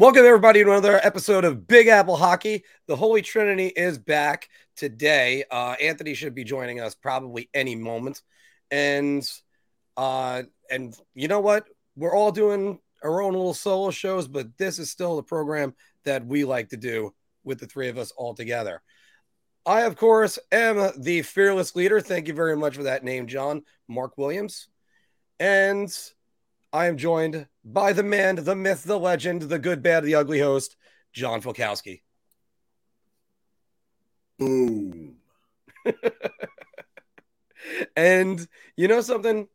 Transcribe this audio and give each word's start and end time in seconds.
Welcome, 0.00 0.24
everybody, 0.24 0.64
to 0.64 0.70
another 0.70 0.98
episode 1.02 1.44
of 1.44 1.66
Big 1.66 1.88
Apple 1.88 2.16
Hockey. 2.16 2.64
The 2.86 2.96
Holy 2.96 3.20
Trinity 3.20 3.66
is 3.66 3.98
back 3.98 4.48
today. 4.74 5.44
Uh, 5.50 5.72
Anthony 5.72 6.14
should 6.14 6.34
be 6.34 6.42
joining 6.42 6.80
us 6.80 6.94
probably 6.94 7.50
any 7.52 7.76
moment. 7.76 8.22
And 8.70 9.30
uh, 9.98 10.44
and 10.70 10.94
you 11.12 11.28
know 11.28 11.40
what? 11.40 11.66
We're 11.96 12.16
all 12.16 12.32
doing 12.32 12.78
our 13.02 13.20
own 13.20 13.34
little 13.34 13.52
solo 13.52 13.90
shows, 13.90 14.26
but 14.26 14.56
this 14.56 14.78
is 14.78 14.90
still 14.90 15.16
the 15.16 15.22
program 15.22 15.74
that 16.06 16.24
we 16.24 16.44
like 16.44 16.70
to 16.70 16.78
do 16.78 17.12
with 17.44 17.60
the 17.60 17.66
three 17.66 17.90
of 17.90 17.98
us 17.98 18.10
all 18.10 18.32
together. 18.32 18.80
I, 19.66 19.82
of 19.82 19.96
course, 19.96 20.38
am 20.50 20.92
the 20.96 21.20
fearless 21.20 21.76
leader. 21.76 22.00
Thank 22.00 22.26
you 22.26 22.32
very 22.32 22.56
much 22.56 22.74
for 22.74 22.84
that 22.84 23.04
name, 23.04 23.26
John. 23.26 23.64
Mark 23.86 24.16
Williams. 24.16 24.66
And 25.38 25.94
I 26.72 26.86
am 26.86 26.96
joined 26.96 27.46
by 27.64 27.92
the 27.92 28.02
man, 28.02 28.36
the 28.36 28.54
myth, 28.54 28.84
the 28.84 28.98
legend, 28.98 29.42
the 29.42 29.58
good, 29.58 29.82
bad, 29.82 30.04
the 30.04 30.14
ugly 30.14 30.38
host, 30.38 30.76
John 31.12 31.42
Folkowski. 31.42 32.02
Boom. 34.38 35.16
and 37.96 38.46
you 38.76 38.88
know 38.88 39.00
something? 39.00 39.48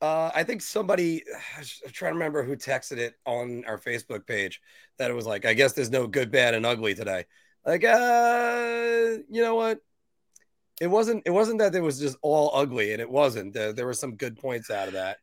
Uh, 0.00 0.30
I 0.34 0.44
think 0.44 0.62
somebody, 0.62 1.22
I'm 1.58 1.90
trying 1.92 2.12
to 2.12 2.18
remember 2.18 2.42
who 2.42 2.56
texted 2.56 2.98
it 2.98 3.14
on 3.26 3.64
our 3.66 3.78
Facebook 3.78 4.26
page 4.26 4.62
that 4.98 5.10
it 5.10 5.14
was 5.14 5.26
like, 5.26 5.44
I 5.44 5.52
guess 5.54 5.72
there's 5.72 5.90
no 5.90 6.06
good, 6.06 6.30
bad, 6.30 6.54
and 6.54 6.64
ugly 6.64 6.94
today. 6.94 7.26
Like, 7.66 7.84
uh, 7.84 9.18
you 9.28 9.42
know 9.42 9.56
what? 9.56 9.80
It 10.80 10.86
wasn't. 10.86 11.24
It 11.26 11.30
wasn't 11.30 11.58
that 11.58 11.74
it 11.74 11.82
was 11.82 12.00
just 12.00 12.16
all 12.22 12.50
ugly, 12.54 12.92
and 12.92 13.02
it 13.02 13.10
wasn't. 13.10 13.52
There, 13.52 13.74
there 13.74 13.84
were 13.84 13.92
some 13.92 14.16
good 14.16 14.38
points 14.38 14.70
out 14.70 14.88
of 14.88 14.94
that. 14.94 15.18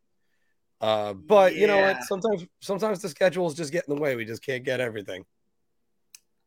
Uh, 0.79 1.13
but 1.13 1.55
yeah. 1.55 1.61
you 1.61 1.67
know 1.67 1.81
what? 1.81 2.03
Sometimes, 2.03 2.45
sometimes 2.59 3.01
the 3.01 3.09
schedules 3.09 3.55
just 3.55 3.71
get 3.71 3.85
in 3.87 3.95
the 3.95 4.01
way. 4.01 4.15
We 4.15 4.25
just 4.25 4.43
can't 4.43 4.63
get 4.63 4.79
everything. 4.79 5.25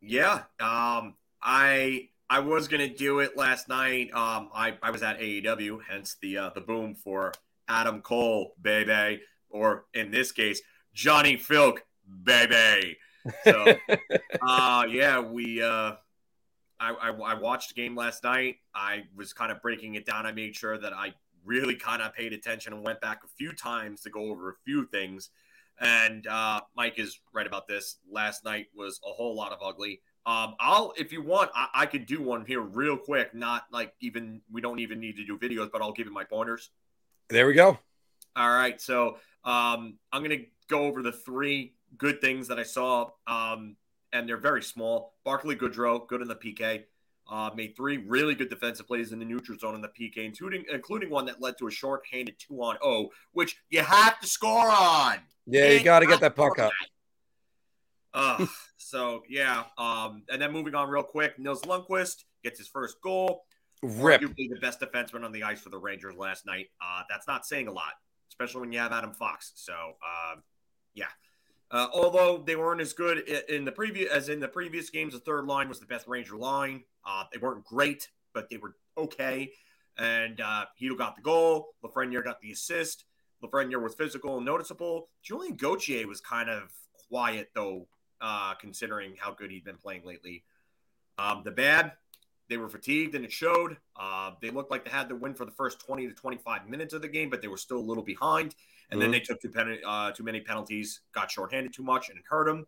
Yeah. 0.01 0.43
Um, 0.61 1.15
I 1.43 2.09
I 2.29 2.39
was 2.41 2.69
gonna 2.69 2.89
do 2.89 3.19
it 3.21 3.37
last 3.37 3.69
night. 3.69 4.13
Um, 4.15 4.51
I 4.55 4.77
I 4.83 4.91
was 4.91 5.03
at 5.03 5.19
AEW, 5.19 5.81
hence 5.89 6.17
the 6.23 6.39
uh, 6.39 6.51
the 6.55 6.61
boom 6.61 6.95
for 6.95 7.33
Adam 7.69 8.03
Cole, 8.03 8.55
baby, 8.61 9.23
or 9.51 9.87
in 9.95 10.11
this 10.11 10.33
case, 10.33 10.63
Johnny 10.95 11.37
Filk, 11.37 11.79
baby. 12.25 12.97
So, 13.45 13.75
uh, 14.43 14.87
yeah, 14.89 15.21
we. 15.21 15.63
Uh, 15.63 15.93
I, 16.83 16.93
I, 16.93 17.11
I 17.11 17.35
watched 17.35 17.75
the 17.75 17.75
game 17.75 17.95
last 17.95 18.25
night. 18.25 18.57
I 18.75 19.05
was 19.15 19.35
kind 19.35 19.53
of 19.53 19.61
breaking 19.61 19.97
it 19.97 20.07
down. 20.07 20.25
I 20.25 20.33
made 20.33 20.57
sure 20.57 20.79
that 20.79 20.95
I 20.95 21.13
really 21.45 21.75
kind 21.75 22.03
of 22.03 22.15
paid 22.15 22.33
attention 22.33 22.73
and 22.73 22.85
went 22.85 23.01
back 23.01 23.21
a 23.25 23.29
few 23.29 23.53
times 23.53 24.03
to 24.03 24.11
go 24.11 24.31
over 24.31 24.51
a 24.51 24.55
few 24.65 24.87
things. 24.87 25.31
And 25.81 26.27
uh, 26.27 26.61
Mike 26.77 26.99
is 26.99 27.21
right 27.33 27.47
about 27.47 27.67
this. 27.67 27.97
Last 28.11 28.45
night 28.45 28.67
was 28.75 29.01
a 29.05 29.11
whole 29.11 29.35
lot 29.35 29.53
of 29.53 29.59
ugly. 29.63 30.03
Um, 30.27 30.55
I'll, 30.61 30.93
if 30.99 31.13
you 31.13 31.23
want, 31.23 31.51
I, 31.55 31.69
I 31.75 31.87
could 31.87 32.05
do 32.05 32.21
one 32.21 32.45
here 32.45 32.61
real 32.61 32.97
quick. 32.97 33.35
Not 33.35 33.65
like 33.73 33.95
even 34.01 34.43
we 34.53 34.61
don't 34.61 34.79
even 34.79 35.01
need 35.01 35.17
to 35.17 35.25
do 35.25 35.39
videos, 35.39 35.71
but 35.73 35.81
I'll 35.81 35.93
give 35.93 36.07
you 36.07 36.13
my 36.13 36.25
pointers. 36.25 36.71
There 37.29 37.47
we 37.47 37.55
go. 37.55 37.79
All 38.37 38.51
right, 38.51 38.81
so 38.81 39.17
um, 39.45 39.99
I'm 40.13 40.23
gonna 40.23 40.45
go 40.69 40.85
over 40.85 41.03
the 41.03 41.13
three 41.13 41.75
good 41.97 42.21
things 42.21 42.49
that 42.49 42.59
I 42.59 42.63
saw, 42.63 43.11
um, 43.27 43.77
and 44.13 44.29
they're 44.29 44.37
very 44.37 44.63
small. 44.63 45.15
Barclay 45.25 45.57
Goodrow, 45.57 46.07
good 46.07 46.23
in 46.23 46.29
the 46.29 46.37
PK. 46.37 46.85
Uh, 47.31 47.49
made 47.55 47.77
three 47.77 47.99
really 47.99 48.35
good 48.35 48.51
defensive 48.51 48.89
plays 48.89 49.13
in 49.13 49.21
the 49.21 49.25
neutral 49.25 49.57
zone 49.57 49.77
in 49.77 49.81
the 49.81 49.89
PK, 49.89 50.17
including 50.19 50.65
including 50.73 51.11
one 51.11 51.25
that 51.27 51.41
led 51.41 51.57
to 51.59 51.69
a 51.69 51.71
short-handed 51.71 52.35
two 52.41 52.61
on 52.61 52.77
O, 52.83 53.11
which 53.33 53.57
you 53.71 53.81
have 53.81 54.19
to 54.21 54.27
score 54.27 54.69
on. 54.69 55.19
Yeah, 55.47 55.69
you 55.71 55.85
got 55.85 56.01
to 56.01 56.07
get 56.07 56.21
that 56.21 56.37
puck 56.37 56.59
up. 56.59 56.73
Uh, 58.13 58.45
so 58.77 59.23
yeah, 59.29 59.63
um, 59.79 60.25
and 60.29 60.43
then 60.43 60.51
moving 60.51 60.75
on 60.75 60.91
real 60.91 61.05
quick, 61.05 61.39
Nils 61.39 61.63
Lundkvist 61.63 62.25
gets 62.43 62.59
his 62.59 62.67
first 62.67 62.97
goal. 63.01 63.45
Rip. 63.85 64.21
Arguably 64.21 64.51
the 64.53 64.59
best 64.61 64.81
defenseman 64.81 65.25
on 65.25 65.31
the 65.31 65.45
ice 65.45 65.61
for 65.61 65.71
the 65.71 65.79
Rangers 65.79 66.17
last 66.17 66.45
night. 66.45 66.67
Uh, 66.83 67.03
that's 67.09 67.29
not 67.29 67.47
saying 67.47 67.69
a 67.69 67.73
lot, 67.73 67.93
especially 68.29 68.63
when 68.63 68.73
you 68.73 68.81
have 68.81 68.91
Adam 68.91 69.13
Fox. 69.13 69.53
So 69.55 69.73
uh, 69.73 70.41
yeah. 70.93 71.07
Uh, 71.71 71.87
although 71.93 72.43
they 72.45 72.57
weren't 72.57 72.81
as 72.81 72.93
good 72.93 73.19
in 73.49 73.65
the 73.65 73.71
previous 73.71 74.11
as 74.11 74.29
in 74.29 74.41
the 74.41 74.49
previous 74.49 74.91
games, 74.91 75.13
the 75.13 75.21
third 75.21 75.47
line 75.47 75.69
was 75.69 75.79
the 75.79 75.87
best 75.87 76.09
Ranger 76.09 76.37
line. 76.37 76.83
Uh, 77.05 77.25
they 77.33 77.39
weren't 77.39 77.65
great, 77.65 78.09
but 78.35 78.49
they 78.51 78.57
were 78.57 78.75
okay. 78.99 79.53
And 79.97 80.41
uh, 80.41 80.67
Chytil 80.81 80.99
got 80.99 81.17
the 81.17 81.23
goal. 81.23 81.75
Lafreniere 81.85 82.25
got 82.25 82.41
the 82.41 82.51
assist. 82.51 83.05
Lafreniere 83.43 83.83
was 83.83 83.95
physical 83.95 84.37
and 84.37 84.47
noticeable. 84.47 85.09
Julien 85.23 85.57
Gauthier 85.57 86.07
was 86.07 86.21
kind 86.21 86.51
of 86.51 86.73
quiet, 87.09 87.51
though, 87.55 87.87
uh, 88.21 88.55
considering 88.55 89.15
how 89.19 89.33
good 89.33 89.51
he'd 89.51 89.65
been 89.65 89.77
playing 89.77 90.05
lately. 90.05 90.45
Um, 91.19 91.43
the 91.45 91.51
bad, 91.51 91.93
they 92.49 92.57
were 92.57 92.69
fatigued 92.69 93.15
and 93.15 93.25
it 93.25 93.33
showed. 93.33 93.77
Uh, 93.95 94.33
they 94.43 94.51
looked 94.51 94.71
like 94.71 94.85
they 94.85 94.91
had 94.91 95.09
the 95.09 95.15
win 95.15 95.35
for 95.35 95.45
the 95.45 95.53
first 95.53 95.81
20 95.81 96.09
to 96.09 96.15
25 96.15 96.69
minutes 96.69 96.95
of 96.95 97.03
the 97.03 97.09
game, 97.09 97.31
but 97.31 97.43
they 97.43 97.49
were 97.49 97.57
still 97.57 97.79
a 97.79 97.81
little 97.81 98.03
behind. 98.03 98.55
And 98.91 99.01
mm-hmm. 99.01 99.01
then 99.01 99.11
they 99.11 99.21
took 99.21 99.41
too, 99.41 99.51
pen- 99.51 99.79
uh, 99.87 100.13
too 100.13 100.25
many 100.25 100.41
penalties, 100.41 101.01
got 101.13 101.31
shorthanded 101.31 101.73
too 101.73 101.83
much, 101.83 102.09
and 102.09 102.19
it 102.19 102.25
hurt 102.29 102.47
them. 102.47 102.67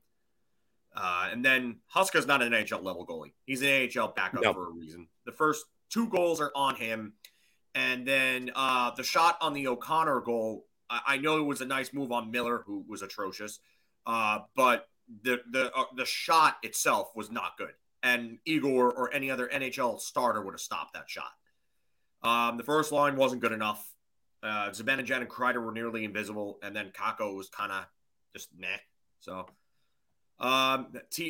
Uh, 0.94 1.28
and 1.32 1.44
then 1.44 1.78
Huska's 1.94 2.26
not 2.26 2.42
an 2.42 2.52
NHL 2.52 2.82
level 2.82 3.06
goalie. 3.06 3.32
He's 3.46 3.62
an 3.62 3.90
AHL 3.96 4.12
backup 4.14 4.42
for 4.54 4.68
a 4.68 4.70
reason. 4.70 5.08
The 5.24 5.32
first 5.32 5.64
two 5.90 6.08
goals 6.08 6.40
are 6.40 6.52
on 6.54 6.76
him. 6.76 7.14
And 7.74 8.06
then 8.06 8.50
uh, 8.54 8.90
the 8.94 9.02
shot 9.02 9.38
on 9.40 9.54
the 9.54 9.66
O'Connor 9.68 10.20
goal, 10.20 10.66
I, 10.90 11.00
I, 11.06 11.16
know 11.16 11.38
it 11.38 11.46
was 11.46 11.62
a 11.62 11.64
nice 11.64 11.94
move 11.94 12.12
on 12.12 12.30
Miller, 12.30 12.62
who 12.66 12.84
was 12.86 13.00
atrocious. 13.00 13.60
Uh, 14.04 14.40
but 14.54 14.88
the 15.22 15.40
the 15.50 15.72
uh, 15.74 15.84
the 15.96 16.04
shot 16.04 16.56
itself 16.62 17.12
was 17.14 17.30
not 17.30 17.56
good. 17.56 17.72
And 18.02 18.38
Igor 18.44 18.92
or 18.92 19.14
any 19.14 19.30
other 19.30 19.48
NHL 19.48 20.00
starter 20.00 20.42
would 20.42 20.52
have 20.52 20.60
stopped 20.60 20.94
that 20.94 21.08
shot. 21.08 21.32
Um, 22.22 22.56
the 22.56 22.64
first 22.64 22.92
line 22.92 23.16
wasn't 23.16 23.40
good 23.40 23.52
enough. 23.52 23.91
Uh, 24.42 24.70
Zibanejad 24.70 25.18
and 25.18 25.28
Kreider 25.28 25.64
were 25.64 25.72
nearly 25.72 26.04
invisible, 26.04 26.58
and 26.62 26.74
then 26.74 26.90
Kakko 26.90 27.36
was 27.36 27.48
kind 27.48 27.70
of 27.70 27.84
just 28.34 28.48
meh. 28.58 28.66
So 29.20 29.46
um, 30.42 30.88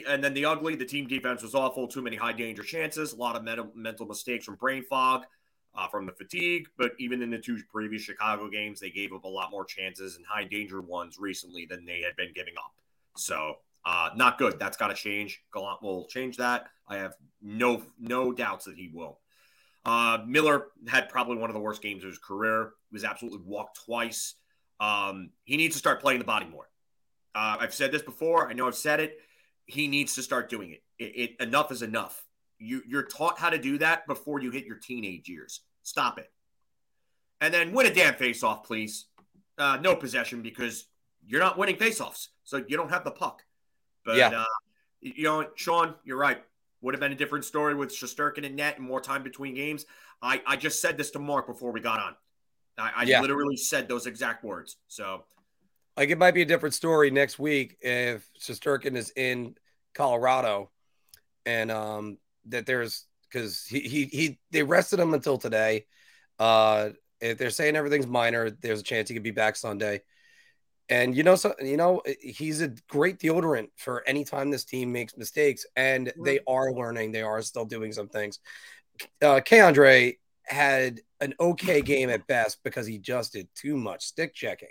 and 0.09 0.25
then 0.25 0.33
the 0.33 0.47
ugly, 0.47 0.75
the 0.75 0.87
team 0.87 1.06
defense 1.06 1.43
was 1.43 1.55
awful. 1.55 1.87
Too 1.87 2.00
many 2.00 2.17
high 2.17 2.33
danger 2.33 2.62
chances, 2.62 3.12
a 3.12 3.17
lot 3.17 3.37
of 3.37 3.45
mental, 3.45 3.71
mental 3.75 4.06
mistakes 4.06 4.47
from 4.47 4.55
brain 4.55 4.84
fog, 4.89 5.25
uh, 5.75 5.87
from 5.89 6.06
the 6.06 6.12
fatigue. 6.12 6.67
But 6.78 6.93
even 6.99 7.21
in 7.21 7.31
the 7.31 7.39
two 7.39 7.59
previous 7.71 8.03
Chicago 8.03 8.49
games, 8.49 8.81
they 8.81 8.89
gave 8.89 9.12
up 9.12 9.25
a 9.25 9.29
lot 9.29 9.50
more 9.50 9.67
chances 9.67 10.17
and 10.17 10.25
high 10.27 10.44
danger 10.44 10.81
ones 10.81 11.19
recently 11.19 11.67
than 11.67 11.84
they 11.84 12.00
had 12.00 12.17
been 12.17 12.33
giving 12.34 12.55
up. 12.56 12.73
So 13.17 13.56
uh, 13.84 14.11
not 14.17 14.39
good. 14.39 14.59
That's 14.59 14.79
got 14.79 14.89
to 14.89 14.94
change. 14.94 15.43
Gallant 15.53 15.83
will 15.83 16.06
change 16.06 16.39
that. 16.39 16.69
I 16.89 16.97
have 16.97 17.15
no 17.43 17.83
no 18.00 18.33
doubts 18.33 18.65
that 18.65 18.77
he 18.77 18.91
will. 18.94 19.19
Uh, 19.84 20.19
Miller 20.26 20.69
had 20.88 21.09
probably 21.09 21.37
one 21.37 21.50
of 21.50 21.54
the 21.54 21.60
worst 21.60 21.82
games 21.82 22.04
of 22.04 22.09
his 22.09 22.19
career. 22.19 22.72
He 22.91 22.94
was 22.94 23.04
absolutely 23.04 23.41
walked 23.44 23.84
twice. 23.84 24.34
Um, 24.78 25.31
he 25.44 25.56
needs 25.56 25.75
to 25.75 25.78
start 25.78 26.00
playing 26.00 26.19
the 26.19 26.25
body 26.25 26.47
more. 26.47 26.69
Uh, 27.34 27.56
I've 27.60 27.75
said 27.75 27.93
this 27.93 28.03
before. 28.03 28.48
I 28.48 28.53
know 28.53 28.66
I've 28.66 28.75
said 28.75 29.00
it. 29.00 29.19
He 29.66 29.88
needs 29.88 30.15
to 30.16 30.22
start 30.22 30.50
doing 30.50 30.72
it. 30.72 30.82
It, 30.98 31.16
it. 31.16 31.41
Enough 31.41 31.72
is 31.72 31.82
enough. 31.82 32.25
You, 32.59 32.82
you're 32.87 33.04
taught 33.04 33.38
how 33.38 33.50
to 33.50 33.59
do 33.59 33.78
that 33.78 34.06
before 34.06 34.41
you 34.41 34.50
hit 34.50 34.66
your 34.66 34.76
teenage 34.76 35.28
years. 35.28 35.60
Stop 35.82 36.19
it. 36.19 36.31
And 37.41 37.53
then 37.53 37.72
win 37.72 37.87
a 37.87 37.94
damn 37.94 38.14
face-off, 38.14 38.64
please. 38.64 39.06
Uh, 39.59 39.78
no 39.81 39.97
possession 39.97 40.43
because 40.43 40.87
you're 41.26 41.41
not 41.41 41.59
winning 41.59 41.76
face-offs, 41.76 42.28
so 42.44 42.59
you 42.69 42.76
don't 42.76 42.91
have 42.91 43.04
the 43.04 43.10
puck. 43.10 43.43
But 44.04 44.16
yeah. 44.16 44.28
uh, 44.28 44.44
you 45.00 45.25
know, 45.25 45.49
Sean, 45.56 45.94
you're 46.04 46.19
right. 46.19 46.43
Would 46.82 46.94
have 46.94 47.00
been 47.00 47.12
a 47.12 47.16
different 47.16 47.44
story 47.44 47.75
with 47.75 47.91
Shesterkin 47.91 48.44
and 48.44 48.56
net 48.56 48.78
and 48.78 48.87
more 48.87 49.00
time 49.00 49.22
between 49.22 49.54
games. 49.54 49.87
I, 50.20 50.43
I 50.47 50.56
just 50.56 50.81
said 50.81 50.97
this 50.97 51.10
to 51.12 51.19
Mark 51.19 51.47
before 51.47 51.72
we 51.72 51.81
got 51.81 52.00
on. 52.00 52.15
I, 52.78 52.93
I 52.97 53.03
yeah. 53.04 53.20
literally 53.20 53.56
said 53.56 53.88
those 53.88 54.06
exact 54.06 54.44
words. 54.44 54.76
So 54.88 55.25
like 55.97 56.10
it 56.10 56.19
might 56.19 56.34
be 56.34 56.43
a 56.43 56.47
different 56.47 56.75
story 56.75 57.10
next 57.10 57.38
week 57.38 57.76
if 57.81 58.29
Shesterkin 58.40 58.96
is 58.96 59.12
in 59.14 59.55
Colorado, 59.94 60.70
and 61.46 61.70
um 61.70 62.19
that 62.46 62.67
there's 62.67 63.06
because 63.31 63.64
he 63.64 63.81
he 63.81 64.05
he 64.06 64.38
they 64.50 64.62
rested 64.62 65.00
him 65.00 65.14
until 65.14 65.38
today. 65.38 65.87
Uh, 66.38 66.90
if 67.20 67.38
they're 67.38 67.50
saying 67.50 67.76
everything's 67.76 68.06
minor, 68.06 68.50
there's 68.50 68.81
a 68.81 68.85
chance 68.85 69.08
he 69.08 69.14
could 69.14 69.23
be 69.23 69.31
back 69.31 69.55
Sunday. 69.56 70.02
And 70.88 71.17
you 71.17 71.23
know, 71.23 71.37
so 71.37 71.55
you 71.61 71.76
know, 71.76 72.02
he's 72.20 72.61
a 72.61 72.69
great 72.88 73.19
deodorant 73.19 73.69
for 73.76 74.02
any 74.06 74.25
time 74.25 74.50
this 74.50 74.64
team 74.64 74.93
makes 74.93 75.17
mistakes, 75.17 75.64
and 75.76 76.12
they 76.23 76.40
are 76.46 76.73
learning. 76.73 77.12
They 77.12 77.23
are 77.23 77.40
still 77.43 77.64
doing 77.64 77.93
some 77.93 78.08
things. 78.08 78.40
Uh, 79.23 79.40
Andre 79.52 80.19
had 80.44 81.00
an 81.20 81.34
okay 81.40 81.81
game 81.82 82.11
at 82.11 82.26
best 82.26 82.62
because 82.62 82.87
he 82.87 82.99
just 82.99 83.32
did 83.32 83.49
too 83.55 83.76
much 83.76 84.05
stick 84.05 84.34
checking. 84.34 84.69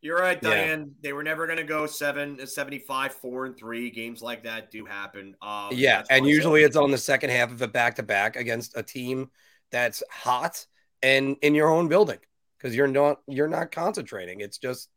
You're 0.00 0.18
right, 0.18 0.40
Diane. 0.40 0.80
Yeah. 0.80 0.94
They 1.02 1.12
were 1.12 1.24
never 1.24 1.46
going 1.46 1.58
to 1.58 1.64
go 1.64 1.86
seven, 1.86 2.46
75, 2.46 3.14
four, 3.14 3.46
and 3.46 3.56
three. 3.56 3.90
Games 3.90 4.22
like 4.22 4.44
that 4.44 4.70
do 4.70 4.84
happen. 4.84 5.34
Um, 5.42 5.70
yeah, 5.72 6.04
and 6.10 6.26
usually 6.26 6.62
it's 6.62 6.76
on 6.76 6.90
the 6.90 6.98
second 6.98 7.30
half 7.30 7.50
of 7.50 7.60
a 7.60 7.66
back 7.66 7.96
to 7.96 8.02
back 8.02 8.36
against 8.36 8.76
a 8.76 8.82
team 8.82 9.30
that's 9.72 10.02
hot 10.10 10.64
and 11.02 11.36
in 11.42 11.54
your 11.54 11.68
own 11.68 11.88
building 11.88 12.18
because 12.56 12.76
you're 12.76 12.86
not 12.86 13.20
you're 13.26 13.48
not 13.48 13.72
concentrating. 13.72 14.40
It's 14.40 14.58
just 14.58 14.88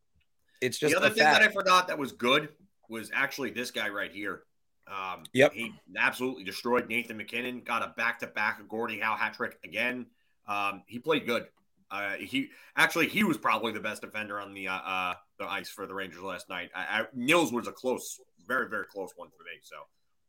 it's 0.62 0.78
just 0.78 0.94
the 0.94 1.00
other 1.00 1.10
thing 1.10 1.24
fact. 1.24 1.40
that 1.40 1.50
I 1.50 1.52
forgot 1.52 1.88
that 1.88 1.98
was 1.98 2.12
good. 2.12 2.50
was 2.90 3.12
actually 3.14 3.52
this 3.52 3.72
guy 3.72 3.90
right 3.90 4.12
here. 4.12 4.44
Um, 4.88 5.24
yep. 5.34 5.54
He 5.54 5.74
absolutely 5.98 6.44
destroyed 6.44 6.88
Nathan 6.90 7.18
MacKinnon, 7.18 7.62
got 7.62 7.84
a 7.84 7.94
back 7.96 8.20
to 8.20 8.28
back 8.28 8.68
Gordie 8.68 9.00
Howe 9.00 9.16
hat 9.16 9.36
trick 9.36 9.60
again. 9.64 10.08
Um, 10.48 10.84
he 10.88 10.98
played 11.00 11.26
good. 11.26 11.48
Uh, 11.92 12.14
he 12.14 12.50
actually 12.76 13.08
he 13.08 13.24
was 13.24 13.38
probably 13.38 13.72
the 13.72 13.80
best 13.80 14.02
defender 14.02 14.40
on 14.40 14.54
the 14.54 14.68
uh, 14.68 14.74
uh, 14.74 15.14
the 15.40 15.46
ice 15.46 15.70
for 15.70 15.88
the 15.88 15.94
Rangers 15.94 16.22
last 16.22 16.50
night. 16.50 16.70
I, 16.76 17.02
I, 17.02 17.06
Nils 17.14 17.52
was 17.52 17.68
a 17.68 17.72
close, 17.72 18.20
very 18.48 18.70
very 18.70 18.86
close 18.86 19.12
one 19.16 19.30
for 19.30 19.44
me. 19.44 19.60
So 19.62 19.76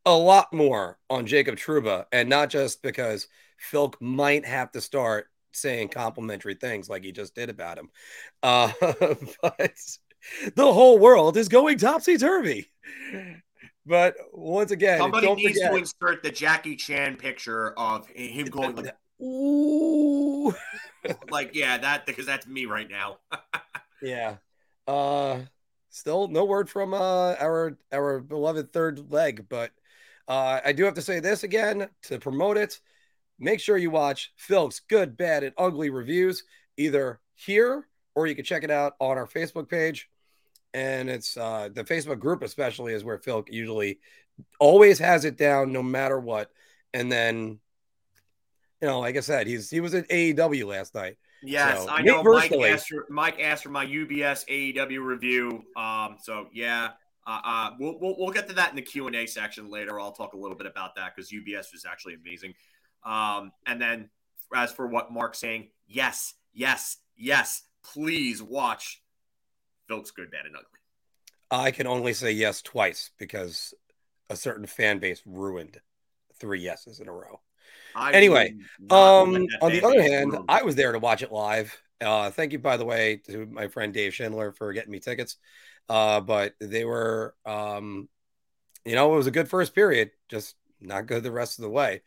a 0.05 0.15
lot 0.15 0.51
more 0.53 0.97
on 1.09 1.27
Jacob 1.27 1.55
Trouba, 1.55 2.05
and 2.11 2.29
not 2.29 2.49
just 2.49 2.81
because 2.81 3.27
Phil 3.57 3.93
might 3.99 4.45
have 4.45 4.71
to 4.71 4.81
start 4.81 5.27
saying 5.51 5.89
complimentary 5.89 6.55
things 6.55 6.89
like 6.89 7.03
he 7.03 7.11
just 7.11 7.35
did 7.35 7.49
about 7.49 7.77
him, 7.77 7.89
uh, 8.41 8.71
but 9.41 9.71
the 10.55 10.71
whole 10.71 10.99
world 10.99 11.37
is 11.37 11.47
going 11.47 11.77
topsy 11.77 12.17
turvy. 12.17 12.67
But 13.85 14.15
once 14.31 14.71
again, 14.71 14.99
somebody 14.99 15.33
needs 15.33 15.57
forget. 15.57 15.71
to 15.71 15.77
insert 15.77 16.23
the 16.23 16.31
Jackie 16.31 16.75
Chan 16.75 17.17
picture 17.17 17.71
of 17.77 18.07
him 18.07 18.47
going 18.47 18.75
like, 18.75 18.95
"Ooh," 19.21 20.53
like 21.29 21.55
yeah, 21.55 21.77
that 21.77 22.05
because 22.05 22.25
that's 22.25 22.45
me 22.45 22.65
right 22.65 22.89
now. 22.89 23.17
yeah. 24.01 24.35
Uh, 24.87 25.39
still 25.89 26.27
no 26.27 26.45
word 26.45 26.69
from 26.69 26.93
uh 26.93 27.33
our 27.39 27.77
our 27.91 28.19
beloved 28.19 28.71
third 28.71 29.11
leg, 29.11 29.47
but 29.49 29.71
uh, 30.27 30.61
I 30.63 30.73
do 30.73 30.83
have 30.85 30.95
to 30.95 31.01
say 31.01 31.19
this 31.19 31.43
again 31.43 31.89
to 32.03 32.19
promote 32.19 32.57
it. 32.57 32.79
Make 33.39 33.59
sure 33.59 33.77
you 33.77 33.89
watch 33.89 34.31
Phil's 34.35 34.81
good, 34.81 35.17
bad, 35.17 35.43
and 35.43 35.55
ugly 35.57 35.89
reviews 35.89 36.43
either 36.77 37.19
here 37.33 37.87
or 38.15 38.27
you 38.27 38.35
can 38.35 38.45
check 38.45 38.63
it 38.63 38.71
out 38.71 38.93
on 38.99 39.17
our 39.17 39.27
Facebook 39.27 39.69
page 39.69 40.09
and 40.73 41.09
it's 41.09 41.37
uh, 41.37 41.69
the 41.73 41.83
Facebook 41.83 42.19
group, 42.19 42.43
especially, 42.43 42.93
is 42.93 43.03
where 43.03 43.17
Phil 43.17 43.43
usually 43.49 43.99
always 44.59 44.99
has 44.99 45.25
it 45.25 45.37
down 45.37 45.71
no 45.71 45.83
matter 45.83 46.19
what. 46.19 46.51
And 46.93 47.11
then, 47.11 47.59
you 48.81 48.87
know, 48.87 48.99
like 48.99 49.17
I 49.17 49.21
said, 49.21 49.47
he's 49.47 49.69
he 49.69 49.79
was 49.79 49.93
at 49.93 50.07
AEW 50.09 50.65
last 50.65 50.95
night. 50.95 51.17
Yes, 51.43 51.85
so, 51.85 51.89
I 51.89 52.01
know. 52.01 52.23
Mike 52.23 52.51
asked, 52.51 52.89
for, 52.89 53.07
Mike 53.09 53.39
asked 53.39 53.63
for 53.63 53.69
my 53.69 53.85
UBS 53.85 54.45
AEW 54.47 55.03
review. 55.03 55.63
Um, 55.75 56.17
so 56.21 56.47
yeah, 56.53 56.89
uh, 57.25 57.39
uh, 57.43 57.69
we'll, 57.79 57.97
we'll 57.99 58.15
we'll 58.17 58.31
get 58.31 58.47
to 58.49 58.53
that 58.55 58.69
in 58.69 58.75
the 58.75 58.81
Q 58.81 59.07
and 59.07 59.15
A 59.15 59.25
section 59.25 59.69
later. 59.69 59.99
I'll 59.99 60.11
talk 60.11 60.33
a 60.33 60.37
little 60.37 60.57
bit 60.57 60.67
about 60.67 60.95
that 60.95 61.15
because 61.15 61.31
UBS 61.31 61.71
was 61.73 61.85
actually 61.89 62.15
amazing. 62.15 62.53
Um, 63.03 63.51
and 63.65 63.81
then 63.81 64.09
as 64.53 64.71
for 64.71 64.87
what 64.87 65.11
Mark's 65.11 65.39
saying, 65.39 65.69
yes, 65.87 66.35
yes, 66.53 66.97
yes, 67.15 67.63
please 67.83 68.43
watch 68.43 69.00
Phil's 69.91 70.11
good, 70.11 70.31
bad, 70.31 70.45
and 70.45 70.55
ugly. 70.55 70.67
I 71.51 71.71
can 71.71 71.85
only 71.85 72.13
say 72.13 72.31
yes 72.31 72.61
twice 72.61 73.11
because 73.17 73.73
a 74.29 74.37
certain 74.37 74.65
fan 74.65 74.99
base 74.99 75.21
ruined 75.25 75.81
three 76.39 76.61
yeses 76.61 77.01
in 77.01 77.09
a 77.09 77.11
row. 77.11 77.41
I 77.93 78.13
anyway, 78.13 78.55
um, 78.89 79.47
on 79.61 79.71
the 79.71 79.83
other 79.83 80.01
hand, 80.01 80.31
ruined. 80.31 80.45
I 80.47 80.63
was 80.63 80.75
there 80.75 80.93
to 80.93 80.99
watch 80.99 81.23
it 81.23 81.31
live. 81.31 81.77
Uh, 81.99 82.31
thank 82.31 82.53
you, 82.53 82.59
by 82.59 82.77
the 82.77 82.85
way, 82.85 83.17
to 83.27 83.45
my 83.47 83.67
friend 83.67 83.93
Dave 83.93 84.13
Schindler 84.13 84.53
for 84.53 84.71
getting 84.71 84.91
me 84.91 84.99
tickets. 84.99 85.35
Uh, 85.89 86.21
but 86.21 86.53
they 86.61 86.85
were, 86.85 87.35
um, 87.45 88.07
you 88.85 88.95
know, 88.95 89.13
it 89.13 89.17
was 89.17 89.27
a 89.27 89.31
good 89.31 89.49
first 89.49 89.75
period, 89.75 90.11
just 90.29 90.55
not 90.79 91.05
good 91.05 91.21
the 91.21 91.31
rest 91.31 91.59
of 91.59 91.63
the 91.63 91.69
way. 91.69 92.01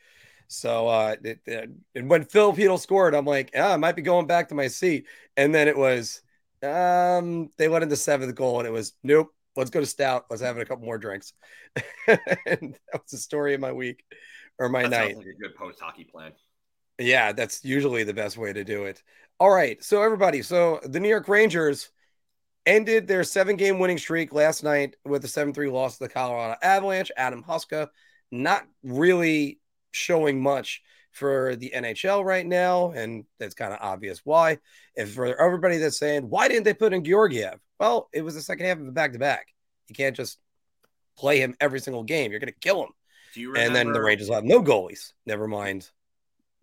So, 0.48 0.88
uh, 0.88 1.16
it, 1.22 1.40
it, 1.44 1.70
and 1.94 2.08
when 2.08 2.24
Filipino 2.24 2.78
scored, 2.78 3.14
I'm 3.14 3.26
like, 3.26 3.50
yeah, 3.52 3.72
I 3.72 3.76
might 3.76 3.96
be 3.96 4.02
going 4.02 4.26
back 4.26 4.48
to 4.48 4.54
my 4.54 4.68
seat. 4.68 5.06
And 5.36 5.54
then 5.54 5.68
it 5.68 5.76
was 5.76 6.22
um, 6.64 7.50
they 7.58 7.68
went 7.68 7.84
into 7.84 7.96
seventh 7.96 8.34
goal, 8.34 8.58
and 8.58 8.68
it 8.68 8.72
was 8.72 8.92
nope. 9.02 9.28
Let's 9.56 9.70
go 9.70 9.80
to 9.80 9.86
stout. 9.86 10.26
Let's 10.30 10.42
have 10.42 10.58
a 10.58 10.64
couple 10.64 10.84
more 10.84 10.98
drinks. 10.98 11.32
and 12.08 12.16
that 12.46 12.92
was 12.92 13.10
the 13.10 13.18
story 13.18 13.54
of 13.54 13.60
my 13.60 13.72
week 13.72 14.02
or 14.58 14.68
my 14.68 14.82
that 14.82 14.90
night. 14.90 15.16
Like 15.16 15.26
a 15.26 15.40
good 15.40 15.54
post 15.56 15.80
hockey 15.80 16.04
plan. 16.04 16.32
Yeah, 16.98 17.32
that's 17.32 17.64
usually 17.64 18.04
the 18.04 18.14
best 18.14 18.36
way 18.36 18.52
to 18.52 18.64
do 18.64 18.84
it. 18.84 19.02
All 19.38 19.50
right, 19.50 19.82
so 19.82 20.02
everybody, 20.02 20.42
so 20.42 20.80
the 20.84 21.00
New 21.00 21.08
York 21.08 21.28
Rangers 21.28 21.90
ended 22.66 23.06
their 23.06 23.24
seven 23.24 23.56
game 23.56 23.78
winning 23.78 23.98
streak 23.98 24.32
last 24.32 24.62
night 24.62 24.96
with 25.04 25.24
a 25.24 25.28
7 25.28 25.52
3 25.52 25.68
loss 25.70 25.98
to 25.98 26.04
the 26.04 26.08
Colorado 26.08 26.56
Avalanche. 26.62 27.10
Adam 27.16 27.42
Huska 27.42 27.88
not 28.30 28.64
really 28.82 29.60
showing 29.90 30.42
much 30.42 30.82
for 31.14 31.54
the 31.54 31.72
NHL 31.74 32.24
right 32.24 32.44
now, 32.44 32.90
and 32.90 33.24
that's 33.38 33.54
kind 33.54 33.72
of 33.72 33.78
obvious 33.80 34.20
why. 34.24 34.58
If 34.96 35.14
for 35.14 35.40
everybody 35.40 35.78
that's 35.78 35.98
saying, 35.98 36.28
why 36.28 36.48
didn't 36.48 36.64
they 36.64 36.74
put 36.74 36.92
in 36.92 37.04
Georgiev? 37.04 37.60
Well, 37.78 38.08
it 38.12 38.22
was 38.22 38.34
the 38.34 38.42
second 38.42 38.66
half 38.66 38.78
of 38.78 38.88
a 38.88 38.92
back 38.92 39.12
to 39.12 39.18
back. 39.18 39.46
You 39.88 39.94
can't 39.94 40.16
just 40.16 40.38
play 41.16 41.38
him 41.38 41.54
every 41.60 41.78
single 41.78 42.02
game. 42.02 42.32
You're 42.32 42.40
going 42.40 42.52
to 42.52 42.58
kill 42.60 42.82
him. 42.82 42.90
Remember, 43.36 43.60
and 43.60 43.74
then 43.74 43.92
the 43.92 44.02
Rangers 44.02 44.28
have 44.28 44.44
no 44.44 44.60
goalies. 44.60 45.12
Never 45.24 45.46
mind. 45.46 45.88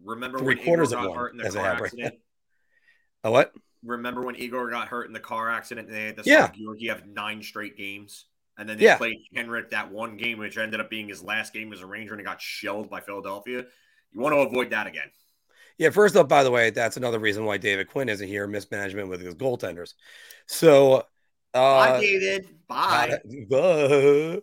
Remember 0.04 0.38
three 0.40 0.56
quarters 0.56 0.92
of 0.92 1.00
one 1.00 1.40
as 1.42 1.56
a 1.56 1.62
accident? 1.62 2.16
a 3.24 3.32
what? 3.32 3.54
Remember 3.84 4.22
when 4.22 4.36
Igor 4.36 4.70
got 4.70 4.90
hurt 4.90 5.08
in 5.08 5.14
the 5.14 5.20
car 5.20 5.50
accident? 5.50 5.88
And 5.88 5.96
they 5.96 6.06
had 6.08 6.18
to 6.18 6.24
yeah. 6.26 6.52
Georgiev 6.54 7.06
nine 7.08 7.42
straight 7.42 7.78
games. 7.78 8.26
And 8.58 8.68
then 8.68 8.78
they 8.78 8.86
yeah. 8.86 8.98
played 8.98 9.18
Henrik 9.34 9.70
that 9.72 9.92
one 9.92 10.18
game, 10.18 10.40
which 10.40 10.58
ended 10.58 10.82
up 10.82 10.90
being 10.90 11.08
his 11.08 11.24
last 11.24 11.54
game 11.54 11.72
as 11.72 11.82
a 11.82 11.86
Ranger, 11.86 12.14
and 12.14 12.20
he 12.20 12.26
got 12.26 12.42
shelled 12.42 12.90
by 12.90 13.00
Philadelphia. 13.00 13.66
You 14.14 14.22
want 14.22 14.34
to 14.34 14.40
avoid 14.40 14.70
that 14.72 14.88
again. 14.88 15.10
Yeah, 15.78 15.90
first 15.90 16.16
up, 16.16 16.30
by 16.30 16.44
the 16.44 16.52
way, 16.52 16.70
that's 16.70 16.98
another 16.98 17.20
reason 17.20 17.46
why 17.46 17.58
David 17.58 17.88
Quinn 17.88 18.10
isn't 18.10 18.28
here, 18.28 18.46
mismanagement 18.46 19.10
with 19.10 19.22
his 19.22 19.36
goaltenders. 19.36 19.94
So 20.46 21.06
uh, 21.54 21.92
Bye, 21.94 22.00
David. 22.00 22.48
Bye. 22.68 23.20
Uh, 23.52 24.40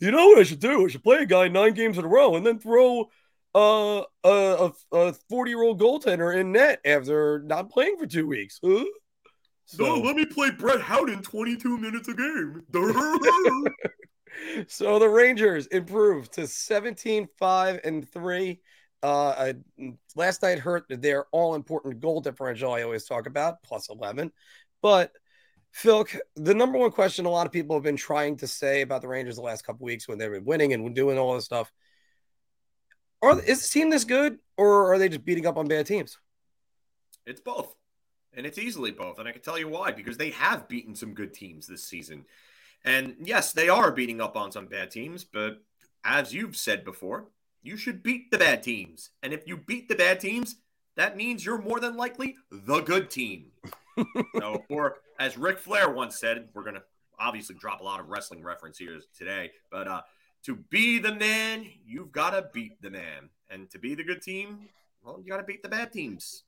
you 0.00 0.10
know 0.10 0.26
what 0.28 0.38
I 0.38 0.42
should 0.42 0.60
do? 0.60 0.84
I 0.84 0.88
should 0.88 1.02
play 1.02 1.18
a 1.18 1.26
guy 1.26 1.48
nine 1.48 1.72
games 1.72 1.98
in 1.98 2.04
a 2.04 2.08
row 2.08 2.34
and 2.34 2.44
then 2.44 2.58
throw 2.58 3.08
uh, 3.54 4.02
a 4.24 4.72
a 4.92 5.12
forty 5.30 5.52
year 5.52 5.62
old 5.62 5.80
goaltender 5.80 6.36
in 6.36 6.52
net 6.52 6.80
after 6.84 7.40
not 7.46 7.70
playing 7.70 7.96
for 7.96 8.06
two 8.06 8.26
weeks. 8.26 8.58
Huh? 8.62 8.84
So, 9.66 9.84
no, 9.84 9.94
let 9.96 10.16
me 10.16 10.26
play 10.26 10.50
Brett 10.50 10.80
Howden 10.80 11.22
22 11.22 11.78
minutes 11.78 12.08
a 12.08 12.14
game. 12.14 12.62
so 14.68 14.98
the 14.98 15.08
Rangers 15.08 15.66
improved 15.68 16.34
to 16.34 16.46
17 16.46 17.28
5 17.38 17.80
and 17.82 18.06
3. 18.06 18.60
Uh, 19.04 19.52
last 20.16 20.42
night 20.42 20.58
hurt 20.58 20.84
their 20.88 21.26
all 21.30 21.54
important 21.54 22.00
goal 22.00 22.20
differential 22.20 22.72
I 22.72 22.82
always 22.82 23.04
talk 23.04 23.26
about, 23.26 23.62
plus 23.62 23.90
11. 23.90 24.32
But 24.80 25.12
Phil, 25.72 26.06
the 26.36 26.54
number 26.54 26.78
one 26.78 26.90
question 26.90 27.26
a 27.26 27.30
lot 27.30 27.46
of 27.46 27.52
people 27.52 27.76
have 27.76 27.82
been 27.82 27.96
trying 27.96 28.38
to 28.38 28.46
say 28.46 28.80
about 28.80 29.02
the 29.02 29.08
Rangers 29.08 29.36
the 29.36 29.42
last 29.42 29.66
couple 29.66 29.84
weeks 29.84 30.08
when 30.08 30.16
they've 30.16 30.30
been 30.30 30.44
winning 30.44 30.72
and 30.72 30.94
doing 30.94 31.18
all 31.18 31.34
this 31.34 31.44
stuff 31.44 31.70
are 33.24 33.40
is 33.40 33.62
the 33.62 33.68
team 33.68 33.90
this 33.90 34.04
good 34.04 34.38
or 34.56 34.92
are 34.92 34.98
they 34.98 35.08
just 35.08 35.24
beating 35.24 35.46
up 35.46 35.56
on 35.56 35.66
bad 35.66 35.86
teams? 35.86 36.18
It's 37.26 37.40
both. 37.40 37.74
And 38.36 38.46
it's 38.46 38.58
easily 38.58 38.90
both. 38.90 39.18
And 39.18 39.28
I 39.28 39.32
can 39.32 39.42
tell 39.42 39.58
you 39.58 39.68
why 39.68 39.92
because 39.92 40.16
they 40.16 40.30
have 40.30 40.68
beaten 40.68 40.94
some 40.94 41.14
good 41.14 41.32
teams 41.32 41.66
this 41.66 41.84
season. 41.84 42.24
And 42.84 43.16
yes, 43.20 43.52
they 43.52 43.68
are 43.68 43.90
beating 43.90 44.20
up 44.20 44.36
on 44.36 44.52
some 44.52 44.66
bad 44.66 44.90
teams, 44.90 45.24
but 45.24 45.62
as 46.04 46.34
you've 46.34 46.56
said 46.56 46.84
before, 46.84 47.28
you 47.64 47.76
should 47.76 48.02
beat 48.02 48.30
the 48.30 48.38
bad 48.38 48.62
teams. 48.62 49.10
And 49.22 49.32
if 49.32 49.48
you 49.48 49.56
beat 49.56 49.88
the 49.88 49.96
bad 49.96 50.20
teams, 50.20 50.56
that 50.96 51.16
means 51.16 51.44
you're 51.44 51.60
more 51.60 51.80
than 51.80 51.96
likely 51.96 52.36
the 52.52 52.80
good 52.80 53.10
team. 53.10 53.46
so, 54.38 54.62
or 54.68 54.98
as 55.18 55.36
Ric 55.36 55.58
Flair 55.58 55.90
once 55.90 56.16
said, 56.16 56.48
we're 56.54 56.62
going 56.62 56.76
to 56.76 56.82
obviously 57.18 57.56
drop 57.56 57.80
a 57.80 57.84
lot 57.84 58.00
of 58.00 58.08
wrestling 58.08 58.42
reference 58.42 58.78
here 58.78 59.00
today, 59.16 59.50
but 59.70 59.88
uh, 59.88 60.02
to 60.44 60.56
be 60.56 60.98
the 60.98 61.14
man, 61.14 61.66
you've 61.86 62.12
got 62.12 62.30
to 62.30 62.48
beat 62.52 62.80
the 62.82 62.90
man. 62.90 63.30
And 63.50 63.70
to 63.70 63.78
be 63.78 63.94
the 63.94 64.04
good 64.04 64.20
team, 64.20 64.68
well, 65.02 65.20
you 65.22 65.30
got 65.30 65.38
to 65.38 65.44
beat 65.44 65.62
the 65.62 65.68
bad 65.68 65.92
teams. 65.92 66.44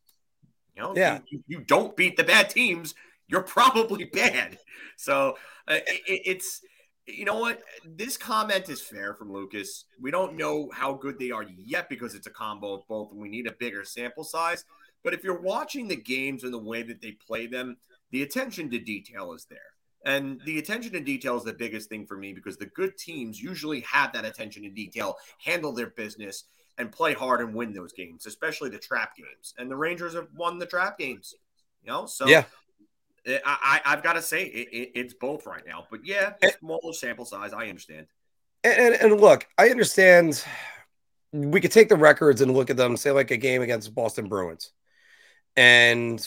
You 0.76 0.82
know, 0.82 0.92
yeah. 0.94 1.20
you, 1.28 1.42
you 1.46 1.60
don't 1.60 1.96
beat 1.96 2.16
the 2.16 2.24
bad 2.24 2.50
teams, 2.50 2.94
you're 3.28 3.42
probably 3.42 4.04
bad. 4.12 4.58
So 4.96 5.38
uh, 5.66 5.78
it, 5.86 6.22
it's 6.26 6.60
you 7.06 7.24
know 7.24 7.38
what? 7.38 7.62
This 7.84 8.16
comment 8.16 8.68
is 8.68 8.80
fair 8.80 9.14
from 9.14 9.32
Lucas. 9.32 9.84
We 10.00 10.10
don't 10.10 10.36
know 10.36 10.68
how 10.72 10.94
good 10.94 11.18
they 11.18 11.30
are 11.30 11.44
yet 11.44 11.88
because 11.88 12.14
it's 12.14 12.26
a 12.26 12.30
combo 12.30 12.74
of 12.74 12.88
both, 12.88 13.12
and 13.12 13.20
we 13.20 13.28
need 13.28 13.46
a 13.46 13.52
bigger 13.52 13.84
sample 13.84 14.24
size. 14.24 14.64
But 15.04 15.14
if 15.14 15.22
you're 15.22 15.40
watching 15.40 15.86
the 15.86 15.96
games 15.96 16.42
and 16.42 16.52
the 16.52 16.58
way 16.58 16.82
that 16.82 17.00
they 17.00 17.12
play 17.12 17.46
them, 17.46 17.76
the 18.10 18.22
attention 18.22 18.70
to 18.70 18.78
detail 18.78 19.32
is 19.34 19.46
there. 19.48 19.58
And 20.04 20.40
the 20.44 20.58
attention 20.58 20.92
to 20.92 21.00
detail 21.00 21.36
is 21.36 21.44
the 21.44 21.52
biggest 21.52 21.88
thing 21.88 22.06
for 22.06 22.16
me 22.16 22.32
because 22.32 22.56
the 22.56 22.66
good 22.66 22.96
teams 22.96 23.42
usually 23.42 23.80
have 23.80 24.12
that 24.12 24.24
attention 24.24 24.62
to 24.62 24.70
detail, 24.70 25.16
handle 25.38 25.72
their 25.72 25.90
business, 25.90 26.44
and 26.78 26.92
play 26.92 27.12
hard 27.12 27.40
and 27.40 27.54
win 27.54 27.72
those 27.72 27.92
games, 27.92 28.26
especially 28.26 28.70
the 28.70 28.78
trap 28.78 29.16
games. 29.16 29.54
And 29.58 29.70
the 29.70 29.76
Rangers 29.76 30.14
have 30.14 30.28
won 30.34 30.58
the 30.58 30.66
trap 30.66 30.98
games. 30.98 31.34
You 31.82 31.92
know, 31.92 32.06
so 32.06 32.26
yeah, 32.26 32.44
Eh, 33.26 33.38
I, 33.44 33.80
I 33.84 33.90
have 33.90 34.02
got 34.02 34.14
to 34.14 34.22
say 34.22 34.44
it, 34.44 34.68
it, 34.72 34.90
it's 34.94 35.14
both 35.14 35.46
right 35.46 35.62
now. 35.66 35.86
But 35.90 36.00
yeah, 36.04 36.34
it's 36.40 36.58
smaller 36.58 36.92
sample 36.92 37.24
size. 37.24 37.52
I 37.52 37.68
understand. 37.68 38.06
And, 38.64 38.94
and, 38.94 39.12
and 39.12 39.20
look, 39.20 39.46
I 39.58 39.68
understand. 39.68 40.42
We 41.32 41.60
could 41.60 41.72
take 41.72 41.88
the 41.88 41.96
records 41.96 42.40
and 42.40 42.54
look 42.54 42.70
at 42.70 42.76
them, 42.76 42.96
say 42.96 43.10
like 43.10 43.30
a 43.30 43.36
game 43.36 43.62
against 43.62 43.94
Boston 43.94 44.28
Bruins, 44.28 44.72
and 45.56 46.26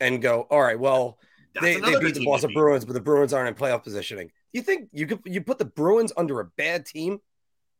and 0.00 0.22
go, 0.22 0.42
all 0.50 0.60
right, 0.60 0.78
well, 0.78 1.18
they, 1.60 1.80
they 1.80 1.98
beat 1.98 2.14
the 2.14 2.24
Boston 2.24 2.52
Bruins, 2.52 2.84
but 2.84 2.92
the 2.92 3.00
Bruins 3.00 3.32
aren't 3.32 3.48
in 3.48 3.54
playoff 3.54 3.82
positioning. 3.82 4.30
You 4.52 4.62
think 4.62 4.90
you 4.92 5.06
could 5.06 5.20
you 5.24 5.40
put 5.40 5.58
the 5.58 5.64
Bruins 5.64 6.12
under 6.16 6.40
a 6.40 6.44
bad 6.44 6.86
team? 6.86 7.18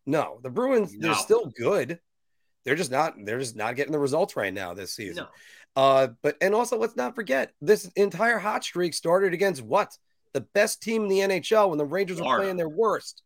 No, 0.06 0.38
the 0.42 0.50
Bruins 0.50 0.94
no. 0.94 1.08
they're 1.08 1.16
still 1.16 1.46
good. 1.46 2.00
They're 2.64 2.76
just 2.76 2.90
not 2.90 3.14
they're 3.24 3.38
just 3.38 3.56
not 3.56 3.76
getting 3.76 3.92
the 3.92 3.98
results 3.98 4.36
right 4.36 4.52
now 4.52 4.74
this 4.74 4.92
season. 4.92 5.24
No. 5.24 5.28
Uh, 5.76 6.08
but 6.22 6.36
and 6.40 6.54
also 6.54 6.76
let's 6.78 6.96
not 6.96 7.14
forget 7.14 7.52
this 7.60 7.86
entire 7.94 8.38
hot 8.38 8.64
streak 8.64 8.94
started 8.94 9.32
against 9.32 9.62
what 9.62 9.96
the 10.32 10.40
best 10.40 10.82
team 10.82 11.04
in 11.04 11.08
the 11.08 11.20
NHL 11.20 11.68
when 11.68 11.78
the 11.78 11.84
Rangers 11.84 12.20
were 12.20 12.36
playing 12.36 12.56
their 12.56 12.68
worst. 12.68 13.22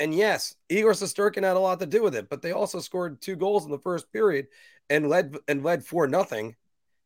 And 0.00 0.14
yes, 0.14 0.54
Igor 0.68 0.92
Shesterkin 0.92 1.42
had 1.42 1.56
a 1.56 1.60
lot 1.60 1.80
to 1.80 1.86
do 1.86 2.02
with 2.02 2.14
it, 2.14 2.28
but 2.28 2.40
they 2.40 2.52
also 2.52 2.80
scored 2.80 3.20
two 3.20 3.36
goals 3.36 3.64
in 3.64 3.70
the 3.70 3.78
first 3.78 4.12
period 4.12 4.46
and 4.88 5.08
led 5.08 5.36
and 5.48 5.62
led 5.62 5.84
for 5.84 6.06
nothing, 6.06 6.56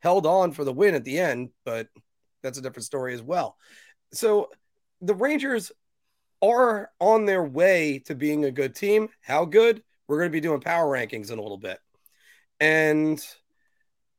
held 0.01 0.27
on 0.27 0.53
for 0.53 0.65
the 0.65 0.73
win 0.73 0.95
at 0.95 1.05
the 1.05 1.19
end, 1.19 1.51
but 1.65 1.89
that's 2.43 2.59
a 2.59 2.63
different 2.63 2.85
story 2.85 3.15
as 3.15 3.23
well. 3.23 3.57
So 4.13 4.51
the 5.01 5.15
Rangers 5.15 5.73
are 6.43 6.91
on 7.01 7.25
their 7.25 7.45
way 7.45 8.01
to 8.07 8.15
being 8.15 8.45
a 8.45 8.51
good 8.51 8.75
team. 8.75 9.09
How 9.21 9.45
good? 9.45 9.83
We're 10.07 10.19
going 10.19 10.31
to 10.31 10.33
be 10.33 10.41
doing 10.41 10.61
power 10.61 10.87
rankings 10.87 11.31
in 11.31 11.39
a 11.39 11.43
little 11.43 11.59
bit. 11.59 11.79
And 12.61 13.25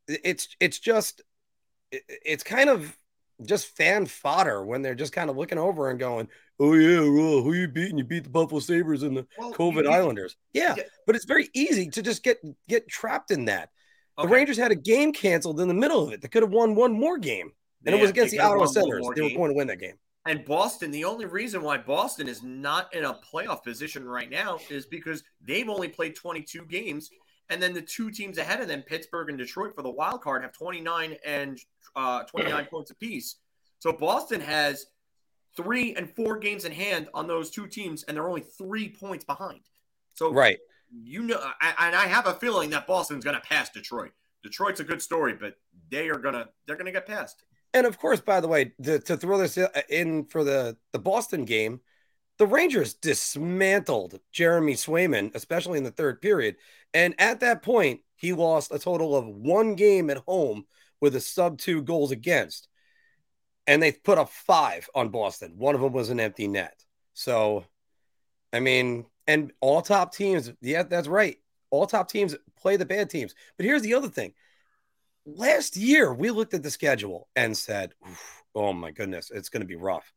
it's 0.08 0.56
it's 0.60 0.80
just 0.80 1.22
it's 1.92 2.44
kind 2.44 2.70
of 2.70 2.96
just 3.46 3.76
fan 3.76 4.06
fodder 4.06 4.64
when 4.64 4.82
they're 4.82 4.96
just 4.96 5.14
kind 5.14 5.30
of 5.30 5.38
looking 5.38 5.58
over 5.58 5.90
and 5.90 6.00
going, 6.00 6.28
"Oh 6.60 6.74
yeah, 6.74 7.00
well, 7.00 7.42
who 7.42 7.54
you 7.54 7.68
beating? 7.68 7.98
You 7.98 8.04
beat 8.04 8.24
the 8.24 8.30
Buffalo 8.30 8.60
Sabres 8.60 9.04
and 9.04 9.18
the 9.18 9.28
well, 9.38 9.54
COVID 9.54 9.88
Islanders." 9.88 10.36
Yeah, 10.54 10.76
yeah, 10.78 10.84
but 11.06 11.16
it's 11.16 11.26
very 11.26 11.50
easy 11.54 11.90
to 11.90 12.02
just 12.02 12.24
get 12.24 12.38
get 12.68 12.88
trapped 12.88 13.32
in 13.32 13.46
that. 13.46 13.70
Okay. 14.18 14.28
The 14.28 14.34
Rangers 14.34 14.58
had 14.58 14.72
a 14.72 14.76
game 14.76 15.12
canceled 15.12 15.60
in 15.60 15.68
the 15.68 15.74
middle 15.74 16.06
of 16.06 16.14
it. 16.14 16.22
They 16.22 16.28
could 16.28 16.44
have 16.44 16.52
won 16.52 16.76
one 16.76 16.94
more 16.94 17.18
game, 17.18 17.52
and 17.86 17.94
yeah, 17.94 18.00
it 18.00 18.02
was 18.02 18.12
against 18.12 18.32
the 18.32 18.40
Ottawa 18.40 18.66
Senators. 18.66 19.08
They 19.16 19.22
were 19.22 19.30
going 19.30 19.50
to 19.50 19.56
win 19.56 19.68
that 19.68 19.80
game. 19.80 19.96
And 20.26 20.46
Boston, 20.46 20.92
the 20.92 21.04
only 21.04 21.26
reason 21.26 21.62
why 21.62 21.78
Boston 21.78 22.30
is 22.30 22.42
not 22.42 22.94
in 22.94 23.04
a 23.04 23.14
playoff 23.14 23.64
position 23.64 24.08
right 24.08 24.30
now 24.30 24.58
is 24.70 24.86
because 24.86 25.22
they've 25.42 25.68
only 25.68 25.90
played 25.90 26.16
22 26.16 26.66
games. 26.66 27.10
And 27.50 27.62
then 27.62 27.74
the 27.74 27.82
two 27.82 28.10
teams 28.10 28.38
ahead 28.38 28.62
of 28.62 28.68
them, 28.68 28.82
Pittsburgh 28.82 29.30
and 29.30 29.38
Detroit, 29.38 29.76
for 29.76 29.82
the 29.82 29.92
wild 29.92 30.22
card, 30.22 30.44
have 30.44 30.54
29 30.54 31.18
and 31.26 31.60
uh, 31.96 32.24
29 32.24 32.66
points 32.66 32.92
apiece. 32.92 33.36
So 33.80 33.92
Boston 33.92 34.42
has 34.42 34.88
three 35.56 35.96
and 35.96 36.10
four 36.10 36.38
games 36.38 36.66
in 36.66 36.72
hand 36.72 37.10
on 37.14 37.28
those 37.28 37.50
two 37.50 37.68
teams, 37.68 38.04
and 38.04 38.16
they're 38.16 38.28
only 38.28 38.42
three 38.42 38.90
points 38.90 39.26
behind. 39.26 39.62
So, 40.14 40.32
right, 40.32 40.58
you 40.92 41.24
know, 41.24 41.40
I, 41.62 41.88
and 41.88 41.96
I 41.96 42.06
have 42.08 42.28
a 42.28 42.34
feeling 42.34 42.70
that 42.72 42.88
Boston's 42.88 43.24
going 43.24 43.36
to 43.36 43.42
pass 43.42 43.70
Detroit. 43.70 44.12
Detroit's 44.44 44.80
a 44.80 44.84
good 44.84 45.02
story, 45.02 45.34
but 45.40 45.56
they 45.90 46.10
are 46.10 46.18
gonna 46.18 46.50
they're 46.68 46.76
gonna 46.76 46.92
get 46.92 47.08
passed. 47.08 47.44
And 47.74 47.88
of 47.88 47.98
course, 47.98 48.20
by 48.20 48.40
the 48.40 48.48
way, 48.48 48.74
to, 48.84 49.00
to 49.00 49.18
throw 49.18 49.38
this 49.38 49.58
in 49.90 50.26
for 50.26 50.44
the 50.44 50.78
the 50.92 51.00
Boston 51.00 51.46
game, 51.46 51.80
the 52.40 52.48
Rangers 52.48 52.94
dismantled 52.96 54.20
Jeremy 54.32 54.74
Swayman, 54.74 55.34
especially 55.36 55.78
in 55.78 55.84
the 55.84 55.92
third 55.92 56.22
period. 56.22 56.56
And 56.94 57.16
at 57.20 57.42
that 57.42 57.62
point, 57.62 58.02
he 58.16 58.34
lost 58.34 58.72
a 58.72 58.80
total 58.80 59.16
of 59.16 59.28
one 59.28 59.76
game 59.76 60.10
at 60.10 60.18
home 60.18 60.66
with 61.02 61.16
a 61.16 61.20
sub 61.20 61.58
two 61.58 61.82
goals 61.82 62.12
against. 62.12 62.68
And 63.68 63.82
they 63.82 63.92
put 63.92 64.18
up 64.18 64.30
five 64.30 64.90
on 64.94 65.10
Boston. 65.10 65.54
One 65.58 65.76
of 65.76 65.82
them 65.82 65.94
was 65.94 66.10
an 66.10 66.20
empty 66.20 66.48
net. 66.48 66.84
So, 67.14 67.66
I 68.52 68.60
mean, 68.60 69.06
and 69.28 69.52
all 69.62 69.82
top 69.82 70.14
teams, 70.14 70.52
yeah, 70.62 70.84
that's 70.84 71.08
right. 71.08 71.38
All 71.70 71.88
top 71.88 72.10
teams 72.10 72.36
play 72.58 72.78
the 72.78 72.86
bad 72.86 73.10
teams. 73.10 73.34
But 73.58 73.66
here's 73.66 73.82
the 73.82 73.94
other 73.94 74.10
thing. 74.10 74.34
Last 75.26 75.78
year, 75.78 76.14
we 76.14 76.32
looked 76.32 76.54
at 76.54 76.64
the 76.64 76.72
schedule 76.72 77.30
and 77.36 77.56
said, 77.56 77.94
oh 78.54 78.74
my 78.74 78.92
goodness, 78.92 79.32
it's 79.34 79.50
going 79.50 79.62
to 79.62 79.68
be 79.68 79.76
rough. 79.76 80.12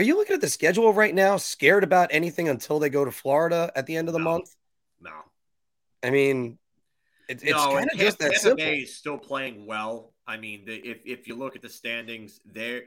Are 0.00 0.02
you 0.02 0.16
looking 0.16 0.32
at 0.32 0.40
the 0.40 0.48
schedule 0.48 0.94
right 0.94 1.14
now, 1.14 1.36
scared 1.36 1.84
about 1.84 2.08
anything 2.10 2.48
until 2.48 2.78
they 2.78 2.88
go 2.88 3.04
to 3.04 3.10
Florida 3.10 3.70
at 3.76 3.84
the 3.84 3.96
end 3.96 4.08
of 4.08 4.14
the 4.14 4.18
no. 4.18 4.24
month? 4.24 4.56
No. 4.98 5.10
I 6.02 6.08
mean, 6.08 6.56
it, 7.28 7.42
it's 7.42 7.52
no, 7.52 7.72
kind 7.72 7.90
of 7.92 7.98
just 7.98 8.18
that 8.20 8.32
simple. 8.36 8.64
Bay 8.64 8.78
is 8.78 8.96
still 8.96 9.18
playing 9.18 9.66
well. 9.66 10.14
I 10.26 10.38
mean, 10.38 10.64
the, 10.64 10.76
if 10.76 11.00
if 11.04 11.28
you 11.28 11.34
look 11.34 11.54
at 11.54 11.60
the 11.60 11.68
standings, 11.68 12.40
they 12.46 12.84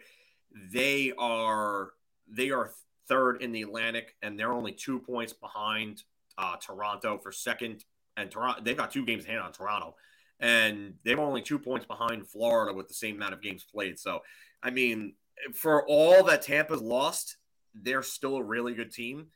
they 0.71 1.13
are 1.19 1.91
they 2.27 2.49
are 2.49 2.71
third 3.07 3.43
in 3.43 3.51
the 3.51 3.61
Atlantic, 3.61 4.15
and 4.23 4.39
they're 4.39 4.51
only 4.51 4.71
two 4.71 4.97
points 4.97 5.33
behind 5.33 6.01
uh, 6.39 6.55
Toronto 6.55 7.19
for 7.19 7.31
second. 7.31 7.85
And 8.17 8.31
Toronto, 8.31 8.63
they've 8.63 8.75
got 8.75 8.89
two 8.89 9.05
games 9.05 9.25
in 9.25 9.29
hand 9.29 9.43
on 9.43 9.51
Toronto, 9.51 9.97
and 10.39 10.95
they're 11.05 11.19
only 11.19 11.43
two 11.43 11.59
points 11.59 11.85
behind 11.85 12.27
Florida 12.27 12.73
with 12.73 12.87
the 12.87 12.95
same 12.95 13.17
amount 13.17 13.35
of 13.35 13.41
games 13.43 13.63
played. 13.71 13.99
So, 13.99 14.23
I 14.63 14.71
mean, 14.71 15.13
for 15.53 15.85
all 15.87 16.23
that 16.23 16.41
Tampa's 16.43 16.81
lost, 16.81 17.37
they're 17.73 18.03
still 18.03 18.37
a 18.37 18.43
really 18.43 18.73
good 18.73 18.91
team. 18.91 19.27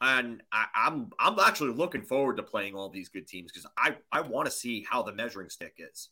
And 0.00 0.42
I, 0.52 0.66
am 0.74 1.10
I'm, 1.18 1.38
I'm 1.38 1.46
actually 1.46 1.72
looking 1.72 2.02
forward 2.02 2.36
to 2.36 2.42
playing 2.42 2.74
all 2.74 2.90
these 2.90 3.08
good 3.08 3.26
teams 3.26 3.50
because 3.50 3.66
I, 3.78 3.96
I 4.12 4.20
want 4.20 4.46
to 4.46 4.52
see 4.52 4.86
how 4.88 5.02
the 5.02 5.12
measuring 5.12 5.48
stick 5.48 5.74
is. 5.78 6.10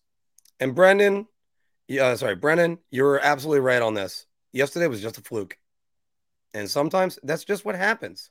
And 0.58 0.74
Brendan, 0.74 1.26
yeah, 1.88 2.06
uh, 2.06 2.16
sorry, 2.16 2.36
Brendan, 2.36 2.78
you're 2.90 3.18
absolutely 3.20 3.60
right 3.60 3.82
on 3.82 3.94
this. 3.94 4.26
Yesterday 4.52 4.86
was 4.86 5.02
just 5.02 5.18
a 5.18 5.20
fluke. 5.20 5.58
And 6.54 6.70
sometimes 6.70 7.18
that's 7.22 7.44
just 7.44 7.64
what 7.64 7.74
happens. 7.74 8.30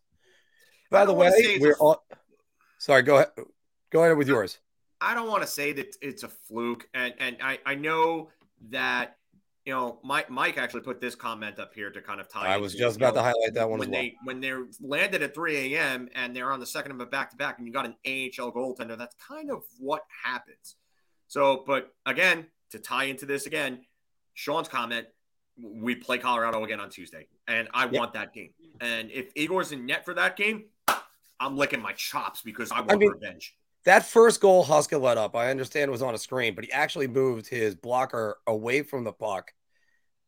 By 0.90 1.06
the 1.06 1.14
way, 1.14 1.58
we're 1.60 1.76
all 1.80 2.04
sorry, 2.78 3.02
go 3.02 3.16
ahead. 3.16 3.32
Go 3.92 4.04
ahead 4.04 4.18
with 4.18 4.28
yours. 4.28 4.60
I 5.02 5.14
don't 5.14 5.28
want 5.28 5.44
to 5.44 5.48
say 5.48 5.74
that 5.74 5.96
it's 6.02 6.24
a 6.24 6.30
fluke. 6.30 6.88
And 6.94 7.14
and 7.20 7.38
I, 7.44 7.60
I 7.66 7.76
know 7.76 8.30
that 8.70 9.18
you 9.66 9.74
know, 9.74 10.00
Mike 10.04 10.30
Mike 10.30 10.58
actually 10.58 10.82
put 10.82 11.00
this 11.00 11.16
comment 11.16 11.58
up 11.60 11.74
here 11.74 11.90
to 11.90 12.02
kind 12.02 12.20
of 12.20 12.28
tie. 12.28 12.48
I 12.54 12.58
was 12.58 12.76
just 12.76 12.98
about 12.98 13.16
know, 13.16 13.22
to 13.22 13.24
highlight 13.24 13.54
that 13.54 13.70
one 13.70 13.80
when 13.80 13.92
well. 13.92 14.02
they 14.02 14.16
when 14.24 14.42
they're 14.42 14.66
landed 14.82 15.24
at 15.24 15.34
3 15.34 15.76
a.m. 15.76 16.10
and 16.16 16.36
they're 16.36 16.52
on 16.52 16.60
the 16.60 16.66
second 16.66 16.92
of 16.92 17.00
a 17.00 17.06
back 17.06 17.30
to 17.32 17.38
back, 17.38 17.58
and 17.58 17.68
you 17.68 17.74
got 17.74 17.86
an 17.86 17.96
AHL 18.06 18.52
goaltender. 18.52 18.98
That's 18.98 19.16
kind 19.16 19.50
of 19.50 19.64
what 19.80 20.02
happens. 20.24 20.76
So, 21.28 21.64
but 21.66 21.94
again, 22.06 22.48
to 22.72 22.80
tie 22.80 23.06
into 23.06 23.26
this 23.26 23.46
again, 23.46 23.86
Sean's 24.34 24.68
comment: 24.68 25.08
we 25.62 25.96
play 25.96 26.18
Colorado 26.18 26.64
again 26.66 26.82
on 26.82 26.90
Tuesday, 26.90 27.28
and 27.48 27.70
I 27.74 27.86
yep. 27.86 27.94
want 27.94 28.14
that 28.14 28.34
game. 28.34 28.50
And 28.82 29.10
if 29.12 29.32
Igor's 29.36 29.72
in 29.72 29.86
net 29.86 30.04
for 30.04 30.14
that 30.16 30.36
game, 30.36 30.66
I'm 31.40 31.56
licking 31.56 31.82
my 31.82 31.94
chops 31.94 32.42
because 32.42 32.72
I 32.72 32.80
want 32.80 32.92
I 32.92 32.96
mean, 32.98 33.12
revenge. 33.12 33.56
That 33.86 34.06
first 34.06 34.40
goal 34.40 34.66
Huska 34.66 35.00
let 35.00 35.18
up, 35.18 35.36
I 35.36 35.50
understand 35.50 35.92
was 35.92 36.02
on 36.02 36.16
a 36.16 36.18
screen, 36.18 36.56
but 36.56 36.64
he 36.64 36.72
actually 36.72 37.08
moved 37.08 37.48
his 37.48 37.76
blocker 37.76 38.38
away 38.48 38.82
from 38.82 39.04
the 39.04 39.12
puck, 39.12 39.54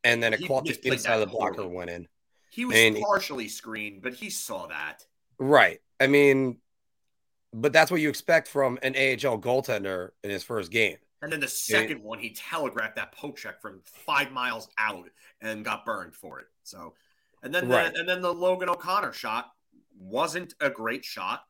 and 0.04 0.22
then 0.22 0.34
it 0.34 0.46
caught 0.46 0.66
the 0.66 0.78
inside 0.84 1.16
of 1.16 1.20
the 1.22 1.28
blocker 1.28 1.68
went 1.68 1.90
in. 1.90 2.08
He 2.50 2.66
was 2.66 2.76
and 2.76 2.98
partially 2.98 3.48
screened, 3.48 4.02
but 4.02 4.14
he 4.14 4.30
saw 4.30 4.68
that. 4.68 5.06
Right. 5.40 5.82
I 6.00 6.08
mean, 6.08 6.58
but 7.54 7.72
that's 7.72 7.92
what 7.92 8.02
you 8.02 8.10
expect 8.10 8.48
from 8.48 8.78
an 8.84 8.96
AHL 8.96 9.40
goaltender 9.40 10.10
in 10.24 10.30
his 10.30 10.44
first 10.44 10.72
game. 10.72 10.98
And 11.22 11.32
then 11.32 11.40
the 11.40 11.48
second 11.48 12.04
one, 12.04 12.20
he 12.20 12.32
telegraphed 12.32 12.98
that 12.98 13.12
poke 13.12 13.38
check 13.38 13.62
from 13.62 13.82
five 13.84 14.32
miles 14.32 14.68
out 14.78 15.10
and 15.42 15.66
got 15.66 15.86
burned 15.86 16.14
for 16.14 16.40
it. 16.40 16.48
So, 16.64 16.94
and 17.42 17.56
then 17.56 17.68
right. 17.68 17.94
the, 17.94 18.00
and 18.00 18.08
then 18.08 18.22
the 18.22 18.34
Logan 18.34 18.70
O'Connor 18.70 19.14
shot 19.14 19.52
wasn't 19.98 20.54
a 20.60 20.70
great 20.70 21.04
shot. 21.04 21.44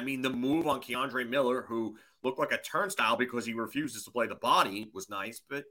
I 0.00 0.02
mean, 0.02 0.22
the 0.22 0.30
move 0.30 0.66
on 0.66 0.80
K'Andre 0.80 1.28
Miller, 1.28 1.60
who 1.68 1.94
looked 2.22 2.38
like 2.38 2.52
a 2.52 2.62
turnstile 2.62 3.16
because 3.16 3.44
he 3.44 3.52
refuses 3.52 4.02
to 4.04 4.10
play 4.10 4.26
the 4.26 4.34
body, 4.34 4.90
was 4.94 5.10
nice, 5.10 5.42
but 5.46 5.64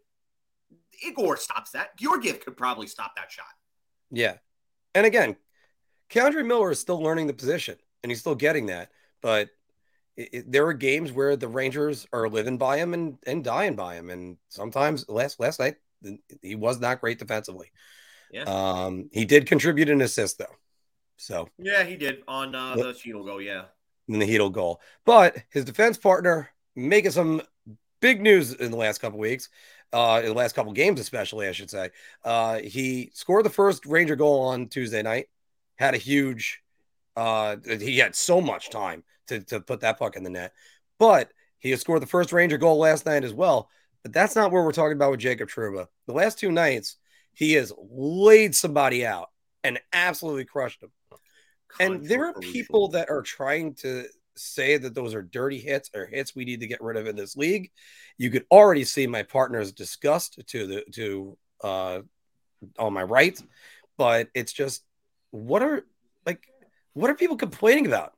Igor 1.03 1.35
stops 1.35 1.71
that. 1.71 1.97
Georgiev 1.97 2.45
could 2.45 2.55
probably 2.55 2.85
stop 2.85 3.15
that 3.15 3.31
shot. 3.31 3.47
Yeah. 4.11 4.35
And 4.93 5.07
again, 5.07 5.35
K'Andre 6.11 6.45
Miller 6.45 6.69
is 6.69 6.79
still 6.79 7.01
learning 7.01 7.25
the 7.25 7.33
position 7.33 7.75
and 8.03 8.11
he's 8.11 8.19
still 8.19 8.35
getting 8.35 8.67
that. 8.67 8.91
But 9.23 9.49
it, 10.15 10.29
it, 10.31 10.51
there 10.51 10.67
are 10.67 10.73
games 10.73 11.11
where 11.11 11.35
the 11.35 11.47
Rangers 11.47 12.05
are 12.13 12.29
living 12.29 12.59
by 12.59 12.77
him 12.77 12.93
and, 12.93 13.17
and 13.25 13.43
dying 13.43 13.75
by 13.75 13.95
him. 13.95 14.11
And 14.11 14.37
sometimes 14.49 15.09
last 15.09 15.39
last 15.39 15.59
night, 15.59 15.77
he 16.43 16.53
was 16.53 16.79
not 16.79 17.01
great 17.01 17.17
defensively. 17.17 17.71
Yeah. 18.31 18.43
Um, 18.43 19.09
he 19.11 19.25
did 19.25 19.47
contribute 19.47 19.89
an 19.89 20.01
assist 20.01 20.37
though. 20.37 20.55
So 21.17 21.49
yeah, 21.57 21.83
he 21.83 21.97
did 21.97 22.21
on 22.27 22.53
uh, 22.53 22.75
the 22.75 22.93
Chytil 22.93 23.25
goal. 23.25 23.41
Yeah, 23.41 23.63
in 24.09 24.19
the 24.19 24.25
Chytil 24.25 24.51
goal. 24.51 24.81
But 25.05 25.37
his 25.49 25.65
defense 25.65 25.97
partner 25.97 26.49
making 26.75 27.11
some 27.11 27.41
big 28.01 28.21
news 28.21 28.53
in 28.53 28.71
the 28.71 28.77
last 28.77 28.99
couple 28.99 29.19
weeks, 29.19 29.49
uh, 29.93 30.21
in 30.23 30.29
the 30.29 30.35
last 30.35 30.55
couple 30.55 30.73
games, 30.73 30.99
especially, 30.99 31.47
I 31.47 31.51
should 31.51 31.69
say. 31.69 31.91
Uh, 32.25 32.59
he 32.59 33.11
scored 33.13 33.45
the 33.45 33.49
first 33.49 33.85
Ranger 33.85 34.15
goal 34.15 34.41
on 34.41 34.67
Tuesday 34.67 35.01
night, 35.01 35.27
had 35.75 35.93
a 35.93 35.97
huge, 35.97 36.61
uh, 37.15 37.57
he 37.65 37.97
had 37.97 38.15
so 38.15 38.41
much 38.41 38.69
time 38.69 39.03
to, 39.27 39.39
to 39.41 39.59
put 39.59 39.81
that 39.81 39.99
puck 39.99 40.15
in 40.15 40.23
the 40.23 40.29
net, 40.29 40.53
but 40.97 41.31
he 41.59 41.69
had 41.69 41.79
scored 41.79 42.01
the 42.01 42.07
first 42.07 42.31
Ranger 42.33 42.57
goal 42.57 42.79
last 42.79 43.05
night 43.05 43.23
as 43.23 43.33
well. 43.33 43.69
But 44.01 44.13
that's 44.13 44.35
not 44.35 44.51
what 44.51 44.63
we're 44.63 44.71
talking 44.71 44.95
about 44.95 45.11
with 45.11 45.19
Jacob 45.19 45.49
Trouba. 45.49 45.87
The 46.07 46.13
last 46.13 46.39
two 46.39 46.51
nights, 46.51 46.95
he 47.33 47.53
has 47.53 47.73
laid 47.77 48.55
somebody 48.55 49.05
out 49.05 49.29
and 49.63 49.79
absolutely 49.91 50.45
crushed 50.45 50.79
them 50.79 50.91
and 51.79 52.03
there 52.05 52.25
are 52.25 52.33
people 52.33 52.89
that 52.89 53.09
are 53.09 53.21
trying 53.21 53.73
to 53.75 54.05
say 54.35 54.77
that 54.77 54.95
those 54.95 55.13
are 55.13 55.21
dirty 55.21 55.59
hits 55.59 55.89
or 55.93 56.05
hits 56.05 56.35
we 56.35 56.45
need 56.45 56.61
to 56.61 56.67
get 56.67 56.81
rid 56.81 56.97
of 56.97 57.07
in 57.07 57.15
this 57.15 57.35
league. 57.35 57.71
You 58.17 58.29
could 58.29 58.45
already 58.51 58.85
see 58.85 59.05
my 59.07 59.23
partner's 59.23 59.71
disgust 59.71 60.39
to 60.47 60.67
the 60.67 60.83
to 60.93 61.37
uh, 61.63 62.01
on 62.77 62.93
my 62.93 63.03
right, 63.03 63.39
but 63.97 64.29
it's 64.33 64.53
just 64.53 64.83
what 65.31 65.61
are 65.61 65.85
like 66.25 66.47
what 66.93 67.09
are 67.09 67.15
people 67.15 67.37
complaining 67.37 67.85
about? 67.85 68.13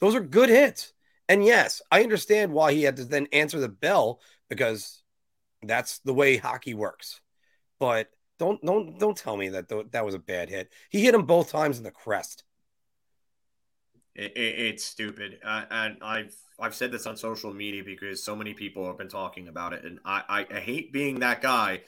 Those 0.00 0.14
are 0.14 0.20
good 0.20 0.48
hits. 0.48 0.92
And 1.28 1.44
yes, 1.44 1.80
I 1.92 2.02
understand 2.02 2.52
why 2.52 2.72
he 2.72 2.82
had 2.82 2.96
to 2.96 3.04
then 3.04 3.28
answer 3.32 3.60
the 3.60 3.68
bell 3.68 4.20
because 4.48 5.02
that's 5.62 5.98
the 6.00 6.14
way 6.14 6.36
hockey 6.36 6.74
works. 6.74 7.20
But 7.78 8.08
don't 8.38 8.60
don't 8.64 8.98
don't 8.98 9.16
tell 9.16 9.36
me 9.36 9.50
that 9.50 9.68
th- 9.68 9.86
that 9.92 10.04
was 10.04 10.14
a 10.14 10.18
bad 10.18 10.48
hit. 10.48 10.72
He 10.90 11.02
hit 11.02 11.14
him 11.14 11.26
both 11.26 11.50
times 11.50 11.78
in 11.78 11.84
the 11.84 11.90
crest. 11.90 12.44
It, 14.14 14.32
it, 14.36 14.58
it's 14.58 14.84
stupid, 14.84 15.38
uh, 15.44 15.64
and 15.70 15.98
I've 16.02 16.34
I've 16.58 16.74
said 16.74 16.90
this 16.90 17.06
on 17.06 17.16
social 17.16 17.54
media 17.54 17.84
because 17.84 18.22
so 18.22 18.34
many 18.34 18.54
people 18.54 18.86
have 18.86 18.98
been 18.98 19.08
talking 19.08 19.46
about 19.48 19.72
it, 19.72 19.84
and 19.84 20.00
I, 20.04 20.22
I, 20.28 20.56
I 20.56 20.60
hate 20.60 20.92
being 20.92 21.20
that 21.20 21.40
guy 21.40 21.82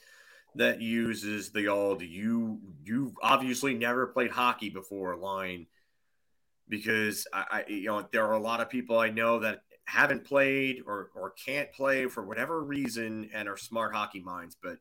that 0.55 0.81
uses 0.81 1.51
the 1.51 1.67
old 1.67 2.01
"you 2.01 2.61
you 2.85 3.15
obviously 3.23 3.75
never 3.75 4.07
played 4.07 4.31
hockey 4.31 4.71
before" 4.71 5.17
line 5.17 5.67
because 6.69 7.27
I, 7.33 7.45
I 7.51 7.65
you 7.71 7.87
know 7.87 8.07
there 8.13 8.27
are 8.27 8.35
a 8.35 8.41
lot 8.41 8.61
of 8.61 8.71
people 8.71 8.99
I 8.99 9.11
know 9.11 9.41
that 9.41 9.63
haven't 9.85 10.25
played 10.25 10.83
or 10.87 11.11
or 11.15 11.31
can't 11.33 11.73
play 11.73 12.07
for 12.07 12.25
whatever 12.25 12.63
reason 12.63 13.31
and 13.35 13.49
are 13.49 13.57
smart 13.57 13.95
hockey 13.95 14.21
minds, 14.21 14.57
but 14.63 14.79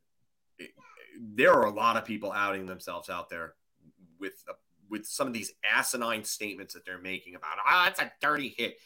it, 0.59 0.71
there 1.19 1.53
are 1.53 1.65
a 1.65 1.71
lot 1.71 1.97
of 1.97 2.05
people 2.05 2.31
outing 2.31 2.67
themselves 2.67 3.09
out 3.09 3.29
there 3.29 3.55
with 4.19 4.43
a 4.47 4.53
with 4.91 5.07
some 5.07 5.25
of 5.25 5.33
these 5.33 5.53
asinine 5.63 6.23
statements 6.23 6.73
that 6.75 6.85
they're 6.85 7.01
making 7.01 7.33
about, 7.35 7.57
ah, 7.65 7.85
oh, 7.85 7.89
it's 7.89 7.99
a 7.99 8.11
dirty 8.21 8.53
hit. 8.55 8.77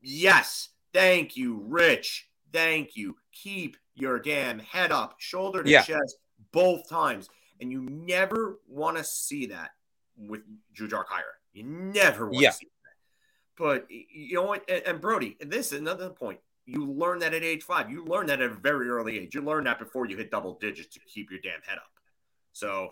Yes. 0.00 0.70
Thank 0.92 1.36
you, 1.36 1.62
Rich. 1.66 2.28
Thank 2.52 2.96
you. 2.96 3.16
Keep 3.32 3.76
your 3.94 4.18
damn 4.18 4.58
head 4.58 4.90
up, 4.90 5.16
shoulder 5.18 5.62
to 5.62 5.70
yeah. 5.70 5.82
chest, 5.82 6.16
both 6.52 6.88
times. 6.88 7.28
And 7.60 7.70
you 7.70 7.82
never 7.82 8.58
want 8.66 8.96
to 8.96 9.04
see 9.04 9.46
that 9.46 9.70
with 10.16 10.40
Jujhar 10.74 11.04
Khaira. 11.04 11.36
You 11.52 11.64
never 11.64 12.26
want 12.26 12.40
yeah. 12.40 12.50
to 12.50 12.56
see 12.56 12.66
that. 12.66 13.62
But 13.62 13.86
you 13.90 14.34
know 14.34 14.44
what? 14.44 14.68
And 14.68 15.00
Brody, 15.00 15.36
this 15.40 15.72
is 15.72 15.78
another 15.78 16.10
point. 16.10 16.40
You 16.66 16.90
learn 16.90 17.20
that 17.20 17.32
at 17.32 17.42
age 17.42 17.62
five. 17.62 17.90
You 17.90 18.04
learn 18.04 18.26
that 18.26 18.40
at 18.40 18.50
a 18.50 18.54
very 18.54 18.88
early 18.88 19.18
age. 19.18 19.34
You 19.34 19.40
learn 19.40 19.64
that 19.64 19.78
before 19.78 20.06
you 20.06 20.16
hit 20.16 20.30
double 20.30 20.58
digits 20.58 20.94
to 20.94 21.00
keep 21.00 21.30
your 21.30 21.40
damn 21.40 21.62
head 21.62 21.78
up. 21.78 21.90
So 22.52 22.90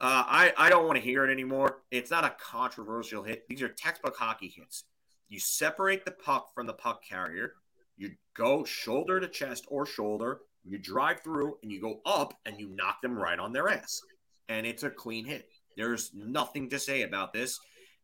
uh, 0.00 0.24
I, 0.26 0.52
I 0.58 0.68
don't 0.68 0.86
want 0.86 0.96
to 0.98 1.04
hear 1.04 1.24
it 1.24 1.32
anymore. 1.32 1.78
It's 1.90 2.10
not 2.10 2.24
a 2.24 2.34
controversial 2.38 3.22
hit. 3.22 3.48
These 3.48 3.62
are 3.62 3.68
textbook 3.68 4.16
hockey 4.16 4.52
hits. 4.54 4.84
You 5.28 5.40
separate 5.40 6.04
the 6.04 6.10
puck 6.10 6.54
from 6.54 6.66
the 6.66 6.74
puck 6.74 7.02
carrier. 7.02 7.54
You 7.96 8.10
go 8.36 8.64
shoulder 8.64 9.20
to 9.20 9.28
chest 9.28 9.64
or 9.68 9.86
shoulder. 9.86 10.40
You 10.64 10.78
drive 10.78 11.20
through 11.22 11.56
and 11.62 11.72
you 11.72 11.80
go 11.80 12.00
up 12.04 12.34
and 12.44 12.60
you 12.60 12.68
knock 12.68 13.00
them 13.00 13.16
right 13.16 13.38
on 13.38 13.52
their 13.52 13.68
ass. 13.68 14.00
And 14.48 14.66
it's 14.66 14.82
a 14.82 14.90
clean 14.90 15.24
hit. 15.24 15.48
There's 15.76 16.10
nothing 16.14 16.70
to 16.70 16.78
say 16.78 17.02
about 17.02 17.32
this. 17.32 17.58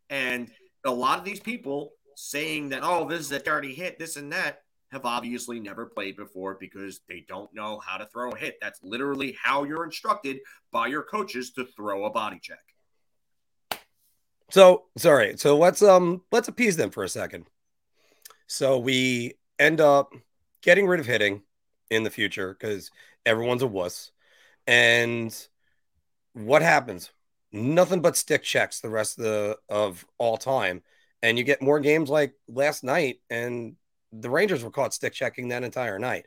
And 0.08 0.50
a 0.84 0.90
lot 0.90 1.18
of 1.18 1.24
these 1.24 1.40
people 1.40 1.92
saying 2.16 2.70
that, 2.70 2.80
oh, 2.82 3.08
this 3.08 3.20
is 3.20 3.32
a 3.32 3.38
dirty 3.38 3.74
hit, 3.74 3.98
this 3.98 4.16
and 4.16 4.32
that, 4.32 4.62
have 4.92 5.06
obviously 5.06 5.58
never 5.58 5.86
played 5.86 6.16
before 6.16 6.56
because 6.60 7.00
they 7.08 7.24
don't 7.26 7.52
know 7.54 7.80
how 7.84 7.96
to 7.96 8.06
throw 8.06 8.30
a 8.30 8.36
hit. 8.36 8.58
That's 8.60 8.78
literally 8.82 9.36
how 9.42 9.64
you're 9.64 9.84
instructed 9.84 10.38
by 10.70 10.86
your 10.88 11.02
coaches 11.02 11.50
to 11.52 11.64
throw 11.64 12.04
a 12.04 12.10
body 12.10 12.38
check. 12.40 12.58
So 14.50 14.84
sorry. 14.98 15.38
So 15.38 15.56
let's 15.56 15.80
um 15.80 16.22
let's 16.30 16.48
appease 16.48 16.76
them 16.76 16.90
for 16.90 17.04
a 17.04 17.08
second. 17.08 17.46
So 18.46 18.78
we 18.78 19.32
end 19.58 19.80
up 19.80 20.12
getting 20.60 20.86
rid 20.86 21.00
of 21.00 21.06
hitting 21.06 21.42
in 21.90 22.02
the 22.02 22.10
future 22.10 22.52
because 22.52 22.90
everyone's 23.24 23.62
a 23.62 23.66
wuss. 23.66 24.10
And 24.66 25.34
what 26.34 26.60
happens? 26.60 27.10
Nothing 27.50 28.02
but 28.02 28.16
stick 28.16 28.42
checks 28.42 28.80
the 28.80 28.90
rest 28.90 29.18
of 29.18 29.24
the 29.24 29.58
of 29.70 30.04
all 30.18 30.36
time. 30.36 30.82
And 31.22 31.38
you 31.38 31.44
get 31.44 31.62
more 31.62 31.80
games 31.80 32.10
like 32.10 32.34
last 32.48 32.84
night, 32.84 33.20
and 33.30 33.76
the 34.12 34.30
Rangers 34.30 34.62
were 34.62 34.70
caught 34.70 34.94
stick 34.94 35.12
checking 35.12 35.48
that 35.48 35.64
entire 35.64 35.98
night. 35.98 36.26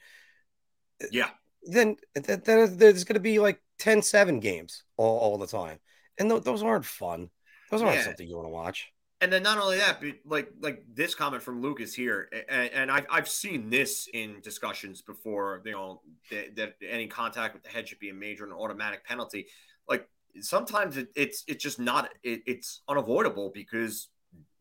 Uh, 1.02 1.08
yeah. 1.12 1.30
Then, 1.64 1.98
then 2.14 2.78
there's 2.78 3.04
going 3.04 3.16
to 3.16 3.20
be 3.20 3.40
like 3.40 3.62
10 3.80 4.02
7 4.02 4.40
games 4.40 4.84
all, 4.98 5.18
all 5.18 5.38
the 5.38 5.48
time. 5.48 5.80
And 6.18 6.30
th- 6.30 6.44
those 6.44 6.64
aren't 6.64 6.86
fun. 6.86 7.30
Those 7.72 7.82
aren't 7.82 7.96
yeah. 7.98 8.04
something 8.04 8.28
you 8.28 8.36
want 8.36 8.48
to 8.48 8.52
watch. 8.52 8.92
And 9.22 9.32
then 9.32 9.44
not 9.44 9.58
only 9.58 9.78
that, 9.78 10.02
but 10.02 10.16
like 10.26 10.52
like 10.60 10.84
this 10.94 11.16
comment 11.16 11.42
from 11.42 11.62
Lucas 11.62 11.94
here, 11.94 12.30
and, 12.50 12.70
and 12.72 12.92
I've, 12.92 13.06
I've 13.10 13.30
seen 13.30 13.70
this 13.70 14.10
in 14.14 14.42
discussions 14.42 15.02
before. 15.02 15.62
You 15.66 15.72
know 15.72 16.02
that, 16.32 16.56
that, 16.58 16.76
any 16.88 17.08
contact 17.08 17.54
with 17.54 17.64
the 17.64 17.70
head 17.70 17.88
should 17.88 18.00
be 18.00 18.10
a 18.10 18.14
major 18.14 18.44
and 18.44 18.54
automatic 18.54 19.06
penalty. 19.06 19.48
Like 19.88 20.08
sometimes 20.42 20.98
it, 20.98 21.08
it's 21.16 21.46
it's 21.48 21.64
just 21.64 21.80
not 21.80 22.10
it, 22.24 22.42
it's 22.46 22.82
unavoidable 22.90 23.52
because 23.54 24.10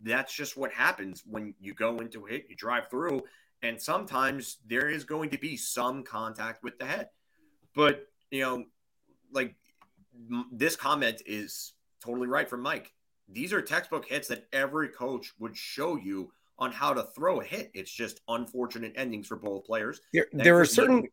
that's 0.04 0.34
just 0.34 0.56
what 0.56 0.72
happens 0.72 1.22
when 1.26 1.54
you 1.58 1.74
go 1.74 1.98
into 1.98 2.26
a 2.26 2.30
hit, 2.30 2.46
you 2.48 2.56
drive 2.56 2.88
through, 2.88 3.22
and 3.62 3.80
sometimes 3.80 4.58
there 4.66 4.88
is 4.88 5.04
going 5.04 5.30
to 5.30 5.38
be 5.38 5.56
some 5.56 6.04
contact 6.04 6.62
with 6.62 6.78
the 6.78 6.84
head. 6.84 7.08
But, 7.74 8.06
you 8.30 8.42
know, 8.42 8.64
like 9.32 9.56
this 10.52 10.76
comment 10.76 11.22
is 11.26 11.72
totally 12.02 12.28
right 12.28 12.48
from 12.48 12.60
Mike. 12.60 12.92
These 13.28 13.52
are 13.52 13.62
textbook 13.62 14.06
hits 14.06 14.28
that 14.28 14.46
every 14.52 14.88
coach 14.88 15.32
would 15.38 15.56
show 15.56 15.96
you 15.96 16.30
on 16.58 16.70
how 16.70 16.92
to 16.92 17.02
throw 17.16 17.40
a 17.40 17.44
hit. 17.44 17.70
It's 17.74 17.90
just 17.90 18.20
unfortunate 18.28 18.92
endings 18.96 19.26
for 19.26 19.36
both 19.36 19.64
players. 19.64 20.00
There, 20.12 20.26
there 20.32 20.60
are 20.60 20.66
certain 20.66 21.08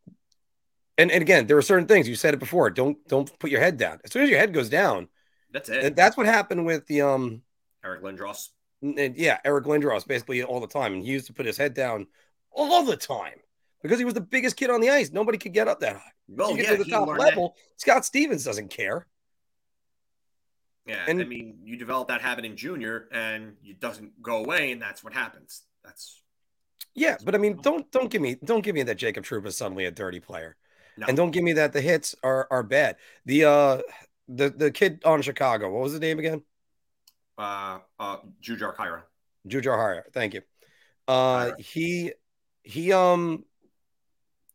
and, 0.98 1.10
and 1.10 1.22
again, 1.22 1.48
there 1.48 1.58
are 1.58 1.64
certain 1.64 1.88
things 1.88 2.08
you 2.08 2.16
said 2.16 2.34
it 2.34 2.40
before. 2.40 2.70
Don't 2.70 2.98
don't 3.08 3.40
put 3.40 3.50
your 3.50 3.62
head 3.62 3.78
down. 3.78 4.00
As 4.04 4.12
soon 4.12 4.24
as 4.24 4.30
your 4.30 4.38
head 4.38 4.54
goes 4.54 4.70
down, 4.70 5.08
that's 5.52 5.70
it. 5.70 5.96
That's 5.96 6.18
what 6.18 6.26
happened 6.26 6.66
with 6.66 6.86
the 6.88 7.02
um 7.02 7.42
Eric 7.84 8.04
Lindros 8.04 8.50
and 8.82 9.16
yeah, 9.16 9.40
Eric 9.46 9.66
Lindros 9.66 10.08
basically 10.08 10.44
all 10.44 10.60
the 10.60 10.68
time, 10.68 10.94
and 10.94 11.04
he 11.04 11.12
used 11.12 11.28
to 11.28 11.34
put 11.34 11.46
his 11.46 11.58
head 11.58 11.74
down 11.74 12.08
all 12.52 12.84
the 12.84 12.98
time 12.98 13.40
because 13.82 14.00
he 14.00 14.06
was 14.06 14.14
the 14.14 14.22
biggest 14.22 14.58
kid 14.58 14.70
on 14.70 14.82
the 14.82 14.90
ice. 14.90 15.12
Nobody 15.12 15.38
could 15.38 15.54
get 15.54 15.68
up 15.68 15.80
that 15.82 15.98
high. 15.98 16.12
Well, 16.28 16.56
you 16.56 16.64
yeah, 16.64 16.72
to 16.72 16.84
the 16.84 16.90
top 16.90 17.08
level. 17.08 17.56
That. 17.56 17.82
Scott 17.82 18.06
Stevens 18.06 18.44
doesn't 18.44 18.70
care. 18.70 19.08
Yeah, 20.86 21.06
and 21.08 21.22
I 21.22 21.26
mean, 21.26 21.60
you 21.64 21.78
develop 21.78 22.08
that 22.08 22.22
habit 22.22 22.44
in 22.44 22.58
junior, 22.58 23.08
and 23.12 23.56
it 23.64 23.80
doesn't 23.80 24.22
go 24.22 24.38
away, 24.38 24.72
and 24.72 24.82
that's 24.82 25.04
what 25.04 25.14
happens. 25.14 25.64
That's 25.84 26.22
yeah, 26.96 27.18
but 27.24 27.36
I 27.36 27.38
mean, 27.38 27.60
don't 27.62 27.90
don't 27.92 28.10
give 28.10 28.22
me 28.22 28.36
don't 28.44 28.64
give 28.64 28.76
me 28.76 28.84
that 28.84 28.96
Jacob 28.96 29.24
Trouba 29.24 29.48
is 29.48 29.58
suddenly 29.58 29.86
a 29.86 29.92
dirty 29.92 30.20
player, 30.20 30.58
no. 30.98 31.06
and 31.08 31.16
don't 31.16 31.32
give 31.32 31.44
me 31.44 31.54
that 31.54 31.74
the 31.74 31.82
hits 31.82 32.16
are 32.24 32.48
are 32.50 32.64
bad. 32.64 32.98
The 33.26 33.46
uh 33.46 33.82
the 34.28 34.50
the 34.50 34.72
kid 34.72 35.02
on 35.06 35.22
Chicago, 35.22 35.72
what 35.72 35.84
was 35.84 35.92
his 35.92 36.02
name 36.02 36.20
again? 36.20 36.42
Uh, 37.42 37.80
uh, 38.00 38.18
Jujhar 38.42 38.76
Khaira. 38.76 39.02
Jujhar 39.48 39.78
Khaira. 39.78 40.04
Thank 40.14 40.36
you. 40.36 40.42
Uh, 41.08 41.52
he, 41.58 42.14
he, 42.64 42.94
um, 42.94 43.44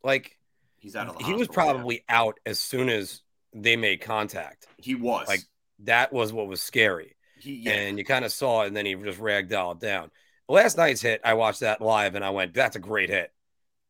like, 0.03 0.37
he's 0.79 0.95
out 0.95 1.09
of 1.09 1.17
the 1.17 1.23
He 1.25 1.33
was 1.33 1.47
probably 1.47 2.03
yeah. 2.09 2.19
out 2.21 2.39
as 2.45 2.59
soon 2.59 2.89
as 2.89 3.21
they 3.53 3.75
made 3.75 4.01
contact. 4.01 4.67
He 4.77 4.95
was 4.95 5.27
like, 5.27 5.41
that 5.83 6.13
was 6.13 6.31
what 6.31 6.47
was 6.47 6.61
scary. 6.61 7.15
He, 7.39 7.55
yeah. 7.55 7.73
And 7.73 7.99
you 7.99 8.05
kind 8.05 8.25
of 8.25 8.31
saw 8.31 8.63
it, 8.63 8.67
and 8.67 8.75
then 8.75 8.85
he 8.85 8.95
just 8.95 9.19
ragdolled 9.19 9.79
down. 9.79 10.09
Last 10.49 10.77
night's 10.77 11.01
hit, 11.01 11.21
I 11.23 11.33
watched 11.33 11.59
that 11.59 11.81
live, 11.81 12.15
and 12.15 12.23
I 12.23 12.29
went, 12.31 12.53
"That's 12.53 12.75
a 12.75 12.79
great 12.79 13.09
hit." 13.09 13.31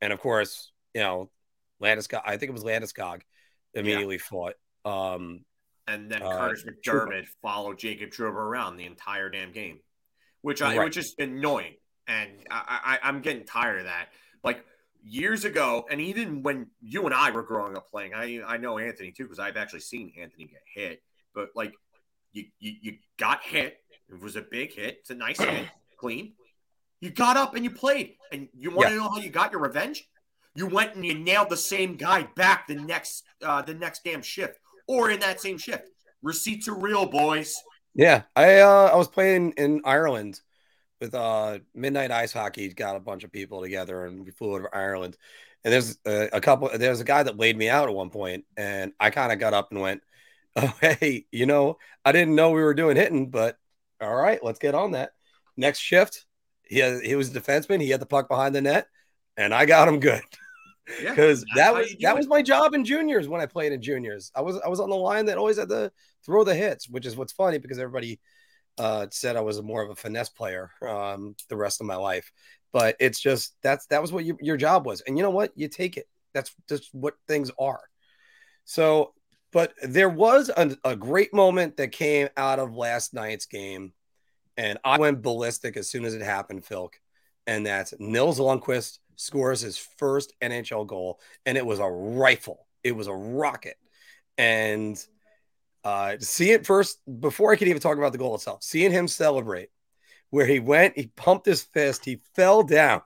And 0.02 0.12
of 0.12 0.20
course, 0.20 0.72
you 0.94 1.02
know, 1.02 1.30
Landeskog. 1.82 2.24
I 2.26 2.38
think 2.38 2.50
it 2.50 2.54
was 2.54 2.64
Landeskog 2.64 3.22
immediately 3.74 4.16
yeah. 4.16 4.22
fought. 4.22 4.54
Um, 4.84 5.46
and 5.88 6.12
then 6.12 6.22
uh, 6.22 6.30
Kurtis 6.30 6.66
MacDermid 6.66 6.84
Trouba. 6.86 7.28
followed 7.42 7.80
Jacob 7.80 8.10
Trouba 8.10 8.34
around 8.34 8.78
the 8.78 8.86
entire 8.86 9.30
damn 9.30 9.52
game, 9.52 9.80
which 10.42 10.62
I 10.62 10.78
right. 10.78 10.86
which 10.86 10.98
is 10.98 11.16
annoying, 11.18 11.76
and 12.08 12.32
I, 12.52 12.98
I 13.02 13.08
I'm 13.08 13.22
getting 13.22 13.46
tired 13.46 13.80
of 13.80 13.86
that. 13.86 14.10
Like 14.44 14.64
years 15.04 15.46
ago, 15.46 15.86
and 15.90 16.02
even 16.02 16.44
when 16.44 16.68
you 16.82 17.06
and 17.06 17.14
I 17.14 17.32
were 17.32 17.44
growing 17.44 17.78
up 17.78 17.90
playing, 17.90 18.14
I 18.14 18.42
I 18.46 18.58
know 18.58 18.78
Anthony 18.78 19.12
too 19.12 19.24
because 19.24 19.40
I've 19.40 19.58
actually 19.58 19.80
seen 19.80 20.12
Anthony 20.20 20.46
get 20.46 20.62
hit, 20.74 21.02
but 21.34 21.50
like 21.56 21.74
you 22.34 22.46
you, 22.60 22.74
you 22.82 22.98
got 23.18 23.42
hit, 23.44 23.78
it 24.10 24.22
was 24.22 24.36
a 24.36 24.42
big 24.42 24.74
hit, 24.74 24.98
it's 25.02 25.10
a 25.10 25.16
nice 25.16 25.40
hit, 25.40 25.68
clean. 25.98 26.34
You 27.00 27.12
got 27.12 27.38
up 27.38 27.56
and 27.56 27.64
you 27.64 27.70
played, 27.70 28.16
and 28.32 28.50
you 28.58 28.72
want 28.72 28.90
to 28.90 28.96
know 28.96 29.10
how 29.10 29.18
you 29.18 29.30
got 29.30 29.52
your 29.52 29.62
revenge? 29.62 30.10
You 30.56 30.66
went 30.66 30.96
and 30.96 31.06
you 31.06 31.14
nailed 31.14 31.50
the 31.50 31.58
same 31.58 31.96
guy 31.96 32.28
back 32.36 32.68
the 32.68 32.74
next 32.74 33.24
uh, 33.44 33.62
the 33.62 33.76
next 33.76 34.04
damn 34.04 34.24
shift 34.24 34.60
or 34.88 35.12
in 35.12 35.20
that 35.20 35.40
same 35.42 35.58
shift. 35.58 35.90
Receipts 36.22 36.68
are 36.68 36.78
real, 36.78 37.06
boys. 37.06 37.56
Yeah, 37.94 38.24
I 38.36 38.60
uh, 38.60 38.92
I 38.94 38.96
was 38.96 39.08
playing 39.08 39.54
in 39.58 39.82
Ireland 39.84 40.40
with 41.00 41.14
uh 41.14 41.60
Midnight 41.74 42.12
Ice 42.12 42.34
Hockey. 42.34 42.74
Got 42.74 42.96
a 42.96 43.00
bunch 43.00 43.24
of 43.24 43.32
people 43.32 43.62
together, 43.62 44.06
and 44.06 44.26
we 44.26 44.32
flew 44.32 44.56
over 44.56 44.74
Ireland. 44.74 45.18
And 45.64 45.74
there's 45.74 45.98
a, 46.06 46.30
a 46.34 46.42
couple. 46.42 46.70
There's 46.74 47.02
a 47.02 47.06
guy 47.06 47.24
that 47.24 47.38
laid 47.38 47.58
me 47.58 47.70
out 47.70 47.90
at 47.90 47.96
one 47.96 48.10
point, 48.10 48.46
and 48.56 48.94
I 49.00 49.10
kind 49.10 49.32
of 49.32 49.40
got 49.40 49.54
up 49.54 49.72
and 49.72 49.82
went, 49.82 50.02
"Oh, 50.56 50.74
hey, 50.80 51.26
you 51.32 51.46
know, 51.46 51.78
I 52.06 52.12
didn't 52.12 52.36
know 52.36 52.52
we 52.52 52.62
were 52.62 52.74
doing 52.74 52.98
hitting, 52.98 53.30
but 53.30 53.58
all 54.02 54.16
right, 54.16 54.44
let's 54.44 54.60
get 54.60 54.76
on 54.76 54.92
that." 54.92 55.12
Next 55.56 55.80
shift, 55.80 56.26
he 56.64 56.80
had, 56.80 57.02
he 57.02 57.16
was 57.16 57.36
a 57.36 57.40
defenseman. 57.40 57.82
He 57.82 57.90
had 57.90 58.00
the 58.00 58.06
puck 58.06 58.28
behind 58.30 58.54
the 58.54 58.62
net, 58.62 58.88
and 59.36 59.54
I 59.54 59.66
got 59.66 59.88
him 59.88 60.00
good. 60.00 60.22
because 61.00 61.46
yeah, 61.48 61.64
that 61.64 61.74
was 61.76 61.96
that 62.02 62.12
it. 62.12 62.18
was 62.18 62.28
my 62.28 62.42
job 62.42 62.74
in 62.74 62.86
juniors 62.86 63.28
when 63.28 63.42
I 63.42 63.46
played 63.46 63.72
in 63.72 63.82
juniors. 63.82 64.32
I 64.36 64.42
was 64.42 64.60
I 64.64 64.68
was 64.70 64.80
on 64.80 64.90
the 64.90 64.96
line 64.96 65.26
that 65.26 65.38
always 65.38 65.58
had 65.58 65.70
to 65.70 65.92
throw 66.26 66.44
the 66.44 66.56
hits, 66.56 66.90
which 66.90 67.06
is 67.06 67.16
what's 67.16 67.34
funny 67.34 67.58
because 67.58 67.80
everybody 67.80 68.20
uh, 68.78 69.08
said 69.12 69.36
I 69.36 69.42
was 69.42 69.62
more 69.62 69.82
of 69.82 69.90
a 69.90 69.96
finesse 69.96 70.30
player 70.30 70.72
um, 70.82 71.36
the 71.50 71.58
rest 71.58 71.82
of 71.82 71.88
my 71.88 71.96
life. 71.96 72.32
But 72.72 72.96
it's 73.00 73.20
just 73.20 73.56
that's 73.64 73.86
that 73.88 74.02
was 74.02 74.12
what 74.12 74.26
you, 74.26 74.38
your 74.42 74.58
job 74.58 74.86
was, 74.86 75.02
and 75.02 75.18
you 75.18 75.24
know 75.24 75.30
what? 75.30 75.52
You 75.56 75.68
take 75.68 75.98
it. 75.98 76.08
That's 76.34 76.54
just 76.70 76.94
what 76.94 77.16
things 77.28 77.52
are. 77.60 77.82
So, 78.66 79.14
but 79.52 79.74
there 79.82 80.10
was 80.10 80.52
a, 80.56 80.76
a 80.84 80.96
great 80.96 81.34
moment 81.34 81.78
that 81.78 81.92
came 81.92 82.28
out 82.36 82.60
of 82.60 82.76
last 82.76 83.14
night's 83.14 83.46
game, 83.46 83.94
and 84.58 84.78
I 84.84 85.00
went 85.00 85.22
ballistic 85.22 85.78
as 85.78 85.90
soon 85.90 86.06
as 86.06 86.14
it 86.14 86.22
happened, 86.22 86.66
Phil. 86.66 86.92
And 87.48 87.66
that's 87.66 87.94
Nils 87.98 88.40
Lundkvist 88.40 89.00
scores 89.18 89.60
his 89.62 89.78
first 89.78 90.34
NHL 90.42 90.88
goal, 90.88 91.20
and 91.46 91.58
it 91.58 91.66
was 91.66 91.80
a 91.80 91.90
rifle. 91.90 92.66
It 92.84 92.94
was 92.94 93.08
a 93.08 93.14
rocket, 93.14 93.76
and 94.38 94.98
uh, 95.84 96.16
see 96.20 96.52
it 96.52 96.66
first 96.66 97.00
before 97.20 97.52
I 97.52 97.58
could 97.58 97.68
even 97.68 97.82
talk 97.82 97.98
about 97.98 98.14
the 98.14 98.18
goal 98.18 98.36
itself. 98.36 98.64
Seeing 98.64 98.92
him 98.92 99.08
celebrate, 99.08 99.70
where 100.30 100.46
he 100.46 100.60
went, 100.60 100.98
he 100.98 101.08
pumped 101.16 101.46
his 101.46 101.64
fist, 101.64 102.06
he 102.06 102.22
fell 102.36 102.64
down, 102.64 103.02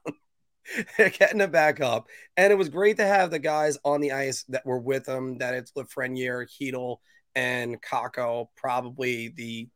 getting 0.98 1.42
it 1.42 1.52
back 1.52 1.80
up, 1.82 2.08
and 2.38 2.54
it 2.54 2.58
was 2.58 2.70
great 2.70 2.98
to 2.98 3.06
have 3.06 3.32
the 3.32 3.40
guys 3.40 3.78
on 3.84 4.02
the 4.02 4.12
ice 4.12 4.44
that 4.50 4.66
were 4.66 4.80
with 4.80 5.08
him. 5.08 5.40
That 5.40 5.56
it's 5.56 5.72
Lafreniere, 5.72 6.48
Chytil, 6.48 6.98
and 7.36 7.82
Kakko, 7.82 8.48
probably 8.56 9.30
the 9.30 9.70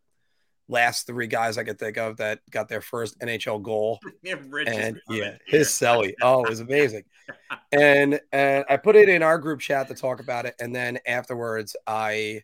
last 0.67 1.07
three 1.07 1.27
guys 1.27 1.57
I 1.57 1.63
could 1.63 1.79
think 1.79 1.97
of 1.97 2.17
that 2.17 2.39
got 2.49 2.67
their 2.67 2.81
first 2.81 3.19
NHL 3.19 3.61
goal. 3.61 3.99
and 4.67 4.99
yeah, 5.09 5.35
his 5.45 5.69
celly. 5.69 6.13
Oh, 6.21 6.43
it 6.43 6.49
was 6.49 6.59
amazing. 6.59 7.03
and 7.71 8.19
and 8.31 8.65
I 8.69 8.77
put 8.77 8.95
it 8.95 9.09
in 9.09 9.23
our 9.23 9.37
group 9.37 9.59
chat 9.59 9.87
to 9.87 9.93
talk 9.93 10.19
about 10.19 10.45
it. 10.45 10.55
And 10.59 10.75
then 10.75 10.99
afterwards 11.05 11.75
I 11.85 12.43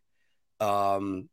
um, 0.59 1.29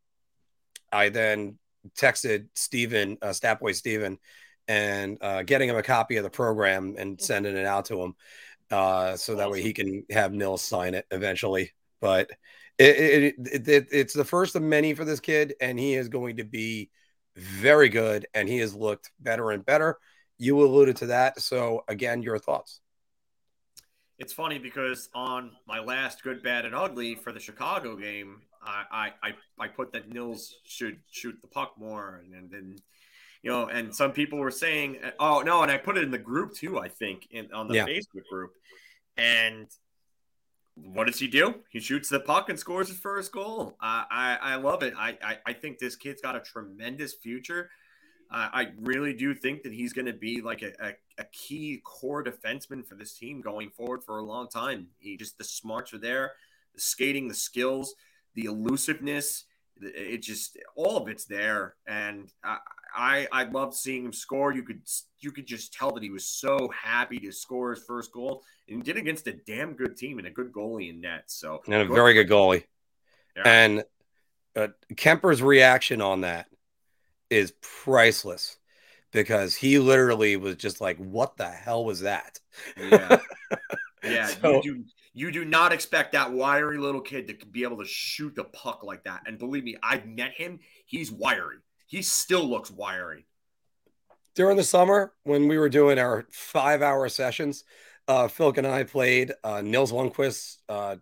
I 0.93 1.11
then 1.11 1.59
texted 1.97 2.49
Steven, 2.55 3.19
uh, 3.23 3.29
Statboy 3.29 3.75
Steven, 3.75 4.19
and 4.67 5.19
uh, 5.21 5.43
getting 5.43 5.69
him 5.69 5.77
a 5.77 5.83
copy 5.83 6.17
of 6.17 6.25
the 6.25 6.31
program 6.31 6.95
and 6.99 7.19
mm. 7.19 7.21
sending 7.21 7.57
it 7.57 7.67
out 7.67 7.87
to 7.87 8.03
him. 8.03 8.15
Uh, 8.71 9.17
so 9.17 9.37
that 9.37 9.51
way 9.51 9.63
he 9.63 9.73
can 9.73 10.05
have 10.11 10.33
Nils 10.33 10.63
sign 10.63 10.95
it 10.95 11.07
eventually. 11.11 11.73
But 12.01 12.31
it, 12.79 13.35
it, 13.39 13.69
it, 13.69 13.89
it's 13.91 14.15
the 14.15 14.25
first 14.25 14.55
of 14.55 14.63
many 14.63 14.95
for 14.95 15.05
this 15.05 15.21
kid, 15.21 15.55
and 15.61 15.79
he 15.79 15.95
is 15.95 16.09
going 16.09 16.37
to 16.37 16.45
be 16.45 16.91
very 17.37 17.89
good, 17.89 18.27
and 18.35 18.49
he 18.49 18.59
has 18.59 18.75
looked 18.75 19.11
better 19.21 19.51
and 19.51 19.65
better. 19.65 19.99
You 20.39 20.63
alluded 20.63 20.97
to 20.97 21.07
that. 21.07 21.41
So, 21.41 21.85
again, 21.89 22.23
your 22.23 22.39
thoughts 22.39 22.81
it's 24.19 24.33
funny 24.33 24.59
because 24.59 25.09
on 25.15 25.53
my 25.67 25.79
last 25.79 26.23
good, 26.23 26.43
bad, 26.43 26.65
and 26.65 26.75
ugly 26.75 27.15
for 27.15 27.33
the 27.33 27.41
Chicago 27.41 27.97
game, 27.97 28.43
I 28.63 29.13
I 29.23 29.35
I 29.59 29.69
put 29.69 29.93
that 29.93 30.09
Nils 30.09 30.57
should 30.65 30.99
shoot 31.11 31.39
the 31.41 31.47
puck 31.47 31.75
more, 31.79 32.25
and 32.35 32.51
then 32.51 32.77
you 33.43 33.51
know, 33.51 33.69
and 33.69 33.95
some 33.95 34.11
people 34.11 34.39
were 34.39 34.51
saying, 34.51 34.99
oh 35.21 35.43
no, 35.43 35.63
and 35.63 35.71
I 35.71 35.79
put 35.79 35.97
it 35.97 36.03
in 36.03 36.11
the 36.11 36.19
group 36.19 36.55
too. 36.55 36.79
I 36.79 36.89
think 36.89 37.29
in 37.31 37.53
on 37.53 37.69
the 37.69 37.77
yeah. 37.77 37.87
Facebook 37.87 38.25
group, 38.29 38.51
and 39.17 39.69
what 40.85 41.07
does 41.07 41.19
he 41.19 41.29
do? 41.29 41.57
He 41.71 41.81
shoots 41.81 42.09
the 42.09 42.21
puck 42.21 42.49
and 42.49 42.59
scores 42.59 42.89
his 42.89 42.99
first 42.99 43.33
goal. 43.33 43.77
Uh, 43.81 44.05
I 44.11 44.39
I 44.41 44.55
love 44.57 44.83
it. 44.83 44.95
I, 44.97 45.19
I 45.23 45.39
I 45.47 45.53
think 45.53 45.79
this 45.79 45.97
kid's 45.97 46.21
got 46.21 46.37
a 46.37 46.41
tremendous 46.41 47.15
future. 47.15 47.71
Uh, 48.31 48.49
I 48.53 48.67
really 48.81 49.15
do 49.15 49.35
think 49.35 49.63
that 49.63 49.73
he's 49.73 49.95
going 49.95 50.07
to 50.07 50.13
be 50.13 50.43
like 50.43 50.61
a, 50.61 50.73
a, 50.81 50.93
a, 51.17 51.25
key 51.33 51.81
core 51.83 52.23
defenseman 52.23 52.87
for 52.87 52.95
this 52.95 53.15
team 53.15 53.41
going 53.41 53.71
forward 53.71 54.05
for 54.05 54.19
a 54.19 54.23
long 54.23 54.49
time. 54.49 54.89
He 54.99 55.17
just 55.17 55.39
the 55.39 55.45
smarts 55.45 55.95
are 55.95 55.99
there, 55.99 56.33
the 56.75 56.81
skating, 56.81 57.29
the 57.29 57.35
skills, 57.35 57.95
the 58.35 58.45
elusiveness. 58.45 59.45
It 59.81 60.23
just 60.23 60.59
all 60.75 60.97
of 60.97 61.09
it's 61.09 61.25
there, 61.25 61.75
and 61.87 62.31
I, 62.45 62.59
I 62.95 63.29
I 63.33 63.45
love 63.45 63.75
seeing 63.75 64.05
him 64.05 64.13
score. 64.13 64.53
You 64.53 64.63
could 64.63 64.83
you 65.21 65.31
could 65.31 65.47
just 65.47 65.73
tell 65.73 65.93
that 65.93 66.03
he 66.03 66.11
was 66.11 66.27
so 66.27 66.71
happy 66.75 67.19
to 67.21 67.33
score 67.33 67.75
his 67.75 67.85
first 67.85 68.13
goal 68.13 68.43
and 68.69 68.83
did 68.83 68.97
against 68.97 69.27
a 69.27 69.33
damn 69.33 69.75
good 69.75 69.97
team 69.97 70.19
and 70.19 70.27
a 70.27 70.31
good 70.31 70.53
goalie 70.53 70.91
in 70.91 71.01
net. 71.01 71.25
So 71.27 71.63
and 71.67 71.75
a 71.75 71.87
very 71.87 72.15
good 72.15 72.29
goalie, 72.29 72.65
yeah. 73.37 73.43
and 73.45 73.85
uh, 74.57 74.69
Kuemper's 74.95 75.43
reaction 75.43 76.01
on 76.01 76.23
that 76.23 76.47
is 77.31 77.53
priceless 77.61 78.59
because 79.13 79.55
he 79.55 79.79
literally 79.79 80.37
was 80.37 80.57
just 80.57 80.81
like, 80.81 80.97
"What 80.99 81.37
the 81.37 81.49
hell 81.49 81.85
was 81.85 82.01
that?" 82.01 82.39
Yeah, 82.77 83.21
yeah. 84.05 84.27
so, 84.27 84.63
you 84.63 84.77
do 84.77 84.85
you 85.19 85.33
do 85.33 85.45
not 85.45 85.73
expect 85.73 86.13
that 86.13 86.33
wiry 86.33 86.79
little 86.79 87.01
kid 87.01 87.27
to 87.27 87.47
be 87.47 87.65
able 87.65 87.79
to 87.79 87.85
shoot 87.85 88.35
the 88.37 88.45
puck 88.45 88.85
like 88.85 89.03
that. 89.05 89.23
And 89.27 89.39
believe 89.39 89.65
me, 89.65 89.77
I've 89.83 90.07
met 90.07 90.33
him. 90.33 90.61
He's 90.87 91.11
wiry. 91.11 91.57
He 91.87 92.03
still 92.03 92.45
looks 92.45 92.71
wiry. 92.71 93.27
During 94.37 94.57
the 94.57 94.63
summer, 94.63 95.13
when 95.25 95.49
we 95.49 95.59
were 95.59 95.69
doing 95.69 95.99
our 95.99 96.27
five-hour 96.31 97.09
sessions, 97.09 97.65
uh, 98.07 98.29
Phil 98.29 98.55
and 98.57 98.67
I 98.67 98.85
played 98.85 99.33
uh, 99.43 99.61
Nils 99.61 99.91
Lundkvist 99.91 100.59
uh, 100.69 100.97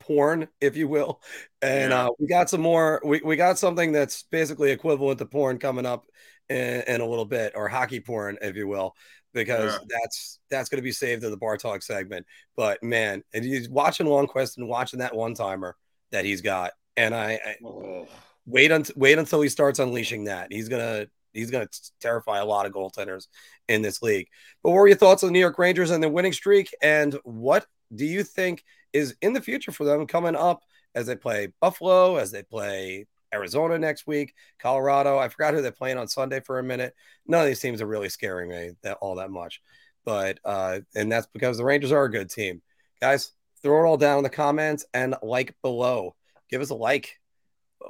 porn, 0.00 0.48
if 0.60 0.76
you 0.76 0.88
will. 0.88 1.20
And 1.62 1.92
yeah. 1.92 2.06
uh, 2.06 2.10
we 2.18 2.26
got 2.26 2.50
some 2.50 2.60
more. 2.60 3.00
We, 3.04 3.20
we 3.24 3.36
got 3.36 3.58
something 3.58 3.92
that's 3.92 4.24
basically 4.24 4.72
equivalent 4.72 5.20
to 5.20 5.26
porn 5.26 5.58
coming 5.58 5.86
up 5.86 6.06
in, 6.48 6.82
in 6.88 7.00
a 7.00 7.06
little 7.06 7.24
bit, 7.24 7.52
or 7.54 7.68
hockey 7.68 8.00
porn, 8.00 8.38
if 8.42 8.56
you 8.56 8.66
will, 8.66 8.96
because 9.36 9.74
yeah. 9.74 9.98
that's 10.00 10.38
that's 10.50 10.68
going 10.68 10.78
to 10.78 10.82
be 10.82 10.92
saved 10.92 11.22
in 11.22 11.30
the 11.30 11.36
bar 11.36 11.56
talk 11.56 11.82
segment. 11.82 12.26
But 12.56 12.82
man, 12.82 13.22
and 13.32 13.44
he's 13.44 13.68
watching 13.68 14.06
Lundkvist 14.06 14.56
and 14.56 14.66
watching 14.66 14.98
that 15.00 15.14
one 15.14 15.34
timer 15.34 15.76
that 16.10 16.24
he's 16.24 16.40
got, 16.40 16.72
and 16.96 17.14
I, 17.14 17.38
I 17.44 17.56
oh. 17.64 18.08
wait 18.46 18.72
until 18.72 18.94
wait 18.96 19.18
until 19.18 19.42
he 19.42 19.48
starts 19.48 19.78
unleashing 19.78 20.24
that. 20.24 20.48
He's 20.50 20.68
gonna 20.68 21.06
he's 21.32 21.50
gonna 21.50 21.68
terrify 22.00 22.38
a 22.38 22.44
lot 22.44 22.66
of 22.66 22.72
goaltenders 22.72 23.28
in 23.68 23.82
this 23.82 24.02
league. 24.02 24.28
But 24.62 24.70
what 24.70 24.76
were 24.76 24.88
your 24.88 24.96
thoughts 24.96 25.22
on 25.22 25.28
the 25.28 25.32
New 25.34 25.40
York 25.40 25.58
Rangers 25.58 25.90
and 25.90 26.02
the 26.02 26.08
winning 26.08 26.32
streak? 26.32 26.74
And 26.82 27.14
what 27.24 27.66
do 27.94 28.06
you 28.06 28.24
think 28.24 28.64
is 28.92 29.14
in 29.20 29.34
the 29.34 29.40
future 29.40 29.70
for 29.70 29.84
them 29.84 30.06
coming 30.06 30.34
up 30.34 30.62
as 30.94 31.06
they 31.06 31.16
play 31.16 31.52
Buffalo, 31.60 32.16
as 32.16 32.32
they 32.32 32.42
play 32.42 33.06
Arizona 33.32 33.78
next 33.78 34.06
week, 34.06 34.34
Colorado. 34.58 35.18
I 35.18 35.28
forgot 35.28 35.54
who 35.54 35.62
they're 35.62 35.72
playing 35.72 35.98
on 35.98 36.08
Sunday 36.08 36.40
for 36.40 36.58
a 36.58 36.62
minute. 36.62 36.94
None 37.26 37.40
of 37.40 37.46
these 37.46 37.60
teams 37.60 37.82
are 37.82 37.86
really 37.86 38.08
scaring 38.08 38.50
me 38.50 38.70
that 38.82 38.98
all 39.00 39.16
that 39.16 39.30
much. 39.30 39.60
But 40.04 40.38
uh, 40.44 40.80
and 40.94 41.10
that's 41.10 41.26
because 41.26 41.58
the 41.58 41.64
Rangers 41.64 41.92
are 41.92 42.04
a 42.04 42.10
good 42.10 42.30
team. 42.30 42.62
Guys, 43.00 43.32
throw 43.62 43.84
it 43.84 43.88
all 43.88 43.96
down 43.96 44.18
in 44.18 44.24
the 44.24 44.30
comments 44.30 44.84
and 44.94 45.14
like 45.22 45.54
below. 45.62 46.14
Give 46.48 46.60
us 46.60 46.70
a 46.70 46.74
like. 46.74 47.18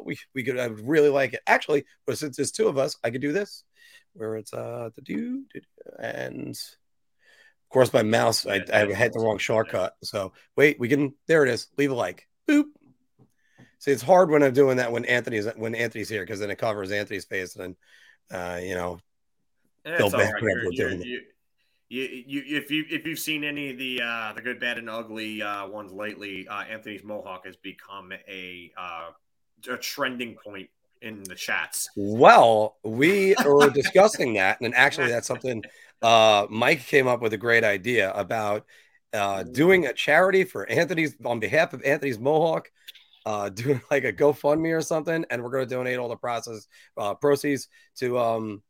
We 0.05 0.19
we 0.35 0.43
could 0.43 0.59
I 0.59 0.69
would 0.69 0.87
really 0.87 1.11
like 1.11 1.35
it. 1.35 1.41
Actually, 1.47 1.85
but 2.07 2.19
since 2.19 2.37
there's 2.37 2.53
two 2.53 2.69
of 2.69 2.79
us, 2.79 2.97
I 3.05 3.11
could 3.11 3.21
do 3.21 3.33
this 3.33 3.65
where 4.15 4.37
it's 4.37 4.55
uh 4.55 4.89
the 4.97 5.03
dude 5.03 5.45
and 5.99 6.59
of 7.67 7.71
course, 7.71 7.93
my 7.93 8.03
mouse, 8.05 8.47
I, 8.47 8.65
I 8.73 8.93
had 8.93 9.13
the 9.13 9.19
wrong 9.19 9.39
shortcut. 9.39 9.95
So 10.05 10.33
wait, 10.57 10.79
we 10.79 10.89
can, 10.89 11.15
there 11.27 11.45
it 11.45 11.49
is. 11.49 11.67
Leave 11.77 11.91
a 11.91 11.95
like. 11.95 12.29
Boop. 12.49 12.67
See, 13.79 13.91
it's 13.91 14.03
hard 14.03 14.31
when 14.31 14.43
I'm 14.43 14.53
doing 14.53 14.79
that 14.79 14.91
when 14.91 15.05
Anthony's 15.05 15.47
when 15.57 15.75
Anthony's 15.75 16.09
here 16.09 16.23
because 16.23 16.41
then 16.41 16.51
it 16.51 16.57
covers 16.57 16.91
Anthony's 16.91 17.25
face 17.25 17.57
and 17.57 17.77
then, 18.31 18.41
uh, 18.41 18.59
you 18.59 18.75
know, 18.75 18.99
Bill 19.85 20.11
right. 20.11 20.33
you're, 20.41 20.73
you're, 20.73 20.91
you, 20.91 21.21
you, 21.89 22.25
you, 22.27 22.57
if 22.57 22.71
you 22.71 22.85
if 22.91 23.07
you've 23.07 23.19
seen 23.19 23.45
any 23.45 23.71
of 23.71 23.79
the 23.79 24.01
uh, 24.03 24.33
the 24.33 24.43
good, 24.43 24.59
bad, 24.59 24.79
and 24.79 24.91
ugly 24.91 25.43
uh, 25.43 25.69
ones 25.69 25.93
lately, 25.93 26.49
uh, 26.49 26.63
Anthony's 26.63 27.05
mohawk 27.05 27.47
has 27.47 27.57
become 27.57 28.13
a 28.13 28.73
uh, 28.77 29.11
a 29.71 29.77
trending 29.77 30.37
point 30.45 30.69
in 31.03 31.23
the 31.23 31.37
chats. 31.37 31.89
Well, 31.95 32.77
we 32.83 33.37
were 33.45 33.71
discussing 33.75 34.35
that, 34.35 34.61
and 34.61 34.75
actually, 34.75 35.09
that's 35.09 35.27
something 35.29 35.63
uh, 36.03 36.47
Mike 36.51 36.85
came 36.87 37.07
up 37.07 37.21
with 37.23 37.33
a 37.33 37.39
great 37.39 37.63
idea 37.63 38.13
about 38.13 38.67
uh, 39.13 39.45
doing 39.45 39.87
a 39.87 39.93
charity 39.93 40.43
for 40.43 40.69
Anthony's 40.69 41.15
on 41.25 41.39
behalf 41.39 41.73
of 41.73 41.83
Anthony's 41.85 42.19
Mohawk, 42.19 42.71
uh, 43.27 43.49
doing 43.51 43.83
like 43.91 44.05
a 44.05 44.13
GoFundMe 44.13 44.75
or 44.75 44.81
something, 44.81 45.27
and 45.31 45.43
we're 45.43 45.51
going 45.51 45.69
to 45.69 45.75
donate 45.75 45.99
all 45.99 46.09
the 46.09 46.17
process 46.17 46.67
uh, 46.97 47.15
proceeds 47.15 47.69
to 47.97 48.19
um, 48.19 48.63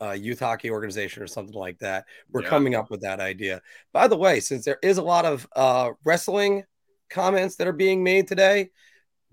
a 0.00 0.16
youth 0.16 0.40
hockey 0.40 0.70
organization 0.70 1.22
or 1.22 1.26
something 1.26 1.54
like 1.54 1.78
that. 1.80 2.06
We're 2.30 2.42
yeah. 2.42 2.48
coming 2.48 2.74
up 2.74 2.90
with 2.90 3.02
that 3.02 3.20
idea. 3.20 3.60
By 3.92 4.08
the 4.08 4.16
way, 4.16 4.40
since 4.40 4.64
there 4.64 4.78
is 4.82 4.96
a 4.96 5.02
lot 5.02 5.26
of 5.26 5.46
uh, 5.54 5.90
wrestling 6.04 6.64
comments 7.10 7.56
that 7.56 7.66
are 7.66 7.72
being 7.72 8.02
made 8.02 8.26
today, 8.26 8.70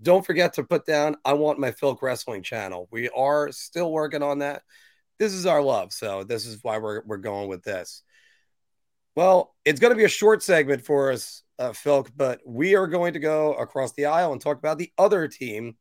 don't 0.02 0.26
forget 0.26 0.52
to 0.54 0.64
put 0.64 0.84
down 0.84 1.16
I 1.24 1.32
want 1.32 1.58
my 1.58 1.70
Philk 1.70 2.02
Wrestling 2.02 2.42
channel. 2.42 2.88
We 2.90 3.08
are 3.08 3.50
still 3.52 3.90
working 3.90 4.22
on 4.22 4.40
that 4.40 4.62
this 5.22 5.34
is 5.34 5.46
our 5.46 5.62
love. 5.62 5.92
So 5.92 6.24
this 6.24 6.46
is 6.46 6.58
why 6.62 6.78
we're 6.78 7.02
we're 7.06 7.16
going 7.16 7.48
with 7.48 7.62
this. 7.62 8.02
Well, 9.14 9.54
it's 9.64 9.78
going 9.78 9.92
to 9.92 9.96
be 9.96 10.04
a 10.04 10.08
short 10.08 10.42
segment 10.42 10.82
for 10.82 11.12
us, 11.12 11.44
uh, 11.58 11.72
Phil, 11.72 12.06
but 12.16 12.40
we 12.44 12.74
are 12.74 12.86
going 12.86 13.12
to 13.12 13.18
go 13.18 13.54
across 13.54 13.92
the 13.92 14.06
aisle 14.06 14.32
and 14.32 14.40
talk 14.40 14.58
about 14.58 14.78
the 14.78 14.92
other 14.98 15.28
team 15.28 15.76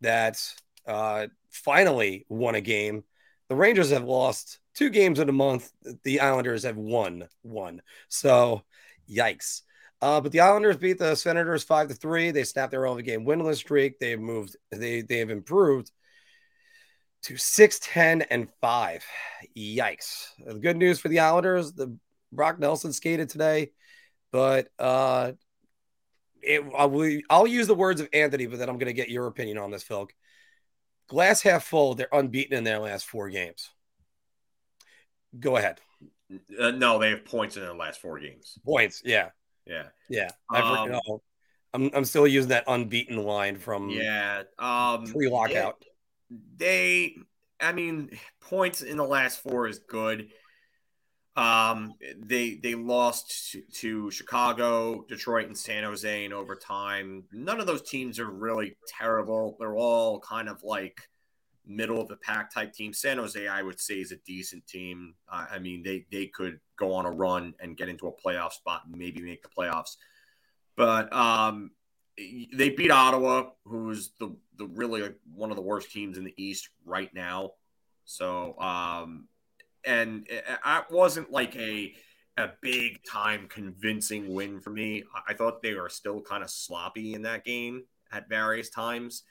that 0.00 0.40
uh, 0.86 1.26
finally 1.50 2.26
won 2.28 2.54
a 2.54 2.60
game. 2.60 3.04
The 3.48 3.56
Rangers 3.56 3.90
have 3.90 4.04
lost 4.04 4.58
two 4.74 4.90
games 4.90 5.18
in 5.18 5.28
a 5.28 5.32
month. 5.32 5.70
The 6.02 6.20
Islanders 6.20 6.64
have 6.64 6.76
won 6.76 7.28
one. 7.42 7.82
So, 8.08 8.62
Yikes. 9.10 9.62
Uh, 10.00 10.20
but 10.20 10.32
the 10.32 10.40
Islanders 10.40 10.76
beat 10.76 10.98
the 10.98 11.14
Senators 11.14 11.64
five 11.64 11.88
to 11.88 11.94
three. 11.94 12.30
They 12.30 12.44
snapped 12.44 12.70
their 12.70 12.84
11 12.84 13.04
game 13.04 13.24
winless 13.24 13.56
streak. 13.56 13.98
They've 13.98 14.20
moved, 14.20 14.56
they 14.70 15.02
they've 15.02 15.30
improved 15.30 15.90
to 17.24 17.36
6 17.38 17.80
10 17.82 18.22
and 18.22 18.48
5. 18.60 19.04
Yikes. 19.56 20.28
The 20.44 20.58
good 20.58 20.76
news 20.76 21.00
for 21.00 21.08
the 21.08 21.20
Islanders, 21.20 21.72
the 21.72 21.96
Brock 22.32 22.58
Nelson 22.58 22.92
skated 22.92 23.30
today, 23.30 23.70
but 24.34 24.66
uh 24.80 25.30
it, 26.42 26.62
I 26.76 26.86
will, 26.86 27.20
I'll 27.30 27.46
use 27.46 27.68
the 27.68 27.74
words 27.74 28.00
of 28.00 28.08
Anthony, 28.12 28.46
but 28.46 28.58
then 28.58 28.68
I'm 28.68 28.78
going 28.78 28.88
to 28.88 28.92
get 28.92 29.08
your 29.08 29.28
opinion 29.28 29.56
on 29.56 29.70
this, 29.70 29.82
Phil. 29.82 30.08
Glass 31.08 31.40
half 31.40 31.64
full, 31.64 31.94
they're 31.94 32.08
unbeaten 32.12 32.58
in 32.58 32.64
their 32.64 32.80
last 32.80 33.06
four 33.06 33.30
games. 33.30 33.70
Go 35.38 35.56
ahead. 35.56 35.80
Uh, 36.60 36.72
no, 36.72 36.98
they 36.98 37.10
have 37.10 37.24
points 37.24 37.56
in 37.56 37.62
their 37.62 37.74
last 37.74 38.00
four 38.00 38.18
games. 38.18 38.58
Points, 38.66 39.00
yeah. 39.06 39.30
Yeah. 39.66 39.84
Yeah. 40.10 40.32
Um, 40.54 40.92
you 40.92 41.20
I'm, 41.72 41.90
I'm 41.94 42.04
still 42.04 42.26
using 42.26 42.50
that 42.50 42.64
unbeaten 42.66 43.16
line 43.16 43.56
from 43.56 43.88
yeah 43.88 44.42
um, 44.58 45.06
pre 45.06 45.28
lockout. 45.28 45.82
They, 46.56 47.14
they, 47.58 47.66
I 47.66 47.72
mean, 47.72 48.10
points 48.40 48.82
in 48.82 48.98
the 48.98 49.04
last 49.04 49.42
four 49.42 49.66
is 49.66 49.78
good. 49.78 50.28
Um, 51.36 51.94
they 52.16 52.54
they 52.54 52.74
lost 52.74 53.56
to, 53.80 54.10
Chicago, 54.10 55.04
Detroit, 55.08 55.46
and 55.46 55.58
San 55.58 55.82
Jose 55.82 56.24
in 56.24 56.32
overtime. 56.32 57.24
None 57.32 57.60
of 57.60 57.66
those 57.66 57.82
teams 57.82 58.20
are 58.20 58.30
really 58.30 58.76
terrible. 58.86 59.56
They're 59.58 59.76
all 59.76 60.20
kind 60.20 60.48
of 60.48 60.62
like 60.62 61.08
middle 61.66 62.00
of 62.00 62.08
the 62.08 62.16
pack 62.16 62.52
type 62.52 62.72
team. 62.72 62.92
San 62.92 63.18
Jose, 63.18 63.48
I 63.48 63.62
would 63.62 63.80
say, 63.80 63.94
is 63.94 64.12
a 64.12 64.16
decent 64.18 64.66
team. 64.66 65.14
Uh, 65.28 65.46
I 65.50 65.58
mean, 65.58 65.82
they 65.82 66.06
they 66.12 66.26
could 66.26 66.60
go 66.76 66.94
on 66.94 67.06
a 67.06 67.10
run 67.10 67.54
and 67.60 67.76
get 67.76 67.88
into 67.88 68.06
a 68.06 68.12
playoff 68.12 68.52
spot 68.52 68.82
and 68.86 68.96
maybe 68.96 69.20
make 69.20 69.42
the 69.42 69.48
playoffs. 69.48 69.96
But 70.76 71.12
um, 71.12 71.72
they 72.16 72.70
beat 72.70 72.90
Ottawa, 72.90 73.50
who's 73.64 74.12
the 74.20 74.36
the 74.56 74.66
really 74.66 75.02
like 75.02 75.16
one 75.34 75.50
of 75.50 75.56
the 75.56 75.62
worst 75.62 75.90
teams 75.90 76.16
in 76.16 76.24
the 76.24 76.34
East 76.36 76.68
right 76.84 77.12
now. 77.12 77.52
So 78.04 78.58
um, 78.60 79.26
and 79.86 80.26
it, 80.28 80.44
wasn't 80.90 81.30
like 81.30 81.56
a 81.56 81.94
a 82.36 82.50
big 82.60 83.00
time 83.04 83.46
convincing 83.48 84.32
win 84.32 84.60
for 84.60 84.70
me. 84.70 85.04
I 85.28 85.34
thought 85.34 85.62
they 85.62 85.74
were 85.74 85.88
still 85.88 86.20
kind 86.20 86.42
of 86.42 86.50
sloppy 86.50 87.14
in 87.14 87.22
that 87.22 87.44
game 87.44 87.84
at 88.10 88.28
various 88.28 88.70
times. 88.70 89.22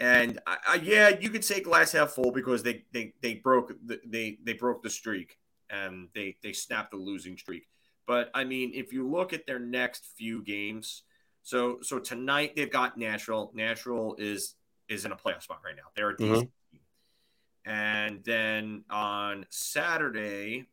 And 0.00 0.38
I, 0.46 0.56
I, 0.68 0.74
yeah, 0.76 1.08
you 1.08 1.30
could 1.30 1.44
say 1.44 1.60
glass 1.60 1.92
half 1.92 2.10
full 2.10 2.30
because 2.30 2.62
they 2.62 2.84
they 2.92 3.14
they 3.22 3.34
broke 3.34 3.72
the, 3.84 3.98
they 4.06 4.38
they 4.44 4.52
broke 4.52 4.82
the 4.82 4.90
streak 4.90 5.38
and 5.70 6.08
they 6.14 6.36
they 6.42 6.52
snapped 6.52 6.90
the 6.90 6.96
losing 6.96 7.36
streak. 7.36 7.66
But 8.06 8.30
I 8.34 8.44
mean, 8.44 8.72
if 8.74 8.92
you 8.92 9.08
look 9.08 9.32
at 9.32 9.46
their 9.46 9.58
next 9.58 10.06
few 10.16 10.42
games, 10.42 11.02
so 11.42 11.78
so 11.82 11.98
tonight 11.98 12.52
they've 12.54 12.70
got 12.70 12.96
Nashville. 12.96 13.50
Nashville 13.54 14.14
is 14.18 14.54
is 14.88 15.04
in 15.04 15.12
a 15.12 15.16
playoff 15.16 15.42
spot 15.42 15.60
right 15.64 15.76
now. 15.76 15.84
They're 15.96 16.10
a 16.10 16.16
mm-hmm. 16.16 16.77
And 17.68 18.24
then 18.24 18.84
on 18.88 19.44
Saturday, 19.50 20.66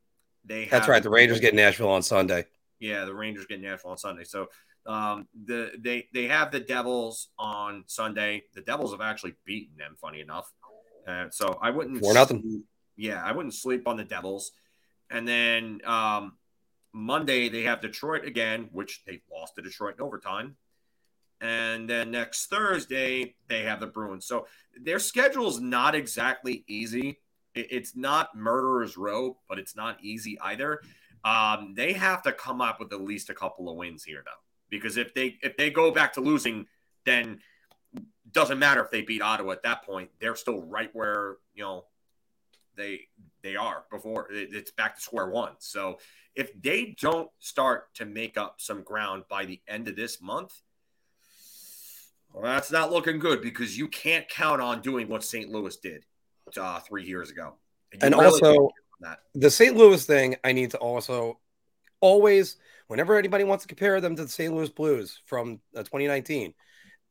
they 0.46 0.62
have 0.62 0.72
That's 0.72 0.88
right. 0.88 1.04
The 1.04 1.10
Rangers 1.10 1.42
get 1.42 1.54
Nashville 1.54 1.90
on 1.90 2.02
Sunday. 2.02 2.46
Yeah, 2.80 3.04
the 3.04 3.14
Rangers 3.14 3.46
get 3.46 3.60
Nashville 3.60 3.92
on 3.92 3.98
Sunday. 3.98 4.24
So 4.24 4.48
um, 4.86 5.28
the 5.46 5.72
they 5.78 6.08
they 6.14 6.28
have 6.28 6.52
the 6.52 6.62
Devils 6.62 7.30
on 7.38 7.84
Sunday. 7.88 8.44
The 8.54 8.62
Devils 8.62 8.92
have 8.92 9.02
actually 9.02 9.36
beaten 9.44 9.76
them, 9.78 9.98
funny 10.00 10.22
enough. 10.22 10.50
Uh, 11.06 11.26
so 11.32 11.60
I 11.62 11.70
wouldn't 11.70 12.00
for 12.00 12.14
nothing. 12.14 12.64
yeah, 12.96 13.22
I 13.22 13.34
wouldn't 13.34 13.54
sleep 13.54 13.90
on 13.90 13.98
the 13.98 14.06
Devils. 14.06 14.52
And 15.10 15.28
then 15.28 15.82
um, 15.86 16.38
Monday 16.94 17.50
they 17.50 17.64
have 17.64 17.82
Detroit 17.82 18.24
again, 18.24 18.70
which 18.72 19.04
they 19.06 19.22
lost 19.30 19.56
to 19.56 19.62
Detroit 19.62 19.96
in 19.96 20.02
overtime. 20.02 20.56
And 21.42 21.90
then 21.90 22.12
next 22.12 22.48
Thursday, 22.48 23.36
they 23.48 23.64
have 23.64 23.80
the 23.80 23.88
Bruins. 23.88 24.26
So 24.26 24.48
their 24.80 25.00
schedule 25.00 25.48
is 25.48 25.60
not 25.60 25.96
exactly 25.96 26.64
easy. 26.68 27.20
It's 27.54 27.96
not 27.96 28.36
murderer's 28.36 28.98
row, 28.98 29.38
but 29.48 29.60
it's 29.60 29.76
not 29.76 29.98
easy 30.02 30.40
either. 30.42 30.82
Um, 31.24 31.74
they 31.76 31.94
have 31.94 32.22
to 32.24 32.32
come 32.32 32.62
up 32.62 32.80
with 32.80 32.94
at 32.94 33.02
least 33.02 33.30
a 33.30 33.34
couple 33.34 33.70
of 33.70 33.78
wins 33.78 34.04
here, 34.04 34.24
though, 34.26 34.32
because 34.70 34.98
if 34.98 35.14
they 35.14 35.38
if 35.42 35.58
they 35.58 35.72
go 35.72 35.92
back 35.92 36.14
to 36.14 36.22
losing, 36.22 36.68
then 37.06 37.40
doesn't 38.32 38.60
matter 38.60 38.84
if 38.84 38.92
they 38.92 39.02
beat 39.02 39.22
Ottawa 39.22 39.54
at 39.54 39.64
that 39.64 39.84
point. 39.84 40.10
They're 40.20 40.36
still 40.36 40.62
right 40.64 40.90
where 40.94 41.38
you 41.54 41.64
know 41.64 41.86
they 42.76 43.08
they 43.42 43.56
are 43.56 43.86
before. 43.90 44.28
It's 44.32 44.72
back 44.72 44.96
to 44.96 45.02
square 45.02 45.30
one. 45.30 45.54
So 45.60 46.00
if 46.36 46.52
they 46.62 46.96
don't 47.00 47.30
start 47.40 47.94
to 47.96 48.06
make 48.06 48.38
up 48.38 48.56
some 48.60 48.84
ground 48.84 49.24
by 49.30 49.46
the 49.46 49.62
end 49.68 49.88
of 49.88 49.96
this 49.96 50.22
month, 50.22 50.54
well, 52.36 52.44
that's 52.44 52.70
not 52.72 52.92
looking 52.92 53.18
good 53.18 53.42
because 53.42 53.78
you 53.78 53.88
can't 53.88 54.28
count 54.28 54.62
on 54.62 54.82
doing 54.82 55.08
what 55.08 55.24
St. 55.24 55.50
Louis 55.50 55.76
did 55.78 56.04
uh, 56.60 56.80
three 56.82 57.06
years 57.06 57.32
ago. 57.32 57.54
And, 57.94 58.04
and 58.04 58.16
really 58.16 58.26
also, 58.26 58.70
the 59.34 59.50
St. 59.50 59.76
Louis 59.76 60.06
thing, 60.06 60.36
I 60.44 60.52
need 60.52 60.72
to 60.72 60.78
also 60.78 61.40
always, 62.02 62.58
whenever 62.88 63.18
anybody 63.18 63.46
wants 63.46 63.64
to 63.64 63.68
compare 63.70 64.02
them 64.02 64.18
to 64.18 64.24
the 64.24 64.30
St. 64.30 64.54
Louis 64.54 64.70
Blues 64.70 65.22
from 65.26 65.62
uh, 65.76 65.84
2019, 65.84 66.54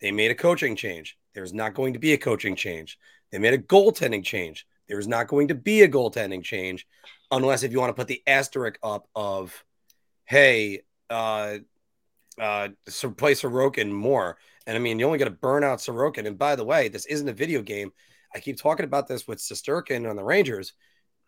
they 0.03 0.13
made 0.13 0.31
a 0.31 0.35
coaching 0.35 0.77
change. 0.77 1.17
There's 1.35 1.55
not 1.55 1.73
going 1.73 1.95
to 1.95 1.99
be 1.99 2.13
a 2.13 2.19
coaching 2.19 2.55
change. 2.55 2.99
They 3.33 3.39
made 3.39 3.55
a 3.55 3.59
goaltending 3.59 4.25
change. 4.25 4.67
There's 4.89 5.09
not 5.09 5.29
going 5.29 5.49
to 5.49 5.55
be 5.55 5.83
a 5.83 5.89
goaltending 5.89 6.45
change 6.45 6.87
unless 7.31 7.63
if 7.63 7.73
you 7.73 7.81
want 7.81 7.91
to 7.91 7.95
put 7.95 8.09
the 8.09 8.23
asterisk 8.27 8.79
up 8.83 9.09
of, 9.15 9.65
hey, 10.27 10.83
uh, 11.09 11.59
uh, 12.39 12.69
play 13.17 13.33
Sorokin 13.33 13.91
more. 13.91 14.37
And 14.67 14.77
I 14.77 14.81
mean, 14.81 14.99
you 14.99 15.07
only 15.07 15.19
got 15.19 15.27
to 15.27 15.31
burn 15.31 15.65
out 15.65 15.79
Sorokin. 15.79 16.27
And 16.27 16.39
by 16.39 16.57
the 16.57 16.65
way, 16.65 16.89
this 16.89 17.07
isn't 17.07 17.29
a 17.29 17.33
video 17.33 17.63
game. 17.63 17.93
I 18.35 18.41
keep 18.41 18.57
talking 18.57 18.85
about 18.85 19.07
this 19.07 19.29
with 19.29 19.39
Shesterkin 19.39 20.09
on 20.09 20.17
the 20.17 20.25
Rangers. 20.25 20.73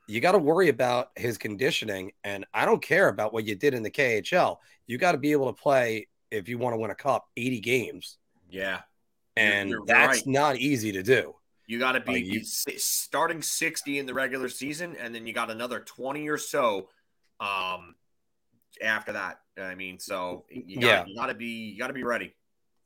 You 0.09 0.21
got 0.21 0.33
to 0.33 0.39
worry 0.39 0.69
about 0.69 1.11
his 1.17 1.37
conditioning. 1.37 2.13
And 2.25 2.47
I 2.55 2.65
don't 2.65 2.83
care 2.83 3.09
about 3.09 3.33
what 3.33 3.45
you 3.45 3.55
did 3.55 3.75
in 3.75 3.83
the 3.83 3.91
KHL. 3.91 4.59
You 4.87 4.99
got 4.99 5.13
to 5.13 5.19
be 5.19 5.33
able 5.33 5.53
to 5.53 5.61
play 5.61 6.09
if 6.31 6.49
you 6.49 6.59
want 6.59 6.75
to 6.75 6.79
win 6.79 6.91
a 6.91 6.95
cup 6.95 7.29
80 7.37 7.61
games. 7.61 8.19
Yeah. 8.51 8.81
And 9.37 9.69
you're, 9.69 9.81
you're 9.81 9.87
that's 9.87 10.19
right. 10.19 10.27
not 10.27 10.57
easy 10.57 10.93
to 10.93 11.03
do. 11.03 11.35
You 11.67 11.81
got 11.81 11.93
to 11.93 12.01
be 12.01 12.21
you, 12.21 12.45
starting 12.45 13.43
60 13.43 13.99
in 13.99 14.07
the 14.07 14.15
regular 14.15 14.49
season, 14.49 14.97
and 15.01 15.13
then 15.13 15.27
you 15.27 15.33
got 15.33 15.51
another 15.51 15.81
20 15.81 16.29
or 16.29 16.39
so 16.39 16.89
um, 17.41 17.97
after 18.81 19.13
that. 19.13 19.41
I 19.59 19.75
mean, 19.75 19.99
so 19.99 20.45
you 20.49 20.81
got, 20.81 20.87
yeah. 20.87 21.05
you 21.07 21.17
got 21.17 21.27
to 21.27 21.35
be 21.35 21.73
you 21.73 21.79
got 21.79 21.89
to 21.89 21.93
be 21.93 22.05
ready. 22.05 22.35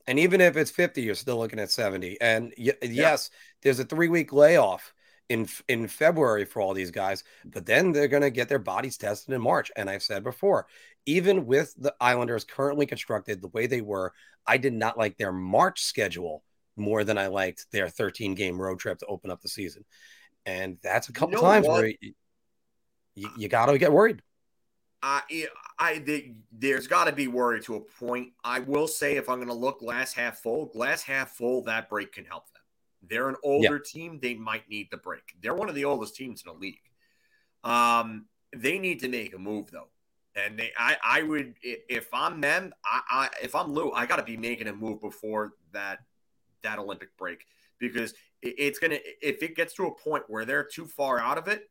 And 0.06 0.18
even 0.18 0.40
if 0.40 0.56
it's 0.56 0.70
50, 0.70 1.02
you're 1.02 1.14
still 1.14 1.38
looking 1.38 1.58
at 1.58 1.70
70. 1.70 2.20
And 2.20 2.52
y- 2.58 2.72
yeah. 2.82 2.88
yes, 2.88 3.30
there's 3.62 3.78
a 3.78 3.84
three 3.84 4.08
week 4.08 4.32
layoff 4.32 4.94
in 5.28 5.48
in 5.68 5.86
February 5.86 6.44
for 6.44 6.60
all 6.60 6.74
these 6.74 6.90
guys, 6.90 7.22
but 7.44 7.64
then 7.64 7.92
they're 7.92 8.08
going 8.08 8.22
to 8.22 8.30
get 8.30 8.48
their 8.48 8.58
bodies 8.58 8.96
tested 8.96 9.32
in 9.34 9.40
March. 9.40 9.70
And 9.76 9.88
I've 9.88 10.02
said 10.02 10.24
before, 10.24 10.66
even 11.06 11.46
with 11.46 11.72
the 11.78 11.94
Islanders 12.00 12.44
currently 12.44 12.84
constructed 12.86 13.40
the 13.40 13.48
way 13.48 13.66
they 13.66 13.80
were, 13.80 14.12
I 14.46 14.56
did 14.56 14.72
not 14.72 14.98
like 14.98 15.16
their 15.16 15.32
March 15.32 15.82
schedule 15.82 16.42
more 16.76 17.04
than 17.04 17.18
I 17.18 17.28
liked 17.28 17.66
their 17.70 17.88
13 17.88 18.34
game 18.34 18.60
road 18.60 18.80
trip 18.80 18.98
to 18.98 19.06
open 19.06 19.30
up 19.30 19.40
the 19.40 19.48
season. 19.48 19.84
And 20.46 20.78
that's 20.82 21.08
a 21.08 21.12
couple 21.12 21.36
you 21.36 21.42
know 21.42 21.48
times 21.48 21.66
what? 21.66 21.74
where 21.74 21.86
you, 21.86 22.12
you, 23.14 23.30
you 23.38 23.48
got 23.48 23.66
to 23.66 23.78
get 23.78 23.92
worried. 23.92 24.22
I, 25.02 25.46
I, 25.78 25.98
they, 25.98 26.34
there's 26.52 26.86
got 26.86 27.04
to 27.04 27.12
be 27.12 27.26
worry 27.26 27.60
to 27.62 27.76
a 27.76 27.80
point. 27.80 28.32
I 28.44 28.60
will 28.60 28.86
say, 28.86 29.16
if 29.16 29.28
I'm 29.28 29.36
going 29.36 29.48
to 29.48 29.54
look 29.54 29.80
glass 29.80 30.12
half 30.12 30.38
full, 30.38 30.66
glass 30.66 31.02
half 31.02 31.30
full, 31.30 31.62
that 31.64 31.88
break 31.88 32.12
can 32.12 32.24
help 32.24 32.52
them. 32.52 32.62
They're 33.08 33.28
an 33.28 33.36
older 33.42 33.78
team; 33.78 34.18
they 34.20 34.34
might 34.34 34.68
need 34.68 34.88
the 34.90 34.98
break. 34.98 35.34
They're 35.40 35.54
one 35.54 35.70
of 35.70 35.74
the 35.74 35.86
oldest 35.86 36.16
teams 36.16 36.44
in 36.44 36.52
the 36.52 36.58
league. 36.58 36.80
Um, 37.64 38.26
they 38.54 38.78
need 38.78 39.00
to 39.00 39.08
make 39.08 39.34
a 39.34 39.38
move 39.38 39.70
though, 39.70 39.88
and 40.34 40.58
they, 40.58 40.72
I, 40.78 40.96
I 41.02 41.22
would, 41.22 41.54
if 41.62 42.08
I'm 42.12 42.42
them, 42.42 42.74
I, 42.84 43.00
I 43.10 43.28
if 43.42 43.54
I'm 43.54 43.72
Lou, 43.72 43.90
I 43.92 44.04
got 44.04 44.16
to 44.16 44.22
be 44.22 44.36
making 44.36 44.68
a 44.68 44.74
move 44.74 45.00
before 45.00 45.54
that, 45.72 46.00
that 46.62 46.78
Olympic 46.78 47.16
break 47.16 47.46
because 47.78 48.12
it's 48.42 48.78
gonna, 48.78 48.98
if 49.22 49.42
it 49.42 49.56
gets 49.56 49.74
to 49.74 49.86
a 49.86 49.94
point 49.94 50.24
where 50.28 50.44
they're 50.44 50.64
too 50.64 50.86
far 50.86 51.18
out 51.18 51.38
of 51.38 51.48
it, 51.48 51.70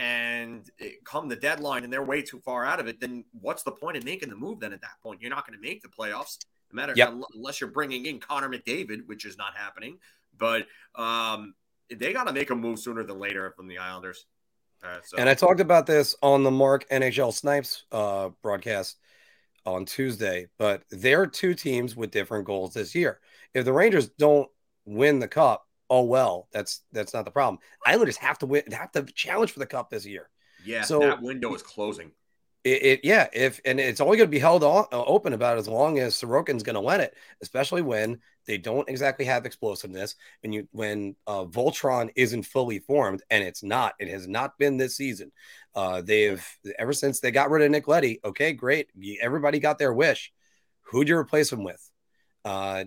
and 0.00 0.70
come 1.04 1.28
the 1.28 1.36
deadline 1.36 1.84
and 1.84 1.92
they're 1.92 2.02
way 2.02 2.22
too 2.22 2.40
far 2.40 2.64
out 2.64 2.80
of 2.80 2.88
it, 2.88 2.98
then 3.00 3.22
what's 3.38 3.62
the 3.62 3.70
point 3.70 3.98
of 3.98 4.04
making 4.04 4.30
the 4.30 4.34
move 4.34 4.58
then 4.58 4.72
at 4.72 4.80
that 4.80 4.98
point? 5.02 5.20
You're 5.20 5.30
not 5.30 5.46
going 5.46 5.58
to 5.58 5.62
make 5.62 5.82
the 5.82 5.88
playoffs, 5.88 6.38
no 6.72 6.76
matter 6.76 6.94
yep. 6.96 7.12
unless 7.34 7.60
you're 7.60 7.70
bringing 7.70 8.06
in 8.06 8.18
Connor 8.18 8.48
McDavid, 8.48 9.06
which 9.06 9.26
is 9.26 9.36
not 9.36 9.54
happening. 9.54 9.98
But 10.38 10.66
um, 10.94 11.54
they 11.94 12.14
got 12.14 12.28
to 12.28 12.32
make 12.32 12.48
a 12.48 12.54
move 12.54 12.78
sooner 12.78 13.04
than 13.04 13.18
later 13.18 13.52
from 13.54 13.68
the 13.68 13.76
Islanders. 13.76 14.24
Uh, 14.82 15.00
so. 15.04 15.18
And 15.18 15.28
I 15.28 15.34
talked 15.34 15.60
about 15.60 15.84
this 15.84 16.16
on 16.22 16.44
the 16.44 16.50
Mark 16.50 16.88
NHL 16.88 17.34
Snipes 17.34 17.84
uh, 17.92 18.30
broadcast 18.42 18.96
on 19.66 19.84
Tuesday, 19.84 20.46
but 20.58 20.82
there 20.90 21.20
are 21.20 21.26
two 21.26 21.52
teams 21.52 21.94
with 21.94 22.10
different 22.10 22.46
goals 22.46 22.72
this 22.72 22.94
year. 22.94 23.20
If 23.52 23.66
the 23.66 23.74
Rangers 23.74 24.08
don't 24.08 24.48
win 24.86 25.18
the 25.18 25.28
cup, 25.28 25.66
oh 25.90 26.04
well, 26.04 26.48
that's 26.52 26.82
that's 26.92 27.12
not 27.12 27.24
the 27.24 27.30
problem. 27.30 27.58
Islanders 27.84 28.16
have 28.16 28.38
to 28.38 28.46
win, 28.46 28.62
have 28.72 28.92
to 28.92 29.02
challenge 29.02 29.50
for 29.50 29.58
the 29.58 29.66
cup 29.66 29.90
this 29.90 30.06
year. 30.06 30.30
Yeah, 30.64 30.82
so 30.82 31.00
that 31.00 31.20
window 31.20 31.54
is 31.54 31.62
closing. 31.62 32.12
It, 32.62 32.82
it, 32.82 33.00
yeah, 33.04 33.26
if 33.32 33.58
and 33.64 33.80
it's 33.80 34.02
only 34.02 34.18
going 34.18 34.28
to 34.28 34.30
be 34.30 34.38
held 34.38 34.62
on, 34.62 34.84
uh, 34.92 35.02
open 35.04 35.32
about 35.32 35.56
as 35.56 35.66
long 35.66 35.98
as 35.98 36.14
Sorokin's 36.14 36.62
going 36.62 36.74
to 36.74 36.80
win 36.80 37.00
it, 37.00 37.14
especially 37.40 37.80
when 37.80 38.20
they 38.46 38.58
don't 38.58 38.88
exactly 38.88 39.24
have 39.24 39.46
explosiveness. 39.46 40.14
And 40.44 40.54
you 40.54 40.68
when 40.72 41.16
uh, 41.26 41.44
Voltron 41.44 42.10
isn't 42.16 42.42
fully 42.42 42.78
formed, 42.78 43.22
and 43.30 43.42
it's 43.42 43.62
not, 43.62 43.94
it 43.98 44.08
has 44.08 44.28
not 44.28 44.58
been 44.58 44.76
this 44.76 44.96
season. 44.96 45.32
Uh, 45.74 46.02
they've 46.02 46.46
ever 46.78 46.92
since 46.92 47.20
they 47.20 47.30
got 47.30 47.50
rid 47.50 47.62
of 47.62 47.70
Nick 47.70 47.88
Leddy. 47.88 48.20
Okay, 48.24 48.52
great, 48.52 48.88
everybody 49.22 49.58
got 49.58 49.78
their 49.78 49.94
wish. 49.94 50.30
Who'd 50.82 51.08
you 51.08 51.16
replace 51.16 51.50
him 51.50 51.64
with? 51.64 51.90
Uh, 52.44 52.84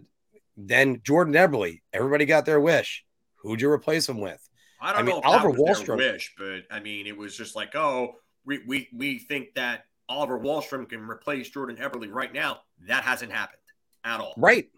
then 0.58 1.02
Jordan 1.04 1.34
Eberle, 1.34 1.82
everybody 1.92 2.26
got 2.26 2.46
their 2.46 2.60
wish. 2.60 3.04
Who'd 3.38 3.62
you 3.62 3.70
replace 3.70 4.08
him 4.08 4.20
with? 4.20 4.40
I 4.80 4.92
don't 4.92 5.00
I 5.00 5.04
mean, 5.04 5.16
know 5.16 5.22
Oliver 5.22 5.52
Wahlstrom. 5.52 5.98
wish, 5.98 6.34
but 6.38 6.64
I 6.70 6.80
mean, 6.80 7.08
it 7.08 7.18
was 7.18 7.36
just 7.38 7.56
like, 7.56 7.76
oh, 7.76 8.16
we, 8.46 8.62
we, 8.68 8.90
we 8.94 9.20
think 9.20 9.54
that 9.56 9.86
Oliver 10.10 10.40
Wahlstrom 10.40 10.88
can 10.88 11.02
replace 11.10 11.50
Jordan 11.50 11.78
Eberle 11.78 12.12
right 12.12 12.34
now. 12.34 12.60
That 12.88 13.04
hasn't 13.04 13.32
happened 13.32 13.62
at 14.04 14.20
all. 14.20 14.34
Right. 14.38 14.70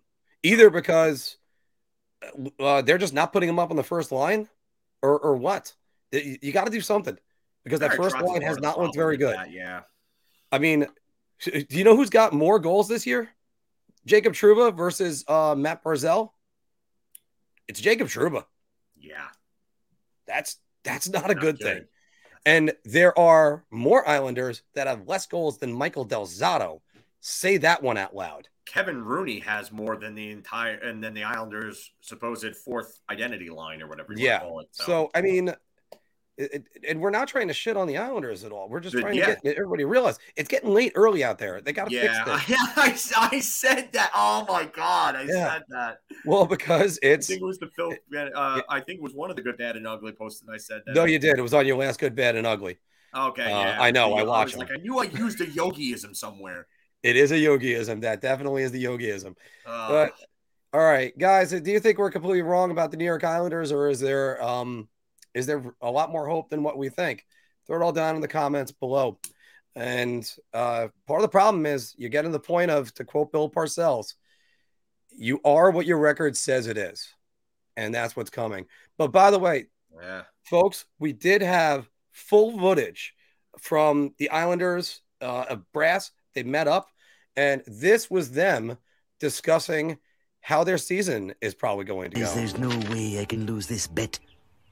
Either 0.43 0.69
because 0.69 1.37
uh, 2.59 2.81
they're 2.83 2.99
just 2.99 3.13
not 3.13 3.33
putting 3.33 3.49
him 3.49 3.59
up 3.59 3.71
on 3.71 3.77
the 3.77 3.83
first 3.83 4.11
line 4.11 4.47
or, 5.01 5.17
or 5.19 5.35
what? 5.35 5.73
You, 6.11 6.37
you 6.41 6.51
got 6.51 6.65
to 6.65 6.71
do 6.71 6.81
something 6.81 7.17
because 7.63 7.79
that 7.79 7.95
first 7.95 8.19
line 8.21 8.41
has 8.43 8.59
not 8.59 8.79
looked 8.79 8.95
very 8.95 9.17
good. 9.17 9.35
That, 9.35 9.51
yeah. 9.51 9.81
I 10.51 10.59
mean, 10.59 10.87
do 11.43 11.65
you 11.69 11.83
know 11.83 11.95
who's 11.95 12.11
got 12.11 12.31
more 12.31 12.59
goals 12.59 12.87
this 12.87 13.05
year? 13.07 13.29
Jacob 14.05 14.33
Trouba 14.33 14.75
versus 14.75 15.23
uh, 15.27 15.55
Mat 15.57 15.83
Barzal, 15.83 16.31
It's 17.67 17.79
Jacob 17.79 18.07
Trouba. 18.07 18.45
Yeah. 18.97 19.27
That's 20.27 20.57
that's 20.83 21.09
not 21.09 21.31
a 21.31 21.33
not 21.33 21.41
good 21.41 21.59
thing. 21.59 21.85
And 22.45 22.73
there 22.83 23.17
are 23.17 23.65
more 23.71 24.07
Islanders 24.07 24.61
that 24.75 24.85
have 24.87 25.07
less 25.07 25.25
goals 25.25 25.57
than 25.57 25.73
Michael 25.73 26.03
Del 26.03 26.27
Zotto. 26.27 26.81
Say 27.19 27.57
that 27.57 27.81
one 27.81 27.97
out 27.97 28.15
loud. 28.15 28.47
Kevin 28.67 29.03
Rooney 29.03 29.39
has 29.39 29.71
more 29.71 29.95
than 29.95 30.13
the 30.13 30.29
entire 30.31 30.75
and 30.75 31.03
then 31.03 31.13
the 31.13 31.23
Islanders' 31.23 31.91
supposed 32.01 32.55
fourth 32.55 32.99
identity 33.09 33.49
line 33.49 33.81
or 33.81 33.87
whatever. 33.87 34.13
yeah. 34.15 34.43
It, 34.43 34.67
so. 34.71 34.83
so. 34.83 35.11
I 35.15 35.21
mean, 35.21 35.53
it, 36.37 36.53
it, 36.53 36.67
and 36.87 36.99
we're 36.99 37.11
not 37.11 37.27
trying 37.27 37.47
to 37.47 37.53
shit 37.53 37.77
on 37.77 37.87
the 37.87 37.97
Islanders 37.97 38.43
at 38.43 38.51
all. 38.51 38.67
We're 38.67 38.81
just 38.81 38.97
trying 38.97 39.15
yeah. 39.15 39.35
to 39.35 39.41
get 39.41 39.55
everybody 39.55 39.85
realize 39.85 40.17
it's 40.35 40.49
getting 40.49 40.73
late 40.73 40.91
early 40.95 41.23
out 41.23 41.37
there. 41.37 41.61
They 41.61 41.71
got 41.71 41.89
to 41.89 41.95
yeah. 41.95 42.23
fix 42.23 42.47
this. 42.47 43.13
I, 43.15 43.29
I 43.31 43.39
said 43.39 43.91
that. 43.93 44.11
Oh 44.13 44.45
my 44.47 44.65
god, 44.65 45.15
I 45.15 45.23
yeah. 45.23 45.53
said 45.53 45.63
that. 45.69 45.97
Well, 46.25 46.45
because 46.45 46.99
it's. 47.01 47.29
I 47.29 47.33
think 47.33 47.41
it 47.41 47.45
was 47.45 47.59
the 47.59 47.69
Phil. 47.75 47.93
Uh, 48.35 48.61
I 48.69 48.81
think 48.81 48.99
it 48.99 49.03
was 49.03 49.13
one 49.13 49.29
of 49.29 49.35
the 49.35 49.41
good, 49.41 49.57
bad, 49.57 49.77
and 49.77 49.87
ugly 49.87 50.11
posts 50.11 50.41
that 50.41 50.51
I 50.51 50.57
said 50.57 50.81
that. 50.85 50.95
No, 50.95 51.05
you 51.05 51.19
did. 51.19 51.37
It 51.37 51.41
was 51.41 51.53
on 51.53 51.65
your 51.65 51.77
last 51.77 51.99
good, 51.99 52.15
bad, 52.15 52.35
and 52.35 52.45
ugly. 52.45 52.77
Okay, 53.15 53.43
uh, 53.43 53.59
yeah. 53.59 53.77
I 53.79 53.91
know. 53.91 54.13
I, 54.13 54.21
I 54.21 54.23
watched. 54.23 54.57
Like 54.57 54.71
I 54.71 54.77
knew 54.77 54.99
I 54.99 55.05
used 55.05 55.39
a 55.39 55.45
yogiism 55.45 56.15
somewhere. 56.15 56.67
It 57.01 57.15
is 57.15 57.31
a 57.31 57.35
yogiism. 57.35 58.01
That 58.01 58.19
definitely 58.19 58.63
is 58.63 58.71
the 58.71 58.83
yogiism. 58.83 59.35
Uh, 59.65 59.89
but 59.89 60.13
all 60.73 60.81
right, 60.81 61.17
guys, 61.17 61.51
do 61.51 61.71
you 61.71 61.79
think 61.79 61.97
we're 61.97 62.11
completely 62.11 62.41
wrong 62.41 62.71
about 62.71 62.91
the 62.91 62.97
New 62.97 63.05
York 63.05 63.23
Islanders, 63.23 63.71
or 63.71 63.87
is 63.89 64.01
there 64.01 64.43
um 64.43 64.89
is 65.35 65.45
there 65.45 65.63
a 65.81 65.91
lot 65.91 66.11
more 66.11 66.27
hope 66.27 66.49
than 66.49 66.63
what 66.63 66.77
we 66.77 66.89
think? 66.89 67.25
Throw 67.67 67.79
it 67.79 67.83
all 67.83 67.91
down 67.91 68.15
in 68.15 68.21
the 68.21 68.27
comments 68.27 68.71
below. 68.71 69.19
And 69.75 70.27
uh, 70.53 70.87
part 71.05 71.19
of 71.19 71.23
the 71.23 71.29
problem 71.29 71.65
is 71.65 71.93
you 71.97 72.09
get 72.09 72.21
to 72.21 72.29
the 72.29 72.39
point 72.39 72.71
of, 72.71 72.93
to 72.95 73.03
quote 73.03 73.31
Bill 73.31 73.49
Parcells, 73.49 74.13
you 75.11 75.41
are 75.43 75.69
what 75.69 75.85
your 75.85 75.97
record 75.97 76.37
says 76.37 76.67
it 76.67 76.77
is. 76.77 77.13
And 77.75 77.93
that's 77.93 78.15
what's 78.15 78.29
coming. 78.29 78.65
But 78.97 79.11
by 79.11 79.31
the 79.31 79.39
way, 79.39 79.65
yeah. 80.01 80.23
folks, 80.43 80.85
we 80.99 81.11
did 81.11 81.41
have 81.41 81.89
full 82.13 82.57
footage 82.57 83.13
from 83.59 84.13
the 84.17 84.29
Islanders 84.29 85.01
uh, 85.21 85.45
of 85.49 85.69
brass. 85.73 86.11
They 86.33 86.43
met 86.43 86.69
up, 86.69 86.87
and 87.35 87.61
this 87.67 88.09
was 88.09 88.31
them 88.31 88.77
discussing 89.19 89.97
how 90.39 90.63
their 90.63 90.77
season 90.77 91.33
is 91.41 91.55
probably 91.55 91.85
going 91.85 92.11
to 92.11 92.19
go. 92.19 92.33
There's 92.33 92.57
no 92.57 92.69
way 92.93 93.19
I 93.19 93.25
can 93.25 93.45
lose 93.45 93.67
this 93.67 93.87
bet. 93.87 94.19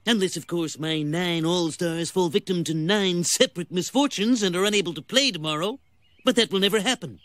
Unless, 0.06 0.36
of 0.36 0.46
course, 0.46 0.78
my 0.78 1.00
nine 1.00 1.46
All-Stars 1.46 2.10
fall 2.10 2.28
victim 2.28 2.62
to 2.64 2.74
nine 2.74 3.24
separate 3.24 3.72
misfortunes 3.72 4.42
and 4.42 4.54
are 4.54 4.64
unable 4.64 4.92
to 4.92 5.00
play 5.00 5.30
tomorrow. 5.30 5.80
But 6.24 6.36
that 6.36 6.52
will 6.52 6.60
never 6.60 6.80
happen. 6.80 7.20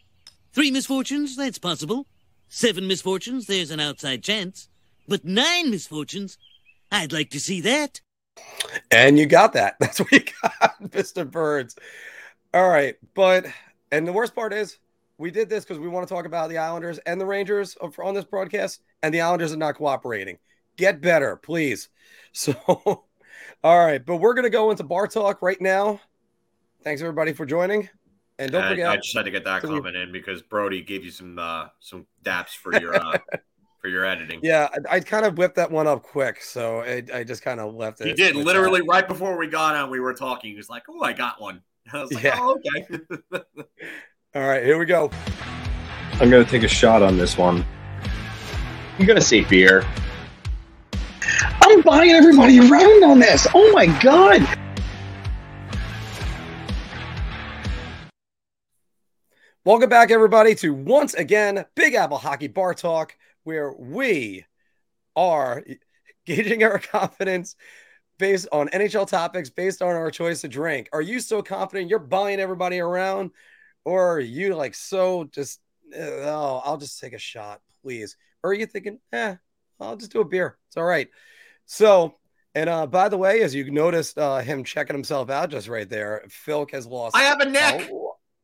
Three 0.53 0.71
misfortunes, 0.71 1.35
that's 1.35 1.57
possible. 1.57 2.07
Seven 2.47 2.87
misfortunes, 2.87 3.47
there's 3.47 3.71
an 3.71 3.81
outside 3.81 4.23
chance. 4.23 4.69
But 5.07 5.25
nine 5.25 5.69
misfortunes, 5.69 6.37
I'd 6.91 7.11
like 7.11 7.29
to 7.31 7.39
see 7.39 7.61
that. 7.61 7.99
And 8.91 9.19
you 9.19 9.25
got 9.25 9.53
that. 9.53 9.75
That's 9.79 9.99
what 9.99 10.11
you 10.11 10.21
got, 10.41 10.81
Mr. 10.81 11.29
Birds. 11.29 11.75
All 12.53 12.69
right. 12.69 12.95
But, 13.13 13.45
and 13.91 14.07
the 14.07 14.13
worst 14.13 14.33
part 14.33 14.53
is, 14.53 14.77
we 15.17 15.31
did 15.31 15.49
this 15.49 15.65
because 15.65 15.79
we 15.79 15.89
want 15.89 16.07
to 16.07 16.13
talk 16.13 16.25
about 16.25 16.49
the 16.49 16.57
Islanders 16.57 16.97
and 16.99 17.19
the 17.19 17.25
Rangers 17.25 17.75
on 17.81 18.13
this 18.13 18.23
broadcast, 18.23 18.81
and 19.03 19.13
the 19.13 19.21
Islanders 19.21 19.51
are 19.51 19.57
not 19.57 19.75
cooperating. 19.75 20.37
Get 20.79 21.01
better, 21.01 21.35
please. 21.35 21.89
So, 22.31 22.53
all 22.65 23.05
right, 23.63 24.05
but 24.05 24.17
we're 24.17 24.35
gonna 24.35 24.51
go 24.51 24.69
into 24.69 24.83
bar 24.83 25.07
talk 25.07 25.41
right 25.41 25.59
now. 25.59 25.99
Thanks 26.83 27.01
everybody 27.01 27.33
for 27.33 27.43
joining, 27.43 27.89
and 28.37 28.51
don't 28.51 28.69
forget. 28.69 28.87
I 28.87 28.97
just 28.97 29.17
had 29.17 29.25
to 29.25 29.31
get 29.31 29.43
that 29.45 29.63
comment 29.63 29.95
in 29.95 30.11
because 30.11 30.43
Brody 30.43 30.83
gave 30.83 31.03
you 31.03 31.09
some 31.09 31.39
uh, 31.39 31.69
some 31.79 32.05
daps 32.23 32.49
for 32.49 32.79
your 32.79 32.93
uh, 32.93 33.17
for 33.81 33.87
your 33.87 34.05
editing. 34.05 34.41
Yeah, 34.43 34.69
I, 34.87 34.97
I, 34.97 34.99
kind 34.99 35.25
of 35.25 35.39
whipped 35.39 35.55
that 35.55 35.71
one 35.71 35.87
up 35.87 36.03
quick, 36.03 36.43
so 36.43 36.81
I, 36.81 37.03
I 37.11 37.23
just 37.23 37.41
kind 37.41 37.59
of 37.59 37.73
left 37.73 37.99
it. 37.99 38.07
He 38.07 38.13
did 38.13 38.35
literally 38.35 38.81
that. 38.81 38.87
right 38.87 39.07
before 39.07 39.35
we 39.35 39.47
got 39.47 39.75
on. 39.75 39.89
We 39.89 39.99
were 39.99 40.13
talking. 40.13 40.51
He 40.51 40.55
was 40.55 40.69
like, 40.69 40.83
"Oh, 40.87 41.01
I 41.01 41.13
got 41.13 41.41
one." 41.41 41.63
I 41.91 41.99
was 41.99 42.13
like, 42.13 42.23
yeah. 42.23 42.37
"Oh, 42.39 42.59
okay." 42.77 43.43
all 44.35 44.47
right, 44.47 44.63
here 44.63 44.77
we 44.77 44.85
go. 44.85 45.09
I'm 46.21 46.29
gonna 46.29 46.45
take 46.45 46.63
a 46.63 46.67
shot 46.67 47.01
on 47.01 47.17
this 47.17 47.39
one. 47.39 47.65
I'm 48.99 49.07
gonna 49.07 49.19
say 49.19 49.41
beer. 49.41 49.83
I'm 51.62 51.82
buying 51.82 52.12
everybody 52.12 52.60
around 52.60 53.03
on 53.03 53.19
this. 53.19 53.47
Oh 53.53 53.71
my 53.71 53.88
god. 54.01 54.47
Welcome 59.65 59.89
back, 59.89 60.10
everybody, 60.10 60.55
to 60.55 60.73
once 60.73 61.13
again 61.13 61.65
Big 61.75 61.93
Apple 61.93 62.17
Hockey 62.17 62.47
Bar 62.47 62.73
Talk, 62.73 63.15
where 63.43 63.73
we 63.73 64.45
are 65.15 65.63
gauging 66.25 66.63
our 66.63 66.79
confidence 66.79 67.55
based 68.17 68.47
on 68.51 68.69
NHL 68.69 69.08
topics, 69.08 69.49
based 69.49 69.82
on 69.82 69.89
our 69.89 70.12
choice 70.12 70.41
to 70.41 70.47
drink. 70.47 70.89
Are 70.93 71.01
you 71.01 71.19
so 71.19 71.41
confident 71.41 71.89
you're 71.89 71.99
buying 71.99 72.39
everybody 72.39 72.79
around, 72.79 73.32
or 73.84 74.13
are 74.13 74.19
you 74.19 74.55
like 74.55 74.75
so 74.75 75.25
just, 75.25 75.60
oh, 75.95 76.62
I'll 76.63 76.77
just 76.77 76.99
take 76.99 77.13
a 77.13 77.19
shot, 77.19 77.62
please? 77.82 78.15
Or 78.41 78.51
are 78.51 78.53
you 78.55 78.65
thinking, 78.65 78.99
eh, 79.12 79.36
I'll 79.79 79.97
just 79.97 80.11
do 80.11 80.21
a 80.21 80.25
beer. 80.25 80.57
It's 80.67 80.77
all 80.77 80.83
right. 80.83 81.07
So, 81.65 82.15
and 82.55 82.69
uh, 82.69 82.87
by 82.87 83.09
the 83.09 83.17
way, 83.17 83.41
as 83.41 83.53
you 83.53 83.69
noticed 83.71 84.17
uh, 84.17 84.39
him 84.39 84.63
checking 84.63 84.95
himself 84.95 85.29
out 85.29 85.49
just 85.49 85.67
right 85.67 85.89
there, 85.89 86.23
Philk 86.29 86.71
has 86.71 86.85
lost. 86.85 87.15
I 87.15 87.23
have 87.23 87.39
a 87.39 87.49
neck. 87.49 87.89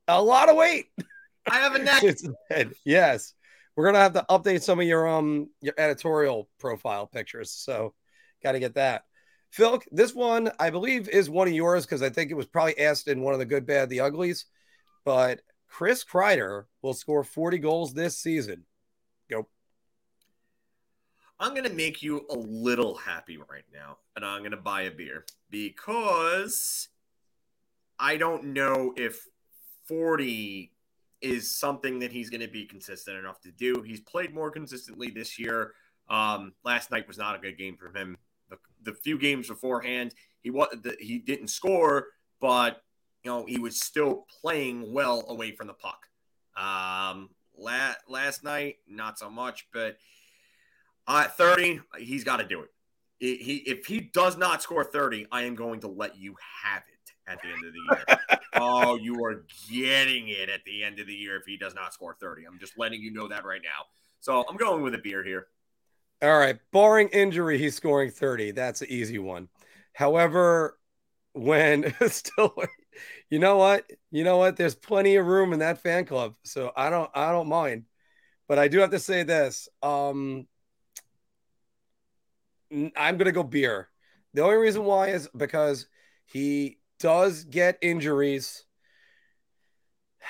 A, 0.07 0.19
a 0.19 0.21
lot 0.21 0.49
of 0.49 0.55
weight. 0.55 0.87
I 1.47 1.57
have 1.57 1.75
a 1.75 1.79
neck. 1.79 2.03
yes. 2.85 3.33
We're 3.75 3.85
gonna 3.85 3.99
have 3.99 4.13
to 4.13 4.25
update 4.29 4.61
some 4.61 4.79
of 4.79 4.85
your 4.85 5.07
um 5.07 5.49
your 5.61 5.73
editorial 5.77 6.49
profile 6.59 7.07
pictures. 7.07 7.51
So 7.51 7.93
got 8.41 8.53
to 8.53 8.59
get 8.59 8.75
that. 8.75 9.03
Philk, 9.51 9.83
this 9.91 10.13
one 10.13 10.51
I 10.59 10.69
believe 10.69 11.09
is 11.09 11.29
one 11.29 11.47
of 11.47 11.53
yours 11.53 11.85
because 11.85 12.01
I 12.01 12.09
think 12.09 12.31
it 12.31 12.35
was 12.35 12.45
probably 12.45 12.79
asked 12.79 13.07
in 13.07 13.21
one 13.21 13.33
of 13.33 13.39
the 13.39 13.45
good, 13.45 13.65
bad, 13.65 13.89
the 13.89 14.01
uglies. 14.01 14.45
But 15.03 15.41
Chris 15.67 16.03
Kreider 16.03 16.65
will 16.81 16.93
score 16.93 17.23
40 17.23 17.57
goals 17.59 17.93
this 17.93 18.17
season. 18.17 18.65
Go. 19.29 19.47
I'm 21.39 21.51
going 21.51 21.65
to 21.65 21.73
make 21.73 22.01
you 22.01 22.25
a 22.29 22.35
little 22.35 22.95
happy 22.95 23.37
right 23.37 23.65
now, 23.73 23.97
and 24.15 24.23
I'm 24.23 24.39
going 24.39 24.51
to 24.51 24.57
buy 24.57 24.83
a 24.83 24.91
beer 24.91 25.25
because 25.49 26.87
I 27.99 28.17
don't 28.17 28.53
know 28.53 28.93
if 28.95 29.27
40 29.87 30.71
is 31.21 31.57
something 31.57 31.99
that 31.99 32.11
he's 32.11 32.29
going 32.29 32.41
to 32.41 32.47
be 32.47 32.65
consistent 32.65 33.17
enough 33.17 33.41
to 33.41 33.51
do. 33.51 33.81
He's 33.85 33.99
played 33.99 34.33
more 34.33 34.51
consistently 34.51 35.09
this 35.09 35.37
year. 35.37 35.73
Um, 36.09 36.53
last 36.63 36.91
night 36.91 37.07
was 37.07 37.17
not 37.17 37.35
a 37.35 37.39
good 37.39 37.57
game 37.57 37.75
for 37.77 37.95
him. 37.97 38.17
The, 38.49 38.57
the 38.83 38.93
few 38.93 39.17
games 39.17 39.47
beforehand, 39.47 40.13
he 40.41 40.51
was 40.51 40.67
he 40.99 41.17
didn't 41.17 41.47
score, 41.47 42.07
but 42.39 42.83
you 43.23 43.31
know 43.31 43.45
he 43.47 43.57
was 43.57 43.79
still 43.79 44.25
playing 44.41 44.93
well 44.93 45.25
away 45.27 45.51
from 45.51 45.67
the 45.67 45.73
puck. 45.73 46.05
Um, 46.55 47.31
la- 47.57 47.95
last 48.07 48.43
night, 48.43 48.75
not 48.87 49.17
so 49.17 49.29
much, 49.29 49.67
but 49.73 49.97
uh, 51.07 51.27
30, 51.27 51.81
he's 51.97 52.23
got 52.23 52.37
to 52.37 52.45
do 52.45 52.61
it. 52.61 52.69
He, 53.19 53.63
if 53.65 53.85
he 53.85 54.01
does 54.01 54.37
not 54.37 54.61
score 54.61 54.83
30, 54.83 55.27
I 55.31 55.43
am 55.43 55.55
going 55.55 55.79
to 55.81 55.87
let 55.87 56.17
you 56.17 56.35
have 56.63 56.83
it 56.87 57.31
at 57.31 57.41
the 57.41 57.47
end 57.47 57.65
of 57.65 57.73
the 57.73 57.79
year. 57.95 58.39
oh, 58.55 58.97
you 58.97 59.23
are 59.23 59.45
getting 59.71 60.27
it 60.27 60.49
at 60.49 60.63
the 60.65 60.83
end 60.83 60.99
of 60.99 61.07
the 61.07 61.13
year 61.13 61.37
if 61.37 61.45
he 61.45 61.57
does 61.57 61.73
not 61.73 61.93
score 61.93 62.15
30. 62.19 62.45
I'm 62.45 62.59
just 62.59 62.77
letting 62.77 63.01
you 63.01 63.11
know 63.11 63.27
that 63.29 63.45
right 63.45 63.61
now. 63.63 63.85
So 64.19 64.43
I'm 64.47 64.57
going 64.57 64.83
with 64.83 64.93
a 64.95 64.99
beer 64.99 65.23
here. 65.23 65.47
All 66.21 66.37
right. 66.37 66.57
Barring 66.71 67.09
injury, 67.09 67.57
he's 67.57 67.75
scoring 67.75 68.11
30. 68.11 68.51
That's 68.51 68.81
an 68.81 68.87
easy 68.89 69.17
one. 69.17 69.47
However, 69.93 70.77
when 71.33 71.93
still 72.07 72.53
you 73.29 73.39
know 73.39 73.57
what? 73.57 73.89
You 74.11 74.23
know 74.23 74.37
what? 74.37 74.55
There's 74.55 74.75
plenty 74.75 75.15
of 75.15 75.25
room 75.25 75.53
in 75.53 75.59
that 75.59 75.79
fan 75.79 76.05
club, 76.05 76.35
so 76.43 76.71
I 76.75 76.89
don't 76.89 77.09
I 77.13 77.31
don't 77.31 77.49
mind. 77.49 77.85
But 78.47 78.59
I 78.59 78.67
do 78.67 78.79
have 78.79 78.91
to 78.91 78.99
say 78.99 79.23
this. 79.23 79.67
Um 79.81 80.47
I'm 82.71 83.17
gonna 83.17 83.31
go 83.31 83.43
beer. 83.43 83.89
The 84.33 84.43
only 84.43 84.57
reason 84.57 84.83
why 84.83 85.07
is 85.09 85.29
because 85.35 85.87
he 86.25 86.79
does 86.99 87.43
get 87.43 87.77
injuries. 87.81 88.63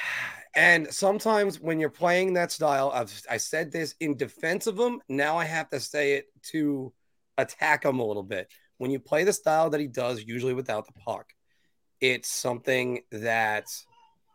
And 0.58 0.88
sometimes 0.88 1.60
when 1.60 1.82
you're 1.82 1.90
playing 1.90 2.36
that 2.36 2.50
style, 2.50 2.90
I've, 2.96 3.12
I 3.30 3.36
said 3.36 3.74
this 3.74 3.94
in 4.00 4.16
defense 4.16 4.68
of 4.68 4.80
him. 4.80 5.02
Now 5.10 5.38
I 5.38 5.44
have 5.44 5.70
to 5.72 5.82
say 5.82 6.14
it 6.14 6.28
to 6.52 6.94
attack 7.38 7.84
him 7.84 8.00
a 8.00 8.06
little 8.06 8.24
bit. 8.24 8.50
When 8.78 8.90
you 8.90 9.02
play 9.02 9.26
the 9.26 9.34
style 9.34 9.70
that 9.72 9.82
he 9.82 9.88
does, 9.88 10.24
usually 10.24 10.54
without 10.54 10.86
the 10.86 10.94
puck, 10.94 11.34
it's 12.00 12.30
something 12.30 13.02
that 13.12 13.66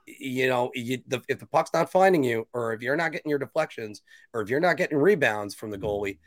you 0.07 0.47
know 0.47 0.71
you, 0.75 0.99
the, 1.07 1.23
if 1.29 1.39
the 1.39 1.47
puck's 1.47 1.73
not 1.73 1.91
finding 1.91 2.23
you, 2.23 2.47
or 2.53 2.75
if 2.75 2.83
you're 2.83 2.97
not 2.97 3.13
getting 3.13 3.31
your 3.31 3.39
deflections, 3.39 4.03
or 4.35 4.43
if 4.43 4.51
you're 4.51 4.61
not 4.61 4.77
getting 4.77 4.99
rebounds 4.99 5.55
from 5.55 5.71
the 5.71 5.79
goalie, 5.79 6.19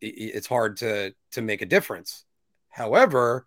it's 0.00 0.46
hard 0.46 0.78
to 0.78 1.14
to 1.32 1.42
make 1.42 1.62
a 1.62 1.66
difference. 1.66 2.24
However, 2.68 3.46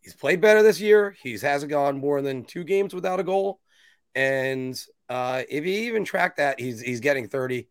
he's 0.00 0.14
played 0.14 0.40
better 0.40 0.62
this 0.62 0.80
year. 0.80 1.16
He 1.22 1.38
hasn't 1.38 1.70
gone 1.70 1.98
more 1.98 2.22
than 2.22 2.44
two 2.44 2.64
games 2.64 2.94
without 2.94 3.20
a 3.20 3.24
goal. 3.24 3.60
And 4.14 4.78
uh, 5.08 5.42
if 5.48 5.64
you 5.64 5.72
even 5.72 6.04
track 6.04 6.36
that, 6.36 6.60
he's 6.60 6.80
he's 6.80 7.00
getting 7.00 7.28
30. 7.28 7.68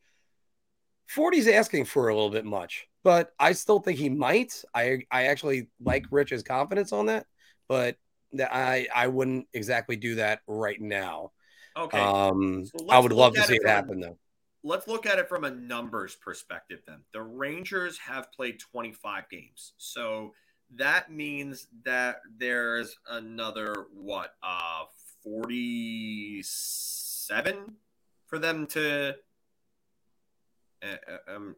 40's 1.15 1.47
asking 1.47 1.85
for 1.85 2.07
a 2.07 2.13
little 2.13 2.29
bit 2.29 2.45
much, 2.45 2.87
but 3.03 3.33
I 3.37 3.51
still 3.51 3.79
think 3.79 3.99
he 3.99 4.09
might. 4.09 4.63
I 4.73 4.99
I 5.11 5.25
actually 5.25 5.67
like 5.83 6.05
Rich's 6.09 6.41
confidence 6.41 6.93
on 6.93 7.07
that, 7.07 7.25
but 7.67 7.97
I 8.39 8.87
I 8.93 9.07
wouldn't 9.07 9.47
exactly 9.53 9.97
do 9.97 10.15
that 10.15 10.39
right 10.47 10.79
now. 10.79 11.31
Okay. 11.75 11.99
Um, 11.99 12.65
so 12.65 12.87
I 12.89 12.99
would 12.99 13.11
love 13.11 13.33
to 13.35 13.43
see 13.43 13.55
it, 13.55 13.61
it 13.63 13.67
happen 13.67 13.99
though. 13.99 14.17
Let's 14.63 14.87
look 14.87 15.07
at 15.07 15.17
it 15.17 15.27
from 15.27 15.43
a 15.43 15.51
numbers 15.51 16.15
perspective 16.15 16.81
then. 16.85 16.99
The 17.13 17.21
Rangers 17.21 17.97
have 17.97 18.31
played 18.31 18.59
25 18.59 19.27
games. 19.29 19.73
So 19.77 20.33
that 20.75 21.11
means 21.11 21.67
that 21.83 22.21
there's 22.37 22.95
another 23.09 23.87
what 23.93 24.35
uh 24.43 24.83
47 25.23 27.75
for 28.27 28.39
them 28.39 28.65
to 28.67 29.15
uh, 30.81 30.87
um 31.27 31.55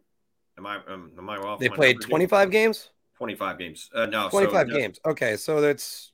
am 0.57 0.65
i 0.65 0.77
um, 0.87 1.11
am 1.17 1.29
i 1.29 1.37
off 1.37 1.59
they 1.59 1.69
played 1.69 2.01
25 2.01 2.49
games? 2.51 2.89
25 3.17 3.57
games. 3.57 3.89
Uh 3.93 4.07
no 4.07 4.27
25 4.29 4.69
so, 4.69 4.75
games. 4.75 4.99
Okay 5.05 5.37
so 5.37 5.61
that's 5.61 6.11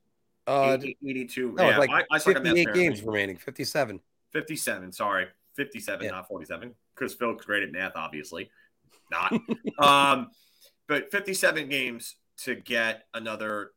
uh 0.47 0.77
80, 0.79 0.97
82 1.05 1.53
no, 1.53 1.69
yeah, 1.69 1.77
like 1.77 1.89
I, 1.89 2.03
I 2.11 2.19
58 2.19 2.73
games 2.73 3.01
remaining 3.03 3.37
57 3.37 4.01
57 4.31 4.91
sorry 4.91 5.27
57 5.59 6.05
yeah. 6.05 6.11
not 6.11 6.27
47 6.27 6.73
because 6.95 7.13
phil's 7.13 7.43
great 7.43 7.63
at 7.63 7.71
math 7.71 7.91
obviously 7.95 8.49
not 9.11 9.33
um 9.79 10.29
but 10.89 11.11
57 11.11 11.69
games 11.69 12.15
to 12.43 12.55
get 12.55 13.03
another 13.13 13.71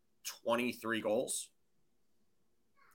23 0.44 1.00
goals. 1.00 1.50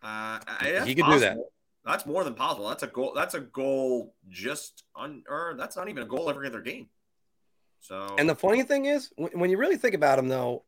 Uh, 0.01 0.39
he 0.83 0.95
could 0.95 1.05
possible. 1.05 1.13
do 1.13 1.19
that. 1.19 1.37
That's 1.85 2.05
more 2.05 2.23
than 2.23 2.33
possible. 2.33 2.67
That's 2.67 2.83
a 2.83 2.87
goal. 2.87 3.13
That's 3.15 3.35
a 3.35 3.39
goal 3.39 4.13
just 4.29 4.83
on, 4.95 5.23
or 5.29 5.55
that's 5.57 5.77
not 5.77 5.87
even 5.87 6.03
a 6.03 6.05
goal 6.05 6.29
every 6.29 6.47
other 6.47 6.61
game. 6.61 6.87
So, 7.79 8.15
and 8.17 8.27
the 8.27 8.35
funny 8.35 8.63
thing 8.63 8.85
is, 8.85 9.11
when 9.15 9.49
you 9.49 9.57
really 9.57 9.77
think 9.77 9.93
about 9.93 10.19
him, 10.19 10.27
though, 10.27 10.63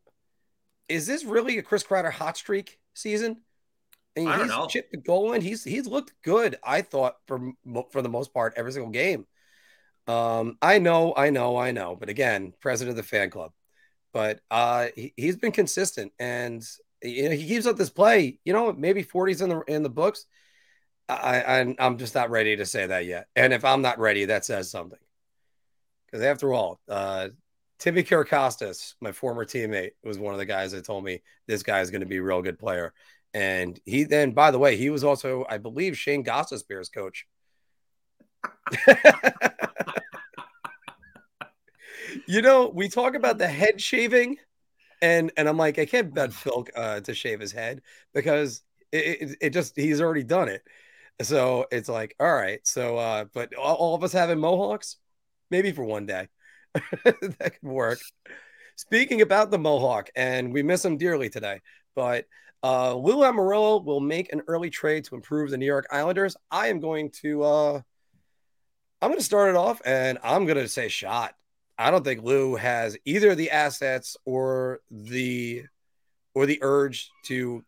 is 0.88 1.06
this 1.06 1.24
really 1.24 1.58
a 1.58 1.62
Chris 1.62 1.82
Kreider 1.82 2.10
hot 2.10 2.36
streak 2.36 2.78
season? 2.94 3.42
And 4.16 4.28
I 4.28 4.32
don't 4.32 4.46
he's 4.46 4.56
know. 4.56 4.66
chipped 4.66 4.92
the 4.92 4.98
goal 4.98 5.32
in. 5.32 5.40
He's 5.40 5.64
he's 5.64 5.86
looked 5.86 6.14
good. 6.22 6.56
I 6.64 6.82
thought 6.82 7.16
for 7.26 7.52
for 7.90 8.02
the 8.02 8.08
most 8.08 8.34
part 8.34 8.54
every 8.56 8.72
single 8.72 8.90
game. 8.90 9.26
Um, 10.06 10.58
I 10.60 10.78
know, 10.78 11.14
I 11.16 11.30
know, 11.30 11.56
I 11.56 11.70
know. 11.70 11.94
But 11.94 12.08
again, 12.08 12.52
president 12.60 12.90
of 12.90 12.96
the 12.96 13.08
fan 13.08 13.30
club 13.30 13.52
but 14.12 14.40
uh, 14.50 14.88
he, 14.96 15.12
has 15.18 15.36
been 15.36 15.52
consistent 15.52 16.12
and 16.18 16.66
you 17.02 17.28
know, 17.28 17.34
he 17.34 17.46
keeps 17.46 17.66
up 17.66 17.76
this 17.76 17.90
play. 17.90 18.38
You 18.44 18.52
know, 18.52 18.72
maybe 18.72 19.04
40s 19.04 19.42
in 19.42 19.48
the 19.48 19.60
in 19.62 19.82
the 19.82 19.90
books. 19.90 20.26
I, 21.08 21.42
I 21.42 21.74
I'm 21.78 21.98
just 21.98 22.14
not 22.14 22.30
ready 22.30 22.56
to 22.56 22.66
say 22.66 22.86
that 22.86 23.06
yet. 23.06 23.26
And 23.34 23.52
if 23.52 23.64
I'm 23.64 23.82
not 23.82 23.98
ready, 23.98 24.26
that 24.26 24.44
says 24.44 24.70
something. 24.70 24.98
Because 26.06 26.24
after 26.24 26.52
all, 26.52 26.80
uh, 26.88 27.28
Timmy 27.78 28.02
my 28.02 29.12
former 29.12 29.44
teammate, 29.44 29.92
was 30.04 30.18
one 30.18 30.34
of 30.34 30.38
the 30.38 30.44
guys 30.44 30.72
that 30.72 30.84
told 30.84 31.04
me 31.04 31.22
this 31.46 31.62
guy 31.62 31.80
is 31.80 31.90
going 31.90 32.02
to 32.02 32.06
be 32.06 32.18
a 32.18 32.22
real 32.22 32.42
good 32.42 32.58
player. 32.58 32.92
And 33.32 33.78
he 33.84 34.04
then, 34.04 34.32
by 34.32 34.50
the 34.50 34.58
way, 34.58 34.76
he 34.76 34.90
was 34.90 35.04
also, 35.04 35.46
I 35.48 35.58
believe, 35.58 35.96
Shane 35.96 36.24
Gostisbehere's 36.24 36.88
coach. 36.88 37.26
you 42.26 42.42
know, 42.42 42.70
we 42.74 42.88
talk 42.88 43.14
about 43.14 43.38
the 43.38 43.46
head 43.46 43.80
shaving, 43.80 44.36
and 45.00 45.30
and 45.36 45.48
I'm 45.48 45.56
like, 45.56 45.78
I 45.78 45.86
can't 45.86 46.12
bet 46.12 46.32
Phil 46.32 46.66
uh, 46.76 47.00
to 47.00 47.14
shave 47.14 47.38
his 47.40 47.52
head 47.52 47.82
because 48.14 48.62
it, 48.92 48.98
it, 48.98 49.36
it, 49.40 49.50
just 49.50 49.76
he's 49.76 50.00
already 50.00 50.24
done 50.24 50.48
it. 50.48 50.62
So 51.22 51.66
it's 51.70 51.88
like, 51.88 52.16
all 52.18 52.32
right. 52.32 52.66
So, 52.66 52.96
uh, 52.96 53.26
but 53.32 53.54
all, 53.54 53.76
all 53.76 53.94
of 53.94 54.02
us 54.02 54.12
having 54.12 54.38
mohawks, 54.38 54.96
maybe 55.50 55.70
for 55.72 55.84
one 55.84 56.06
day, 56.06 56.28
that 57.04 57.38
could 57.38 57.62
work. 57.62 58.00
Speaking 58.76 59.20
about 59.20 59.50
the 59.50 59.58
mohawk, 59.58 60.08
and 60.16 60.52
we 60.52 60.62
miss 60.62 60.84
him 60.84 60.96
dearly 60.96 61.28
today, 61.28 61.60
but 61.94 62.24
uh, 62.62 62.94
Lou 62.94 63.16
Lamoriello 63.16 63.84
will 63.84 64.00
make 64.00 64.32
an 64.32 64.42
early 64.46 64.70
trade 64.70 65.04
to 65.04 65.14
improve 65.14 65.50
the 65.50 65.56
New 65.56 65.66
York 65.66 65.86
Islanders. 65.90 66.36
I 66.50 66.68
am 66.68 66.80
going 66.80 67.10
to, 67.22 67.42
uh, 67.42 67.80
I'm 69.00 69.08
going 69.08 69.18
to 69.18 69.24
start 69.24 69.50
it 69.50 69.56
off, 69.56 69.80
and 69.84 70.18
I'm 70.22 70.44
going 70.44 70.58
to 70.58 70.68
say 70.68 70.88
shot. 70.88 71.34
I 71.78 71.90
don't 71.90 72.04
think 72.04 72.22
Lou 72.22 72.56
has 72.56 72.98
either 73.06 73.34
the 73.34 73.50
assets 73.50 74.16
or 74.26 74.80
the 74.90 75.64
or 76.34 76.44
the 76.44 76.58
urge 76.60 77.10
to 77.24 77.64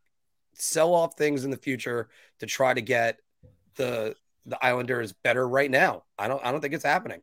sell 0.53 0.95
off 0.95 1.17
things 1.17 1.45
in 1.45 1.51
the 1.51 1.57
future 1.57 2.11
to 2.41 2.47
try 2.47 2.75
to 2.75 2.83
get 2.83 3.19
the 3.77 4.15
the 4.45 4.63
Islanders 4.63 5.13
better 5.13 5.49
right 5.49 5.71
now. 5.71 6.05
I 6.19 6.29
don't 6.29 6.45
I 6.45 6.53
don't 6.53 6.61
think 6.61 6.75
it's 6.75 6.85
happening. 6.85 7.23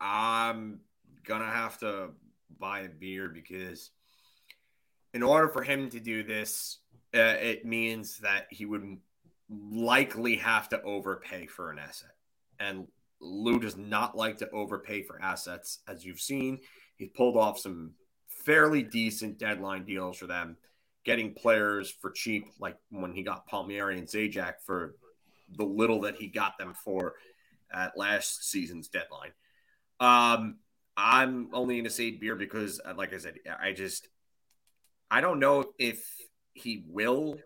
I'm 0.00 0.80
gonna 1.24 1.50
have 1.50 1.78
to 1.78 2.10
buy 2.58 2.80
a 2.80 2.88
beer 2.88 3.28
because 3.28 3.90
in 5.14 5.22
order 5.22 5.48
for 5.48 5.62
him 5.62 5.88
to 5.90 6.00
do 6.00 6.22
this, 6.24 6.78
uh, 7.14 7.38
it 7.40 7.64
means 7.64 8.18
that 8.18 8.46
he 8.50 8.66
would 8.66 8.98
likely 9.48 10.36
have 10.36 10.68
to 10.70 10.82
overpay 10.82 11.46
for 11.46 11.70
an 11.70 11.78
asset. 11.78 12.10
And 12.58 12.88
Lou 13.20 13.60
does 13.60 13.76
not 13.76 14.16
like 14.16 14.38
to 14.38 14.50
overpay 14.50 15.02
for 15.02 15.22
assets, 15.22 15.78
as 15.88 16.04
you've 16.04 16.20
seen. 16.20 16.58
He 16.96 17.06
pulled 17.06 17.36
off 17.36 17.60
some 17.60 17.92
fairly 18.26 18.82
decent 18.82 19.38
deadline 19.38 19.84
deals 19.84 20.18
for 20.18 20.26
them, 20.26 20.56
getting 21.04 21.32
players 21.32 21.90
for 21.90 22.10
cheap, 22.10 22.46
like 22.58 22.76
when 22.90 23.12
he 23.12 23.22
got 23.22 23.46
Palmieri 23.46 23.98
and 23.98 24.08
Zajac 24.08 24.54
for 24.66 24.96
the 25.56 25.64
little 25.64 26.00
that 26.00 26.16
he 26.16 26.26
got 26.26 26.58
them 26.58 26.74
for 26.84 27.14
at 27.72 27.96
last 27.96 28.50
season's 28.50 28.88
deadline. 28.88 29.30
Um, 30.00 30.56
I'm 30.96 31.50
only 31.52 31.76
going 31.76 31.84
to 31.84 31.90
say 31.90 32.10
beer 32.10 32.34
because, 32.34 32.80
uh, 32.84 32.94
like 32.96 33.14
I 33.14 33.18
said, 33.18 33.34
I 33.62 33.72
just 33.72 34.08
I 35.14 35.20
don't 35.20 35.38
know 35.38 35.66
if 35.78 36.04
he 36.54 36.82
will 36.88 37.38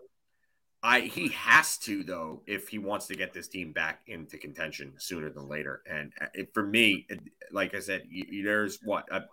I 0.83 1.01
he 1.01 1.29
has 1.29 1.77
to 1.79 2.03
though 2.03 2.43
if 2.47 2.69
he 2.69 2.79
wants 2.79 3.09
to 3.09 3.15
get 3.15 3.35
this 3.35 3.47
team 3.47 3.73
back 3.73 4.01
into 4.07 4.39
contention 4.39 4.95
sooner 4.97 5.29
than 5.29 5.47
later. 5.49 5.83
And 5.91 6.13
uh, 6.19 6.27
it, 6.33 6.55
for 6.55 6.63
me, 6.63 7.05
it, 7.11 7.21
like 7.53 7.75
I 7.75 7.81
said, 7.81 8.05
you, 8.09 8.25
you, 8.31 8.43
there's 8.43 8.79
what 8.83 9.05
a, 9.13 9.25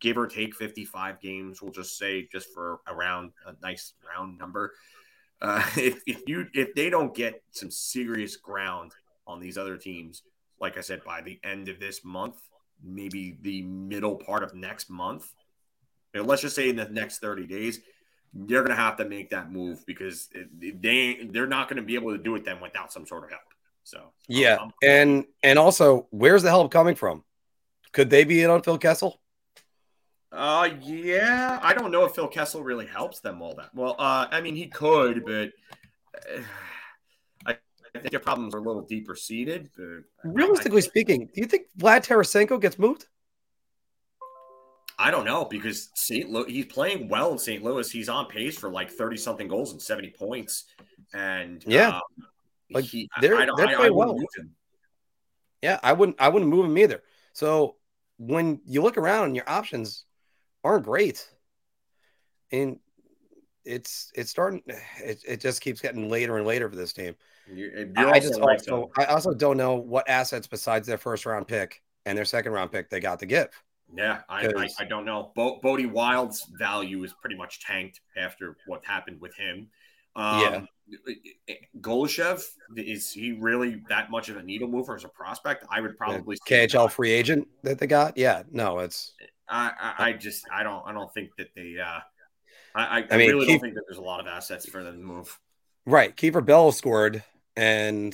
give 0.00 0.18
or 0.18 0.26
take 0.26 0.56
55 0.56 1.20
games. 1.20 1.62
We'll 1.62 1.70
just 1.70 1.96
say 1.96 2.26
just 2.32 2.48
for 2.52 2.80
around 2.88 3.30
a 3.46 3.54
nice 3.62 3.92
round 4.08 4.38
number. 4.38 4.72
Uh, 5.40 5.62
if, 5.76 6.02
if 6.04 6.22
you 6.26 6.46
if 6.52 6.74
they 6.74 6.90
don't 6.90 7.14
get 7.14 7.44
some 7.52 7.70
serious 7.70 8.36
ground 8.36 8.90
on 9.24 9.38
these 9.38 9.56
other 9.56 9.76
teams, 9.76 10.22
like 10.60 10.78
I 10.78 10.80
said, 10.80 11.04
by 11.04 11.20
the 11.20 11.38
end 11.44 11.68
of 11.68 11.78
this 11.78 12.04
month, 12.04 12.36
maybe 12.82 13.38
the 13.42 13.62
middle 13.62 14.16
part 14.16 14.42
of 14.42 14.54
next 14.54 14.88
month, 14.88 15.30
let's 16.22 16.42
just 16.42 16.56
say 16.56 16.68
in 16.68 16.76
the 16.76 16.88
next 16.88 17.18
30 17.18 17.46
days 17.46 17.80
they're 18.34 18.60
going 18.60 18.70
to 18.70 18.76
have 18.76 18.96
to 18.96 19.04
make 19.04 19.30
that 19.30 19.50
move 19.50 19.84
because 19.86 20.28
they 20.58 21.28
they're 21.30 21.46
not 21.46 21.68
going 21.68 21.76
to 21.76 21.82
be 21.82 21.94
able 21.94 22.16
to 22.16 22.22
do 22.22 22.34
it 22.34 22.44
then 22.44 22.60
without 22.60 22.92
some 22.92 23.06
sort 23.06 23.24
of 23.24 23.30
help. 23.30 23.42
So 23.84 24.12
yeah, 24.28 24.56
um, 24.56 24.72
and 24.82 25.24
and 25.42 25.58
also, 25.58 26.08
where's 26.10 26.42
the 26.42 26.48
help 26.48 26.72
coming 26.72 26.94
from? 26.94 27.22
Could 27.92 28.10
they 28.10 28.24
be 28.24 28.42
in 28.42 28.50
on 28.50 28.62
Phil 28.62 28.78
Kessel? 28.78 29.20
Uh, 30.32 30.70
yeah, 30.80 31.60
I 31.62 31.74
don't 31.74 31.92
know 31.92 32.04
if 32.06 32.14
Phil 32.14 32.26
Kessel 32.26 32.64
really 32.64 32.86
helps 32.86 33.20
them 33.20 33.40
all 33.40 33.54
that 33.54 33.70
well. 33.74 33.94
Uh, 33.98 34.26
I 34.30 34.40
mean, 34.40 34.56
he 34.56 34.66
could, 34.66 35.24
but 35.24 35.52
uh, 36.16 36.40
I, 37.46 37.56
I 37.94 37.98
think 37.98 38.10
their 38.10 38.20
problems 38.20 38.52
are 38.54 38.58
a 38.58 38.62
little 38.62 38.82
deeper 38.82 39.14
seated. 39.14 39.70
Realistically 40.24 40.80
speaking, 40.80 41.26
do 41.32 41.40
you 41.40 41.46
think 41.46 41.66
Vlad 41.78 42.04
Tarasenko 42.04 42.60
gets 42.60 42.78
moved? 42.78 43.06
I 44.98 45.10
don't 45.10 45.24
know 45.24 45.44
because 45.44 45.90
St. 45.94 46.30
Louis 46.30 46.50
he's 46.52 46.66
playing 46.66 47.08
well 47.08 47.32
in 47.32 47.38
St. 47.38 47.62
Louis. 47.62 47.90
He's 47.90 48.08
on 48.08 48.26
pace 48.26 48.56
for 48.58 48.68
like 48.70 48.90
30 48.90 49.16
something 49.16 49.48
goals 49.48 49.72
and 49.72 49.80
70 49.82 50.10
points. 50.10 50.64
And 51.12 51.64
yeah, 51.66 51.96
um, 51.96 52.02
like 52.70 52.84
he, 52.84 53.08
they're, 53.20 53.36
I, 53.36 53.46
they're 53.56 53.68
I- 53.68 53.72
I 53.72 53.74
playing 53.76 53.94
wouldn't 53.94 53.96
well. 53.96 54.14
move 54.14 54.28
him. 54.36 54.50
Yeah, 55.62 55.80
I 55.82 55.92
wouldn't 55.92 56.20
I 56.20 56.28
wouldn't 56.28 56.50
move 56.50 56.66
him 56.66 56.76
either. 56.78 57.02
So 57.32 57.76
when 58.18 58.60
you 58.66 58.82
look 58.82 58.96
around 58.98 59.26
and 59.26 59.36
your 59.36 59.48
options 59.48 60.04
aren't 60.64 60.84
great. 60.84 61.28
And 62.50 62.78
it's 63.64 64.12
it's 64.14 64.30
starting 64.30 64.62
it, 65.02 65.22
it 65.26 65.40
just 65.40 65.60
keeps 65.60 65.80
getting 65.80 66.08
later 66.10 66.36
and 66.36 66.46
later 66.46 66.68
for 66.68 66.76
this 66.76 66.92
team. 66.92 67.14
You're, 67.52 67.70
I, 67.96 68.00
you're 68.00 68.14
I 68.14 68.20
just 68.20 68.40
right, 68.40 68.58
also. 68.58 68.90
I 68.96 69.04
also 69.06 69.34
don't 69.34 69.56
know 69.56 69.74
what 69.74 70.08
assets 70.08 70.46
besides 70.46 70.86
their 70.86 70.98
first 70.98 71.26
round 71.26 71.48
pick 71.48 71.82
and 72.06 72.16
their 72.16 72.24
second 72.24 72.52
round 72.52 72.72
pick 72.72 72.90
they 72.90 73.00
got 73.00 73.18
to 73.20 73.26
give. 73.26 73.48
Yeah, 73.92 74.22
I, 74.28 74.46
I, 74.46 74.68
I 74.80 74.84
don't 74.84 75.04
know. 75.04 75.32
Bo- 75.36 75.60
Bode 75.62 75.86
Wilde's 75.86 76.46
value 76.58 77.04
is 77.04 77.12
pretty 77.12 77.36
much 77.36 77.60
tanked 77.60 78.00
after 78.16 78.56
what 78.66 78.84
happened 78.84 79.20
with 79.20 79.34
him. 79.36 79.68
Um, 80.16 80.68
Golyshev, 81.80 82.44
is 82.76 83.10
he 83.12 83.32
really 83.32 83.82
that 83.88 84.10
much 84.10 84.28
of 84.28 84.36
a 84.36 84.42
needle 84.42 84.68
mover 84.68 84.94
as 84.94 85.04
a 85.04 85.08
prospect? 85.08 85.64
I 85.70 85.80
would 85.80 85.96
probably 85.96 86.36
KHL 86.48 86.90
free 86.90 87.12
agent 87.12 87.48
that 87.62 87.78
they 87.78 87.86
got. 87.86 88.16
Yeah, 88.16 88.42
no, 88.50 88.80
it's 88.80 89.12
I, 89.48 89.72
I, 89.98 90.04
I 90.08 90.12
just 90.12 90.44
I 90.52 90.62
don't 90.62 90.82
I 90.86 90.92
don't 90.92 91.12
think 91.12 91.30
that 91.38 91.48
they. 91.54 91.78
Uh, 91.78 92.00
I, 92.74 93.00
I, 93.00 93.06
I 93.10 93.16
mean, 93.16 93.30
really 93.30 93.46
don't 93.46 93.60
think 93.60 93.74
that 93.74 93.84
there's 93.88 93.98
a 93.98 94.02
lot 94.02 94.20
of 94.20 94.26
assets 94.26 94.68
for 94.68 94.82
them 94.82 94.98
to 94.98 95.04
move. 95.04 95.38
right. 95.86 96.14
Kiefer 96.16 96.44
Bell 96.44 96.72
scored 96.72 97.22
and 97.56 98.12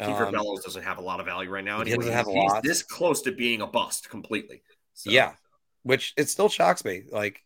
Kiefer 0.00 0.26
um, 0.26 0.32
Bellows 0.32 0.64
doesn't 0.64 0.82
have 0.82 0.98
a 0.98 1.02
lot 1.02 1.20
of 1.20 1.26
value 1.26 1.50
right 1.50 1.64
now. 1.64 1.82
he 1.84 1.94
doesn't 1.94 2.12
have 2.12 2.26
a 2.26 2.32
he's 2.32 2.50
lot. 2.50 2.62
this 2.62 2.82
close 2.82 3.22
to 3.22 3.32
being 3.32 3.60
a 3.60 3.66
bust 3.66 4.10
completely. 4.10 4.62
So, 4.94 5.10
Yeah, 5.10 5.34
which 5.82 6.14
it 6.16 6.28
still 6.28 6.48
shocks 6.48 6.84
me, 6.84 7.04
like 7.10 7.42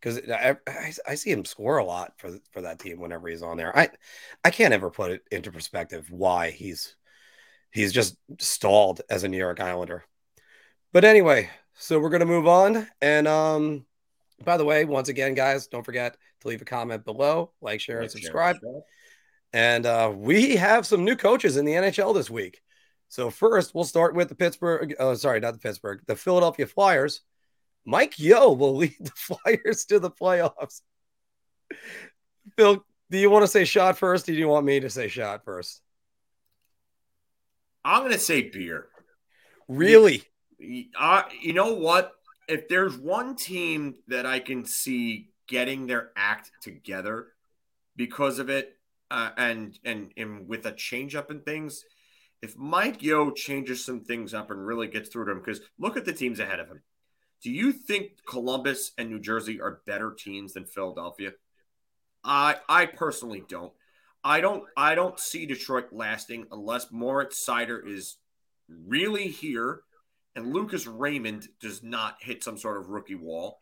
because 0.00 0.18
I, 0.28 0.56
I 0.66 0.92
I 1.08 1.14
see 1.14 1.30
him 1.30 1.44
score 1.44 1.78
a 1.78 1.84
lot 1.84 2.14
for 2.16 2.38
for 2.50 2.62
that 2.62 2.78
team 2.78 3.00
whenever 3.00 3.28
he's 3.28 3.42
on 3.42 3.56
there. 3.56 3.76
I 3.76 3.90
I 4.44 4.50
can't 4.50 4.74
ever 4.74 4.90
put 4.90 5.12
it 5.12 5.22
into 5.30 5.52
perspective 5.52 6.10
why 6.10 6.50
he's 6.50 6.96
he's 7.70 7.92
just 7.92 8.16
stalled 8.38 9.00
as 9.08 9.24
a 9.24 9.28
New 9.28 9.38
York 9.38 9.60
Islander. 9.60 10.04
But 10.92 11.04
anyway, 11.04 11.50
so 11.74 11.98
we're 12.00 12.10
gonna 12.10 12.26
move 12.26 12.46
on. 12.46 12.88
And 13.00 13.28
um, 13.28 13.86
by 14.44 14.56
the 14.56 14.64
way, 14.64 14.84
once 14.84 15.08
again, 15.08 15.34
guys, 15.34 15.66
don't 15.68 15.84
forget 15.84 16.16
to 16.40 16.48
leave 16.48 16.62
a 16.62 16.66
comment 16.66 17.04
below, 17.04 17.52
like, 17.60 17.80
share, 17.80 18.00
and 18.00 18.04
Like, 18.04 18.10
share, 18.10 18.20
subscribe. 18.20 18.56
subscribe. 18.56 18.82
And 19.52 19.86
uh, 19.86 20.12
we 20.14 20.56
have 20.56 20.86
some 20.86 21.04
new 21.04 21.16
coaches 21.16 21.56
in 21.56 21.64
the 21.64 21.72
NHL 21.72 22.14
this 22.14 22.30
week. 22.30 22.60
So 23.12 23.28
first, 23.28 23.74
we'll 23.74 23.84
start 23.84 24.14
with 24.14 24.30
the 24.30 24.34
Pittsburgh. 24.34 24.94
Oh, 24.98 25.12
sorry, 25.12 25.38
not 25.38 25.52
the 25.52 25.58
Pittsburgh. 25.58 26.00
The 26.06 26.16
Philadelphia 26.16 26.66
Flyers. 26.66 27.20
Mike 27.84 28.18
Yeo 28.18 28.52
will 28.52 28.74
lead 28.78 28.96
the 28.98 29.10
Flyers 29.10 29.84
to 29.90 29.98
the 29.98 30.10
playoffs. 30.10 30.80
Phil, 32.56 32.82
do 33.10 33.18
you 33.18 33.28
want 33.28 33.42
to 33.42 33.48
say 33.48 33.66
shot 33.66 33.98
first? 33.98 34.30
Or 34.30 34.32
do 34.32 34.38
you 34.38 34.48
want 34.48 34.64
me 34.64 34.80
to 34.80 34.88
say 34.88 35.08
shot 35.08 35.44
first? 35.44 35.82
I'm 37.84 38.00
going 38.00 38.12
to 38.12 38.18
say 38.18 38.48
beer. 38.48 38.86
Really? 39.68 40.22
Uh, 40.98 41.24
you 41.38 41.52
know 41.52 41.74
what? 41.74 42.12
If 42.48 42.66
there's 42.66 42.96
one 42.96 43.36
team 43.36 43.96
that 44.08 44.24
I 44.24 44.38
can 44.38 44.64
see 44.64 45.28
getting 45.46 45.86
their 45.86 46.12
act 46.16 46.50
together 46.62 47.26
because 47.94 48.38
of 48.38 48.48
it, 48.48 48.74
uh, 49.10 49.32
and 49.36 49.78
and 49.84 50.12
and 50.16 50.48
with 50.48 50.64
a 50.64 50.72
change 50.72 51.14
up 51.14 51.30
in 51.30 51.40
things, 51.40 51.84
if 52.42 52.56
Mike 52.56 53.02
Yeo 53.02 53.30
changes 53.30 53.84
some 53.84 54.00
things 54.00 54.34
up 54.34 54.50
and 54.50 54.66
really 54.66 54.88
gets 54.88 55.08
through 55.08 55.26
to 55.26 55.30
him, 55.32 55.38
because 55.38 55.60
look 55.78 55.96
at 55.96 56.04
the 56.04 56.12
teams 56.12 56.40
ahead 56.40 56.60
of 56.60 56.68
him. 56.68 56.82
Do 57.42 57.50
you 57.50 57.72
think 57.72 58.24
Columbus 58.28 58.92
and 58.98 59.08
New 59.08 59.20
Jersey 59.20 59.60
are 59.60 59.80
better 59.86 60.12
teams 60.12 60.52
than 60.52 60.64
Philadelphia? 60.64 61.32
I 62.24 62.56
I 62.68 62.86
personally 62.86 63.42
don't. 63.48 63.72
I 64.24 64.40
don't 64.40 64.64
I 64.76 64.94
don't 64.94 65.18
see 65.18 65.46
Detroit 65.46 65.86
lasting 65.92 66.46
unless 66.52 66.92
Moritz 66.92 67.44
Seider 67.44 67.84
is 67.86 68.16
really 68.86 69.28
here 69.28 69.80
and 70.36 70.52
Lucas 70.52 70.86
Raymond 70.86 71.48
does 71.60 71.82
not 71.82 72.16
hit 72.20 72.42
some 72.44 72.56
sort 72.56 72.78
of 72.78 72.88
rookie 72.88 73.16
wall. 73.16 73.60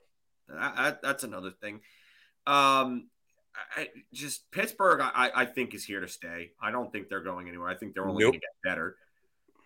That- 0.49 0.77
that- 0.77 1.03
that's 1.03 1.25
another 1.25 1.51
thing. 1.51 1.81
Um, 2.47 3.09
I, 3.77 3.89
just 4.13 4.51
Pittsburgh, 4.51 5.01
I, 5.03 5.31
I 5.35 5.45
think 5.45 5.75
is 5.75 5.85
here 5.85 6.01
to 6.01 6.09
stay. 6.09 6.53
I 6.61 6.71
don't 6.71 6.91
think 6.93 7.09
they're 7.09 7.23
going 7.23 7.49
anywhere. 7.49 7.69
I 7.69 7.75
think 7.75 7.95
they're 7.95 8.09
only 8.09 8.25
Nope. 8.25 8.33
going 8.33 8.41
to 8.41 8.47
get 8.47 8.71
better. 8.71 8.97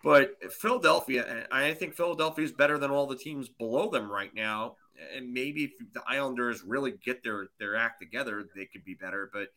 But 0.03 0.53
Philadelphia, 0.53 1.47
I 1.51 1.73
think 1.73 1.95
Philadelphia 1.95 2.45
is 2.45 2.51
better 2.51 2.77
than 2.77 2.91
all 2.91 3.07
the 3.07 3.15
teams 3.15 3.49
below 3.49 3.89
them 3.89 4.11
right 4.11 4.33
now. 4.35 4.75
And 5.15 5.33
maybe 5.33 5.63
if 5.63 5.71
the 5.93 6.03
Islanders 6.07 6.63
really 6.63 6.91
get 7.03 7.23
their 7.23 7.47
their 7.59 7.75
act 7.75 8.01
together, 8.01 8.47
they 8.55 8.65
could 8.65 8.85
be 8.85 8.93
better. 8.93 9.29
But 9.33 9.49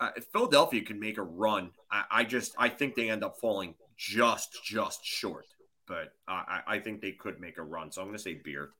uh, 0.00 0.10
Philadelphia 0.32 0.82
can 0.82 1.00
make 1.00 1.18
a 1.18 1.22
run, 1.22 1.70
I, 1.90 2.04
I 2.10 2.24
just 2.24 2.54
I 2.58 2.68
think 2.68 2.94
they 2.94 3.08
end 3.08 3.24
up 3.24 3.38
falling 3.40 3.74
just 3.96 4.62
just 4.64 5.04
short. 5.04 5.46
But 5.86 6.12
I, 6.28 6.60
I 6.66 6.74
I 6.74 6.78
think 6.78 7.00
they 7.00 7.12
could 7.12 7.40
make 7.40 7.58
a 7.58 7.62
run. 7.62 7.90
So 7.90 8.02
I'm 8.02 8.08
going 8.08 8.18
to 8.18 8.22
say 8.22 8.34
beer. 8.34 8.70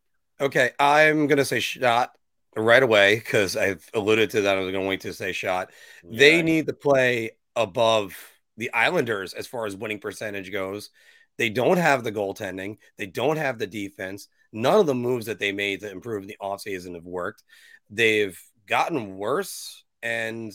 Okay, 0.40 0.72
I'm 0.78 1.28
gonna 1.28 1.44
say 1.44 1.60
shot 1.60 2.10
right 2.56 2.82
away 2.82 3.16
because 3.16 3.56
I've 3.56 3.88
alluded 3.94 4.30
to 4.30 4.42
that. 4.42 4.56
I 4.56 4.60
was 4.60 4.72
going 4.72 4.84
to 4.84 4.88
wait 4.88 5.00
to 5.02 5.12
say 5.12 5.32
shot. 5.32 5.70
They 6.02 6.42
need 6.42 6.66
to 6.66 6.72
play 6.72 7.32
above 7.56 8.16
the 8.56 8.72
Islanders 8.72 9.34
as 9.34 9.46
far 9.46 9.66
as 9.66 9.76
winning 9.76 9.98
percentage 9.98 10.52
goes. 10.52 10.90
They 11.36 11.50
don't 11.50 11.78
have 11.78 12.04
the 12.04 12.12
goaltending. 12.12 12.78
They 12.96 13.06
don't 13.06 13.36
have 13.36 13.58
the 13.58 13.66
defense. 13.66 14.28
None 14.52 14.80
of 14.80 14.86
the 14.86 14.94
moves 14.94 15.26
that 15.26 15.38
they 15.40 15.52
made 15.52 15.80
to 15.80 15.90
improve 15.90 16.26
the 16.26 16.36
offseason 16.40 16.94
have 16.94 17.04
worked. 17.04 17.42
They've 17.90 18.40
gotten 18.66 19.16
worse 19.16 19.84
and 20.02 20.52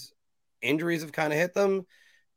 injuries 0.62 1.02
have 1.02 1.12
kind 1.12 1.34
of 1.34 1.40
hit 1.40 1.54
them. 1.54 1.86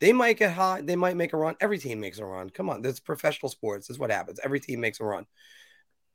They 0.00 0.12
might 0.12 0.38
get 0.38 0.52
hot. 0.52 0.86
They 0.86 0.96
might 0.96 1.16
make 1.16 1.32
a 1.32 1.36
run. 1.36 1.54
Every 1.60 1.78
team 1.78 2.00
makes 2.00 2.18
a 2.18 2.24
run. 2.24 2.50
Come 2.50 2.68
on, 2.68 2.82
this 2.82 2.94
is 2.94 3.00
professional 3.00 3.50
sports. 3.50 3.86
This 3.86 3.94
is 3.94 4.00
what 4.00 4.10
happens. 4.10 4.40
Every 4.42 4.58
team 4.58 4.80
makes 4.80 4.98
a 4.98 5.04
run. 5.04 5.26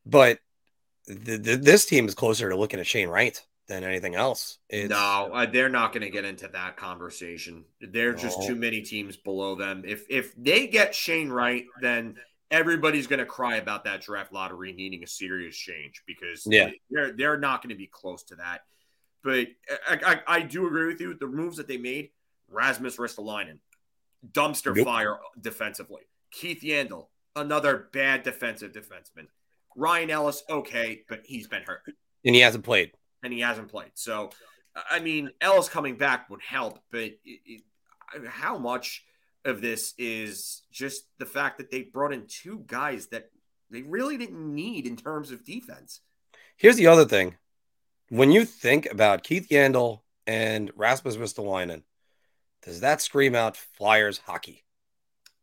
But 0.05 0.39
th- 1.07 1.43
th- 1.43 1.59
this 1.61 1.85
team 1.85 2.07
is 2.07 2.15
closer 2.15 2.49
to 2.49 2.55
looking 2.55 2.79
at 2.79 2.87
Shane 2.87 3.09
Wright 3.09 3.41
than 3.67 3.83
anything 3.83 4.15
else. 4.15 4.59
It's, 4.69 4.89
no, 4.89 5.29
uh, 5.33 5.45
they're 5.45 5.69
not 5.69 5.91
going 5.93 6.03
to 6.03 6.09
get 6.09 6.23
into 6.25 6.47
that 6.49 6.77
conversation. 6.77 7.65
There 7.81 8.09
are 8.11 8.13
just 8.13 8.45
too 8.47 8.55
many 8.55 8.81
teams 8.81 9.17
below 9.17 9.55
them. 9.55 9.83
If 9.85 10.05
if 10.09 10.33
they 10.35 10.67
get 10.67 10.95
Shane 10.95 11.29
Wright, 11.29 11.65
then 11.81 12.15
everybody's 12.49 13.07
going 13.07 13.19
to 13.19 13.25
cry 13.25 13.57
about 13.57 13.83
that 13.83 14.01
draft 14.01 14.31
lottery 14.31 14.71
needing 14.71 15.03
a 15.03 15.07
serious 15.07 15.57
change 15.57 16.03
because 16.07 16.43
Yeah. 16.45 16.69
they're 16.89 17.11
they're 17.11 17.37
not 17.37 17.61
going 17.61 17.71
to 17.71 17.77
be 17.77 17.87
close 17.87 18.23
to 18.23 18.35
that. 18.35 18.61
But 19.23 19.47
I, 19.89 19.99
I, 20.05 20.35
I 20.37 20.41
do 20.41 20.65
agree 20.67 20.87
with 20.87 21.01
you. 21.01 21.13
The 21.15 21.27
moves 21.27 21.57
that 21.57 21.67
they 21.67 21.77
made, 21.77 22.11
Rasmus 22.49 22.95
Ristolainen, 22.95 23.59
dumpster 24.31 24.73
Nope. 24.73 24.85
fire 24.85 25.17
defensively. 25.41 26.03
Keith 26.31 26.61
Yandle, 26.61 27.07
another 27.35 27.89
bad 27.91 28.23
defensive 28.23 28.71
defenseman. 28.71 29.27
Ryan 29.77 30.09
Ellis, 30.09 30.43
okay, 30.49 31.03
but 31.07 31.21
he's 31.23 31.47
been 31.47 31.61
hurt 31.63 31.83
and 32.25 32.35
he 32.35 32.41
hasn't 32.41 32.65
played. 32.65 32.91
and 33.23 33.31
he 33.31 33.39
hasn't 33.39 33.69
played. 33.69 33.91
So, 33.93 34.31
I 34.89 34.99
mean, 34.99 35.29
Ellis 35.39 35.69
coming 35.69 35.97
back 35.97 36.29
would 36.29 36.41
help, 36.41 36.79
but 36.91 37.01
it, 37.01 37.19
it, 37.25 37.61
how 38.27 38.57
much 38.57 39.03
of 39.45 39.61
this 39.61 39.93
is 39.97 40.63
just 40.71 41.03
the 41.19 41.25
fact 41.25 41.59
that 41.59 41.71
they 41.71 41.83
brought 41.83 42.11
in 42.13 42.25
two 42.27 42.63
guys 42.67 43.07
that 43.07 43.29
they 43.69 43.83
really 43.83 44.17
didn't 44.17 44.53
need 44.53 44.85
in 44.85 44.95
terms 44.97 45.31
of 45.31 45.45
defense? 45.45 46.01
Here's 46.57 46.75
the 46.75 46.87
other 46.87 47.05
thing. 47.05 47.35
When 48.09 48.31
you 48.31 48.45
think 48.45 48.89
about 48.91 49.23
Keith 49.23 49.47
Yandle 49.49 50.01
and 50.25 50.71
Rasmus 50.75 51.17
Ristolainen, 51.17 51.83
does 52.63 52.79
that 52.81 53.01
scream 53.01 53.35
out 53.35 53.55
Flyers 53.55 54.19
hockey? 54.25 54.63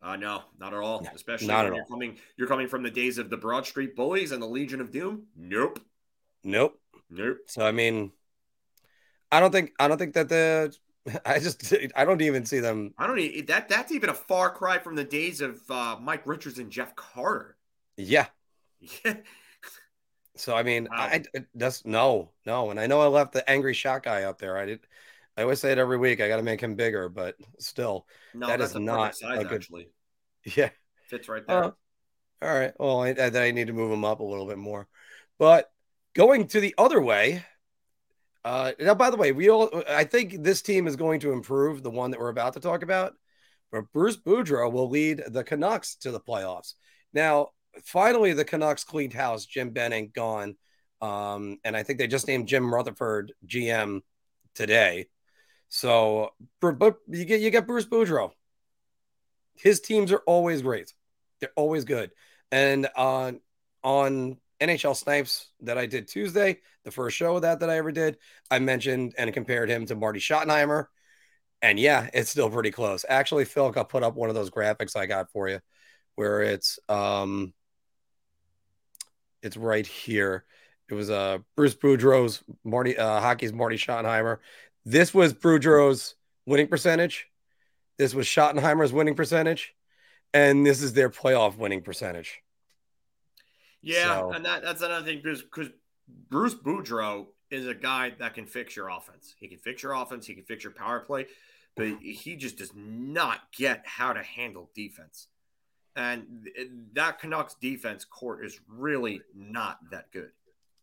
Uh, 0.05 0.17
no, 0.17 0.43
not 0.61 0.75
at 0.75 0.81
all. 0.81 1.07
Especially 1.15 1.47
not 1.47 1.65
at 1.65 1.73
you're 1.73 1.81
all. 1.83 1.89
coming, 1.89 2.19
you're 2.37 2.47
coming 2.47 2.69
from 2.69 2.83
the 2.83 2.91
days 2.91 3.17
of 3.17 3.31
the 3.31 3.37
Broad 3.39 3.65
Street 3.67 3.97
Bullies 3.97 4.33
and 4.33 4.43
the 4.43 4.47
Legion 4.47 4.81
of 4.83 4.91
Doom. 4.91 5.23
Nope, 5.35 5.81
Nope. 6.45 6.79
nope. 7.09 7.39
So 7.47 7.65
I 7.67 7.73
mean, 7.73 8.13
I 9.33 9.41
don't 9.41 9.51
think 9.51 9.73
I 9.81 9.89
don't 9.89 9.97
think 9.97 10.13
that 10.15 10.29
the 10.29 10.77
I 11.25 11.39
just 11.39 11.73
I 11.97 12.05
don't 12.05 12.21
even 12.21 12.45
see 12.45 12.61
them. 12.61 12.93
I 12.99 13.07
don't 13.07 13.17
need 13.17 13.47
that. 13.47 13.69
That's 13.71 13.93
even 13.93 14.11
a 14.11 14.15
far 14.15 14.51
cry 14.51 14.79
from 14.79 14.95
the 14.95 15.05
days 15.05 15.41
of 15.41 15.61
uh, 15.71 15.97
Mike 16.01 16.27
Richards 16.27 16.59
and 16.59 16.71
Jeff 16.71 16.95
Carter. 16.97 17.57
Yeah. 17.97 18.27
Yeah. 19.05 19.15
So 20.37 20.57
I 20.57 20.65
mean, 20.65 20.89
Wow. 20.91 20.97
I 20.99 21.23
I- 21.37 21.45
that's 21.55 21.85
no, 21.85 22.33
no, 22.45 22.71
and 22.73 22.81
I 22.81 22.89
know 22.89 23.01
I 23.01 23.07
left 23.07 23.33
the 23.35 23.49
angry 23.49 23.73
shot 23.73 24.03
guy 24.03 24.25
up 24.25 24.39
there. 24.41 24.59
I 24.59 24.67
did. 24.67 24.81
I 25.37 25.43
always 25.43 25.61
say 25.61 25.73
it 25.73 25.79
every 25.79 25.99
week. 25.99 26.21
I 26.21 26.29
got 26.29 26.37
to 26.37 26.43
make 26.43 26.61
him 26.61 26.75
bigger, 26.77 27.09
but 27.09 27.35
still, 27.59 28.07
No, 28.35 28.47
That 28.47 28.61
that's 28.61 28.75
a 28.75 28.81
not 28.81 29.17
size, 29.17 29.41
a 29.41 29.45
good- 29.45 29.53
actually. 29.63 29.89
yeah. 30.45 30.71
Fits 31.09 31.29
right 31.29 31.47
there. 31.47 31.65
Uh, 31.65 31.71
all 32.43 32.55
right. 32.59 32.73
Well, 32.79 33.03
I, 33.03 33.11
I, 33.11 33.47
I 33.47 33.51
need 33.51 33.67
to 33.67 33.73
move 33.73 33.93
him 33.93 34.05
up 34.05 34.21
a 34.21 34.25
little 34.25 34.47
bit 34.47 34.59
more. 34.59 34.87
But 35.39 35.71
going 36.15 36.47
to 36.49 36.61
the 36.61 36.75
other 36.79 37.01
way. 37.01 37.45
Uh, 38.45 38.73
now, 38.79 38.95
by 38.95 39.11
the 39.11 39.17
way, 39.17 39.33
we 39.33 39.49
all 39.51 39.83
I 39.89 40.05
think 40.05 40.43
this 40.43 40.61
team 40.63 40.87
is 40.87 40.97
going 40.97 41.21
to 41.21 41.33
improve 41.33 41.83
the 41.83 41.91
one 41.91 42.11
that 42.11 42.21
we're 42.21 42.29
about 42.29 42.53
to 42.55 42.61
talk 42.61 42.83
about. 42.83 43.15
But 43.73 43.91
Bruce 43.93 44.17
Boudreau 44.19 44.71
will 44.71 44.89
lead 44.91 45.23
the 45.27 45.43
Canucks 45.43 45.97
to 45.97 46.11
the 46.11 46.21
playoffs. 46.21 46.75
Now, 47.13 47.49
finally, 47.85 48.33
the 48.35 48.45
Canucks 48.45 48.85
cleaned 48.85 49.15
house. 49.15 49.47
Jim 49.47 49.71
Benning 49.71 50.13
gone. 50.15 50.57
Um, 51.01 51.59
and 51.65 51.77
I 51.77 51.83
think 51.83 51.99
they 51.99 52.07
just 52.07 52.29
named 52.29 52.47
Jim 52.49 52.73
Rutherford 52.73 53.33
GM 53.47 54.01
today. 54.55 55.07
So, 55.75 56.31
but 56.61 56.99
you 57.09 57.25
get 57.25 57.41
you 57.41 57.51
get 57.51 57.67
Bruce 57.67 57.85
Boudreau. 57.85 58.31
His 59.57 59.81
teams 59.81 60.13
are 60.13 60.23
always 60.25 60.63
great. 60.63 60.95
They're 61.41 61.51
always 61.57 61.85
good. 61.85 62.13
And 62.53 62.87
on 62.95 63.41
on 63.83 64.37
NHL 64.61 64.95
Snipes 64.95 65.49
that 65.63 65.77
I 65.77 65.87
did 65.87 66.07
Tuesday, 66.07 66.59
the 66.85 66.93
first 66.93 67.17
show 67.17 67.35
of 67.35 67.43
that 67.43 67.59
that 67.59 67.71
I 67.71 67.79
ever 67.79 67.91
did, 67.91 68.19
I 68.53 68.61
mentioned 68.61 69.17
and 69.19 69.35
compared 69.35 69.69
him 69.69 69.85
to 69.87 69.97
Marty 69.97 70.21
Schottenheimer. 70.21 70.87
And 71.61 71.81
yeah, 71.81 72.09
it's 72.15 72.31
still 72.31 72.51
pretty 72.51 72.71
close. 72.71 73.05
Actually, 73.09 73.45
Phil 73.45 73.73
got 73.73 73.89
put 73.89 74.05
up 74.05 74.15
one 74.15 74.29
of 74.29 74.37
those 74.37 74.51
graphics 74.51 74.95
I 74.95 75.07
got 75.07 75.33
for 75.33 75.49
you 75.49 75.59
where 76.15 76.41
it's 76.41 76.79
um 76.89 77.53
it's 79.43 79.57
right 79.57 79.89
here. 79.89 80.45
It 80.89 80.95
was 80.95 81.11
uh 81.11 81.39
Bruce 81.57 81.75
Boudreau's 81.75 82.45
Marty 82.63 82.97
uh 82.97 83.19
hockey's 83.21 83.53
Marty 83.53 83.77
Schottenheimer. 83.77 84.39
This 84.85 85.15
was 85.15 85.33
Boudreau's 85.33 86.15
winning 86.47 86.69
percentage. 86.69 87.29
This 87.99 88.15
was 88.15 88.27
Schottenheimer's 88.27 88.93
winning 88.93 89.15
percentage. 89.15 89.75
And 90.33 90.67
this 90.67 90.83
is 90.83 90.93
their 90.93 91.11
playoff 91.11 91.57
winning 91.57 91.83
percentage. 91.83 92.43
Yeah, 93.83 94.21
so. 94.21 94.33
and 94.33 94.45
that, 94.45 94.63
that's 94.63 94.83
another 94.83 95.05
thing 95.05 95.21
because 95.23 95.43
because 95.43 95.69
Bruce 96.31 96.55
Boudreau 96.55 97.27
is 97.51 97.67
a 97.67 97.75
guy 97.75 98.13
that 98.19 98.35
can 98.35 98.47
fix 98.47 98.75
your 98.75 98.89
offense. 98.89 99.35
He 99.39 99.47
can 99.47 99.59
fix 99.59 99.83
your 99.83 99.93
offense. 99.93 100.27
He 100.27 100.35
can 100.35 100.45
fix 100.45 100.65
your 100.65 100.73
power 100.73 101.01
play, 101.01 101.27
but 101.77 101.89
he 102.01 102.37
just 102.37 102.59
does 102.59 102.73
not 102.75 103.41
get 103.57 103.83
how 103.85 104.13
to 104.13 104.23
handle 104.23 104.71
defense. 104.75 105.29
And 105.97 106.49
that 106.95 107.21
Canucks 107.21 107.55
defense 107.61 108.05
court 108.05 108.45
is 108.45 108.59
really 108.67 109.21
not 109.35 109.79
that 109.91 110.11
good. 110.13 110.31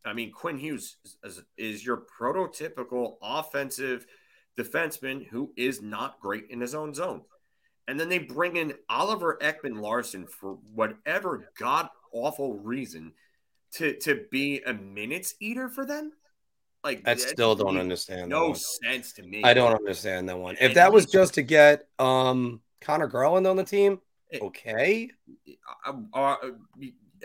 I 0.05 0.13
mean, 0.13 0.31
Quinn 0.31 0.57
Hughes 0.57 0.97
is, 1.23 1.41
is 1.57 1.85
your 1.85 2.03
prototypical 2.19 3.17
offensive 3.21 4.05
defenseman 4.57 5.27
who 5.27 5.53
is 5.55 5.81
not 5.81 6.19
great 6.19 6.45
in 6.49 6.59
his 6.59 6.75
own 6.75 6.93
zone. 6.93 7.21
And 7.87 7.99
then 7.99 8.09
they 8.09 8.19
bring 8.19 8.57
in 8.57 8.73
Oliver 8.89 9.37
Ekman 9.41 9.81
Larsson 9.81 10.27
for 10.27 10.57
whatever 10.73 11.49
god 11.57 11.89
awful 12.13 12.53
reason 12.53 13.13
to 13.73 13.97
to 13.99 14.25
be 14.31 14.61
a 14.65 14.73
minutes 14.73 15.35
eater 15.39 15.69
for 15.69 15.85
them. 15.85 16.11
Like 16.83 17.07
I 17.07 17.15
still 17.15 17.55
don't 17.55 17.77
understand. 17.77 18.29
No 18.29 18.53
sense 18.53 19.13
to 19.13 19.23
me. 19.23 19.43
I 19.43 19.53
don't 19.53 19.73
understand 19.73 20.29
that 20.29 20.37
one. 20.37 20.57
If 20.59 20.73
that 20.75 20.91
was 20.91 21.05
just 21.05 21.35
to 21.35 21.41
get 21.41 21.87
um 21.99 22.61
Conor 22.81 23.07
Garland 23.07 23.45
on 23.45 23.55
the 23.55 23.63
team, 23.63 23.99
okay. 24.41 25.09
Uh, 25.85 25.93
uh, 26.13 26.35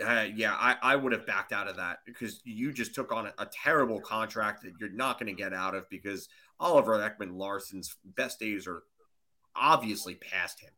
uh, 0.03 0.25
yeah, 0.35 0.53
I, 0.53 0.75
I 0.81 0.95
would 0.95 1.11
have 1.11 1.25
backed 1.25 1.51
out 1.51 1.67
of 1.67 1.77
that 1.77 1.99
because 2.05 2.41
you 2.43 2.71
just 2.71 2.93
took 2.93 3.11
on 3.11 3.27
a, 3.27 3.33
a 3.39 3.47
terrible 3.47 3.99
contract 3.99 4.63
that 4.63 4.73
you're 4.79 4.89
not 4.89 5.19
going 5.19 5.33
to 5.33 5.41
get 5.41 5.53
out 5.53 5.75
of 5.75 5.89
because 5.89 6.29
Oliver 6.59 6.97
Ekman 6.97 7.37
Larsson's 7.37 7.95
best 8.03 8.39
days 8.39 8.67
are 8.67 8.83
obviously 9.55 10.15
past 10.15 10.59
him. 10.59 10.71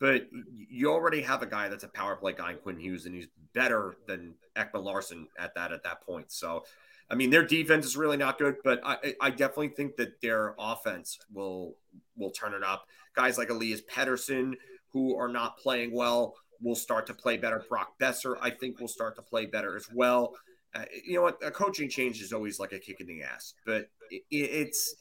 But 0.00 0.28
you 0.70 0.92
already 0.92 1.22
have 1.22 1.42
a 1.42 1.46
guy 1.46 1.68
that's 1.68 1.84
a 1.84 1.88
power 1.88 2.14
play 2.14 2.32
guy 2.32 2.52
in 2.52 2.58
Quinn 2.58 2.78
Hughes, 2.78 3.06
and 3.06 3.14
he's 3.14 3.26
better 3.52 3.96
than 4.06 4.34
Ekman 4.54 4.84
Larson 4.84 5.26
at 5.36 5.54
that 5.56 5.72
at 5.72 5.82
that 5.82 6.02
point. 6.02 6.30
So, 6.30 6.64
I 7.10 7.16
mean, 7.16 7.30
their 7.30 7.44
defense 7.44 7.84
is 7.84 7.96
really 7.96 8.16
not 8.16 8.38
good, 8.38 8.56
but 8.62 8.80
I, 8.84 9.14
I 9.20 9.30
definitely 9.30 9.70
think 9.70 9.96
that 9.96 10.20
their 10.20 10.54
offense 10.58 11.18
will 11.32 11.74
will 12.16 12.30
turn 12.30 12.54
it 12.54 12.62
up. 12.62 12.86
Guys 13.14 13.38
like 13.38 13.50
Elias 13.50 13.82
Pettersson, 13.82 14.54
who 14.92 15.16
are 15.16 15.28
not 15.28 15.58
playing 15.58 15.92
well, 15.92 16.36
will 16.60 16.74
start 16.74 17.06
to 17.06 17.14
play 17.14 17.36
better. 17.36 17.64
Brock 17.68 17.92
Boeser, 18.00 18.36
I 18.40 18.50
think, 18.50 18.80
will 18.80 18.88
start 18.88 19.16
to 19.16 19.22
play 19.22 19.46
better 19.46 19.76
as 19.76 19.88
well. 19.92 20.34
Uh, 20.74 20.84
you 21.04 21.14
know 21.14 21.22
what? 21.22 21.38
A 21.42 21.50
coaching 21.50 21.88
change 21.88 22.20
is 22.20 22.32
always 22.32 22.58
like 22.58 22.72
a 22.72 22.78
kick 22.78 23.00
in 23.00 23.06
the 23.06 23.22
ass, 23.22 23.54
but 23.64 23.88
it, 24.10 24.22
it's 24.30 24.96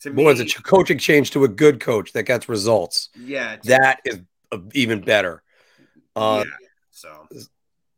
to 0.00 0.10
me, 0.10 0.26
it's 0.26 0.56
a 0.56 0.62
coaching 0.62 0.98
change 0.98 1.32
to 1.32 1.44
a 1.44 1.48
good 1.48 1.80
coach 1.80 2.12
that 2.12 2.22
gets 2.22 2.48
results. 2.48 3.08
Yeah, 3.18 3.56
that 3.64 4.00
is 4.04 4.20
even 4.72 5.00
better. 5.00 5.42
Uh, 6.14 6.44
yeah. 6.46 6.52
So. 6.90 7.28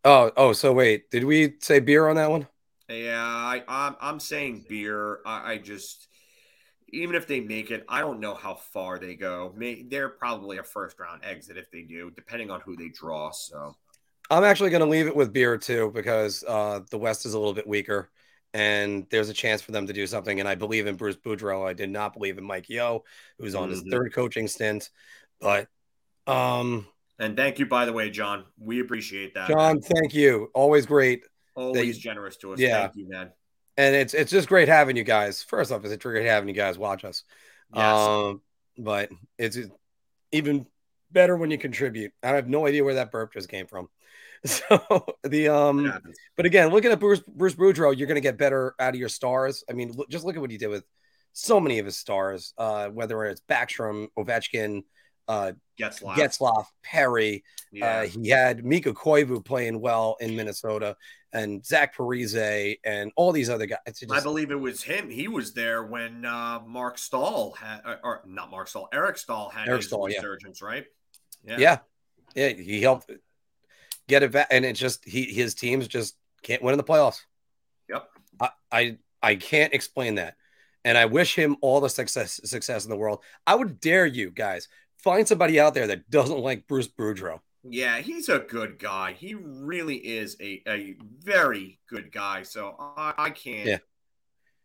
Oh, 0.05 0.31
oh. 0.37 0.53
So 0.55 0.73
wait, 0.73 1.11
did 1.11 1.25
we 1.25 1.55
say 1.61 1.81
beer 1.81 2.09
on 2.09 2.17
that 2.17 2.31
one? 2.31 2.47
Yeah, 2.89 3.23
I, 3.23 3.63
I'm 3.69 3.97
I'm 4.01 4.21
saying 4.21 4.65
beer. 4.69 5.21
I, 5.27 5.53
I 5.53 5.59
just 5.59 6.09
even 6.93 7.15
if 7.15 7.27
they 7.27 7.41
make 7.41 7.71
it, 7.71 7.85
I 7.89 8.01
don't 8.01 8.21
know 8.21 8.35
how 8.35 8.55
far 8.55 8.99
they 8.99 9.15
go. 9.15 9.53
May, 9.57 9.83
they're 9.83 10.09
probably 10.09 10.59
a 10.59 10.63
first 10.63 10.99
round 10.99 11.25
exit 11.25 11.57
if 11.57 11.71
they 11.71 11.83
do, 11.83 12.11
depending 12.11 12.51
on 12.51 12.61
who 12.61 12.77
they 12.77 12.89
draw. 12.89 13.31
So 13.31 13.77
I'm 14.31 14.45
actually 14.45 14.71
going 14.71 14.83
to 14.83 14.89
leave 14.89 15.07
it 15.07 15.17
with 15.17 15.33
beer 15.33 15.59
too 15.59 15.91
because 15.95 16.45
uh, 16.47 16.81
the 16.91 16.99
West 16.99 17.27
is 17.27 17.35
a 17.35 17.39
little 17.39 17.55
bit 17.55 17.67
weaker 17.67 18.11
and 18.53 19.07
there's 19.11 19.29
a 19.29 19.35
chance 19.35 19.63
for 19.63 19.73
them 19.73 19.87
to 19.87 19.93
do 19.93 20.07
something. 20.07 20.41
And 20.41 20.49
I 20.49 20.55
believe 20.55 20.87
in 20.87 20.97
Bruce 20.97 21.17
Boudreau. 21.17 21.67
I 21.67 21.73
did 21.73 21.91
not 21.91 22.13
believe 22.15 22.39
in 22.39 22.45
Mike 22.45 22.69
Yeo, 22.69 23.05
who's 23.39 23.55
on 23.55 23.65
mm-hmm. 23.65 23.73
his 23.73 23.85
third 23.91 24.13
coaching 24.13 24.49
stint. 24.49 24.91
But 25.41 25.69
um 26.27 26.87
and 27.19 27.37
thank 27.37 27.59
you, 27.59 27.67
by 27.67 27.85
the 27.85 27.93
way, 27.93 28.09
John. 28.09 28.45
We 28.59 28.81
appreciate 28.81 29.35
that. 29.35 29.49
John, 29.49 29.75
man. 29.75 29.81
thank 29.83 30.15
you. 30.15 30.51
Always 30.55 30.87
great. 30.87 31.25
Always 31.55 31.97
you, 31.97 32.03
generous 32.03 32.37
to 32.39 32.55
us. 32.55 32.59
Yeah. 32.59 32.81
Thank 32.81 32.97
you, 32.97 33.09
man. 33.09 33.31
And 33.77 33.95
it's 33.95 34.15
it's 34.15 34.31
just 34.31 34.49
great 34.49 34.69
having 34.69 34.97
you 34.97 35.05
guys. 35.05 35.43
First 35.43 35.73
off, 35.73 35.85
it's 35.85 35.93
a 35.93 35.97
great 35.97 36.27
having 36.27 36.49
you 36.49 36.55
guys 36.55 36.79
watch 36.79 37.05
us. 37.05 37.25
Yes. 37.75 37.97
Um, 37.97 38.43
but 38.77 39.11
it's 39.39 39.59
even 40.33 40.67
better 41.11 41.37
when 41.37 41.51
you 41.51 41.59
contribute. 41.59 42.13
I 42.23 42.31
have 42.31 42.49
no 42.49 42.67
idea 42.67 42.85
where 42.85 42.95
that 42.95 43.11
burp 43.11 43.33
just 43.33 43.49
came 43.49 43.67
from. 43.67 43.89
So 44.43 45.05
the 45.23 45.49
um, 45.49 45.93
but 46.35 46.47
again, 46.47 46.71
looking 46.71 46.91
at 46.91 46.99
Bruce 46.99 47.21
Bruce 47.29 47.55
Boudreau, 47.55 47.95
you're 47.95 48.07
going 48.07 48.15
to 48.15 48.23
get 48.23 48.39
better 48.39 48.75
out 48.81 48.95
of 48.95 48.99
your 48.99 49.11
stars. 49.11 49.65
I 49.69 49.75
mean, 49.75 49.93
look, 49.93 50.09
just 50.09 50.25
look 50.25 50.35
at 50.35 50.41
what 50.41 50.51
he 50.51 50.57
did 50.57 50.69
with 50.69 50.83
so 51.35 51.61
many 51.61 51.79
of 51.79 51.85
his 51.85 51.99
stars. 51.99 52.55
Uh, 52.57 52.89
whether 52.89 53.23
it's 53.25 53.43
Backstrom, 53.43 54.07
Ovechkin, 54.19 54.85
uh, 55.31 55.53
Getzlaf 55.79 56.67
Perry. 56.83 57.45
Uh, 57.67 57.69
yeah. 57.73 57.87
Uh, 57.87 58.07
he 58.07 58.29
had 58.29 58.65
Mikko 58.65 58.93
Koivu 58.93 59.45
playing 59.45 59.81
well 59.81 60.17
in 60.21 60.35
Minnesota, 60.35 60.97
and 61.33 61.65
Zach 61.65 61.97
Parise, 61.97 62.77
and 62.85 63.13
all 63.15 63.31
these 63.31 63.49
other 63.49 63.67
guys. 63.67 63.79
Just... 63.87 64.11
I 64.11 64.21
believe 64.21 64.51
it 64.51 64.57
was 64.57 64.83
him. 64.83 65.09
He 65.09 65.29
was 65.29 65.55
there 65.55 65.85
when 65.85 66.25
uh, 66.25 66.61
Marc 66.67 66.99
Staal 66.99 67.53
had, 67.53 67.81
or, 68.03 68.23
not 68.27 68.51
Marc 68.51 68.67
Staal, 68.67 68.89
Eric 68.93 69.19
Staal 69.19 69.51
had 69.51 69.69
Eric 69.69 69.79
his 69.79 69.87
Staal, 69.87 70.07
resurgence, 70.07 70.61
yeah. 70.61 70.67
right? 70.67 70.85
Yeah. 71.45 71.59
yeah, 71.59 71.79
yeah, 72.35 72.49
he 72.49 72.83
helped 72.83 73.11
get 74.09 74.25
it 74.25 74.33
back, 74.33 74.49
and 74.51 74.65
it 74.65 74.75
just 74.75 75.05
he 75.05 75.25
his 75.33 75.55
teams 75.55 75.87
just 75.87 76.17
can't 76.43 76.63
win 76.63 76.73
in 76.73 76.79
the 76.79 76.85
playoffs. 76.85 77.21
Yep. 77.89 78.09
I 78.41 78.51
I, 78.73 78.99
I 79.23 79.35
can't 79.37 79.73
explain 79.73 80.17
that. 80.17 80.35
And 80.85 80.97
I 80.97 81.05
wish 81.05 81.35
him 81.35 81.57
all 81.61 81.81
the 81.81 81.91
success 81.91 82.41
success 82.45 82.85
in 82.85 82.91
the 82.91 82.97
world. 82.97 83.23
I 83.47 83.55
would 83.55 83.81
dare 83.81 84.07
you 84.07 84.31
guys 84.31 84.67
find 85.03 85.27
somebody 85.27 85.59
out 85.59 85.75
there 85.75 85.87
that 85.89 86.11
doesn't 86.11 86.39
like 86.39 86.67
Bruce 86.67 86.89
Boudreau. 86.89 87.41
Yeah, 87.63 87.99
he's 87.99 88.29
a 88.29 88.39
good 88.39 88.79
guy. 88.79 89.13
He 89.13 89.35
really 89.35 89.97
is 89.97 90.37
a, 90.41 90.63
a 90.67 90.97
very 91.23 91.79
good 91.89 92.11
guy. 92.11 92.43
So 92.43 92.75
I, 92.79 93.13
I 93.19 93.31
can't 93.31 93.69
yeah. 93.69 93.79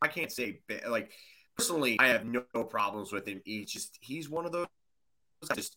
I 0.01 0.07
can't 0.07 0.31
say 0.31 0.59
like 0.87 1.11
personally 1.57 1.97
I 1.99 2.07
have 2.07 2.25
no, 2.25 2.43
no 2.53 2.63
problems 2.63 3.11
with 3.11 3.27
him. 3.27 3.41
He's 3.43 3.69
just 3.69 3.97
he's 4.01 4.29
one 4.29 4.45
of 4.45 4.51
those 4.51 4.67
just 5.53 5.75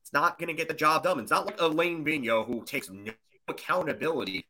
it's 0.00 0.12
not 0.12 0.38
going 0.38 0.48
to 0.48 0.54
get 0.54 0.68
the 0.68 0.74
job 0.74 1.02
done. 1.02 1.18
It's 1.18 1.30
not 1.30 1.46
like 1.46 1.60
Alain 1.60 2.04
Vigneault 2.04 2.46
who 2.46 2.64
takes 2.64 2.88
no 2.88 3.12
accountability 3.48 4.46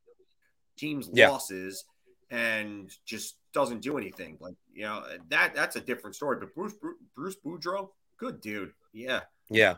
team's 0.76 1.08
yeah. 1.12 1.30
losses 1.30 1.84
and 2.30 2.90
just 3.06 3.36
doesn't 3.54 3.80
do 3.80 3.96
anything. 3.96 4.36
Like 4.40 4.56
you 4.74 4.82
know 4.82 5.04
that 5.30 5.54
that's 5.54 5.76
a 5.76 5.80
different 5.80 6.16
story. 6.16 6.38
But 6.38 6.54
Bruce 6.54 6.74
Bruce 7.16 7.36
Boudreau, 7.44 7.88
good 8.18 8.40
dude. 8.42 8.72
Yeah, 8.92 9.20
yeah, 9.50 9.76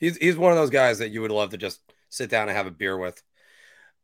he's 0.00 0.16
he's 0.16 0.36
one 0.36 0.52
of 0.52 0.58
those 0.58 0.70
guys 0.70 0.98
that 0.98 1.10
you 1.10 1.22
would 1.22 1.30
love 1.30 1.50
to 1.50 1.56
just 1.56 1.80
sit 2.08 2.30
down 2.30 2.48
and 2.48 2.56
have 2.56 2.66
a 2.66 2.70
beer 2.70 2.96
with. 2.96 3.22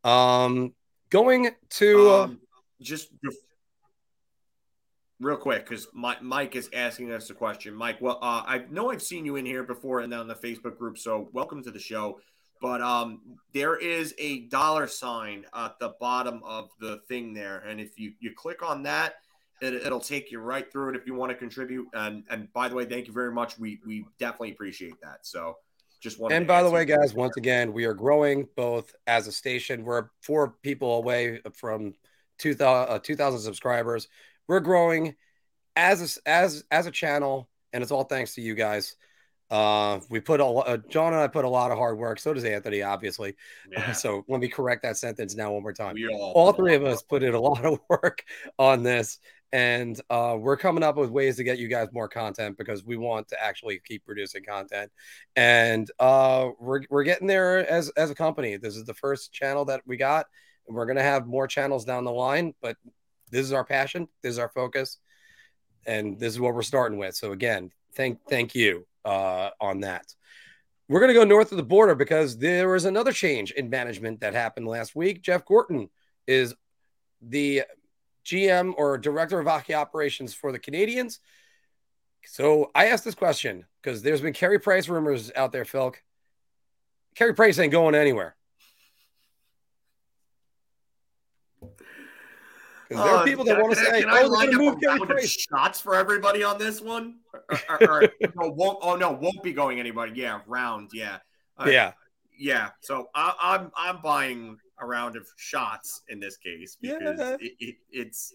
Um, 0.05 0.75
going 1.11 1.51
to 1.71 2.11
uh, 2.11 2.25
um, 2.25 2.41
just 2.81 3.11
real 5.21 5.37
quick 5.37 5.69
because 5.69 5.89
Mike 5.93 6.57
is 6.57 6.71
asking 6.73 7.13
us 7.13 7.31
a 7.31 7.35
question. 7.35 7.75
Mike, 7.75 8.01
well, 8.01 8.19
uh, 8.23 8.43
I 8.47 8.65
know 8.71 8.91
I've 8.91 9.03
seen 9.03 9.25
you 9.25 9.37
in 9.37 9.47
here 9.47 9.65
before 9.65 10.01
and 10.01 10.13
on 10.15 10.29
the 10.29 10.35
Facebook 10.35 10.79
group, 10.79 10.99
so 10.99 11.29
welcome 11.33 11.63
to 11.65 11.71
the 11.71 11.79
show. 11.79 12.21
But 12.61 12.81
um, 12.81 13.21
there 13.55 13.77
is 13.77 14.15
a 14.19 14.41
dollar 14.49 14.89
sign 14.89 15.45
at 15.55 15.79
the 15.79 15.95
bottom 16.01 16.43
of 16.45 16.71
the 16.81 17.01
thing 17.09 17.33
there, 17.33 17.59
and 17.61 17.81
if 17.81 17.99
you 17.99 18.13
you 18.21 18.33
click 18.37 18.63
on 18.63 18.83
that, 18.85 19.15
it, 19.61 19.91
will 19.91 20.01
take 20.01 20.31
you 20.31 20.41
right 20.41 20.71
through 20.71 20.91
it 20.91 20.97
if 20.97 21.07
you 21.07 21.15
want 21.15 21.31
to 21.31 21.37
contribute. 21.37 21.89
And 21.95 22.25
and 22.31 22.53
by 22.53 22.69
the 22.69 22.75
way, 22.75 22.85
thank 22.85 23.07
you 23.07 23.13
very 23.13 23.33
much. 23.33 23.59
We 23.59 23.81
we 23.87 24.05
definitely 24.19 24.53
appreciate 24.53 24.95
that. 25.03 25.27
So 25.27 25.57
just 26.01 26.21
one. 26.21 26.33
And 26.33 26.47
by 26.47 26.63
the 26.63 26.71
way, 26.71 26.85
guys, 26.85 27.15
once 27.15 27.37
again, 27.37 27.73
we 27.73 27.85
are 27.85 27.95
growing 27.95 28.49
both 28.57 28.95
as 29.07 29.27
a 29.27 29.33
station. 29.33 29.85
We're 29.85 30.09
four 30.23 30.55
people 30.63 30.97
away 30.97 31.41
from 31.55 31.95
2,000, 32.39 32.95
uh, 32.95 32.99
2,000 33.01 33.41
subscribers. 33.41 34.09
We're 34.47 34.61
growing 34.61 35.17
as 35.77 36.19
a, 36.25 36.29
as 36.29 36.65
as 36.71 36.87
a 36.87 36.91
channel, 36.91 37.49
and 37.73 37.83
it's 37.83 37.93
all 37.93 38.05
thanks 38.05 38.35
to 38.35 38.41
you 38.41 38.55
guys. 38.55 38.97
Uh, 39.51 40.01
we 40.11 40.21
put 40.21 40.41
a 40.41 40.45
uh, 40.45 40.77
John 40.89 41.15
and 41.15 41.23
I 41.23 41.27
put 41.27 41.47
a 41.47 41.49
lot 41.49 41.71
of 41.71 41.79
hard 41.79 41.97
work. 41.97 42.19
So 42.21 42.35
does 42.35 42.45
Anthony, 42.45 42.83
obviously. 42.83 43.35
Yeah. 43.71 43.93
So 43.93 44.25
let 44.29 44.41
me 44.41 44.49
correct 44.49 44.83
that 44.83 44.97
sentence 44.97 45.35
now 45.35 45.53
one 45.53 45.63
more 45.63 45.73
time. 45.73 45.95
We 45.95 46.09
all, 46.09 46.33
All 46.33 46.53
three 46.53 46.75
of 46.75 46.85
us 46.85 47.03
put 47.03 47.23
in 47.23 47.35
a 47.35 47.41
lot 47.41 47.65
of 47.65 47.79
work 47.89 48.25
on 48.59 48.83
this, 48.83 49.19
and 49.53 50.01
uh, 50.11 50.37
we're 50.39 50.57
coming 50.57 50.83
up 50.83 50.97
with 50.97 51.11
ways 51.11 51.37
to 51.37 51.45
get 51.45 51.59
you 51.59 51.69
guys 51.69 51.89
more 51.93 52.09
content 52.09 52.59
because 52.59 52.85
we 52.85 52.97
want 52.97 53.29
to 53.29 53.43
actually 53.43 53.81
keep 53.85 54.05
producing 54.05 54.45
content, 54.45 54.91
and 55.37 55.91
uh, 55.99 56.51
we're 56.59 56.83
we're 56.91 57.05
getting 57.05 57.27
there 57.27 57.69
as 57.71 57.89
as 57.91 58.11
a 58.11 58.15
company. 58.15 58.57
This 58.57 58.77
is 58.77 58.85
the 58.85 58.95
first 58.95 59.33
channel 59.33 59.65
that 59.67 59.83
we 59.87 59.97
got, 59.97 60.27
and 60.67 60.77
we're 60.77 60.87
gonna 60.87 61.03
have 61.03 61.27
more 61.27 61.47
channels 61.47 61.85
down 61.85 62.05
the 62.05 62.13
line. 62.13 62.55
But 62.61 62.77
this 63.31 63.47
is 63.47 63.53
our 63.53 63.65
passion. 63.65 64.09
This 64.23 64.33
is 64.33 64.39
our 64.39 64.51
focus, 64.51 64.99
and 65.87 66.19
this 66.19 66.33
is 66.33 66.41
what 66.41 66.55
we're 66.55 66.63
starting 66.63 66.99
with. 66.99 67.15
So 67.15 67.33
again, 67.33 67.71
thank 67.95 68.19
thank 68.29 68.55
you 68.55 68.87
uh, 69.05 69.51
on 69.61 69.81
that. 69.81 70.07
We're 70.89 71.01
going 71.01 71.09
to 71.09 71.15
go 71.15 71.25
north 71.25 71.53
of 71.53 71.59
the 71.59 71.65
border 71.65 71.95
because 71.95 72.39
there 72.39 72.71
was 72.71 72.87
another 72.87 73.13
change 73.13 73.51
in 73.51 73.69
management 73.69 74.21
that 74.21 74.33
happened 74.33 74.67
last 74.67 74.97
week. 74.97 75.21
Jeff 75.21 75.45
Gorton 75.45 75.91
is 76.27 76.55
the 77.21 77.65
GM 78.25 78.75
or 78.77 78.99
director 78.99 79.39
of 79.41 79.47
hockey 79.47 79.75
operations 79.75 80.35
for 80.35 80.53
the 80.53 80.59
Canadiens. 80.59 81.19
So 82.27 82.71
I 82.75 82.87
asked 82.89 83.05
this 83.05 83.15
question 83.15 83.65
because 83.83 84.03
there's 84.03 84.21
been 84.21 84.33
Carey 84.35 84.59
Price 84.59 84.89
rumors 84.89 85.31
out 85.35 85.53
there, 85.53 85.65
Phil. 85.65 85.95
Carey 87.15 87.35
Price 87.35 87.59
ain't 87.59 87.73
going 87.73 87.95
anywhere. 87.95 88.37
Because 92.89 93.05
there 93.05 93.15
are 93.15 93.19
Uh, 93.19 93.25
people 93.25 93.45
that 93.45 93.61
want 93.61 93.75
to 93.75 93.85
say, 93.85 94.01
can 94.01 94.09
I 94.11 94.23
"Oh, 94.23 94.29
line 94.29 94.49
up 94.49 94.55
move 94.55 94.75
a 94.75 94.81
Carey 94.81 94.87
round 94.99 95.03
of 95.03 95.09
Price." 95.09 95.31
shots 95.31 95.81
for 95.81 95.95
everybody 95.95 96.43
on 96.43 96.59
this 96.59 96.81
one. 96.81 97.19
Or, 97.35 97.43
or- 97.69 98.03
or- 98.05 98.09
no, 98.37 98.49
won't. 98.51 98.79
Oh 98.81 98.97
no, 98.97 99.13
won't 99.13 99.43
be 99.43 99.53
going 99.53 99.79
anybody. 99.79 100.13
Yeah, 100.15 100.41
round. 100.47 100.91
Yeah, 100.95 101.19
Uh, 101.59 101.67
Yeah, 101.69 101.93
yeah. 102.37 102.71
So 102.81 103.11
I, 103.15 103.35
I'm 103.41 103.73
I'm 103.77 104.01
buying 104.01 104.59
a 104.81 104.87
round 104.87 105.17
of 105.17 105.27
shots 105.37 106.03
in 106.09 106.21
this 106.21 106.37
case 106.37 106.77
because 106.81 107.19
Yeah. 107.19 107.37
it, 107.41 107.53
it, 107.61 107.77
it's 107.91 108.33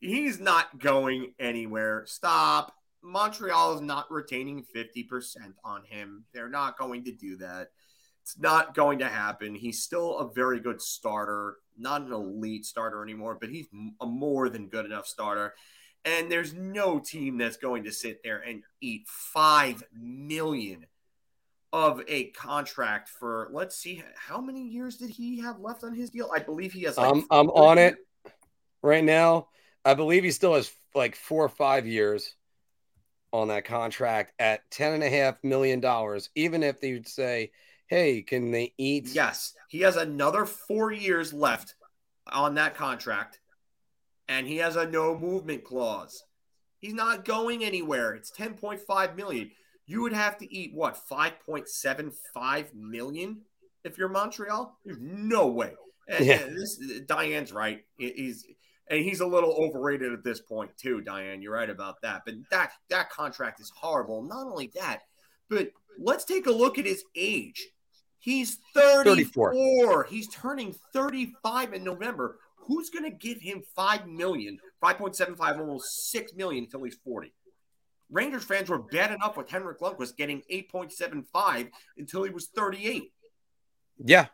he's 0.00 0.40
not 0.40 0.78
going 0.78 1.34
anywhere. 1.38 2.04
Stop. 2.06 2.74
Montreal 3.02 3.74
is 3.74 3.80
not 3.80 4.10
retaining 4.10 4.64
50% 4.74 5.54
on 5.64 5.82
him. 5.84 6.24
They're 6.32 6.48
not 6.48 6.78
going 6.78 7.04
to 7.04 7.12
do 7.12 7.36
that. 7.38 7.70
It's 8.22 8.38
not 8.38 8.74
going 8.74 9.00
to 9.00 9.08
happen. 9.08 9.54
He's 9.56 9.82
still 9.82 10.18
a 10.18 10.32
very 10.32 10.60
good 10.60 10.80
starter, 10.80 11.56
not 11.76 12.02
an 12.02 12.12
elite 12.12 12.64
starter 12.64 13.02
anymore, 13.02 13.36
but 13.40 13.50
he's 13.50 13.66
a 14.00 14.06
more 14.06 14.48
than 14.48 14.68
good 14.68 14.86
enough 14.86 15.06
starter. 15.06 15.54
And 16.04 16.30
there's 16.30 16.54
no 16.54 17.00
team 17.00 17.38
that's 17.38 17.56
going 17.56 17.82
to 17.84 17.92
sit 17.92 18.22
there 18.22 18.38
and 18.38 18.62
eat 18.80 19.06
5 19.08 19.82
million 19.92 20.86
of 21.72 22.02
a 22.06 22.24
contract 22.30 23.08
for 23.08 23.48
let's 23.50 23.76
see 23.76 24.02
how 24.14 24.40
many 24.40 24.62
years 24.62 24.96
did 24.96 25.10
he 25.10 25.40
have 25.40 25.60
left 25.60 25.84
on 25.84 25.94
his 25.94 26.10
deal? 26.10 26.30
I 26.34 26.38
believe 26.38 26.72
he 26.72 26.82
has 26.82 26.98
like 26.98 27.10
I'm 27.10 27.24
I'm 27.30 27.50
on 27.50 27.78
it 27.78 27.96
right 28.82 29.04
now. 29.04 29.48
I 29.84 29.94
believe 29.94 30.22
he 30.22 30.30
still 30.30 30.54
has 30.54 30.70
like 30.94 31.16
four 31.16 31.44
or 31.44 31.48
five 31.48 31.86
years 31.86 32.34
on 33.32 33.48
that 33.48 33.64
contract 33.64 34.32
at 34.38 34.70
ten 34.70 34.92
and 34.92 35.02
a 35.02 35.08
half 35.08 35.42
million 35.42 35.80
dollars. 35.80 36.28
Even 36.34 36.62
if 36.62 36.80
they 36.80 36.92
would 36.92 37.08
say, 37.08 37.52
"Hey, 37.86 38.22
can 38.22 38.50
they 38.50 38.74
eat?" 38.76 39.08
Yes, 39.08 39.54
he 39.68 39.80
has 39.80 39.96
another 39.96 40.44
four 40.44 40.92
years 40.92 41.32
left 41.32 41.74
on 42.30 42.54
that 42.56 42.74
contract, 42.74 43.40
and 44.28 44.46
he 44.46 44.58
has 44.58 44.76
a 44.76 44.86
no 44.86 45.18
movement 45.18 45.64
clause. 45.64 46.22
He's 46.78 46.94
not 46.94 47.24
going 47.24 47.64
anywhere. 47.64 48.12
It's 48.14 48.32
10.5 48.32 49.16
million. 49.16 49.52
You 49.92 50.00
would 50.02 50.14
have 50.14 50.38
to 50.38 50.50
eat 50.54 50.72
what 50.72 50.98
5.75 51.10 52.74
million 52.74 53.42
if 53.84 53.98
you're 53.98 54.08
Montreal. 54.08 54.78
There's 54.84 54.98
no 55.00 55.48
way. 55.48 55.74
And, 56.08 56.24
Yeah. 56.24 56.40
and 56.40 56.56
this 56.56 56.78
Diane's 57.06 57.52
right. 57.52 57.84
He's 57.96 58.46
and 58.88 59.04
he's 59.04 59.20
a 59.20 59.26
little 59.26 59.52
overrated 59.52 60.12
at 60.12 60.24
this 60.24 60.40
point 60.40 60.70
too, 60.78 61.00
Diane. 61.02 61.42
You're 61.42 61.52
right 61.52 61.70
about 61.70 62.00
that. 62.02 62.22
But 62.24 62.34
that 62.50 62.72
that 62.88 63.10
contract 63.10 63.60
is 63.60 63.70
horrible. 63.74 64.22
Not 64.22 64.46
only 64.46 64.72
that, 64.74 65.02
but 65.48 65.70
let's 65.98 66.24
take 66.24 66.46
a 66.46 66.50
look 66.50 66.78
at 66.78 66.86
his 66.86 67.04
age. 67.14 67.68
He's 68.18 68.58
34. 68.74 69.52
34. 69.52 70.04
He's 70.04 70.28
turning 70.28 70.74
35 70.92 71.74
in 71.74 71.84
November. 71.84 72.38
Who's 72.56 72.90
going 72.90 73.04
to 73.04 73.10
give 73.10 73.40
him 73.40 73.62
5 73.74 74.06
million, 74.06 74.58
5.75, 74.80 75.58
almost 75.58 76.10
6 76.12 76.34
million 76.34 76.64
until 76.64 76.84
he's 76.84 76.94
40? 77.04 77.32
Rangers 78.12 78.44
fans 78.44 78.68
were 78.68 78.78
bad 78.78 79.10
enough 79.10 79.36
with 79.36 79.50
Henrik 79.50 79.80
Lundqvist 79.80 80.16
getting 80.16 80.42
8.75 80.52 81.70
until 81.96 82.22
he 82.22 82.30
was 82.30 82.48
38. 82.54 83.10
Yeah. 84.04 84.26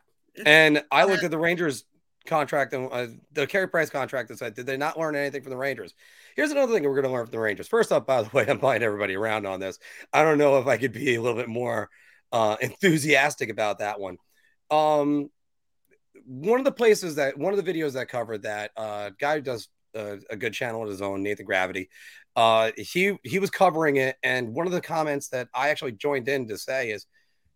And 0.45 0.83
I 0.91 1.05
looked 1.05 1.23
at 1.23 1.31
the 1.31 1.37
Rangers 1.37 1.85
contract 2.27 2.73
and 2.73 2.89
uh, 2.91 3.07
the 3.31 3.47
Carey 3.47 3.67
Price 3.67 3.89
contract 3.89 4.29
and 4.29 4.37
said, 4.37 4.53
did 4.53 4.65
they 4.65 4.77
not 4.77 4.99
learn 4.99 5.15
anything 5.15 5.41
from 5.41 5.51
the 5.51 5.57
Rangers? 5.57 5.95
Here's 6.35 6.51
another 6.51 6.73
thing 6.73 6.83
we're 6.83 6.93
going 6.93 7.05
to 7.05 7.11
learn 7.11 7.25
from 7.25 7.31
the 7.31 7.39
Rangers. 7.39 7.67
First 7.67 7.91
up, 7.91 8.05
by 8.05 8.21
the 8.21 8.29
way, 8.33 8.45
I'm 8.47 8.59
buying 8.59 8.83
everybody 8.83 9.15
around 9.15 9.47
on 9.47 9.61
this. 9.61 9.79
I 10.11 10.23
don't 10.23 10.37
know 10.37 10.59
if 10.59 10.67
I 10.67 10.77
could 10.77 10.93
be 10.93 11.15
a 11.15 11.21
little 11.21 11.37
bit 11.37 11.49
more 11.49 11.89
uh, 12.31 12.57
enthusiastic 12.61 13.49
about 13.49 13.79
that 13.79 13.99
one. 13.99 14.17
Um, 14.69 15.29
one 16.25 16.59
of 16.59 16.65
the 16.65 16.71
places 16.71 17.15
that 17.15 17.37
one 17.37 17.57
of 17.57 17.63
the 17.63 17.73
videos 17.73 17.93
that 17.93 18.09
covered 18.09 18.43
that 18.43 18.71
uh, 18.75 19.11
guy 19.19 19.35
who 19.35 19.41
does 19.41 19.69
uh, 19.95 20.17
a 20.29 20.35
good 20.35 20.53
channel 20.53 20.83
of 20.83 20.89
his 20.89 21.01
own, 21.01 21.23
Nathan 21.23 21.45
Gravity. 21.45 21.89
Uh, 22.39 22.71
he 22.77 23.17
he 23.25 23.37
was 23.37 23.49
covering 23.49 23.97
it, 23.97 24.15
and 24.23 24.53
one 24.53 24.65
of 24.65 24.71
the 24.71 24.79
comments 24.79 25.27
that 25.27 25.49
I 25.53 25.71
actually 25.71 25.91
joined 25.91 26.29
in 26.29 26.47
to 26.47 26.57
say 26.57 26.89
is, 26.89 27.05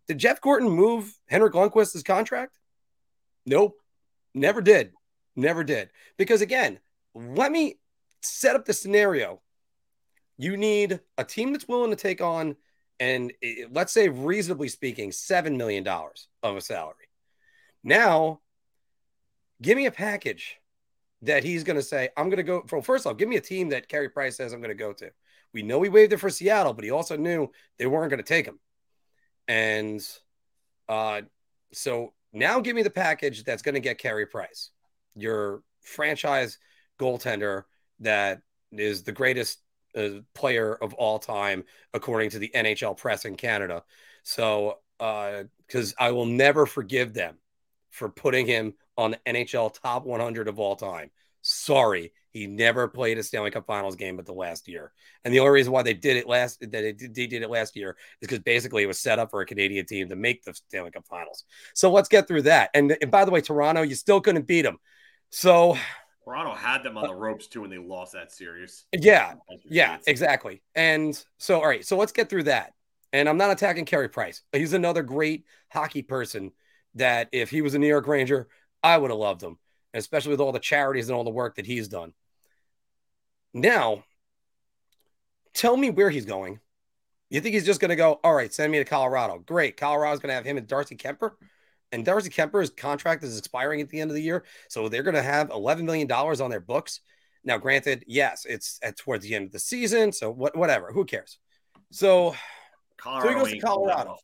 "Did 0.08 0.18
Jeff 0.18 0.42
Gorton 0.42 0.68
move 0.68 1.10
Henrik 1.26 1.54
Lundqvist's 1.54 2.02
contract?" 2.02 2.58
Nope, 3.46 3.80
never 4.34 4.60
did, 4.60 4.92
never 5.36 5.64
did. 5.64 5.88
Because 6.18 6.42
again, 6.42 6.80
let 7.14 7.50
me 7.50 7.78
set 8.20 8.56
up 8.56 8.66
the 8.66 8.74
scenario. 8.74 9.40
You 10.36 10.58
need 10.58 11.00
a 11.16 11.24
team 11.24 11.52
that's 11.52 11.66
willing 11.66 11.88
to 11.88 11.96
take 11.96 12.20
on, 12.20 12.54
and 13.00 13.32
eh, 13.42 13.64
let's 13.70 13.94
say, 13.94 14.10
reasonably 14.10 14.68
speaking, 14.68 15.12
seven 15.12 15.56
million 15.56 15.82
dollars 15.82 16.28
of 16.42 16.58
a 16.58 16.60
salary. 16.60 17.08
Now, 17.82 18.40
give 19.62 19.78
me 19.78 19.86
a 19.86 19.90
package 19.90 20.58
that 21.24 21.44
he's 21.44 21.64
going 21.64 21.76
to 21.76 21.82
say, 21.82 22.10
I'm 22.16 22.28
going 22.28 22.38
to 22.38 22.42
go 22.42 22.62
for. 22.66 22.82
First 22.82 23.06
off, 23.06 23.16
give 23.16 23.28
me 23.28 23.36
a 23.36 23.40
team 23.40 23.70
that 23.70 23.88
Carey 23.88 24.08
Price 24.08 24.36
says 24.36 24.52
I'm 24.52 24.60
going 24.60 24.68
to 24.68 24.74
go 24.74 24.92
to. 24.94 25.10
We 25.52 25.62
know 25.62 25.80
he 25.82 25.88
waived 25.88 26.12
it 26.12 26.18
for 26.18 26.30
Seattle, 26.30 26.74
but 26.74 26.84
he 26.84 26.90
also 26.90 27.16
knew 27.16 27.50
they 27.78 27.86
weren't 27.86 28.10
going 28.10 28.22
to 28.22 28.24
take 28.24 28.46
him. 28.46 28.58
And 29.46 30.06
uh, 30.88 31.22
so 31.72 32.12
now 32.32 32.60
give 32.60 32.76
me 32.76 32.82
the 32.82 32.90
package 32.90 33.44
that's 33.44 33.62
going 33.62 33.74
to 33.74 33.80
get 33.80 33.98
Carey 33.98 34.26
Price, 34.26 34.70
your 35.14 35.62
franchise 35.82 36.58
goaltender 36.98 37.64
that 38.00 38.40
is 38.72 39.02
the 39.02 39.12
greatest 39.12 39.60
uh, 39.96 40.20
player 40.34 40.74
of 40.74 40.94
all 40.94 41.18
time, 41.18 41.64
according 41.92 42.30
to 42.30 42.38
the 42.38 42.50
NHL 42.54 42.96
press 42.96 43.24
in 43.24 43.36
Canada. 43.36 43.84
So, 44.24 44.78
because 44.98 45.92
uh, 45.92 46.02
I 46.02 46.10
will 46.10 46.26
never 46.26 46.66
forgive 46.66 47.14
them 47.14 47.36
for 47.94 48.08
putting 48.08 48.46
him 48.46 48.74
on 48.96 49.12
the 49.12 49.20
NHL 49.26 49.72
top 49.80 50.04
100 50.04 50.48
of 50.48 50.58
all 50.58 50.74
time. 50.74 51.10
Sorry, 51.42 52.12
he 52.30 52.46
never 52.46 52.88
played 52.88 53.18
a 53.18 53.22
Stanley 53.22 53.52
Cup 53.52 53.66
Finals 53.66 53.94
game 53.94 54.16
but 54.16 54.26
the 54.26 54.32
last 54.32 54.66
year. 54.66 54.92
And 55.24 55.32
the 55.32 55.38
only 55.38 55.52
reason 55.52 55.72
why 55.72 55.82
they 55.82 55.94
did 55.94 56.16
it 56.16 56.26
last 56.26 56.58
that 56.60 56.72
they 56.72 56.92
did, 56.92 57.14
they 57.14 57.26
did 57.26 57.42
it 57.42 57.50
last 57.50 57.76
year 57.76 57.96
is 58.20 58.28
because 58.28 58.40
basically 58.40 58.82
it 58.82 58.86
was 58.86 58.98
set 58.98 59.18
up 59.18 59.30
for 59.30 59.42
a 59.42 59.46
Canadian 59.46 59.86
team 59.86 60.08
to 60.08 60.16
make 60.16 60.42
the 60.42 60.54
Stanley 60.54 60.90
Cup 60.90 61.06
Finals. 61.06 61.44
So 61.74 61.92
let's 61.92 62.08
get 62.08 62.26
through 62.26 62.42
that. 62.42 62.70
And, 62.74 62.96
and 63.00 63.10
by 63.10 63.24
the 63.24 63.30
way, 63.30 63.40
Toronto, 63.40 63.82
you 63.82 63.94
still 63.94 64.20
couldn't 64.20 64.48
beat 64.48 64.62
them. 64.62 64.78
So 65.30 65.76
Toronto 66.24 66.54
had 66.54 66.82
them 66.82 66.98
on 66.98 67.06
the 67.06 67.14
ropes 67.14 67.46
too, 67.46 67.62
and 67.62 67.72
they 67.72 67.78
lost 67.78 68.14
that 68.14 68.32
series. 68.32 68.86
yeah, 68.92 69.34
yeah, 69.64 69.98
exactly. 70.06 70.62
And 70.74 71.22
so, 71.38 71.60
all 71.60 71.68
right, 71.68 71.86
so 71.86 71.96
let's 71.96 72.12
get 72.12 72.28
through 72.28 72.44
that. 72.44 72.72
And 73.12 73.28
I'm 73.28 73.36
not 73.36 73.52
attacking 73.52 73.84
Carey 73.84 74.08
Price. 74.08 74.42
He's 74.52 74.72
another 74.72 75.04
great 75.04 75.44
hockey 75.70 76.02
person 76.02 76.50
that 76.96 77.28
if 77.32 77.50
he 77.50 77.62
was 77.62 77.74
a 77.74 77.78
New 77.78 77.88
York 77.88 78.06
Ranger, 78.06 78.48
I 78.82 78.98
would 78.98 79.10
have 79.10 79.18
loved 79.18 79.42
him, 79.42 79.58
especially 79.92 80.32
with 80.32 80.40
all 80.40 80.52
the 80.52 80.58
charities 80.58 81.08
and 81.08 81.16
all 81.16 81.24
the 81.24 81.30
work 81.30 81.56
that 81.56 81.66
he's 81.66 81.88
done. 81.88 82.12
Now, 83.52 84.04
tell 85.54 85.76
me 85.76 85.90
where 85.90 86.10
he's 86.10 86.26
going. 86.26 86.60
You 87.30 87.40
think 87.40 87.54
he's 87.54 87.66
just 87.66 87.80
going 87.80 87.90
to 87.90 87.96
go, 87.96 88.20
all 88.22 88.34
right, 88.34 88.52
send 88.52 88.70
me 88.70 88.78
to 88.78 88.84
Colorado? 88.84 89.38
Great. 89.38 89.76
Colorado's 89.76 90.20
going 90.20 90.28
to 90.28 90.34
have 90.34 90.44
him 90.44 90.56
and 90.56 90.66
Darcy 90.66 90.96
Kuemper. 90.96 91.32
And 91.90 92.04
Darcy 92.04 92.30
Kuemper's 92.30 92.70
contract 92.70 93.22
is 93.22 93.38
expiring 93.38 93.80
at 93.80 93.88
the 93.88 94.00
end 94.00 94.10
of 94.10 94.14
the 94.14 94.22
year. 94.22 94.44
So 94.68 94.88
they're 94.88 95.02
going 95.02 95.14
to 95.14 95.22
have 95.22 95.48
$11 95.48 95.82
million 95.82 96.10
on 96.10 96.50
their 96.50 96.60
books. 96.60 97.00
Now, 97.44 97.58
granted, 97.58 98.04
yes, 98.06 98.46
it's 98.48 98.78
at 98.82 98.96
towards 98.96 99.24
the 99.24 99.34
end 99.34 99.46
of 99.46 99.52
the 99.52 99.58
season. 99.58 100.12
So 100.12 100.30
what, 100.30 100.56
whatever. 100.56 100.92
Who 100.92 101.04
cares? 101.04 101.38
So, 101.90 102.34
Colorado 102.96 103.28
so 103.28 103.28
he 103.28 103.34
goes 103.34 103.48
to 103.48 103.54
ain't 103.54 103.64
Colorado. 103.64 104.16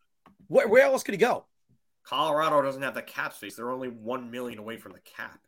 Where, 0.49 0.69
where 0.69 0.83
else 0.85 1.03
could 1.03 1.15
he 1.15 1.19
go? 1.19 1.47
Colorado 2.05 2.63
doesn't 2.63 2.83
have 2.83 2.95
the 2.95 3.03
cap 3.03 3.33
space. 3.35 3.57
They're 3.57 3.71
only 3.71 3.89
one 3.89 4.31
million 4.31 4.59
away 4.59 4.77
from 4.77 4.93
the 4.93 5.01
cap. 5.01 5.39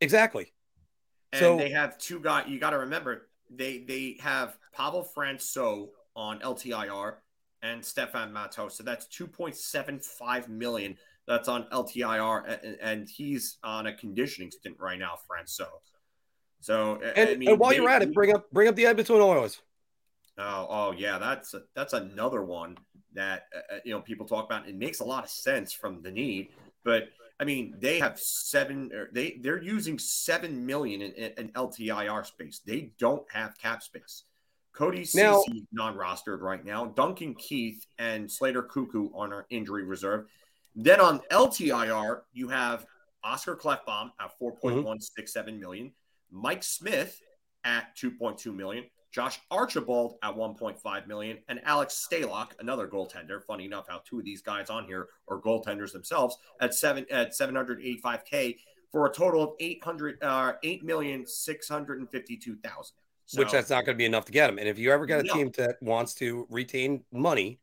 Exactly. 0.00 0.52
And 1.32 1.40
So- 1.40 1.56
they 1.58 1.70
have 1.70 1.98
two 1.98 2.20
guys. 2.20 2.48
You 2.48 2.58
got 2.58 2.70
to 2.70 2.78
remember 2.78 3.28
they 3.50 3.78
they 3.78 4.16
have 4.20 4.56
Pavel 4.72 5.08
Francouz 5.16 5.88
on 6.16 6.40
LTIR, 6.40 7.16
and 7.62 7.84
Stefan 7.84 8.32
Matteau. 8.32 8.70
So 8.72 8.82
that's 8.82 9.06
2.75 9.06 10.48
million. 10.48 10.96
That's 11.26 11.48
on 11.48 11.64
LTIR, 11.70 12.58
and, 12.64 12.76
and 12.80 13.08
he's 13.08 13.58
on 13.62 13.86
a 13.86 13.94
conditioning 13.94 14.50
stint 14.50 14.76
right 14.80 14.98
now. 14.98 15.18
So, 15.44 15.66
so 16.60 17.00
and, 17.02 17.30
I 17.30 17.34
mean, 17.34 17.50
and 17.50 17.58
while 17.58 17.70
they- 17.70 17.76
you're 17.76 17.88
at 17.88 18.02
it, 18.02 18.12
bring 18.12 18.34
up 18.34 18.50
bring 18.50 18.66
up 18.68 18.74
the 18.74 18.86
Edmonton 18.86 19.16
Oilers. 19.20 19.60
Oh, 20.40 20.66
oh 20.68 20.92
yeah, 20.92 21.18
that's 21.18 21.54
that's 21.74 21.92
another 21.92 22.42
one 22.42 22.78
that 23.14 23.46
uh, 23.54 23.76
you 23.84 23.92
know 23.92 24.00
people 24.00 24.26
talk 24.26 24.44
about. 24.46 24.68
It 24.68 24.76
makes 24.76 25.00
a 25.00 25.04
lot 25.04 25.24
of 25.24 25.30
sense 25.30 25.72
from 25.72 26.02
the 26.02 26.10
need, 26.10 26.48
but 26.84 27.08
I 27.38 27.44
mean 27.44 27.74
they 27.78 27.98
have 27.98 28.18
seven. 28.18 28.90
Or 28.92 29.10
they 29.12 29.38
they're 29.40 29.62
using 29.62 29.98
seven 29.98 30.64
million 30.64 31.02
in, 31.02 31.12
in, 31.12 31.32
in 31.36 31.48
LTIR 31.50 32.24
space. 32.26 32.60
They 32.64 32.92
don't 32.98 33.24
have 33.32 33.58
cap 33.58 33.82
space. 33.82 34.24
Cody 34.72 35.06
Now- 35.14 35.42
non-rostered 35.72 36.40
right 36.40 36.64
now. 36.64 36.86
Duncan 36.86 37.34
Keith 37.34 37.86
and 37.98 38.30
Slater 38.30 38.62
Koekkoek 38.62 39.10
on 39.14 39.32
our 39.32 39.46
injury 39.50 39.84
reserve. 39.84 40.26
Then 40.76 41.00
on 41.00 41.20
LTIR, 41.32 42.20
you 42.32 42.48
have 42.48 42.86
Oscar 43.24 43.56
Klefbom 43.56 44.12
at 44.20 44.38
4.167 44.40 45.58
million, 45.58 45.92
Mike 46.30 46.62
Smith 46.62 47.20
at 47.64 47.96
2.2 47.96 48.54
million, 48.54 48.84
Josh 49.12 49.40
Archibald 49.50 50.14
at 50.22 50.34
1.5 50.34 51.06
million, 51.06 51.38
and 51.48 51.60
Alex 51.64 52.06
Stalock, 52.08 52.52
another 52.60 52.86
goaltender. 52.86 53.42
Funny 53.44 53.64
enough, 53.64 53.86
how 53.88 54.00
two 54.04 54.18
of 54.20 54.24
these 54.24 54.40
guys 54.40 54.70
on 54.70 54.84
here 54.84 55.08
are 55.28 55.40
goaltenders 55.40 55.92
themselves 55.92 56.36
at 56.60 56.74
seven 56.74 57.04
at 57.10 57.32
785k 57.32 58.56
for 58.92 59.06
a 59.06 59.12
total 59.12 59.42
of 59.42 59.50
800 59.58 60.22
uh 60.22 60.52
8 60.62 60.84
million 60.84 61.26
652,000. 61.26 62.94
So, 63.26 63.38
which 63.38 63.52
that's 63.52 63.70
not 63.70 63.84
going 63.84 63.96
to 63.96 63.98
be 63.98 64.06
enough 64.06 64.24
to 64.24 64.32
get 64.32 64.48
them. 64.48 64.58
And 64.58 64.68
if 64.68 64.78
you 64.78 64.90
ever 64.90 65.06
get 65.06 65.20
a 65.20 65.22
No. 65.24 65.34
team 65.34 65.52
that 65.56 65.76
wants 65.80 66.14
to 66.14 66.46
retain 66.50 67.04
money, 67.12 67.60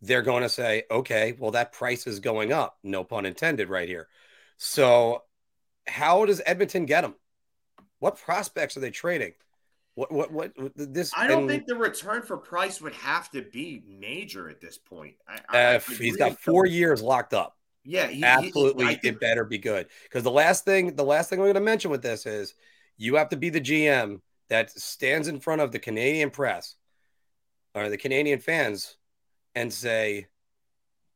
they're 0.00 0.22
going 0.22 0.42
to 0.42 0.48
say, 0.48 0.84
okay, 0.90 1.34
well, 1.38 1.50
that 1.50 1.72
price 1.72 2.06
is 2.06 2.20
going 2.20 2.52
up. 2.52 2.78
No 2.82 3.04
pun 3.04 3.26
intended, 3.26 3.68
right 3.68 3.88
here. 3.88 4.08
So, 4.56 5.24
how 5.86 6.24
does 6.24 6.40
Edmonton 6.46 6.86
get 6.86 7.02
them? 7.02 7.14
What 7.98 8.18
prospects 8.18 8.76
are 8.76 8.80
they 8.80 8.90
trading? 8.90 9.34
What, 9.94 10.12
what, 10.12 10.32
what, 10.32 10.52
this? 10.76 11.12
I 11.16 11.26
don't 11.26 11.40
and, 11.40 11.48
think 11.50 11.66
the 11.66 11.74
return 11.76 12.22
for 12.22 12.36
Price 12.36 12.80
would 12.80 12.94
have 12.94 13.30
to 13.32 13.42
be 13.42 13.82
major 13.86 14.48
at 14.48 14.60
this 14.60 14.78
point. 14.78 15.14
I, 15.28 15.32
I- 15.34 15.36
uh, 15.36 15.70
I 15.72 15.74
if 15.74 15.86
he's 15.86 15.98
really 15.98 16.18
got 16.18 16.40
four 16.40 16.64
don't- 16.64 16.74
years 16.74 17.02
locked 17.02 17.34
up. 17.34 17.56
Yeah, 17.82 18.08
he, 18.08 18.16
he- 18.18 18.24
Absolutely, 18.24 18.84
I 18.84 18.88
think- 18.94 19.04
it 19.04 19.20
better 19.20 19.44
be 19.44 19.58
good. 19.58 19.88
Because 20.04 20.22
the 20.22 20.30
last 20.30 20.64
thing, 20.64 20.94
the 20.96 21.04
last 21.04 21.30
thing 21.30 21.38
I'm 21.38 21.44
going 21.44 21.54
to 21.54 21.60
mention 21.60 21.90
with 21.90 22.02
this 22.02 22.26
is 22.26 22.54
you 22.98 23.16
have 23.16 23.30
to 23.30 23.36
be 23.36 23.50
the 23.50 23.60
GM 23.60 24.20
that 24.48 24.70
stands 24.70 25.28
in 25.28 25.40
front 25.40 25.60
of 25.60 25.72
the 25.72 25.78
Canadian 25.78 26.30
press 26.30 26.76
or 27.74 27.88
the 27.88 27.96
Canadian 27.96 28.38
fans 28.38 28.96
and 29.54 29.72
say, 29.72 30.26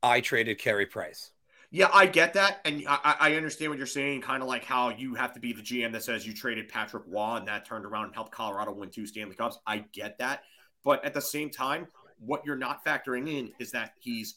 "I 0.03 0.21
traded 0.21 0.59
Carey 0.59 0.87
Price." 0.87 1.31
Yeah, 1.75 1.91
I 1.93 2.07
get 2.07 2.35
that, 2.35 2.61
and 2.65 2.85
I, 2.87 3.17
I 3.19 3.35
understand 3.35 3.69
what 3.71 3.79
you're 3.79 3.87
saying. 3.89 4.21
Kind 4.21 4.45
of 4.45 4.49
like 4.49 4.65
how 4.65 4.91
you 4.91 5.17
have 5.17 5.33
to 5.33 5.41
be 5.41 5.53
the 5.53 5.61
GM 5.61 5.91
that 5.91 6.05
says 6.05 6.25
you 6.25 6.33
traded 6.33 6.69
Patrick 6.69 7.03
Roy 7.09 7.35
and 7.35 7.49
that 7.49 7.67
turned 7.67 7.85
around 7.85 8.05
and 8.05 8.15
helped 8.15 8.31
Colorado 8.31 8.73
win 8.73 8.91
two 8.91 9.09
Stanley 9.09 9.35
Cups. 9.35 9.59
I 9.67 9.79
get 9.93 10.17
that, 10.19 10.45
but 10.85 11.05
at 11.05 11.15
the 11.15 11.21
same 11.21 11.51
time, 11.51 11.89
what 12.21 12.47
you're 12.47 12.55
not 12.55 12.85
factoring 12.85 13.29
in 13.29 13.51
is 13.59 13.73
that 13.73 13.95
he's 13.99 14.37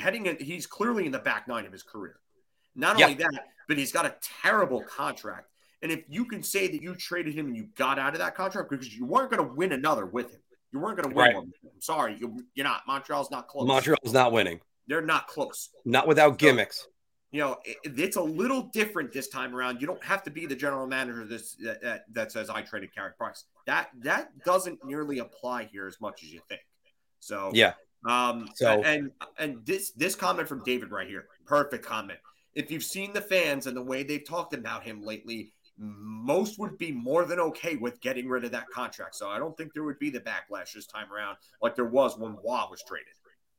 heading. 0.00 0.26
In, 0.26 0.36
he's 0.40 0.66
clearly 0.66 1.06
in 1.06 1.12
the 1.12 1.20
back 1.20 1.46
nine 1.46 1.64
of 1.64 1.70
his 1.70 1.84
career. 1.84 2.18
Not 2.74 2.98
Yeah. 2.98 3.04
only 3.04 3.18
that, 3.18 3.46
but 3.68 3.78
he's 3.78 3.92
got 3.92 4.04
a 4.04 4.16
terrible 4.42 4.82
contract. 4.82 5.52
And 5.82 5.92
if 5.92 6.02
you 6.08 6.24
can 6.24 6.42
say 6.42 6.66
that 6.66 6.82
you 6.82 6.96
traded 6.96 7.34
him 7.34 7.46
and 7.46 7.56
you 7.56 7.68
got 7.76 8.00
out 8.00 8.14
of 8.14 8.18
that 8.18 8.34
contract 8.34 8.68
because 8.70 8.92
you 8.92 9.04
weren't 9.04 9.30
going 9.30 9.46
to 9.46 9.54
win 9.54 9.70
another 9.70 10.04
with 10.06 10.32
him, 10.32 10.40
you 10.72 10.80
weren't 10.80 10.96
going 10.96 11.08
to 11.08 11.14
win 11.14 11.24
Right. 11.26 11.34
one. 11.36 11.52
I'm 11.72 11.80
sorry, 11.80 12.16
you, 12.18 12.44
you're 12.56 12.64
not. 12.64 12.82
Montreal's 12.88 13.30
not 13.30 13.46
close. 13.46 13.68
Montreal's 13.68 14.12
not 14.12 14.32
winning, 14.32 14.60
They're 14.88 15.02
not 15.02 15.26
close 15.28 15.70
not 15.84 16.06
without 16.06 16.38
gimmicks. 16.38 16.86
you 17.32 17.40
know, 17.40 17.58
it, 17.64 17.76
it's 17.84 18.16
a 18.16 18.22
little 18.22 18.62
different 18.72 19.12
this 19.12 19.28
time 19.28 19.54
around. 19.54 19.80
You 19.80 19.86
don't 19.86 20.02
have 20.04 20.22
to 20.24 20.30
be 20.30 20.46
the 20.46 20.56
general 20.56 20.86
manager 20.86 21.24
this 21.26 21.54
that, 21.56 21.82
that, 21.82 22.04
that 22.12 22.32
says 22.32 22.48
I 22.48 22.62
traded 22.62 22.94
Carey 22.94 23.12
Price. 23.18 23.44
That 23.66 23.90
that 24.02 24.30
doesn't 24.44 24.84
nearly 24.84 25.18
apply 25.18 25.64
here 25.64 25.86
as 25.86 26.00
much 26.00 26.22
as 26.22 26.32
you 26.32 26.40
think. 26.48 26.62
So 27.20 27.50
Yeah, 27.52 27.72
um 28.08 28.48
So- 28.54 28.82
and 28.82 29.10
and 29.38 29.64
this 29.66 29.90
this 29.92 30.14
comment 30.14 30.48
from 30.48 30.62
David 30.64 30.90
right 30.92 31.08
here, 31.08 31.26
perfect 31.46 31.84
comment. 31.84 32.20
If 32.54 32.70
you've 32.70 32.84
seen 32.84 33.12
the 33.12 33.20
fans 33.20 33.66
and 33.66 33.76
the 33.76 33.82
way 33.82 34.02
they've 34.02 34.24
talked 34.26 34.54
about 34.54 34.82
him 34.82 35.02
lately, 35.02 35.52
most 35.78 36.58
would 36.58 36.78
be 36.78 36.90
more 36.90 37.26
than 37.26 37.38
okay 37.38 37.76
with 37.76 38.00
getting 38.00 38.28
rid 38.30 38.44
of 38.46 38.52
that 38.52 38.66
contract. 38.70 39.14
So 39.14 39.28
I 39.28 39.38
don't 39.38 39.54
think 39.58 39.74
there 39.74 39.82
would 39.82 39.98
be 39.98 40.08
the 40.08 40.20
backlash 40.20 40.72
this 40.72 40.86
time 40.86 41.12
around 41.12 41.36
like 41.60 41.74
there 41.76 41.84
was 41.84 42.16
when 42.16 42.32
Roy 42.36 42.64
was 42.70 42.82
traded. 42.88 43.12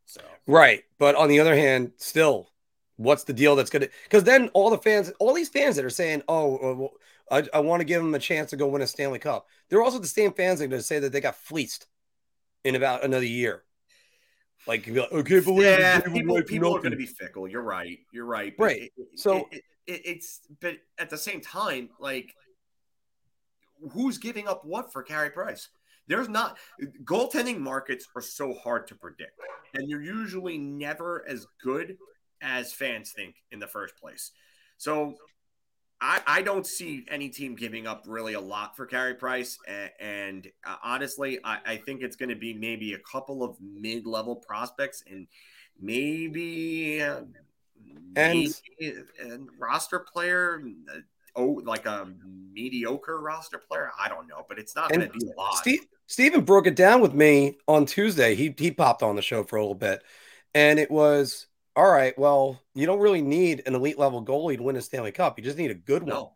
So 0.08 0.22
right. 0.48 0.84
But 0.98 1.16
on 1.16 1.28
the 1.30 1.40
other 1.40 1.56
hand, 1.56 1.92
still, 1.98 2.50
what's 2.96 3.26
the 3.26 3.34
deal 3.34 3.56
that's 3.56 3.70
going 3.70 3.84
to? 3.84 3.90
Because 4.04 4.24
then 4.24 4.50
all 4.54 4.70
the 4.70 4.78
fans, 4.78 5.12
all 5.20 5.34
these 5.34 5.50
fans 5.50 5.76
that 5.76 5.86
are 5.86 5.90
saying, 5.90 6.24
"Oh, 6.28 6.58
uh, 6.58 6.76
well, 6.76 6.92
I, 7.30 7.48
I 7.54 7.60
want 7.60 7.82
to 7.82 7.86
give 7.86 8.02
them 8.02 8.16
a 8.16 8.20
chance 8.20 8.50
to 8.52 8.58
go 8.58 8.68
win 8.68 8.82
a 8.82 8.88
Stanley 8.88 9.20
Cup," 9.20 9.48
they're 9.70 9.84
also 9.84 10.00
the 10.00 10.08
same 10.08 10.32
fans 10.34 10.60
that 10.60 10.66
are 10.66 10.70
going 10.70 10.80
to 10.80 10.86
say 10.88 11.00
that 11.00 11.12
they 11.12 11.22
got 11.22 11.36
fleeced 11.36 11.88
in 12.64 12.76
about 12.76 13.04
another 13.04 13.26
year. 13.26 13.64
Like, 14.66 14.88
you'd 14.88 14.96
be 14.96 15.00
like, 15.02 15.10
believe 15.12 15.48
you 15.48 15.62
yeah, 15.64 16.00
people, 16.02 16.42
people 16.44 16.76
are 16.76 16.80
going 16.80 16.92
to 16.92 16.98
be 16.98 17.06
fickle. 17.06 17.48
You're 17.48 17.62
right. 17.62 18.00
You're 18.12 18.26
right. 18.26 18.56
But 18.58 18.64
Right. 18.64 18.82
it- 18.98 19.08
So- 19.16 19.48
it- 19.52 19.64
it- 19.86 20.02
it's 20.06 20.42
but 20.60 20.78
at 20.98 21.10
the 21.10 21.18
same 21.18 21.40
time, 21.40 21.90
like, 22.00 22.34
who's 23.92 24.18
giving 24.18 24.48
up 24.48 24.66
what 24.66 24.92
for 24.92 25.04
Carey 25.04 25.30
Price? 25.30 25.70
There's 26.08 26.30
not 26.30 26.58
goaltending 27.04 27.60
markets 27.60 28.08
are 28.16 28.22
so 28.22 28.54
hard 28.54 28.88
to 28.88 28.96
predict, 28.96 29.40
and 29.74 29.90
they're 29.90 30.02
usually 30.02 30.58
never 30.58 31.26
as 31.28 31.48
good 31.62 31.98
as 32.42 32.74
fans 32.74 33.12
think 33.12 33.36
in 33.52 33.60
the 33.60 33.68
first 33.68 33.98
place. 33.98 34.32
So. 34.78 35.16
I, 36.00 36.22
I 36.28 36.42
don't 36.44 36.68
see 36.68 37.06
any 37.10 37.30
team 37.30 37.56
giving 37.56 37.88
up 37.88 38.04
really 38.06 38.36
a 38.36 38.40
lot 38.40 38.78
for 38.78 38.86
Carey 38.86 39.16
Price, 39.16 39.58
and, 39.68 39.90
and 40.00 40.48
uh, 40.64 40.76
honestly, 40.84 41.40
I, 41.44 41.58
I 41.66 41.78
think 41.78 42.04
it's 42.04 42.16
going 42.16 42.30
to 42.30 42.36
be 42.36 42.54
maybe 42.54 42.94
a 42.94 43.00
couple 43.00 43.42
of 43.42 43.58
mid-level 43.60 44.36
prospects 44.36 45.04
and 45.10 45.26
maybe 45.82 47.02
uh, 47.02 47.22
And- 48.16 48.54
maybe 48.80 48.94
a 49.24 49.40
roster 49.58 49.98
player 49.98 50.62
uh, 50.94 51.00
oh 51.38 51.62
like 51.64 51.86
a 51.86 52.08
mediocre 52.52 53.22
roster 53.22 53.58
player 53.60 53.92
i 54.00 54.10
don't 54.10 54.28
know 54.28 54.46
but 54.50 54.58
it's 54.60 54.76
not 54.76 54.90
going 54.90 55.02
to 55.02 55.10
be 55.10 55.26
a 55.28 55.40
lot 55.40 55.56
Steve, 55.58 55.80
Steven 56.08 56.42
broke 56.44 56.68
it 56.68 56.76
down 56.76 57.02
with 57.02 57.14
me 57.14 57.58
on 57.68 57.86
Tuesday. 57.86 58.34
He 58.34 58.56
he 58.58 58.72
popped 58.72 59.04
on 59.04 59.16
the 59.18 59.22
show 59.22 59.44
for 59.44 59.58
a 59.58 59.62
little 59.62 59.76
bit, 59.76 60.02
and 60.56 60.80
it 60.80 60.90
was 60.90 61.48
all 61.76 61.92
right. 61.92 62.18
Well, 62.18 62.62
you 62.74 62.86
don't 62.86 63.00
really 63.00 63.22
need 63.22 63.64
an 63.66 63.76
elite 63.76 64.00
level 64.00 64.24
goalie 64.24 64.56
to 64.56 64.64
win 64.64 64.78
a 64.78 64.82
Stanley 64.82 65.12
Cup. 65.12 65.38
You 65.38 65.44
just 65.44 65.58
need 65.58 65.70
a 65.70 65.76
good 65.76 66.04
one. 66.04 66.28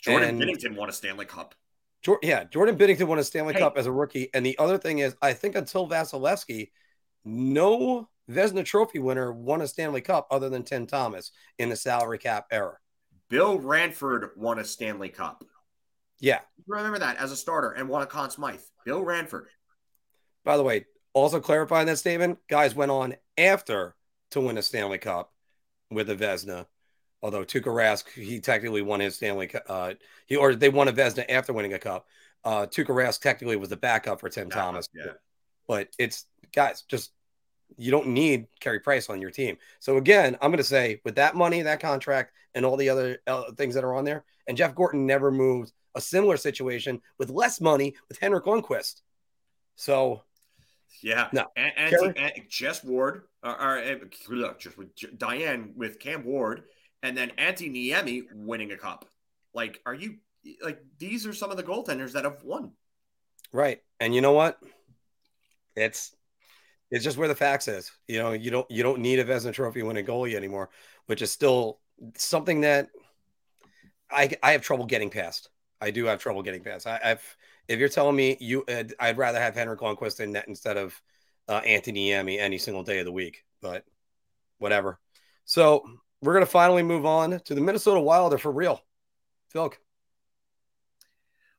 jordan 0.00 0.30
And- 0.30 0.40
Binnington 0.40 0.74
won 0.74 0.88
a 0.88 0.92
stanley 0.92 1.26
cup 1.26 1.54
yeah, 2.22 2.44
Jordan 2.44 2.76
Binnington 2.78 3.06
won 3.06 3.18
a 3.18 3.24
Stanley 3.24 3.52
Hey. 3.52 3.60
Cup 3.60 3.76
as 3.76 3.84
a 3.86 3.92
rookie, 3.92 4.30
and 4.32 4.44
the 4.44 4.58
other 4.58 4.78
thing 4.78 5.00
is, 5.00 5.14
I 5.20 5.34
think 5.34 5.54
until 5.54 5.86
Vasilevskiy, 5.86 6.70
no 7.24 8.08
Vezina 8.30 8.64
Trophy 8.64 8.98
winner 9.00 9.32
won 9.32 9.60
a 9.60 9.68
Stanley 9.68 10.00
Cup 10.00 10.26
other 10.30 10.48
than 10.48 10.62
Tim 10.62 10.86
Thomas 10.86 11.30
in 11.58 11.68
the 11.68 11.76
salary 11.76 12.18
cap 12.18 12.46
era. 12.50 12.78
Bill 13.30 13.58
ranford 13.58 14.30
won 14.36 14.58
a 14.58 14.64
stanley 14.64 15.08
cup 15.08 15.44
Yeah. 16.18 16.40
remember 16.66 16.98
that 16.98 17.16
as 17.16 17.32
a 17.32 17.36
starter 17.36 17.70
and 17.70 17.88
won 17.88 18.02
a 18.02 18.06
Conn 18.06 18.30
Smythe. 18.30 18.60
bill 18.84 19.02
ranford 19.02 19.48
By 20.44 20.56
the 20.58 20.62
way, 20.62 20.86
also 21.14 21.40
clarifying 21.40 21.86
that 21.86 21.98
statement, 21.98 22.38
guys 22.48 22.74
went 22.74 22.90
on 22.90 23.14
after 23.38 23.94
to 24.32 24.40
win 24.40 24.56
a 24.58 24.62
Stanley 24.62 24.98
Cup 24.98 25.32
with 25.90 26.08
a 26.08 26.14
Vezina. 26.16 26.66
Although 27.22 27.44
Tuukka 27.44 27.64
Rask, 27.64 28.08
he 28.10 28.38
technically 28.40 28.80
won 28.80 29.00
his 29.00 29.16
Stanley 29.16 29.48
Cup. 29.48 29.64
Uh, 29.68 29.94
he 30.26 30.36
or 30.36 30.54
they 30.54 30.68
won 30.68 30.86
a 30.88 30.92
Vezina 30.92 31.24
after 31.28 31.52
winning 31.52 31.74
a 31.74 31.78
cup. 31.80 32.06
Uh, 32.44 32.64
Tuukka 32.66 32.94
Rask 32.94 33.20
technically 33.20 33.56
was 33.56 33.68
the 33.70 33.76
backup 33.76 34.20
for 34.20 34.28
Tim 34.28 34.48
Yeah, 34.48 34.54
Thomas. 34.54 34.88
yeah. 34.94 35.12
But 35.68 35.88
it's 35.98 36.26
guys, 36.54 36.82
just 36.82 37.10
you 37.76 37.90
don't 37.90 38.08
need 38.08 38.46
Carey 38.60 38.80
Price 38.80 39.08
on 39.08 39.20
your 39.20 39.30
team. 39.30 39.56
So 39.78 39.96
again, 39.96 40.36
I'm 40.40 40.50
going 40.50 40.58
to 40.58 40.64
say 40.64 41.00
with 41.04 41.16
that 41.16 41.34
money, 41.34 41.62
that 41.62 41.80
contract, 41.80 42.32
and 42.54 42.64
all 42.64 42.76
the 42.76 42.88
other 42.88 43.18
uh, 43.26 43.52
things 43.52 43.74
that 43.74 43.84
are 43.84 43.94
on 43.94 44.04
there, 44.04 44.24
and 44.46 44.56
Jeff 44.56 44.74
Gorton 44.74 45.06
never 45.06 45.30
moved 45.30 45.72
a 45.94 46.00
similar 46.00 46.36
situation 46.36 47.00
with 47.18 47.30
less 47.30 47.60
money 47.60 47.94
with 48.08 48.18
Henrik 48.18 48.44
Lundqvist. 48.44 49.02
So 49.76 50.22
Yeah. 51.02 51.28
No. 51.32 51.46
And, 51.56 51.72
and, 51.76 52.18
and 52.18 52.32
Jess 52.48 52.84
Ward, 52.84 53.22
or, 53.42 53.50
or 53.50 53.78
uh, 53.78 53.94
look, 54.28 54.60
just 54.60 54.76
with 54.76 54.88
Diane 55.18 55.72
with 55.76 55.98
Cam 55.98 56.24
Ward, 56.24 56.64
and 57.02 57.16
then 57.16 57.32
Antti 57.38 57.72
Niemi 57.72 58.24
winning 58.34 58.72
a 58.72 58.76
cup. 58.76 59.06
Like, 59.54 59.80
are 59.86 59.94
you 59.94 60.16
like 60.62 60.82
these 60.98 61.26
are 61.26 61.32
some 61.32 61.50
of 61.50 61.56
the 61.56 61.62
goaltenders 61.62 62.12
that 62.12 62.24
have 62.24 62.42
won? 62.44 62.72
Right. 63.52 63.82
And 63.98 64.14
you 64.14 64.20
know 64.20 64.32
what? 64.32 64.58
It's 65.76 66.14
it's 66.90 67.04
just 67.04 67.16
where 67.16 67.28
the 67.28 67.34
facts 67.34 67.68
is. 67.68 67.90
You 68.08 68.18
know, 68.18 68.32
you 68.32 68.50
don't 68.50 68.70
you 68.70 68.82
don't 68.82 69.00
need 69.00 69.18
a 69.18 69.24
Vezina 69.24 69.52
Trophy 69.52 69.82
winning 69.82 70.06
goalie 70.06 70.34
anymore, 70.34 70.70
which 71.06 71.22
is 71.22 71.30
still 71.30 71.78
something 72.16 72.62
that 72.62 72.88
I 74.10 74.30
I 74.42 74.52
have 74.52 74.62
trouble 74.62 74.86
getting 74.86 75.10
past. 75.10 75.50
I 75.80 75.90
do 75.90 76.06
have 76.06 76.20
trouble 76.20 76.42
getting 76.42 76.62
past. 76.62 76.86
I, 76.86 77.00
I've 77.02 77.36
if 77.68 77.78
you're 77.78 77.88
telling 77.88 78.16
me 78.16 78.36
you, 78.40 78.64
uh, 78.64 78.84
I'd 78.98 79.18
rather 79.18 79.40
have 79.40 79.54
Henrik 79.54 79.80
Lundqvist 79.80 80.20
in 80.20 80.32
net 80.32 80.46
instead 80.48 80.76
of 80.76 81.00
uh, 81.48 81.60
Antti 81.60 81.94
Niemi 81.94 82.38
any 82.38 82.58
single 82.58 82.82
day 82.82 82.98
of 82.98 83.04
the 83.04 83.12
week, 83.12 83.44
but 83.62 83.84
whatever. 84.58 84.98
So 85.44 85.84
we're 86.20 86.34
gonna 86.34 86.46
finally 86.46 86.82
move 86.82 87.06
on 87.06 87.40
to 87.40 87.54
the 87.54 87.60
Minnesota 87.60 88.00
Wild. 88.00 88.34
Are 88.34 88.38
for 88.38 88.52
real, 88.52 88.80
Phil. 89.48 89.72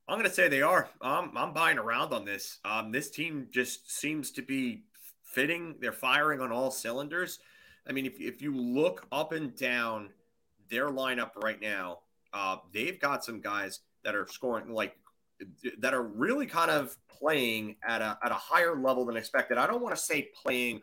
I'm 0.08 0.18
going 0.18 0.30
to 0.30 0.36
say 0.36 0.50
they 0.50 0.62
are. 0.62 0.90
Um, 1.00 1.32
I'm 1.38 1.54
buying 1.54 1.78
around 1.78 2.12
on 2.12 2.26
this. 2.26 2.60
Um, 2.66 2.92
this 2.92 3.10
team 3.10 3.48
just 3.50 3.90
seems 3.90 4.32
to 4.32 4.42
be 4.42 4.84
fitting. 5.32 5.76
They're 5.80 5.92
firing 5.92 6.42
on 6.42 6.52
all 6.52 6.72
cylinders. 6.72 7.40
I 7.88 7.92
mean, 7.92 8.06
if, 8.06 8.20
if 8.20 8.42
you 8.42 8.56
look 8.56 9.08
up 9.12 9.32
and 9.32 9.56
down 9.56 10.10
their 10.70 10.90
lineup 10.90 11.32
right 11.44 11.60
now, 11.62 12.00
uh, 12.34 12.58
they've 12.74 13.00
got 13.00 13.24
some 13.24 13.42
guys 13.42 13.80
that 14.04 14.16
are 14.16 14.28
scoring 14.28 14.74
like 14.74 14.96
that 15.80 15.94
are 15.94 16.04
really 16.04 16.46
kind 16.46 16.70
of 16.70 16.96
playing 17.10 17.76
at 17.88 18.02
a 18.02 18.18
at 18.24 18.32
a 18.32 18.36
higher 18.36 18.76
level 18.76 19.06
than 19.06 19.18
expected. 19.18 19.58
I 19.58 19.68
don't 19.68 19.82
want 19.82 19.96
to 19.96 20.02
say 20.02 20.30
playing 20.44 20.82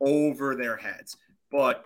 over 0.00 0.54
their 0.54 0.76
heads, 0.76 1.16
but 1.50 1.84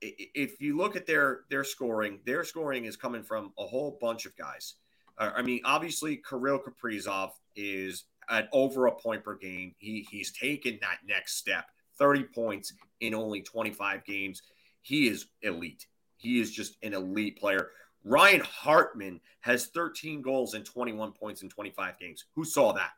if 0.00 0.60
you 0.60 0.76
look 0.76 0.96
at 0.96 1.06
their 1.06 1.40
their 1.48 1.64
scoring, 1.64 2.18
their 2.26 2.44
scoring 2.44 2.84
is 2.84 2.96
coming 2.96 3.22
from 3.22 3.52
a 3.58 3.64
whole 3.64 3.98
bunch 4.00 4.26
of 4.26 4.36
guys. 4.36 4.74
Uh, 5.18 5.30
I 5.34 5.42
mean, 5.42 5.60
obviously, 5.64 6.16
Kirill 6.28 6.58
Kaprizov 6.58 7.30
is 7.54 8.04
at 8.30 8.48
over 8.52 8.86
a 8.86 8.92
point 8.92 9.24
per 9.24 9.36
game. 9.36 9.74
He 9.78 10.06
he's 10.10 10.32
taken 10.32 10.78
that 10.80 10.98
next 11.06 11.36
step. 11.36 11.66
30 11.98 12.24
points 12.24 12.72
in 13.00 13.14
only 13.14 13.42
25 13.42 14.04
games. 14.04 14.42
He 14.80 15.08
is 15.08 15.26
elite. 15.42 15.86
He 16.16 16.40
is 16.40 16.50
just 16.50 16.76
an 16.82 16.94
elite 16.94 17.38
player. 17.38 17.70
Ryan 18.04 18.40
Hartman 18.40 19.20
has 19.40 19.66
13 19.66 20.22
goals 20.22 20.54
and 20.54 20.64
21 20.64 21.12
points 21.12 21.42
in 21.42 21.48
25 21.48 21.98
games. 21.98 22.24
Who 22.34 22.44
saw 22.44 22.72
that? 22.72 22.90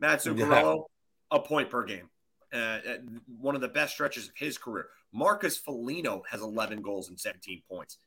Matt 0.00 0.20
Zuccarello, 0.20 0.84
yeah. 1.30 1.38
a 1.38 1.40
point 1.40 1.70
per 1.70 1.84
game. 1.84 2.10
Uh, 2.52 2.56
uh, 2.56 2.96
one 3.40 3.54
of 3.54 3.62
the 3.62 3.68
best 3.68 3.94
stretches 3.94 4.28
of 4.28 4.32
his 4.36 4.58
career. 4.58 4.88
Marcus 5.12 5.56
Foligno 5.56 6.22
has 6.28 6.42
11 6.42 6.82
goals 6.82 7.08
and 7.08 7.18
17 7.18 7.62
points. 7.68 7.98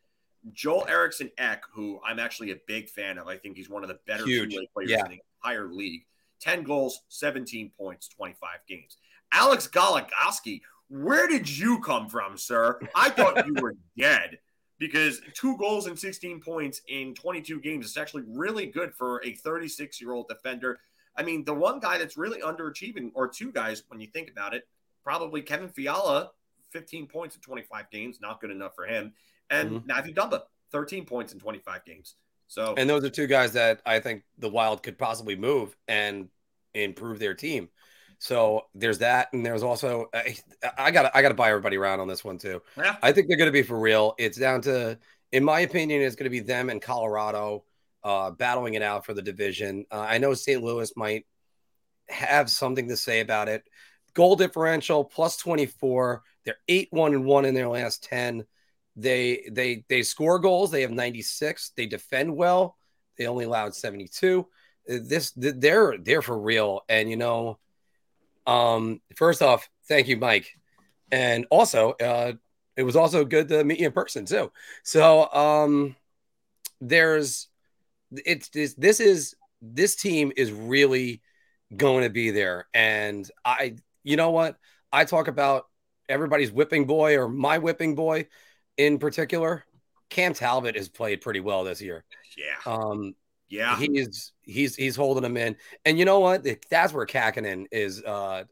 Joel 0.54 0.86
Eriksson 0.88 1.32
Ek, 1.38 1.64
who 1.74 2.00
I'm 2.06 2.20
actually 2.20 2.52
a 2.52 2.58
big 2.68 2.90
fan 2.90 3.18
of, 3.18 3.28
I 3.28 3.38
think 3.38 3.56
he's 3.56 3.70
one 3.70 3.84
of 3.84 3.90
the 3.90 4.00
better 4.06 4.24
players 4.24 4.92
yeah. 4.92 5.06
in 5.06 5.12
the 5.12 5.20
entire 5.44 5.68
league. 5.68 6.06
10 6.46 6.64
goals, 6.64 7.02
17 7.10 7.72
points, 7.78 8.08
25 8.08 8.50
games. 8.68 8.98
Alex 9.32 9.68
Goligoski, 9.68 10.62
where 10.90 11.28
did 11.28 11.50
you 11.50 11.80
come 11.80 12.08
from, 12.08 12.38
sir? 12.38 12.80
I 12.96 13.10
thought 13.10 13.48
you 13.48 13.56
were 13.60 13.76
dead 13.98 14.38
because 14.78 15.22
two 15.34 15.58
goals 15.58 15.88
and 15.88 15.98
16 15.98 16.42
points 16.42 16.82
in 16.88 17.16
22 17.16 17.60
games 17.62 17.86
is 17.88 17.98
actually 17.98 18.24
really 18.28 18.68
good 18.68 18.94
for 18.94 19.24
a 19.26 19.34
36 19.34 20.00
year 20.00 20.14
old 20.14 20.28
defender. 20.28 20.80
I 21.18 21.24
mean, 21.24 21.44
the 21.46 21.54
one 21.54 21.80
guy 21.80 21.98
that's 21.98 22.18
really 22.18 22.42
underachieving, 22.42 23.12
or 23.16 23.28
two 23.28 23.52
guys, 23.52 23.84
when 23.88 24.00
you 24.00 24.08
think 24.08 24.30
about 24.30 24.54
it, 24.54 24.68
probably 25.04 25.42
Kevin 25.42 25.70
Fiala, 25.70 26.32
15 26.72 27.08
points 27.08 27.36
in 27.36 27.42
25 27.42 27.90
games, 27.90 28.20
not 28.22 28.40
good 28.40 28.52
enough 28.52 28.76
for 28.76 28.86
him. 28.86 29.14
And 29.50 29.72
mm-hmm. 29.72 29.88
Mathew 29.88 30.14
Dumba, 30.14 30.44
13 30.72 31.06
points 31.06 31.34
in 31.34 31.40
25 31.40 31.86
games. 31.86 32.16
So, 32.48 32.76
and 32.78 32.88
those 32.88 33.04
are 33.04 33.10
two 33.10 33.28
guys 33.28 33.54
that 33.54 33.82
I 33.86 34.00
think 34.00 34.24
the 34.38 34.50
Wild 34.50 34.84
could 34.84 35.00
possibly 35.00 35.36
move 35.36 35.76
and 35.88 36.30
improve 36.84 37.20
their 37.20 37.34
team. 37.34 37.70
So 38.20 38.64
there's 38.74 39.00
that, 39.00 39.30
and 39.34 39.46
there's 39.46 39.64
also 39.64 40.10
I 40.78 40.92
got 40.92 41.16
I 41.16 41.22
got 41.22 41.30
to 41.30 41.36
buy 41.36 41.50
everybody 41.50 41.78
around 41.78 42.00
on 42.00 42.08
this 42.08 42.24
one 42.24 42.38
too. 42.38 42.62
Yeah. 42.78 42.96
I 43.02 43.12
think 43.12 43.28
they're 43.28 43.38
going 43.38 43.50
to 43.50 43.54
be 43.54 43.62
for 43.62 43.80
real. 43.80 44.16
It's 44.18 44.38
down 44.38 44.62
to, 44.62 44.98
in 45.32 45.44
my 45.44 45.62
opinion, 45.62 46.02
it's 46.02 46.16
going 46.16 46.26
to 46.26 46.30
be 46.30 46.40
them 46.40 46.70
and 46.70 46.82
Colorado 46.82 47.66
uh, 48.04 48.32
battling 48.32 48.76
it 48.76 48.82
out 48.82 49.06
for 49.06 49.14
the 49.14 49.22
division. 49.22 49.86
Uh, 49.92 50.06
I 50.08 50.18
know 50.18 50.34
St. 50.34 50.64
Louis 50.64 50.92
might 50.96 51.26
have 52.08 52.50
something 52.50 52.88
to 52.88 52.98
say 52.98 53.20
about 53.20 53.50
it. 53.50 53.64
Goal 54.14 54.36
differential 54.36 55.04
plus 55.04 55.38
24. 55.38 56.24
They're 56.46 56.58
eight 56.68 56.88
one 56.92 57.14
and 57.14 57.26
one 57.26 57.46
in 57.46 57.54
their 57.54 57.68
last 57.68 58.04
ten. 58.04 58.46
They 58.96 59.50
they 59.52 59.84
they 59.90 60.04
score 60.04 60.40
goals. 60.40 60.72
They 60.72 60.84
have 60.84 60.92
96. 60.92 61.72
They 61.76 61.86
defend 61.86 62.36
well. 62.36 62.78
They 63.18 63.28
only 63.28 63.46
allowed 63.46 63.76
72. 63.76 64.48
This 64.88 65.32
they're 65.36 65.98
they're 65.98 66.22
for 66.22 66.38
real. 66.38 66.82
And 66.88 67.10
you 67.10 67.18
know 67.18 67.58
um, 68.48 69.02
first 69.16 69.42
off, 69.42 69.70
thank 69.88 70.08
you, 70.08 70.18
Mike. 70.18 70.52
And 71.12 71.46
also, 71.50 71.92
uh, 71.92 72.34
it 72.78 72.84
was 72.84 72.96
also 72.96 73.26
good 73.26 73.48
to 73.50 73.64
meet 73.64 73.80
you 73.80 73.88
in 73.88 73.92
person 73.92 74.26
too. 74.26 74.52
So 74.84 75.32
um, 75.32 75.96
there's 76.82 77.48
it's 78.12 78.50
this 78.50 78.74
this 78.76 79.00
is 79.00 79.36
this 79.62 79.96
team 79.96 80.32
is 80.36 80.52
really 80.52 81.22
going 81.76 82.04
to 82.04 82.10
be 82.10 82.32
there. 82.32 82.68
And 82.74 83.30
I, 83.44 83.76
you 84.04 84.18
know 84.18 84.32
what? 84.32 84.58
I 84.92 85.06
talk 85.06 85.28
about 85.28 85.66
everybody's 86.08 86.52
whipping 86.52 86.86
boy 86.86 87.18
or 87.18 87.28
my 87.28 87.58
whipping 87.58 87.96
boy 87.96 88.28
in 88.78 89.00
particular. 89.00 89.64
Cam 90.10 90.34
Talbot 90.34 90.76
has 90.76 90.88
played 90.88 91.22
pretty 91.22 91.40
well 91.40 91.64
this 91.64 91.82
year. 91.82 92.04
Yeah. 92.38 92.72
Um, 92.72 93.16
yeah, 93.50 93.78
he's 93.78 94.34
he's 94.42 94.76
he's 94.76 94.96
holding 94.96 95.24
them 95.24 95.38
in, 95.38 95.56
and 95.86 96.00
you 96.00 96.06
know 96.06 96.20
what? 96.20 96.46
That's 96.70 96.94
where 96.94 97.06
Kahkonen 97.06 97.66
is. 97.72 98.04
Uh, 98.04 98.46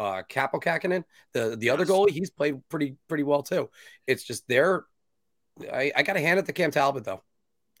uh, 0.00 0.22
Kaapo 0.28 0.62
Kahkonen, 0.62 1.04
the 1.34 1.56
the 1.56 1.66
yes. 1.66 1.74
other 1.74 1.84
goalie, 1.84 2.10
he's 2.10 2.30
played 2.30 2.66
pretty 2.68 2.96
pretty 3.06 3.22
well 3.22 3.42
too. 3.42 3.68
It's 4.06 4.24
just 4.24 4.48
there. 4.48 4.84
I, 5.70 5.92
I 5.94 6.02
got 6.02 6.14
to 6.14 6.20
hand 6.20 6.38
it 6.38 6.46
to 6.46 6.52
Cam 6.52 6.70
Talbot 6.70 7.04
though. 7.04 7.22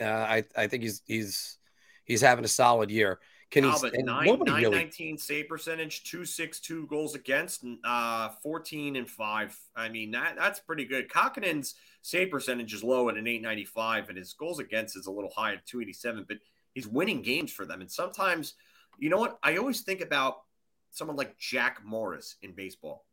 Uh, 0.00 0.04
I 0.04 0.44
I 0.54 0.66
think 0.66 0.82
he's 0.82 1.02
he's 1.06 1.58
he's 2.04 2.20
having 2.20 2.44
a 2.44 2.48
solid 2.48 2.90
year. 2.90 3.20
Cam 3.50 3.64
Talbot, 3.64 3.96
he? 3.96 4.02
Nine, 4.02 4.38
nine 4.44 4.62
really... 4.62 4.76
19 4.76 5.18
save 5.18 5.48
percentage, 5.48 6.04
two 6.04 6.24
six 6.24 6.60
two 6.60 6.86
goals 6.86 7.14
against, 7.14 7.64
uh, 7.84 8.28
fourteen 8.42 8.96
and 8.96 9.08
five. 9.08 9.58
I 9.74 9.88
mean 9.88 10.10
that 10.12 10.36
that's 10.36 10.60
pretty 10.60 10.84
good. 10.84 11.08
Kahkonen's 11.08 11.74
save 12.02 12.30
percentage 12.30 12.74
is 12.74 12.84
low 12.84 13.08
at 13.08 13.16
an 13.16 13.26
eight 13.26 13.42
ninety 13.42 13.64
five, 13.64 14.08
and 14.08 14.16
his 14.18 14.34
goals 14.34 14.60
against 14.60 14.96
is 14.96 15.06
a 15.06 15.10
little 15.10 15.32
high 15.34 15.54
at 15.54 15.66
two 15.66 15.80
eighty 15.80 15.92
seven. 15.92 16.24
But 16.28 16.38
He's 16.74 16.86
winning 16.86 17.22
games 17.22 17.52
for 17.52 17.64
them. 17.64 17.80
And 17.80 17.90
sometimes, 17.90 18.54
you 18.98 19.10
know 19.10 19.18
what? 19.18 19.38
I 19.42 19.56
always 19.56 19.80
think 19.80 20.00
about 20.00 20.42
someone 20.90 21.16
like 21.16 21.38
Jack 21.38 21.80
Morris 21.84 22.36
in 22.42 22.52
baseball. 22.52 23.04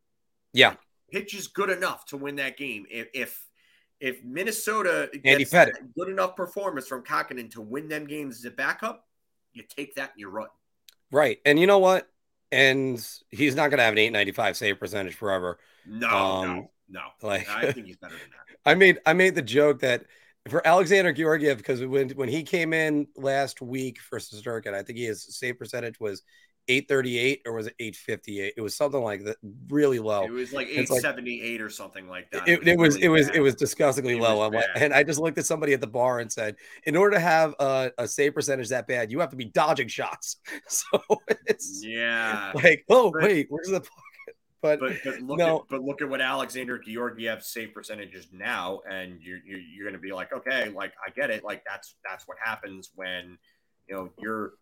Yeah. 0.54 0.76
Pitch 1.12 1.34
is 1.34 1.48
good 1.48 1.70
enough 1.70 2.06
to 2.08 2.18
win 2.18 2.36
that 2.38 2.58
game. 2.58 2.86
If 2.90 3.08
if, 3.14 3.46
if 4.00 4.24
Minnesota 4.24 5.10
gets 5.24 5.52
good 5.52 6.10
enough 6.10 6.36
performance 6.36 6.88
from 6.88 7.04
Kahkonen 7.04 7.50
to 7.52 7.62
win 7.62 7.88
them 7.88 8.06
games 8.06 8.38
as 8.40 8.46
a 8.46 8.52
backup, 8.52 9.08
you 9.54 9.64
take 9.64 9.96
that 9.96 10.12
and 10.12 10.20
you 10.20 10.30
run. 10.30 10.48
Right. 11.12 11.40
And 11.46 11.60
you 11.60 11.68
know 11.68 11.80
what? 11.80 12.08
And 12.52 13.06
he's 13.30 13.56
not 13.56 13.70
going 13.70 13.80
to 13.80 13.84
have 13.84 13.94
an 13.94 14.00
895 14.00 14.58
save 14.58 14.80
percentage 14.80 15.16
forever. 15.16 15.60
No, 15.86 16.10
um, 16.10 16.48
no, 16.48 16.72
no. 16.90 17.02
Like 17.22 17.50
I 17.50 17.72
think 17.72 17.88
he's 17.88 17.98
better 17.98 18.14
than 18.14 18.30
that. 18.32 18.58
I 18.70 18.76
made 18.76 19.00
I 19.06 19.14
made 19.14 19.36
the 19.36 19.42
joke 19.42 19.80
that 19.80 20.06
for 20.50 20.66
Alexander 20.66 21.14
Georgiev 21.14 21.58
because 21.58 21.84
when 21.86 22.10
when 22.12 22.30
he 22.30 22.44
came 22.44 22.74
in 22.74 23.08
last 23.16 23.62
week 23.62 24.00
for 24.00 24.20
Shesterkin, 24.20 24.74
I 24.74 24.84
think 24.84 25.00
his 25.00 25.24
save 25.24 25.58
percentage 25.58 26.00
was 26.00 26.24
838 26.70 27.44
or 27.46 27.54
was 27.54 27.68
it 27.68 27.76
858? 27.80 28.54
It 28.58 28.62
was 28.62 28.76
something 28.76 29.02
like 29.02 29.24
that, 29.24 29.38
really 29.70 30.00
low. 30.00 30.24
It 30.24 30.32
was 30.32 30.52
like 30.52 30.68
878 30.68 31.52
like, 31.52 31.62
or 31.62 31.70
something 31.70 32.10
like 32.10 32.30
that. 32.32 32.48
It, 32.48 32.68
it 32.68 32.78
was 32.78 32.98
it 32.98 33.08
was, 33.08 33.28
really 33.28 33.38
it, 33.38 33.38
was 33.38 33.38
it 33.38 33.40
was 33.42 33.56
disgustingly 33.56 34.18
it 34.18 34.22
low. 34.22 34.50
Was 34.50 34.66
and 34.76 34.94
I 34.94 35.04
just 35.04 35.20
looked 35.20 35.38
at 35.38 35.46
somebody 35.46 35.74
at 35.74 35.82
the 35.82 35.88
bar 35.88 36.20
and 36.20 36.32
said, 36.32 36.56
in 36.84 36.96
order 36.96 37.16
to 37.16 37.22
have 37.22 37.56
a, 37.60 37.92
a 37.98 38.08
save 38.08 38.34
percentage 38.34 38.70
that 38.70 38.88
bad, 38.88 39.12
you 39.12 39.20
have 39.22 39.30
to 39.30 39.36
be 39.36 39.46
dodging 39.46 39.88
shots. 39.88 40.38
So 40.68 41.02
it's 41.46 41.84
yeah, 41.84 42.52
like 42.54 42.84
oh 42.90 43.12
wait, 43.16 43.48
where's 43.50 43.70
the 43.70 43.82
but, 44.68 44.80
but, 44.80 44.98
but 45.04 45.22
look 45.22 45.38
no. 45.40 45.60
at 45.60 45.62
but 45.70 45.84
look 45.84 46.02
at 46.02 46.10
what 46.10 46.22
Alexander 46.22 46.80
Georgiev's 46.80 47.48
save 47.48 47.74
percentage 47.74 48.14
is 48.14 48.28
now, 48.32 48.82
and 48.90 49.22
you're 49.22 49.40
you're, 49.46 49.60
you're 49.60 49.86
going 49.86 49.94
to 49.94 50.00
be 50.00 50.12
like, 50.12 50.34
okay, 50.34 50.70
like 50.70 50.94
I 51.06 51.12
get 51.12 51.30
it, 51.30 51.44
like 51.44 51.64
that's 51.66 51.96
that's 52.08 52.28
what 52.28 52.38
happens 52.44 52.92
when 52.96 53.38
you 53.88 53.96
know 53.96 54.10
you're 54.20 54.54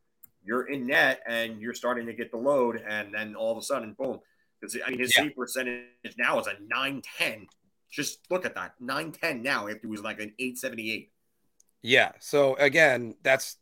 you're 0.43 0.67
in 0.69 0.87
net 0.87 1.21
and 1.27 1.59
you're 1.59 1.73
starting 1.73 2.05
to 2.05 2.13
get 2.13 2.31
the 2.31 2.37
load, 2.37 2.83
and 2.87 3.13
then 3.13 3.35
all 3.35 3.51
of 3.51 3.57
a 3.57 3.61
sudden, 3.61 3.95
boom. 3.97 4.19
Because 4.59 4.77
I 4.85 4.89
mean, 4.89 4.99
his 4.99 5.15
yeah. 5.15 5.23
save 5.23 5.35
percentage 5.35 6.15
now 6.17 6.39
is 6.39 6.47
a 6.47 6.55
nine 6.67 7.01
ten. 7.17 7.47
Just 7.91 8.19
look 8.29 8.45
at 8.45 8.55
that 8.55 8.73
nine 8.79 9.11
ten 9.11 9.41
now. 9.41 9.67
If 9.67 9.77
it 9.83 9.87
was 9.87 10.01
like 10.01 10.19
an 10.19 10.33
eight 10.39 10.57
seventy 10.57 10.91
eight. 10.91 11.11
Yeah. 11.81 12.11
So 12.19 12.55
again, 12.55 13.15
that's 13.23 13.57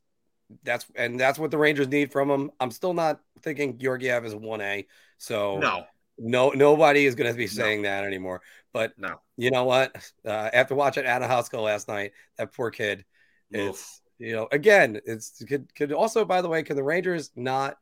that's 0.63 0.85
and 0.95 1.19
that's 1.19 1.39
what 1.39 1.51
the 1.51 1.57
Rangers 1.57 1.87
need 1.87 2.11
from 2.11 2.29
him. 2.29 2.51
I'm 2.59 2.71
still 2.71 2.93
not 2.93 3.19
thinking 3.41 3.77
Georgiev 3.77 4.25
is 4.25 4.35
one 4.35 4.61
A. 4.61 4.85
So 5.17 5.57
no, 5.57 5.85
no, 6.17 6.49
nobody 6.49 7.05
is 7.05 7.15
going 7.15 7.31
to 7.31 7.37
be 7.37 7.47
saying 7.47 7.81
no. 7.81 7.89
that 7.89 8.03
anymore. 8.03 8.41
But 8.73 8.93
no, 8.97 9.21
you 9.37 9.51
know 9.51 9.65
what? 9.65 9.95
Uh, 10.25 10.49
after 10.53 10.75
watching 10.75 11.05
Adam 11.05 11.29
Huska 11.29 11.61
last 11.61 11.87
night, 11.87 12.13
that 12.37 12.53
poor 12.53 12.71
kid 12.71 13.05
is, 13.51 14.01
you 14.17 14.33
know, 14.33 14.47
again, 14.51 14.99
it's 15.05 15.43
could 15.47 15.73
could 15.75 15.91
also, 15.91 16.25
by 16.25 16.41
the 16.41 16.49
way, 16.49 16.63
can 16.63 16.75
the 16.75 16.83
Rangers 16.83 17.31
not 17.35 17.77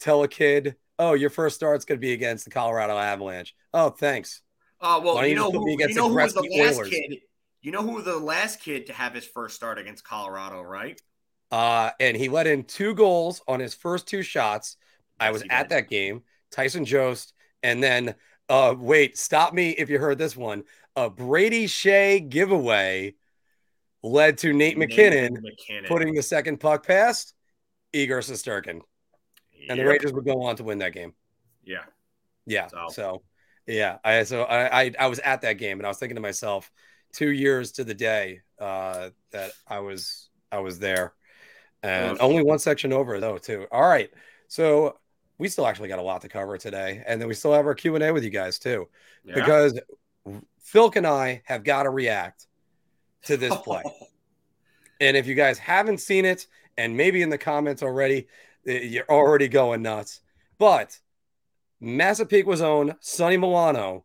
tell 0.00 0.22
a 0.22 0.28
kid, 0.28 0.76
oh, 0.98 1.14
your 1.14 1.30
first 1.30 1.56
start's 1.56 1.84
going 1.84 1.98
to 1.98 2.00
be 2.00 2.12
against 2.12 2.44
the 2.44 2.50
Colorado 2.50 2.98
Avalanche? 2.98 3.54
Oh, 3.72 3.90
thanks. 3.90 4.42
Uh, 4.80 5.00
well, 5.02 5.26
you 5.26 5.34
know, 5.34 5.50
who, 5.50 5.70
you 5.70 5.94
know 5.94 6.08
who 6.08 6.16
was 6.16 6.34
the 6.34 6.42
last 6.42 6.78
Oilers? 6.78 6.88
kid? 6.90 7.20
You 7.62 7.70
know 7.70 7.82
who 7.82 7.92
was 7.92 8.04
the 8.04 8.18
last 8.18 8.60
kid 8.60 8.86
to 8.86 8.92
have 8.92 9.14
his 9.14 9.24
first 9.24 9.54
start 9.54 9.78
against 9.78 10.04
Colorado, 10.04 10.60
right? 10.60 11.00
Uh, 11.52 11.90
and 12.00 12.16
he 12.16 12.28
let 12.28 12.46
in 12.46 12.64
two 12.64 12.94
goals 12.94 13.40
on 13.46 13.60
his 13.60 13.74
first 13.74 14.08
two 14.08 14.22
shots. 14.22 14.76
Yes, 15.20 15.28
I 15.28 15.30
was 15.30 15.44
at 15.48 15.68
that 15.68 15.88
game. 15.88 16.22
Tyson 16.50 16.84
Jost 16.84 17.34
And 17.62 17.82
then, 17.82 18.14
uh, 18.48 18.74
wait, 18.78 19.16
stop 19.18 19.52
me 19.54 19.70
if 19.70 19.88
you 19.90 19.98
heard 19.98 20.18
this 20.18 20.36
one. 20.36 20.64
A 20.96 21.08
Brady 21.08 21.66
Skjei 21.66 22.28
giveaway 22.28 23.14
led 24.02 24.38
to 24.38 24.52
Nate 24.52 24.76
MacKinnon, 24.76 25.34
MacKinnon. 25.42 25.84
putting 25.88 26.14
the 26.14 26.22
second 26.22 26.58
puck 26.58 26.86
past 26.86 27.34
Igor 27.92 28.18
Shesterkin. 28.20 28.80
And 29.68 29.78
the 29.78 29.84
Rangers 29.86 30.12
would 30.12 30.24
go 30.24 30.42
on 30.42 30.56
to 30.56 30.64
win 30.64 30.78
that 30.78 30.92
game. 30.92 31.14
Yeah. 31.64 31.84
Yeah. 32.46 32.66
So- 32.66 32.76
So, 32.90 33.22
yeah, 33.66 33.98
I 34.04 34.24
so 34.24 34.42
I, 34.42 34.82
I 34.82 34.92
I 34.98 35.06
was 35.06 35.20
at 35.20 35.42
that 35.42 35.52
game 35.54 35.78
and 35.78 35.86
I 35.86 35.88
was 35.88 35.98
thinking 35.98 36.16
to 36.16 36.20
myself, 36.20 36.70
two 37.12 37.30
years 37.30 37.72
to 37.72 37.84
the 37.84 37.94
day 37.94 38.40
uh, 38.58 39.10
that 39.30 39.52
I 39.68 39.78
was 39.78 40.28
I 40.50 40.58
was 40.58 40.80
there, 40.80 41.14
and 41.84 42.18
only 42.20 42.42
one 42.42 42.58
section 42.58 42.92
over 42.92 43.20
though 43.20 43.38
too. 43.38 43.68
All 43.70 43.88
right, 43.88 44.10
so 44.48 44.98
we 45.42 45.48
still 45.48 45.66
actually 45.66 45.88
got 45.88 45.98
a 45.98 46.02
lot 46.02 46.20
to 46.22 46.28
cover 46.28 46.56
today, 46.56 47.02
and 47.04 47.20
then 47.20 47.26
we 47.26 47.34
still 47.34 47.52
have 47.52 47.66
our 47.66 47.74
Q 47.74 47.96
and 47.96 48.04
A 48.04 48.12
with 48.12 48.22
you 48.22 48.30
guys 48.30 48.60
too, 48.60 48.88
Yeah. 49.24 49.34
because 49.34 49.78
Philk 50.64 50.94
and 50.94 51.04
I 51.04 51.42
have 51.46 51.64
got 51.64 51.82
to 51.82 51.90
react 51.90 52.46
to 53.24 53.36
this 53.36 53.54
play. 53.64 53.82
And 55.00 55.16
if 55.16 55.26
you 55.26 55.34
guys 55.34 55.58
haven't 55.58 55.98
seen 55.98 56.24
it, 56.24 56.46
and 56.78 56.96
maybe 56.96 57.22
in 57.22 57.28
the 57.28 57.38
comments 57.38 57.82
already, 57.82 58.28
eh, 58.68 58.82
you're 58.82 59.10
already 59.10 59.48
going 59.48 59.82
nuts. 59.82 60.20
But 60.58 60.96
Massapequa's 61.82 62.62
own 62.62 62.94
Sonny 63.00 63.36
Milano 63.36 64.04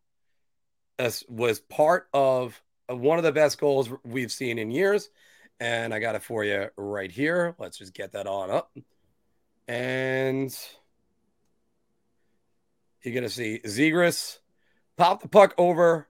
as- 0.97 1.23
was 1.29 1.59
part 1.59 2.07
of 2.15 2.59
one 2.89 3.19
of 3.19 3.23
the 3.23 3.31
best 3.31 3.59
goals 3.59 3.91
we've 4.03 4.31
seen 4.31 4.57
in 4.57 4.71
years. 4.71 5.11
And 5.59 5.93
I 5.93 5.99
got 5.99 6.15
it 6.15 6.23
for 6.23 6.43
you 6.43 6.69
right 6.77 7.11
here. 7.11 7.53
Let's 7.59 7.77
just 7.77 7.93
get 7.93 8.13
that 8.13 8.25
on 8.25 8.49
up. 8.49 8.75
And 9.67 10.57
you're 13.07 13.13
going 13.13 13.23
to 13.23 13.29
see 13.29 13.61
Zegras 13.63 14.39
pop 14.97 15.21
the 15.21 15.27
puck 15.27 15.53
over 15.57 16.07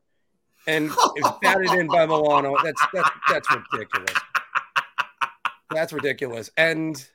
and 0.68 0.92
it's 1.16 1.30
batted 1.42 1.72
in 1.72 1.88
by 1.88 2.06
Milano. 2.06 2.56
That's, 2.64 2.82
that's, 2.94 3.10
that's 3.30 3.48
ridiculous. 3.72 4.14
That's 5.72 5.94
ridiculous. 5.94 6.50
And 6.58 7.08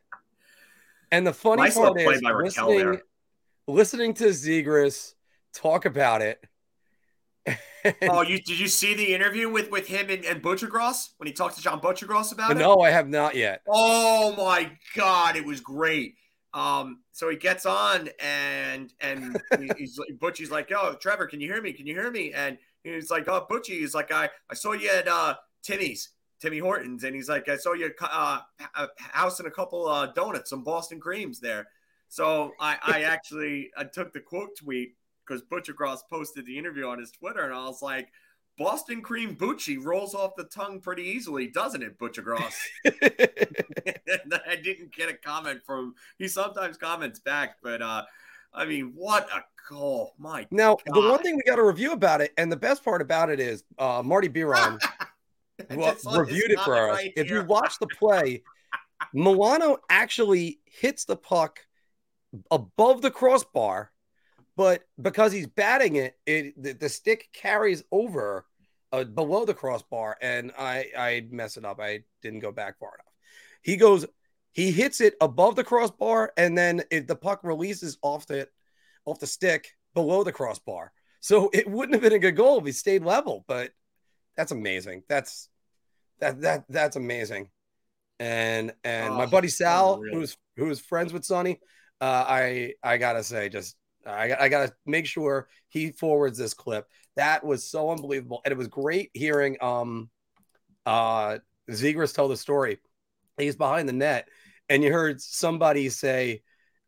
and 1.11 1.26
the 1.26 1.33
funny 1.33 1.62
Nice 1.62 1.74
part 1.74 2.01
is 2.01 2.22
listening, 2.22 2.78
there. 2.78 3.03
listening 3.66 4.14
to 4.14 4.24
Zegras 4.28 5.14
talk 5.53 5.85
about 5.85 6.22
it. 6.22 6.45
Oh, 8.03 8.22
you 8.22 8.39
did 8.39 8.61
you 8.61 8.68
see 8.68 8.95
the 8.95 9.12
interview 9.12 9.51
with 9.51 9.68
with 9.72 9.89
him 9.89 10.09
and, 10.09 10.24
and 10.24 10.41
Buccigross 10.41 11.09
when 11.16 11.26
he 11.26 11.33
talked 11.33 11.57
to 11.57 11.62
John 11.62 11.80
Buccigross 11.80 12.33
about 12.33 12.53
it? 12.53 12.59
no, 12.59 12.78
I 12.78 12.91
have 12.91 13.09
not 13.09 13.35
yet. 13.35 13.62
Oh 13.66 14.37
my 14.37 14.70
god, 14.95 15.35
it 15.35 15.45
was 15.45 15.61
great. 15.61 16.14
Um, 16.55 17.01
so 17.13 17.31
he 17.31 17.37
gets 17.37 17.65
on 17.65 18.11
and 18.21 18.93
and 19.01 19.41
he's 19.77 19.99
Butchie's 20.21 20.51
like, 20.51 20.71
"Yo, 20.71 20.95
Trevor, 20.95 21.27
can 21.27 21.41
you 21.41 21.51
hear 21.51 21.63
me? 21.63 21.73
Can 21.73 21.87
you 21.87 21.95
hear 21.95 22.11
me?" 22.11 22.33
And 22.33 22.59
he's 22.85 23.11
like, 23.11 23.29
"Oh, 23.29 23.47
Butchie, 23.51 23.79
he's 23.81 23.95
like, 23.95 24.13
I 24.13 24.29
I 24.51 24.55
saw 24.55 24.73
you 24.73 24.91
at 24.91 25.09
uh, 25.09 25.37
Timmy's, 25.63 26.11
Timmy 26.41 26.59
Hortons, 26.59 27.05
and 27.05 27.15
he's 27.15 27.29
like, 27.29 27.49
I 27.49 27.57
saw 27.57 27.73
you 27.73 27.91
uh, 28.01 28.41
a 28.77 28.89
house 28.99 29.39
and 29.39 29.49
a 29.49 29.51
couple 29.51 29.87
uh, 29.89 30.07
donuts, 30.07 30.51
some 30.51 30.63
Boston 30.63 31.01
creams 31.01 31.41
there." 31.41 31.69
So 32.09 32.53
I 32.61 32.77
I 32.83 33.03
actually 33.05 33.71
I 33.77 33.85
took 33.85 34.13
the 34.13 34.21
quote 34.21 34.57
tweet 34.59 34.97
because 35.27 35.43
Buccigross 35.43 36.01
posted 36.11 36.45
the 36.45 36.59
interview 36.59 36.87
on 36.87 36.99
his 36.99 37.11
Twitter, 37.11 37.43
and 37.43 37.55
I 37.55 37.65
was 37.65 37.83
like. 37.83 38.09
Boston 38.59 39.01
cream 39.01 39.35
Bucci 39.37 39.83
rolls 39.83 40.15
off 40.15 40.37
the 40.37 40.45
tongue 40.45 40.81
pretty 40.81 41.03
easily, 41.03 41.49
doesn't 41.49 41.83
it, 41.83 41.99
Buccigross? 41.99 42.55
I 42.87 44.57
didn't 44.57 44.95
get 44.95 45.09
a 45.09 45.15
comment 45.15 45.61
from 45.65 45.95
he 46.19 46.29
sometimes 46.29 46.77
comments 46.77 47.21
back, 47.21 47.57
but 47.63 47.83
uh 47.83 48.05
I 48.55 48.67
mean, 48.67 48.93
what 48.95 49.29
a 49.35 49.43
goal. 49.71 50.15
My 50.19 50.47
now, 50.51 50.77
the 50.85 51.01
one 51.01 51.23
thing 51.23 51.37
we 51.37 51.43
got 51.43 51.57
to 51.57 51.65
review 51.65 51.93
about 51.93 52.21
it, 52.21 52.33
and 52.37 52.53
the 52.53 52.57
best 52.57 52.85
part 52.85 53.01
about 53.01 53.31
it 53.31 53.41
is 53.41 53.65
uh, 53.79 54.03
Marty 54.05 54.29
Biron 54.29 54.79
well, 55.71 55.93
just 55.93 56.03
saw 56.03 56.11
his 56.11 56.21
reviewed 56.21 56.51
it 56.51 56.61
for 56.61 56.91
us. 56.91 56.97
right 56.97 57.13
if 57.17 57.31
you 57.31 57.43
watch 57.45 57.79
the 57.79 57.87
play, 57.99 58.43
Milano 59.15 59.79
actually 59.89 60.61
hits 60.65 61.05
the 61.05 61.17
puck 61.17 61.61
above 62.51 63.03
the 63.03 63.11
crossbar, 63.11 63.91
but 64.57 64.83
because 65.01 65.33
he's 65.33 65.47
batting 65.47 65.97
it, 65.97 66.19
it 66.27 66.63
the, 66.63 66.73
the 66.73 66.89
stick 66.89 67.29
carries 67.33 67.83
over 67.91 68.47
uh, 68.93 69.05
below 69.05 69.45
the 69.45 69.55
crossbar, 69.55 70.17
and 70.21 70.53
I 70.59 70.87
I 70.97 71.27
mess 71.31 71.57
it 71.57 71.65
up. 71.65 71.81
I 71.81 72.05
didn't 72.23 72.41
go 72.41 72.53
back 72.53 72.79
far 72.79 72.91
enough. 72.95 73.13
He 73.63 73.77
goes, 73.77 74.07
he 74.53 74.71
hits 74.71 75.01
it 75.01 75.15
above 75.21 75.57
the 75.57 75.65
crossbar, 75.65 76.33
and 76.37 76.57
then 76.57 76.83
it, 76.91 77.09
the 77.09 77.17
puck 77.17 77.41
releases 77.43 77.99
off 78.03 78.27
the 78.27 78.49
off 79.05 79.19
the 79.19 79.27
stick 79.27 79.69
below 79.95 80.25
the 80.25 80.33
crossbar. 80.33 80.93
So 81.21 81.51
it 81.53 81.69
wouldn't 81.69 81.95
have 81.95 82.03
been 82.03 82.13
a 82.13 82.19
good 82.19 82.37
goal 82.37 82.59
if 82.59 82.67
he 82.67 82.73
stayed 82.73 83.05
level, 83.05 83.45
but 83.47 83.71
that's 84.37 84.53
amazing. 84.53 85.05
That's 85.09 85.49
that 86.21 86.41
that 86.43 86.65
that's 86.69 86.97
amazing. 86.97 87.49
And 88.19 88.75
and 88.85 89.15
my 89.15 89.25
Oh, 89.25 89.29
buddy 89.29 89.49
Sal, 89.49 89.95
unreal. 89.95 90.15
who's 90.15 90.37
who's 90.57 90.81
friends 90.81 91.13
with 91.13 91.25
Sonny, 91.25 91.61
uh, 92.01 92.25
I 92.29 92.75
I 92.83 92.99
gotta 92.99 93.25
say, 93.25 93.49
just 93.49 93.77
I 94.07 94.29
got- 94.29 94.41
I 94.41 94.49
gotta 94.49 94.75
make 94.87 95.07
sure 95.07 95.49
he 95.69 95.93
forwards 95.93 96.39
this 96.39 96.55
clip. 96.55 96.89
That 97.17 97.45
was 97.45 97.65
so 97.65 97.91
unbelievable, 97.91 98.41
and 98.45 98.53
it 98.53 98.59
was 98.59 98.69
great 98.69 99.11
hearing 99.15 99.57
um 99.63 100.11
uh 100.87 101.39
tell 101.69 102.29
the 102.29 102.37
story. 102.37 102.79
He's 103.39 103.57
behind 103.57 103.89
the 103.89 103.93
net, 103.93 104.29
and 104.69 104.83
you 104.83 104.93
heard 104.93 105.21
somebody 105.21 105.89
say, 105.89 106.43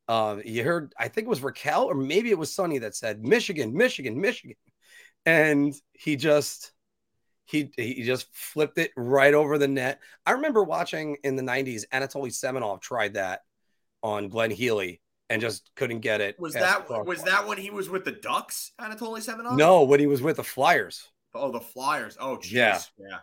uh, 0.09 0.39
you 0.45 0.65
heard 0.65 0.93
I 0.99 1.09
think 1.09 1.27
it 1.27 1.31
was 1.31 1.43
Raquel 1.43 1.85
or 1.85 1.95
maybe 1.95 2.31
it 2.31 2.39
was 2.39 2.53
Sonny 2.53 2.79
that 2.79 2.95
said 2.95 3.25
Michigan, 3.25 3.75
Michigan, 3.75 4.21
Michigan, 4.21 4.57
and 5.27 5.75
he 5.93 6.17
just 6.17 6.73
he 7.47 7.71
he 7.77 8.03
just 8.03 8.27
flipped 8.35 8.79
it 8.79 8.91
right 8.97 9.35
over 9.35 9.59
the 9.59 9.69
net. 9.69 10.01
I 10.27 10.33
remember 10.33 10.63
watching 10.65 11.17
in 11.25 11.37
the 11.37 11.43
90s 11.43 11.85
Anatoly 11.93 12.31
Semenov 12.31 12.81
tried 12.81 13.15
that 13.15 13.43
on 14.03 14.29
Glenn 14.29 14.51
Healy 14.51 15.01
and 15.31 15.41
just 15.41 15.71
couldn't 15.75 16.01
get 16.01 16.21
it. 16.21 16.39
was 16.39 16.55
that 16.55 16.89
was 16.89 17.23
that 17.25 17.47
when 17.47 17.59
he 17.59 17.71
was 17.71 17.89
with 17.89 18.05
the 18.05 18.13
Ducks, 18.13 18.73
Anatoly 18.81 19.21
Semenov? 19.21 19.57
No, 19.57 19.85
when 19.85 20.01
he 20.01 20.07
was 20.07 20.23
with 20.23 20.37
the 20.37 20.45
Flyers. 20.45 21.09
Oh, 21.35 21.51
the 21.51 21.61
Flyers. 21.61 22.17
Oh, 22.21 22.39
geez. 22.39 22.53
Yeah. 22.53 22.81
Yeah. 22.99 23.19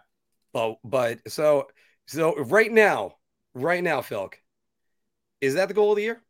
But 0.54 0.78
but 0.84 1.32
so 1.32 1.68
so 2.08 2.36
right 2.36 2.72
now, 2.72 3.16
right 3.54 3.84
now, 3.84 4.02
Philk, 4.02 4.34
is 5.40 5.56
that 5.56 5.68
the 5.68 5.74
goal 5.74 5.92
of 5.92 5.98
the 5.98 6.04
year? 6.04 6.22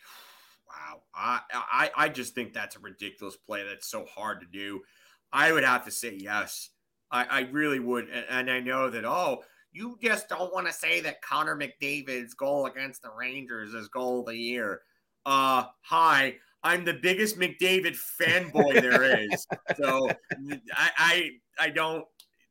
Wow. 0.68 1.02
I, 1.14 1.40
I 1.50 1.90
I 1.96 2.08
just 2.10 2.34
think 2.34 2.52
that's 2.52 2.76
a 2.76 2.80
ridiculous 2.80 3.36
play. 3.36 3.64
That's 3.66 3.88
so 3.88 4.04
hard 4.04 4.40
to 4.42 4.46
do. 4.46 4.82
I 5.32 5.52
would 5.52 5.64
have 5.64 5.84
to 5.86 5.90
say 5.90 6.14
yes. 6.14 6.70
I, 7.10 7.24
I 7.24 7.40
really 7.50 7.80
would. 7.80 8.08
And, 8.08 8.26
and 8.28 8.50
I 8.50 8.60
know 8.60 8.90
that, 8.90 9.04
oh, 9.04 9.42
you 9.76 9.98
just 10.02 10.28
don't 10.28 10.52
want 10.54 10.66
to 10.66 10.72
say 10.72 11.00
that 11.02 11.20
Connor 11.20 11.54
McDavid's 11.54 12.32
goal 12.32 12.64
against 12.66 13.02
the 13.02 13.10
Rangers 13.10 13.74
is 13.74 13.88
goal 13.88 14.20
of 14.20 14.26
the 14.26 14.36
year. 14.36 14.80
Uh 15.26 15.64
hi. 15.82 16.36
I'm 16.62 16.84
the 16.84 16.94
biggest 16.94 17.38
McDavid 17.38 17.96
fanboy 18.20 18.80
there 18.80 19.20
is. 19.20 19.46
So 19.76 20.08
I 20.74 20.90
I 20.98 21.30
I 21.58 21.68
don't 21.70 22.04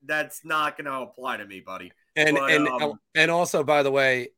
that's 0.06 0.46
not 0.46 0.78
gonna 0.78 1.02
apply 1.02 1.38
to 1.38 1.46
me, 1.46 1.62
buddy. 1.62 1.92
And 2.16 2.38
But, 2.38 2.52
and 2.52 2.68
um, 2.68 3.00
and 3.16 3.32
also, 3.32 3.64
by 3.64 3.82
the 3.82 3.92
way, 3.92 4.30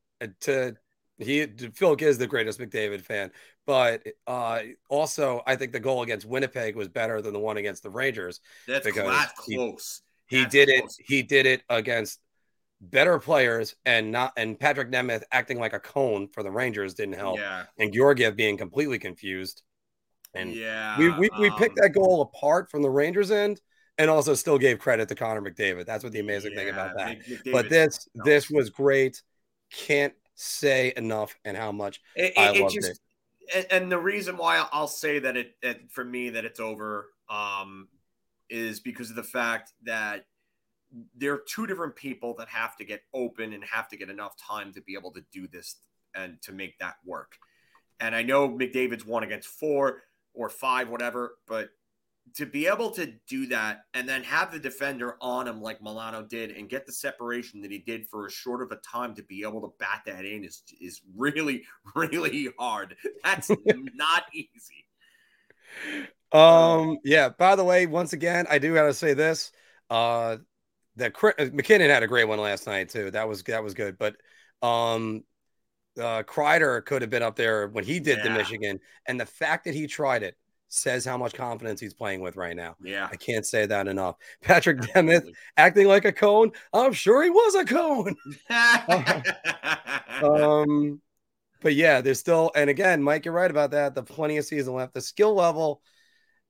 to 0.41 0.75
he 1.17 1.45
Philk 1.45 2.01
is 2.01 2.17
the 2.17 2.27
greatest 2.27 2.59
McDavid 2.59 3.01
fan, 3.01 3.31
but 3.65 4.03
uh 4.27 4.59
also 4.89 5.41
I 5.45 5.57
think 5.57 5.73
the 5.73 5.79
goal 5.79 6.03
against 6.03 6.25
Winnipeg 6.25 6.75
was 6.75 6.87
better 6.87 7.21
than 7.21 7.33
the 7.33 7.39
one 7.39 7.57
against 7.57 7.83
the 7.83 7.89
Rangers. 7.89 8.39
That's, 8.67 8.85
Because 8.85 9.27
he- 9.45 9.55
close. 9.55 10.01
He 10.29 10.41
That's 10.41 10.51
did 10.51 10.69
it. 10.69 10.83
He 11.05 11.23
did 11.23 11.45
it 11.45 11.63
against 11.69 12.19
better 12.81 13.19
players, 13.19 13.75
and 13.85 14.11
not 14.11 14.33
and 14.37 14.59
Patrik 14.59 14.91
Nemeth 14.91 15.23
acting 15.31 15.59
like 15.59 15.73
a 15.73 15.79
cone 15.79 16.27
for 16.27 16.43
the 16.43 16.51
Rangers 16.51 16.93
didn't 16.93 17.15
help, 17.15 17.39
Yeah. 17.39 17.65
and 17.79 17.93
Georgiev 17.93 18.35
being 18.35 18.57
completely 18.57 18.99
confused. 18.99 19.63
And 20.33 20.53
yeah. 20.53 20.97
we 20.97 21.09
we, 21.09 21.29
we 21.39 21.49
picked 21.51 21.79
um, 21.79 21.83
that 21.83 21.89
goal 21.89 22.21
apart 22.21 22.69
from 22.69 22.81
the 22.81 22.89
Rangers 22.89 23.31
end, 23.31 23.61
and 23.97 24.09
also 24.09 24.33
still 24.33 24.57
gave 24.57 24.79
credit 24.79 25.07
to 25.09 25.15
Connor 25.15 25.41
McDavid. 25.41 25.85
That's 25.85 26.03
what 26.03 26.13
the 26.13 26.19
amazing 26.19 26.53
thing 26.53 26.69
about 26.69 26.95
that. 26.97 27.17
Mc- 27.27 27.51
but 27.51 27.69
this 27.69 28.07
this 28.13 28.49
was 28.49 28.69
great. 28.69 29.21
Can't 29.71 30.13
say 30.35 30.93
enough 30.95 31.35
and 31.43 31.57
how 31.57 31.71
much 31.71 31.99
It, 32.15 32.33
I 32.37 32.51
it, 32.51 32.55
it 32.57 32.69
just, 32.69 33.01
it. 33.49 33.67
And, 33.71 33.91
the 33.91 33.97
reason 33.97 34.37
why 34.37 34.57
I'll- 34.57 34.69
I'll 34.71 34.87
say 34.87 35.19
that 35.19 35.35
it, 35.35 35.55
it 35.63 35.89
for 35.89 36.05
me 36.05 36.29
that 36.29 36.45
it's 36.45 36.59
over 36.59 37.09
um, 37.27 37.87
is 38.49 38.79
because 38.79 39.09
of 39.09 39.15
the 39.15 39.23
fact 39.23 39.73
that 39.83 40.25
there 41.15 41.33
are 41.33 41.41
two 41.47 41.67
different 41.67 41.95
people 41.95 42.33
that 42.35 42.47
have 42.49 42.75
to 42.77 42.85
get 42.85 43.01
open 43.13 43.53
and 43.53 43.63
have 43.63 43.87
to 43.89 43.97
get 43.97 44.09
enough 44.09 44.35
time 44.37 44.73
to 44.73 44.81
be 44.81 44.93
able 44.93 45.11
to 45.11 45.23
do 45.31 45.47
this 45.47 45.77
and 46.15 46.41
to 46.43 46.51
make 46.51 46.77
that 46.79 46.95
work. 47.05 47.33
And 47.99 48.15
I 48.15 48.23
know 48.23 48.49
McDavid's 48.49 49.05
one 49.05 49.23
against 49.23 49.47
four 49.47 50.03
or 50.33 50.49
five, 50.49 50.89
whatever, 50.89 51.37
but 51.47 51.69
to 52.35 52.45
be 52.45 52.67
able 52.67 52.91
to 52.91 53.13
do 53.27 53.47
that 53.47 53.85
and 53.93 54.07
then 54.07 54.23
have 54.23 54.51
the 54.51 54.59
defender 54.59 55.15
on 55.21 55.47
him 55.47 55.61
like 55.61 55.81
Milano 55.81 56.23
did 56.23 56.51
and 56.51 56.69
get 56.69 56.85
the 56.85 56.91
separation 56.91 57.61
that 57.61 57.71
he 57.71 57.79
did 57.79 58.07
for 58.07 58.27
as 58.27 58.33
short 58.33 58.61
of 58.61 58.71
a 58.71 58.77
time 58.77 59.15
to 59.15 59.23
be 59.23 59.43
able 59.43 59.61
to 59.61 59.73
bat 59.79 60.01
that 60.05 60.25
in 60.25 60.43
is 60.43 60.63
is 60.81 61.01
really 61.15 61.63
really 61.95 62.49
hard. 62.59 62.95
That's 63.23 63.49
not 63.93 64.23
easy. 64.33 64.85
Um, 66.31 66.97
yeah, 67.03 67.29
by 67.29 67.55
the 67.55 67.63
way, 67.63 67.85
once 67.85 68.13
again, 68.13 68.45
I 68.49 68.59
do 68.59 68.73
gotta 68.73 68.93
say 68.93 69.13
this. 69.13 69.51
Uh 69.89 70.37
that 70.97 71.13
MacKinnon 71.53 71.89
had 71.89 72.03
a 72.03 72.07
great 72.07 72.27
one 72.27 72.39
last 72.39 72.67
night 72.67 72.89
too. 72.89 73.11
That 73.11 73.27
was 73.27 73.43
that 73.43 73.63
was 73.63 73.73
good. 73.73 73.97
But 73.97 74.15
um 74.61 75.23
uh 75.97 76.23
Kreider 76.23 76.85
could 76.85 77.01
have 77.01 77.11
been 77.11 77.23
up 77.23 77.35
there 77.35 77.67
when 77.67 77.83
he 77.83 77.99
did 77.99 78.17
yeah. 78.17 78.23
the 78.25 78.29
Michigan, 78.31 78.79
and 79.07 79.19
the 79.19 79.25
fact 79.25 79.65
that 79.65 79.73
he 79.73 79.87
tried 79.87 80.23
it 80.23 80.35
says 80.69 81.05
how 81.05 81.17
much 81.17 81.33
confidence 81.33 81.79
he's 81.79 81.93
playing 81.93 82.21
with 82.21 82.35
right 82.35 82.55
now. 82.55 82.75
Yeah. 82.83 83.07
I 83.11 83.15
can't 83.15 83.45
say 83.45 83.65
that 83.65 83.87
enough. 83.87 84.15
Patrik 84.43 84.81
Nemeth 84.91 85.31
acting 85.55 85.87
like 85.87 86.05
a 86.05 86.11
cone. 86.11 86.51
I'm 86.73 86.93
sure 86.93 87.23
he 87.23 87.29
was 87.29 87.55
a 87.55 87.65
cone. 87.65 88.15
um, 90.23 91.01
but 91.61 91.73
yeah, 91.73 92.01
there's 92.01 92.19
still, 92.19 92.51
and 92.55 92.69
again, 92.69 93.01
Mike, 93.01 93.25
you're 93.25 93.33
right 93.33 93.49
about 93.51 93.71
that. 93.71 93.95
The 93.95 94.03
plenty 94.03 94.37
of 94.37 94.45
season 94.45 94.73
left. 94.73 94.93
The 94.93 95.01
skill 95.01 95.33
level, 95.33 95.81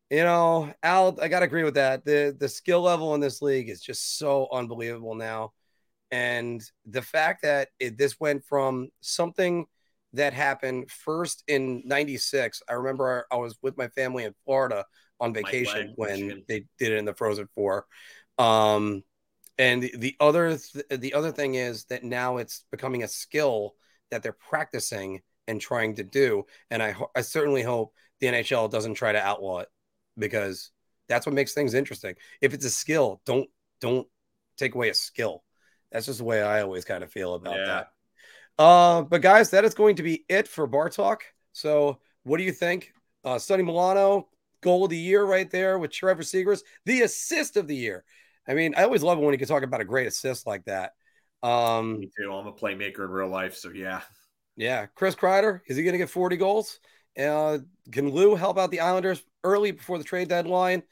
you 0.09 0.23
know, 0.23 0.73
Al, 0.83 1.17
I 1.21 1.27
gotta 1.27 1.45
agree 1.45 1.63
with 1.63 1.75
that. 1.75 2.05
The 2.05 2.35
the 2.37 2.47
skill 2.47 2.81
level 2.81 3.13
in 3.13 3.21
this 3.21 3.41
league 3.41 3.69
is 3.69 3.81
just 3.81 4.17
so 4.17 4.47
unbelievable 4.51 5.15
now. 5.15 5.53
And 6.11 6.63
the 6.85 7.01
fact 7.01 7.41
that 7.41 7.69
it, 7.79 7.97
this 7.97 8.19
went 8.19 8.45
from 8.45 8.89
something 9.01 9.65
that 10.13 10.33
happened 10.33 10.89
first 10.89 11.43
in 11.47 11.83
96. 11.85 12.63
I 12.69 12.73
remember 12.73 13.25
I 13.29 13.35
was 13.35 13.57
with 13.61 13.77
my 13.77 13.89
family 13.89 14.23
in 14.23 14.33
Florida 14.45 14.85
on 15.19 15.33
vacation 15.33 15.93
when 15.95 16.43
they 16.47 16.65
did 16.79 16.93
it 16.93 16.97
in 16.97 17.05
the 17.05 17.13
Frozen 17.13 17.49
Four. 17.53 17.85
Um, 18.37 19.03
and 19.57 19.83
the 19.83 20.15
other 20.19 20.57
th- 20.57 20.85
the 20.89 21.13
other 21.15 21.31
thing 21.31 21.55
is 21.55 21.85
that 21.85 22.03
now 22.03 22.37
it's 22.37 22.63
becoming 22.71 23.03
a 23.03 23.07
skill 23.07 23.75
that 24.11 24.23
they're 24.23 24.31
practicing 24.31 25.21
and 25.47 25.59
trying 25.59 25.95
to 25.95 26.03
do. 26.03 26.45
And 26.71 26.81
I 26.81 26.95
I 27.15 27.21
certainly 27.21 27.63
hope 27.63 27.93
the 28.21 28.27
NHL 28.27 28.69
doesn't 28.69 28.93
try 28.93 29.11
to 29.11 29.19
outlaw 29.19 29.59
it 29.59 29.67
because 30.17 30.71
that's 31.07 31.25
what 31.25 31.35
makes 31.35 31.53
things 31.53 31.73
interesting. 31.73 32.15
If 32.41 32.53
it's 32.53 32.65
a 32.65 32.69
skill, 32.69 33.21
don't 33.25 33.49
don't 33.81 34.07
take 34.57 34.75
away 34.75 34.89
a 34.89 34.93
skill. 34.93 35.43
That's 35.91 36.05
just 36.05 36.19
the 36.19 36.25
way 36.25 36.41
I 36.41 36.61
always 36.61 36.85
kind 36.85 37.03
of 37.03 37.11
feel 37.11 37.35
about 37.35 37.55
yeah. 37.55 37.65
that. 37.65 37.87
Uh, 38.59 39.01
but 39.03 39.21
guys, 39.21 39.51
that 39.51 39.65
is 39.65 39.73
going 39.73 39.97
to 39.97 40.03
be 40.03 40.25
it 40.27 40.47
for 40.47 40.67
Bar 40.67 40.89
Talk. 40.89 41.23
So, 41.53 41.99
what 42.23 42.37
do 42.37 42.43
you 42.43 42.51
think? 42.51 42.91
Uh, 43.23 43.39
Sonny 43.39 43.63
Milano, 43.63 44.27
goal 44.61 44.85
of 44.85 44.89
the 44.89 44.97
year 44.97 45.23
right 45.23 45.49
there 45.49 45.77
with 45.79 45.91
Trevor 45.91 46.23
Zegras, 46.23 46.61
the 46.85 47.01
assist 47.01 47.57
of 47.57 47.67
the 47.67 47.75
year. 47.75 48.03
I 48.47 48.53
mean, 48.53 48.73
I 48.75 48.83
always 48.83 49.03
love 49.03 49.17
it 49.17 49.21
when 49.21 49.33
you 49.33 49.37
can 49.37 49.47
talk 49.47 49.63
about 49.63 49.81
a 49.81 49.85
great 49.85 50.07
assist 50.07 50.47
like 50.47 50.65
that. 50.65 50.93
Um, 51.43 51.99
Me 51.99 52.09
too. 52.17 52.31
I'm 52.31 52.47
a 52.47 52.53
playmaker 52.53 53.05
in 53.05 53.11
real 53.11 53.27
life, 53.27 53.55
so 53.55 53.69
yeah. 53.69 54.01
Yeah, 54.55 54.87
Chris 54.87 55.15
Kreider, 55.15 55.61
is 55.67 55.77
he 55.77 55.83
going 55.83 55.93
to 55.93 55.99
get 55.99 56.09
40 56.09 56.37
goals? 56.37 56.79
Uh, 57.17 57.59
can 57.91 58.09
Lou 58.09 58.35
help 58.35 58.57
out 58.57 58.71
the 58.71 58.79
Islanders 58.79 59.23
early 59.47 59.71
before 59.71 59.97
the 59.97 60.03
trade 60.03 60.27
deadline? 60.27 60.83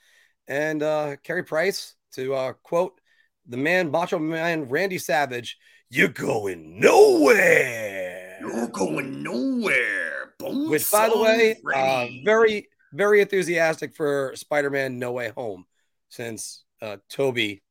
And 0.48 0.82
uh, 0.82 1.16
Carey 1.24 1.44
Price, 1.44 1.96
to 2.14 2.34
uh, 2.34 2.54
quote 2.64 3.00
the 3.48 3.58
man, 3.58 3.92
Macho 3.92 4.20
Man 4.20 4.70
Randy 4.70 4.98
Savage, 4.98 5.58
you're 5.90 6.08
going 6.08 6.80
nowhere. 6.80 8.38
You're 8.42 8.68
going 8.68 9.24
nowhere. 9.24 10.34
Boom, 10.40 10.70
Which, 10.70 10.90
by 10.92 11.10
the 11.10 11.18
way, 11.18 11.62
uh, 11.74 12.08
very, 12.24 12.68
very 12.94 13.22
enthusiastic 13.22 13.96
for 13.96 14.34
Spider 14.36 14.70
Man 14.70 15.00
No 15.00 15.12
Way 15.12 15.32
Home 15.36 15.66
since 16.10 16.64
uh, 16.82 16.98
Tobey 17.10 17.62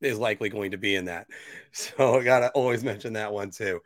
is 0.00 0.18
likely 0.18 0.48
going 0.48 0.72
to 0.72 0.78
be 0.78 0.94
in 0.94 1.06
that. 1.06 1.26
So 1.72 2.18
I 2.18 2.24
got 2.24 2.40
to 2.40 2.48
always 2.52 2.82
mention 2.82 3.12
that 3.12 3.34
one 3.34 3.50
too. 3.50 3.80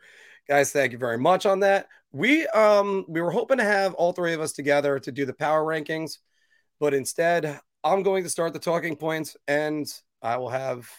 Guys, 0.47 0.71
thank 0.71 0.93
you 0.93 0.97
very 0.97 1.17
much 1.17 1.45
on 1.45 1.59
that. 1.59 1.87
We 2.11 2.45
um 2.47 3.05
we 3.07 3.21
were 3.21 3.31
hoping 3.31 3.57
to 3.57 3.63
have 3.63 3.93
all 3.93 4.11
three 4.11 4.33
of 4.33 4.41
us 4.41 4.51
together 4.51 4.99
to 4.99 5.11
do 5.11 5.25
the 5.25 5.33
power 5.33 5.63
rankings, 5.63 6.17
but 6.79 6.93
instead 6.93 7.59
I'm 7.83 8.03
going 8.03 8.23
to 8.23 8.29
start 8.29 8.53
the 8.53 8.59
talking 8.59 8.95
points 8.95 9.37
and 9.47 9.87
I 10.21 10.37
will 10.37 10.49
have 10.49 10.89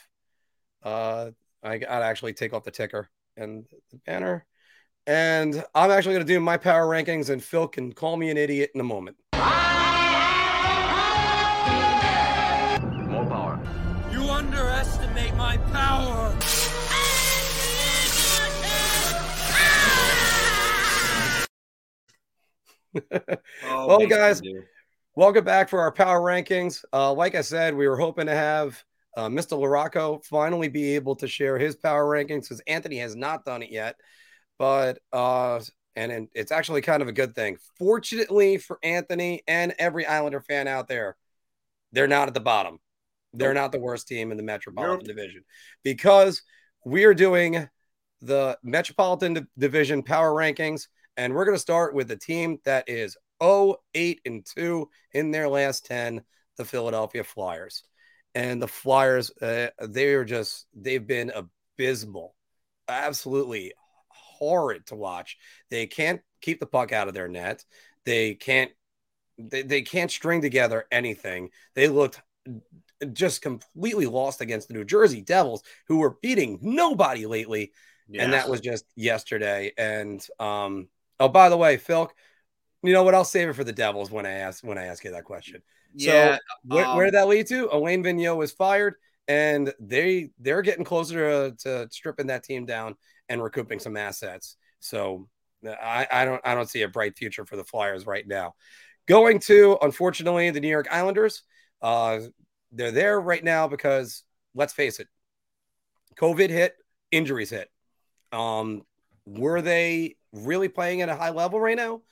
uh 0.83 1.31
I 1.63 1.79
gotta 1.79 2.05
actually 2.05 2.33
take 2.33 2.53
off 2.55 2.65
the 2.65 2.71
ticker 2.71 3.09
and 3.37 3.67
the 3.91 3.99
banner. 4.07 4.47
And 5.07 5.63
I'm 5.75 5.91
actually 5.91 6.15
gonna 6.15 6.25
do 6.25 6.41
my 6.41 6.57
power 6.57 6.87
rankings, 6.87 7.29
and 7.31 7.43
Phil 7.43 7.69
can 7.69 7.93
call 7.93 8.17
me 8.17 8.31
an 8.31 8.37
idiot 8.37 8.71
in 8.75 8.81
a 8.81 8.85
moment. 8.85 9.17
Oh, 23.15 23.87
well, 23.87 24.07
guys, 24.07 24.43
welcome 25.15 25.45
back 25.45 25.69
for 25.69 25.81
our 25.81 25.93
power 25.93 26.21
rankings. 26.21 26.85
Uh, 26.93 27.13
like 27.13 27.35
I 27.35 27.43
said, 27.43 27.75
we 27.75 27.89
were 27.89 27.97
hoping 27.97 28.27
to 28.27 28.35
have 28.35 28.83
uh, 29.17 29.29
Mr. 29.29 29.59
Larocco 29.59 30.25
finally 30.25 30.69
be 30.69 30.95
able 30.95 31.17
to 31.17 31.29
share 31.29 31.59
his 31.59 31.77
power 31.77 32.05
rankings 32.05 32.43
because 32.43 32.63
Anthony 32.67 32.99
has 32.99 33.15
not 33.15 33.45
done 33.45 33.63
it 33.63 33.71
yet. 33.71 33.97
But 34.59 34.99
uh, 35.13 35.61
and 35.97 36.29
it's 36.35 36.53
actually 36.53 36.81
kind 36.81 37.03
of 37.03 37.09
a 37.09 37.13
good 37.13 37.35
thing. 37.35 37.59
Fortunately 37.79 38.59
for 38.59 38.79
Anthony 38.83 39.43
and 39.47 39.75
every 39.79 40.07
Islander 40.07 40.41
fan 40.41 40.69
out 40.69 40.89
there, 40.89 41.17
they're 41.93 42.09
not 42.09 42.29
at 42.29 42.35
the 42.35 42.41
bottom. 42.41 42.79
They're 43.35 43.55
not 43.55 43.73
the 43.73 43.81
worst 43.81 44.09
team 44.09 44.31
in 44.31 44.37
the 44.37 44.43
Metropolitan. 44.43 45.07
Division 45.07 45.43
because 45.83 46.43
we 46.85 47.05
are 47.05 47.15
doing 47.15 47.69
the 48.21 48.59
Metropolitan 48.63 49.49
Division 49.59 50.03
power 50.03 50.33
rankings, 50.33 50.89
and 51.17 51.35
we're 51.35 51.45
going 51.45 51.57
to 51.57 51.61
start 51.61 51.95
with 51.95 52.09
the 52.09 52.17
team 52.17 52.59
that 52.65 52.89
is 52.89 53.17
0 53.43 53.77
8 53.95 54.21
and 54.25 54.47
2 54.47 54.89
in 55.13 55.31
their 55.31 55.49
last 55.49 55.87
10, 55.87 56.23
the 56.57 56.65
Philadelphia 56.65 57.25
Flyers 57.25 57.85
and 58.35 58.63
the 58.63 58.69
Flyers, 58.69 59.31
uh, 59.41 59.69
they're 59.79 60.25
just 60.25 60.67
they've 60.75 61.07
been 61.07 61.33
abysmal, 61.35 62.35
absolutely 62.89 63.73
horrid 64.09 64.87
to 64.87 64.95
watch. 64.95 65.37
They 65.71 65.87
can't 65.87 66.21
keep 66.41 66.61
the 66.61 66.67
puck 66.67 66.93
out 66.93 67.09
of 67.09 67.15
their 67.15 67.29
net. 67.29 67.65
They 68.05 68.35
can't 68.35 68.71
they, 69.39 69.63
they 69.63 69.83
can't 69.83 70.11
string 70.11 70.41
together 70.41 70.85
anything. 70.91 71.51
They 71.75 71.89
looked 71.89 72.21
just 73.13 73.43
completely 73.43 74.07
lost 74.07 74.41
against 74.41 74.69
the 74.69 74.75
New 74.75 74.85
Jersey 74.85 75.21
Devils, 75.21 75.63
who 75.89 75.99
were 75.99 76.17
beating 76.23 76.59
nobody 76.63 77.27
lately. 77.27 77.73
Yeah. 78.09 78.25
And 78.25 78.33
that 78.33 78.49
was 78.49 78.61
just 78.61 78.85
yesterday. 78.95 79.73
And 79.77 80.25
um, 80.39 80.89
oh, 81.23 81.29
by 81.29 81.49
the 81.49 81.57
way, 81.57 81.77
Phil, 81.77 82.11
you 82.83 82.93
know 82.93 83.03
what? 83.03 83.15
I'll 83.15 83.25
save 83.25 83.49
it 83.49 83.55
for 83.55 83.65
the 83.65 83.73
Devils 83.73 84.11
when 84.11 84.27
I 84.27 84.33
ask 84.33 84.65
when 84.65 84.79
I 84.79 84.87
ask 84.87 85.05
you 85.05 85.13
that 85.13 85.25
question. 85.25 85.63
Yeah. 85.95 86.37
So 86.37 86.41
where, 86.65 86.85
um, 86.87 86.97
where 86.97 87.07
did 87.07 87.15
that 87.15 87.29
lead 87.29 87.47
to? 87.49 87.69
Alain 87.75 88.03
Vigneault 88.03 88.37
was 88.37 88.53
fired, 88.53 88.95
and 89.29 89.73
they 89.79 90.31
they're 90.39 90.63
getting 90.63 90.85
closer 90.85 91.51
to, 91.51 91.57
to 91.63 91.89
stripping 91.91 92.27
that 92.27 92.43
team 92.43 92.67
down 92.67 92.97
and 93.29 93.43
recouping 93.43 93.79
some 93.79 93.97
assets. 93.97 94.57
So 94.81 95.29
I, 95.65 96.07
I 96.11 96.25
don't 96.25 96.41
I 96.45 96.55
don't 96.55 96.69
see 96.69 96.83
a 96.83 96.89
bright 96.89 97.17
future 97.17 97.47
for 97.47 97.57
the 97.57 97.65
Flyers 97.65 98.07
right 98.07 98.27
now. 98.27 98.55
Going 99.07 99.39
to 99.41 99.79
unfortunately 99.81 100.51
the 100.51 100.61
New 100.61 100.69
York 100.69 100.89
Islanders. 100.91 101.43
Uh, 101.81 102.21
they're 102.73 102.91
there 102.91 103.21
right 103.21 103.43
now 103.43 103.69
because 103.69 104.23
let's 104.55 104.73
face 104.73 104.99
it, 104.99 105.09
COVID 106.17 106.51
hit, 106.51 106.75
injuries 107.11 107.51
hit. 107.51 107.71
Um, 108.33 108.83
were 109.27 109.61
they 109.61 110.17
really 110.33 110.69
playing 110.69 111.03
at 111.03 111.09
a 111.09 111.15
high 111.15 111.31
level 111.31 111.61
right 111.61 111.77
now? 111.77 112.03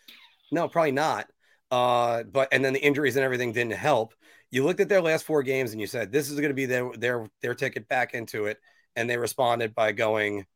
No, 0.53 0.69
probably 0.69 0.93
not. 0.93 1.27
Uh, 1.70 2.24
but 2.24 2.49
and 2.53 2.65
then 2.65 2.73
the 2.73 2.82
injuries 2.82 3.16
and 3.16 3.24
everything 3.24 3.53
didn't 3.53 3.74
help. 3.74 4.15
You 4.51 4.65
looked 4.65 4.81
at 4.81 4.89
their 4.89 5.01
last 5.01 5.24
four 5.24 5.43
games 5.43 5.73
and 5.73 5.81
you 5.81 5.87
said 5.87 6.11
this 6.11 6.28
is 6.28 6.37
going 6.37 6.51
to 6.51 6.55
be 6.55 6.66
their 6.66 6.91
their 6.97 7.27
their 7.41 7.55
ticket 7.55 7.89
back 7.89 8.15
into 8.15 8.47
it, 8.47 8.59
and 8.97 9.09
they 9.09 9.16
responded 9.16 9.74
by 9.74 9.93
going 9.93 10.47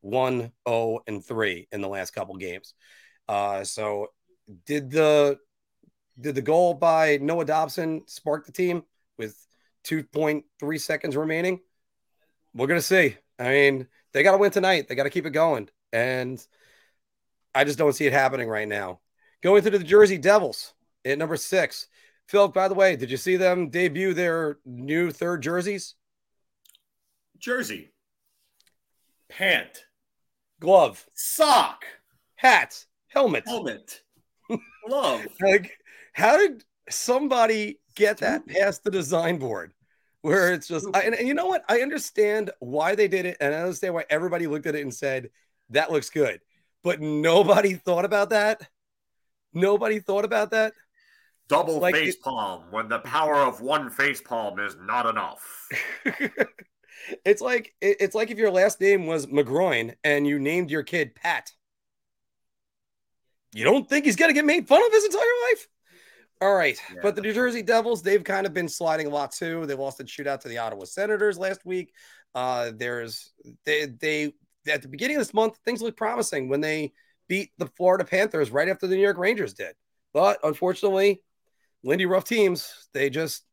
one, 0.00 0.52
zero, 0.68 1.00
and 1.06 1.24
three 1.24 1.68
in 1.72 1.80
the 1.80 1.88
last 1.88 2.10
couple 2.10 2.36
games. 2.36 2.74
Uh, 3.28 3.64
so 3.64 4.08
did 4.66 4.90
the 4.90 5.38
did 6.20 6.34
the 6.34 6.42
goal 6.42 6.74
by 6.74 7.18
Noah 7.20 7.44
Dobson 7.44 8.02
spark 8.06 8.46
the 8.46 8.52
team 8.52 8.82
with 9.18 9.36
2.3 9.84 10.80
seconds 10.80 11.16
remaining? 11.16 11.60
We're 12.54 12.66
gonna 12.66 12.80
see. 12.82 13.16
I 13.38 13.48
mean, 13.48 13.86
they 14.12 14.22
got 14.22 14.32
to 14.32 14.38
win 14.38 14.50
tonight. 14.50 14.88
They 14.88 14.94
got 14.94 15.04
to 15.04 15.10
keep 15.10 15.26
it 15.26 15.30
going, 15.30 15.68
and 15.94 16.44
I 17.54 17.64
just 17.64 17.78
don't 17.78 17.92
see 17.94 18.06
it 18.06 18.12
happening 18.12 18.48
right 18.48 18.68
now. 18.68 18.98
Going 19.42 19.62
to 19.62 19.70
the 19.70 19.78
Jersey 19.78 20.18
Devils 20.18 20.74
at 21.04 21.16
number 21.16 21.36
six. 21.36 21.86
Phil, 22.26 22.48
by 22.48 22.68
the 22.68 22.74
way, 22.74 22.96
did 22.96 23.10
you 23.10 23.16
see 23.16 23.36
them 23.36 23.70
debut 23.70 24.12
their 24.12 24.58
new 24.64 25.12
third 25.12 25.42
jerseys? 25.42 25.94
Jersey, 27.38 27.92
pant, 29.28 29.84
glove, 30.60 31.06
sock, 31.14 31.84
hat, 32.34 32.84
helmet, 33.08 33.44
helmet, 33.46 34.02
glove. 34.88 35.26
like, 35.40 35.78
how 36.12 36.38
did 36.38 36.64
somebody 36.88 37.78
get 37.94 38.18
that 38.18 38.46
past 38.48 38.82
the 38.82 38.90
design 38.90 39.38
board? 39.38 39.72
Where 40.22 40.54
it's 40.54 40.66
just, 40.66 40.88
I, 40.94 41.02
and, 41.02 41.14
and 41.14 41.28
you 41.28 41.34
know 41.34 41.46
what? 41.46 41.64
I 41.68 41.82
understand 41.82 42.50
why 42.58 42.94
they 42.94 43.08
did 43.08 43.26
it, 43.26 43.36
and 43.40 43.54
I 43.54 43.58
understand 43.58 43.92
why 43.92 44.06
everybody 44.08 44.46
looked 44.46 44.66
at 44.66 44.74
it 44.74 44.80
and 44.80 44.94
said 44.94 45.28
that 45.70 45.90
looks 45.92 46.10
good, 46.10 46.40
but 46.82 47.00
nobody 47.00 47.74
thought 47.74 48.04
about 48.04 48.30
that 48.30 48.68
Nobody 49.56 50.00
thought 50.00 50.24
about 50.24 50.50
that. 50.50 50.72
Double 51.48 51.78
Like 51.78 51.94
face 51.94 52.14
it- 52.16 52.22
palm 52.22 52.64
when 52.72 52.88
the 52.88 52.98
power 52.98 53.36
of 53.36 53.60
one 53.60 53.88
face 53.88 54.20
palm 54.20 54.58
is 54.58 54.76
not 54.80 55.06
enough. 55.06 55.68
it's 57.24 57.40
like 57.40 57.72
it's 57.80 58.16
like 58.16 58.32
if 58.32 58.38
your 58.38 58.50
last 58.50 58.80
name 58.80 59.06
was 59.06 59.26
McGroin 59.26 59.94
and 60.02 60.26
you 60.26 60.40
named 60.40 60.72
your 60.72 60.82
kid 60.82 61.14
Pat. 61.14 61.52
You 63.52 63.62
don't 63.64 63.88
think 63.88 64.04
he's 64.06 64.16
gonna 64.16 64.32
get 64.32 64.44
made 64.44 64.66
fun 64.66 64.84
of 64.84 64.90
his 64.92 65.04
entire 65.04 65.20
life? 65.50 65.68
All 66.40 66.54
right, 66.54 66.76
Yeah, 66.92 66.98
but 67.00 67.14
the 67.14 67.22
New 67.22 67.32
Jersey 67.32 67.62
Devils, 67.62 68.02
they've 68.02 68.24
kind 68.24 68.44
of 68.44 68.52
been 68.52 68.68
sliding 68.68 69.06
a 69.06 69.10
lot 69.10 69.30
too. 69.32 69.66
They 69.66 69.74
lost 69.74 70.00
in 70.00 70.06
shootout 70.06 70.40
to 70.40 70.48
the 70.48 70.58
Ottawa 70.58 70.84
Senators 70.84 71.38
last 71.38 71.64
week. 71.64 71.94
Uh, 72.34 72.72
there's 72.74 73.32
they 73.64 73.86
they 73.86 74.32
at 74.68 74.82
the 74.82 74.88
beginning 74.88 75.16
of 75.16 75.20
this 75.20 75.34
month 75.34 75.58
things 75.64 75.82
look 75.82 75.96
promising 75.96 76.48
when 76.48 76.60
they 76.60 76.92
beat 77.28 77.50
the 77.58 77.66
Florida 77.66 78.04
Panthers 78.04 78.50
right 78.50 78.68
after 78.68 78.86
the 78.86 78.96
New 78.96 79.02
York 79.02 79.18
Rangers 79.18 79.54
did, 79.54 79.74
but 80.12 80.38
unfortunately, 80.42 81.22
Lindy 81.82 82.06
Ruff 82.06 82.24
teams 82.24 82.88
they 82.92 83.10
just 83.10 83.44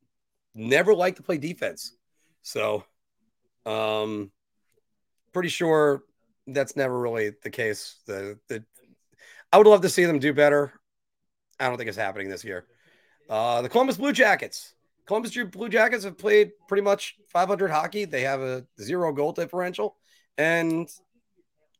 never 0.55 0.93
like 0.93 1.17
to 1.17 1.23
play 1.23 1.37
defense. 1.37 1.95
So, 2.41 2.83
um, 3.65 4.31
pretty 5.33 5.49
sure 5.49 6.03
that's 6.47 6.75
never 6.75 6.97
really 6.97 7.33
the 7.43 7.49
case. 7.49 7.99
The 8.05 8.39
the 8.47 8.63
I 9.51 9.57
would 9.57 9.67
love 9.67 9.81
to 9.81 9.89
see 9.89 10.05
them 10.05 10.19
do 10.19 10.33
better. 10.33 10.73
I 11.59 11.67
don't 11.67 11.77
think 11.77 11.89
it's 11.89 11.97
happening 11.97 12.29
this 12.29 12.43
year. 12.43 12.65
Uh, 13.29 13.61
the 13.61 13.69
Columbus 13.69 13.97
Blue 13.97 14.13
Jackets. 14.13 14.73
Columbus 15.05 15.35
Blue 15.35 15.69
Jackets 15.69 16.03
have 16.05 16.17
played 16.17 16.51
pretty 16.67 16.81
much 16.81 17.17
500 17.27 17.69
hockey. 17.69 18.05
They 18.05 18.21
have 18.21 18.41
a 18.41 18.65
zero 18.79 19.11
goal 19.11 19.33
differential, 19.33 19.97
and 20.41 20.89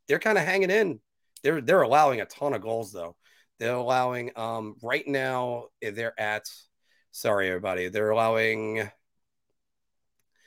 they're 0.08 0.20
kind 0.20 0.38
of 0.38 0.46
hanging 0.46 0.70
in. 0.70 1.00
They're 1.44 1.62
they're 1.62 1.82
allowing 1.82 2.22
a 2.22 2.26
ton 2.26 2.54
of 2.54 2.62
goals 2.62 2.92
though. 2.92 3.16
They're 3.60 3.74
allowing 3.74 4.32
um 4.36 4.76
right 4.84 5.08
now 5.08 5.66
they're 5.82 6.20
at 6.20 6.46
sorry 7.12 7.50
everybody 7.50 7.90
they're 7.90 8.12
allowing 8.12 8.76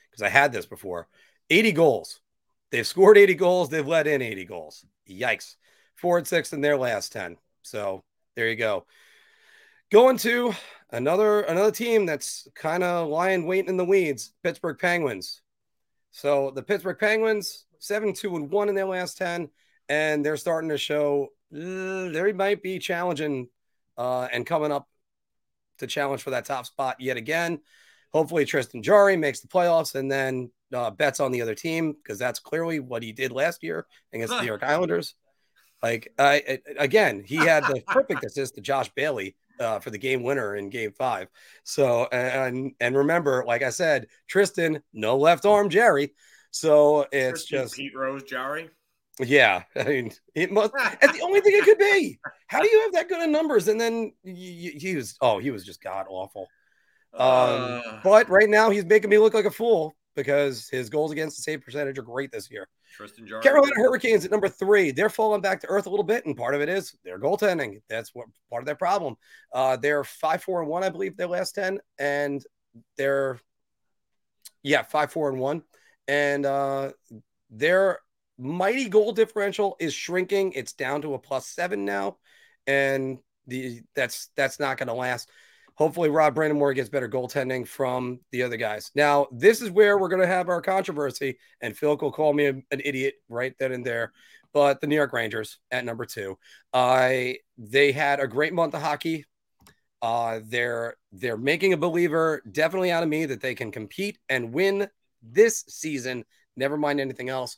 because 0.09 0.21
I 0.21 0.29
had 0.29 0.53
this 0.53 0.65
before 0.65 1.07
80 1.49 1.73
goals. 1.73 2.21
They've 2.71 2.87
scored 2.87 3.17
80 3.17 3.35
goals. 3.35 3.69
They've 3.69 3.85
let 3.85 4.07
in 4.07 4.21
80 4.21 4.45
goals. 4.45 4.85
Yikes. 5.09 5.55
Four 5.95 6.17
and 6.17 6.27
six 6.27 6.53
in 6.53 6.61
their 6.61 6.77
last 6.77 7.11
10. 7.11 7.37
So 7.63 8.03
there 8.35 8.49
you 8.49 8.55
go. 8.55 8.85
Going 9.91 10.17
to 10.19 10.53
another 10.89 11.41
another 11.41 11.71
team 11.71 12.05
that's 12.05 12.47
kind 12.55 12.83
of 12.83 13.09
lying 13.09 13.45
waiting 13.45 13.69
in 13.69 13.77
the 13.77 13.85
weeds, 13.85 14.33
Pittsburgh 14.43 14.79
Penguins. 14.79 15.41
So 16.11 16.51
the 16.51 16.63
Pittsburgh 16.63 16.97
Penguins, 16.97 17.64
seven, 17.79 18.13
two, 18.13 18.35
and 18.35 18.49
one 18.49 18.69
in 18.69 18.75
their 18.75 18.85
last 18.85 19.17
10, 19.17 19.49
and 19.89 20.25
they're 20.25 20.37
starting 20.37 20.69
to 20.69 20.77
show 20.77 21.29
uh, 21.53 22.09
they 22.09 22.33
might 22.33 22.61
be 22.63 22.79
challenging 22.79 23.47
uh, 23.97 24.27
and 24.31 24.45
coming 24.45 24.71
up 24.71 24.87
to 25.79 25.87
challenge 25.87 26.21
for 26.21 26.31
that 26.31 26.45
top 26.45 26.65
spot 26.65 26.97
yet 26.99 27.17
again. 27.17 27.59
Hopefully, 28.13 28.45
Tristan 28.45 28.81
Jarry 28.81 29.17
makes 29.17 29.41
the 29.41 29.47
playoffs 29.47 29.95
and 29.95 30.09
then 30.11 30.51
uh, 30.73 30.89
bets 30.89 31.19
on 31.19 31.31
the 31.31 31.41
other 31.41 31.55
team 31.55 31.93
because 31.93 32.17
that's 32.17 32.39
clearly 32.39 32.79
what 32.79 33.03
he 33.03 33.11
did 33.11 33.31
last 33.31 33.61
year 33.63 33.85
against 34.13 34.33
the 34.33 34.41
New 34.41 34.47
York 34.47 34.63
Islanders. 34.63 35.15
Like, 35.83 36.13
I, 36.17 36.41
I- 36.47 36.59
again, 36.79 37.23
he 37.25 37.35
had 37.35 37.63
the 37.65 37.81
perfect 37.87 38.23
assist 38.25 38.55
to 38.55 38.61
Josh 38.61 38.89
Bailey 38.95 39.35
uh, 39.59 39.79
for 39.79 39.89
the 39.89 39.97
game 39.97 40.23
winner 40.23 40.55
in 40.55 40.69
Game 40.69 40.91
Five. 40.91 41.27
So, 41.63 42.05
and 42.05 42.73
and 42.79 42.95
remember, 42.97 43.43
like 43.45 43.63
I 43.63 43.69
said, 43.69 44.07
Tristan, 44.27 44.81
no 44.93 45.17
left 45.17 45.45
arm, 45.45 45.69
Jerry. 45.69 46.13
So 46.55 47.05
it's 47.11 47.43
just 47.43 47.75
Pete 47.75 47.93
Rose, 47.93 48.23
Jarry. 48.23 48.69
yeah, 49.19 49.63
I 49.75 49.83
mean, 49.83 50.11
it 50.33 50.53
must. 50.53 50.71
It's 51.01 51.17
the 51.17 51.21
only 51.21 51.41
thing 51.41 51.51
it 51.53 51.65
could 51.65 51.77
be. 51.77 52.17
How 52.47 52.61
do 52.61 52.69
you 52.69 52.81
have 52.83 52.93
that 52.93 53.09
good 53.09 53.21
of 53.21 53.29
numbers? 53.29 53.67
And 53.67 53.79
then 53.79 54.13
he, 54.23 54.77
he 54.79 54.95
was, 54.95 55.17
oh, 55.19 55.37
he 55.39 55.51
was 55.51 55.65
just 55.65 55.83
god 55.83 56.05
awful. 56.09 56.47
Um, 57.13 57.21
Uh, 57.21 57.99
but 58.05 58.29
right 58.29 58.47
now 58.47 58.69
he's 58.69 58.85
making 58.85 59.09
me 59.09 59.17
look 59.17 59.33
like 59.33 59.43
a 59.43 59.51
fool 59.51 59.97
because 60.15 60.69
his 60.69 60.89
goals 60.89 61.11
against 61.11 61.35
the 61.35 61.43
save 61.43 61.59
percentage 61.61 61.97
are 61.97 62.03
great 62.03 62.31
this 62.31 62.49
year. 62.49 62.69
Tristan 62.95 63.27
Jarry. 63.27 63.43
Carolina 63.43 63.73
Hurricanes 63.75 64.23
at 64.23 64.31
number 64.31 64.47
three. 64.47 64.91
They're 64.91 65.09
falling 65.09 65.41
back 65.41 65.59
to 65.59 65.67
earth 65.67 65.87
a 65.87 65.89
little 65.89 66.05
bit, 66.05 66.25
and 66.25 66.37
part 66.37 66.55
of 66.55 66.61
it 66.61 66.69
is 66.69 66.95
their 67.03 67.19
goaltending. 67.19 67.81
That's 67.89 68.15
what 68.15 68.27
part 68.49 68.61
of 68.61 68.65
their 68.65 68.75
problem. 68.75 69.15
Uh, 69.53 69.75
they're 69.75 70.05
five, 70.05 70.41
four, 70.41 70.61
and 70.61 70.69
one, 70.69 70.85
I 70.85 70.89
believe, 70.89 71.17
their 71.17 71.27
last 71.27 71.53
ten, 71.53 71.79
and 71.99 72.41
they're 72.95 73.41
yeah, 74.63 74.83
five, 74.83 75.11
four, 75.11 75.27
and 75.29 75.37
one, 75.37 75.63
and 76.07 76.45
uh, 76.45 76.91
their 77.49 77.99
mighty 78.37 78.89
goal 78.89 79.11
differential 79.11 79.75
is 79.79 79.93
shrinking. 79.93 80.53
It's 80.53 80.73
down 80.73 81.01
to 81.03 81.13
a 81.13 81.19
plus 81.19 81.47
seven 81.47 81.85
now, 81.85 82.17
and 82.67 83.19
the 83.47 83.81
that's 83.95 84.29
that's 84.35 84.59
not 84.59 84.77
going 84.77 84.87
to 84.87 84.93
last. 84.93 85.29
Hopefully, 85.75 86.09
Rod 86.09 86.33
Brind'Amour 86.35 86.73
gets 86.73 86.89
better 86.89 87.09
goaltending 87.09 87.67
from 87.67 88.21
the 88.31 88.43
other 88.43 88.55
guys. 88.55 88.91
Now, 88.95 89.27
this 89.31 89.61
is 89.61 89.69
where 89.69 89.97
we're 89.97 90.07
going 90.07 90.21
to 90.21 90.27
have 90.27 90.47
our 90.47 90.61
controversy, 90.61 91.37
and 91.59 91.77
Phil 91.77 91.97
will 91.97 92.13
call 92.13 92.31
me 92.33 92.45
a- 92.45 92.63
an 92.71 92.81
idiot 92.83 93.15
right 93.27 93.53
then 93.59 93.73
and 93.73 93.85
there. 93.85 94.13
But 94.53 94.79
the 94.79 94.87
New 94.87 94.95
York 94.95 95.11
Rangers 95.11 95.59
at 95.71 95.83
number 95.83 96.05
two, 96.05 96.37
I 96.71 97.39
they 97.57 97.91
had 97.91 98.21
a 98.21 98.27
great 98.27 98.53
month 98.53 98.73
of 98.73 98.81
hockey. 98.81 99.25
Uh, 100.01 100.39
they're 100.45 100.95
they're 101.11 101.37
making 101.37 101.73
a 101.73 101.77
believer 101.77 102.41
definitely 102.49 102.91
out 102.91 103.03
of 103.03 103.09
me 103.09 103.25
that 103.25 103.41
they 103.41 103.55
can 103.55 103.71
compete 103.71 104.17
and 104.29 104.53
win 104.53 104.87
this 105.31 105.63
season. 105.67 106.25
Never 106.55 106.77
mind 106.77 106.99
anything 106.99 107.29
else. 107.29 107.57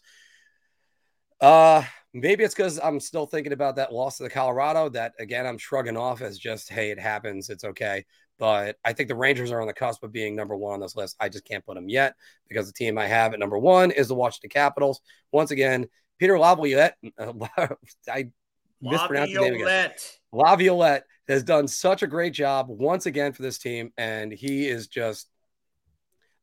Uh, 1.39 1.83
maybe 2.13 2.43
it's 2.43 2.55
because 2.55 2.79
I'm 2.79 2.99
still 2.99 3.25
thinking 3.25 3.53
about 3.53 3.75
that 3.75 3.93
loss 3.93 4.17
to 4.17 4.23
the 4.23 4.29
Colorado. 4.29 4.89
That 4.89 5.13
again, 5.19 5.45
I'm 5.45 5.57
shrugging 5.57 5.97
off 5.97 6.21
as 6.21 6.37
just, 6.37 6.69
hey, 6.69 6.91
it 6.91 6.99
happens. 6.99 7.49
It's 7.49 7.63
okay. 7.63 8.05
But 8.39 8.77
I 8.85 8.93
think 8.93 9.09
the 9.09 9.15
Rangers 9.15 9.51
are 9.51 9.61
on 9.61 9.67
the 9.67 9.73
cusp 9.73 10.03
of 10.03 10.11
being 10.11 10.35
number 10.35 10.55
one 10.55 10.75
on 10.75 10.79
this 10.79 10.95
list. 10.95 11.15
I 11.19 11.29
just 11.29 11.45
can't 11.45 11.65
put 11.65 11.75
them 11.75 11.89
yet 11.89 12.15
because 12.47 12.67
the 12.67 12.73
team 12.73 12.97
I 12.97 13.07
have 13.07 13.33
at 13.33 13.39
number 13.39 13.57
one 13.57 13.91
is 13.91 14.07
the 14.07 14.15
Washington 14.15 14.49
Capitals. 14.49 15.01
Once 15.31 15.51
again, 15.51 15.87
Peter 16.19 16.37
Laviolette. 16.37 16.97
I 17.19 18.31
mispronounced 18.81 19.31
his 19.31 19.41
name 19.41 19.53
again. 19.55 19.65
Laviolette. 19.65 20.17
Laviolette 20.31 21.03
has 21.27 21.43
done 21.43 21.67
such 21.67 22.03
a 22.03 22.07
great 22.07 22.33
job 22.33 22.67
once 22.69 23.05
again 23.05 23.33
for 23.33 23.41
this 23.41 23.57
team, 23.57 23.91
and 23.97 24.31
he 24.31 24.67
is 24.67 24.87
just. 24.87 25.27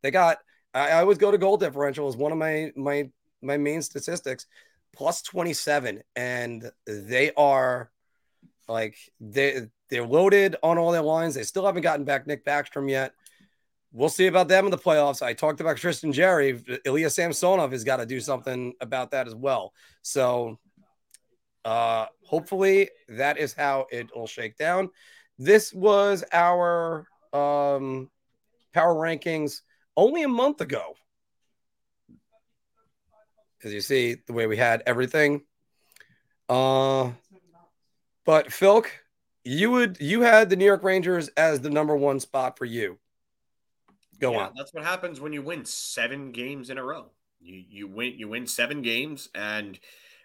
They 0.02 0.10
got. 0.10 0.38
I, 0.74 0.90
I 0.90 1.00
always 1.00 1.18
go 1.18 1.30
to 1.30 1.38
goal 1.38 1.56
differential 1.56 2.08
as 2.08 2.16
one 2.16 2.32
of 2.32 2.38
my 2.38 2.72
my 2.76 3.08
my 3.40 3.56
main 3.56 3.80
statistics, 3.80 4.46
plus 4.92 5.22
twenty 5.22 5.52
seven, 5.54 6.02
and 6.16 6.70
they 6.86 7.32
are 7.36 7.90
like 8.68 8.96
they 9.20 9.68
they're 9.90 10.06
loaded 10.06 10.56
on 10.62 10.76
all 10.78 10.92
their 10.92 11.02
lines. 11.02 11.34
They 11.34 11.44
still 11.44 11.64
haven't 11.64 11.82
gotten 11.82 12.04
back 12.04 12.26
Nick 12.26 12.44
Backstrom 12.44 12.90
yet. 12.90 13.12
We'll 13.92 14.08
see 14.08 14.26
about 14.26 14.48
them 14.48 14.64
in 14.64 14.72
the 14.72 14.78
playoffs. 14.78 15.22
I 15.22 15.34
talked 15.34 15.60
about 15.60 15.76
Tristan 15.76 16.12
Jarry. 16.12 16.60
Ilya 16.84 17.10
Samsonov 17.10 17.70
has 17.70 17.84
got 17.84 17.98
to 17.98 18.06
do 18.06 18.18
something 18.18 18.72
about 18.80 19.12
that 19.12 19.28
as 19.28 19.36
well. 19.36 19.72
So 20.02 20.58
uh, 21.64 22.06
hopefully 22.24 22.90
that 23.08 23.38
is 23.38 23.52
how 23.52 23.86
it 23.92 24.08
will 24.12 24.26
shake 24.26 24.56
down. 24.56 24.90
This 25.38 25.72
was 25.72 26.24
our 26.32 27.06
um, 27.32 28.10
power 28.72 28.94
rankings 28.94 29.60
only 29.96 30.22
a 30.22 30.28
month 30.28 30.60
ago. 30.60 30.94
As 33.62 33.72
you 33.72 33.80
see, 33.80 34.16
the 34.26 34.32
way 34.32 34.46
we 34.46 34.56
had 34.56 34.82
everything. 34.86 35.42
Uh, 36.48 37.12
but 38.26 38.48
Philk, 38.48 38.86
you 39.44 39.70
would 39.70 39.98
you 40.00 40.20
had 40.20 40.50
the 40.50 40.56
New 40.56 40.66
York 40.66 40.82
Rangers 40.82 41.28
as 41.36 41.60
the 41.60 41.70
number 41.70 41.96
one 41.96 42.20
spot 42.20 42.58
for 42.58 42.66
you. 42.66 42.98
Go 44.18 44.32
Yeah, 44.32 44.46
on. 44.46 44.52
That's 44.56 44.72
what 44.74 44.84
happens 44.84 45.20
when 45.20 45.32
you 45.32 45.42
win 45.42 45.64
seven 45.64 46.30
games 46.32 46.70
in 46.70 46.78
a 46.78 46.84
row. 46.84 47.10
You 47.40 47.64
you 47.68 47.88
win 47.88 48.18
you 48.18 48.28
win 48.28 48.46
seven 48.46 48.82
games, 48.82 49.28
and 49.34 49.78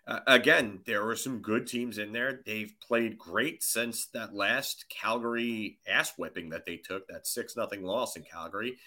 uh, 0.07 0.19
again, 0.27 0.79
there 0.85 1.05
were 1.05 1.15
some 1.15 1.39
good 1.39 1.67
teams 1.67 1.97
in 1.97 2.11
there. 2.11 2.41
They've 2.45 2.73
played 2.85 3.17
great 3.17 3.61
since 3.61 4.07
that 4.07 4.33
last 4.33 4.85
Calgary 4.89 5.77
ass 5.87 6.13
whipping 6.17 6.49
that 6.49 6.65
they 6.65 6.77
took, 6.77 7.07
that 7.07 7.27
six 7.27 7.55
nothing 7.55 7.83
loss 7.83 8.15
in 8.15 8.23
Calgary. 8.23 8.77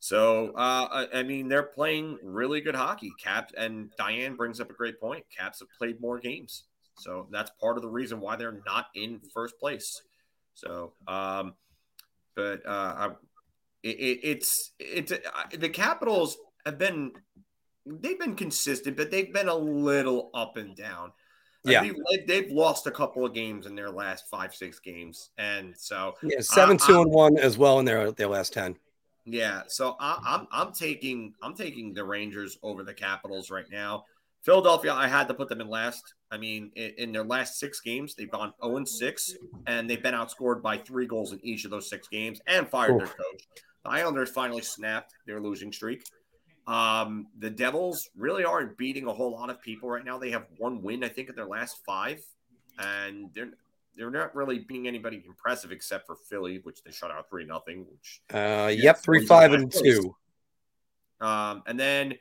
So 0.00 0.52
uh, 0.56 1.06
I 1.12 1.20
I 1.20 1.22
mean, 1.22 1.48
they're 1.48 1.62
playing 1.62 2.18
really 2.22 2.60
good 2.60 2.74
hockey. 2.74 3.12
Caps 3.22 3.54
and 3.56 3.90
Diane 3.96 4.36
brings 4.36 4.60
up 4.60 4.70
a 4.70 4.74
great 4.74 5.00
point. 5.00 5.24
Caps 5.36 5.60
have 5.60 5.68
played 5.78 6.00
more 6.00 6.18
games, 6.18 6.64
so 6.98 7.26
that's 7.30 7.50
part 7.60 7.76
of 7.76 7.82
the 7.82 7.88
reason 7.88 8.20
why 8.20 8.36
they're 8.36 8.60
not 8.66 8.86
in 8.94 9.20
first 9.32 9.58
place. 9.58 10.02
So, 10.54 10.92
um, 11.08 11.54
but 12.36 12.64
uh, 12.66 12.94
I, 12.96 13.06
it, 13.82 13.96
it, 13.96 14.20
it's 14.22 14.72
it's 14.78 15.12
uh, 15.12 15.18
the 15.56 15.68
Capitals 15.68 16.36
have 16.66 16.78
been 16.78 17.12
they've 17.86 18.18
been 18.18 18.36
consistent, 18.36 18.96
but 18.96 19.10
they've 19.10 19.32
been 19.32 19.48
a 19.48 19.56
little 19.56 20.30
up 20.34 20.56
and 20.56 20.76
down. 20.76 21.12
Uh, 21.66 21.70
Yeah. 21.70 21.80
they've, 21.82 22.26
they've 22.26 22.50
lost 22.50 22.86
a 22.86 22.90
couple 22.90 23.24
of 23.24 23.32
games 23.32 23.66
in 23.66 23.74
their 23.74 23.90
last 23.90 24.24
five 24.30 24.54
six 24.54 24.78
games, 24.80 25.30
and 25.38 25.74
so 25.76 26.14
Yeah, 26.22 26.40
seven, 26.40 26.76
Uh, 26.76 26.86
two, 26.86 26.98
uh, 26.98 27.02
and 27.02 27.10
one 27.10 27.38
as 27.38 27.56
well 27.56 27.78
in 27.78 27.84
their 27.84 28.12
their 28.12 28.28
last 28.28 28.52
ten. 28.52 28.76
Yeah, 29.24 29.62
so 29.68 29.96
I, 30.00 30.18
I'm 30.24 30.46
I'm 30.50 30.72
taking 30.72 31.34
I'm 31.42 31.54
taking 31.54 31.92
the 31.92 32.04
Rangers 32.04 32.58
over 32.62 32.82
the 32.82 32.94
Capitals 32.94 33.50
right 33.50 33.70
now 33.70 34.04
Philadelphia, 34.44 34.92
I 34.92 35.08
had 35.08 35.26
to 35.28 35.34
put 35.34 35.48
them 35.48 35.62
in 35.62 35.68
last. 35.68 36.14
I 36.30 36.36
mean, 36.36 36.70
in, 36.76 36.92
in 36.98 37.12
their 37.12 37.24
last 37.24 37.58
six 37.58 37.80
games, 37.80 38.14
they've 38.14 38.30
gone 38.30 38.52
0 38.62 38.76
and 38.76 38.88
6, 38.88 39.34
and 39.66 39.88
they've 39.88 40.02
been 40.02 40.14
outscored 40.14 40.60
by 40.60 40.76
three 40.76 41.06
goals 41.06 41.32
in 41.32 41.40
each 41.42 41.64
of 41.64 41.70
those 41.70 41.88
six 41.88 42.08
games 42.08 42.42
and 42.46 42.68
fired 42.68 42.92
Oof. 42.92 42.98
their 42.98 43.06
coach. 43.06 43.42
The 43.84 43.90
Islanders 43.90 44.30
finally 44.30 44.60
snapped 44.60 45.14
their 45.26 45.40
losing 45.40 45.72
streak. 45.72 46.04
Um, 46.66 47.26
the 47.38 47.50
Devils 47.50 48.10
really 48.16 48.44
aren't 48.44 48.76
beating 48.76 49.06
a 49.06 49.12
whole 49.12 49.32
lot 49.32 49.48
of 49.48 49.60
people 49.62 49.88
right 49.88 50.04
now. 50.04 50.18
They 50.18 50.30
have 50.30 50.46
one 50.58 50.82
win, 50.82 51.04
I 51.04 51.08
think, 51.08 51.30
in 51.30 51.34
their 51.34 51.46
last 51.46 51.78
five, 51.86 52.22
and 52.78 53.30
they're 53.34 53.52
they're 53.96 54.10
not 54.10 54.34
really 54.34 54.60
being 54.60 54.86
anybody 54.86 55.22
impressive 55.26 55.72
except 55.72 56.06
for 56.06 56.16
Philly, 56.28 56.60
which 56.62 56.82
they 56.82 56.90
shut 56.90 57.10
out 57.10 57.28
three 57.28 57.44
nothing. 57.44 57.86
Which 57.90 58.20
uh, 58.32 58.70
yep, 58.74 58.98
three 58.98 59.26
five 59.26 59.52
and 59.52 59.72
two. 59.72 60.14
Um, 61.20 61.62
and 61.66 61.78
then 61.78 62.14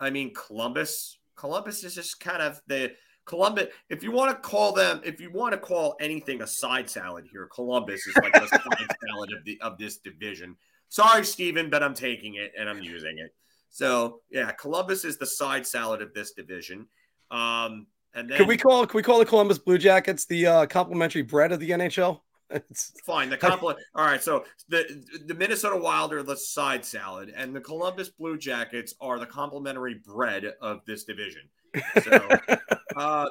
I 0.00 0.10
mean 0.10 0.32
Columbus. 0.34 1.18
Columbus 1.36 1.84
is 1.84 1.94
just 1.94 2.18
kind 2.18 2.42
of 2.42 2.60
the 2.66 2.92
Columbus. 3.24 3.68
If 3.88 4.02
you 4.02 4.10
want 4.10 4.30
to 4.30 4.48
call 4.48 4.72
them, 4.72 5.00
if 5.04 5.20
you 5.20 5.30
want 5.30 5.52
to 5.52 5.58
call 5.58 5.96
anything 6.00 6.42
a 6.42 6.46
side 6.46 6.90
salad 6.90 7.26
here, 7.30 7.48
Columbus 7.52 8.06
is 8.06 8.16
like 8.16 8.32
the 8.32 8.46
side 8.48 8.96
salad 9.06 9.32
of 9.32 9.44
the 9.44 9.60
of 9.60 9.78
this 9.78 9.98
division. 9.98 10.56
Sorry, 10.88 11.24
Steven, 11.24 11.70
but 11.70 11.82
I'm 11.82 11.94
taking 11.94 12.36
it 12.36 12.52
and 12.58 12.68
I'm 12.68 12.82
using 12.82 13.18
it. 13.18 13.34
So 13.70 14.20
yeah, 14.30 14.50
Columbus 14.52 15.04
is 15.04 15.18
the 15.18 15.26
side 15.26 15.66
salad 15.66 16.02
of 16.02 16.14
this 16.14 16.32
division. 16.32 16.88
Um, 17.30 17.86
and 18.14 18.28
then 18.28 18.38
can 18.38 18.46
we 18.46 18.56
call 18.56 18.86
can 18.86 18.96
we 18.96 19.02
call 19.02 19.18
the 19.18 19.26
Columbus 19.26 19.58
Blue 19.58 19.78
Jackets 19.78 20.24
the 20.24 20.46
uh, 20.46 20.66
complimentary 20.66 21.22
bread 21.22 21.52
of 21.52 21.60
the 21.60 21.70
NHL? 21.70 22.20
It's 22.50 22.92
fine. 23.04 23.28
The 23.28 23.36
compliment. 23.36 23.78
All 23.94 24.06
right. 24.06 24.22
So 24.22 24.46
the 24.70 25.04
the 25.26 25.34
Minnesota 25.34 25.76
Wild 25.76 26.14
are 26.14 26.22
the 26.22 26.34
side 26.34 26.82
salad, 26.82 27.30
and 27.36 27.54
the 27.54 27.60
Columbus 27.60 28.08
Blue 28.08 28.38
Jackets 28.38 28.94
are 29.02 29.18
the 29.18 29.26
complimentary 29.26 29.96
bread 29.96 30.54
of 30.62 30.80
this 30.86 31.04
division. 31.04 31.42
So, 32.02 32.38
uh, 32.96 33.26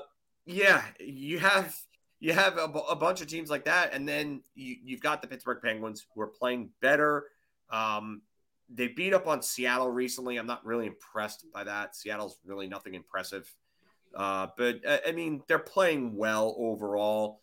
yeah, 0.45 0.83
you 0.99 1.39
have 1.39 1.75
you 2.19 2.33
have 2.33 2.57
a, 2.57 2.65
a, 2.65 2.95
bunch 2.95 3.21
of 3.21 3.27
teams 3.27 3.49
like 3.49 3.65
that, 3.65 3.93
and 3.93 4.07
then 4.07 4.41
you, 4.55 4.75
you've 4.83 5.01
got 5.01 5.21
the 5.21 5.27
Pittsburgh 5.27 5.61
Penguins 5.63 6.05
who 6.13 6.21
are 6.21 6.27
playing 6.27 6.69
better. 6.81 7.25
Um, 7.69 8.21
they 8.69 8.87
beat 8.87 9.13
up 9.13 9.27
on 9.27 9.41
Seattle 9.41 9.89
recently. 9.89 10.37
I'm 10.37 10.47
not 10.47 10.65
really 10.65 10.87
impressed 10.87 11.45
by 11.53 11.63
that. 11.63 11.95
Seattle's 11.95 12.37
really 12.45 12.67
nothing 12.67 12.95
impressive. 12.95 13.51
Uh, 14.15 14.47
but 14.57 14.85
uh, 14.85 14.97
I 15.07 15.11
mean, 15.11 15.43
they're 15.47 15.59
playing 15.59 16.15
well 16.15 16.55
overall. 16.57 17.41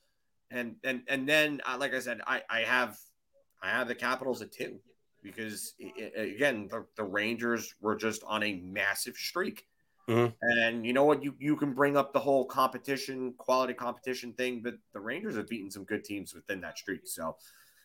And 0.50 0.76
and 0.84 1.02
and 1.08 1.28
then, 1.28 1.60
uh, 1.66 1.76
like 1.78 1.94
I 1.94 2.00
said, 2.00 2.20
I 2.26 2.42
I 2.48 2.60
have 2.60 2.98
I 3.62 3.70
have 3.70 3.88
the 3.88 3.94
Capitals 3.94 4.42
at 4.42 4.52
two 4.52 4.78
because 5.22 5.74
again, 5.80 6.68
the, 6.70 6.84
the, 6.96 7.02
Rangers 7.02 7.74
were 7.80 7.96
just 7.96 8.22
on 8.26 8.42
a 8.42 8.56
massive 8.56 9.16
streak. 9.16 9.66
Mm-hmm. 10.06 10.34
And 10.42 10.86
you 10.86 10.92
know 10.92 11.04
what? 11.04 11.24
You 11.24 11.34
you 11.38 11.56
can 11.56 11.72
bring 11.72 11.96
up 11.96 12.12
the 12.12 12.20
whole 12.20 12.44
competition, 12.44 13.32
quality 13.38 13.72
competition 13.72 14.34
thing, 14.34 14.60
but 14.62 14.74
the 14.92 15.00
Rangers 15.00 15.36
have 15.36 15.48
beaten 15.48 15.70
some 15.70 15.84
good 15.84 16.04
teams 16.04 16.34
within 16.34 16.60
that 16.60 16.76
streak. 16.76 17.00
So 17.04 17.36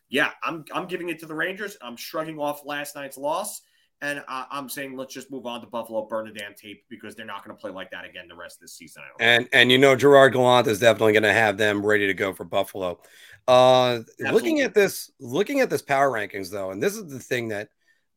yeah, 0.10 0.32
I'm 0.44 0.66
I'm 0.74 0.86
giving 0.86 1.08
it 1.08 1.20
to 1.20 1.26
the 1.26 1.34
Rangers. 1.34 1.78
I'm 1.82 1.96
shrugging 1.96 2.38
off 2.38 2.66
last 2.66 2.96
night's 2.96 3.18
loss, 3.18 3.62
and 4.02 4.24
I, 4.28 4.46
am 4.52 4.70
saying 4.70 4.96
let's 4.96 5.14
just 5.14 5.30
move 5.30 5.46
on 5.46 5.62
to 5.62 5.68
Buffalo, 5.68 6.06
burn 6.06 6.26
the 6.26 6.32
damn 6.38 6.54
tape 6.54 6.86
because 6.90 7.16
they're 7.16 7.26
not 7.26 7.44
going 7.44 7.56
to 7.56 7.60
play 7.60 7.72
like 7.72 7.92
that 7.92 8.06
again 8.06 8.28
the 8.28 8.36
rest 8.36 8.58
of 8.58 8.62
this 8.62 8.74
season. 8.74 9.04
And 9.20 9.48
and 9.54 9.72
you 9.72 9.78
know 9.78 9.96
Gerard 9.96 10.34
Gallant 10.34 10.68
is 10.68 10.80
definitely 10.80 11.14
going 11.14 11.24
to 11.24 11.34
have 11.34 11.58
them 11.58 11.86
ready 11.86 12.08
to 12.08 12.14
go 12.14 12.34
for 12.34 12.44
Buffalo. 12.44 13.00
Uh, 13.48 14.00
looking 14.20 14.62
at 14.62 14.74
this, 14.74 15.12
looking 15.20 15.60
at 15.60 15.70
this 15.70 15.82
power 15.82 16.10
rankings 16.10 16.50
though, 16.50 16.72
and 16.72 16.82
this 16.82 16.96
is 16.96 17.12
the 17.12 17.20
thing 17.20 17.50
that 17.50 17.70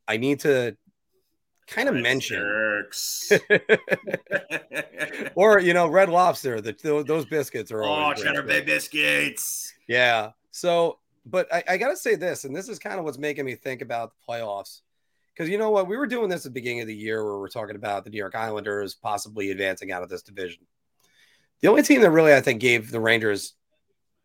I 0.07 0.17
need 0.17 0.39
to 0.41 0.77
kind 1.67 1.89
of 1.89 1.95
mention. 1.95 2.41
or 5.35 5.59
you 5.59 5.73
know, 5.73 5.87
Red 5.87 6.09
Lobster. 6.09 6.61
The, 6.61 7.03
those 7.05 7.25
biscuits 7.25 7.71
are 7.71 7.83
oh 7.83 8.13
Cheddar 8.13 8.43
Bay 8.43 8.61
biscuits. 8.61 9.73
Yeah. 9.87 10.31
So 10.51 10.99
but 11.25 11.53
I, 11.53 11.63
I 11.69 11.77
got 11.77 11.89
to 11.89 11.97
say 11.97 12.15
this, 12.15 12.43
and 12.43 12.55
this 12.55 12.69
is 12.69 12.79
kind 12.79 12.99
of 12.99 13.05
what's 13.05 13.17
making 13.17 13.45
me 13.45 13.55
think 13.55 13.81
about 13.81 14.11
the 14.11 14.33
playoffs. 14.33 14.81
Because 15.33 15.49
you 15.49 15.57
know 15.57 15.71
what? 15.71 15.87
We 15.87 15.97
were 15.97 16.07
doing 16.07 16.29
this 16.29 16.45
at 16.45 16.51
the 16.51 16.59
beginning 16.59 16.81
of 16.81 16.87
the 16.87 16.95
year 16.95 17.23
where 17.23 17.39
we're 17.39 17.47
talking 17.47 17.75
about 17.75 18.03
the 18.03 18.09
New 18.09 18.17
York 18.17 18.35
Islanders 18.35 18.93
possibly 18.95 19.51
advancing 19.51 19.91
out 19.91 20.03
of 20.03 20.09
this 20.09 20.21
division. 20.21 20.65
The 21.61 21.69
only 21.69 21.81
team 21.81 22.01
that 22.01 22.11
really, 22.11 22.33
I 22.33 22.41
think, 22.41 22.61
gave 22.61 22.91
the 22.91 22.99
Rangers, 22.99 23.55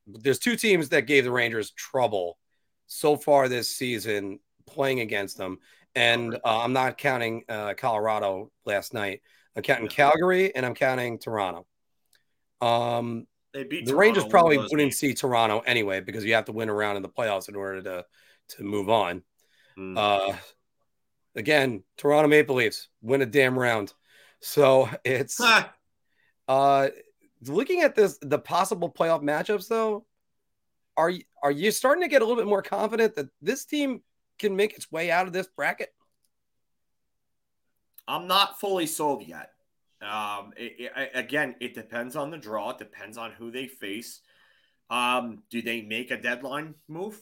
there's 0.06 0.38
two 0.38 0.56
teams 0.56 0.90
that 0.90 1.02
gave 1.02 1.24
the 1.24 1.30
Rangers 1.30 1.70
trouble 1.70 2.38
so 2.86 3.16
far 3.16 3.48
this 3.48 3.74
season 3.74 4.40
playing 4.66 5.00
against 5.00 5.38
them. 5.38 5.58
And 5.94 6.34
uh, 6.34 6.38
I'm 6.44 6.72
not 6.72 6.98
counting 6.98 7.44
uh, 7.48 7.74
Colorado 7.74 8.50
last 8.66 8.92
night. 8.92 9.22
I'm 9.56 9.62
counting 9.62 9.88
Calgary 9.88 10.54
and 10.54 10.64
I'm 10.64 10.74
counting 10.74 11.18
Toronto. 11.18 11.66
Um, 12.60 13.26
they 13.54 13.64
beat 13.64 13.86
the 13.86 13.96
Rangers 13.96 14.24
probably 14.24 14.58
wouldn't 14.58 14.78
games. 14.78 14.98
see 14.98 15.14
Toronto 15.14 15.60
anyway 15.60 16.00
because 16.00 16.24
you 16.24 16.34
have 16.34 16.44
to 16.46 16.52
win 16.52 16.68
around 16.68 16.96
in 16.96 17.02
the 17.02 17.08
playoffs 17.08 17.48
in 17.48 17.56
order 17.56 17.82
to 17.82 18.04
to 18.50 18.62
move 18.62 18.88
on. 18.88 19.22
Mm. 19.78 19.96
Uh, 19.96 20.36
again, 21.38 21.84
Toronto 21.96 22.28
Maple 22.28 22.56
Leafs 22.56 22.88
win 23.00 23.22
a 23.22 23.26
damn 23.26 23.58
round, 23.58 23.94
so 24.40 24.90
it's 25.04 25.40
uh, 26.48 26.88
looking 27.46 27.82
at 27.82 27.94
this 27.94 28.18
the 28.20 28.38
possible 28.38 28.90
playoff 28.90 29.22
matchups 29.22 29.68
though. 29.68 30.04
Are 30.96 31.10
you 31.10 31.22
are 31.42 31.52
you 31.52 31.70
starting 31.70 32.02
to 32.02 32.08
get 32.08 32.22
a 32.22 32.24
little 32.24 32.42
bit 32.42 32.48
more 32.48 32.62
confident 32.62 33.14
that 33.14 33.28
this 33.40 33.64
team 33.64 34.02
can 34.38 34.56
make 34.56 34.74
its 34.74 34.90
way 34.90 35.10
out 35.10 35.26
of 35.26 35.32
this 35.32 35.46
bracket? 35.46 35.94
I'm 38.06 38.26
not 38.26 38.58
fully 38.58 38.86
sold 38.86 39.22
yet. 39.22 39.52
Um, 40.00 40.52
it, 40.56 40.90
it, 40.96 41.10
again, 41.14 41.56
it 41.60 41.74
depends 41.74 42.16
on 42.16 42.30
the 42.30 42.38
draw. 42.38 42.70
It 42.70 42.78
depends 42.78 43.18
on 43.18 43.32
who 43.32 43.50
they 43.50 43.66
face. 43.66 44.20
Um, 44.90 45.42
do 45.50 45.60
they 45.60 45.82
make 45.82 46.10
a 46.10 46.20
deadline 46.20 46.74
move? 46.88 47.20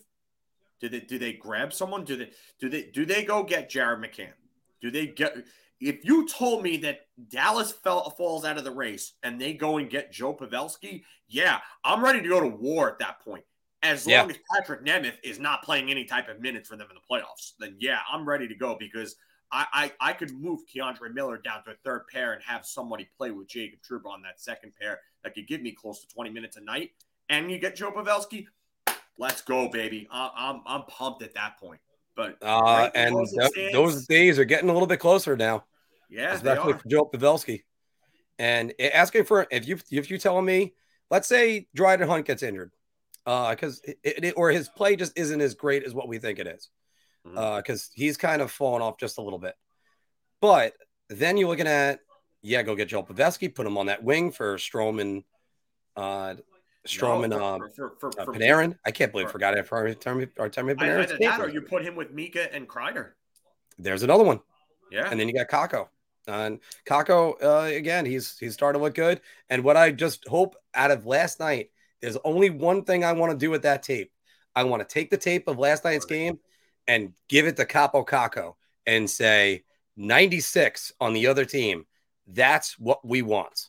Do 0.81 0.89
they 0.89 1.01
do 1.01 1.19
they 1.19 1.32
grab 1.32 1.73
someone? 1.73 2.05
Do 2.05 2.16
they 2.16 2.31
do 2.61 2.69
they 2.69 2.85
do 2.85 3.05
they 3.05 3.24
go 3.24 3.43
get 3.43 3.70
Jared 3.70 4.01
McCann? 4.01 4.32
Do 4.81 4.90
they 4.90 5.07
get? 5.07 5.36
If 5.81 6.05
you 6.05 6.27
told 6.27 6.62
me 6.62 6.78
that 6.78 7.01
Dallas 7.28 7.70
fell, 7.70 8.09
falls 8.11 8.47
out 8.47 8.57
of 8.57 8.65
the 8.65 8.70
race 8.70 9.12
and 9.23 9.39
they 9.39 9.53
go 9.53 9.77
and 9.77 9.90
get 9.90 10.11
Joe 10.11 10.35
Pavelski, 10.35 11.03
yeah, 11.28 11.59
I'm 11.85 12.03
ready 12.03 12.23
to 12.23 12.28
go 12.28 12.40
to 12.40 12.48
war 12.48 12.90
at 12.90 12.98
that 13.01 13.20
point. 13.20 13.44
As 13.82 14.07
long 14.07 14.31
as 14.31 14.39
Patrik 14.51 14.85
Nemeth 14.85 15.19
is 15.23 15.39
not 15.39 15.62
playing 15.62 15.90
any 15.90 16.05
type 16.07 16.28
of 16.28 16.40
minutes 16.40 16.70
for 16.70 16.77
them 16.77 16.89
in 16.90 16.97
the 16.97 17.15
playoffs, 17.15 17.53
then 17.59 17.77
yeah, 17.78 17.98
I'm 18.11 18.27
ready 18.27 18.48
to 18.48 18.55
go 18.55 18.74
because 18.78 19.16
I, 19.53 19.66
I, 19.73 20.11
I 20.11 20.12
could 20.12 20.32
move 20.32 20.61
K'Andre 20.66 21.12
Miller 21.12 21.39
down 21.39 21.62
to 21.65 21.70
a 21.70 21.74
third 21.85 22.07
pair 22.12 22.32
and 22.32 22.43
have 22.43 22.66
somebody 22.66 23.09
play 23.16 23.31
with 23.31 23.48
Jacob 23.48 23.81
Trouba 23.81 24.07
on 24.07 24.23
that 24.23 24.40
second 24.40 24.73
pair 24.81 25.01
that 25.23 25.35
could 25.35 25.47
give 25.47 25.62
me 25.62 25.73
close 25.73 26.01
to 26.01 26.09
20 26.09 26.31
minutes 26.31 26.57
a 26.57 26.61
night. 26.61 26.90
And 27.28 27.51
you 27.51 27.59
get 27.59 27.77
Joe 27.77 27.93
Pavelski, 27.93 28.47
let's 29.18 29.43
go, 29.43 29.68
baby. 29.68 30.09
I'm, 30.10 30.30
I'm, 30.36 30.60
I'm 30.66 30.82
pumped 30.82 31.22
at 31.22 31.34
that 31.34 31.59
point. 31.59 31.80
But 32.14 32.38
uh, 32.43 32.90
and 32.94 33.14
th- 33.55 33.72
those 33.72 34.06
days 34.06 34.38
are 34.38 34.44
getting 34.44 34.70
a 34.70 34.72
little 34.72 34.86
bit 34.86 35.01
closer 35.01 35.36
now. 35.36 35.64
Yeah, 36.09 36.32
especially 36.32 36.72
for 36.72 36.88
Joe 36.88 37.10
Pavelski. 37.12 37.62
And 38.38 38.72
asking 38.80 39.24
for 39.24 39.47
if 39.51 39.68
you 39.68 39.78
if 39.90 40.10
you 40.10 40.18
telling 40.18 40.44
me, 40.44 40.74
let's 41.10 41.28
say 41.28 41.68
Dryden 41.74 42.09
Hunt 42.09 42.26
gets 42.26 42.43
injured, 42.43 42.72
because 43.24 43.82
uh, 43.86 43.93
it, 44.02 44.24
it, 44.24 44.34
or 44.36 44.51
his 44.51 44.68
play 44.68 44.97
just 44.97 45.18
isn't 45.18 45.40
as 45.40 45.55
great 45.55 45.82
as 45.82 45.94
what 45.94 46.09
we 46.09 46.18
think 46.18 46.38
it 46.38 46.47
is 46.47 46.70
Uh 47.26 47.56
because 47.56 47.82
mm-hmm. 47.82 48.01
uh, 48.01 48.05
he's 48.05 48.16
kind 48.16 48.40
of 48.40 48.51
fallen 48.51 48.82
off 48.82 48.98
just 48.98 49.18
a 49.18 49.22
little 49.22 49.38
bit. 49.38 49.55
But 50.40 50.74
then 51.09 51.36
you're 51.36 51.48
looking 51.48 51.66
at, 51.66 52.01
yeah, 52.43 52.62
go 52.62 52.76
get 52.76 52.88
Joel 52.88 53.05
Pavelski, 53.05 53.55
put 53.55 53.66
him 53.66 53.78
on 53.78 53.86
that 53.86 54.05
wing 54.05 54.30
for 54.30 54.56
Stroman, 54.56 55.24
uh, 55.97 56.34
Stroman, 56.86 57.30
no, 57.30 57.44
uh, 57.44 57.58
for, 57.74 57.94
for, 57.98 58.12
for, 58.12 58.20
uh, 58.20 58.26
Panarin. 58.26 58.76
I 58.84 58.90
can't 58.90 59.12
believe 59.12 59.28
I 59.28 59.30
forgot 59.30 59.56
it 59.56 59.66
for. 59.66 59.78
Our 59.78 59.94
time 59.94 60.20
Panarin. 60.20 60.80
Either 60.80 61.18
that 61.18 61.40
or 61.40 61.48
you 61.48 61.60
put 61.60 61.82
him 61.82 61.96
with 61.96 62.12
Mika 62.12 62.52
and 62.54 62.68
Kreider. 62.68 63.10
There's 63.78 64.02
another 64.02 64.24
one. 64.24 64.40
Yeah, 64.90 65.08
and 65.10 65.18
then 65.18 65.28
you 65.28 65.34
got 65.34 65.48
Kakko. 65.48 65.88
And 66.28 66.60
Kakko, 66.88 67.42
uh, 67.42 67.74
again, 67.74 68.04
he's 68.04 68.38
he's 68.38 68.54
starting 68.54 68.80
to 68.80 68.84
look 68.84 68.94
good. 68.94 69.20
And 69.50 69.62
what 69.64 69.76
I 69.76 69.92
just 69.92 70.26
hope 70.26 70.56
out 70.74 70.90
of 70.90 71.06
last 71.06 71.40
night, 71.40 71.70
there's 72.00 72.16
only 72.24 72.50
one 72.50 72.84
thing 72.84 73.04
I 73.04 73.12
want 73.12 73.32
to 73.32 73.38
do 73.38 73.50
with 73.50 73.62
that 73.62 73.82
tape. 73.82 74.12
I 74.54 74.64
want 74.64 74.86
to 74.86 74.92
take 74.92 75.10
the 75.10 75.16
tape 75.16 75.48
of 75.48 75.58
last 75.58 75.84
night's 75.84 76.06
game 76.06 76.38
and 76.88 77.12
give 77.28 77.46
it 77.46 77.56
to 77.56 77.64
Kaapo 77.64 78.06
Kakko 78.06 78.54
and 78.86 79.08
say 79.08 79.64
96 79.96 80.92
on 81.00 81.12
the 81.12 81.26
other 81.26 81.44
team. 81.44 81.84
That's 82.26 82.78
what 82.78 83.06
we 83.06 83.22
want. 83.22 83.68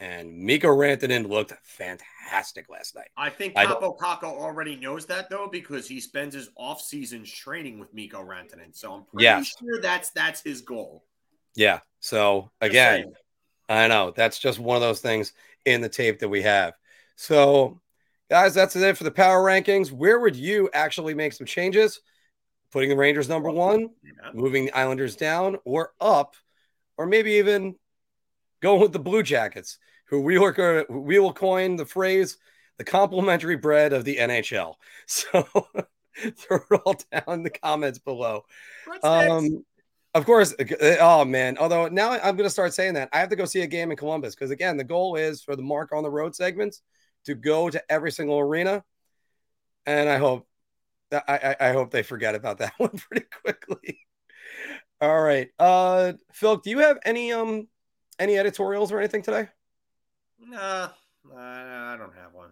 And 0.00 0.38
Mikko 0.38 0.68
Rantanen 0.68 1.28
looked 1.28 1.52
fantastic 1.64 2.68
last 2.68 2.94
night. 2.94 3.08
I 3.16 3.30
think 3.30 3.54
Kaapo 3.54 3.98
Kakko 3.98 4.24
already 4.24 4.76
knows 4.76 5.06
that 5.06 5.28
though, 5.28 5.48
because 5.50 5.88
he 5.88 6.00
spends 6.00 6.34
his 6.34 6.50
off 6.56 6.80
season 6.80 7.24
training 7.24 7.80
with 7.80 7.92
Mikko 7.92 8.22
Rantanen. 8.22 8.76
So 8.76 8.92
I'm 8.92 9.04
pretty 9.04 9.44
sure 9.44 9.80
that's 9.82 10.10
that's 10.10 10.40
his 10.42 10.60
goal. 10.60 11.04
Yeah. 11.56 11.80
So 11.98 12.50
again, 12.60 13.12
I 13.68 13.88
know 13.88 14.12
that's 14.14 14.38
just 14.38 14.60
one 14.60 14.76
of 14.76 14.82
those 14.82 15.00
things 15.00 15.32
in 15.64 15.80
the 15.80 15.88
tape 15.88 16.20
that 16.20 16.28
we 16.28 16.42
have. 16.42 16.74
So 17.16 17.80
Guys, 18.30 18.52
that's 18.52 18.76
it 18.76 18.96
for 18.96 19.04
the 19.04 19.10
power 19.10 19.42
rankings. 19.42 19.90
Where 19.90 20.20
would 20.20 20.36
you 20.36 20.68
actually 20.74 21.14
make 21.14 21.32
some 21.32 21.46
changes? 21.46 22.00
Putting 22.72 22.90
the 22.90 22.96
Rangers 22.96 23.28
number 23.28 23.50
one, 23.50 23.88
moving 24.34 24.66
the 24.66 24.72
Islanders 24.72 25.16
down 25.16 25.56
or 25.64 25.92
up, 25.98 26.36
or 26.98 27.06
maybe 27.06 27.32
even 27.32 27.76
going 28.60 28.80
with 28.80 28.92
the 28.92 28.98
Blue 28.98 29.22
Jackets, 29.22 29.78
who 30.06 30.20
we 30.20 30.38
will, 30.38 30.84
we 30.88 31.18
will 31.18 31.32
coin 31.32 31.76
the 31.76 31.86
phrase 31.86 32.38
the 32.78 32.84
complimentary 32.84 33.56
bread 33.56 33.92
of 33.92 34.04
the 34.04 34.16
NHL. 34.16 34.74
So 35.06 35.46
throw 36.36 36.58
it 36.70 36.80
all 36.84 36.96
down 37.12 37.22
in 37.28 37.42
the 37.44 37.50
comments 37.50 37.98
below. 37.98 38.42
Um, 39.04 39.64
of 40.14 40.26
course. 40.26 40.52
Uh, 40.58 40.96
oh 41.00 41.24
man. 41.24 41.56
Although 41.58 41.88
now 41.88 42.10
I'm 42.10 42.36
going 42.36 42.46
to 42.46 42.50
start 42.50 42.74
saying 42.74 42.94
that 42.94 43.08
I 43.12 43.20
have 43.20 43.28
to 43.28 43.36
go 43.36 43.44
see 43.44 43.60
a 43.60 43.66
game 43.66 43.90
in 43.90 43.96
Columbus 43.96 44.34
because 44.34 44.50
again, 44.50 44.76
the 44.76 44.84
goal 44.84 45.16
is 45.16 45.42
for 45.42 45.54
the 45.54 45.62
Mark 45.62 45.92
on 45.92 46.02
the 46.02 46.10
Road 46.10 46.34
segments 46.34 46.82
to 47.24 47.34
go 47.34 47.70
to 47.70 47.82
every 47.90 48.10
single 48.10 48.38
arena, 48.38 48.82
and 49.86 50.08
I 50.08 50.18
hope 50.18 50.46
I, 51.12 51.22
I, 51.60 51.68
I 51.68 51.72
hope 51.72 51.90
they 51.90 52.02
forget 52.02 52.34
about 52.34 52.58
that 52.58 52.72
one 52.78 52.90
pretty 52.90 53.26
quickly. 53.42 54.00
All 55.00 55.20
right, 55.20 55.48
uh, 55.58 56.14
Phil, 56.32 56.56
do 56.56 56.70
you 56.70 56.78
have 56.78 56.98
any 57.04 57.32
um 57.32 57.68
any 58.18 58.38
editorials 58.38 58.92
or 58.92 58.98
anything 58.98 59.22
today? 59.22 59.48
Nah, 60.40 60.88
I 61.36 61.96
don't 61.98 62.14
have 62.14 62.32
one. 62.32 62.50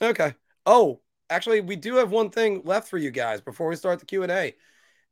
Okay. 0.00 0.34
Oh, 0.66 1.00
actually, 1.30 1.60
we 1.60 1.76
do 1.76 1.96
have 1.96 2.10
one 2.10 2.30
thing 2.30 2.62
left 2.64 2.88
for 2.88 2.98
you 2.98 3.10
guys 3.10 3.40
before 3.40 3.68
we 3.68 3.76
start 3.76 4.00
the 4.00 4.06
Q 4.06 4.22
and 4.22 4.32
A 4.32 4.54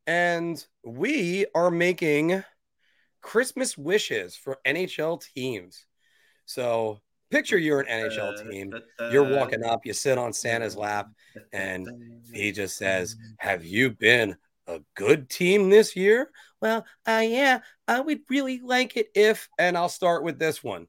and 0.07 0.65
we 0.83 1.45
are 1.53 1.69
making 1.69 2.43
Christmas 3.21 3.77
wishes 3.77 4.35
for 4.35 4.57
NHL 4.65 5.21
teams. 5.21 5.85
So 6.45 7.01
picture 7.29 7.57
you're 7.57 7.81
an 7.81 7.87
NHL 7.87 8.39
uh, 8.39 8.49
team. 8.49 8.73
You're 9.11 9.35
walking 9.35 9.63
up, 9.63 9.85
you 9.85 9.93
sit 9.93 10.17
on 10.17 10.31
Santa's 10.31 10.77
lap, 10.77 11.09
and 11.51 11.87
he 12.33 12.53
just 12.53 12.77
says, 12.77 13.17
Have 13.37 13.65
you 13.65 13.91
been 13.91 14.37
a 14.65 14.79
good 14.95 15.29
team 15.29 15.69
this 15.69 15.95
year? 15.95 16.31
Well, 16.61 16.85
uh, 17.07 17.23
yeah, 17.25 17.59
I 17.87 17.99
would 17.99 18.21
really 18.29 18.59
like 18.59 18.97
it 18.97 19.09
if, 19.13 19.47
and 19.59 19.77
I'll 19.77 19.89
start 19.89 20.23
with 20.23 20.39
this 20.39 20.63
one. 20.63 20.87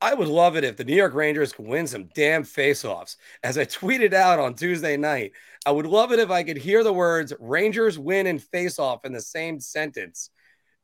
I 0.00 0.14
would 0.14 0.28
love 0.28 0.56
it 0.56 0.64
if 0.64 0.76
the 0.76 0.84
New 0.84 0.94
York 0.94 1.14
Rangers 1.14 1.52
could 1.52 1.66
win 1.66 1.86
some 1.86 2.10
damn 2.14 2.44
faceoffs. 2.44 3.16
As 3.42 3.56
I 3.56 3.64
tweeted 3.64 4.12
out 4.12 4.38
on 4.38 4.54
Tuesday 4.54 4.96
night, 4.96 5.32
I 5.64 5.70
would 5.70 5.86
love 5.86 6.12
it 6.12 6.18
if 6.18 6.30
I 6.30 6.42
could 6.42 6.58
hear 6.58 6.84
the 6.84 6.92
words 6.92 7.32
Rangers 7.40 7.98
win 7.98 8.26
and 8.26 8.40
faceoff 8.40 9.04
in 9.04 9.12
the 9.12 9.20
same 9.20 9.58
sentence. 9.58 10.30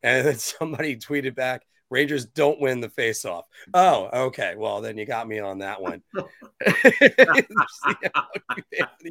And 0.02 0.26
then 0.26 0.38
somebody 0.38 0.96
tweeted 0.96 1.34
back, 1.34 1.62
Rangers 1.90 2.24
don't 2.24 2.58
win 2.58 2.80
the 2.80 2.88
faceoff. 2.88 3.42
Oh, 3.74 4.08
okay. 4.26 4.54
Well, 4.56 4.80
then 4.80 4.96
you 4.96 5.04
got 5.04 5.28
me 5.28 5.40
on 5.40 5.58
that 5.58 5.82
one. 5.82 6.02
the 6.14 7.44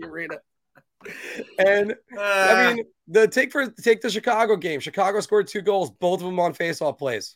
arena. 0.04 0.40
And 1.60 1.96
I 2.18 2.70
uh. 2.70 2.74
mean, 2.74 2.86
the 3.08 3.28
take 3.28 3.52
for 3.52 3.68
take 3.68 4.02
the 4.02 4.10
Chicago 4.10 4.56
game. 4.56 4.80
Chicago 4.80 5.20
scored 5.20 5.48
two 5.48 5.62
goals, 5.62 5.92
both 5.92 6.22
of 6.22 6.26
them 6.26 6.40
on 6.40 6.54
faceoff 6.54 6.98
plays. 6.98 7.36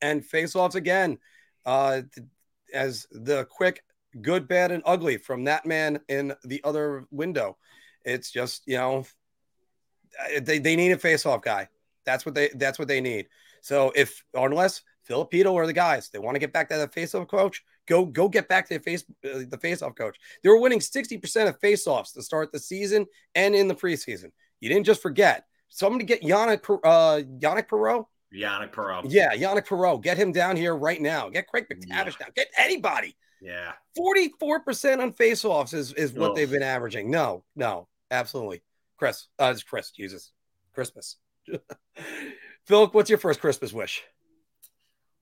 And 0.00 0.22
faceoffs 0.22 0.74
again 0.74 1.18
uh, 1.64 2.02
as 2.72 3.06
the 3.10 3.46
quick 3.46 3.82
good, 4.20 4.46
bad, 4.46 4.70
and 4.70 4.82
ugly 4.86 5.16
from 5.16 5.44
that 5.44 5.66
man 5.66 6.00
in 6.08 6.34
the 6.44 6.60
other 6.64 7.04
window. 7.10 7.56
It's 8.04 8.30
just 8.30 8.62
you 8.66 8.76
know 8.76 9.04
they, 10.42 10.58
they 10.58 10.76
need 10.76 10.92
a 10.92 10.98
face-off 10.98 11.42
guy. 11.42 11.68
That's 12.04 12.26
what 12.26 12.34
they 12.34 12.50
that's 12.54 12.78
what 12.78 12.88
they 12.88 13.00
need. 13.00 13.28
So 13.62 13.92
if 13.96 14.22
unless 14.34 14.82
Filipino 15.04 15.52
or 15.52 15.66
the 15.66 15.72
guys 15.72 16.10
they 16.10 16.18
want 16.18 16.34
to 16.34 16.40
get 16.40 16.52
back 16.52 16.68
to 16.68 16.76
the 16.76 16.88
face-off 16.88 17.28
coach, 17.28 17.62
go 17.86 18.04
go 18.04 18.28
get 18.28 18.48
back 18.48 18.68
to 18.68 18.74
the 18.74 18.80
face 18.80 19.04
uh, 19.24 19.40
the 19.48 19.58
face-off 19.60 19.94
coach. 19.94 20.18
They 20.42 20.48
were 20.48 20.60
winning 20.60 20.80
sixty 20.80 21.18
percent 21.18 21.48
of 21.48 21.58
face-offs 21.60 22.12
to 22.12 22.22
start 22.22 22.52
the 22.52 22.58
season 22.58 23.06
and 23.34 23.54
in 23.54 23.68
the 23.68 23.74
preseason. 23.74 24.32
You 24.60 24.68
didn't 24.68 24.86
just 24.86 25.02
forget. 25.02 25.44
Somebody 25.68 26.04
get 26.04 26.22
Yannick 26.22 26.64
uh, 26.84 27.22
Yannick 27.40 27.68
Perreault 27.68 28.06
Yannick 28.34 28.72
Perreault. 28.72 29.06
Yeah, 29.08 29.34
Yannick 29.34 29.66
Perreault. 29.66 30.02
Get 30.02 30.16
him 30.16 30.32
down 30.32 30.56
here 30.56 30.74
right 30.74 31.00
now. 31.00 31.28
Get 31.28 31.46
Craig 31.46 31.66
MacTavish 31.70 31.88
yeah. 31.88 32.04
down. 32.04 32.28
Get 32.34 32.48
anybody. 32.58 33.16
Yeah. 33.40 33.72
44% 33.98 35.00
on 35.00 35.12
faceoffs 35.12 35.74
is, 35.74 35.92
is 35.92 36.12
what 36.12 36.34
they've 36.34 36.50
been 36.50 36.62
averaging. 36.62 37.10
No, 37.10 37.44
no, 37.54 37.88
absolutely. 38.10 38.62
Chris. 38.96 39.28
Uh, 39.38 39.52
it's 39.52 39.62
Chris, 39.62 39.90
Jesus. 39.90 40.32
Christmas. 40.72 41.16
Phil, 42.64 42.86
what's 42.88 43.10
your 43.10 43.18
first 43.18 43.40
Christmas 43.40 43.72
wish? 43.72 44.02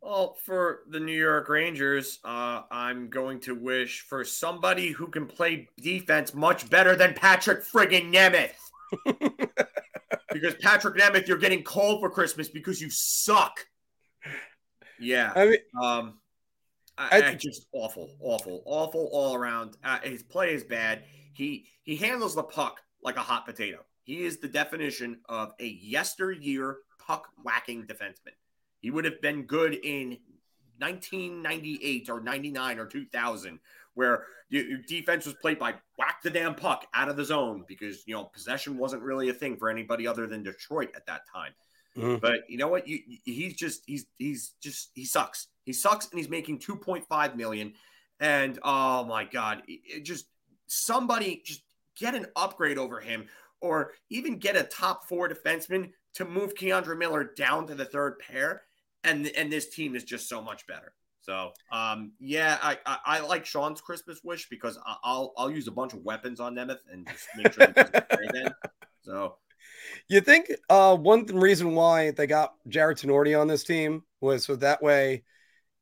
Well, 0.03 0.37
for 0.45 0.81
the 0.89 0.99
New 0.99 1.17
York 1.17 1.49
Rangers, 1.49 2.19
uh, 2.25 2.63
I'm 2.73 3.09
going 3.09 3.39
to 3.41 3.55
wish 3.55 4.01
for 4.01 4.25
somebody 4.25 4.91
who 4.91 5.07
can 5.07 5.27
play 5.27 5.69
defense 5.81 6.35
much 6.35 6.69
better 6.69 6.97
than 6.97 7.15
Patrik 7.15 7.65
friggin' 7.65 8.13
Nemeth. 8.13 8.51
because 10.33 10.55
Patrik 10.55 10.97
Nemeth, 10.97 11.29
you're 11.29 11.39
getting 11.39 11.63
cold 11.63 12.01
for 12.01 12.11
Christmas 12.11 12.49
because 12.49 12.81
you 12.81 12.91
suck. 12.91 13.65
Yeah. 14.99 15.33
I 15.37 15.47
mean, 15.47 15.59
um, 15.81 16.19
I, 16.99 17.23
I, 17.23 17.35
just 17.35 17.69
awful, 17.73 18.17
awful, 18.21 18.65
awful 18.67 19.09
all 19.13 19.37
around. 19.37 19.77
Uh, 19.85 20.01
his 20.03 20.25
play 20.25 20.53
is 20.53 20.65
bad. 20.65 21.05
He 21.33 21.67
he 21.85 21.97
handles 21.97 22.35
the 22.35 22.43
puck 22.43 22.81
like 23.03 23.17
a 23.17 23.21
hot 23.21 23.47
potato. 23.47 23.79
He 24.03 24.25
is 24.25 24.39
the 24.39 24.49
definition 24.49 25.21
of 25.29 25.53
a 25.61 25.67
yesteryear 25.67 26.79
puck 26.99 27.29
whacking 27.43 27.85
defenseman. 27.85 28.35
He 28.83 28.91
would 28.91 29.07
have 29.07 29.23
been 29.23 29.45
good 29.45 29.75
in 29.75 30.19
1998 30.79 32.11
or 32.11 32.21
99 32.21 32.79
or 32.79 32.87
2000 32.87 33.59
where 33.95 34.25
your 34.49 34.79
defense 34.87 35.25
was 35.25 35.35
played 35.35 35.59
by 35.59 35.75
whack 35.99 36.23
the 36.23 36.31
damn 36.31 36.55
puck 36.55 36.87
out 36.95 37.09
of 37.09 37.17
the 37.17 37.25
zone 37.25 37.65
because 37.67 38.07
you 38.07 38.15
know 38.15 38.25
possession 38.25 38.77
wasn't 38.77 39.03
really 39.03 39.29
a 39.31 39.33
thing 39.33 39.57
for 39.57 39.71
anybody 39.71 40.07
other 40.07 40.27
than 40.27 40.43
Detroit 40.43 40.91
at 40.95 41.07
that 41.07 41.23
time. 41.33 41.53
Mm-hmm. 41.97 42.17
But 42.17 42.49
you 42.49 42.59
know 42.59 42.69
what? 42.69 42.89
You, 42.89 43.01
he's 43.25 43.55
just 43.55 43.83
he's 43.87 44.07
he's 44.19 44.53
just 44.63 44.91
he 44.95 45.05
sucks. 45.05 45.49
He 45.65 45.73
sucks, 45.73 46.11
and 46.11 46.19
he's 46.19 46.29
making 46.29 46.59
two 46.59 46.77
point 46.77 47.07
five 47.09 47.37
million. 47.37 47.75
And 48.21 48.59
oh 48.63 49.05
my 49.05 49.25
god, 49.25 49.63
it 49.67 50.05
just 50.05 50.27
somebody 50.67 51.43
just 51.45 51.63
get 51.97 52.15
an 52.15 52.27
upgrade 52.37 52.79
over 52.79 53.01
him, 53.01 53.27
or 53.61 53.93
even 54.11 54.39
get 54.39 54.57
a 54.57 54.65
top 54.65 55.07
four 55.09 55.29
defenseman 55.29 55.93
to 56.15 56.25
move 56.25 56.55
K'Andre 56.55 56.97
Miller 56.97 57.33
down 57.37 57.67
to 57.67 57.75
the 57.75 57.85
third 57.85 58.19
pair, 58.19 58.63
and 59.05 59.27
and 59.29 59.53
this 59.53 59.69
team 59.69 59.95
is 59.95 60.05
just 60.05 60.29
so 60.29 60.43
much 60.43 60.67
better. 60.67 60.93
So, 61.21 61.53
um, 61.71 62.13
yeah, 62.19 62.59
I, 62.61 62.79
I, 62.85 62.99
I, 63.05 63.21
like 63.21 63.47
Sean's 63.47 63.81
Christmas 63.81 64.25
wish 64.25 64.49
because 64.49 64.77
I'll 65.05 65.33
I'll 65.37 65.51
use 65.53 65.69
a 65.69 65.71
bunch 65.71 65.93
of 65.93 66.03
weapons 66.03 66.41
on 66.41 66.57
Nemeth 66.57 66.81
and 66.91 67.07
just 67.09 67.29
make 67.37 67.53
sure 67.53 67.63
again. 67.65 68.53
So, 69.03 69.37
you 70.09 70.21
think 70.21 70.51
uh, 70.69 70.97
one 70.97 71.27
reason 71.27 71.75
why 71.75 72.11
they 72.11 72.27
got 72.27 72.55
Jarred 72.67 72.99
Tinordi 72.99 73.41
on 73.41 73.47
this 73.47 73.63
team 73.63 74.03
was 74.21 74.45
so 74.45 74.57
that 74.57 74.83
way, 74.83 75.23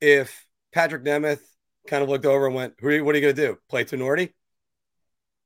if 0.00 0.46
Patrik 0.74 1.04
Nemeth 1.04 1.40
kind 1.86 2.02
of 2.02 2.10
looked 2.10 2.26
over 2.26 2.46
and 2.46 2.54
went, 2.54 2.74
"Who? 2.80 2.88
Are 2.88 2.92
you, 2.92 3.04
what 3.04 3.14
are 3.14 3.18
you 3.18 3.22
going 3.22 3.36
to 3.36 3.46
do? 3.46 3.58
Play 3.70 3.84
Tinordi?" 3.84 4.34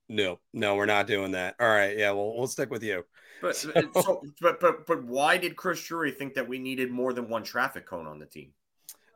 No, 0.08 0.40
no, 0.52 0.74
we're 0.74 0.86
not 0.86 1.06
doing 1.06 1.32
that. 1.32 1.54
All 1.60 1.68
right, 1.68 1.96
yeah, 1.96 2.10
well, 2.10 2.36
we'll 2.36 2.46
stick 2.48 2.70
with 2.70 2.82
you. 2.82 3.04
But 3.44 3.56
so, 3.56 3.72
so, 4.00 4.22
but 4.40 4.58
but 4.58 4.86
but 4.86 5.04
why 5.04 5.36
did 5.36 5.54
Chris 5.54 5.84
Drury 5.84 6.12
think 6.12 6.32
that 6.32 6.48
we 6.48 6.58
needed 6.58 6.90
more 6.90 7.12
than 7.12 7.28
one 7.28 7.42
traffic 7.42 7.84
cone 7.84 8.06
on 8.06 8.18
the 8.18 8.24
team? 8.24 8.54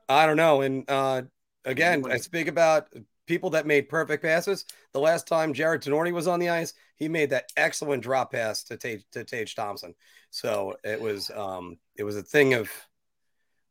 I 0.06 0.26
don't 0.26 0.36
know. 0.36 0.60
And 0.60 0.84
uh, 0.86 1.22
again, 1.64 2.04
I 2.10 2.18
speak 2.18 2.46
about 2.46 2.92
people 3.26 3.48
that 3.50 3.66
made 3.66 3.88
perfect 3.88 4.22
passes. 4.22 4.66
The 4.92 5.00
last 5.00 5.26
time 5.26 5.54
Jarred 5.54 5.82
Tinordi 5.82 6.12
was 6.12 6.28
on 6.28 6.40
the 6.40 6.50
ice, 6.50 6.74
he 6.96 7.08
made 7.08 7.30
that 7.30 7.50
excellent 7.56 8.02
drop 8.02 8.32
pass 8.32 8.64
to 8.64 8.76
Tage, 8.76 9.02
to 9.12 9.24
Tage 9.24 9.54
Thompson. 9.54 9.94
So 10.30 10.76
it 10.84 11.00
was 11.00 11.30
um, 11.30 11.78
it 11.96 12.04
was 12.04 12.16
a 12.16 12.22
thing 12.22 12.52
of, 12.52 12.70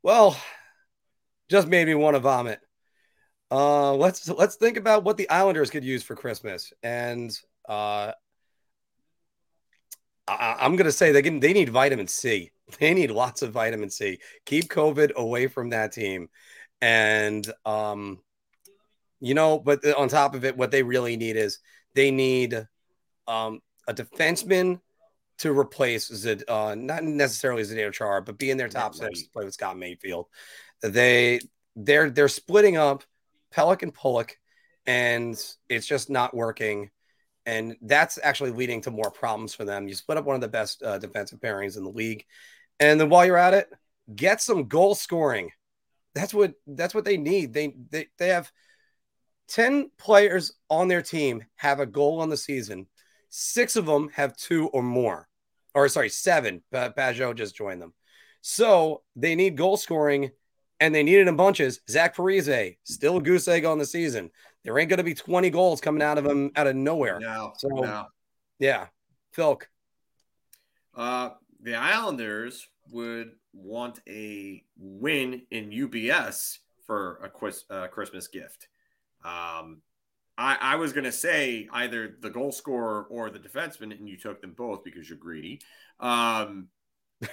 well, 0.01 0.35
just 1.49 1.67
made 1.67 1.87
me 1.87 1.93
want 1.93 2.15
to 2.15 2.19
vomit. 2.19 2.61
Uh, 3.51 3.93
let's 3.93 4.27
let's 4.27 4.55
think 4.55 4.77
about 4.77 5.03
what 5.03 5.17
the 5.17 5.29
Islanders 5.29 5.69
could 5.69 5.83
use 5.83 6.01
for 6.01 6.15
Christmas, 6.15 6.73
and 6.81 7.31
uh, 7.69 8.13
I, 10.27 10.65
am 10.65 10.75
gonna 10.75 10.91
say 10.91 11.11
they 11.11 11.21
can 11.21 11.39
they 11.39 11.53
need 11.53 11.69
vitamin 11.69 12.07
C. 12.07 12.51
They 12.79 12.93
need 12.93 13.11
lots 13.11 13.43
of 13.43 13.53
vitamin 13.53 13.89
C. 13.89 14.19
Keep 14.45 14.65
COVID 14.65 15.13
away 15.13 15.47
from 15.47 15.69
that 15.69 15.93
team. 15.93 16.27
And, 16.81 17.49
um, 17.65 18.19
you 19.21 19.33
know, 19.33 19.57
but 19.57 19.85
on 19.95 20.09
top 20.09 20.35
of 20.35 20.43
it, 20.43 20.57
what 20.57 20.71
they 20.71 20.83
really 20.83 21.15
need 21.15 21.37
is 21.37 21.59
they 21.95 22.11
need 22.11 22.67
um, 23.25 23.61
a 23.87 23.93
defenseman 23.93 24.81
to 25.39 25.57
replace 25.57 26.07
Zid, 26.07 26.43
uh, 26.47 26.75
not 26.77 27.03
necessarily 27.03 27.63
Zdeno 27.63 27.93
Chara, 27.93 28.21
but 28.21 28.37
be 28.37 28.51
in 28.51 28.57
their 28.57 28.69
top 28.69 28.95
six 28.95 29.23
to 29.23 29.29
play 29.29 29.45
with 29.45 29.53
Scott 29.53 29.77
Mayfield. 29.77 30.27
They 30.81 31.39
they're 31.75 32.09
they're 32.09 32.27
splitting 32.27 32.77
up 32.77 33.03
Pelech 33.53 33.83
and 33.83 33.93
Pulock, 33.93 34.37
and 34.85 35.39
it's 35.69 35.87
just 35.87 36.09
not 36.09 36.35
working. 36.35 36.89
And 37.47 37.75
that's 37.81 38.19
actually 38.21 38.51
leading 38.51 38.81
to 38.81 38.91
more 38.91 39.09
problems 39.09 39.55
for 39.55 39.65
them. 39.65 39.87
You 39.87 39.95
split 39.95 40.19
up 40.19 40.25
one 40.25 40.35
of 40.35 40.41
the 40.41 40.47
best 40.47 40.83
uh, 40.83 40.99
defensive 40.99 41.39
pairings 41.39 41.77
in 41.77 41.83
the 41.83 41.89
league, 41.89 42.25
and 42.79 43.01
then 43.01 43.09
while 43.09 43.25
you're 43.25 43.37
at 43.37 43.55
it, 43.55 43.69
get 44.13 44.41
some 44.41 44.67
goal 44.67 44.93
scoring. 44.93 45.49
That's 46.13 46.33
what 46.33 46.53
that's 46.67 46.93
what 46.93 47.05
they 47.05 47.17
need. 47.17 47.53
They 47.53 47.73
they, 47.89 48.07
they 48.19 48.27
have 48.27 48.51
10 49.47 49.91
players 49.97 50.53
on 50.69 50.87
their 50.87 51.01
team 51.01 51.43
have 51.55 51.79
a 51.79 51.85
goal 51.85 52.21
on 52.21 52.29
the 52.29 52.37
season. 52.37 52.87
Six 53.29 53.75
of 53.75 53.85
them 53.85 54.09
have 54.09 54.35
two 54.35 54.67
or 54.67 54.83
more. 54.83 55.27
Or 55.73 55.87
sorry, 55.89 56.09
seven. 56.09 56.63
Pageau 56.73 57.35
just 57.35 57.55
joined 57.55 57.81
them. 57.81 57.93
So 58.41 59.03
they 59.15 59.35
need 59.35 59.57
goal 59.57 59.77
scoring 59.77 60.31
and 60.79 60.93
they 60.93 61.03
need 61.03 61.19
it 61.19 61.27
in 61.27 61.35
bunches. 61.35 61.79
Zach 61.89 62.15
Parise, 62.15 62.77
still 62.83 63.17
a 63.17 63.21
goose 63.21 63.47
egg 63.47 63.65
on 63.65 63.77
the 63.77 63.85
season. 63.85 64.31
There 64.63 64.77
ain't 64.77 64.89
going 64.89 64.97
to 64.97 65.03
be 65.03 65.13
20 65.13 65.49
goals 65.49 65.81
coming 65.81 66.01
out 66.01 66.17
of 66.17 66.25
him 66.25 66.51
out 66.55 66.67
of 66.67 66.75
nowhere. 66.75 67.19
No, 67.19 67.53
So- 67.57 67.67
no. 67.69 68.05
Yeah. 68.59 68.87
Philk. 69.35 69.63
Uh, 70.95 71.29
the 71.61 71.75
Islanders 71.75 72.67
would 72.91 73.31
want 73.53 73.99
a 74.07 74.63
win 74.77 75.43
in 75.51 75.69
UBS 75.71 76.57
for 76.85 77.17
a 77.23 77.29
quis- 77.29 77.65
uh, 77.69 77.87
Christmas 77.87 78.27
gift. 78.27 78.67
Um, 79.23 79.81
I, 80.37 80.57
I 80.59 80.75
was 80.75 80.93
going 80.93 81.03
to 81.03 81.11
say 81.11 81.67
either 81.71 82.15
the 82.19 82.29
goal 82.29 82.51
scorer 82.51 83.03
or 83.09 83.29
the 83.29 83.39
defenseman, 83.39 83.97
and 83.97 84.07
you 84.07 84.17
took 84.17 84.41
them 84.41 84.53
both 84.57 84.83
because 84.83 85.09
you're 85.09 85.17
greedy. 85.17 85.61
Um, 85.99 86.69
yeah, 87.21 87.29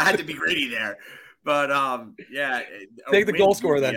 I 0.00 0.04
had 0.04 0.18
to 0.18 0.24
be 0.24 0.34
greedy 0.34 0.68
there. 0.68 0.98
But 1.44 1.70
um, 1.70 2.14
yeah, 2.30 2.62
Take 3.10 3.26
the 3.26 3.32
win 3.32 3.40
goal 3.40 3.54
scorer 3.54 3.80
then. 3.80 3.96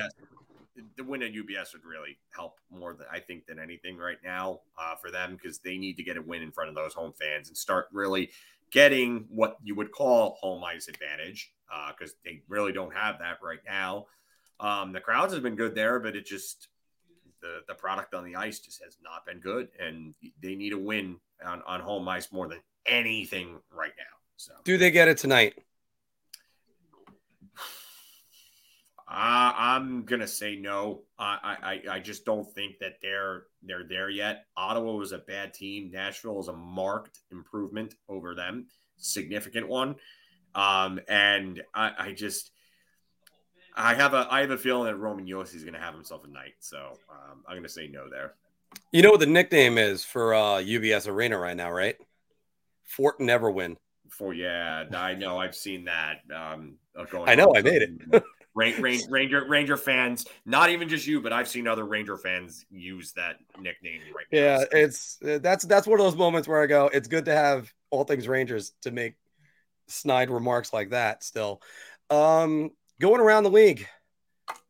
The 0.98 1.04
win 1.04 1.24
at 1.24 1.34
UBS 1.34 1.74
would 1.74 1.86
really 1.86 2.18
help 2.36 2.60
more 2.70 2.94
than 2.94 3.08
I 3.12 3.20
think 3.20 3.46
than 3.48 3.60
anything 3.60 3.98
right 3.98 4.18
now 4.24 4.62
uh, 4.78 4.96
for 4.96 5.12
them 5.12 5.38
because 5.42 5.60
they 5.60 5.78
need 5.78 5.98
to 5.98 6.04
get 6.04 6.18
a 6.18 6.22
win 6.22 6.42
in 6.42 6.52
front 6.52 6.70
of 6.70 6.76
those 6.76 6.94
home 6.94 7.14
fans 7.20 7.48
and 7.48 7.58
start 7.58 7.88
really 7.92 8.32
getting 8.72 9.26
what 9.30 9.58
you 9.64 9.76
would 9.76 9.92
call 9.92 10.38
home 10.42 10.64
ice 10.64 10.88
advantage 10.88 11.54
because 11.98 12.16
they 12.24 12.42
really 12.48 12.72
don't 12.72 12.94
have 12.94 13.20
that 13.20 13.38
right 13.42 13.60
now. 13.66 14.06
Um, 14.60 14.92
the 14.92 15.02
crowds 15.02 15.34
have 15.34 15.44
been 15.44 15.56
good 15.56 15.76
there, 15.76 16.00
but 16.00 16.16
it 16.16 16.26
just 16.26 16.68
the 17.42 17.62
the 17.68 17.76
product 17.76 18.14
on 18.14 18.24
the 18.24 18.36
ice 18.36 18.60
just 18.60 18.84
has 18.84 18.98
not 19.04 19.26
been 19.26 19.40
good, 19.40 19.70
and 19.80 20.14
they 20.42 20.56
need 20.56 20.74
a 20.74 20.78
win 20.78 21.18
on, 21.46 21.62
on 21.68 21.80
home 21.80 22.08
ice 22.08 22.32
more 22.32 22.48
than 22.48 22.60
anything 22.86 23.60
right 23.72 23.94
now. 23.98 24.04
So 24.38 24.54
Do 24.64 24.78
they 24.78 24.92
get 24.92 25.08
it 25.08 25.18
tonight? 25.18 25.56
Uh, 29.08 29.54
I'm 29.56 30.04
gonna 30.04 30.28
say 30.28 30.56
no. 30.56 31.04
I, 31.20 31.82
I 31.88 31.96
I 31.96 32.00
just 32.00 32.26
don't 32.26 32.52
think 32.56 32.80
that 32.80 32.94
they're 33.04 33.44
they're 33.62 33.84
there 33.88 34.10
yet. 34.10 34.46
Ottawa 34.58 34.94
was 34.94 35.12
a 35.12 35.20
bad 35.20 35.54
team. 35.54 35.92
Nashville 35.92 36.40
is 36.40 36.48
a 36.48 36.54
marked 36.54 37.20
improvement 37.32 37.94
over 38.10 38.34
them, 38.34 38.66
significant 38.98 39.68
one. 39.68 39.96
Um, 40.56 41.00
and 41.08 41.62
I, 41.76 41.92
I 42.00 42.12
just 42.14 42.50
I 43.76 43.94
have 43.94 44.16
a 44.16 44.28
I 44.32 44.42
have 44.42 44.50
a 44.50 44.58
feeling 44.58 44.86
that 44.86 44.96
Roman 44.96 45.28
Josi 45.28 45.56
is 45.56 45.64
gonna 45.64 45.80
have 45.80 45.94
himself 45.94 46.24
a 46.24 46.28
night. 46.28 46.56
So 46.60 46.98
um, 47.10 47.44
I'm 47.48 47.56
gonna 47.56 47.70
say 47.70 47.88
no 47.88 48.10
there. 48.10 48.34
You 48.92 49.04
know 49.04 49.12
what 49.12 49.20
the 49.20 49.28
nickname 49.28 49.78
is 49.78 50.04
for 50.04 50.34
uh, 50.34 50.58
UBS 50.58 51.08
Arena 51.08 51.38
right 51.38 51.56
now, 51.56 51.72
right? 51.72 51.96
Fort 52.86 53.20
Neverwin. 53.20 53.76
For 54.10 54.34
yeah, 54.34 54.86
I 54.96 55.14
know 55.14 55.38
I've 55.38 55.56
seen 55.56 55.86
that. 55.86 56.22
Um, 56.34 56.78
going 57.12 57.30
I 57.30 57.36
know. 57.36 57.54
I 57.56 57.62
made 57.62 57.84
it. 57.84 58.24
Ra- 58.56 58.72
Ra- 58.80 58.98
Ranger 59.10 59.46
Ranger 59.48 59.78
fans, 59.78 60.26
not 60.46 60.70
even 60.70 60.88
just 60.88 61.06
you, 61.06 61.22
but 61.22 61.34
I've 61.34 61.48
seen 61.48 61.68
other 61.68 61.86
Ranger 61.86 62.18
fans 62.18 62.66
use 62.72 63.12
that 63.14 63.36
nickname 63.60 64.02
right 64.16 64.26
now. 64.32 64.40
Yeah, 64.40 64.64
it's 64.72 65.18
uh, 65.22 65.40
that's 65.40 65.66
that's 65.66 65.86
one 65.86 66.00
of 66.00 66.06
those 66.06 66.16
moments 66.16 66.48
where 66.48 66.62
I 66.62 66.66
go, 66.66 66.90
it's 66.94 67.08
good 67.08 67.26
to 67.26 67.34
have 67.34 67.72
all 67.90 68.06
things 68.06 68.28
Rangers 68.28 68.74
to 68.84 68.92
make 68.92 69.16
snide 69.88 70.30
remarks 70.30 70.72
like 70.74 70.92
that. 70.92 71.24
Still, 71.24 71.62
um, 72.10 72.72
going 73.02 73.20
around 73.22 73.44
the 73.44 73.52
league, 73.52 73.88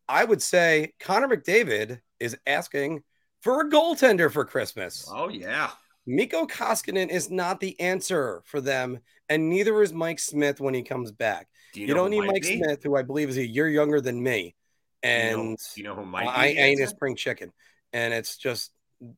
I 0.08 0.24
would 0.24 0.42
say 0.42 0.92
Connor 1.00 1.28
McDavid 1.28 2.00
is 2.18 2.36
asking 2.46 3.04
for 3.40 3.60
a 3.60 3.70
goaltender 3.70 4.30
for 4.30 4.44
Christmas. 4.44 5.08
Oh 5.12 5.28
yeah. 5.28 5.70
Mikko 6.08 6.46
Koskinen 6.46 7.08
is 7.08 7.30
not 7.30 7.58
the 7.60 7.78
answer 7.80 8.42
for 8.46 8.60
them, 8.60 9.00
and 9.28 9.48
neither 9.48 9.82
is 9.82 9.92
Mike 9.92 10.20
Smith 10.20 10.60
when 10.60 10.74
he 10.74 10.82
comes 10.82 11.10
back. 11.10 11.48
Do 11.76 11.82
You, 11.82 11.88
know 11.88 11.94
don't 11.94 12.10
need 12.10 12.24
Mike 12.24 12.40
be? 12.42 12.56
Smith, 12.56 12.82
who 12.82 12.96
I 12.96 13.02
believe 13.02 13.28
is 13.28 13.36
a 13.36 13.46
year 13.46 13.68
younger 13.68 14.00
than 14.00 14.22
me, 14.22 14.54
Do 15.02 15.08
you 15.10 15.14
know- 15.14 15.40
and 15.42 15.58
you 15.76 15.84
know 15.84 15.94
who 15.94 16.06
might 16.06 16.26
I 16.26 16.48
the 16.54 16.58
ain't 16.58 16.80
a 16.80 16.86
spring 16.86 17.16
chicken. 17.16 17.52
And 17.92 18.14
it's 18.14 18.38
just 18.38 18.72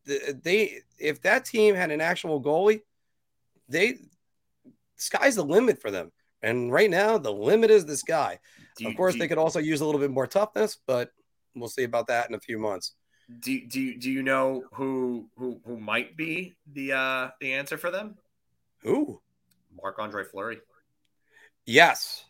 they 0.04 0.80
if 0.98 1.22
that 1.22 1.44
team 1.44 1.76
had 1.76 1.92
an 1.92 2.00
actual 2.00 2.42
goalie, 2.42 2.80
they 3.68 3.98
sky's 4.96 5.36
the 5.36 5.44
limit 5.44 5.80
for 5.80 5.92
them. 5.92 6.10
And 6.42 6.72
right 6.72 6.90
now, 6.90 7.16
the 7.18 7.32
limit 7.32 7.70
is 7.70 7.86
this 7.86 8.02
guy. 8.02 8.40
Do 8.76 8.84
you- 8.84 8.90
of 8.90 8.96
course, 8.96 9.14
do 9.14 9.20
they 9.20 9.28
could 9.28 9.38
also 9.38 9.60
use 9.60 9.80
a 9.80 9.86
little 9.86 10.00
bit 10.00 10.10
more 10.10 10.26
toughness, 10.26 10.76
but 10.84 11.12
we'll 11.54 11.68
see 11.68 11.84
about 11.84 12.08
that 12.08 12.28
in 12.28 12.34
a 12.34 12.40
few 12.40 12.58
months. 12.58 12.94
Do, 13.40 13.64
do, 13.66 13.80
you- 13.80 13.98
do 13.98 14.10
you 14.10 14.22
know 14.24 14.64
who 14.72 15.30
who 15.36 15.60
who 15.64 15.78
might 15.78 16.16
be 16.16 16.54
the 16.72 16.92
uh 16.92 17.30
the 17.40 17.52
answer 17.52 17.78
for 17.78 17.92
them? 17.92 18.18
Who? 18.82 19.20
Marc 19.80 19.98
Andre 20.00 20.24
Fleury, 20.24 20.60
yes. 21.66 22.24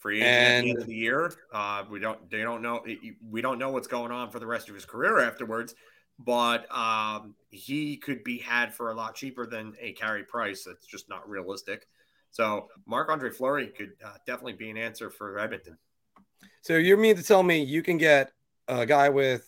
Free 0.00 0.22
agent 0.22 0.28
at 0.28 0.48
the 0.48 0.54
end 0.56 0.68
And- 0.68 0.78
of 0.78 0.86
the 0.86 0.94
year. 0.94 1.32
Uh, 1.52 1.84
we 1.88 2.00
don't 2.00 2.28
they 2.30 2.42
don't 2.42 2.62
know 2.62 2.84
we 3.30 3.40
don't 3.40 3.58
know 3.58 3.70
what's 3.70 3.86
going 3.86 4.10
on 4.10 4.30
for 4.30 4.38
the 4.40 4.46
rest 4.46 4.68
of 4.68 4.74
his 4.74 4.84
career 4.84 5.20
afterwards, 5.20 5.74
but 6.18 6.66
um, 6.74 7.34
he 7.50 7.96
could 7.96 8.24
be 8.24 8.38
had 8.38 8.74
for 8.74 8.90
a 8.90 8.94
lot 8.94 9.14
cheaper 9.14 9.46
than 9.46 9.74
a 9.80 9.92
Carey 9.92 10.24
Price. 10.24 10.64
That's 10.64 10.86
just 10.86 11.08
not 11.08 11.28
realistic. 11.28 11.86
So 12.30 12.68
Marc 12.86 13.10
Andre 13.10 13.30
Fleury 13.30 13.68
could 13.68 13.92
uh, 14.04 14.14
definitely 14.26 14.54
be 14.54 14.70
an 14.70 14.76
answer 14.76 15.10
for 15.10 15.38
Edmonton. 15.38 15.76
So 16.62 16.76
you 16.76 16.96
mean 16.96 17.16
to 17.16 17.22
tell 17.22 17.42
me 17.42 17.62
you 17.62 17.82
can 17.82 17.98
get 17.98 18.32
a 18.68 18.86
guy 18.86 19.08
with 19.08 19.46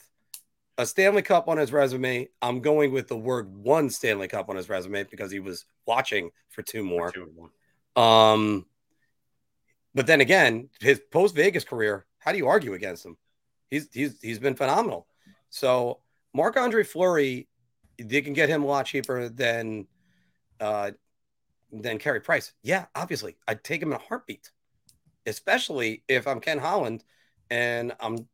a 0.78 0.84
Stanley 0.86 1.22
Cup 1.22 1.48
on 1.48 1.58
his 1.58 1.72
resume? 1.72 2.28
I'm 2.42 2.60
going 2.60 2.92
with 2.92 3.08
the 3.08 3.16
word 3.16 3.54
one 3.54 3.88
Stanley 3.88 4.28
Cup 4.28 4.48
on 4.50 4.56
his 4.56 4.68
resume 4.68 5.04
because 5.04 5.30
he 5.30 5.40
was 5.40 5.64
watching 5.86 6.30
for 6.50 6.62
two 6.62 6.82
more. 6.82 7.10
Two 7.12 7.22
and 7.24 7.36
one. 7.36 7.50
Um, 7.94 8.66
but 9.94 10.06
then 10.06 10.20
again, 10.20 10.69
his 10.81 11.01
post 11.10 11.35
Vegas 11.35 11.64
career, 11.64 12.06
how 12.19 12.32
do 12.32 12.39
you 12.39 12.48
argue 12.48 12.74
against 12.74 13.05
him? 13.05 13.16
He's 13.70 13.89
he's 13.93 14.20
he's 14.20 14.39
been 14.39 14.55
phenomenal. 14.55 15.06
So 15.51 16.01
Marc 16.35 16.56
Andre 16.56 16.82
Fleury, 16.82 17.48
they 17.98 18.23
can 18.23 18.32
get 18.32 18.48
him 18.48 18.62
a 18.62 18.66
lot 18.66 18.86
cheaper 18.86 19.28
than 19.28 19.86
uh 20.60 20.93
than 21.73 21.98
Carey 21.98 22.20
Price. 22.20 22.52
Yeah, 22.62 22.86
obviously, 22.94 23.36
I'd 23.48 23.64
take 23.64 23.82
him 23.82 23.93
in 23.93 23.98
a 23.98 24.02
heartbeat, 24.02 24.51
especially 25.27 26.05
if 26.09 26.27
I'm 26.27 26.40
Ken 26.40 26.59
Holland 26.59 27.05
and 27.51 27.93
I'm 28.01 28.27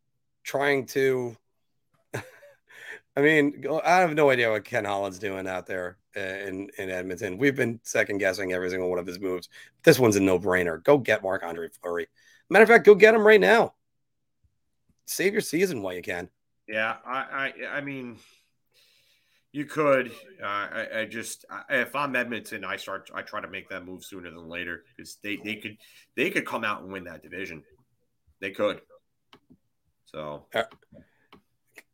trying 0.45 0.87
to. 0.87 1.37
I 2.15 3.21
mean, 3.21 3.65
I 3.85 3.97
have 3.97 4.15
no 4.15 4.31
idea 4.31 4.51
what 4.51 4.65
Ken 4.65 4.85
Holland's 4.85 5.19
doing 5.19 5.49
out 5.49 5.67
there 5.67 5.99
in 6.15 6.71
in 6.79 6.91
Edmonton. 6.91 7.39
We've 7.39 7.57
been 7.57 7.81
second 7.83 8.19
guessing 8.19 8.53
every 8.53 8.71
single 8.71 8.91
one 8.91 8.99
of 8.99 9.07
his 9.07 9.21
moves. 9.21 9.49
This 9.83 9.99
one's 9.99 10.17
a 10.17 10.21
no 10.21 10.39
brainer. 10.39 10.83
Go 10.83 10.99
get 10.99 11.23
Marc 11.23 11.43
Andre 11.43 11.69
Fleury. 11.69 12.09
Matter 12.51 12.63
of 12.63 12.69
fact, 12.69 12.87
go 12.87 12.95
get 12.95 13.15
him 13.15 13.27
right 13.27 13.41
now. 13.41 13.75
Save 15.07 15.33
your 15.33 15.43
season 15.43 15.83
while 15.83 15.95
you 15.95 16.03
can. 16.03 16.29
Yeah, 16.67 16.97
I, 17.07 17.53
I, 17.63 17.77
I 17.77 17.81
mean, 17.81 18.19
you 19.53 19.65
could. 19.65 20.09
Uh, 20.43 20.47
I, 20.47 20.89
I 21.01 21.05
just, 21.07 21.47
I, 21.51 21.77
if 21.77 21.97
I'm 21.97 22.15
Edmonton, 22.15 22.65
I 22.65 22.77
start, 22.77 23.11
I 23.15 23.23
try 23.23 23.41
to 23.41 23.49
make 23.49 23.71
that 23.71 23.87
move 23.87 24.05
sooner 24.05 24.31
than 24.31 24.49
later 24.49 24.85
because 24.95 25.17
they, 25.23 25.37
they 25.37 25.57
could, 25.57 25.79
they 26.15 26.31
could 26.31 26.45
come 26.45 26.65
out 26.65 26.83
and 26.83 26.93
win 26.93 27.05
that 27.05 27.23
division. 27.23 27.63
They 28.41 28.51
could. 28.51 28.83
So 30.05 30.47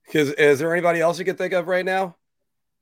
Because 0.07 0.31
is 0.33 0.59
there 0.59 0.73
anybody 0.73 1.01
else 1.01 1.19
you 1.19 1.25
could 1.25 1.39
think 1.39 1.53
of 1.53 1.69
right 1.69 1.85
now? 1.85 2.17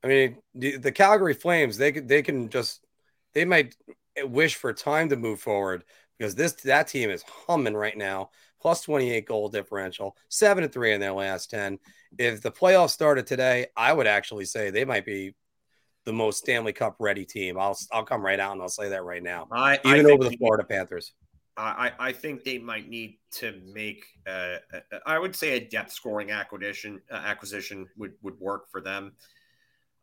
I 0.03 0.07
mean, 0.07 0.37
the, 0.53 0.77
the 0.77 0.91
Calgary 0.91 1.33
Flames, 1.33 1.77
they 1.77 1.91
could 1.91 2.07
they 2.07 2.21
can 2.21 2.49
just 2.49 2.85
they 3.33 3.45
might 3.45 3.75
wish 4.23 4.55
for 4.55 4.73
time 4.73 5.09
to 5.09 5.15
move 5.15 5.39
forward 5.39 5.83
because 6.17 6.35
this 6.35 6.53
that 6.63 6.87
team 6.87 7.09
is 7.09 7.23
humming 7.47 7.75
right 7.75 7.97
now. 7.97 8.29
Plus 8.61 8.81
28 8.81 9.25
goal 9.25 9.49
differential, 9.49 10.15
seven 10.29 10.63
to 10.63 10.69
three 10.69 10.93
in 10.93 11.01
their 11.01 11.11
last 11.11 11.49
10. 11.49 11.79
If 12.17 12.41
the 12.41 12.51
playoffs 12.51 12.91
started 12.91 13.27
today, 13.27 13.67
I 13.75 13.91
would 13.91 14.07
actually 14.07 14.45
say 14.45 14.69
they 14.69 14.85
might 14.85 15.05
be 15.05 15.35
the 16.05 16.13
most 16.13 16.37
Stanley 16.39 16.71
Cup 16.73 16.95
ready 16.99 17.25
team. 17.25 17.57
I'll 17.57 17.77
I'll 17.91 18.05
come 18.05 18.23
right 18.23 18.39
out 18.39 18.53
and 18.53 18.61
I'll 18.61 18.69
say 18.69 18.89
that 18.89 19.03
right 19.03 19.23
now. 19.23 19.47
I, 19.51 19.79
I 19.83 19.93
Even 19.93 20.05
think 20.05 20.09
over 20.15 20.23
the 20.25 20.29
they- 20.31 20.37
Florida 20.37 20.63
Panthers. 20.63 21.13
I, 21.55 21.91
I 21.99 22.07
I 22.07 22.11
think 22.13 22.43
they 22.43 22.57
might 22.57 22.89
need 22.89 23.19
to 23.33 23.61
make, 23.73 24.05
uh, 24.25 24.57
a- 24.73 24.81
I 25.05 25.19
would 25.19 25.35
say, 25.35 25.51
a 25.57 25.59
depth 25.59 25.91
scoring 25.91 26.31
acquisition. 26.31 26.99
Uh, 27.11 27.15
acquisition 27.15 27.87
would 27.97 28.13
would 28.21 28.39
work 28.39 28.71
for 28.71 28.81
them. 28.81 29.13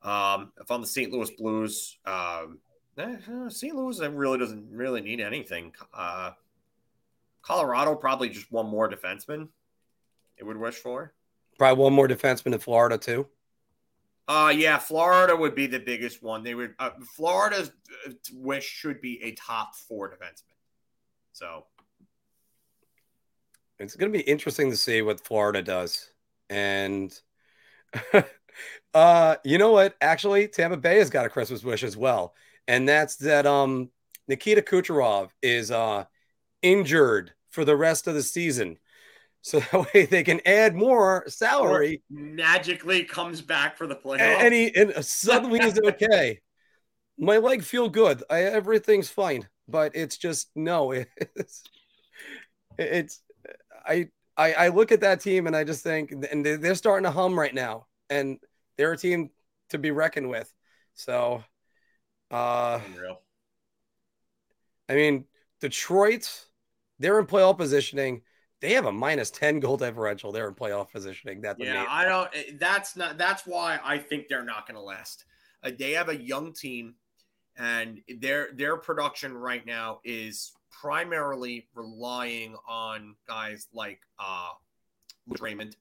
Um, 0.02 0.52
if 0.60 0.70
I'm 0.70 0.80
the 0.80 0.86
St. 0.86 1.12
Louis 1.12 1.30
Blues, 1.30 1.98
um, 2.06 2.58
eh, 2.98 3.16
uh, 3.30 3.50
St. 3.50 3.74
Louis 3.74 4.00
uh, 4.00 4.10
really 4.10 4.38
doesn't 4.38 4.68
really 4.70 5.00
need 5.00 5.20
anything. 5.20 5.72
Uh, 5.92 6.32
Colorado 7.42 7.94
probably 7.94 8.28
just 8.28 8.50
one 8.50 8.66
more 8.66 8.88
defenseman. 8.88 9.48
It 10.38 10.44
would 10.44 10.56
wish 10.56 10.76
for. 10.76 11.12
Probably 11.58 11.82
one 11.82 11.92
more 11.92 12.08
defenseman 12.08 12.54
in 12.54 12.58
Florida 12.58 12.96
too. 12.96 13.26
Uh 14.28 14.52
yeah, 14.54 14.78
Florida 14.78 15.34
would 15.34 15.54
be 15.54 15.66
the 15.66 15.80
biggest 15.80 16.22
one. 16.22 16.44
They 16.44 16.54
would 16.54 16.74
uh, 16.78 16.90
Florida's 17.16 17.72
uh, 18.06 18.12
wish 18.32 18.64
should 18.64 19.00
be 19.00 19.20
a 19.22 19.32
top 19.32 19.74
four 19.74 20.08
defenseman. 20.08 20.54
So 21.32 21.66
It's 23.78 23.96
going 23.96 24.12
to 24.12 24.18
be 24.18 24.24
interesting 24.24 24.70
to 24.70 24.76
see 24.76 25.02
what 25.02 25.24
Florida 25.24 25.62
does. 25.62 26.10
And 26.48 27.18
uh 28.94 29.36
you 29.44 29.58
know 29.58 29.72
what? 29.72 29.96
Actually, 30.00 30.48
Tampa 30.48 30.76
Bay 30.76 30.98
has 30.98 31.10
got 31.10 31.26
a 31.26 31.30
Christmas 31.30 31.64
wish 31.64 31.82
as 31.82 31.96
well. 31.96 32.34
And 32.68 32.88
that's 32.88 33.16
that 33.16 33.46
um 33.46 33.90
Nikita 34.30 34.62
Kucherov 34.62 35.30
is 35.42 35.72
uh, 35.72 36.04
injured 36.62 37.32
for 37.50 37.64
the 37.64 37.76
rest 37.76 38.06
of 38.06 38.14
the 38.14 38.22
season. 38.22 38.78
So 39.42 39.58
that 39.58 39.94
way 39.94 40.04
they 40.04 40.22
can 40.22 40.42
add 40.44 40.74
more 40.74 41.24
salary. 41.26 42.02
Or 42.14 42.20
magically 42.20 43.04
comes 43.04 43.40
back 43.40 43.78
for 43.78 43.86
the 43.86 43.96
playoffs. 43.96 44.20
And, 44.20 44.52
he 44.52 44.70
and 44.76 45.02
suddenly 45.02 45.60
is 45.60 45.80
okay. 45.84 46.42
My 47.18 47.38
leg 47.38 47.62
feel 47.62 47.88
good. 47.88 48.22
I, 48.28 48.42
everything's 48.42 49.08
fine, 49.08 49.48
but 49.66 49.96
it's 49.96 50.18
just 50.18 50.50
no. 50.54 50.92
It's 51.16 51.62
it's 52.76 53.22
I 53.86 54.08
I 54.36 54.52
I 54.52 54.68
look 54.68 54.92
at 54.92 55.00
that 55.00 55.22
team 55.22 55.46
and 55.46 55.56
I 55.56 55.64
just 55.64 55.82
think 55.82 56.12
and 56.12 56.44
they're 56.44 56.74
starting 56.74 57.04
to 57.04 57.10
hum 57.10 57.38
right 57.38 57.54
now, 57.54 57.86
and 58.10 58.38
they're 58.80 58.92
a 58.92 58.96
team 58.96 59.28
to 59.68 59.76
be 59.76 59.90
reckoned 59.90 60.30
with. 60.30 60.50
So, 60.94 61.44
uh, 62.30 62.80
Unreal. 62.86 63.20
I 64.88 64.94
mean, 64.94 65.26
Detroit, 65.60 66.46
they're 66.98 67.18
in 67.18 67.26
playoff 67.26 67.58
positioning. 67.58 68.22
They 68.62 68.72
have 68.72 68.86
a 68.86 68.92
minus 68.92 69.30
10 69.32 69.60
goal 69.60 69.76
differential. 69.76 70.32
They're 70.32 70.48
in 70.48 70.54
playoff 70.54 70.90
positioning. 70.92 71.42
That's 71.42 71.58
yeah, 71.60 71.84
I 71.90 72.06
don't, 72.06 72.30
eh, 72.34 72.52
that's 72.58 72.96
not, 72.96 73.18
that's 73.18 73.46
why 73.46 73.78
I 73.84 73.98
think 73.98 74.28
they're 74.28 74.44
not 74.44 74.66
going 74.66 74.76
to 74.76 74.82
last. 74.82 75.26
Uh, 75.62 75.72
they 75.78 75.92
have 75.92 76.08
a 76.08 76.16
young 76.16 76.54
team 76.54 76.94
and 77.58 78.00
their, 78.18 78.48
their 78.54 78.78
production 78.78 79.34
right 79.34 79.66
now 79.66 80.00
is 80.04 80.52
primarily 80.70 81.68
relying 81.74 82.56
on 82.66 83.14
guys 83.28 83.68
like, 83.74 84.00
uh, 84.18 84.48
Raymond. 85.38 85.76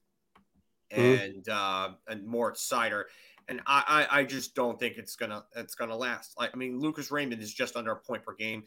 And, 0.90 1.44
mm-hmm. 1.44 1.50
uh, 1.50 1.94
and 2.08 2.26
Mort 2.26 2.56
Seider 2.56 3.04
and 3.50 3.60
I, 3.66 4.06
I, 4.10 4.20
I 4.20 4.24
just 4.24 4.54
don't 4.54 4.78
think 4.78 4.96
it's 4.96 5.16
gonna 5.16 5.44
it's 5.56 5.74
gonna 5.74 5.96
last. 5.96 6.38
Like 6.38 6.50
I 6.54 6.56
mean, 6.56 6.78
Lucas 6.78 7.10
Raymond 7.10 7.42
is 7.42 7.52
just 7.52 7.76
under 7.76 7.92
a 7.92 7.96
point 7.96 8.22
per 8.22 8.34
game. 8.34 8.62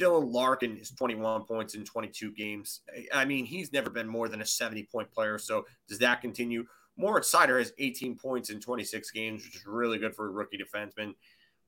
Dylan 0.00 0.32
Larkin 0.32 0.76
is 0.76 0.92
21 0.92 1.42
points 1.42 1.74
in 1.74 1.84
22 1.84 2.30
games. 2.32 2.82
I 3.12 3.24
mean, 3.24 3.44
he's 3.44 3.72
never 3.72 3.90
been 3.90 4.06
more 4.06 4.28
than 4.28 4.40
a 4.40 4.46
70 4.46 4.84
point 4.84 5.10
player. 5.10 5.38
So 5.38 5.66
does 5.88 5.98
that 5.98 6.20
continue? 6.20 6.64
Moritz 6.96 7.32
Seider 7.32 7.58
has 7.58 7.72
18 7.78 8.16
points 8.16 8.50
in 8.50 8.60
26 8.60 9.10
games, 9.10 9.44
which 9.44 9.56
is 9.56 9.66
really 9.66 9.98
good 9.98 10.14
for 10.14 10.26
a 10.26 10.30
rookie 10.30 10.58
defenseman. 10.58 11.14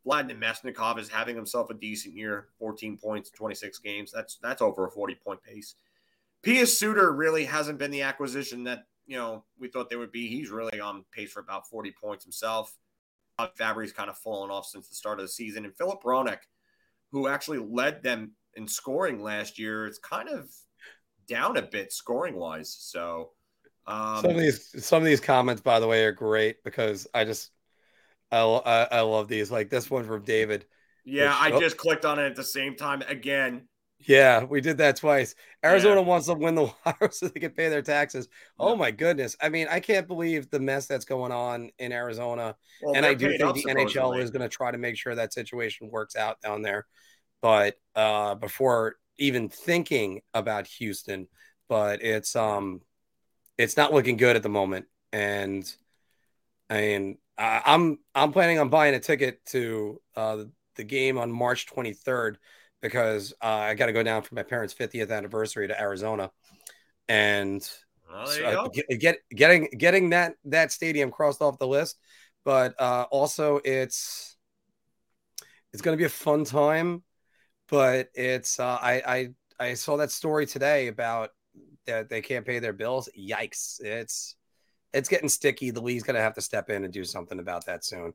Vladimir 0.04 0.36
Namestnikov 0.36 0.98
is 0.98 1.08
having 1.08 1.36
himself 1.36 1.70
a 1.70 1.74
decent 1.74 2.14
year, 2.14 2.48
14 2.58 2.96
points, 2.96 3.30
26 3.30 3.78
games. 3.80 4.12
That's 4.12 4.38
that's 4.40 4.62
over 4.62 4.86
a 4.86 4.90
40 4.90 5.16
point 5.16 5.42
pace. 5.42 5.74
Pius 6.44 6.78
Suter 6.78 7.12
really 7.12 7.44
hasn't 7.44 7.78
been 7.78 7.90
the 7.90 8.02
acquisition 8.02 8.64
that 8.64 8.86
you 9.10 9.18
know 9.18 9.44
we 9.58 9.68
thought 9.68 9.90
they 9.90 9.96
would 9.96 10.12
be. 10.12 10.28
He's 10.28 10.50
really 10.50 10.80
on 10.80 11.04
pace 11.12 11.32
for 11.32 11.40
about 11.40 11.68
40 11.68 11.92
points 12.00 12.24
himself. 12.24 12.74
Fabbri's 13.58 13.92
kind 13.92 14.10
of 14.10 14.18
fallen 14.18 14.50
off 14.50 14.66
since 14.66 14.88
the 14.88 14.94
start 14.94 15.18
of 15.18 15.24
the 15.24 15.28
season, 15.28 15.64
and 15.66 15.76
Filip 15.76 16.02
Hronek– 16.02 16.38
who 17.12 17.28
actually 17.28 17.58
led 17.58 18.02
them 18.02 18.32
in 18.54 18.68
scoring 18.68 19.22
last 19.22 19.58
year, 19.58 19.86
it's 19.86 19.98
kind 19.98 20.28
of 20.28 20.50
down 21.26 21.56
a 21.56 21.62
bit 21.62 21.92
scoring 21.92 22.36
wise. 22.36 22.76
So 22.78 23.30
um, 23.86 24.22
some 24.22 24.30
of 24.32 24.38
these 24.38 24.84
some 24.84 25.02
of 25.02 25.06
these 25.06 25.20
comments, 25.20 25.62
by 25.62 25.80
the 25.80 25.86
way, 25.86 26.04
are 26.04 26.12
great 26.12 26.62
because 26.64 27.06
I 27.14 27.24
just 27.24 27.50
I, 28.30 28.40
I, 28.40 28.98
I 28.98 29.00
love 29.00 29.28
these. 29.28 29.50
Like 29.50 29.70
this 29.70 29.90
one 29.90 30.04
from 30.04 30.22
David. 30.22 30.66
Yeah, 31.04 31.30
which, 31.30 31.52
I 31.52 31.56
oh, 31.56 31.60
just 31.60 31.76
clicked 31.76 32.04
on 32.04 32.18
it 32.18 32.26
at 32.26 32.36
the 32.36 32.44
same 32.44 32.76
time 32.76 33.02
again. 33.08 33.68
Yeah, 34.06 34.44
we 34.44 34.60
did 34.60 34.78
that 34.78 34.96
twice. 34.96 35.34
Arizona 35.64 36.00
yeah. 36.00 36.06
wants 36.06 36.26
to 36.26 36.34
win 36.34 36.54
the 36.54 36.72
wire 36.86 37.10
so 37.10 37.28
they 37.28 37.40
can 37.40 37.50
pay 37.50 37.68
their 37.68 37.82
taxes. 37.82 38.28
Oh 38.58 38.74
my 38.74 38.90
goodness! 38.90 39.36
I 39.40 39.48
mean, 39.48 39.66
I 39.70 39.80
can't 39.80 40.06
believe 40.06 40.50
the 40.50 40.60
mess 40.60 40.86
that's 40.86 41.04
going 41.04 41.32
on 41.32 41.70
in 41.78 41.92
Arizona. 41.92 42.56
Well, 42.82 42.94
and 42.96 43.04
I 43.04 43.14
do 43.14 43.36
think 43.36 43.54
the 43.54 43.64
NHL 43.64 44.20
is 44.20 44.30
going 44.30 44.42
to 44.42 44.48
try 44.48 44.70
to 44.70 44.78
make 44.78 44.96
sure 44.96 45.14
that 45.14 45.32
situation 45.32 45.90
works 45.90 46.16
out 46.16 46.40
down 46.40 46.62
there. 46.62 46.86
But 47.42 47.76
uh, 47.94 48.36
before 48.36 48.96
even 49.18 49.48
thinking 49.50 50.22
about 50.32 50.66
Houston, 50.66 51.28
but 51.68 52.02
it's 52.02 52.34
um, 52.36 52.80
it's 53.58 53.76
not 53.76 53.92
looking 53.92 54.16
good 54.16 54.36
at 54.36 54.42
the 54.42 54.48
moment. 54.48 54.86
And 55.12 55.70
I 56.70 56.80
mean, 56.80 57.18
I'm 57.36 57.98
I'm 58.14 58.32
planning 58.32 58.58
on 58.58 58.70
buying 58.70 58.94
a 58.94 59.00
ticket 59.00 59.44
to 59.46 60.00
uh, 60.16 60.44
the 60.76 60.84
game 60.84 61.18
on 61.18 61.30
March 61.30 61.66
23rd 61.66 62.36
because 62.80 63.32
uh, 63.42 63.46
I 63.46 63.74
got 63.74 63.86
to 63.86 63.92
go 63.92 64.02
down 64.02 64.22
for 64.22 64.34
my 64.34 64.42
parents' 64.42 64.74
50th 64.74 65.10
anniversary 65.10 65.68
to 65.68 65.80
Arizona, 65.80 66.30
and 67.08 67.62
so, 68.24 68.44
uh, 68.44 68.68
get, 68.68 68.86
get, 68.98 69.18
getting 69.34 69.68
getting 69.76 70.10
that 70.10 70.34
that 70.46 70.72
stadium 70.72 71.10
crossed 71.10 71.42
off 71.42 71.58
the 71.58 71.66
list. 71.66 71.98
But 72.44 72.80
uh, 72.80 73.06
also, 73.10 73.60
it's 73.64 74.36
it's 75.72 75.82
going 75.82 75.96
to 75.96 76.00
be 76.00 76.06
a 76.06 76.08
fun 76.08 76.44
time. 76.44 77.02
But 77.68 78.08
it's 78.14 78.58
uh, 78.58 78.78
I 78.80 79.02
I 79.06 79.28
I 79.68 79.74
saw 79.74 79.96
that 79.98 80.10
story 80.10 80.46
today 80.46 80.88
about 80.88 81.30
that 81.86 82.08
they 82.08 82.20
can't 82.20 82.46
pay 82.46 82.58
their 82.58 82.72
bills. 82.72 83.08
Yikes! 83.16 83.80
It's 83.80 84.36
it's 84.92 85.08
getting 85.08 85.28
sticky. 85.28 85.70
The 85.70 85.82
league's 85.82 86.02
going 86.02 86.16
to 86.16 86.22
have 86.22 86.34
to 86.34 86.40
step 86.40 86.70
in 86.70 86.84
and 86.84 86.92
do 86.92 87.04
something 87.04 87.38
about 87.38 87.66
that 87.66 87.84
soon. 87.84 88.12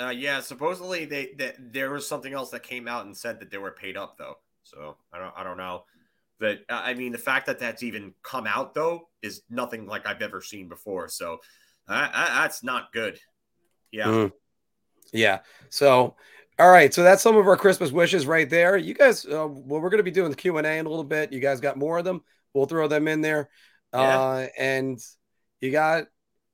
Uh, 0.00 0.10
yeah, 0.10 0.40
supposedly 0.40 1.04
they 1.04 1.32
that 1.38 1.56
there 1.72 1.90
was 1.90 2.06
something 2.08 2.32
else 2.32 2.50
that 2.50 2.62
came 2.62 2.88
out 2.88 3.04
and 3.04 3.16
said 3.16 3.40
that 3.40 3.50
they 3.50 3.58
were 3.58 3.72
paid 3.72 3.96
up 3.96 4.16
though. 4.16 4.36
So 4.62 4.96
I 5.12 5.18
don't 5.18 5.34
I 5.36 5.44
don't 5.44 5.58
know. 5.58 5.84
But 6.38 6.60
uh, 6.70 6.80
I 6.82 6.94
mean, 6.94 7.12
the 7.12 7.18
fact 7.18 7.46
that 7.46 7.58
that's 7.58 7.82
even 7.82 8.14
come 8.22 8.46
out 8.46 8.74
though 8.74 9.08
is 9.22 9.42
nothing 9.50 9.86
like 9.86 10.06
I've 10.06 10.22
ever 10.22 10.40
seen 10.40 10.68
before. 10.68 11.08
So 11.08 11.38
uh, 11.86 12.08
that's 12.12 12.62
not 12.62 12.92
good. 12.92 13.18
Yeah. 13.90 14.06
Mm. 14.06 14.32
Yeah. 15.12 15.40
So, 15.68 16.14
all 16.58 16.70
right. 16.70 16.94
So 16.94 17.02
that's 17.02 17.22
some 17.22 17.36
of 17.36 17.46
our 17.46 17.56
Christmas 17.56 17.92
wishes 17.92 18.26
right 18.26 18.48
there. 18.48 18.76
You 18.76 18.94
guys, 18.94 19.26
uh, 19.26 19.48
well, 19.48 19.80
we're 19.80 19.90
going 19.90 19.98
to 19.98 20.04
be 20.04 20.10
doing 20.10 20.30
the 20.30 20.36
Q 20.36 20.56
and 20.56 20.66
A 20.66 20.78
in 20.78 20.86
a 20.86 20.88
little 20.88 21.04
bit. 21.04 21.32
You 21.32 21.40
guys 21.40 21.60
got 21.60 21.76
more 21.76 21.98
of 21.98 22.04
them. 22.04 22.22
We'll 22.54 22.66
throw 22.66 22.88
them 22.88 23.08
in 23.08 23.20
there. 23.20 23.50
Yeah. 23.92 24.00
Uh, 24.00 24.46
and 24.56 24.98
you 25.60 25.72
got, 25.72 26.04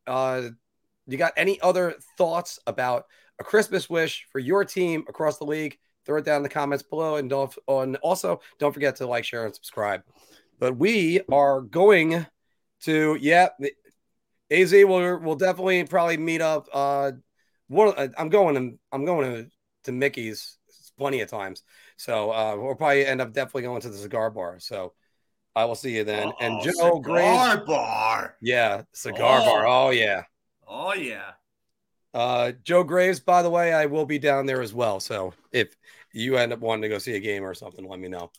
uh, 0.07 0.43
you 1.07 1.19
got 1.19 1.35
any 1.37 1.61
other 1.61 1.97
thoughts 2.17 2.59
about 2.67 3.05
a 3.39 3.45
Christmas 3.45 3.89
wish 3.91 4.27
for 4.31 4.39
your 4.39 4.65
team 4.65 5.05
across 5.09 5.39
the 5.39 5.45
league, 5.45 5.79
throw 6.05 6.19
it 6.19 6.25
down 6.25 6.39
in 6.39 6.43
the 6.43 6.49
comments 6.49 6.83
below. 6.83 7.17
And 7.17 7.29
don't 7.29 7.55
and 7.69 7.97
also 7.97 8.41
don't 8.59 8.73
forget 8.73 8.97
to 8.97 9.07
like, 9.07 9.25
share, 9.25 9.45
and 9.45 9.55
subscribe. 9.55 10.03
But 10.59 10.77
we 10.77 11.21
are 11.31 11.61
going 11.61 12.27
to, 12.83 13.19
yeah, 13.21 13.49
AZ 14.51 14.73
will 14.73 15.19
will 15.19 15.35
definitely 15.35 15.85
probably 15.85 16.17
meet 16.17 16.41
up. 16.41 16.69
Uh, 16.73 17.13
one, 17.69 17.95
uh, 17.97 18.09
I'm 18.17 18.29
going 18.29 18.55
to 18.55 18.79
I'm 18.93 19.05
going 19.05 19.31
to, 19.31 19.51
to 19.85 19.93
Mickey's 19.93 20.59
plenty 20.97 21.21
of 21.21 21.29
times, 21.29 21.63
so 21.97 22.31
uh, 22.31 22.57
we'll 22.57 22.75
probably 22.75 23.05
end 23.05 23.21
up 23.21 23.33
definitely 23.33 23.63
going 23.63 23.83
to 23.83 23.89
the 23.89 23.99
cigar 23.99 24.31
bar. 24.31 24.59
So 24.61 24.95
I 25.55 25.65
will 25.65 25.75
see 25.75 25.97
you 25.97 26.05
then. 26.05 26.29
Uh-oh, 26.29 26.37
and 26.41 26.63
Joe 26.63 26.71
cigar 26.71 27.01
Graves, 27.01 27.67
bar, 27.67 28.37
yeah, 28.41 28.83
cigar 28.93 29.41
oh. 29.43 29.45
bar. 29.45 29.67
Oh 29.67 29.91
yeah, 29.91 30.23
oh 30.67 30.95
yeah. 30.95 31.33
Uh, 32.17 32.53
Joe 32.65 32.83
Graves, 32.83 33.21
by 33.21 33.43
the 33.43 33.51
way, 33.51 33.75
I 33.75 33.85
will 33.85 34.07
be 34.07 34.19
down 34.19 34.47
there 34.47 34.63
as 34.63 34.73
well. 34.73 35.01
So 35.01 35.35
if 35.53 35.77
you 36.15 36.39
end 36.39 36.51
up 36.51 36.61
wanting 36.61 36.81
to 36.81 36.89
go 36.89 36.97
see 36.97 37.15
a 37.15 37.21
game 37.21 37.45
or 37.45 37.53
something, 37.53 37.87
let 37.87 38.01
me 38.01 38.09
know. 38.09 38.31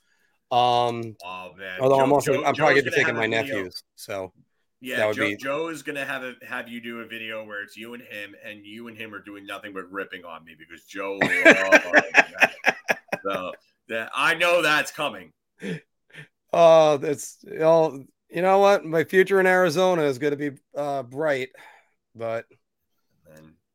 Um, 0.49 1.16
oh 1.24 1.52
man, 1.56 1.80
although 1.80 1.98
Joe, 1.98 2.04
I'm 2.04 2.12
also 2.12 2.34
Joe, 2.34 2.44
I'm 2.44 2.56
probably 2.56 2.82
gonna 2.82 2.90
be 2.90 2.98
taking 2.98 3.16
my 3.16 3.28
nephews. 3.28 3.84
So 3.95 4.34
yeah, 4.82 5.12
Joe, 5.12 5.28
be... 5.28 5.36
Joe 5.36 5.68
is 5.68 5.84
gonna 5.84 6.06
have 6.06 6.24
a 6.24 6.34
have 6.44 6.68
you 6.68 6.82
do 6.82 7.02
a 7.02 7.06
video 7.06 7.45
where 7.45 7.62
it's 7.62 7.78
you 7.78 7.94
and 7.94 8.02
him, 8.02 8.34
and 8.44 8.66
you 8.66 8.88
and 8.88 8.98
him 8.98 9.14
are 9.14 9.22
doing 9.22 9.45
nothing 9.45 9.74
but 9.74 9.91
ripping 9.91 10.26
on 10.26 10.44
me 10.44 10.56
because 10.58 10.84
Joe. 10.86 11.20
so 13.24 13.52
that 13.90 14.10
I 14.16 14.34
know 14.34 14.64
that's 14.64 14.91
coming. 14.91 15.34
Oh, 16.52 16.98
that's 16.98 17.38
you 17.44 17.60
know, 17.60 18.06
you 18.32 18.41
know 18.41 18.58
what? 18.58 18.86
My 18.86 19.04
future 19.04 19.40
in 19.40 19.45
Arizona 19.45 20.02
is 20.02 20.18
going 20.18 20.36
to 20.36 20.52
be 20.52 20.58
uh, 20.76 21.04
bright, 21.04 21.49
but 22.16 22.48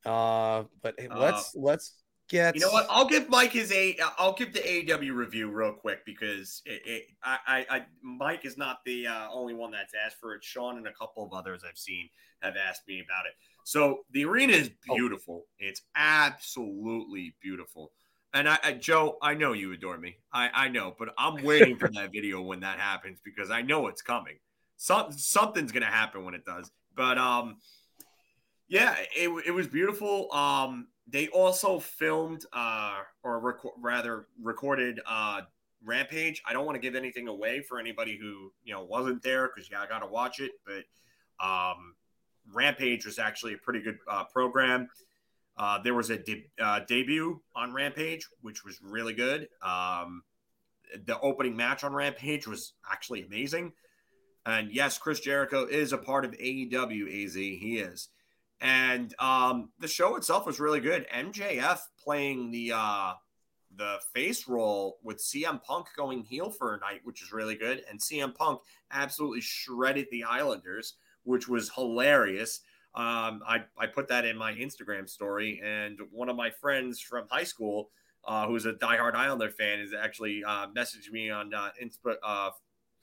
uh, 0.05 0.65
but 0.83 0.95
uh, 0.99 1.19
let's 1.19 1.55
let's 1.55 2.03
get. 2.29 2.55
You 2.55 2.63
know 2.63 2.71
what? 2.71 2.87
I'll 2.91 3.07
give 3.07 3.29
Mike 3.29 3.53
his 3.53 3.71
a. 3.73 3.97
I'll 4.19 4.35
give 4.35 4.53
the 4.53 4.61
AEW 4.61 5.15
review 5.15 5.51
real 5.51 5.73
quick 5.73 6.05
because 6.05 6.63
it, 6.65 6.83
it, 6.85 7.03
I, 7.23 7.39
I, 7.47 7.67
I, 7.77 7.87
Mike 8.03 8.45
is 8.45 8.57
not 8.57 8.79
the 8.85 9.07
uh, 9.07 9.29
only 9.31 9.55
one 9.55 9.71
that's 9.71 9.95
asked 10.05 10.17
for 10.21 10.35
it. 10.35 10.43
Sean 10.43 10.79
and 10.79 10.87
a 10.87 10.93
couple 10.93 11.25
of 11.25 11.33
others 11.33 11.63
I've 11.69 11.79
seen 11.79 12.09
have 12.41 12.55
asked 12.57 12.83
me 12.89 13.01
about 13.01 13.27
it. 13.27 13.33
So 13.65 14.01
the 14.11 14.25
arena 14.25 14.55
is 14.55 14.71
oh. 14.91 14.97
beautiful. 14.97 15.43
Oh. 15.45 15.49
It's 15.59 15.83
absolutely 15.95 17.35
beautiful. 17.41 17.93
And 18.35 18.49
I, 18.49 18.59
I, 18.65 18.73
Joe, 18.73 19.19
I 19.21 19.35
know 19.35 19.53
you 19.53 19.73
adore 19.73 19.99
me. 19.99 20.17
I, 20.33 20.49
I 20.55 20.69
know, 20.69 20.95
but 20.99 21.11
I'm 21.19 21.43
waiting 21.45 21.77
for 21.77 21.89
that 21.95 22.13
video 22.13 22.41
when 22.41 22.61
that 22.61 22.79
happens 22.79 23.21
because 23.23 23.51
I 23.51 23.63
know 23.63 23.89
it's 23.89 24.03
coming. 24.03 24.39
Some, 24.79 25.13
something's 25.13 25.71
gonna 25.71 25.87
happen 25.87 26.25
when 26.25 26.35
it 26.35 26.45
does. 26.45 26.71
But 26.97 27.19
um, 27.19 27.59
yeah, 28.73 28.97
it, 29.15 29.29
it 29.47 29.51
was 29.51 29.67
beautiful. 29.67 30.33
Um, 30.33 30.87
they 31.07 31.29
also 31.29 31.79
filmed, 31.79 32.47
uh, 32.55 33.01
or 33.23 33.39
rec- 33.39 33.75
rather 33.77 34.29
recorded, 34.43 34.99
uh, 35.07 35.43
Rampage. 35.85 36.41
I 36.47 36.55
don't 36.55 36.65
want 36.65 36.77
to 36.77 36.81
give 36.81 36.95
anything 36.95 37.29
away 37.29 37.61
for 37.61 37.79
anybody 37.79 38.17
who 38.17 38.51
you 38.65 38.73
know 38.73 38.83
wasn't 38.83 39.23
there 39.23 39.51
because 39.55 39.71
yeah, 39.71 39.83
I 39.83 39.87
got 39.87 39.99
to 39.99 40.07
watch 40.07 40.41
it. 40.41 40.53
But 40.65 40.85
um, 41.47 41.97
Rampage 42.51 43.05
was 43.05 43.19
actually 43.19 43.53
a 43.53 43.59
pretty 43.59 43.83
good 43.83 43.99
uh, 44.09 44.25
program. 44.25 44.89
Uh, 45.59 45.83
there 45.83 45.93
was 45.93 46.09
a 46.09 46.17
de- 46.17 46.49
uh, 46.59 46.81
debut 46.89 47.43
on 47.55 47.75
Rampage, 47.75 48.27
which 48.41 48.65
was 48.65 48.81
really 48.81 49.13
good. 49.13 49.49
Um, 49.63 50.23
the 51.05 51.21
opening 51.21 51.55
match 51.57 51.85
on 51.85 51.93
Rampage 51.93 52.47
was 52.47 52.73
actually 52.91 53.23
amazing. 53.23 53.73
And 54.47 54.73
yes, 54.73 54.97
Chris 54.97 55.21
Jericho 55.21 55.67
is 55.67 55.93
a 55.93 55.99
part 55.99 56.25
of 56.25 56.31
AEW 56.33 57.27
AZ. 57.27 57.35
He 57.35 57.79
is. 57.79 58.09
And 58.63 59.13
um, 59.19 59.71
the 59.81 59.89
show 59.89 60.15
itself 60.15 60.47
was 60.47 60.61
really 60.61 60.79
good. 60.79 61.05
MJF 61.13 61.81
playing 62.03 62.53
the 62.53 62.73
uh, 62.75 63.15
the 63.77 63.99
face 64.15 64.47
role 64.47 64.99
with 65.03 65.19
CM 65.19 65.61
Punk 65.65 65.89
going 65.97 66.23
heel 66.23 66.49
for 66.49 66.75
a 66.75 66.79
night, 66.79 67.01
which 67.03 67.23
is 67.23 67.33
really 67.33 67.57
good. 67.57 67.83
And 67.91 67.99
CM 68.01 68.33
Punk 68.33 68.61
absolutely 68.93 69.41
shredded 69.41 70.07
the 70.13 70.23
Islanders, 70.23 70.95
which 71.25 71.49
was 71.49 71.71
hilarious. 71.75 72.61
Um, 72.95 73.43
I, 73.47 73.65
I 73.77 73.89
put 73.89 74.07
that 74.09 74.25
in 74.25 74.37
my 74.37 74.53
Instagram 74.53 75.09
story, 75.09 75.61
and 75.65 75.99
one 76.13 76.29
of 76.29 76.37
my 76.37 76.51
friends 76.51 77.01
from 77.01 77.27
high 77.31 77.45
school, 77.45 77.91
uh, 78.29 78.47
who's 78.47 78.67
a 78.67 78.75
diehard 78.75 79.15
Islander 79.15 79.51
fan, 79.51 79.81
is 79.81 79.93
actually 79.93 80.45
uh, 80.45 80.69
messaged 80.77 81.11
me 81.11 81.31
on 81.31 81.53
uh, 81.53 81.71
uh, 82.23 82.51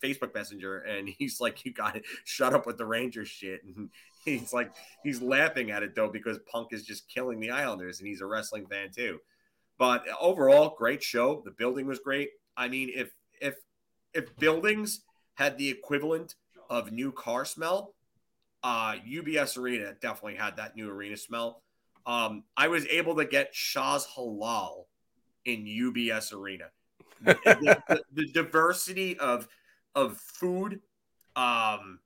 Facebook 0.04 0.34
Messenger, 0.34 0.80
and 0.80 1.10
he's 1.18 1.42
like, 1.42 1.66
"You 1.66 1.74
got 1.74 1.96
it. 1.96 2.04
Shut 2.24 2.54
up 2.54 2.66
with 2.66 2.78
the 2.78 2.86
Rangers 2.86 3.28
shit." 3.28 3.64
And 3.64 3.90
he's 4.26 4.54
like, 4.54 4.72
he's 5.04 5.22
laughing 5.22 5.72
at 5.72 5.84
it 5.84 5.96
though 5.96 6.10
because 6.10 6.40
Punk 6.52 6.74
is 6.74 6.84
just 6.84 7.08
killing 7.10 7.40
the 7.40 7.52
Islanders, 7.52 8.00
and 8.00 8.08
he's 8.08 8.22
a 8.22 8.26
wrestling 8.26 8.66
fan 8.68 8.90
too. 8.96 9.20
But 9.78 10.04
overall, 10.20 10.76
great 10.78 11.02
show. 11.02 11.42
The 11.46 11.52
building 11.52 11.88
was 11.88 12.00
great. 12.00 12.30
I 12.58 12.68
mean, 12.68 12.92
if 12.94 13.12
if 13.42 13.56
if 14.14 14.36
buildings 14.38 15.02
had 15.36 15.58
the 15.58 15.70
equivalent 15.70 16.36
of 16.70 16.92
new 16.92 17.12
car 17.12 17.46
smell, 17.46 17.94
uh, 18.64 18.96
UBS 19.08 19.58
Arena 19.58 19.96
definitely 20.02 20.36
had 20.36 20.58
that 20.58 20.76
new 20.76 20.90
arena 20.90 21.18
smell. 21.18 21.62
Um, 22.06 22.44
I 22.58 22.68
was 22.68 22.86
able 22.88 23.16
to 23.16 23.26
get 23.26 23.56
Shah's 23.56 24.06
Halal 24.16 24.86
in 25.46 25.66
UBS 25.66 26.34
Arena. 26.34 26.66
the, 27.22 27.82
the, 27.88 28.04
the, 28.14 28.32
diversity 28.32 29.18
of 29.20 29.48
of 29.94 30.18
food, 30.18 30.80
um, 31.36 32.00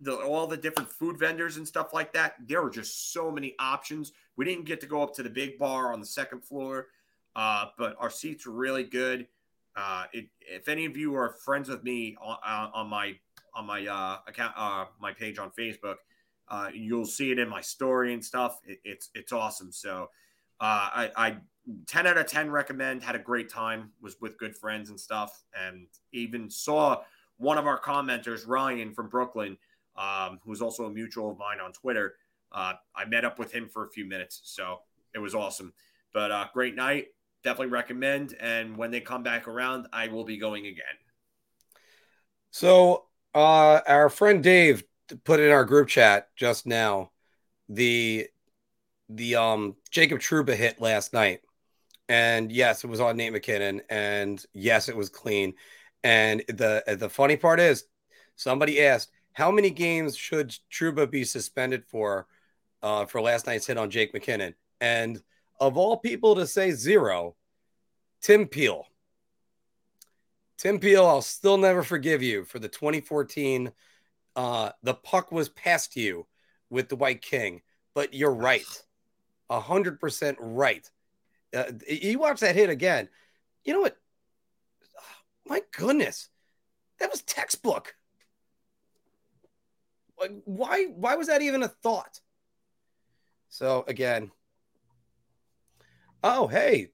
the, 0.00 0.16
all 0.16 0.46
the 0.46 0.56
different 0.56 0.90
food 0.90 1.18
vendors 1.18 1.56
and 1.56 1.66
stuff 1.66 1.92
like 1.92 2.12
that. 2.14 2.34
There 2.46 2.62
were 2.62 2.70
just 2.70 3.12
so 3.12 3.30
many 3.30 3.54
options. 3.58 4.12
We 4.36 4.44
didn't 4.44 4.64
get 4.64 4.80
to 4.80 4.86
go 4.86 5.02
up 5.02 5.14
to 5.14 5.22
the 5.22 5.30
big 5.30 5.58
bar 5.58 5.92
on 5.92 6.00
the 6.00 6.06
second 6.06 6.44
floor. 6.44 6.88
Uh, 7.36 7.66
but 7.78 7.96
our 7.98 8.10
seats 8.10 8.46
were 8.46 8.52
really 8.52 8.84
good. 8.84 9.26
Uh, 9.76 10.04
it, 10.12 10.26
if 10.40 10.68
any 10.68 10.84
of 10.84 10.96
you 10.96 11.14
are 11.14 11.30
friends 11.44 11.68
with 11.68 11.84
me 11.84 12.16
on, 12.20 12.36
uh, 12.44 12.70
on 12.74 12.88
my 12.88 13.14
on 13.54 13.66
my 13.66 13.86
uh, 13.86 14.18
account, 14.28 14.52
uh, 14.56 14.84
my 15.00 15.12
page 15.12 15.38
on 15.38 15.50
Facebook, 15.50 15.96
uh, 16.48 16.68
you'll 16.72 17.06
see 17.06 17.30
it 17.30 17.38
in 17.38 17.48
my 17.48 17.60
story 17.60 18.12
and 18.12 18.24
stuff. 18.24 18.60
It, 18.64 18.80
it's 18.84 19.10
it's 19.14 19.32
awesome. 19.32 19.70
So 19.72 20.10
uh, 20.60 20.90
I, 20.92 21.10
I 21.16 21.36
10 21.86 22.06
out 22.06 22.18
of 22.18 22.26
10 22.26 22.50
recommend. 22.50 23.02
Had 23.02 23.14
a 23.14 23.20
great 23.20 23.48
time. 23.48 23.90
Was 24.02 24.16
with 24.20 24.38
good 24.38 24.56
friends 24.56 24.90
and 24.90 24.98
stuff, 24.98 25.44
and 25.54 25.86
even 26.12 26.50
saw 26.50 27.02
one 27.38 27.56
of 27.56 27.66
our 27.66 27.80
commenters, 27.80 28.46
Ryan 28.46 28.92
from 28.92 29.08
Brooklyn, 29.08 29.56
um, 30.00 30.40
who's 30.44 30.62
also 30.62 30.86
a 30.86 30.90
mutual 30.90 31.30
of 31.30 31.38
mine 31.38 31.60
on 31.62 31.72
Twitter. 31.72 32.14
Uh, 32.50 32.72
I 32.96 33.04
met 33.04 33.24
up 33.24 33.38
with 33.38 33.52
him 33.52 33.68
for 33.68 33.86
a 33.86 33.90
few 33.90 34.04
minutes, 34.04 34.40
so 34.44 34.80
it 35.14 35.18
was 35.18 35.34
awesome. 35.34 35.72
But 36.12 36.32
uh, 36.32 36.46
great 36.52 36.74
night 36.74 37.08
definitely 37.42 37.72
recommend. 37.72 38.34
And 38.40 38.76
when 38.76 38.90
they 38.90 39.00
come 39.00 39.22
back 39.22 39.48
around, 39.48 39.86
I 39.92 40.08
will 40.08 40.24
be 40.24 40.36
going 40.36 40.66
again. 40.66 40.84
So, 42.50 43.04
uh, 43.34 43.80
our 43.86 44.08
friend 44.08 44.42
Dave 44.42 44.82
put 45.24 45.40
in 45.40 45.50
our 45.50 45.64
group 45.64 45.88
chat 45.88 46.28
just 46.36 46.66
now 46.66 47.10
the 47.68 48.26
the 49.08 49.36
um 49.36 49.76
Jacob 49.90 50.18
Trouba 50.18 50.54
hit 50.54 50.80
last 50.80 51.12
night. 51.12 51.40
And 52.08 52.50
yes, 52.50 52.82
it 52.82 52.88
was 52.88 53.00
on 53.00 53.16
Nate 53.16 53.32
MacKinnon, 53.32 53.82
and 53.88 54.44
yes, 54.52 54.88
it 54.88 54.96
was 54.96 55.08
clean. 55.08 55.54
And 56.02 56.42
the 56.48 56.82
the 56.98 57.08
funny 57.08 57.36
part 57.36 57.60
is, 57.60 57.84
somebody 58.34 58.82
asked, 58.82 59.12
how 59.32 59.50
many 59.50 59.70
games 59.70 60.16
should 60.16 60.56
Trouba 60.70 61.10
be 61.10 61.24
suspended 61.24 61.84
for 61.84 62.26
uh, 62.82 63.06
for 63.06 63.20
last 63.20 63.46
night's 63.46 63.66
hit 63.66 63.78
on 63.78 63.90
Jake 63.90 64.12
MacKinnon? 64.12 64.54
And 64.80 65.22
of 65.60 65.76
all 65.76 65.96
people 65.96 66.34
to 66.36 66.46
say 66.46 66.70
zero, 66.72 67.36
Tim 68.20 68.46
Peel. 68.46 68.86
Tim 70.56 70.78
Peel, 70.78 71.06
I'll 71.06 71.22
still 71.22 71.56
never 71.56 71.82
forgive 71.82 72.22
you 72.22 72.44
for 72.44 72.58
the 72.58 72.68
2014. 72.68 73.72
Uh, 74.36 74.70
the 74.82 74.94
puck 74.94 75.32
was 75.32 75.48
past 75.48 75.96
you 75.96 76.26
with 76.68 76.88
the 76.88 76.96
White 76.96 77.22
King, 77.22 77.62
but 77.94 78.14
you're 78.14 78.34
right, 78.34 78.64
hundred 79.50 79.98
percent 79.98 80.36
right. 80.40 80.88
Uh, 81.54 81.64
you 81.88 82.18
watch 82.18 82.40
that 82.40 82.54
hit 82.54 82.70
again. 82.70 83.08
You 83.64 83.74
know 83.74 83.80
what? 83.80 83.96
My 85.46 85.62
goodness, 85.72 86.28
that 87.00 87.10
was 87.10 87.22
textbook. 87.22 87.96
Why? 90.44 90.86
Why 90.86 91.16
was 91.16 91.28
that 91.28 91.42
even 91.42 91.62
a 91.62 91.68
thought? 91.68 92.20
So 93.48 93.84
again, 93.88 94.30
Oh, 96.22 96.46
hey. 96.46 96.88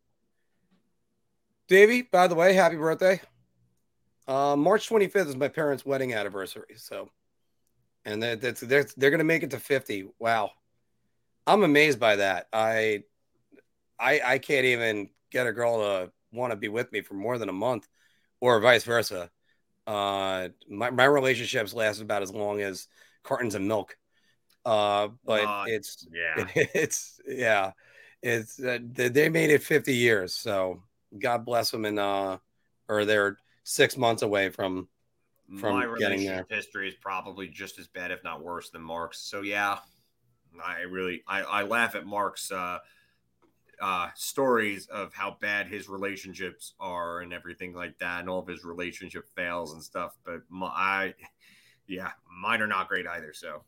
Davey, 1.68 2.02
by 2.02 2.28
the 2.28 2.36
way, 2.36 2.52
happy 2.52 2.76
birthday. 2.76 3.20
Uh, 4.28 4.54
March 4.56 4.88
25th 4.88 5.28
is 5.28 5.36
my 5.36 5.48
parents' 5.48 5.84
wedding 5.84 6.14
anniversary. 6.14 6.74
So, 6.76 7.10
and 8.04 8.22
that, 8.22 8.40
that's 8.40 8.60
they're, 8.60 8.86
they're 8.96 9.10
going 9.10 9.18
to 9.18 9.24
make 9.24 9.42
it 9.42 9.50
to 9.50 9.58
50. 9.58 10.08
Wow. 10.20 10.52
I'm 11.46 11.64
amazed 11.64 11.98
by 11.98 12.16
that. 12.16 12.46
I, 12.52 13.02
I, 13.98 14.20
I 14.24 14.38
can't 14.38 14.64
even 14.66 15.10
get 15.32 15.48
a 15.48 15.52
girl 15.52 15.78
to 15.78 16.12
want 16.32 16.52
to 16.52 16.56
be 16.56 16.68
with 16.68 16.92
me 16.92 17.00
for 17.00 17.14
more 17.14 17.38
than 17.38 17.48
a 17.48 17.52
month 17.52 17.88
or 18.40 18.60
vice 18.60 18.84
versa. 18.84 19.30
Uh, 19.88 20.48
my, 20.68 20.90
my 20.90 21.04
relationships 21.04 21.74
last 21.74 22.00
about 22.00 22.22
as 22.22 22.32
long 22.32 22.60
as 22.60 22.86
cartons 23.26 23.54
of 23.54 23.62
milk. 23.62 23.96
Uh, 24.64 25.08
but 25.24 25.44
uh, 25.44 25.64
it's, 25.66 26.06
yeah, 26.12 26.46
it, 26.54 26.70
it's, 26.74 27.20
yeah 27.26 27.72
it's 28.22 28.60
uh, 28.60 28.78
they 28.82 29.28
made 29.28 29.50
it 29.50 29.62
50 29.62 29.94
years 29.94 30.34
so 30.34 30.82
god 31.18 31.44
bless 31.44 31.70
them 31.70 31.84
and 31.84 31.98
uh 31.98 32.38
or 32.88 33.04
they're 33.04 33.36
six 33.62 33.96
months 33.96 34.22
away 34.22 34.48
from 34.48 34.88
from 35.60 35.74
my 35.74 35.96
getting 35.98 36.24
there. 36.24 36.44
history 36.50 36.88
is 36.88 36.94
probably 36.94 37.46
just 37.46 37.78
as 37.78 37.86
bad 37.86 38.10
if 38.10 38.24
not 38.24 38.42
worse 38.42 38.70
than 38.70 38.82
mark's. 38.82 39.20
So 39.20 39.42
yeah 39.42 39.78
i 40.64 40.80
really 40.80 41.22
i, 41.28 41.42
I 41.42 41.62
laugh 41.62 41.94
at 41.94 42.06
mark's 42.06 42.50
uh 42.50 42.78
uh 43.80 44.08
stories 44.14 44.86
of 44.86 45.12
how 45.12 45.36
bad 45.40 45.68
his 45.68 45.88
relationships 45.88 46.74
are 46.80 47.20
and 47.20 47.32
everything 47.32 47.74
like 47.74 47.98
that 47.98 48.20
and 48.20 48.30
all 48.30 48.40
of 48.40 48.48
his 48.48 48.64
relationship 48.64 49.28
fails 49.36 49.74
and 49.74 49.82
stuff 49.82 50.16
but 50.24 50.40
my, 50.48 50.66
i 50.66 51.14
yeah 51.88 52.10
mine 52.30 52.60
are 52.60 52.66
not 52.66 52.88
great 52.88 53.06
either 53.06 53.32
so 53.32 53.62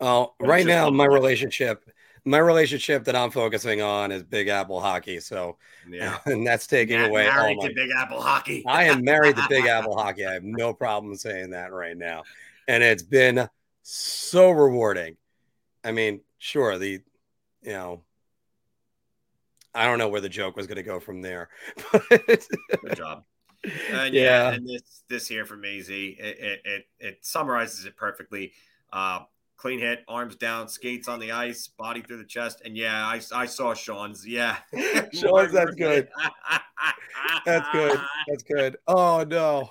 oh 0.00 0.34
right 0.40 0.66
now 0.66 0.90
my 0.90 1.06
relationship 1.06 1.84
my 2.24 2.38
relationship 2.38 3.04
that 3.04 3.16
I'm 3.16 3.30
focusing 3.30 3.82
on 3.82 4.12
is 4.12 4.22
Big 4.22 4.48
Apple 4.48 4.80
hockey. 4.80 5.20
So, 5.20 5.56
yeah, 5.88 6.18
and 6.26 6.46
that's 6.46 6.66
taking 6.66 6.98
Matt 6.98 7.10
away 7.10 7.24
married 7.26 7.56
all 7.56 7.62
my, 7.62 7.68
to 7.68 7.74
Big 7.74 7.90
Apple 7.96 8.20
hockey. 8.20 8.64
I 8.66 8.84
am 8.84 9.04
married 9.04 9.36
to 9.36 9.46
Big 9.48 9.66
Apple 9.66 9.96
hockey. 9.98 10.26
I 10.26 10.34
have 10.34 10.44
no 10.44 10.72
problem 10.72 11.16
saying 11.16 11.50
that 11.50 11.72
right 11.72 11.96
now, 11.96 12.22
and 12.68 12.82
it's 12.82 13.02
been 13.02 13.48
so 13.82 14.50
rewarding. 14.50 15.16
I 15.84 15.92
mean, 15.92 16.20
sure, 16.38 16.78
the 16.78 17.00
you 17.62 17.72
know, 17.72 18.02
I 19.74 19.86
don't 19.86 19.98
know 19.98 20.08
where 20.08 20.20
the 20.20 20.28
joke 20.28 20.56
was 20.56 20.66
going 20.66 20.76
to 20.76 20.82
go 20.82 21.00
from 21.00 21.22
there. 21.22 21.48
Good 22.10 22.46
job. 22.96 23.24
And 23.64 24.14
yeah, 24.14 24.22
yeah, 24.22 24.52
and 24.52 24.68
this 24.68 25.04
this 25.08 25.28
here 25.28 25.44
from 25.44 25.64
AZ, 25.64 25.88
it, 25.88 26.16
it, 26.18 26.60
it, 26.64 26.84
it 26.98 27.18
summarizes 27.22 27.84
it 27.84 27.96
perfectly. 27.96 28.52
Uh, 28.92 29.20
clean 29.56 29.78
hit, 29.78 30.00
arms 30.08 30.34
down, 30.34 30.68
skates 30.68 31.06
on 31.06 31.20
the 31.20 31.30
ice, 31.30 31.68
body 31.68 32.02
through 32.02 32.18
the 32.18 32.24
chest, 32.24 32.62
and 32.64 32.76
yeah, 32.76 33.06
I, 33.06 33.20
I 33.32 33.46
saw 33.46 33.74
Sean's. 33.74 34.26
Yeah, 34.26 34.56
Sean's. 35.12 35.52
That's 35.52 35.74
good. 35.76 36.08
that's 37.46 37.68
good. 37.72 38.00
That's 38.28 38.42
good. 38.42 38.76
Oh 38.88 39.24
no. 39.28 39.70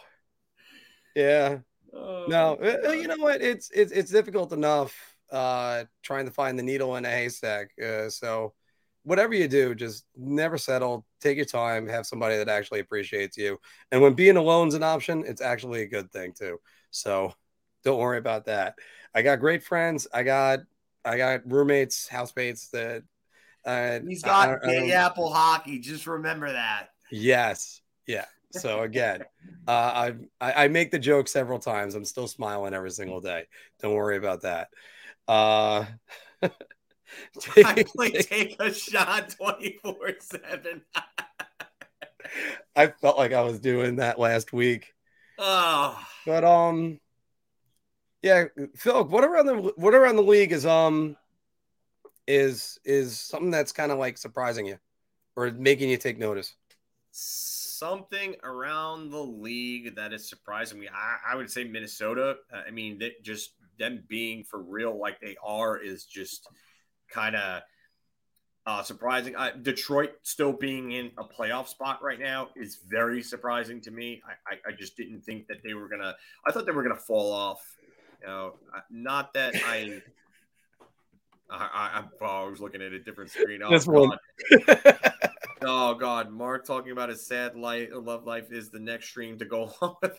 Yeah. 1.16 1.60
Oh, 1.94 2.26
no, 2.30 2.58
God. 2.62 2.92
you 2.94 3.08
know 3.08 3.18
what? 3.18 3.42
It's 3.42 3.70
it's 3.72 3.92
it's 3.92 4.12
difficult 4.12 4.54
enough 4.54 4.96
uh 5.30 5.84
trying 6.04 6.26
to 6.26 6.32
find 6.32 6.58
the 6.58 6.64
needle 6.64 6.96
in 6.96 7.04
a 7.04 7.10
haystack. 7.10 7.72
Uh, 7.78 8.10
so 8.10 8.54
whatever 9.04 9.34
you 9.34 9.48
do, 9.48 9.76
just 9.76 10.06
never 10.16 10.58
settle. 10.58 11.06
Take 11.20 11.38
your 11.38 11.46
time. 11.46 11.88
Have 11.88 12.06
somebody 12.06 12.38
that 12.38 12.50
actually 12.50 12.80
appreciates 12.80 13.38
you. 13.38 13.60
And 13.92 14.02
when 14.02 14.14
being 14.14 14.38
alone 14.38 14.68
is 14.68 14.74
an 14.74 14.84
option, 14.84 15.24
it's 15.26 15.42
actually 15.42 15.82
a 15.82 15.88
good 15.88 16.12
thing 16.12 16.34
too. 16.34 16.60
So 16.92 17.34
don't 17.84 18.00
worry 18.00 18.18
about 18.18 18.46
that. 18.46 18.76
I 19.14 19.22
got 19.22 19.40
great 19.40 19.64
friends. 19.64 20.08
I 20.14 20.24
got 20.24 20.60
I 21.04 21.18
got 21.18 21.52
roommates, 21.52 22.08
housemates 22.08 22.70
that 22.70 23.04
uh, 23.66 24.00
he's 24.08 24.24
got 24.24 24.62
Big 24.62 24.90
Apple 24.92 25.32
hockey. 25.32 25.80
Just 25.80 26.08
remember 26.08 26.52
that. 26.52 26.90
Yes. 27.12 27.82
Yeah. 28.08 28.26
So 28.52 28.82
again, 28.82 29.24
uh, 29.68 30.12
I 30.42 30.66
I 30.66 30.68
make 30.68 30.92
the 30.92 31.00
joke 31.00 31.28
several 31.28 31.60
times. 31.60 31.96
I'm 31.96 32.06
still 32.06 32.28
smiling 32.28 32.74
every 32.74 32.92
single 32.92 33.22
day. 33.22 33.46
Don't 33.82 33.94
worry 33.94 34.18
about 34.18 34.42
that. 34.42 34.70
Uh, 35.28 35.86
I 37.64 37.84
play 37.88 38.12
take 38.12 38.60
a 38.62 38.74
shot 38.74 39.30
24 39.30 40.14
7. 40.20 40.82
I 42.76 42.88
felt 42.88 43.18
like 43.18 43.34
I 43.34 43.42
was 43.42 43.60
doing 43.60 43.98
that 43.98 44.20
last 44.20 44.54
week. 44.54 44.94
Oh, 45.38 46.00
But 46.26 46.44
um 46.44 47.00
yeah, 48.22 48.46
Phil, 48.76 49.04
what 49.06 49.24
around 49.24 49.48
the 49.48 49.74
what 49.76 49.96
around 49.96 50.16
the 50.16 50.24
league 50.24 50.52
is 50.52 50.66
um 50.66 51.18
is 52.28 52.80
is 52.86 53.20
something 53.20 53.52
that's 53.52 53.72
kind 53.72 53.92
of 53.92 53.98
like 53.98 54.18
surprising 54.18 54.66
you 54.68 54.78
or 55.36 55.52
making 55.52 55.90
you 55.90 55.98
take 55.98 56.20
notice? 56.20 56.56
something 57.82 58.36
around 58.44 59.10
the 59.10 59.20
league 59.20 59.96
that 59.96 60.14
is 60.14 60.30
surprising 60.30 60.80
me. 60.80 60.88
I, 60.88 61.34
I 61.34 61.36
would 61.36 61.50
say 61.50 61.64
Minnesota. 61.64 62.36
Uh, 62.54 62.62
I 62.68 62.70
mean, 62.70 63.00
that 63.00 63.24
just 63.24 63.54
them 63.80 64.04
being 64.08 64.44
for 64.44 64.62
real 64.62 64.98
like 65.00 65.20
they 65.20 65.36
are 65.44 65.78
is 65.78 66.06
just 66.06 66.48
kind 67.12 67.36
of 67.36 67.62
uh, 68.66 68.84
surprising. 68.84 69.36
Uh, 69.36 69.52
Detroit 69.62 70.12
still 70.22 70.54
being 70.54 70.92
in 70.92 71.12
a 71.18 71.24
playoff 71.24 71.68
spot 71.68 72.02
right 72.04 72.20
now 72.20 72.50
is 72.56 72.80
very 72.88 73.22
surprising 73.22 73.82
to 73.82 73.92
me. 73.92 74.22
I, 74.26 74.54
I, 74.54 74.70
I 74.70 74.72
just 74.76 74.96
didn't 74.96 75.22
think 75.22 75.48
that 75.48 75.64
they 75.64 75.74
were 75.74 75.88
gonna. 75.88 76.16
I 76.46 76.52
thought 76.52 76.66
they 76.66 76.72
were 76.72 76.84
gonna 76.84 76.96
fall 76.96 77.32
off. 77.32 77.78
You 78.22 78.28
know, 78.28 78.54
not 78.90 79.34
that 79.34 79.56
I. 79.56 80.02
I, 81.54 81.68
I, 81.74 82.04
oh, 82.22 82.26
I 82.26 82.50
was 82.50 82.62
looking 82.62 82.82
at 82.82 82.94
a 82.94 83.00
different 83.00 83.30
screen. 83.30 83.62
Oh. 83.66 83.78
God. 83.78 85.00
Oh 85.64 85.94
God, 85.94 86.32
Mark 86.32 86.66
talking 86.66 86.92
about 86.92 87.10
his 87.10 87.26
sad 87.26 87.56
life, 87.56 87.90
love 87.94 88.26
life 88.26 88.52
is 88.52 88.70
the 88.70 88.80
next 88.80 89.10
stream 89.10 89.38
to 89.38 89.46
go 89.46 89.72
along 89.82 89.96
with. 90.02 90.18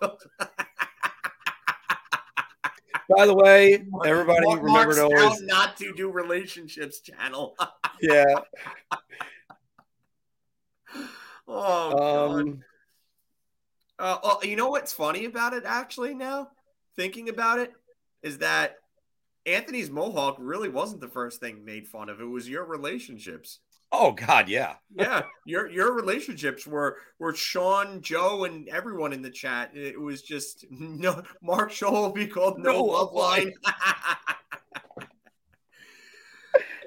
By 3.09 3.27
the 3.27 3.35
way, 3.35 3.85
everybody 4.05 4.47
Mark- 4.47 4.63
remember 4.63 4.95
to 4.95 5.03
always 5.03 5.43
not 5.43 5.77
to 5.79 5.93
do 5.95 6.11
relationships 6.11 7.01
channel. 7.01 7.57
yeah. 8.01 8.41
oh. 11.49 12.39
Um 12.39 12.65
Uh, 13.99 14.19
well, 14.23 14.41
you 14.43 14.57
know 14.57 14.69
what's 14.69 14.93
funny 14.93 15.25
about 15.27 15.53
it, 15.53 15.65
actually, 15.67 16.15
now 16.15 16.49
thinking 16.97 17.29
about 17.29 17.59
it, 17.59 17.73
is 18.23 18.39
that 18.39 18.77
Anthony's 19.47 19.91
mohawk 19.91 20.37
really 20.39 20.69
wasn't 20.69 21.01
the 21.01 21.09
first 21.09 21.41
thing 21.41 21.65
made 21.65 21.89
fun 21.89 22.09
of. 22.09 22.21
It 22.21 22.25
was 22.25 22.49
your 22.49 22.65
relationships. 22.65 23.59
Oh 23.93 24.13
god, 24.13 24.49
yeah. 24.49 24.75
Yeah, 24.95 25.23
your 25.45 25.71
your 25.71 25.93
relationships 25.93 26.67
were 26.67 26.97
were 27.19 27.35
Sean, 27.35 28.01
Joe, 28.01 28.45
and 28.45 28.69
everyone 28.69 29.13
in 29.13 29.23
the 29.23 29.31
chat. 29.31 29.71
It 29.75 30.01
was 30.01 30.23
just 30.23 30.65
no 30.71 31.23
Mark 31.43 31.71
Shaw 31.71 31.91
will 31.91 32.13
be 32.13 32.27
called 32.27 32.59
no, 32.59 32.73
No 32.73 32.83
love 32.85 33.13
line. 33.13 33.53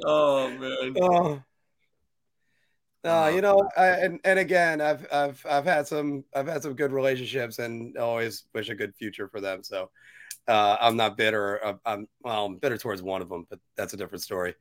oh 0.06 0.50
man. 0.50 0.96
Uh, 1.02 1.40
uh, 3.08 3.28
you 3.30 3.42
know, 3.42 3.70
I, 3.78 3.88
and 3.88 4.20
and 4.24 4.40
again, 4.40 4.82
I've 4.82 5.06
I've 5.12 5.46
I've 5.48 5.66
had 5.66 5.88
some 5.88 6.24
I've 6.36 6.48
had 6.48 6.64
some 6.64 6.74
good 6.74 6.92
relationships, 6.92 7.60
and 7.60 7.96
always 7.98 8.46
wish 8.54 8.70
a 8.70 8.76
good 8.76 8.96
future 8.96 9.28
for 9.28 9.40
them. 9.40 9.62
So, 9.64 9.92
uh, 10.48 10.78
I'm 10.82 10.98
not 10.98 11.16
bitter. 11.16 11.64
I'm, 11.64 11.80
I'm 11.86 12.08
well, 12.22 12.46
I'm 12.46 12.58
bitter 12.58 12.80
towards 12.80 13.04
one 13.04 13.22
of 13.22 13.30
them, 13.30 13.46
but 13.48 13.60
that's 13.78 13.94
a 13.94 13.98
different 13.98 14.24
story. 14.24 14.56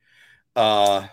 Uh, 0.55 1.07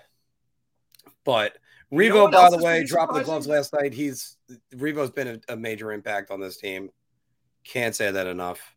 but 1.24 1.56
You 1.90 2.08
know 2.08 2.14
Revo, 2.14 2.22
what 2.22 2.32
by 2.32 2.50
the 2.50 2.58
way, 2.58 2.84
dropped 2.84 3.12
dropping 3.12 3.18
the 3.18 3.24
gloves 3.24 3.46
last 3.46 3.72
night. 3.72 3.92
He's 3.92 4.36
Revo's 4.74 5.10
been 5.10 5.28
a, 5.48 5.52
a 5.52 5.56
major 5.56 5.92
impact 5.92 6.30
on 6.30 6.40
this 6.40 6.56
team. 6.56 6.90
Can't 7.64 7.94
say 7.94 8.10
that 8.10 8.26
enough. 8.26 8.74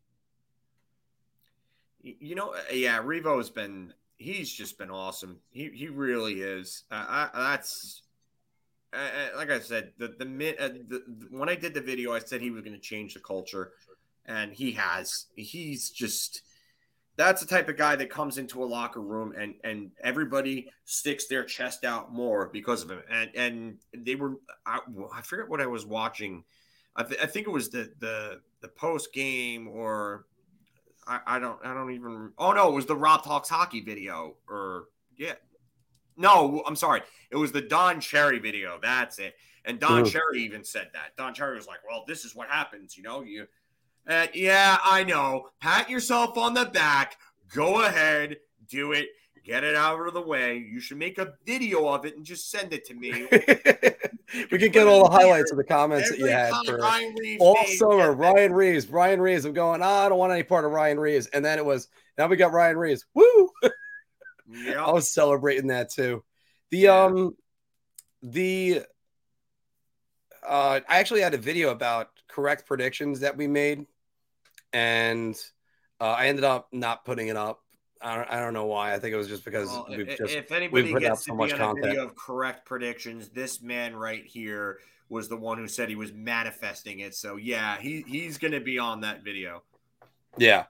You 2.02 2.34
know, 2.34 2.54
uh, 2.54 2.72
yeah, 2.72 3.00
Revo's 3.00 3.50
been 3.50 3.92
he's 4.16 4.52
just 4.52 4.78
been 4.78 4.90
awesome. 4.90 5.40
He 5.50 5.70
he 5.70 5.88
really 5.88 6.40
is. 6.40 6.84
Uh, 6.90 7.04
I, 7.08 7.30
that's 7.34 8.02
like 9.36 9.50
I 9.50 9.58
said, 9.60 9.92
the 9.98 10.14
the, 10.18 10.24
mi- 10.24 10.56
uh, 10.56 10.68
the, 10.68 11.02
the 11.06 11.26
when 11.30 11.48
I 11.48 11.54
did 11.54 11.74
the 11.74 11.80
video, 11.80 12.12
I 12.12 12.20
said 12.20 12.40
he 12.40 12.50
was 12.50 12.62
going 12.62 12.74
to 12.74 12.80
change 12.80 13.14
the 13.14 13.20
culture, 13.20 13.72
and 14.26 14.52
he 14.52 14.72
has. 14.72 15.26
He's 15.36 15.90
just 15.90 16.42
that's 17.16 17.40
the 17.40 17.46
type 17.46 17.68
of 17.68 17.76
guy 17.76 17.96
that 17.96 18.10
comes 18.10 18.36
into 18.36 18.62
a 18.62 18.66
locker 18.66 19.00
room 19.00 19.32
and 19.36 19.54
and 19.64 19.90
everybody 20.02 20.68
sticks 20.84 21.26
their 21.26 21.44
chest 21.44 21.84
out 21.84 22.12
more 22.12 22.48
because 22.52 22.82
of 22.82 22.90
him. 22.90 23.02
And 23.10 23.30
and 23.34 23.78
they 23.96 24.14
were 24.14 24.34
I, 24.66 24.80
I 25.12 25.22
forget 25.22 25.48
what 25.48 25.60
I 25.60 25.66
was 25.66 25.86
watching. 25.86 26.44
I, 26.94 27.02
th- 27.02 27.20
I 27.20 27.26
think 27.26 27.46
it 27.46 27.50
was 27.50 27.70
the 27.70 27.90
the 27.98 28.40
the 28.60 28.68
post 28.68 29.12
game 29.12 29.68
or 29.68 30.26
I, 31.06 31.20
I 31.26 31.38
don't 31.38 31.58
I 31.64 31.72
don't 31.72 31.92
even 31.92 32.32
oh 32.38 32.52
no 32.52 32.68
it 32.68 32.74
was 32.74 32.86
the 32.86 32.96
Rob 32.96 33.24
Talks 33.24 33.48
hockey 33.48 33.80
video 33.80 34.36
or 34.48 34.84
yeah 35.16 35.34
no 36.16 36.62
I'm 36.66 36.76
sorry 36.76 37.02
it 37.30 37.36
was 37.36 37.52
the 37.52 37.62
Don 37.62 38.00
Cherry 38.00 38.38
video 38.38 38.78
that's 38.82 39.18
it 39.18 39.36
and 39.64 39.78
Don 39.78 40.02
Ooh. 40.02 40.10
Cherry 40.10 40.42
even 40.42 40.64
said 40.64 40.90
that 40.94 41.16
Don 41.16 41.32
Cherry 41.32 41.56
was 41.56 41.66
like 41.66 41.80
well 41.88 42.04
this 42.06 42.24
is 42.24 42.34
what 42.34 42.48
happens 42.48 42.96
you 42.96 43.02
know 43.02 43.22
you 43.22 43.46
uh, 44.08 44.26
yeah 44.34 44.78
I 44.84 45.04
know 45.04 45.48
pat 45.60 45.90
yourself 45.90 46.36
on 46.38 46.54
the 46.54 46.66
back 46.66 47.16
go 47.54 47.84
ahead 47.84 48.36
do 48.68 48.92
it 48.92 49.08
get 49.44 49.62
it 49.64 49.76
out 49.76 50.06
of 50.06 50.14
the 50.14 50.20
way 50.20 50.56
you 50.58 50.80
should 50.80 50.98
make 50.98 51.18
a 51.18 51.34
video 51.44 51.86
of 51.88 52.04
it 52.04 52.16
and 52.16 52.24
just 52.24 52.50
send 52.50 52.72
it 52.72 52.84
to 52.86 52.94
me 52.94 53.12
we 54.50 54.58
could 54.58 54.72
get 54.72 54.86
all 54.86 55.04
the 55.04 55.10
highlights 55.10 55.50
of 55.52 55.56
the 55.56 55.64
comments 55.64 56.10
that 56.10 56.18
you 56.18 56.26
had 56.26 56.52
for 56.66 56.78
Ryan 56.78 57.14
Reaves 57.14 57.42
all 57.42 57.64
summer. 57.76 58.12
Ryan 58.12 58.52
Reaves, 58.52 58.88
Ryan 58.88 59.20
Reaves. 59.20 59.44
I'm 59.44 59.52
going. 59.52 59.82
Oh, 59.82 59.86
I 59.86 60.08
don't 60.08 60.18
want 60.18 60.32
any 60.32 60.42
part 60.42 60.64
of 60.64 60.72
Ryan 60.72 60.98
Reaves. 60.98 61.28
And 61.28 61.44
then 61.44 61.58
it 61.58 61.64
was 61.64 61.88
now 62.18 62.26
we 62.26 62.36
got 62.36 62.52
Ryan 62.52 62.76
Reaves. 62.76 63.06
Woo! 63.14 63.50
Yep. 64.48 64.76
I 64.76 64.90
was 64.90 65.10
celebrating 65.12 65.68
that 65.68 65.90
too. 65.90 66.24
The 66.70 66.78
Yeah. 66.78 67.04
um, 67.04 67.36
the 68.22 68.82
uh, 70.46 70.80
I 70.88 70.98
actually 70.98 71.20
had 71.20 71.34
a 71.34 71.38
video 71.38 71.70
about 71.70 72.10
correct 72.28 72.66
predictions 72.66 73.20
that 73.20 73.36
we 73.36 73.46
made, 73.46 73.86
and 74.76 75.34
uh, 76.00 76.04
I 76.04 76.26
ended 76.26 76.44
up 76.44 76.68
not 76.70 77.04
putting 77.06 77.28
it 77.28 77.36
up. 77.36 77.60
I 78.02 78.16
don't, 78.16 78.30
I 78.30 78.40
don't 78.40 78.52
know 78.52 78.66
why. 78.66 78.92
I 78.92 78.98
think 78.98 79.14
it 79.14 79.16
was 79.16 79.26
just 79.26 79.42
because 79.44 79.68
Well, 79.68 79.86
we've 79.88 80.06
i- 80.10 80.16
just 80.16 80.34
if 80.34 80.52
anybody 80.52 80.92
gets 81.00 81.24
so 81.24 81.32
to 81.32 81.36
much 81.38 81.48
be 81.48 81.52
on 81.54 81.58
content. 81.58 81.84
a 81.84 81.88
video 81.88 82.04
of 82.04 82.14
correct 82.14 82.66
predictions, 82.66 83.30
this 83.30 83.62
man 83.62 83.96
right 83.96 84.24
here 84.24 84.78
was 85.08 85.28
the 85.30 85.36
one 85.36 85.56
who 85.56 85.66
said 85.66 85.88
he 85.88 85.94
was 85.94 86.12
manifesting 86.12 87.00
it. 87.00 87.14
So 87.14 87.36
yeah, 87.36 87.78
he 87.78 88.04
he's 88.06 88.36
gonna 88.36 88.60
be 88.60 88.78
on 88.78 89.00
that 89.00 89.24
video. 89.24 89.62
yeah. 90.36 90.64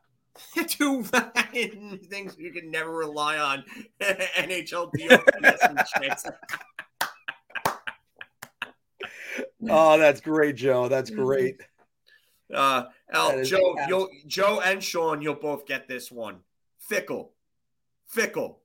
Two 0.68 1.02
things 1.02 2.36
you 2.38 2.52
can 2.52 2.70
never 2.70 2.90
rely 2.92 3.38
on. 3.38 3.64
NHL 4.00 4.92
DLPS. 4.92 6.30
Oh, 9.68 9.98
that's 9.98 10.20
great, 10.20 10.56
Joe. 10.56 10.88
That's 10.88 11.10
great. 11.10 11.56
Uh, 12.52 12.84
Al, 13.12 13.42
Joe, 13.44 13.74
you'll 13.88 14.08
Joe 14.26 14.60
and 14.60 14.82
Sean, 14.82 15.20
you'll 15.22 15.34
both 15.34 15.66
get 15.66 15.88
this 15.88 16.10
one. 16.12 16.38
Fickle, 16.78 17.32
fickle, 18.06 18.60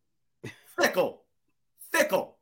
fickle, 0.77 1.23
fickle. 1.91 2.37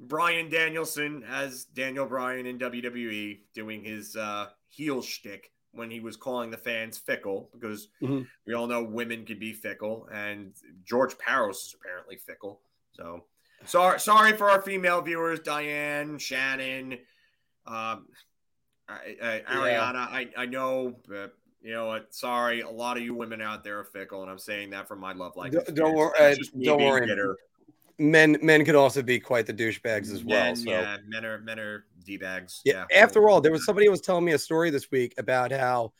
Bryan 0.00 0.48
Danielson 0.48 1.22
as 1.28 1.64
Daniel 1.64 2.06
Bryan 2.06 2.46
in 2.46 2.58
WWE 2.58 3.40
doing 3.54 3.84
his 3.84 4.16
uh, 4.16 4.48
heel 4.68 5.00
shtick 5.00 5.52
when 5.72 5.90
he 5.90 6.00
was 6.00 6.16
calling 6.16 6.50
the 6.50 6.56
fans 6.58 6.98
fickle 6.98 7.48
because 7.52 7.88
Mhm. 8.02 8.26
we 8.46 8.54
all 8.54 8.66
know 8.66 8.82
women 8.82 9.24
can 9.24 9.38
be 9.38 9.52
fickle, 9.52 10.08
and 10.12 10.54
George 10.84 11.14
Parros 11.16 11.66
is 11.66 11.74
apparently 11.80 12.16
fickle. 12.16 12.60
So 12.92 13.24
sorry, 13.66 13.98
sorry 14.00 14.36
for 14.36 14.50
our 14.50 14.60
female 14.62 15.00
viewers, 15.00 15.40
Diane, 15.40 16.18
Shannon, 16.18 16.98
um, 17.66 18.08
I, 18.88 19.16
I, 19.22 19.42
Ariana. 19.54 19.96
I, 19.96 20.28
I 20.36 20.46
know, 20.46 20.94
but 21.08 21.34
you 21.62 21.72
know 21.72 21.86
what? 21.86 22.14
Sorry, 22.14 22.60
a 22.60 22.68
lot 22.68 22.96
of 22.96 23.02
you 23.02 23.14
women 23.14 23.40
out 23.40 23.64
there 23.64 23.78
are 23.80 23.84
fickle, 23.84 24.22
and 24.22 24.30
I'm 24.30 24.38
saying 24.38 24.70
that 24.70 24.86
from 24.88 25.00
my 25.00 25.12
love 25.12 25.36
life. 25.36 25.52
Don't- 25.52 25.74
don't 25.74 25.96
experience. 25.96 25.96
wor- 25.96 26.14
It's 26.18 26.48
uh, 26.48 26.58
don't 26.64 26.82
worry. 26.82 27.06
bitter. 27.06 27.36
Men 27.98 28.36
men 28.42 28.64
could 28.64 28.74
also 28.74 29.02
be 29.02 29.20
quite 29.20 29.46
the 29.46 29.54
douchebags 29.54 30.12
as 30.12 30.24
well. 30.24 30.44
Men, 30.46 30.56
so 30.56 30.70
yeah, 30.70 30.96
men 31.06 31.24
are 31.24 31.38
men 31.38 31.60
are 31.60 31.84
d 32.04 32.16
bags. 32.16 32.60
Yeah. 32.64 32.84
Yeah. 32.90 33.02
After 33.02 33.28
all, 33.28 33.40
there 33.40 33.52
was 33.52 33.64
somebody 33.64 33.86
who 33.86 33.92
was 33.92 34.00
telling 34.00 34.24
me 34.24 34.32
a 34.32 34.38
story 34.38 34.70
this 34.70 34.90
week 34.90 35.14
about 35.16 35.52
how 35.52 35.92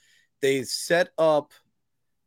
they 0.42 0.64
set 0.64 1.10
up. 1.18 1.52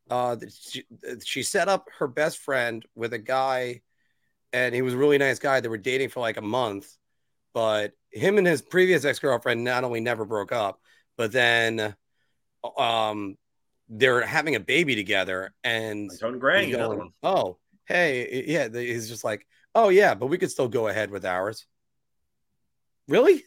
Uh, 0.09 0.38
she, 0.57 0.85
she 1.25 1.43
set 1.43 1.67
up 1.67 1.89
her 1.99 2.07
best 2.07 2.38
friend 2.38 2.85
with 2.95 3.11
a 3.11 3.19
guy, 3.19 3.81
and 4.53 4.73
he 4.73 4.81
was 4.81 4.93
a 4.93 4.97
really 4.97 5.17
nice 5.17 5.38
guy. 5.38 5.59
They 5.59 5.67
were 5.67 5.77
dating 5.77 6.09
for 6.09 6.21
like 6.21 6.38
a 6.38 6.41
month, 6.41 6.88
but 7.57 7.93
him 8.11 8.38
and 8.38 8.45
his 8.45 8.61
previous 8.61 9.03
ex 9.03 9.17
girlfriend 9.17 9.63
not 9.63 9.84
only 9.84 9.99
never 9.99 10.25
broke 10.25 10.51
up, 10.51 10.79
but 11.17 11.31
then, 11.31 11.95
um, 12.77 13.35
they're 13.89 14.21
having 14.21 14.53
a 14.53 14.59
baby 14.59 14.93
together, 14.93 15.55
and 15.63 16.11
Tone 16.19 16.38
Gray, 16.38 16.69
going, 16.69 17.11
oh, 17.23 17.57
hey, 17.85 18.43
yeah, 18.45 18.69
he's 18.71 19.09
just 19.09 19.23
like, 19.23 19.47
oh 19.73 19.89
yeah, 19.89 20.13
but 20.13 20.27
we 20.27 20.38
could 20.38 20.51
still 20.51 20.67
go 20.67 20.88
ahead 20.88 21.09
with 21.09 21.25
ours. 21.25 21.65
Really? 23.07 23.41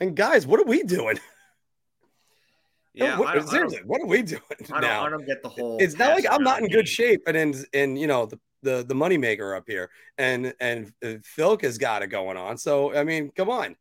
And 0.00 0.16
guys, 0.16 0.44
what 0.44 0.58
are 0.58 0.66
we 0.66 0.82
doing? 0.82 1.20
Yeah, 2.92 3.20
what, 3.20 3.28
I, 3.28 3.34
don't, 3.36 3.48
I, 3.48 3.50
seriously, 3.52 3.80
what 3.86 4.00
are 4.02 4.06
we 4.06 4.22
doing 4.22 4.42
I, 4.50 4.64
don't, 4.72 4.80
now? 4.80 5.06
I 5.06 5.10
don't 5.10 5.24
get 5.24 5.44
the 5.44 5.48
whole. 5.48 5.78
It's 5.80 5.96
not 5.96 6.12
like 6.12 6.26
I'm 6.28 6.42
not 6.42 6.60
in 6.60 6.66
good 6.66 6.88
shape, 6.88 7.22
and 7.28 7.36
in, 7.36 7.54
in 7.72 7.96
you 7.96 8.08
know 8.08 8.26
the 8.26 8.40
the 8.62 8.84
the 8.86 8.94
moneymaker 8.94 9.56
up 9.56 9.64
here, 9.66 9.90
and 10.18 10.54
and 10.60 10.92
uh, 11.04 11.14
Philk 11.24 11.62
has 11.62 11.78
got 11.78 12.02
it 12.02 12.08
going 12.08 12.36
on. 12.36 12.58
So 12.58 12.94
I 12.94 13.04
mean, 13.04 13.30
come 13.34 13.50
on. 13.50 13.76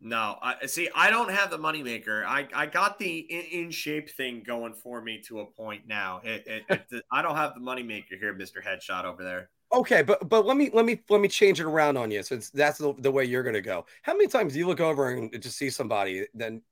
No, 0.00 0.36
I 0.40 0.66
see. 0.66 0.88
I 0.94 1.10
don't 1.10 1.30
have 1.30 1.50
the 1.50 1.58
moneymaker. 1.58 2.24
I, 2.24 2.46
I 2.54 2.66
got 2.66 3.00
the 3.00 3.18
in, 3.18 3.64
in, 3.64 3.70
shape 3.72 4.08
thing 4.08 4.44
going 4.46 4.72
for 4.72 5.02
me 5.02 5.20
to 5.26 5.40
a 5.40 5.46
point 5.46 5.88
now. 5.88 6.20
It, 6.22 6.46
it, 6.46 6.84
it, 6.92 7.04
I 7.12 7.20
don't 7.20 7.34
have 7.34 7.54
the 7.54 7.60
moneymaker 7.60 8.16
here, 8.18 8.32
Mister 8.32 8.62
Headshot 8.62 9.04
over 9.04 9.24
there. 9.24 9.50
Okay, 9.72 10.02
but 10.02 10.28
but 10.28 10.46
let 10.46 10.56
me 10.56 10.70
let 10.72 10.84
me 10.84 11.00
let 11.10 11.20
me 11.20 11.26
change 11.26 11.60
it 11.60 11.66
around 11.66 11.96
on 11.96 12.12
you 12.12 12.22
since 12.22 12.50
that's 12.50 12.78
the, 12.78 12.94
the 12.98 13.10
way 13.10 13.24
you're 13.24 13.42
going 13.42 13.54
to 13.54 13.60
go. 13.60 13.86
How 14.02 14.12
many 14.12 14.28
times 14.28 14.52
do 14.52 14.60
you 14.60 14.68
look 14.68 14.80
over 14.80 15.10
and 15.10 15.42
just 15.42 15.58
see 15.58 15.68
somebody? 15.68 16.26
Then 16.32 16.62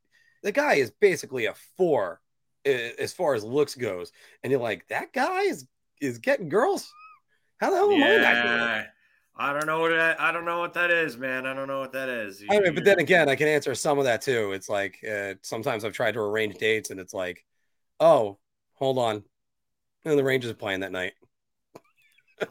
the 0.45 0.53
guy 0.53 0.75
is 0.75 0.93
basically 0.93 1.47
a 1.47 1.55
four 1.77 2.21
as 2.65 3.13
far 3.13 3.35
as 3.35 3.45
looks 3.45 3.75
goes, 3.75 4.13
and 4.43 4.51
you're 4.53 4.61
like, 4.61 4.87
that 4.89 5.13
guy 5.13 5.43
is 5.43 5.67
is 6.01 6.19
getting 6.19 6.49
girls. 6.49 6.93
How 7.59 7.71
the 7.71 7.77
hell 7.77 7.91
am 7.91 8.01
yeah. 8.01 8.85
I 9.39 9.49
I 9.51 9.53
don't 9.53 9.67
know 9.67 9.81
what 9.81 9.91
that, 9.91 10.19
I 10.21 10.33
don't 10.33 10.47
know 10.47 10.61
what 10.61 10.73
that 10.75 10.91
is, 10.91 11.19
man. 11.19 11.47
I 11.47 11.53
don't 11.53 11.69
know 11.69 11.81
what 11.81 11.93
that 11.93 12.09
is. 12.09 12.43
I 12.49 12.59
mean, 12.59 12.75
but 12.75 12.85
then 12.85 12.99
again, 12.99 13.29
I 13.29 13.37
can 13.37 13.49
answer 13.49 13.75
some 13.75 13.99
of 13.99 14.05
that 14.05 14.23
too. 14.23 14.53
It's 14.53 14.69
like 14.69 14.99
uh, 15.05 15.35
sometimes 15.43 15.85
I've 15.85 15.93
tried 15.93 16.13
to 16.13 16.21
arrange 16.21 16.57
dates, 16.57 16.89
and 16.91 16.99
it's 16.99 17.13
like, 17.13 17.45
oh, 18.01 18.39
hold 18.75 18.99
on, 18.99 19.23
and 20.07 20.19
the 20.19 20.25
Rangers 20.25 20.51
are 20.51 20.55
playing 20.55 20.81
that 20.81 20.93
night. 20.93 21.13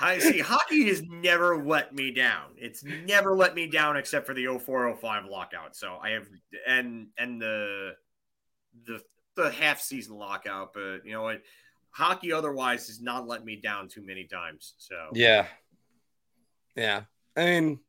I 0.00 0.18
see. 0.18 0.38
Hockey 0.40 0.88
has 0.88 1.02
never 1.02 1.62
let 1.62 1.94
me 1.94 2.10
down. 2.10 2.52
It's 2.56 2.82
never 2.82 3.36
let 3.36 3.54
me 3.54 3.66
down 3.66 3.96
except 3.98 4.26
for 4.26 4.34
the 4.34 4.46
0405 4.46 5.26
lockout. 5.26 5.76
So 5.76 5.98
I 6.02 6.10
have 6.10 6.26
and 6.66 7.08
and 7.18 7.40
the 7.40 7.92
the 8.86 9.00
the 9.36 9.50
half 9.50 9.80
season 9.80 10.16
lockout, 10.16 10.72
but 10.72 11.04
you 11.04 11.12
know 11.12 11.22
what? 11.22 11.42
Hockey 11.90 12.32
otherwise 12.32 12.86
has 12.86 13.00
not 13.00 13.26
let 13.26 13.44
me 13.44 13.56
down 13.56 13.88
too 13.88 14.02
many 14.04 14.24
times. 14.24 14.74
So 14.78 14.94
yeah, 15.12 15.46
yeah. 16.76 17.02
I 17.36 17.44
mean, 17.44 17.80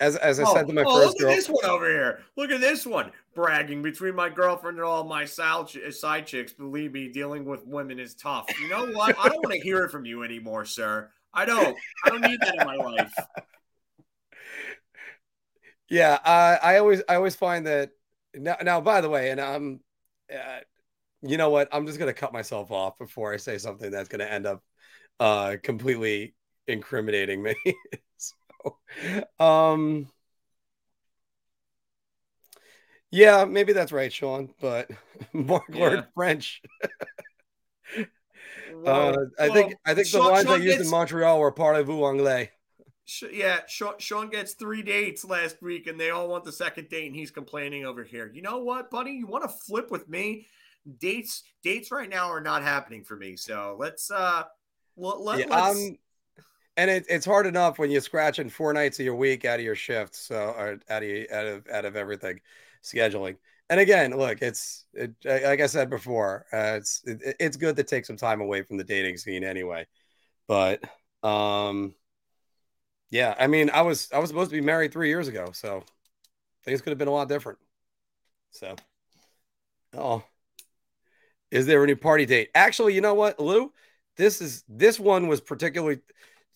as 0.00 0.16
as 0.16 0.40
I 0.40 0.44
oh, 0.44 0.54
said 0.54 0.66
to 0.68 0.72
my 0.72 0.84
oh, 0.86 0.96
first 0.96 1.08
look 1.08 1.18
girl, 1.18 1.30
at 1.30 1.36
this 1.36 1.48
one 1.48 1.64
over 1.64 1.88
here. 1.88 2.20
Look 2.36 2.50
at 2.50 2.60
this 2.60 2.86
one, 2.86 3.10
bragging 3.34 3.82
between 3.82 4.14
my 4.14 4.28
girlfriend 4.28 4.78
and 4.78 4.84
all 4.84 5.04
my 5.04 5.24
side 5.24 6.26
chicks. 6.26 6.52
Believe 6.52 6.92
me, 6.92 7.08
dealing 7.08 7.44
with 7.44 7.66
women 7.66 7.98
is 7.98 8.14
tough. 8.14 8.46
You 8.60 8.68
know 8.68 8.86
what? 8.86 9.18
I 9.18 9.28
don't 9.28 9.42
want 9.42 9.52
to 9.52 9.60
hear 9.62 9.84
it 9.84 9.90
from 9.90 10.04
you 10.04 10.22
anymore, 10.22 10.64
sir. 10.64 11.10
I 11.34 11.44
don't. 11.44 11.76
I 12.04 12.10
don't 12.10 12.22
need 12.22 12.40
that 12.40 12.54
in 12.60 12.66
my 12.66 12.76
life. 12.76 13.12
Yeah, 15.90 16.18
uh, 16.22 16.58
I 16.62 16.78
always 16.78 17.02
I 17.08 17.14
always 17.14 17.34
find 17.34 17.66
that 17.66 17.92
now. 18.34 18.56
Now, 18.62 18.80
by 18.80 19.00
the 19.00 19.08
way, 19.08 19.30
and 19.30 19.40
I'm 19.40 19.80
uh, 20.30 20.58
you 21.22 21.36
know 21.36 21.50
what? 21.50 21.68
I'm 21.72 21.86
just 21.86 21.98
gonna 21.98 22.12
cut 22.12 22.32
myself 22.32 22.70
off 22.70 22.98
before 22.98 23.32
I 23.32 23.36
say 23.36 23.58
something 23.58 23.90
that's 23.90 24.08
gonna 24.08 24.24
end 24.24 24.46
up 24.46 24.62
uh 25.20 25.56
completely 25.62 26.34
incriminating 26.66 27.42
me. 27.42 27.54
so, 28.16 28.34
um 29.38 30.08
yeah, 33.10 33.44
maybe 33.46 33.72
that's 33.72 33.92
right, 33.92 34.12
Sean, 34.12 34.50
but 34.60 34.90
Mark 35.32 35.64
yeah. 35.70 35.80
Lord 35.80 36.06
French. 36.14 36.62
uh, 38.86 39.16
I 39.38 39.48
think 39.48 39.74
I 39.86 39.94
think 39.94 40.06
Sean, 40.06 40.24
the 40.24 40.28
lines 40.30 40.46
Sean 40.46 40.60
I 40.60 40.62
used 40.62 40.78
gets, 40.78 40.84
in 40.84 40.90
Montreal 40.90 41.40
were 41.40 41.52
parlez-vous 41.52 42.04
anglais. 42.04 42.50
Yeah, 43.32 43.60
Sean, 43.66 43.94
Sean 43.98 44.28
gets 44.28 44.52
three 44.52 44.82
dates 44.82 45.24
last 45.24 45.62
week, 45.62 45.86
and 45.86 45.98
they 45.98 46.10
all 46.10 46.28
want 46.28 46.44
the 46.44 46.52
second 46.52 46.90
date, 46.90 47.06
and 47.06 47.16
he's 47.16 47.30
complaining 47.30 47.86
over 47.86 48.04
here. 48.04 48.30
You 48.32 48.42
know 48.42 48.58
what, 48.58 48.90
buddy? 48.90 49.12
You 49.12 49.26
want 49.26 49.44
to 49.44 49.48
flip 49.48 49.90
with 49.90 50.08
me? 50.08 50.46
Dates 50.98 51.42
dates 51.62 51.90
right 51.90 52.08
now 52.08 52.28
are 52.30 52.40
not 52.40 52.62
happening 52.62 53.04
for 53.04 53.16
me. 53.16 53.36
So 53.36 53.76
let's 53.78 54.10
uh 54.10 54.44
let, 54.96 55.20
let, 55.20 55.38
yeah, 55.38 55.46
let's 55.48 55.76
um, 55.76 55.98
and 56.76 56.90
it, 56.90 57.06
it's 57.08 57.26
hard 57.26 57.46
enough 57.46 57.78
when 57.78 57.90
you're 57.90 58.00
scratching 58.00 58.48
four 58.48 58.72
nights 58.72 58.98
of 59.00 59.04
your 59.04 59.16
week 59.16 59.44
out 59.44 59.58
of 59.58 59.64
your 59.64 59.74
shift, 59.74 60.14
so 60.14 60.36
or 60.36 60.78
out 60.88 61.02
of 61.02 61.26
out 61.32 61.46
of 61.46 61.66
out 61.68 61.84
of 61.84 61.96
everything 61.96 62.40
scheduling. 62.82 63.36
And 63.68 63.80
again, 63.80 64.16
look, 64.16 64.40
it's 64.40 64.86
it, 64.94 65.12
like 65.24 65.60
I 65.60 65.66
said 65.66 65.90
before, 65.90 66.46
uh, 66.52 66.76
it's 66.78 67.02
it, 67.04 67.36
it's 67.38 67.56
good 67.56 67.76
to 67.76 67.82
take 67.82 68.06
some 68.06 68.16
time 68.16 68.40
away 68.40 68.62
from 68.62 68.76
the 68.76 68.84
dating 68.84 69.18
scene 69.18 69.44
anyway. 69.44 69.86
But 70.46 70.82
um, 71.22 71.94
yeah, 73.10 73.34
I 73.38 73.46
mean, 73.46 73.70
I 73.70 73.82
was 73.82 74.08
I 74.12 74.18
was 74.20 74.28
supposed 74.28 74.50
to 74.50 74.56
be 74.56 74.62
married 74.62 74.92
three 74.92 75.08
years 75.08 75.28
ago, 75.28 75.50
so 75.52 75.82
things 76.64 76.80
could 76.80 76.90
have 76.90 76.98
been 76.98 77.08
a 77.08 77.12
lot 77.12 77.28
different. 77.28 77.58
So, 78.52 78.76
oh, 79.94 80.22
is 81.50 81.66
there 81.66 81.82
any 81.82 81.94
party 81.94 82.26
date? 82.26 82.50
Actually, 82.54 82.94
you 82.94 83.00
know 83.00 83.14
what, 83.14 83.40
Lou? 83.40 83.72
This 84.16 84.40
is 84.40 84.64
this 84.68 84.98
one 84.98 85.28
was 85.28 85.40
particularly. 85.40 86.00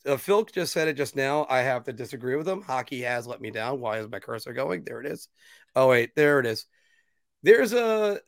Uh, 0.04 0.16
Phil 0.16 0.44
just 0.44 0.72
said 0.72 0.88
it 0.88 0.96
just 0.96 1.14
now. 1.14 1.46
I 1.48 1.60
have 1.60 1.84
to 1.84 1.92
disagree 1.92 2.34
with 2.34 2.48
him. 2.48 2.60
Hockey 2.60 3.02
has 3.02 3.26
let 3.26 3.40
me 3.40 3.50
down. 3.52 3.80
Why 3.80 3.98
is 3.98 4.08
my 4.08 4.18
cursor 4.18 4.52
going? 4.52 4.82
There 4.84 5.00
it 5.00 5.06
is. 5.06 5.28
Oh 5.76 5.88
wait, 5.88 6.14
there 6.16 6.40
it 6.40 6.46
is. 6.46 6.66
There's 7.42 7.72
a 7.72 8.20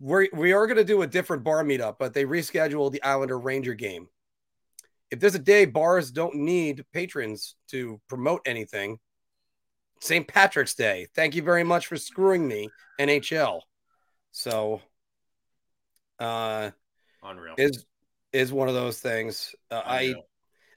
we 0.00 0.30
we 0.32 0.52
are 0.52 0.66
going 0.66 0.76
to 0.76 0.84
do 0.84 1.02
a 1.02 1.06
different 1.06 1.44
bar 1.44 1.64
meetup, 1.64 1.96
but 1.98 2.14
they 2.14 2.24
rescheduled 2.24 2.92
the 2.92 3.02
Islander 3.02 3.38
Ranger 3.38 3.74
game. 3.74 4.08
If 5.10 5.20
there's 5.20 5.34
a 5.34 5.40
day 5.40 5.66
bars 5.66 6.10
don't 6.10 6.36
need 6.36 6.84
patrons 6.92 7.56
to 7.68 8.00
promote 8.08 8.42
anything, 8.46 8.98
St. 10.00 10.26
Patrick's 10.26 10.74
Day. 10.74 11.06
Thank 11.14 11.34
you 11.34 11.42
very 11.42 11.64
much 11.64 11.86
for 11.86 11.96
screwing 11.96 12.46
me, 12.46 12.68
NHL. 13.00 13.60
So 14.32 14.80
uh, 16.18 16.70
Unreal 17.22 17.54
is 17.58 17.84
is 18.32 18.52
one 18.52 18.68
of 18.68 18.74
those 18.74 19.00
things. 19.00 19.54
Uh, 19.70 19.82
I, 19.84 20.14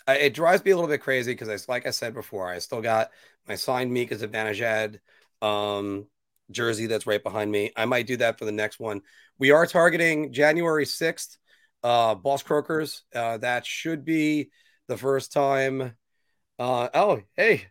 I, 0.07 0.15
it 0.15 0.33
drives 0.33 0.63
me 0.63 0.71
a 0.71 0.75
little 0.75 0.89
bit 0.89 1.01
crazy 1.01 1.33
because 1.33 1.49
I, 1.49 1.71
like 1.71 1.85
I 1.85 1.91
said 1.91 2.13
before, 2.13 2.47
I 2.47 2.59
still 2.59 2.81
got 2.81 3.11
my 3.47 3.55
signed 3.55 3.91
Mika 3.91 4.15
Zibanejad 4.15 4.99
um, 5.41 6.07
jersey 6.51 6.87
that's 6.87 7.07
right 7.07 7.21
behind 7.21 7.51
me. 7.51 7.71
I 7.75 7.85
might 7.85 8.07
do 8.07 8.17
that 8.17 8.39
for 8.39 8.45
the 8.45 8.51
next 8.51 8.79
one. 8.79 9.01
We 9.37 9.51
are 9.51 9.65
targeting 9.65 10.31
January 10.31 10.85
sixth. 10.85 11.37
Uh, 11.81 12.13
Boss 12.15 12.43
Croakers. 12.43 13.03
Uh, 13.15 13.37
that 13.37 13.65
should 13.65 14.03
be 14.03 14.49
the 14.87 14.97
first 14.97 15.31
time. 15.31 15.95
Uh, 16.57 16.89
oh, 16.93 17.21
hey, 17.37 17.67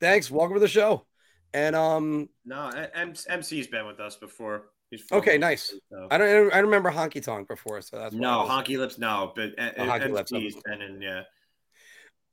thanks. 0.00 0.30
Welcome 0.30 0.54
to 0.54 0.60
the 0.60 0.68
show. 0.68 1.06
And 1.52 1.76
um, 1.76 2.28
no, 2.46 2.68
M- 2.94 3.12
MC's 3.12 3.66
been 3.66 3.86
with 3.86 4.00
us 4.00 4.16
before 4.16 4.70
okay, 5.12 5.38
nice. 5.38 5.74
So. 5.90 6.08
I 6.10 6.18
don't. 6.18 6.52
I 6.52 6.58
remember 6.58 6.90
Honky 6.90 7.22
Tonk 7.22 7.48
before, 7.48 7.80
so 7.80 7.98
that's 7.98 8.14
no 8.14 8.46
Honky 8.48 8.78
Lips. 8.78 8.98
No, 8.98 9.32
but 9.34 9.50
uh, 9.58 9.70
oh, 9.78 9.84
Honky 9.84 10.10
Lips 10.10 10.32
and, 10.32 10.82
and 10.82 11.02
yeah. 11.02 11.22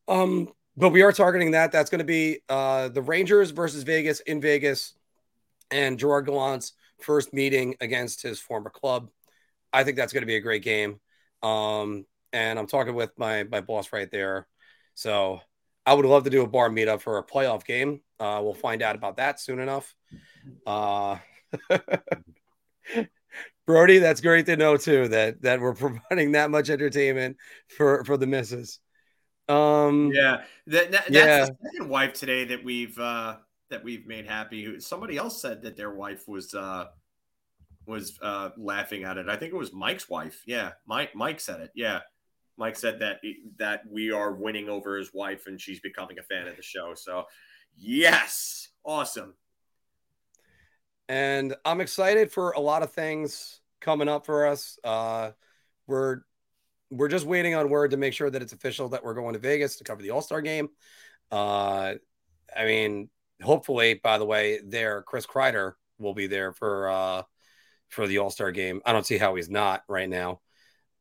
Um, 0.07 0.49
but 0.76 0.90
we 0.90 1.02
are 1.02 1.11
targeting 1.11 1.52
that. 1.52 1.72
That's 1.72 1.90
going 1.90 1.99
to 1.99 2.06
be 2.06 2.40
uh 2.49 2.90
the 2.90 3.02
Rangers 3.02 3.52
versus 3.52 3.84
Vegas 3.84 4.19
in 4.22 4.41
Vegas, 4.41 4.94
and 5.72 5.98
Gerard 5.98 6.26
Gallant's 6.26 6.73
first 6.99 7.34
meeting 7.34 7.76
against 7.80 8.22
his 8.22 8.40
former 8.40 8.69
club. 8.69 9.10
I 9.72 9.84
think 9.84 9.98
that's 9.98 10.14
going 10.14 10.23
to 10.23 10.27
be 10.27 10.36
a 10.36 10.41
great 10.41 10.64
game. 10.64 10.99
Um, 11.44 12.06
and 12.34 12.60
I'm 12.60 12.68
talking 12.68 12.95
with 12.95 13.11
my 13.18 13.44
my 13.44 13.61
boss 13.61 13.94
right 13.94 14.10
there, 14.11 14.48
so 14.95 15.41
I 15.86 15.94
would 15.94 16.06
love 16.06 16.26
to 16.26 16.30
do 16.30 16.44
a 16.44 16.48
bar 16.48 16.69
meetup 16.69 17.02
for 17.02 17.18
a 17.18 17.23
playoff 17.26 17.65
game. 17.65 18.02
Uh, 18.19 18.41
we'll 18.44 18.53
find 18.53 18.81
out 18.81 18.95
about 18.95 19.18
that 19.18 19.40
soon 19.40 19.60
enough. 19.60 19.95
Uh, 20.65 21.18
Brody, 23.70 23.99
that's 23.99 24.22
great 24.22 24.48
to 24.48 24.57
know 24.57 24.78
too 24.78 25.07
that 25.10 25.44
that 25.44 25.61
we're 25.61 25.74
providing 25.76 26.32
that 26.32 26.49
much 26.49 26.70
entertainment 26.70 27.38
for 27.68 28.03
for 28.03 28.18
the 28.18 28.28
misses. 28.28 28.80
Um, 29.48 30.11
yeah, 30.14 30.41
that, 30.68 30.91
that, 30.91 31.11
yeah. 31.11 31.26
that's 31.26 31.49
the 31.49 31.70
second 31.72 31.90
wife 31.90 32.14
today 32.14 32.45
that 32.45 32.64
we've 32.64 32.98
uh, 32.98 33.38
that 33.70 33.84
we've 33.84 34.07
made 34.07 34.26
happy. 34.26 34.80
Somebody 34.80 35.18
else 35.18 35.41
said 35.41 35.61
that 35.64 35.78
their 35.78 35.91
wife 35.91 36.28
was 36.28 36.53
uh, 36.56 36.86
was 37.86 38.18
uh, 38.22 38.49
laughing 38.57 39.03
at 39.03 39.18
it. 39.18 39.30
I 39.30 39.36
think 39.36 39.53
it 39.53 39.57
was 39.57 39.72
Mike's 39.72 40.10
wife. 40.10 40.41
Yeah, 40.48 40.72
Mike 40.88 41.16
Mike 41.16 41.40
said 41.40 41.61
it. 41.61 41.72
Yeah, 41.76 41.99
Mike 42.57 42.76
said 42.76 42.99
that 43.02 43.22
that 43.57 43.84
we 43.88 44.11
are 44.11 44.34
winning 44.34 44.68
over 44.68 44.98
his 44.98 45.14
wife 45.14 45.45
and 45.45 45.61
she's 45.61 45.80
becoming 45.80 46.18
a 46.18 46.24
fan 46.24 46.48
of 46.48 46.56
the 46.56 46.64
show. 46.64 46.94
So, 46.95 47.26
yes, 47.78 48.70
awesome 48.84 49.36
and 51.10 51.56
I'm 51.65 51.81
excited 51.81 52.31
for 52.31 52.52
a 52.52 52.60
lot 52.60 52.84
of 52.84 52.94
things 52.94 53.60
coming 53.81 54.07
up 54.07 54.26
for 54.26 54.48
us. 54.48 54.77
Uh, 54.84 55.31
we're 55.88 56.22
we're 56.91 57.07
just 57.07 57.26
waiting 57.26 57.56
on 57.56 57.69
word 57.69 57.91
to 57.91 57.98
make 57.98 58.14
sure 58.14 58.30
that 58.30 58.41
it's 58.41 58.53
official 58.53 58.90
that 58.90 59.03
we're 59.03 59.15
going 59.15 59.34
to 59.34 59.40
Vegas 59.40 59.77
to 59.77 59.84
cover 59.84 60.02
the 60.02 60.11
All 60.11 60.22
Star 60.22 60.41
game. 60.41 60.69
Uh, 61.31 61.95
I 62.56 62.65
mean, 62.65 63.10
hopefully, 63.41 63.95
by 63.95 64.19
the 64.19 64.26
way, 64.26 64.60
there 64.64 65.02
Chris 65.02 65.26
Kreider 65.26 65.73
will 65.98 66.14
be 66.14 66.27
there 66.27 66.53
for 66.53 66.90
uh, 66.90 67.23
for 67.90 68.07
the 68.07 68.19
All 68.19 68.30
Star 68.30 68.52
game. 68.52 68.81
I 68.86 68.94
don't 68.94 69.06
see 69.06 69.18
how 69.18 69.36
he's 69.36 69.49
not 69.49 69.84
right 69.90 70.10
now. 70.10 70.41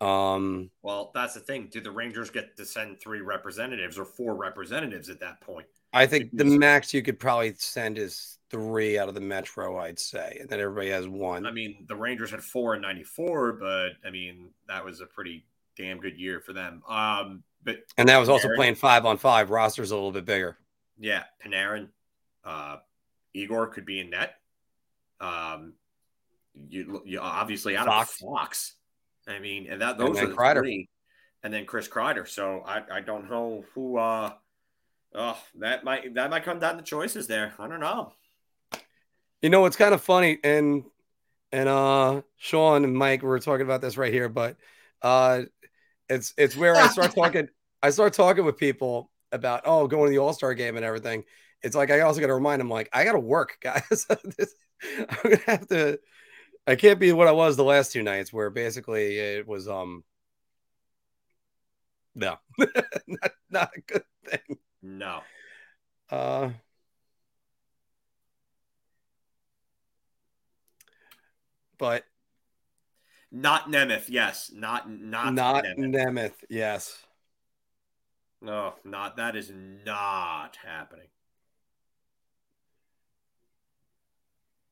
Um, 0.01 0.71
well, 0.81 1.11
that's 1.15 1.35
the 1.35 1.41
thing. 1.41 1.69
Do 1.71 1.81
the 1.81 1.91
Rangers 1.91 2.31
get 2.31 2.57
to 2.57 2.65
send 2.65 3.01
three 3.01 3.21
representatives 3.21 3.99
or 3.99 4.05
four 4.07 4.37
representatives 4.37 5.11
at 5.11 5.21
that 5.21 5.41
point? 5.43 5.67
I 5.93 6.07
think 6.07 6.31
the 6.33 6.45
max 6.45 6.95
you 6.95 7.03
could 7.03 7.19
probably 7.19 7.55
send 7.59 7.99
is 7.99 8.38
three 8.51 8.99
out 8.99 9.09
of 9.09 9.15
the 9.15 9.21
Metro, 9.21 9.79
I'd 9.79 9.99
say, 9.99 10.39
and 10.41 10.49
then 10.49 10.61
everybody 10.61 10.91
has 10.91 11.07
one. 11.09 11.47
I 11.47 11.51
mean, 11.53 11.85
the 11.89 11.97
Rangers 11.97 12.31
had 12.31 12.43
four 12.43 12.75
in 12.75 12.81
'94, 12.83 13.53
but 13.55 13.91
I 14.05 14.11
mean 14.11 14.51
that 14.69 14.85
was 14.85 15.01
a 15.01 15.07
pretty 15.07 15.45
damn 15.77 15.99
good 16.01 16.19
year 16.19 16.41
for 16.41 16.53
them. 16.53 16.83
Um, 16.89 17.43
but 17.63 17.77
And 17.97 18.09
that 18.09 18.19
was 18.19 18.29
also 18.29 18.49
Panarin- 18.49 18.57
playing 18.57 18.75
five 18.77 19.05
on 19.07 19.17
five. 19.19 19.51
Roster's 19.51 19.91
a 19.91 19.95
little 19.95 20.13
bit 20.13 20.25
bigger. 20.25 20.59
yeah, 20.99 21.25
Panarin, 21.45 21.89
uh, 22.45 22.77
Igor 23.35 23.69
could 23.69 23.85
be 23.85 24.01
in 24.01 24.11
net. 24.11 24.35
Um, 25.21 25.75
you, 26.69 27.03
you 27.05 27.21
obviously 27.21 27.77
out 27.77 27.87
Fox. 27.87 28.21
of 28.23 28.29
Fox. 28.29 28.75
I 29.27 29.39
mean, 29.39 29.67
and 29.69 29.83
that 29.83 29.99
those 29.99 30.17
then 30.17 30.31
are 30.31 30.35
Kreider. 30.35 30.61
three, 30.61 30.89
and 31.43 31.53
then 31.53 31.67
Chris 31.67 31.87
Kreider. 31.89 32.27
So 32.27 32.63
I, 32.67 32.83
I 32.99 33.01
don't 33.01 33.31
know 33.31 33.65
who. 33.75 33.99
uh 33.99 34.33
Oh, 35.15 35.39
that 35.61 35.85
might 35.85 36.15
that 36.15 36.29
might 36.29 36.45
come 36.45 36.59
down 36.59 36.77
to 36.77 36.83
choices 36.83 37.27
there. 37.27 37.55
I 37.59 37.67
don't 37.67 37.81
know. 37.81 38.13
You 39.43 39.51
know, 39.51 39.67
it's 39.67 39.77
kind 39.77 39.95
of 39.95 40.03
funny, 40.03 40.39
and 40.43 40.85
and 41.53 41.69
uh 41.69 42.23
Sean 42.37 42.85
and 42.85 42.95
Mike 42.97 43.23
were 43.23 43.39
talking 43.39 43.65
about 43.65 43.81
this 43.81 43.97
right 43.97 44.13
here, 44.13 44.29
but 44.29 44.57
uh 45.03 45.43
it's 46.09 46.35
it's 46.37 46.57
where 46.57 46.75
I 46.77 46.89
start 46.89 47.15
talking 47.15 47.49
I 47.83 47.91
start 47.91 48.13
talking 48.15 48.45
with 48.45 48.57
people 48.57 49.11
about 49.33 49.63
oh 49.65 49.87
going 49.87 50.07
to 50.07 50.11
the 50.11 50.19
All-Star 50.19 50.55
game 50.55 50.77
and 50.77 50.85
everything. 50.85 51.25
It's 51.63 51.77
like 51.77 51.91
I 51.91 52.01
also 52.01 52.21
gotta 52.21 52.35
remind 52.35 52.61
them 52.61 52.71
like 52.71 52.89
I 52.93 53.05
gotta 53.05 53.19
work, 53.19 53.59
guys. 53.63 54.07
This- 54.37 54.55
I'm 54.83 55.17
gonna 55.23 55.37
have 55.47 55.69
to 55.69 55.99
I 56.67 56.77
can't 56.77 57.01
be 57.01 57.13
what 57.13 57.27
I 57.29 57.33
was 57.33 57.57
the 57.57 57.65
last 57.65 57.93
two 57.93 58.03
nights 58.03 58.33
where 58.33 58.51
basically 58.51 59.19
it 59.19 59.47
was 59.49 59.69
um 59.69 60.05
no 62.15 62.37
not, 63.07 63.33
not 63.51 63.71
a 63.77 63.81
good 63.81 64.05
thing. 64.27 64.59
No. 64.83 65.21
Uh 66.11 66.51
but 71.79 72.05
Not 73.31 73.71
Nemeth, 73.71 74.09
yes. 74.09 74.51
Not 74.55 74.91
not 74.91 75.35
not 75.35 75.65
Nemeth. 75.65 75.95
Nemeth. 75.95 76.33
Yes. 76.49 77.05
No, 78.41 78.75
not 78.85 79.17
that 79.17 79.37
is 79.37 79.53
not 79.85 80.57
happening. 80.65 81.09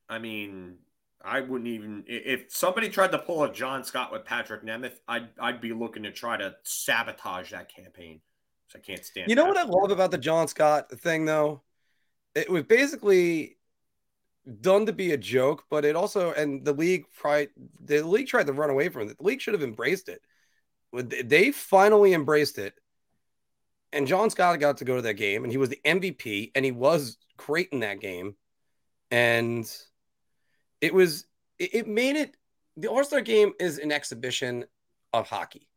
I 0.09 0.19
mean, 0.19 0.77
I 1.25 1.41
wouldn't 1.41 1.69
even 1.69 2.05
if 2.07 2.45
somebody 2.49 2.89
tried 2.89 3.13
to 3.13 3.19
pull 3.19 3.43
a 3.43 3.53
John 3.53 3.85
Scott 3.85 4.13
with 4.13 4.25
Patrik 4.25 4.65
Nemeth, 4.65 5.01
I'd 5.09 5.29
I'd 5.41 5.61
be 5.61 5.73
looking 5.73 6.05
to 6.05 6.13
try 6.13 6.37
to 6.37 6.55
sabotage 6.63 7.51
that 7.51 7.69
campaign. 7.75 8.21
So 8.69 8.79
I 8.79 8.83
can't 8.83 9.05
stand. 9.05 9.29
You 9.29 9.37
know 9.37 9.45
what 9.45 9.57
I 9.57 9.65
love 9.65 9.91
about 9.91 10.11
the 10.11 10.19
John 10.19 10.49
Scott 10.49 10.91
thing, 10.91 11.25
though? 11.25 11.63
It 12.35 12.51
was 12.51 12.65
basically 12.65 13.56
done 14.61 14.87
to 14.87 14.93
be 14.93 15.13
a 15.13 15.17
joke, 15.17 15.65
but 15.69 15.85
it 15.85 15.97
also 15.97 16.33
and 16.33 16.65
the 16.65 16.73
league 16.73 17.07
tried 17.13 17.49
the 17.85 18.03
league 18.03 18.29
tried 18.29 18.47
to 18.47 18.53
run 18.53 18.71
away 18.71 18.89
from 18.89 19.09
it. 19.09 19.19
The 19.19 19.25
league 19.25 19.41
should 19.41 19.55
have 19.55 19.63
embraced 19.63 20.09
it. 20.09 20.23
They 20.93 21.51
finally 21.51 22.15
embraced 22.15 22.59
it. 22.59 22.75
And 23.93 24.07
John 24.07 24.31
Scott 24.31 24.61
got 24.61 24.79
to 24.79 24.85
go 24.85 24.97
to 24.97 25.03
that 25.03 25.15
game, 25.15 25.45
and 25.45 25.53
he 25.53 25.59
was 25.59 25.69
the 25.69 25.81
MVP, 25.85 26.53
and 26.55 26.65
he 26.65 26.73
was 26.73 27.17
great 27.37 27.69
in 27.73 27.81
that 27.81 28.01
game. 28.01 28.37
And 29.11 29.71
it 30.81 30.93
was 30.93 31.27
it, 31.59 31.87
made 31.87 32.17
it 32.17 32.37
the 32.77 32.89
All-Star 32.89 33.23
game 33.23 33.53
is 33.59 33.79
an 33.79 33.93
exhibition 33.93 34.65
of 35.13 35.29
hockey. 35.29 35.69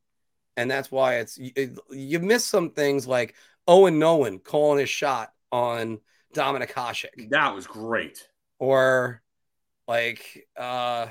And 0.57 0.69
that's 0.69 0.91
why 0.91 1.15
it's 1.15 1.37
it, 1.39 1.77
you 1.91 2.19
miss 2.19 2.45
some 2.45 2.71
things 2.71 3.07
like 3.07 3.35
Owen 3.67 3.99
Nolan 3.99 4.39
calling 4.39 4.79
his 4.79 4.89
shot 4.89 5.31
on 5.51 5.99
Dominik 6.35 6.73
Hasek 6.73 7.29
That 7.29 7.55
was 7.55 7.65
great. 7.65 8.27
Or 8.59 9.21
like 9.87 10.47
uh 10.57 11.07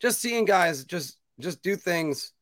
just 0.00 0.20
seeing 0.20 0.44
guys 0.44 0.84
just 0.84 1.18
just 1.40 1.62
do 1.62 1.76
things 1.76 2.32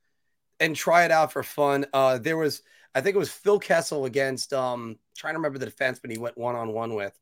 and 0.61 0.77
try 0.77 1.05
it 1.05 1.11
out 1.11 1.33
for 1.33 1.43
fun. 1.43 1.87
Uh 1.93 2.19
there 2.19 2.37
was 2.37 2.63
I 2.95 3.01
think 3.01 3.17
it 3.17 3.19
was 3.19 3.31
Phil 3.31 3.59
Kessel 3.59 4.05
against 4.05 4.53
um 4.53 4.97
trying 5.17 5.35
to 5.35 5.39
remember 5.39 5.59
the 5.59 5.67
defenseman 5.71 6.11
he 6.13 6.19
went 6.19 6.39
one 6.39 6.55
on 6.55 6.73
one 6.73 6.95
with 6.95 7.19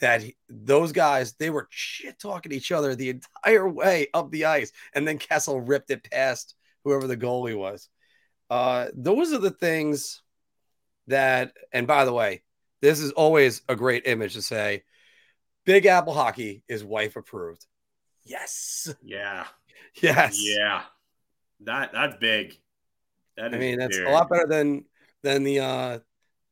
that 0.00 0.22
he- 0.22 0.36
those 0.48 0.92
guys 0.92 1.34
they 1.34 1.50
were 1.50 1.66
shit 1.70 2.18
talking 2.18 2.52
each 2.52 2.70
other 2.72 2.94
the 2.94 3.10
entire 3.10 3.68
way 3.68 4.06
up 4.14 4.30
the 4.30 4.44
ice 4.46 4.72
and 4.94 5.06
then 5.06 5.18
Kessel 5.18 5.60
ripped 5.60 5.90
it 5.90 6.08
past 6.10 6.54
whoever 6.84 7.06
the 7.06 7.16
goalie 7.16 7.58
was. 7.58 7.88
Uh 8.48 8.86
those 8.94 9.32
are 9.32 9.38
the 9.38 9.50
things 9.50 10.22
that 11.08 11.52
and 11.72 11.86
by 11.86 12.04
the 12.04 12.12
way, 12.12 12.42
this 12.80 13.00
is 13.00 13.10
always 13.12 13.62
a 13.68 13.74
great 13.74 14.06
image 14.06 14.34
to 14.34 14.42
say 14.42 14.84
Big 15.68 15.84
Apple 15.84 16.14
Hockey 16.14 16.62
is 16.66 16.82
wife 16.82 17.14
approved. 17.16 17.66
Yes. 18.24 18.94
Yeah. 19.02 19.44
Yes. 20.00 20.40
Yeah. 20.42 20.80
That 21.60 21.92
that's 21.92 22.16
big. 22.16 22.58
That 23.36 23.54
I 23.54 23.58
mean, 23.58 23.78
that's 23.78 23.98
big. 23.98 24.06
a 24.06 24.10
lot 24.10 24.30
better 24.30 24.46
than 24.46 24.86
than 25.22 25.44
the 25.44 25.60
uh 25.60 25.98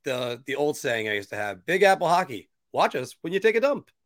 the 0.04 0.42
the 0.44 0.56
old 0.56 0.76
saying 0.76 1.08
I 1.08 1.14
used 1.14 1.30
to 1.30 1.36
have. 1.36 1.64
Big 1.64 1.82
Apple 1.82 2.08
Hockey. 2.08 2.50
Watch 2.72 2.94
us 2.94 3.16
when 3.22 3.32
you 3.32 3.40
take 3.40 3.56
a 3.56 3.60
dump. 3.60 3.90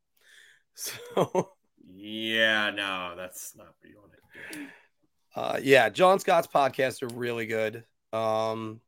So 0.74 1.50
Yeah, 1.96 2.70
no, 2.70 3.14
that's 3.16 3.56
not 3.56 3.66
what 3.80 3.90
you 3.90 3.96
want 3.98 4.12
to 4.12 4.58
do. 4.58 4.66
uh 5.34 5.58
yeah, 5.60 5.88
John 5.88 6.20
Scott's 6.20 6.46
podcasts 6.46 7.02
are 7.02 7.12
really 7.12 7.46
good. 7.46 7.82
Um 8.12 8.80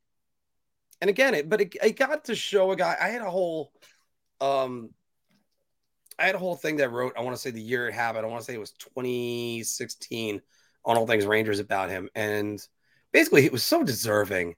and 1.01 1.11
again, 1.11 1.35
it 1.35 1.49
but 1.49 1.61
it, 1.63 1.77
it 1.83 1.97
got 1.97 2.27
to 2.27 2.37
show 2.37 2.71
a 2.71 2.77
guy. 2.77 2.97
I 3.01 3.09
had 3.09 3.23
a 3.23 3.31
whole 3.31 3.73
um 4.41 4.91
I 6.19 6.27
had 6.27 6.35
a 6.35 6.39
whole 6.39 6.57
thing 6.57 6.77
that 6.77 6.85
I 6.85 6.87
wrote, 6.87 7.15
I 7.17 7.23
want 7.23 7.37
to 7.37 7.41
say 7.41 7.51
the 7.51 7.61
year 7.61 7.89
it 7.89 7.95
happened. 7.95 8.25
I 8.25 8.29
want 8.29 8.41
to 8.41 8.45
say 8.45 8.55
it 8.55 8.61
was 8.61 8.73
2016 8.73 10.43
on 10.85 10.97
all 10.97 11.07
things 11.07 11.27
Rangers 11.27 11.61
about 11.61 11.91
him. 11.91 12.09
And 12.15 12.61
basically, 13.13 13.43
he 13.43 13.49
was 13.49 13.63
so 13.63 13.83
deserving 13.83 14.55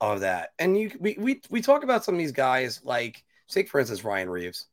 of 0.00 0.20
that. 0.20 0.50
And 0.58 0.78
you 0.78 0.90
we 0.98 1.16
we 1.18 1.40
we 1.50 1.60
talk 1.60 1.84
about 1.84 2.04
some 2.04 2.14
of 2.14 2.18
these 2.18 2.32
guys, 2.32 2.80
like 2.84 3.22
take 3.48 3.68
for 3.68 3.80
instance 3.80 4.04
Ryan 4.04 4.30
Reaves. 4.30 4.66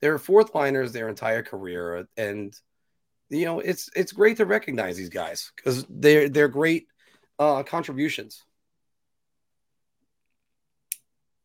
They're 0.00 0.18
fourth 0.18 0.54
liners 0.54 0.92
their 0.92 1.08
entire 1.08 1.42
career, 1.42 2.06
and 2.16 2.54
you 3.30 3.44
know 3.44 3.60
it's 3.60 3.88
it's 3.96 4.12
great 4.12 4.36
to 4.38 4.46
recognize 4.46 4.96
these 4.96 5.08
guys 5.08 5.52
because 5.56 5.86
they're 5.88 6.28
they're 6.28 6.48
great 6.48 6.86
uh, 7.38 7.62
contributions. 7.62 8.44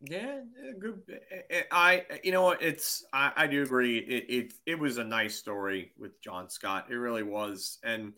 Yeah, 0.02 0.40
eh, 0.66 0.74
good. 0.80 1.02
eh, 1.50 1.64
I, 1.72 2.06
you 2.24 2.32
know 2.32 2.44
what? 2.44 2.62
It's 2.62 3.06
I, 3.12 3.32
I 3.36 3.48
do 3.48 3.64
agree. 3.64 3.98
It, 3.98 4.26
it 4.30 4.54
it 4.66 4.80
was 4.80 4.98
a 4.98 5.04
nice 5.04 5.36
story 5.36 5.92
with 5.98 6.22
John 6.22 6.50
Scott. 6.50 6.88
It 6.90 6.96
really 6.96 7.24
was, 7.24 7.80
and 7.84 8.14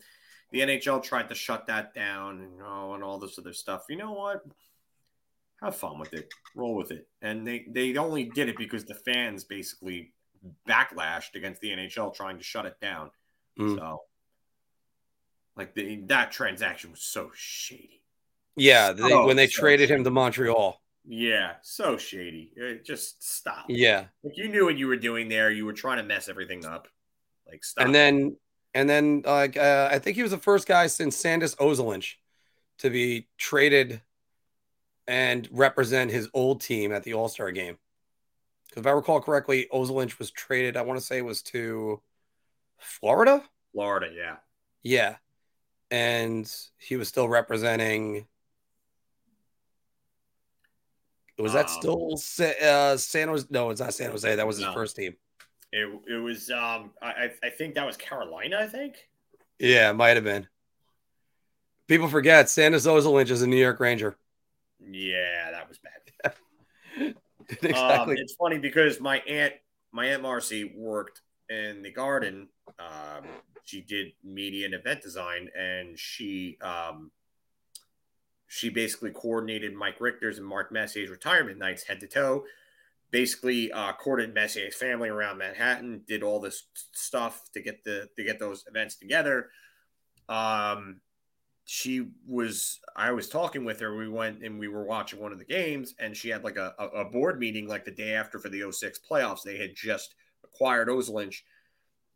the 0.52 0.60
NHL 0.60 1.02
tried 1.02 1.28
to 1.30 1.34
shut 1.34 1.66
that 1.66 1.94
down 1.94 2.40
and 2.40 2.52
oh, 2.64 2.94
and 2.94 3.02
all 3.02 3.18
this 3.18 3.38
other 3.38 3.52
stuff. 3.52 3.84
You 3.88 3.96
know 3.96 4.12
what? 4.12 4.42
Have 5.60 5.76
fun 5.76 5.98
with 5.98 6.12
it. 6.12 6.28
Roll 6.54 6.74
with 6.74 6.92
it. 6.92 7.08
And 7.20 7.46
they 7.46 7.64
they 7.68 7.96
only 7.96 8.24
did 8.24 8.48
it 8.48 8.56
because 8.56 8.84
the 8.84 8.94
fans 8.94 9.44
basically 9.44 10.12
backlashed 10.68 11.34
against 11.34 11.60
the 11.60 11.70
NHL 11.70 12.14
trying 12.14 12.38
to 12.38 12.44
shut 12.44 12.66
it 12.66 12.78
down. 12.80 13.10
Mm. 13.58 13.76
So, 13.76 14.02
like 15.56 15.74
the, 15.74 16.02
that 16.06 16.32
transaction 16.32 16.90
was 16.90 17.02
so 17.02 17.30
shady. 17.34 18.02
Yeah, 18.56 18.92
they, 18.92 19.08
So- 19.08 19.26
when 19.26 19.36
they 19.36 19.46
so 19.46 19.60
traded 19.62 19.90
him 19.90 20.04
to 20.04 20.10
Montreal. 20.10 20.81
Yeah, 21.04 21.54
so 21.62 21.96
shady. 21.96 22.52
Eh, 22.60 22.74
Just 22.84 23.22
stop. 23.22 23.64
Yeah, 23.68 24.06
Like 24.22 24.36
you 24.36 24.48
knew 24.48 24.64
what 24.64 24.78
you 24.78 24.86
were 24.86 24.96
doing 24.96 25.28
there. 25.28 25.50
You 25.50 25.64
were 25.66 25.72
trying 25.72 25.96
to 25.98 26.04
mess 26.04 26.28
everything 26.28 26.64
up. 26.64 26.88
Like 27.48 27.64
stop. 27.64 27.86
and 27.86 27.94
then 27.94 28.36
and 28.74 28.88
then 28.88 29.22
like 29.26 29.56
uh, 29.56 29.88
I 29.90 29.98
think 29.98 30.16
he 30.16 30.22
was 30.22 30.30
the 30.30 30.38
first 30.38 30.66
guy 30.68 30.86
since 30.86 31.16
Sandis 31.16 31.54
Ozolinsh 31.56 32.14
to 32.78 32.88
be 32.90 33.28
traded 33.36 34.00
and 35.08 35.48
represent 35.50 36.10
his 36.10 36.28
old 36.32 36.60
team 36.60 36.92
at 36.92 37.02
the 37.02 37.14
All 37.14 37.28
Star 37.28 37.50
game. 37.50 37.78
Because 38.68 38.82
if 38.82 38.86
I 38.86 38.90
recall 38.90 39.20
correctly, 39.20 39.66
Ozolinsh 39.72 40.18
was 40.18 40.30
traded. 40.30 40.76
I 40.76 40.82
want 40.82 40.98
to 40.98 41.04
say 41.04 41.18
it 41.18 41.24
was 41.24 41.42
to 41.42 42.00
Florida. 42.78 43.42
Florida, 43.72 44.08
yeah. 44.16 44.36
Yeah, 44.82 45.16
and 45.90 46.50
he 46.78 46.96
was 46.96 47.08
still 47.08 47.28
representing. 47.28 48.26
Was 51.38 51.52
that 51.54 51.66
Um, 51.66 51.72
still 51.80 52.16
Sa- 52.16 52.44
uh, 52.62 52.96
San 52.96 53.28
Jose? 53.28 53.46
No, 53.50 53.70
it's 53.70 53.80
not 53.80 53.94
San 53.94 54.10
Jose. 54.10 54.34
That 54.36 54.46
was 54.46 54.56
his 54.56 54.66
No. 54.66 54.74
first 54.74 54.96
team. 54.96 55.16
It, 55.72 55.88
it 56.06 56.16
was 56.16 56.50
um 56.50 56.92
I 57.00 57.30
I- 57.42 57.50
think 57.50 57.74
that 57.76 57.86
was 57.86 57.96
Carolina, 57.96 58.58
I 58.58 58.66
think. 58.66 59.08
Yeah, 59.58 59.90
it 59.90 59.94
might 59.94 60.16
have 60.16 60.24
been. 60.24 60.46
People 61.88 62.08
forget 62.08 62.46
Sandis 62.50 62.86
Ozolinsh 62.86 63.30
is 63.30 63.42
a 63.42 63.46
New 63.46 63.56
York 63.56 63.80
Ranger. 63.80 64.16
Yeah, 64.80 65.50
that 65.52 65.68
was 65.68 65.78
bad. 65.78 66.34
exactly. 67.48 67.72
Um, 67.74 68.10
it's 68.10 68.34
funny 68.34 68.58
because 68.58 69.00
my 69.00 69.18
aunt 69.20 69.54
my 69.92 70.06
aunt 70.06 70.22
Marcy 70.22 70.72
worked 70.76 71.22
in 71.48 71.82
the 71.82 71.90
garden. 71.90 72.48
Um, 72.78 73.24
she 73.64 73.80
did 73.82 74.12
media 74.24 74.64
and 74.66 74.74
event 74.74 75.02
design, 75.02 75.48
and 75.56 75.98
she 75.98 76.58
um, 76.60 77.10
she 78.52 78.68
basically 78.68 79.10
coordinated 79.10 79.74
Mike 79.74 79.98
Richter's 79.98 80.36
and 80.36 80.46
Mark 80.46 80.70
Messier's 80.70 81.08
retirement 81.08 81.56
nights 81.56 81.84
head 81.84 82.00
to 82.00 82.06
toe. 82.06 82.44
Basically, 83.10 83.72
uh, 83.72 83.94
courted 83.94 84.34
Messier's 84.34 84.76
family 84.76 85.08
around 85.08 85.38
Manhattan, 85.38 86.02
did 86.06 86.22
all 86.22 86.38
this 86.38 86.64
stuff 86.92 87.44
to 87.54 87.62
get 87.62 87.82
the 87.82 88.10
to 88.14 88.22
get 88.22 88.38
those 88.38 88.64
events 88.68 88.96
together. 88.96 89.48
Um, 90.28 91.00
she 91.64 92.08
was 92.28 92.78
I 92.94 93.12
was 93.12 93.26
talking 93.30 93.64
with 93.64 93.80
her. 93.80 93.96
We 93.96 94.10
went 94.10 94.44
and 94.44 94.58
we 94.58 94.68
were 94.68 94.84
watching 94.84 95.18
one 95.18 95.32
of 95.32 95.38
the 95.38 95.46
games, 95.46 95.94
and 95.98 96.14
she 96.14 96.28
had 96.28 96.44
like 96.44 96.56
a, 96.56 96.74
a, 96.78 97.06
board 97.06 97.38
meeting 97.38 97.66
like 97.66 97.86
the 97.86 97.90
day 97.90 98.12
after 98.12 98.38
for 98.38 98.50
the 98.50 98.70
06 98.70 99.00
playoffs. 99.10 99.42
They 99.42 99.56
had 99.56 99.74
just 99.74 100.14
acquired 100.44 100.88
Ozolinsh, 100.88 101.40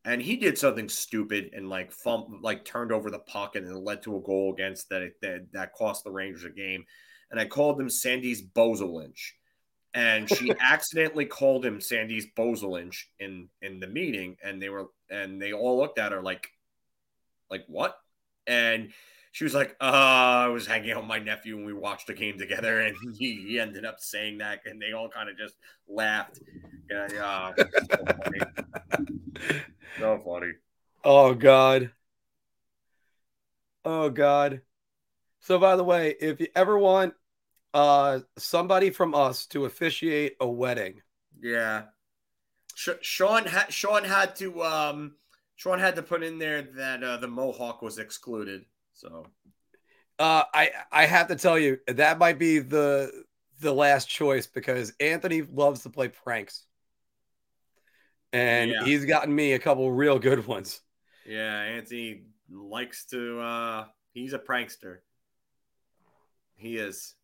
and 0.07 0.23
he 0.23 0.37
did 0.37 0.57
something 0.57 0.89
stupid 0.89 1.51
and 1.53 1.69
like 1.69 1.93
fump, 1.93 2.29
like 2.41 2.65
turned 2.65 2.93
over 2.93 3.11
the 3.11 3.19
puck 3.19 3.57
and 3.57 3.67
it 3.67 3.75
led 3.75 4.03
to 4.03 4.17
a 4.17 4.21
goal 4.21 4.55
against 4.55 4.89
that 4.89 5.11
that, 5.21 5.49
that 5.53 5.73
cost 5.75 6.05
the 6.05 6.13
Rangers 6.13 6.45
a 6.45 6.51
game. 6.51 6.85
And 7.33 7.41
I 7.41 7.45
called 7.45 7.81
him 7.81 7.91
Sandy's 7.91 8.41
Bozolinch. 8.41 9.33
And 9.95 10.31
she 10.31 10.53
accidentally 10.61 11.27
called 11.27 11.67
him 11.67 11.81
Sandy's 11.81 12.29
Bozolinch 12.37 12.97
in 13.19 13.49
in 13.61 13.81
the 13.81 13.89
meeting, 13.89 14.37
and 14.45 14.63
they 14.63 14.69
were 14.69 14.87
and 15.11 15.43
they 15.43 15.53
all 15.53 15.77
looked 15.77 15.99
at 15.99 16.13
her 16.13 16.23
like, 16.23 16.49
like 17.51 17.65
what? 17.67 17.99
And 18.47 18.93
she 19.37 19.45
was 19.45 19.53
like, 19.53 19.77
uh, 19.83 19.85
I 19.85 20.49
was 20.49 20.67
hanging 20.67 20.93
out 20.93 21.01
with 21.03 21.09
my 21.09 21.19
nephew 21.19 21.59
and 21.59 21.67
we 21.67 21.75
watched 21.75 22.09
a 22.09 22.15
game 22.15 22.39
together, 22.39 22.81
and 22.87 22.97
he, 23.19 23.35
he 23.35 23.61
ended 23.61 23.85
up 23.85 24.01
saying 24.01 24.39
that, 24.39 24.61
and 24.65 24.81
they 24.81 24.93
all 24.93 25.11
kind 25.11 25.29
of 25.29 25.37
just 25.37 25.57
laughed. 25.87 26.41
Yeah, 26.91 27.07
yeah. 27.13 27.53
So 27.91 28.07
funny. 28.07 28.41
so 29.99 30.19
funny. 30.25 30.53
Oh 31.05 31.35
God. 31.35 31.91
Oh 33.85 34.09
God. 34.09 34.63
So 35.41 35.59
by 35.59 35.77
the 35.77 35.85
way, 35.85 36.15
if 36.19 36.41
you 36.41 36.47
ever 36.57 36.79
want 36.79 37.13
uh 37.75 38.21
somebody 38.39 38.89
from 38.89 39.15
us 39.15 39.45
to 39.49 39.67
officiate 39.67 40.37
a 40.41 40.49
wedding, 40.49 41.03
Yeah. 41.43 41.83
Sh- 42.75 43.03
Sean 43.03 43.45
had 43.45 43.71
Sean 43.71 44.03
had 44.05 44.35
to 44.37 44.63
um 44.63 45.17
Sean 45.57 45.79
had 45.79 45.97
to 45.97 46.03
put 46.03 46.23
in 46.23 46.39
there 46.39 46.63
that 46.63 47.05
uh, 47.05 47.19
the 47.19 47.29
Mohawk 47.29 47.83
was 47.83 47.99
excluded. 47.99 48.65
So 48.97 49.27
uh 50.19 50.45
I 50.55 50.71
I 50.91 51.07
have 51.07 51.29
to 51.29 51.37
tell 51.37 51.59
you 51.59 51.79
that 51.87 52.19
might 52.19 52.39
be 52.39 52.59
the 52.59 53.25
the 53.61 53.73
last 53.73 54.09
choice 54.09 54.47
because 54.47 54.93
Anthony 55.01 55.43
loves 55.43 55.83
to 55.83 55.91
play 55.91 56.09
pranks. 56.09 56.65
And 58.33 58.71
Yeah. 58.73 58.85
he's 58.85 59.05
gotten 59.05 59.35
me 59.35 59.53
a 59.53 59.59
couple 59.59 59.91
real 59.93 60.19
good 60.19 60.47
ones. 60.47 60.81
yeah, 61.27 61.61
Anthony 61.61 62.23
likes 62.51 63.05
to 63.07 63.41
uh 63.41 63.85
he's 64.13 64.33
a 64.33 64.39
prankster. 64.39 64.99
He 66.57 66.77
is. 66.79 67.15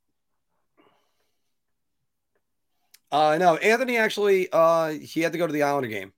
Uh 3.11 3.37
no, 3.39 3.57
Anthony 3.57 3.97
actually 3.97 4.49
uh 4.53 4.89
he 4.89 5.21
had 5.21 5.33
to 5.33 5.39
go 5.39 5.47
to 5.47 5.53
the 5.53 5.63
Islander 5.63 5.89
game. 5.89 6.13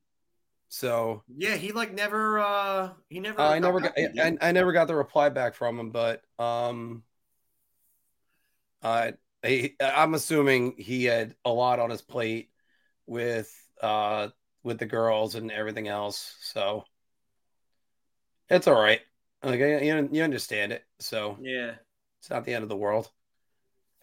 So 0.74 1.22
Yeah, 1.28 1.54
he 1.54 1.70
like 1.70 1.92
never 1.92 2.40
uh 2.40 2.90
he 3.08 3.20
never 3.20 3.38
Uh, 3.38 3.50
I 3.50 3.58
never 3.60 3.78
got 3.80 3.92
I. 3.96 4.36
I 4.40 4.50
never 4.50 4.72
got 4.72 4.88
the 4.88 4.96
reply 4.96 5.28
back 5.28 5.54
from 5.54 5.78
him, 5.78 5.90
but 5.90 6.22
um 6.36 7.04
uh 8.82 9.12
he, 9.44 9.76
I'm 9.80 10.14
assuming 10.14 10.74
he 10.76 11.04
had 11.04 11.36
a 11.44 11.50
lot 11.50 11.78
on 11.78 11.90
his 11.90 12.02
plate 12.02 12.50
with 13.06 13.54
uh 13.80 14.28
with 14.64 14.78
the 14.78 14.86
girls 14.86 15.36
and 15.36 15.52
everything 15.52 15.86
else. 15.86 16.34
So 16.40 16.84
it's 18.48 18.66
all 18.66 18.80
right. 18.80 19.00
Like 19.44 19.60
you, 19.60 20.08
you 20.10 20.22
understand 20.24 20.72
it. 20.72 20.84
So 20.98 21.38
Yeah. 21.40 21.76
it's 22.18 22.30
not 22.30 22.44
the 22.44 22.54
end 22.54 22.64
of 22.64 22.68
the 22.68 22.76
world. 22.76 23.08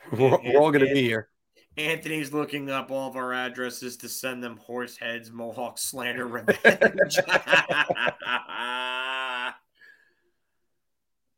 We're, 0.10 0.40
we're 0.42 0.62
all 0.62 0.72
gonna 0.72 0.86
be 0.86 1.02
here. 1.02 1.31
Anthony's 1.78 2.34
looking 2.34 2.70
up 2.70 2.92
all 2.92 3.10
of 3.10 3.16
our 3.16 3.34
addresses 3.34 3.98
to 3.98 4.10
send 4.10 4.44
them 4.44 4.58
horse 4.58 4.98
heads, 4.98 5.32
Mohawk 5.32 5.78
slander 5.78 6.28
revenge. 6.28 7.18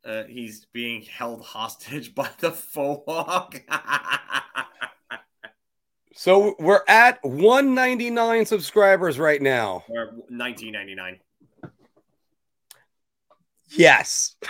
uh, 0.05 0.23
he's 0.27 0.65
being 0.73 1.03
held 1.03 1.43
hostage 1.43 2.15
by 2.15 2.29
the 2.39 2.57
Mohawk. 2.75 3.61
So 6.15 6.55
we're 6.59 6.83
at 6.87 7.19
199 7.23 8.45
subscribers 8.45 9.19
right 9.19 9.41
now. 9.41 9.83
or 9.89 10.05
1999. 10.29 11.19
Yes. 13.71 14.35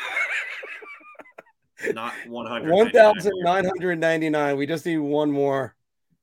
Not 1.94 2.14
100. 2.28 2.72
1,999. 2.72 4.58
We 4.58 4.66
just 4.66 4.86
need 4.86 4.98
one 4.98 5.32
more. 5.32 5.76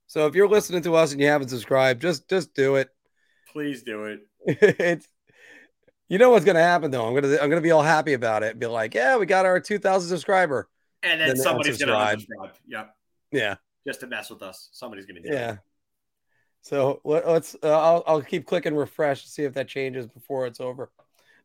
So 0.06 0.26
if 0.26 0.34
you're 0.34 0.48
listening 0.48 0.82
to 0.82 0.94
us 0.96 1.12
and 1.12 1.20
you 1.20 1.26
haven't 1.28 1.48
subscribed, 1.48 2.02
just 2.02 2.28
just 2.28 2.54
do 2.54 2.76
it. 2.76 2.88
Please 3.52 3.82
do 3.82 4.04
it. 4.04 4.20
it's 4.46 5.06
you 6.08 6.18
know 6.18 6.30
what's 6.30 6.44
gonna 6.44 6.58
happen 6.60 6.90
though. 6.90 7.06
I'm 7.06 7.14
gonna 7.14 7.38
I'm 7.40 7.48
gonna 7.48 7.60
be 7.60 7.70
all 7.70 7.82
happy 7.82 8.14
about 8.14 8.42
it. 8.42 8.58
Be 8.58 8.66
like, 8.66 8.94
yeah, 8.94 9.16
we 9.16 9.26
got 9.26 9.46
our 9.46 9.60
2,000 9.60 10.08
subscriber. 10.08 10.68
And 11.02 11.20
then, 11.20 11.28
Then 11.28 11.36
somebody's 11.36 11.78
unsubscribe. 11.78 12.26
unsubscribe. 12.26 12.52
Yep. 12.66 12.94
Yeah, 13.32 13.54
Just 13.86 14.00
to 14.00 14.06
mess 14.08 14.28
with 14.30 14.42
us. 14.42 14.68
Somebody's 14.72 15.06
to 15.06 15.12
do 15.12 15.20
yeah. 15.24 15.58
So 16.62 17.00
let, 17.04 17.26
let's. 17.28 17.54
Uh, 17.62 17.68
I'll 17.68 18.02
I'll 18.06 18.22
keep 18.22 18.46
clicking 18.46 18.74
refresh 18.74 19.22
to 19.22 19.28
see 19.28 19.44
if 19.44 19.54
that 19.54 19.68
changes 19.68 20.06
before 20.06 20.46
it's 20.46 20.60
over. 20.60 20.90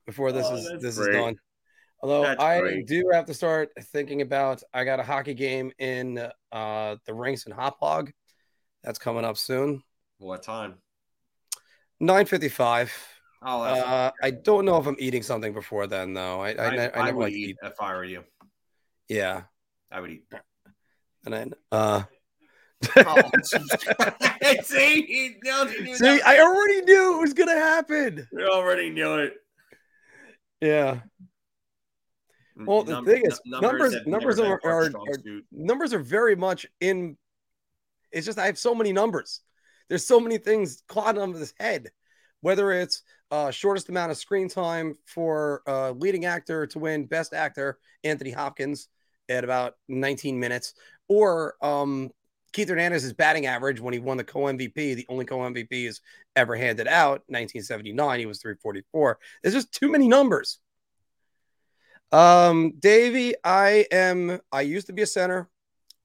Before 0.05 0.31
this 0.31 0.47
Oh, 0.49 0.55
is 0.55 0.81
this 0.81 0.97
great. 0.97 1.15
is 1.15 1.15
done. 1.15 1.35
Although 2.05 2.21
That's 2.21 2.39
I 2.43 2.59
great. 2.61 2.85
do 2.85 3.09
have 3.13 3.25
to 3.25 3.33
start 3.33 3.71
thinking 3.85 4.21
about. 4.21 4.61
I 4.71 4.83
got 4.83 4.99
a 4.99 5.03
hockey 5.03 5.33
game 5.33 5.71
in 5.79 6.19
uh 6.51 6.95
the 7.07 7.13
rinks 7.15 7.47
in 7.47 7.51
Hop 7.51 7.77
Hog. 7.79 8.11
That's 8.83 8.99
coming 8.99 9.25
up 9.25 9.37
soon. 9.37 9.81
What 10.19 10.43
time? 10.43 10.75
9:55. 11.99 12.91
Oh, 13.41 13.63
Uh, 13.63 14.11
I 14.21 14.29
don't 14.29 14.65
know 14.65 14.77
if 14.77 14.85
I'm 14.85 14.95
eating 14.99 15.23
something 15.23 15.51
before 15.51 15.87
then, 15.87 16.13
though. 16.13 16.41
I 16.41 16.49
I, 16.51 16.53
I, 16.53 16.67
I 16.67 16.91
I 16.93 17.05
never 17.05 17.17
would 17.17 17.23
like 17.23 17.33
eat 17.33 17.49
eat. 17.49 17.57
if 17.63 17.81
I 17.81 17.93
were 17.95 18.03
you. 18.03 18.23
Yeah, 19.07 19.41
I 19.89 19.99
would 19.99 20.11
eat. 20.11 20.25
and 21.25 21.33
then 21.33 21.53
uh, 21.71 22.03
Oh, 22.97 23.31
see, 24.61 25.01
he, 25.07 25.37
no, 25.43 25.63
knew 25.63 25.95
see. 25.95 26.21
I 26.21 26.37
already 26.39 26.81
knew 26.81 27.17
it 27.17 27.21
was 27.21 27.33
gonna 27.33 27.55
happen. 27.55 28.27
We 28.31 28.45
already 28.45 28.91
knew 28.91 29.15
it. 29.15 29.33
Yeah, 30.61 31.01
Well, 32.57 32.83
the 32.83 32.93
thing 33.05 33.25
is, 33.25 33.41
num- 33.45 33.61
numbers- 33.61 33.93
have 33.93 34.07
numbers 34.07 34.39
are- 34.39 34.59
are- 34.63 34.83
are- 35.07 35.09
numbers 35.51 35.93
are 35.93 35.99
very 35.99 36.35
much 36.35 36.65
in. 36.79 37.17
It's 38.11 38.25
just 38.25 38.39
I 38.39 38.45
have 38.45 38.57
so 38.57 38.73
many 38.73 38.93
numbers. 38.93 39.41
There's 39.89 40.05
so 40.05 40.19
many 40.19 40.37
things 40.37 40.81
clogging 40.87 41.21
on 41.21 41.33
this 41.33 41.53
head. 41.59 41.91
Whether 42.41 42.71
it's 42.71 43.01
uh, 43.31 43.51
shortest 43.51 43.89
amount 43.89 44.11
of 44.11 44.17
screen 44.17 44.47
time 44.47 44.95
for 45.05 45.63
uh, 45.67 45.91
leading 45.91 46.25
actor 46.25 46.67
to 46.67 46.79
win 46.79 47.05
Best 47.05 47.33
Actor, 47.33 47.79
Anthony 48.03 48.31
Hopkins 48.31 48.87
at 49.29 49.43
about 49.43 49.73
19 49.89 50.39
minutes, 50.39 50.75
or 51.07 51.55
um, 51.61 52.11
Keith 52.53 52.69
Hernandez's 52.69 53.13
batting 53.13 53.47
average 53.47 53.81
when 53.81 53.93
he 53.93 53.99
won 53.99 54.17
the 54.17 54.23
co 54.23 54.41
MVP, 54.41 54.73
the 54.95 55.05
only 55.09 55.25
co 55.25 55.39
MVP 55.39 55.87
is 55.87 56.01
ever 56.35 56.55
handed 56.55 56.87
out, 56.87 57.23
1979. 57.27 58.19
He 58.19 58.25
was 58.27 58.39
344. 58.41 59.19
There's 59.41 59.55
just 59.55 59.73
too 59.73 59.91
many 59.91 60.07
numbers. 60.07 60.59
Um, 62.15 62.71
Davey, 62.79 63.35
I 63.43 63.87
am. 63.91 64.39
I 64.49 64.61
used 64.61 64.87
to 64.87 64.93
be 64.93 65.01
a 65.01 65.05
center. 65.05 65.49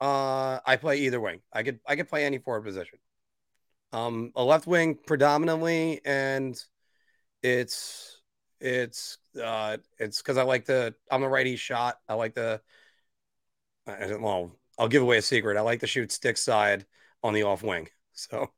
Uh, 0.00 0.58
I 0.66 0.74
play 0.74 0.98
either 1.02 1.20
wing. 1.20 1.40
I 1.52 1.62
could 1.62 1.78
I 1.86 1.94
could 1.94 2.08
play 2.08 2.24
any 2.24 2.38
forward 2.38 2.64
position. 2.64 2.98
Um, 3.92 4.32
a 4.34 4.42
left 4.42 4.66
wing 4.66 4.98
predominantly, 5.06 6.00
and 6.04 6.60
it's 7.44 8.22
it's 8.60 9.18
uh 9.40 9.76
it's 10.00 10.18
because 10.20 10.36
I 10.36 10.42
like 10.42 10.64
the 10.64 10.96
I'm 11.12 11.22
a 11.22 11.28
righty 11.28 11.54
shot. 11.54 11.98
I 12.08 12.14
like 12.14 12.34
the 12.34 12.60
well, 13.86 14.50
I'll 14.80 14.88
give 14.88 15.02
away 15.02 15.18
a 15.18 15.22
secret. 15.22 15.56
I 15.56 15.60
like 15.60 15.78
to 15.80 15.86
shoot 15.86 16.10
stick 16.10 16.38
side 16.38 16.86
on 17.22 17.34
the 17.34 17.44
off 17.44 17.62
wing. 17.62 17.88
So 18.14 18.50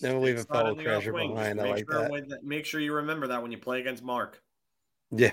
Never 0.00 0.18
leave 0.18 0.38
a 0.38 0.44
fellow 0.44 0.74
treasure 0.74 1.10
off 1.10 1.14
wing. 1.14 1.30
Just 1.30 1.36
behind. 1.36 1.60
I 1.60 1.70
like 1.70 1.90
sure 1.90 2.08
that. 2.08 2.40
Make 2.42 2.66
sure 2.66 2.80
you 2.80 2.94
remember 2.94 3.28
that 3.28 3.42
when 3.42 3.52
you 3.52 3.58
play 3.58 3.80
against 3.80 4.02
Mark. 4.02 4.42
Yeah. 5.10 5.32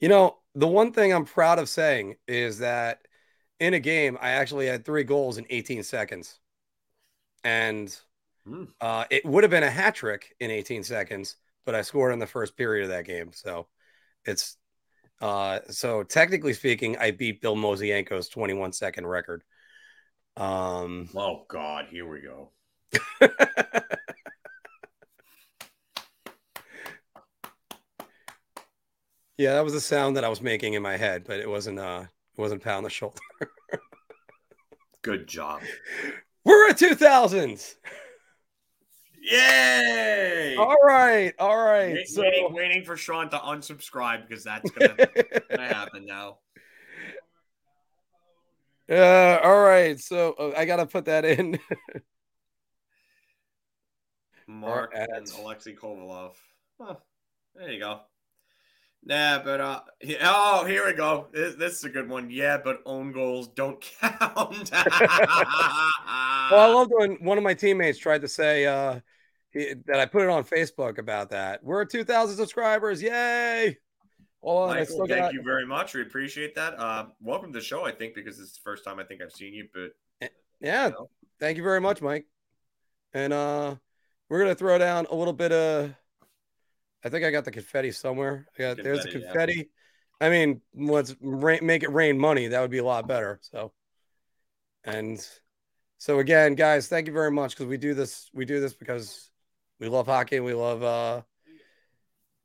You 0.00 0.08
know, 0.08 0.38
the 0.54 0.66
one 0.66 0.92
thing 0.92 1.12
I'm 1.12 1.24
proud 1.24 1.58
of 1.58 1.68
saying 1.68 2.16
is 2.26 2.58
that 2.58 3.00
in 3.60 3.74
a 3.74 3.80
game, 3.80 4.18
I 4.20 4.30
actually 4.30 4.66
had 4.66 4.84
three 4.84 5.04
goals 5.04 5.38
in 5.38 5.46
18 5.50 5.82
seconds. 5.82 6.38
And 7.44 7.96
Hmm. 8.44 8.64
uh, 8.80 9.04
it 9.10 9.24
would 9.26 9.44
have 9.44 9.50
been 9.50 9.62
a 9.62 9.70
hat 9.70 9.94
trick 9.94 10.34
in 10.40 10.50
18 10.50 10.82
seconds, 10.82 11.36
but 11.66 11.74
I 11.74 11.82
scored 11.82 12.12
in 12.12 12.18
the 12.18 12.26
first 12.26 12.56
period 12.56 12.84
of 12.84 12.90
that 12.90 13.04
game. 13.04 13.32
So 13.32 13.68
it's 14.24 14.56
uh, 15.20 15.60
so 15.68 16.02
technically 16.04 16.52
speaking, 16.54 16.96
I 16.96 17.10
beat 17.10 17.40
Bill 17.42 17.56
Mosienko's 17.56 18.28
21 18.28 18.72
second 18.72 19.06
record. 19.06 19.42
Um, 20.38 21.08
Oh 21.16 21.44
God, 21.48 21.86
here 21.90 22.06
we 22.08 22.20
go. 22.20 22.50
yeah, 29.36 29.54
that 29.54 29.64
was 29.64 29.72
the 29.72 29.80
sound 29.80 30.16
that 30.16 30.24
I 30.24 30.28
was 30.28 30.40
making 30.40 30.74
in 30.74 30.82
my 30.82 30.96
head, 30.96 31.24
but 31.26 31.38
it 31.40 31.48
wasn't 31.48 31.78
uh, 31.78 32.04
it 32.36 32.40
wasn't 32.40 32.62
pound 32.62 32.84
the 32.86 32.90
shoulder. 32.90 33.18
Good 35.02 35.26
job. 35.26 35.60
We're 36.44 36.70
at 36.70 36.78
2000s. 36.78 37.76
Yay! 39.20 40.56
All 40.58 40.76
right, 40.82 41.34
all 41.38 41.56
right. 41.56 41.92
Wait- 41.94 42.08
So, 42.08 42.22
waiting, 42.22 42.52
waiting 42.52 42.84
for 42.84 42.96
Sean 42.96 43.28
to 43.30 43.36
unsubscribe 43.38 44.26
because 44.26 44.42
that's 44.44 44.70
gonna, 44.70 44.96
gonna 45.50 45.68
happen 45.74 46.06
now. 46.06 46.38
Uh, 48.90 49.38
all 49.42 49.60
right. 49.60 50.00
So 50.00 50.32
uh, 50.38 50.52
I 50.56 50.64
gotta 50.64 50.86
put 50.86 51.04
that 51.06 51.24
in. 51.24 51.58
Mark 54.46 54.92
at- 54.94 55.10
and 55.14 55.30
Alexei 55.40 55.74
Kovalev. 55.74 56.32
Huh, 56.80 56.94
there 57.54 57.70
you 57.70 57.80
go. 57.80 58.00
Nah, 59.04 59.42
but 59.42 59.60
uh, 59.60 59.80
yeah, 60.02 60.16
oh, 60.22 60.64
here 60.64 60.86
we 60.86 60.92
go. 60.92 61.28
This, 61.32 61.54
this 61.54 61.78
is 61.78 61.84
a 61.84 61.88
good 61.88 62.08
one. 62.08 62.30
Yeah, 62.30 62.58
but 62.62 62.82
own 62.84 63.12
goals 63.12 63.48
don't 63.48 63.80
count. 64.00 64.70
Well, 66.50 66.60
I 66.60 66.72
loved 66.72 66.92
when 66.94 67.16
one 67.16 67.36
of 67.36 67.44
my 67.44 67.52
teammates 67.52 67.98
tried 67.98 68.22
to 68.22 68.28
say 68.28 68.64
uh, 68.64 69.00
he, 69.50 69.74
that 69.84 70.00
I 70.00 70.06
put 70.06 70.22
it 70.22 70.30
on 70.30 70.44
Facebook 70.44 70.96
about 70.96 71.28
that. 71.30 71.62
We're 71.62 71.82
at 71.82 71.90
2,000 71.90 72.36
subscribers. 72.36 73.02
Yay! 73.02 73.76
Hold 74.42 74.70
on, 74.70 74.76
Michael, 74.76 74.98
thank 75.06 75.20
got. 75.20 75.32
you 75.32 75.42
very 75.42 75.66
much. 75.66 75.94
We 75.94 76.02
appreciate 76.02 76.54
that. 76.54 76.78
Uh, 76.78 77.06
welcome 77.20 77.52
to 77.52 77.58
the 77.58 77.64
show. 77.64 77.84
I 77.84 77.90
think 77.90 78.14
because 78.14 78.38
it's 78.38 78.52
the 78.52 78.60
first 78.62 78.84
time 78.84 78.98
I 78.98 79.04
think 79.04 79.20
I've 79.20 79.32
seen 79.32 79.52
you, 79.52 79.68
but 79.74 80.30
Yeah, 80.60 80.86
you 80.86 80.92
know. 80.92 81.10
thank 81.40 81.56
you 81.56 81.62
very 81.64 81.80
much, 81.80 82.00
Mike. 82.00 82.26
And 83.12 83.32
uh, 83.32 83.74
we're 84.28 84.38
gonna 84.38 84.54
throw 84.54 84.78
down 84.78 85.06
a 85.10 85.14
little 85.14 85.32
bit 85.32 85.52
of. 85.52 85.94
I 87.04 87.08
think 87.08 87.24
I 87.24 87.30
got 87.30 87.44
the 87.44 87.50
confetti 87.50 87.90
somewhere. 87.90 88.46
I 88.56 88.62
got 88.62 88.76
there's 88.82 89.04
the 89.04 89.10
Confetti, 89.10 89.54
yeah. 89.56 90.26
I 90.26 90.30
mean, 90.30 90.60
let's 90.74 91.14
rain, 91.20 91.60
make 91.64 91.82
it 91.82 91.92
rain 91.92 92.18
money. 92.18 92.48
That 92.48 92.60
would 92.60 92.70
be 92.72 92.78
a 92.78 92.84
lot 92.84 93.06
better. 93.06 93.38
So, 93.42 93.72
and 94.84 95.24
so 95.98 96.18
again, 96.18 96.54
guys, 96.54 96.88
thank 96.88 97.06
you 97.06 97.12
very 97.12 97.30
much 97.30 97.52
because 97.52 97.66
we 97.66 97.76
do 97.76 97.94
this. 97.94 98.30
We 98.34 98.44
do 98.44 98.60
this 98.60 98.74
because 98.74 99.30
we 99.80 99.88
love 99.88 100.06
hockey 100.06 100.36
and 100.36 100.44
we 100.44 100.54
love 100.54 100.82
uh 100.82 101.22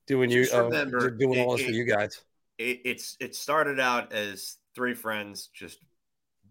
doing 0.08 0.30
you 0.30 0.48
uh, 0.54 0.64
remember, 0.64 1.10
doing 1.12 1.40
all 1.40 1.54
it- 1.54 1.58
this 1.58 1.66
for 1.68 1.72
you 1.72 1.84
guys. 1.86 2.22
it, 2.58 2.82
it's 2.86 3.18
it 3.20 3.36
started 3.36 3.80
out 3.80 4.12
as 4.14 4.58
three 4.76 4.94
friends 4.94 5.50
just 5.54 5.80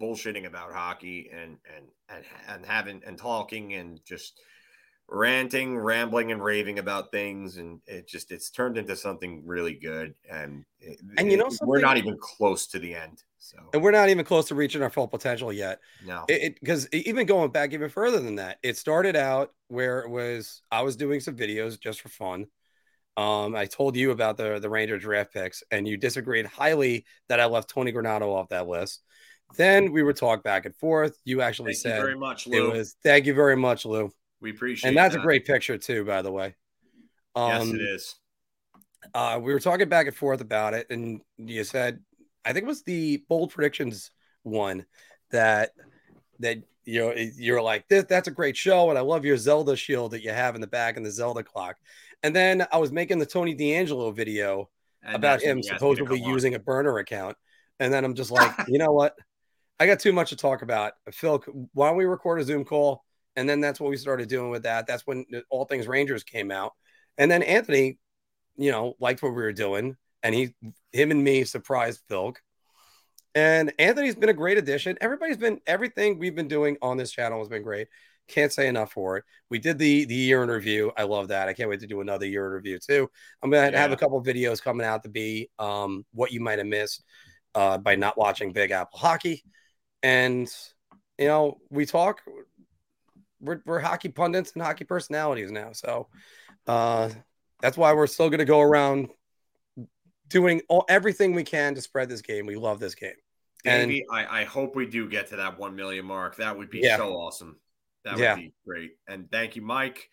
bullshitting 0.00 0.46
about 0.46 0.72
hockey 0.72 1.30
and 1.32 1.58
and 1.76 1.86
and 2.08 2.24
and 2.48 2.66
having 2.66 3.02
and 3.06 3.18
talking 3.18 3.74
and 3.74 4.00
just 4.04 4.40
ranting, 5.08 5.76
rambling, 5.76 6.32
and 6.32 6.42
raving 6.42 6.78
about 6.78 7.10
things, 7.12 7.58
and 7.58 7.80
it 7.86 8.08
just 8.08 8.32
it's 8.32 8.50
turned 8.50 8.78
into 8.78 8.96
something 8.96 9.42
really 9.44 9.74
good. 9.74 10.14
And 10.30 10.64
it- 10.80 10.98
And 11.18 11.30
you 11.30 11.36
know 11.36 11.46
it- 11.46 11.58
we're 11.62 11.80
not 11.80 11.98
even 11.98 12.16
close 12.18 12.66
to 12.68 12.78
the 12.78 12.94
end. 12.94 13.22
So 13.38 13.58
And 13.74 13.82
we're 13.82 13.90
not 13.90 14.08
even 14.08 14.24
close 14.24 14.46
to 14.48 14.54
reaching 14.54 14.82
our 14.82 14.88
full 14.90 15.08
potential 15.08 15.52
yet. 15.52 15.80
no, 16.06 16.24
it 16.28 16.58
because 16.60 16.88
even 16.92 17.26
going 17.26 17.50
back 17.50 17.72
even 17.72 17.90
further 17.90 18.20
than 18.20 18.36
that 18.36 18.58
it 18.62 18.76
started 18.76 19.16
out 19.16 19.52
where 19.66 19.98
it 20.00 20.08
was 20.08 20.62
i 20.70 20.80
was 20.82 20.94
doing 20.96 21.18
some 21.18 21.34
videos 21.36 21.78
just 21.80 22.00
for 22.00 22.08
fun 22.08 22.46
um 23.16 23.54
i 23.54 23.66
told 23.66 23.96
you 23.96 24.10
about 24.10 24.36
the 24.36 24.58
the 24.58 24.70
ranger 24.70 24.98
draft 24.98 25.32
picks 25.32 25.62
and 25.70 25.86
you 25.86 25.96
disagreed 25.96 26.46
highly 26.46 27.04
that 27.28 27.40
i 27.40 27.44
left 27.44 27.68
tony 27.68 27.92
granado 27.92 28.32
off 28.34 28.48
that 28.48 28.66
list 28.66 29.02
then 29.56 29.92
we 29.92 30.02
would 30.02 30.16
talk 30.16 30.42
back 30.42 30.64
and 30.64 30.74
forth 30.76 31.18
you 31.24 31.42
actually 31.42 31.74
thank 31.74 31.84
you 31.84 31.90
said 31.90 32.00
very 32.00 32.16
much, 32.16 32.46
it 32.46 32.50
Lou. 32.50 32.70
was 32.70 32.96
thank 33.02 33.26
you 33.26 33.34
very 33.34 33.56
much 33.56 33.84
lou 33.84 34.10
we 34.40 34.50
appreciate 34.50 34.88
and 34.88 34.96
that's 34.96 35.14
a 35.14 35.18
great 35.18 35.44
picture 35.44 35.76
too 35.76 36.04
by 36.04 36.22
the 36.22 36.32
way 36.32 36.54
Yes, 37.34 37.62
um 37.62 37.74
it 37.74 37.80
is. 37.80 38.14
uh, 39.14 39.40
we 39.42 39.52
were 39.52 39.60
talking 39.60 39.88
back 39.88 40.06
and 40.06 40.14
forth 40.14 40.40
about 40.42 40.74
it, 40.74 40.86
and 40.90 41.22
you 41.38 41.64
said, 41.64 42.00
I 42.44 42.52
think 42.52 42.64
it 42.64 42.68
was 42.68 42.82
the 42.82 43.24
bold 43.28 43.50
predictions 43.52 44.10
one 44.42 44.84
that 45.30 45.70
that 46.40 46.58
you 46.84 47.00
know 47.00 47.14
you're 47.14 47.62
like 47.62 47.88
this. 47.88 48.04
That's 48.04 48.28
a 48.28 48.32
great 48.32 48.56
show, 48.56 48.90
and 48.90 48.98
I 48.98 49.02
love 49.02 49.24
your 49.24 49.38
Zelda 49.38 49.76
shield 49.76 50.10
that 50.10 50.22
you 50.22 50.30
have 50.30 50.54
in 50.54 50.60
the 50.60 50.66
back 50.66 50.98
and 50.98 51.06
the 51.06 51.10
Zelda 51.10 51.42
clock. 51.42 51.76
And 52.22 52.34
then 52.34 52.66
I 52.72 52.78
was 52.78 52.92
making 52.92 53.18
the 53.18 53.26
Tony 53.26 53.54
DeAngelo 53.56 54.14
video 54.14 54.70
And 55.02 55.16
about 55.16 55.42
him 55.42 55.58
you 55.58 55.64
asked 55.64 55.66
me 55.66 55.74
to 55.74 55.78
supposedly 55.78 56.18
come 56.20 56.26
on. 56.28 56.34
using 56.34 56.54
a 56.54 56.58
burner 56.58 56.98
account, 56.98 57.36
and 57.80 57.92
then 57.92 58.04
I'm 58.04 58.14
just 58.14 58.30
like, 58.30 58.52
you 58.68 58.78
know 58.78 58.92
what? 58.92 59.14
I 59.80 59.86
got 59.86 59.98
too 59.98 60.12
much 60.12 60.30
to 60.30 60.36
talk 60.36 60.62
about. 60.62 60.92
Phil, 61.10 61.42
why 61.72 61.88
don't 61.88 61.96
we 61.96 62.04
record 62.04 62.40
a 62.40 62.44
Zoom 62.44 62.64
call? 62.64 63.04
And 63.34 63.48
then 63.48 63.60
that's 63.60 63.80
what 63.80 63.90
we 63.90 63.96
started 63.96 64.28
doing 64.28 64.50
with 64.50 64.64
that. 64.64 64.86
That's 64.86 65.06
when 65.06 65.24
All 65.50 65.64
Things 65.64 65.88
Rangers 65.88 66.22
came 66.22 66.50
out. 66.50 66.72
And 67.18 67.30
then 67.30 67.42
Anthony, 67.42 67.98
you 68.56 68.70
know, 68.70 68.94
liked 69.00 69.22
what 69.22 69.30
we 69.30 69.42
were 69.42 69.52
doing. 69.52 69.96
And 70.22 70.34
he, 70.34 70.54
him 70.92 71.10
and 71.10 71.24
me 71.24 71.44
surprised 71.44 72.02
Phil. 72.08 72.34
And 73.34 73.72
Anthony's 73.78 74.14
been 74.14 74.28
a 74.28 74.34
great 74.34 74.58
addition. 74.58 74.98
Everybody's 75.00 75.38
been, 75.38 75.60
everything 75.66 76.18
we've 76.18 76.36
been 76.36 76.48
doing 76.48 76.76
on 76.82 76.98
this 76.98 77.10
channel 77.10 77.38
has 77.38 77.48
been 77.48 77.62
great. 77.62 77.88
Can't 78.28 78.52
say 78.52 78.68
enough 78.68 78.92
for 78.92 79.18
it. 79.18 79.24
We 79.50 79.58
did 79.58 79.78
the 79.78 80.04
the 80.04 80.14
year 80.14 80.42
in 80.42 80.48
review. 80.48 80.92
I 80.96 81.02
love 81.02 81.28
that. 81.28 81.48
I 81.48 81.52
can't 81.52 81.68
wait 81.68 81.80
to 81.80 81.86
do 81.86 82.00
another 82.00 82.26
year 82.26 82.46
in 82.46 82.52
review 82.52 82.78
too. 82.78 83.10
I'm 83.42 83.50
gonna 83.50 83.76
have 83.76 83.92
a 83.92 83.96
couple 83.96 84.22
videos 84.22 84.62
coming 84.62 84.86
out 84.86 85.02
to 85.02 85.08
be 85.08 85.50
um, 85.58 86.04
what 86.12 86.32
you 86.32 86.40
might 86.40 86.58
have 86.58 86.66
missed 86.66 87.04
uh, 87.54 87.78
by 87.78 87.96
not 87.96 88.16
watching 88.16 88.52
Big 88.52 88.70
Apple 88.70 88.98
hockey. 88.98 89.44
And 90.02 90.52
you 91.18 91.26
know, 91.26 91.58
we 91.70 91.86
talk. 91.86 92.22
We're, 93.40 93.60
we're 93.66 93.80
hockey 93.80 94.08
pundits 94.08 94.52
and 94.52 94.62
hockey 94.62 94.84
personalities 94.84 95.50
now, 95.50 95.72
so 95.72 96.06
uh, 96.68 97.10
that's 97.60 97.76
why 97.76 97.92
we're 97.92 98.06
still 98.06 98.30
going 98.30 98.38
to 98.38 98.44
go 98.44 98.60
around 98.60 99.08
doing 100.28 100.62
all, 100.68 100.84
everything 100.88 101.34
we 101.34 101.44
can 101.44 101.74
to 101.74 101.80
spread 101.80 102.08
this 102.08 102.22
game. 102.22 102.46
We 102.46 102.56
love 102.56 102.78
this 102.80 102.94
game. 102.94 103.14
And 103.64 103.92
I, 104.10 104.42
I 104.42 104.44
hope 104.44 104.74
we 104.74 104.86
do 104.86 105.08
get 105.08 105.28
to 105.28 105.36
that 105.36 105.58
1 105.58 105.76
million 105.76 106.04
mark. 106.04 106.36
That 106.36 106.56
would 106.56 106.70
be 106.70 106.80
Yeah. 106.80 106.96
so 106.96 107.14
awesome. 107.14 107.56
That 108.04 108.18
would 108.18 108.36
be 108.36 108.52
great. 108.66 108.92
And 109.08 109.30
thank 109.30 109.56
you, 109.56 109.62
Mike. 109.62 110.08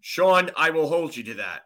Sean, 0.00 0.50
I 0.56 0.70
will 0.70 0.88
hold 0.88 1.16
you 1.16 1.22
to 1.24 1.34
that. 1.34 1.62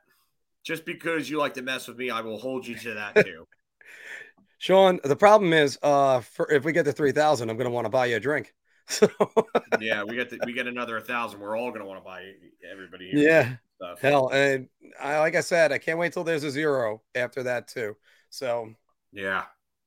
Just 0.64 0.84
because 0.84 1.30
you 1.30 1.38
like 1.38 1.54
to 1.54 1.62
mess 1.62 1.88
with 1.88 1.96
me, 1.96 2.10
I 2.10 2.20
will 2.20 2.38
hold 2.38 2.66
you 2.66 2.74
to 2.76 2.94
that 2.94 3.24
too. 3.24 3.46
Sean, 4.58 5.00
the 5.02 5.16
problem 5.16 5.52
is, 5.52 5.78
uh, 5.82 6.20
for 6.20 6.50
if 6.52 6.64
we 6.64 6.72
get 6.72 6.84
to 6.84 6.92
three 6.92 7.12
thousand, 7.12 7.48
I'm 7.48 7.56
going 7.56 7.64
to 7.66 7.70
want 7.72 7.86
to 7.86 7.90
buy 7.90 8.06
you 8.06 8.16
a 8.16 8.20
drink. 8.20 8.54
So 8.88 9.08
yeah, 9.80 10.02
we 10.02 10.16
get 10.16 10.30
the, 10.30 10.40
we 10.44 10.52
get 10.52 10.66
another 10.66 11.00
thousand. 11.00 11.38
We're 11.38 11.56
all 11.56 11.70
gonna 11.70 11.86
want 11.86 12.00
to 12.00 12.04
buy 12.04 12.32
everybody 12.68 13.08
here. 13.08 13.20
yeah, 13.20 13.56
Stuff. 13.76 14.00
hell, 14.00 14.30
and 14.32 14.68
I, 15.00 15.20
like 15.20 15.36
I 15.36 15.42
said, 15.42 15.70
I 15.70 15.78
can't 15.78 15.96
wait 15.96 16.12
till 16.12 16.24
there's 16.24 16.42
a 16.42 16.50
zero 16.50 17.02
after 17.14 17.44
that 17.44 17.68
too. 17.68 17.96
So 18.30 18.74
Yeah. 19.12 19.44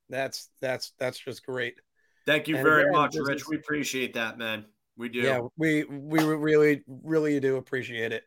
that's 0.07 0.47
that's 0.61 0.93
that's 0.99 1.19
just 1.19 1.45
great. 1.45 1.75
Thank 2.25 2.47
you 2.47 2.55
And 2.55 2.63
very 2.63 2.89
much, 2.89 3.13
Rich. 3.17 3.49
We 3.49 3.57
appreciate 3.57 4.13
that, 4.13 4.37
man. 4.37 4.63
We 4.97 5.09
do. 5.09 5.19
Yeah, 5.19 5.41
we 5.57 5.83
we 5.85 6.23
really 6.23 6.83
really 6.87 7.39
do 7.39 7.57
appreciate 7.57 8.11
it, 8.11 8.23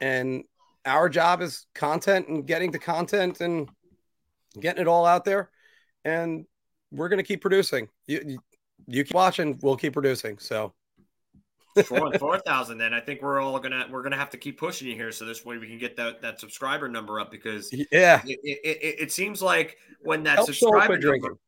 and 0.00 0.44
our 0.84 1.08
job 1.08 1.42
is 1.42 1.66
content 1.74 2.28
and 2.28 2.46
getting 2.46 2.70
the 2.70 2.78
content 2.78 3.40
and 3.40 3.68
getting 4.58 4.80
it 4.80 4.88
all 4.88 5.04
out 5.04 5.24
there, 5.24 5.50
and 6.04 6.46
we're 6.90 7.08
gonna 7.08 7.22
keep 7.22 7.42
producing. 7.42 7.88
You 8.06 8.22
you, 8.24 8.38
you 8.86 9.04
keep 9.04 9.14
watching, 9.14 9.58
we'll 9.62 9.76
keep 9.76 9.92
producing. 9.92 10.38
So 10.38 10.72
Four 11.84 12.12
four 12.18 12.38
thousand. 12.38 12.78
Then 12.78 12.92
I 12.92 13.00
think 13.00 13.22
we're 13.22 13.40
all 13.40 13.58
gonna 13.58 13.86
we're 13.90 14.02
gonna 14.02 14.16
have 14.16 14.30
to 14.30 14.38
keep 14.38 14.58
pushing 14.58 14.88
you 14.88 14.94
here, 14.94 15.12
so 15.12 15.24
this 15.24 15.44
way 15.44 15.58
we 15.58 15.68
can 15.68 15.78
get 15.78 15.96
that 15.96 16.20
that 16.22 16.40
subscriber 16.40 16.88
number 16.88 17.20
up 17.20 17.30
because 17.30 17.72
yeah, 17.92 18.22
it, 18.24 18.38
it, 18.42 19.00
it 19.02 19.12
seems 19.12 19.40
like 19.40 19.76
when 20.00 20.24
that 20.24 20.36
help 20.36 20.46
subscriber 20.46 20.86
quit 20.86 21.00
drinking. 21.00 21.38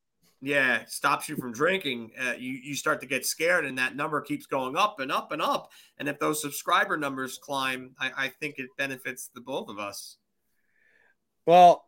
Yeah 0.43 0.85
stops 0.86 1.28
you 1.28 1.36
from 1.36 1.52
drinking, 1.52 2.10
uh, 2.20 2.35
you 2.39 2.52
you 2.52 2.74
start 2.74 3.01
to 3.01 3.06
get 3.06 3.24
scared, 3.24 3.64
and 3.64 3.78
that 3.78 3.97
number 3.97 4.20
keeps 4.20 4.47
going 4.47 4.77
up 4.77 5.01
and 5.01 5.10
up 5.10 5.32
and 5.32 5.40
up. 5.40 5.70
And 5.98 6.09
if 6.09 6.19
those 6.19 6.43
subscriber 6.43 6.97
numbers 6.97 7.39
climb, 7.43 7.93
I, 7.98 8.10
I 8.16 8.28
think 8.28 8.56
it 8.59 8.69
benefits 8.77 9.31
the 9.35 9.40
both 9.40 9.69
of 9.69 9.78
us. 9.78 10.16
Well, 11.47 11.85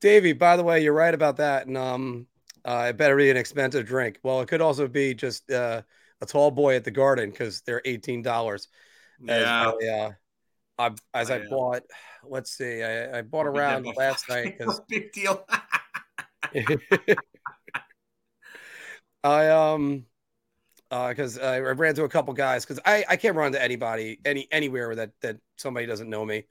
Davey, 0.00 0.34
by 0.34 0.56
the 0.56 0.62
way, 0.62 0.82
you're 0.82 0.92
right 0.92 1.14
about 1.14 1.38
that. 1.38 1.66
And 1.66 1.76
um, 1.76 2.26
uh, 2.64 2.86
it 2.90 2.96
better 2.96 3.16
be 3.16 3.30
an 3.30 3.36
expensive 3.36 3.86
drink. 3.86 4.18
Well, 4.22 4.40
it 4.40 4.48
could 4.48 4.60
also 4.60 4.86
be 4.86 5.14
just 5.14 5.50
uh, 5.50 5.82
a 6.20 6.26
tall 6.26 6.50
boy 6.50 6.76
at 6.76 6.84
the 6.84 6.90
garden 6.90 7.30
because 7.30 7.62
they're 7.62 7.82
eighteen 7.84 8.22
dollars. 8.22 8.68
Yeah. 9.20 9.34
As 9.34 10.16
I, 10.78 10.86
uh, 10.86 10.90
as 11.14 11.30
I 11.30 11.36
I, 11.36 11.46
bought, 11.48 11.82
let's 12.22 12.50
see, 12.50 12.82
I, 12.82 13.18
I 13.18 13.22
bought 13.22 13.46
around 13.46 13.86
last 13.96 14.28
night 14.30 14.58
because 14.58 14.80
big 14.88 15.12
deal. 15.12 15.46
I 19.24 19.48
um 19.48 20.04
because 20.90 21.38
I 21.38 21.58
ran 21.58 21.90
into 21.90 22.04
a 22.04 22.08
couple 22.08 22.32
guys 22.34 22.64
because 22.64 22.78
I 22.84 23.04
I 23.08 23.16
can't 23.16 23.34
run 23.34 23.52
to 23.52 23.62
anybody 23.62 24.20
any 24.24 24.46
anywhere 24.52 24.94
that 24.94 25.10
that 25.22 25.38
somebody 25.56 25.86
doesn't 25.86 26.08
know 26.08 26.24
me 26.24 26.44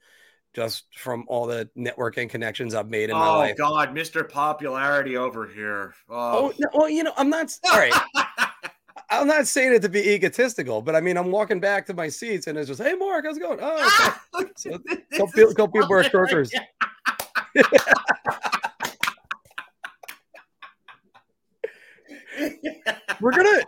just 0.54 0.84
from 0.96 1.24
all 1.28 1.46
the 1.46 1.68
networking 1.76 2.28
connections 2.28 2.74
I've 2.74 2.90
made 2.90 3.10
in 3.10 3.16
my 3.16 3.28
oh 3.28 3.38
life. 3.38 3.56
God, 3.56 3.94
Mr. 3.94 4.28
Popularity 4.28 5.16
over 5.16 5.46
here. 5.46 5.94
Oh, 6.08 6.46
Oh, 6.46 6.52
no, 6.58 6.68
well, 6.74 6.88
you 6.88 7.02
know, 7.02 7.12
I'm 7.16 7.30
not 7.30 7.56
all 7.72 7.78
right. 7.78 7.92
I'm 9.10 9.26
not 9.26 9.46
saying 9.46 9.74
it 9.74 9.82
to 9.82 9.88
be 9.88 10.00
egotistical, 10.14 10.80
but 10.82 10.94
I 10.96 11.00
mean, 11.00 11.16
I'm 11.16 11.30
walking 11.30 11.60
back 11.60 11.86
to 11.86 11.94
my 11.94 12.08
seats 12.08 12.46
and 12.46 12.58
it's 12.58 12.68
just, 12.68 12.80
hey, 12.80 12.94
Mark, 12.94 13.24
how's 13.24 13.36
it 13.36 13.40
going? 13.40 13.58
Oh, 13.60 14.16
okay. 14.34 14.50
So, 14.56 14.70
couple, 15.12 15.26
people- 15.28 15.54
couple 15.54 15.80
people 15.82 15.94
are 15.94 16.04
croakers. 16.10 16.52
we're 23.20 23.32
gonna 23.32 23.62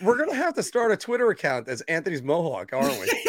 we're 0.00 0.18
gonna 0.18 0.34
have 0.34 0.54
to 0.54 0.62
start 0.62 0.92
a 0.92 0.96
Twitter 0.96 1.30
account 1.30 1.68
as 1.68 1.80
Anthony's 1.82 2.22
Mohawk, 2.22 2.72
aren't 2.72 3.00
we? 3.00 3.10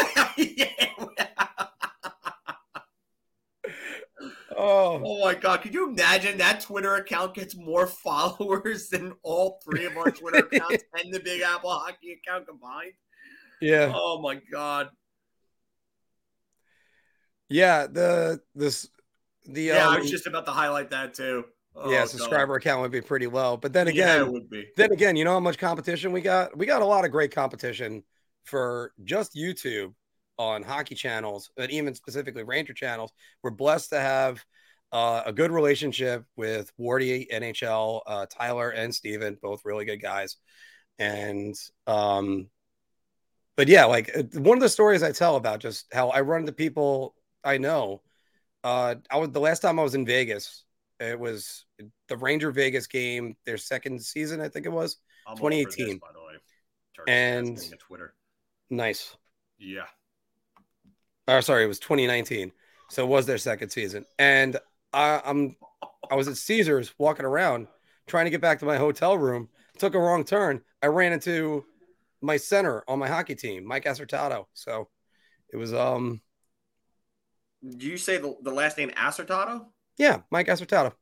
Oh. 4.65 5.01
oh 5.03 5.25
my 5.25 5.35
god! 5.35 5.61
Could 5.61 5.73
you 5.73 5.89
imagine 5.89 6.37
that 6.37 6.61
Twitter 6.61 6.95
account 6.95 7.33
gets 7.33 7.53
more 7.53 7.85
followers 8.03 8.87
than 8.87 9.13
all 9.21 9.59
three 9.65 9.83
of 9.85 9.97
our 9.97 10.09
Twitter 10.09 10.37
accounts 10.37 10.85
and 10.93 11.13
the 11.13 11.19
Big 11.19 11.41
Apple 11.41 11.69
hockey 11.71 12.13
account 12.13 12.47
combined? 12.47 12.93
Yeah. 13.59 13.91
Oh 13.93 14.21
my 14.21 14.39
god. 14.51 14.89
Yeah 17.49 17.87
the 17.87 18.41
this 18.55 18.87
the 19.45 19.63
yeah 19.63 19.85
um, 19.85 19.95
I 19.95 19.97
was 19.97 20.07
um, 20.07 20.11
just 20.11 20.27
about 20.27 20.45
to 20.45 20.51
highlight 20.51 20.91
that 20.91 21.13
too. 21.13 21.43
Oh, 21.75 21.89
yeah 21.89 22.05
subscriber 22.05 22.55
account 22.55 22.81
would 22.81 22.91
be 22.91 23.01
pretty 23.01 23.27
low. 23.27 23.57
But 23.57 23.73
then 23.73 23.87
Yeah, 23.87 24.15
again, 24.15 24.27
it 24.27 24.31
would 24.31 24.49
be. 24.49 24.67
then 24.77 24.91
again, 24.91 25.15
you 25.15 25.23
know 25.23 25.33
how 25.33 25.39
much 25.39 25.57
competition 25.57 26.11
we 26.11 26.21
got? 26.21 26.57
We 26.57 26.65
got 26.65 26.81
a 26.81 26.85
lot 26.85 27.05
of 27.05 27.11
great 27.11 27.31
competition 27.31 28.03
for 28.45 28.91
just 29.03 29.35
YouTube 29.35 29.93
on 30.37 30.63
hockey 30.63 30.95
channels, 30.95 31.51
and 31.57 31.71
even 31.71 31.93
specifically 31.95 32.43
Ranger 32.43 32.73
channels. 32.73 33.11
We're 33.43 33.51
blessed 33.51 33.89
to 33.91 33.99
have 33.99 34.43
uh, 34.91 35.23
a 35.25 35.33
good 35.33 35.51
relationship 35.51 36.25
with 36.35 36.71
Wardy, 36.79 37.27
NHL, 37.31 38.01
uh, 38.05 38.25
Tyler, 38.29 38.69
and 38.69 38.93
Steven, 38.93 39.37
both 39.41 39.61
really 39.65 39.85
good 39.85 40.01
guys. 40.01 40.37
And, 40.99 41.55
um, 41.87 42.47
but 43.55 43.67
yeah, 43.67 43.85
like 43.85 44.11
uh, 44.15 44.23
one 44.39 44.57
of 44.57 44.61
the 44.61 44.69
stories 44.69 45.03
I 45.03 45.11
tell 45.11 45.35
about 45.35 45.59
just 45.59 45.85
how 45.93 46.09
I 46.09 46.21
run 46.21 46.41
into 46.41 46.51
people 46.51 47.15
I 47.43 47.57
know. 47.57 48.01
Uh, 48.63 48.95
I 49.11 49.17
was 49.17 49.31
the 49.31 49.39
last 49.39 49.61
time 49.61 49.79
I 49.79 49.83
was 49.83 49.95
in 49.95 50.05
Vegas. 50.05 50.63
It 50.99 51.19
was 51.19 51.65
the 52.07 52.17
Ranger 52.17 52.51
Vegas 52.51 52.87
game, 52.87 53.35
their 53.45 53.57
second 53.57 54.01
season, 54.01 54.39
I 54.41 54.47
think 54.49 54.65
it 54.65 54.71
was. 54.71 54.97
I'm 55.27 55.31
all 55.31 55.37
for 55.37 55.49
this, 55.49 55.75
2018. 55.75 55.97
by 55.99 56.07
the 56.13 56.19
way. 56.19 56.33
Turkey 56.95 57.11
And- 57.11 57.57
That's 57.57 57.67
me 57.69 57.73
on 57.73 57.77
Twitter. 57.79 58.13
Nice. 58.69 59.15
Yeah. 59.57 59.85
Or 61.27 61.41
sorry, 61.41 61.63
it 61.63 61.67
was 61.67 61.79
2019. 61.79 62.51
So 62.89 63.03
it 63.03 63.07
was 63.09 63.25
their 63.25 63.37
second 63.37 63.69
season. 63.69 64.05
And 64.19 64.57
I, 64.91 65.21
I'm 65.25 65.55
I 66.11 66.15
was 66.15 66.27
at 66.27 66.37
Caesars 66.37 66.93
walking 66.97 67.25
around 67.25 67.67
trying 68.07 68.25
to 68.25 68.29
get 68.31 68.41
back 68.41 68.59
to 68.59 68.65
my 68.65 68.77
hotel 68.77 69.17
room. 69.17 69.49
Took 69.79 69.95
a 69.95 69.99
wrong 69.99 70.23
turn. 70.23 70.61
I 70.81 70.87
ran 70.87 71.13
into 71.13 71.65
my 72.21 72.37
center 72.37 72.83
on 72.87 72.99
my 72.99 73.07
hockey 73.07 73.35
team, 73.35 73.65
Mike 73.65 73.85
Acertato. 73.85 74.47
So 74.53 74.89
it 75.51 75.57
was 75.57 75.73
um 75.73 76.21
Do 77.77 77.87
you 77.87 77.97
say 77.97 78.17
the, 78.17 78.35
the 78.43 78.51
last 78.51 78.77
name 78.77 78.91
Acertato? 78.95 79.72
Yeah, 79.97 80.21
Mike 80.31 80.47
Acertato. 80.47 80.95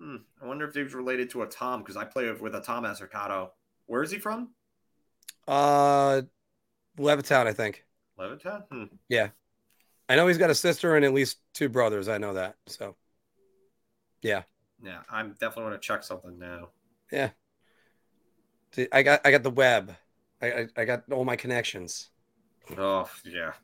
Hmm. 0.00 0.16
I 0.42 0.46
wonder 0.46 0.66
if 0.68 0.74
he 0.74 0.82
was 0.82 0.94
related 0.94 1.30
to 1.30 1.42
a 1.42 1.46
Tom 1.46 1.80
because 1.80 1.96
I 1.96 2.04
play 2.04 2.30
with 2.30 2.54
a 2.54 2.60
Tom 2.60 2.84
Acertato. 2.84 3.52
Where 3.86 4.02
is 4.02 4.10
he 4.10 4.18
from? 4.18 4.54
Uh 5.46 6.22
Levittown, 6.98 7.46
I 7.46 7.52
think. 7.54 7.86
Levittown? 8.18 8.64
Hmm. 8.70 8.84
I 10.08 10.16
know 10.16 10.26
he's 10.26 10.38
got 10.38 10.50
a 10.50 10.54
sister 10.54 10.96
and 10.96 11.04
at 11.04 11.14
least 11.14 11.38
two 11.54 11.68
brothers. 11.68 12.08
I 12.08 12.18
know 12.18 12.34
that. 12.34 12.56
So 12.66 12.96
Yeah, 14.22 14.44
Yeah, 14.82 15.02
I'm 15.10 15.32
definitely 15.32 15.70
want 15.70 15.82
to 15.82 15.86
check 15.86 16.02
something 16.04 16.38
now. 16.38 16.68
yeah. 17.10 17.32
See, 18.72 18.88
I 18.92 19.02
got 19.02 19.20
I 19.24 19.30
got 19.30 19.42
the 19.42 19.50
web. 19.50 19.96
I, 20.40 20.52
I, 20.52 20.68
I 20.76 20.84
got 20.84 21.10
all 21.12 21.24
my 21.24 21.36
connections. 21.36 22.10
Oh, 22.76 23.08
yeah. 23.24 23.54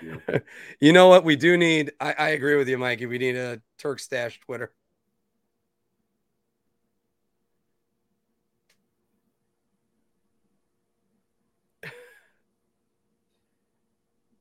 you 0.80 0.92
know 0.92 1.08
what? 1.08 1.24
We 1.24 1.36
do 1.36 1.56
need. 1.56 1.92
I, 2.00 2.12
I 2.12 2.28
agree 2.30 2.56
with 2.56 2.68
you, 2.68 2.78
Mikey. 2.78 3.06
We 3.06 3.18
need 3.18 3.36
a 3.36 3.60
Turk 3.78 4.00
stash 4.00 4.40
Twitter. 4.40 4.72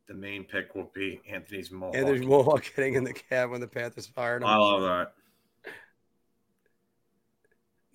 The 0.08 0.16
main 0.16 0.44
pick 0.44 0.74
will 0.74 0.90
be 0.96 1.22
Anthony's 1.30 1.70
Mohawk. 1.70 1.96
And 1.96 2.08
there's 2.08 2.26
Mohawk 2.26 2.66
getting 2.76 2.96
in 2.96 3.04
the 3.04 3.14
cab 3.14 3.52
when 3.52 3.62
the 3.62 3.68
Panthers 3.68 4.08
fired 4.08 4.42
him. 4.42 4.48
I 4.48 4.56
love 4.56 4.82
that. 4.82 5.14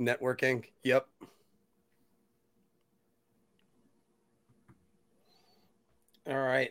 Networking. 0.00 0.64
Yep. 0.84 1.08
All 6.28 6.38
right. 6.38 6.70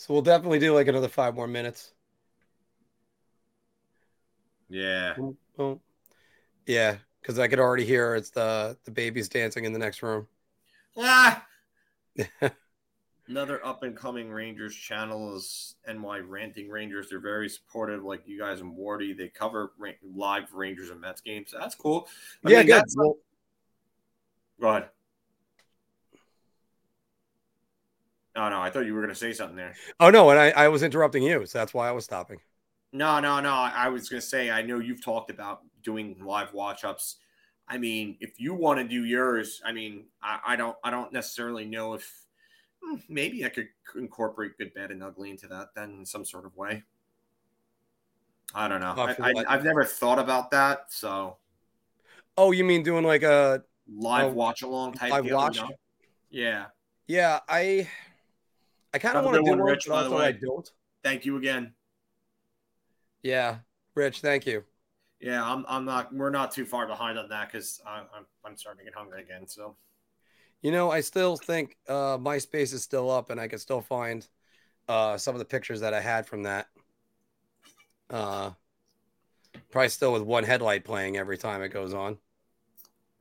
So 0.00 0.14
we'll 0.14 0.22
definitely 0.22 0.58
do 0.58 0.72
like 0.72 0.88
another 0.88 1.08
five 1.08 1.34
more 1.34 1.46
minutes. 1.46 1.92
Yeah. 4.70 5.14
Yeah, 6.64 6.96
because 7.20 7.38
I 7.38 7.48
could 7.48 7.58
already 7.58 7.84
hear 7.84 8.14
it's 8.14 8.30
the 8.30 8.78
the 8.84 8.92
babies 8.92 9.28
dancing 9.28 9.66
in 9.66 9.74
the 9.74 9.78
next 9.78 10.02
room. 10.02 10.26
Ah! 10.96 11.44
Another 13.28 13.64
up 13.64 13.82
and 13.82 13.94
coming 13.94 14.30
Rangers 14.30 14.74
channel 14.74 15.36
is 15.36 15.76
NY 15.86 16.20
Ranting 16.20 16.70
Rangers. 16.70 17.10
They're 17.10 17.20
very 17.20 17.50
supportive, 17.50 18.02
like 18.02 18.26
you 18.26 18.38
guys 18.38 18.62
and 18.62 18.74
Wardy. 18.74 19.14
They 19.14 19.28
cover 19.28 19.72
ra- 19.78 19.90
live 20.02 20.54
Rangers 20.54 20.88
and 20.88 21.02
Mets 21.02 21.20
games. 21.20 21.52
That's 21.52 21.74
cool. 21.74 22.08
I 22.46 22.50
yeah, 22.50 22.56
mean, 22.56 22.66
good. 22.68 22.72
that's- 22.76 22.94
Well, 22.96 23.16
Go 24.62 24.68
ahead. 24.70 24.88
No, 28.36 28.48
no, 28.48 28.60
I 28.60 28.70
thought 28.70 28.86
you 28.86 28.94
were 28.94 29.00
going 29.00 29.12
to 29.12 29.18
say 29.18 29.32
something 29.32 29.56
there. 29.56 29.74
oh 29.98 30.10
no, 30.10 30.30
and 30.30 30.38
I, 30.38 30.50
I 30.50 30.68
was 30.68 30.82
interrupting 30.82 31.22
you, 31.22 31.46
so 31.46 31.58
that's 31.58 31.74
why 31.74 31.88
I 31.88 31.92
was 31.92 32.04
stopping. 32.04 32.38
No, 32.92 33.20
no, 33.20 33.40
no. 33.40 33.52
I 33.52 33.88
was 33.88 34.08
going 34.08 34.20
to 34.20 34.26
say, 34.26 34.50
I 34.50 34.62
know 34.62 34.78
you've 34.78 35.04
talked 35.04 35.30
about 35.30 35.60
doing 35.82 36.16
live 36.24 36.52
watch 36.52 36.84
ups. 36.84 37.16
I 37.68 37.78
mean, 37.78 38.16
if 38.20 38.40
you 38.40 38.52
want 38.54 38.80
to 38.80 38.84
do 38.88 39.04
yours, 39.04 39.62
I 39.64 39.72
mean, 39.72 40.06
I, 40.22 40.40
I 40.48 40.56
don't, 40.56 40.76
I 40.82 40.90
don't 40.90 41.12
necessarily 41.12 41.64
know 41.64 41.94
if 41.94 42.26
hmm, 42.82 42.96
maybe 43.08 43.44
I 43.44 43.48
could 43.48 43.68
incorporate 43.94 44.58
good, 44.58 44.74
bad, 44.74 44.90
and 44.90 45.02
ugly 45.04 45.30
into 45.30 45.46
that 45.48 45.68
then 45.76 45.90
in 46.00 46.06
some 46.06 46.24
sort 46.24 46.46
of 46.46 46.56
way. 46.56 46.82
I 48.52 48.66
don't 48.66 48.80
know. 48.80 48.94
Oh, 48.96 49.02
I, 49.02 49.30
I? 49.30 49.44
I've 49.54 49.64
never 49.64 49.84
thought 49.84 50.18
about 50.18 50.50
that. 50.50 50.86
So 50.92 51.36
Oh, 52.36 52.50
you 52.52 52.64
mean 52.64 52.82
doing 52.82 53.04
like 53.04 53.22
a 53.22 53.62
live 53.88 54.32
Oh, 54.32 54.34
watch 54.34 54.62
along 54.62 54.94
type 54.94 55.12
live 55.12 55.24
deal, 55.24 55.32
you 55.32 55.36
watch? 55.36 55.56
know? 55.56 55.70
Yeah. 56.30 56.66
Yeah, 57.06 57.40
I 57.48 57.88
I 58.92 58.98
kind 58.98 59.16
of 59.16 59.24
want 59.24 59.36
to 59.36 59.42
do 59.42 59.56
one, 59.56 59.60
Rich, 59.60 59.86
by 59.88 60.02
the 60.02 60.10
also 60.10 60.16
I 60.16 60.30
way. 60.30 60.38
don't. 60.40 60.68
Thank 61.02 61.24
you 61.24 61.36
again. 61.36 61.74
Yeah, 63.22 63.58
Rich, 63.94 64.20
thank 64.20 64.46
you. 64.46 64.64
Yeah, 65.20 65.44
I'm. 65.44 65.64
I'm 65.68 65.84
not. 65.84 66.14
We're 66.14 66.30
not 66.30 66.50
too 66.52 66.64
far 66.64 66.86
behind 66.86 67.18
on 67.18 67.28
that 67.28 67.50
because 67.52 67.80
I'm. 67.86 68.04
I'm 68.44 68.56
starting 68.56 68.80
to 68.80 68.84
get 68.84 68.94
hungry 68.98 69.22
again. 69.22 69.46
So 69.46 69.76
You 70.62 70.72
know, 70.72 70.90
I 70.90 71.00
still 71.00 71.36
think 71.36 71.76
uh, 71.88 72.18
MySpace 72.18 72.72
is 72.74 72.82
still 72.82 73.10
up, 73.10 73.30
and 73.30 73.40
I 73.40 73.48
can 73.48 73.58
still 73.58 73.80
find 73.80 74.26
uh, 74.88 75.16
some 75.18 75.34
of 75.34 75.38
the 75.38 75.44
pictures 75.44 75.80
that 75.80 75.94
I 75.94 76.00
had 76.00 76.26
from 76.26 76.42
that. 76.44 76.68
Uh, 78.10 78.50
probably 79.70 79.88
still 79.88 80.12
with 80.12 80.22
one 80.22 80.44
headlight 80.44 80.84
playing 80.84 81.16
every 81.16 81.38
time 81.38 81.62
it 81.62 81.70
goes 81.70 81.94
on. 81.94 82.18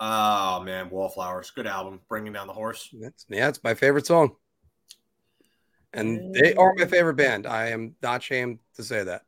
Oh 0.01 0.61
man, 0.61 0.89
Wallflowers, 0.89 1.51
good 1.51 1.67
album. 1.67 2.01
Bringing 2.09 2.33
down 2.33 2.47
the 2.47 2.53
horse. 2.53 2.89
That's, 2.93 3.25
yeah, 3.29 3.49
it's 3.49 3.63
my 3.63 3.73
favorite 3.73 4.05
song, 4.05 4.35
and 5.93 6.33
they 6.33 6.53
are 6.55 6.73
my 6.75 6.85
favorite 6.85 7.15
band. 7.15 7.47
I 7.47 7.67
am 7.69 7.95
not 8.01 8.21
ashamed 8.21 8.59
to 8.75 8.83
say 8.83 9.03
that. 9.03 9.23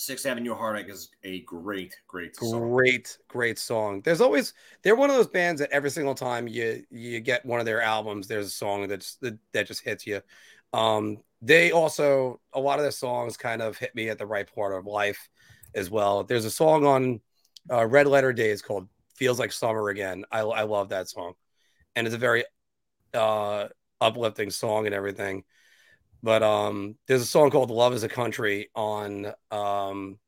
Sixth 0.00 0.24
Avenue 0.24 0.54
Heartache 0.54 0.88
is 0.88 1.10
a 1.24 1.40
great, 1.40 1.94
great 2.08 2.34
song. 2.34 2.70
Great, 2.70 3.18
great 3.28 3.58
song. 3.58 4.00
There's 4.00 4.22
always 4.22 4.54
they're 4.82 4.96
one 4.96 5.10
of 5.10 5.16
those 5.16 5.26
bands 5.26 5.60
that 5.60 5.70
every 5.72 5.90
single 5.90 6.14
time 6.14 6.48
you 6.48 6.84
you 6.90 7.20
get 7.20 7.44
one 7.44 7.60
of 7.60 7.66
their 7.66 7.82
albums, 7.82 8.26
there's 8.26 8.46
a 8.46 8.50
song 8.50 8.88
that's 8.88 9.16
that, 9.16 9.38
that 9.52 9.66
just 9.66 9.82
hits 9.82 10.06
you. 10.06 10.22
Um, 10.72 11.18
they 11.42 11.72
also 11.72 12.40
a 12.54 12.60
lot 12.60 12.78
of 12.78 12.84
their 12.84 12.92
songs 12.92 13.36
kind 13.36 13.60
of 13.60 13.76
hit 13.76 13.94
me 13.94 14.08
at 14.08 14.16
the 14.16 14.26
right 14.26 14.48
part 14.54 14.72
of 14.72 14.86
life 14.86 15.28
as 15.74 15.90
well. 15.90 16.24
There's 16.24 16.46
a 16.46 16.50
song 16.50 16.86
on 16.86 17.20
uh, 17.70 17.84
Red 17.84 18.06
Letter 18.06 18.32
Days 18.32 18.62
called 18.62 18.88
"Feels 19.16 19.38
Like 19.38 19.52
Summer 19.52 19.90
Again." 19.90 20.24
I 20.30 20.40
I 20.40 20.62
love 20.62 20.88
that 20.90 21.10
song, 21.10 21.34
and 21.94 22.06
it's 22.06 22.16
a 22.16 22.18
very 22.18 22.44
uh 23.12 23.68
uplifting 24.00 24.50
song 24.50 24.86
and 24.86 24.94
everything. 24.94 25.44
But 26.22 26.42
um, 26.42 26.96
there's 27.06 27.22
a 27.22 27.26
song 27.26 27.50
called 27.50 27.70
"Love 27.70 27.94
Is 27.94 28.02
a 28.02 28.08
Country" 28.08 28.68
on 28.74 29.32
um, 29.50 30.18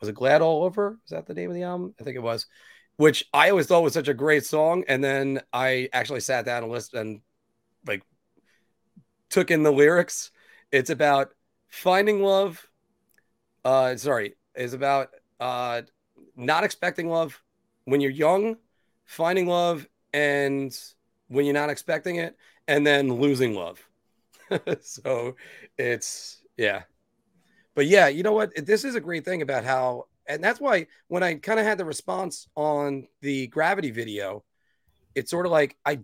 was 0.00 0.08
it 0.08 0.14
Glad 0.14 0.42
All 0.42 0.64
Over? 0.64 0.98
Is 1.04 1.10
that 1.10 1.26
the 1.26 1.34
name 1.34 1.50
of 1.50 1.54
the 1.54 1.62
album? 1.62 1.94
I 2.00 2.04
think 2.04 2.16
it 2.16 2.22
was. 2.22 2.46
Which 2.96 3.24
I 3.32 3.50
always 3.50 3.66
thought 3.66 3.82
was 3.82 3.94
such 3.94 4.08
a 4.08 4.14
great 4.14 4.44
song, 4.44 4.84
and 4.88 5.02
then 5.02 5.40
I 5.52 5.88
actually 5.92 6.20
sat 6.20 6.44
down 6.44 6.62
and 6.62 6.72
listened 6.72 7.00
and 7.00 7.20
like 7.86 8.02
took 9.30 9.50
in 9.50 9.62
the 9.62 9.72
lyrics. 9.72 10.32
It's 10.70 10.90
about 10.90 11.32
finding 11.68 12.22
love. 12.22 12.66
Uh, 13.64 13.96
sorry, 13.96 14.34
is 14.54 14.74
about 14.74 15.10
uh 15.38 15.82
not 16.36 16.64
expecting 16.64 17.08
love 17.08 17.42
when 17.84 18.00
you're 18.00 18.10
young, 18.10 18.56
finding 19.06 19.46
love, 19.46 19.86
and 20.12 20.78
when 21.28 21.46
you're 21.46 21.54
not 21.54 21.70
expecting 21.70 22.16
it, 22.16 22.36
and 22.68 22.86
then 22.86 23.14
losing 23.14 23.54
love. 23.54 23.86
so 24.80 25.36
it's 25.78 26.42
yeah 26.56 26.82
but 27.74 27.86
yeah 27.86 28.08
you 28.08 28.22
know 28.22 28.32
what 28.32 28.50
this 28.56 28.84
is 28.84 28.94
a 28.94 29.00
great 29.00 29.24
thing 29.24 29.42
about 29.42 29.64
how 29.64 30.04
and 30.26 30.42
that's 30.42 30.60
why 30.60 30.86
when 31.08 31.22
i 31.22 31.34
kind 31.34 31.60
of 31.60 31.66
had 31.66 31.78
the 31.78 31.84
response 31.84 32.48
on 32.56 33.06
the 33.20 33.46
gravity 33.48 33.90
video 33.90 34.44
it's 35.14 35.30
sort 35.30 35.46
of 35.46 35.52
like 35.52 35.76
i 35.84 35.98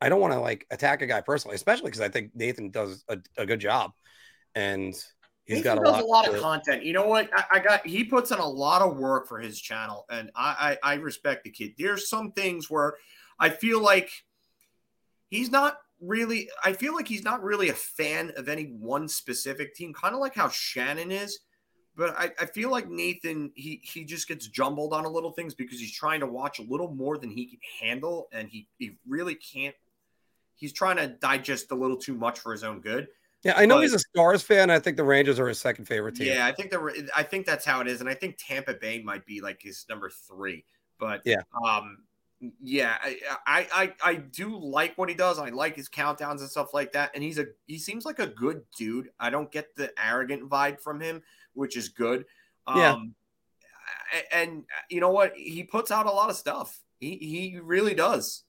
i 0.00 0.08
don't 0.08 0.20
want 0.20 0.32
to 0.32 0.40
like 0.40 0.66
attack 0.70 1.02
a 1.02 1.06
guy 1.06 1.20
personally 1.20 1.54
especially 1.54 1.86
because 1.86 2.00
i 2.00 2.08
think 2.08 2.30
nathan 2.34 2.70
does 2.70 3.04
a, 3.08 3.18
a 3.36 3.46
good 3.46 3.60
job 3.60 3.92
and 4.54 4.94
He's 5.44 5.56
Nathan 5.56 5.76
got 5.76 5.86
a 5.86 5.90
lot, 5.90 6.02
a 6.02 6.06
lot 6.06 6.28
of 6.28 6.40
content. 6.40 6.84
You 6.84 6.92
know 6.92 7.06
what? 7.06 7.28
I, 7.34 7.44
I 7.54 7.58
got 7.58 7.84
he 7.84 8.04
puts 8.04 8.30
in 8.30 8.38
a 8.38 8.46
lot 8.46 8.80
of 8.80 8.96
work 8.96 9.26
for 9.26 9.40
his 9.40 9.60
channel, 9.60 10.04
and 10.08 10.30
I, 10.36 10.78
I 10.84 10.92
I 10.92 10.94
respect 10.94 11.42
the 11.42 11.50
kid. 11.50 11.72
There's 11.76 12.08
some 12.08 12.30
things 12.30 12.70
where 12.70 12.94
I 13.40 13.48
feel 13.48 13.80
like 13.80 14.08
he's 15.30 15.50
not 15.50 15.78
really. 16.02 16.50
I 16.64 16.72
feel 16.72 16.94
like 16.94 17.08
he's 17.08 17.22
not 17.24 17.42
really 17.42 17.68
a 17.70 17.74
fan 17.74 18.32
of 18.36 18.48
any 18.48 18.64
one 18.64 19.08
specific 19.08 19.74
team, 19.74 19.94
kind 19.94 20.14
of 20.14 20.20
like 20.20 20.34
how 20.34 20.48
Shannon 20.48 21.10
is. 21.10 21.38
But 21.94 22.14
I, 22.18 22.30
I 22.40 22.46
feel 22.46 22.70
like 22.70 22.88
Nathan 22.88 23.52
he 23.54 23.80
he 23.84 24.04
just 24.04 24.26
gets 24.26 24.46
jumbled 24.48 24.92
on 24.94 25.04
a 25.04 25.08
little 25.08 25.32
things 25.32 25.54
because 25.54 25.78
he's 25.78 25.92
trying 25.92 26.20
to 26.20 26.26
watch 26.26 26.58
a 26.58 26.62
little 26.62 26.94
more 26.94 27.18
than 27.18 27.30
he 27.30 27.46
can 27.46 27.58
handle, 27.80 28.28
and 28.32 28.48
he 28.48 28.66
he 28.78 28.92
really 29.06 29.34
can't. 29.34 29.74
He's 30.56 30.72
trying 30.72 30.96
to 30.96 31.08
digest 31.08 31.70
a 31.70 31.74
little 31.74 31.96
too 31.96 32.14
much 32.14 32.38
for 32.38 32.52
his 32.52 32.64
own 32.64 32.80
good. 32.80 33.08
Yeah, 33.42 33.54
I 33.56 33.66
know 33.66 33.74
but- 33.76 33.82
he's 33.82 33.92
a 33.94 33.98
Stars 33.98 34.42
fan. 34.42 34.70
I 34.70 34.78
think 34.78 34.96
the 34.96 35.04
Rangers 35.04 35.38
are 35.40 35.48
his 35.48 35.58
second 35.58 35.84
favorite 35.86 36.14
team. 36.14 36.28
Yeah, 36.28 36.46
I 36.46 36.52
think 36.52 36.70
there. 36.70 36.92
I 37.14 37.22
think 37.24 37.44
that's 37.44 37.64
how 37.64 37.80
it 37.80 37.88
is, 37.88 38.00
and 38.00 38.08
I 38.08 38.14
think 38.14 38.36
Tampa 38.38 38.72
Bay 38.74 39.02
might 39.02 39.26
be 39.26 39.40
like 39.42 39.60
his 39.60 39.84
number 39.90 40.08
three. 40.10 40.64
But 40.98 41.20
Yeah. 41.26 41.42
um, 41.66 42.04
yeah, 42.60 42.96
I, 43.02 43.18
I 43.46 43.66
I 43.72 43.92
I 44.10 44.14
do 44.16 44.58
like 44.58 44.96
what 44.98 45.08
he 45.08 45.14
does. 45.14 45.38
I 45.38 45.50
like 45.50 45.76
his 45.76 45.88
countdowns 45.88 46.40
and 46.40 46.50
stuff 46.50 46.74
like 46.74 46.92
that. 46.92 47.12
And 47.14 47.22
he's 47.22 47.38
a 47.38 47.46
he 47.66 47.78
seems 47.78 48.04
like 48.04 48.18
a 48.18 48.26
good 48.26 48.62
dude. 48.76 49.10
I 49.20 49.30
don't 49.30 49.50
get 49.52 49.74
the 49.76 49.92
arrogant 50.02 50.48
vibe 50.50 50.80
from 50.80 51.00
him, 51.00 51.22
which 51.54 51.76
is 51.76 51.88
good. 51.88 52.24
Yeah. 52.68 52.92
Um, 52.94 53.14
and 54.32 54.64
you 54.90 55.00
know 55.00 55.10
what? 55.10 55.34
He 55.36 55.62
puts 55.64 55.90
out 55.90 56.06
a 56.06 56.10
lot 56.10 56.30
of 56.30 56.36
stuff. 56.36 56.80
He 57.00 57.16
he 57.16 57.58
really 57.62 57.94
does. 57.94 58.44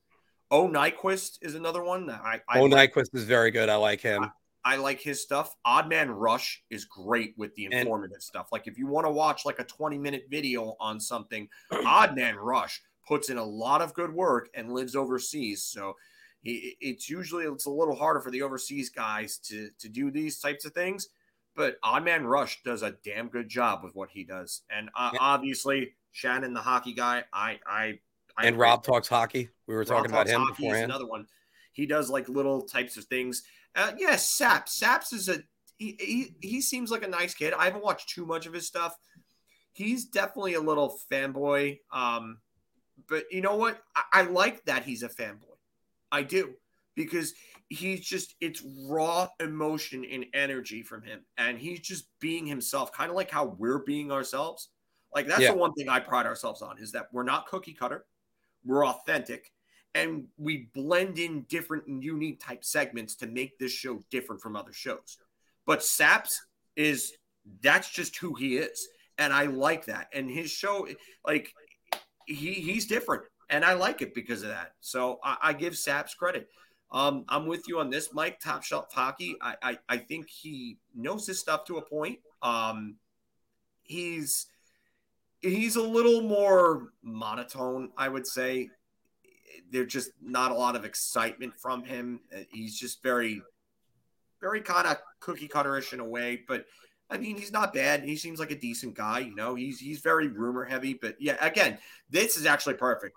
Oh, 0.51 0.67
Nyquist 0.67 1.39
is 1.41 1.55
another 1.55 1.83
one 1.83 2.07
that 2.07 2.21
I. 2.23 2.41
I 2.47 2.59
Oh, 2.59 2.65
like. 2.65 2.93
Nyquist 2.93 3.13
is 3.15 3.23
very 3.23 3.51
good. 3.51 3.69
I 3.69 3.75
like 3.75 4.01
him. 4.01 4.29
I 4.65 4.77
like 4.77 5.01
his 5.01 5.21
stuff. 5.21 5.55
Odd 5.65 5.89
Man 5.89 6.09
Rush 6.09 6.63
is 6.69 6.85
great 6.85 7.33
with 7.37 7.53
the 7.55 7.65
And- 7.65 7.73
informative 7.73 8.21
stuff. 8.21 8.47
Like 8.51 8.65
if 8.67 8.77
you 8.77 8.87
want 8.87 9.05
to 9.05 9.11
watch 9.11 9.45
like 9.45 9.59
a 9.59 9.65
20 9.65 9.97
minute 9.97 10.25
video 10.29 10.75
on 10.79 10.99
something, 10.99 11.49
Odd 11.85 12.15
Man 12.15 12.35
Rush 12.37 12.81
puts 13.07 13.29
in 13.29 13.37
a 13.37 13.43
lot 13.43 13.81
of 13.81 13.93
good 13.93 14.13
work 14.13 14.49
and 14.53 14.73
lives 14.73 14.95
overseas. 14.95 15.63
So 15.63 15.95
he, 16.41 16.75
it's 16.81 17.09
usually 17.09 17.45
it's 17.45 17.65
a 17.65 17.69
little 17.71 17.95
harder 17.95 18.19
for 18.19 18.31
the 18.31 18.41
overseas 18.41 18.89
guys 18.89 19.37
to 19.49 19.69
to 19.79 19.89
do 19.89 20.11
these 20.11 20.39
types 20.39 20.65
of 20.65 20.73
things. 20.73 21.09
But 21.55 21.77
Odd 21.83 22.03
Man 22.03 22.25
Rush 22.25 22.63
does 22.63 22.81
a 22.81 22.95
damn 23.03 23.27
good 23.27 23.47
job 23.47 23.83
with 23.83 23.95
what 23.95 24.09
he 24.09 24.23
does. 24.23 24.61
And 24.69 24.89
uh, 24.95 25.11
Yeah. 25.13 25.19
obviously 25.21 25.93
Shannon, 26.11 26.53
the 26.53 26.61
hockey 26.61 26.93
guy, 26.93 27.23
I 27.31 27.59
I, 27.65 27.99
I 28.37 28.47
and. 28.47 28.57
Rob 28.57 28.83
talks 28.83 29.07
hockey. 29.07 29.49
We 29.67 29.73
were 29.73 29.81
Rob 29.81 29.87
talking 29.87 30.11
about 30.11 30.27
him 30.27 30.45
beforehand. 30.47 30.85
another 30.85 31.07
one. 31.07 31.27
He 31.73 31.85
does 31.85 32.09
like 32.09 32.29
little 32.29 32.61
types 32.61 32.97
of 32.97 33.05
things. 33.05 33.43
Uh, 33.75 33.93
yeah, 33.97 34.15
Saps. 34.15 34.73
Saps 34.73 35.11
is 35.13 35.29
a 35.29 35.39
he, 35.79 35.95
he 35.99 36.35
he 36.47 36.61
seems 36.61 36.91
like 36.91 37.03
a 37.03 37.07
nice 37.07 37.33
kid. 37.33 37.53
I 37.53 37.65
haven't 37.65 37.83
watched 37.83 38.09
too 38.09 38.25
much 38.25 38.45
of 38.45 38.53
his 38.53 38.67
stuff. 38.67 38.95
He's 39.71 40.05
definitely 40.05 40.53
a 40.53 40.61
little 40.61 40.99
fanboy. 41.11 41.79
Um, 41.91 42.37
but 43.07 43.25
you 43.31 43.41
know 43.41 43.55
what? 43.55 43.81
I, 43.95 44.21
I 44.21 44.21
like 44.23 44.63
that 44.65 44.83
he's 44.83 45.03
a 45.03 45.09
fanboy. 45.09 45.57
I 46.11 46.23
do 46.23 46.53
because 46.95 47.33
he's 47.69 48.01
just 48.01 48.35
it's 48.39 48.63
raw 48.87 49.27
emotion 49.39 50.05
and 50.09 50.25
energy 50.33 50.83
from 50.83 51.01
him, 51.01 51.25
and 51.37 51.57
he's 51.57 51.79
just 51.79 52.07
being 52.19 52.45
himself, 52.45 52.91
kind 52.91 53.09
of 53.09 53.15
like 53.15 53.31
how 53.31 53.45
we're 53.57 53.79
being 53.79 54.11
ourselves. 54.11 54.69
Like 55.13 55.27
that's 55.27 55.41
Yeah. 55.41 55.51
the 55.51 55.57
one 55.57 55.73
thing 55.73 55.89
I 55.89 55.99
pride 55.99 56.25
ourselves 56.25 56.61
on 56.61 56.77
is 56.79 56.91
that 56.91 57.07
we're 57.11 57.23
not 57.23 57.47
cookie 57.47 57.73
cutter, 57.73 58.05
we're 58.65 58.85
authentic, 58.85 59.51
and 59.95 60.27
we 60.37 60.69
blend 60.73 61.19
in 61.19 61.43
different 61.43 61.87
and 61.87 62.03
unique 62.03 62.43
type 62.43 62.63
segments 62.63 63.15
to 63.17 63.27
make 63.27 63.57
this 63.57 63.71
show 63.71 63.99
different 64.11 64.41
from 64.41 64.55
other 64.55 64.73
shows. 64.73 65.17
But 65.65 65.83
Saps 65.83 66.41
is 66.75 67.13
that's 67.61 67.89
just 67.89 68.17
who 68.17 68.33
he 68.35 68.57
is, 68.57 68.87
and 69.17 69.33
I 69.33 69.45
like 69.45 69.85
that. 69.85 70.07
And 70.13 70.29
his 70.29 70.51
show, 70.51 70.87
like 71.25 71.53
he 72.25 72.53
he's 72.53 72.85
different, 72.87 73.23
and 73.49 73.63
I 73.63 73.73
like 73.73 74.01
it 74.01 74.13
because 74.13 74.43
of 74.43 74.49
that. 74.49 74.73
So 74.81 75.19
I, 75.23 75.37
I 75.41 75.53
give 75.53 75.77
Saps 75.77 76.13
credit. 76.15 76.49
Um, 76.91 77.25
I'm 77.27 77.47
with 77.47 77.67
you 77.67 77.79
on 77.79 77.89
this, 77.89 78.13
Mike. 78.13 78.39
Top 78.39 78.63
shelf 78.63 78.93
hockey. 78.93 79.35
I, 79.41 79.55
I 79.61 79.77
I 79.89 79.97
think 79.97 80.29
he 80.29 80.77
knows 80.95 81.25
his 81.25 81.39
stuff 81.39 81.65
to 81.65 81.77
a 81.77 81.81
point. 81.81 82.19
Um, 82.41 82.97
he's 83.83 84.47
he's 85.41 85.75
a 85.75 85.81
little 85.81 86.21
more 86.21 86.93
monotone, 87.01 87.89
I 87.97 88.09
would 88.09 88.25
say. 88.25 88.69
There's 89.71 89.91
just 89.91 90.11
not 90.21 90.51
a 90.51 90.55
lot 90.55 90.75
of 90.75 90.85
excitement 90.85 91.53
from 91.59 91.83
him. 91.83 92.21
He's 92.51 92.79
just 92.79 93.03
very, 93.03 93.41
very 94.39 94.61
kind 94.61 94.87
of 94.87 94.97
cookie 95.19 95.47
cutterish 95.47 95.93
in 95.93 95.99
a 95.99 96.05
way. 96.05 96.43
But 96.47 96.65
I 97.09 97.17
mean, 97.17 97.37
he's 97.37 97.51
not 97.51 97.73
bad. 97.73 98.03
He 98.03 98.15
seems 98.15 98.39
like 98.39 98.51
a 98.51 98.59
decent 98.59 98.95
guy. 98.95 99.19
You 99.19 99.35
know, 99.35 99.55
he's 99.55 99.79
he's 99.79 99.99
very 99.99 100.27
rumor 100.27 100.63
heavy. 100.63 100.93
But 100.93 101.15
yeah, 101.19 101.37
again, 101.45 101.77
this 102.09 102.37
is 102.37 102.45
actually 102.45 102.75
perfect. 102.75 103.15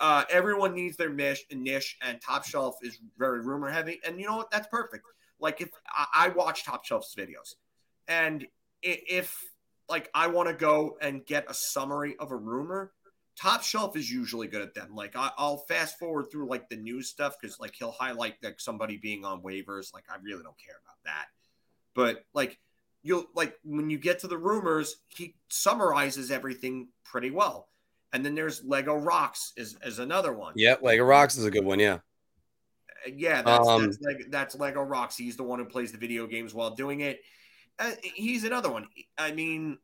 Uh, 0.00 0.24
everyone 0.30 0.74
needs 0.74 0.96
their 0.96 1.10
niche, 1.10 1.44
niche, 1.52 1.98
and 2.02 2.20
Top 2.20 2.44
Shelf 2.46 2.76
is 2.82 2.98
very 3.18 3.40
rumor 3.40 3.70
heavy. 3.70 4.00
And 4.06 4.18
you 4.18 4.26
know 4.26 4.36
what? 4.36 4.50
That's 4.50 4.68
perfect. 4.68 5.04
Like 5.38 5.60
if 5.60 5.68
I, 5.88 6.06
I 6.14 6.28
watch 6.30 6.64
Top 6.64 6.84
Shelf's 6.84 7.14
videos, 7.14 7.54
and 8.08 8.46
if 8.82 9.38
like 9.88 10.08
I 10.14 10.28
want 10.28 10.48
to 10.48 10.54
go 10.54 10.96
and 11.00 11.24
get 11.26 11.50
a 11.50 11.54
summary 11.54 12.16
of 12.18 12.32
a 12.32 12.36
rumor, 12.36 12.92
Top 13.36 13.62
Shelf 13.62 13.96
is 13.96 14.10
usually 14.10 14.46
good 14.46 14.62
at 14.62 14.74
them. 14.74 14.94
Like 14.94 15.14
I, 15.14 15.30
I'll 15.36 15.58
fast 15.58 15.98
forward 15.98 16.30
through 16.30 16.48
like 16.48 16.68
the 16.68 16.76
news 16.76 17.08
stuff 17.08 17.36
because 17.40 17.60
like 17.60 17.74
he'll 17.78 17.92
highlight 17.92 18.36
like 18.42 18.60
somebody 18.60 18.96
being 18.96 19.24
on 19.24 19.42
waivers. 19.42 19.92
Like 19.92 20.04
I 20.08 20.16
really 20.22 20.42
don't 20.42 20.58
care 20.58 20.76
about 20.82 20.96
that. 21.04 21.26
But 21.94 22.24
like 22.32 22.58
you'll 23.06 23.26
like 23.34 23.56
when 23.64 23.88
you 23.88 23.98
get 23.98 24.18
to 24.20 24.28
the 24.28 24.36
rumors, 24.36 24.96
he 25.08 25.36
summarizes 25.48 26.30
everything 26.30 26.88
pretty 27.04 27.30
well. 27.30 27.68
And 28.12 28.24
then 28.24 28.34
there's 28.34 28.64
Lego 28.64 28.94
Rocks 28.96 29.52
is, 29.56 29.76
is 29.84 29.98
another 29.98 30.32
one. 30.32 30.54
Yeah, 30.56 30.76
Lego 30.80 31.04
Rocks 31.04 31.36
is 31.36 31.44
a 31.44 31.50
good 31.50 31.64
one. 31.64 31.78
Yeah. 31.78 31.98
Yeah, 33.06 33.42
that's, 33.42 33.68
Um, 33.68 33.84
that's, 33.84 33.98
Lego, 34.00 34.24
that's 34.30 34.54
Lego 34.56 34.82
Rocks. 34.82 35.16
He's 35.16 35.36
the 35.36 35.42
one 35.42 35.58
who 35.58 35.64
plays 35.64 35.92
the 35.92 35.98
video 35.98 36.26
games 36.26 36.54
while 36.54 36.70
doing 36.74 37.00
it. 37.00 37.20
Uh, 37.78 37.92
he's 38.02 38.44
another 38.44 38.70
one. 38.70 38.88
I 39.18 39.32
mean, 39.32 39.78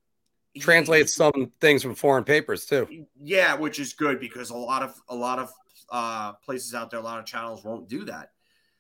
he- 0.55 0.61
Translates 0.61 1.15
some 1.15 1.53
things 1.61 1.83
from 1.83 1.95
foreign 1.95 2.25
papers 2.25 2.67
too. 2.67 3.07
yeah, 3.23 3.55
which 3.55 3.79
is 3.79 3.93
good 3.93 4.19
because 4.19 4.51
a 4.51 4.57
lot 4.57 4.83
of 4.83 5.01
a 5.09 5.15
lot 5.15 5.39
of 5.39 5.53
uh, 5.91 6.33
places 6.45 6.75
out 6.75 6.91
there, 6.91 7.01
a 7.01 7.03
lot 7.03 7.19
of 7.21 7.27
channels 7.27 7.63
won't 7.65 7.89
do 7.89 8.05
that. 8.07 8.31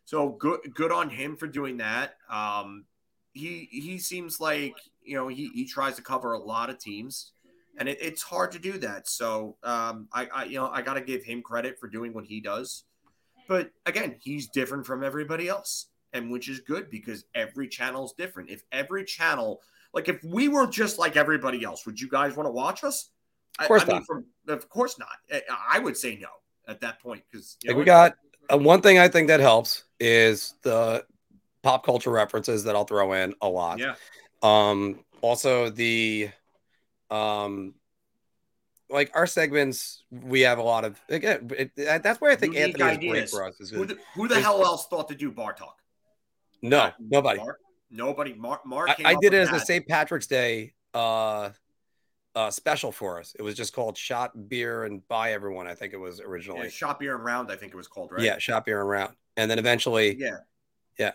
So 0.04 0.30
good, 0.30 0.60
good 0.74 0.90
on 0.92 1.10
him 1.10 1.36
for 1.36 1.46
doing 1.46 1.76
that. 1.78 2.16
Um, 2.28 2.84
he 3.32 3.68
he 3.70 3.98
seems 3.98 4.40
like 4.40 4.76
you 5.02 5.16
know 5.16 5.28
he 5.28 5.48
he 5.48 5.64
tries 5.64 5.96
to 5.96 6.02
cover 6.02 6.32
a 6.32 6.38
lot 6.38 6.70
of 6.70 6.78
teams, 6.78 7.32
and 7.78 7.88
it, 7.88 7.98
it's 8.00 8.22
hard 8.22 8.52
to 8.52 8.58
do 8.58 8.78
that. 8.78 9.08
So 9.08 9.56
um, 9.62 10.08
I, 10.12 10.28
I 10.34 10.44
you 10.44 10.56
know 10.56 10.68
I 10.68 10.82
got 10.82 10.94
to 10.94 11.00
give 11.00 11.24
him 11.24 11.42
credit 11.42 11.78
for 11.78 11.88
doing 11.88 12.12
what 12.12 12.24
he 12.24 12.40
does. 12.40 12.84
But 13.48 13.70
again, 13.86 14.16
he's 14.20 14.48
different 14.48 14.86
from 14.86 15.02
everybody 15.02 15.48
else, 15.48 15.86
and 16.12 16.30
which 16.30 16.48
is 16.48 16.60
good 16.60 16.90
because 16.90 17.24
every 17.34 17.68
channel 17.68 18.04
is 18.04 18.12
different. 18.12 18.50
If 18.50 18.62
every 18.70 19.04
channel, 19.04 19.60
like 19.92 20.08
if 20.08 20.22
we 20.22 20.48
were 20.48 20.66
just 20.66 20.98
like 20.98 21.16
everybody 21.16 21.64
else, 21.64 21.84
would 21.86 22.00
you 22.00 22.08
guys 22.08 22.36
want 22.36 22.46
to 22.46 22.52
watch 22.52 22.84
us? 22.84 23.10
Of 23.58 23.66
course 23.66 23.82
I, 23.82 23.84
I 23.84 23.88
mean, 23.88 23.96
not. 23.96 24.06
from 24.06 24.24
of 24.48 24.68
course 24.68 24.98
not. 24.98 25.08
I, 25.32 25.42
I 25.72 25.78
would 25.78 25.96
say 25.96 26.16
no 26.16 26.28
at 26.68 26.80
that 26.80 27.00
point 27.00 27.22
because 27.30 27.56
Like 27.66 27.76
we 27.76 27.84
got 27.84 28.14
uh, 28.52 28.58
one 28.58 28.80
thing 28.80 28.98
I 28.98 29.08
think 29.08 29.28
that 29.28 29.40
helps 29.40 29.84
is 30.00 30.54
the 30.62 31.04
pop 31.62 31.84
culture 31.84 32.10
references 32.10 32.64
that 32.64 32.76
I'll 32.76 32.84
throw 32.84 33.12
in 33.12 33.34
a 33.40 33.48
lot. 33.48 33.78
yeah, 33.78 33.94
Um, 34.42 35.00
also 35.20 35.70
the, 35.70 36.30
um, 37.10 37.74
like 38.90 39.10
our 39.14 39.26
segments, 39.26 40.04
we 40.10 40.42
have 40.42 40.58
a 40.58 40.62
lot 40.62 40.84
of 40.84 41.00
again. 41.08 41.50
It, 41.56 41.72
that's 41.76 42.20
where 42.20 42.30
I 42.30 42.36
think 42.36 42.54
Unique 42.54 42.80
Anthony 42.80 43.06
is 43.06 43.12
great 43.12 43.30
for 43.30 43.44
us. 43.44 43.58
Is 43.60 43.70
who 43.70 43.86
the, 43.86 43.98
who 44.14 44.28
the 44.28 44.40
hell 44.40 44.62
else 44.64 44.86
thought 44.88 45.08
to 45.08 45.14
do 45.14 45.30
bar 45.30 45.54
talk? 45.54 45.78
no, 46.62 46.90
nobody. 47.00 47.40
Mark, 47.40 47.58
nobody. 47.90 48.34
Mark. 48.34 48.64
Mark 48.66 48.90
I, 48.90 49.12
I 49.12 49.14
did 49.14 49.34
it 49.34 49.48
as 49.48 49.50
a. 49.50 49.60
St. 49.60 49.86
Patrick's 49.88 50.26
Day 50.26 50.74
uh, 50.94 51.50
uh, 52.34 52.50
special 52.50 52.92
for 52.92 53.18
us. 53.18 53.34
It 53.38 53.42
was 53.42 53.54
just 53.54 53.74
called 53.74 53.96
Shot 53.96 54.48
Beer 54.48 54.84
and 54.84 55.06
Buy 55.08 55.32
Everyone. 55.32 55.66
I 55.66 55.74
think 55.74 55.92
it 55.92 55.98
was 55.98 56.20
originally 56.20 56.64
Yeah, 56.64 56.68
shop 56.70 57.00
beer 57.00 57.14
and 57.14 57.24
round. 57.24 57.50
I 57.50 57.56
think 57.56 57.72
it 57.72 57.76
was 57.76 57.88
called 57.88 58.12
right. 58.12 58.22
Yeah, 58.22 58.38
Shot 58.38 58.64
Beer 58.64 58.80
and 58.80 58.88
Round, 58.88 59.14
and 59.36 59.50
then 59.50 59.58
eventually, 59.58 60.16
yeah, 60.16 60.38
yeah. 60.98 61.12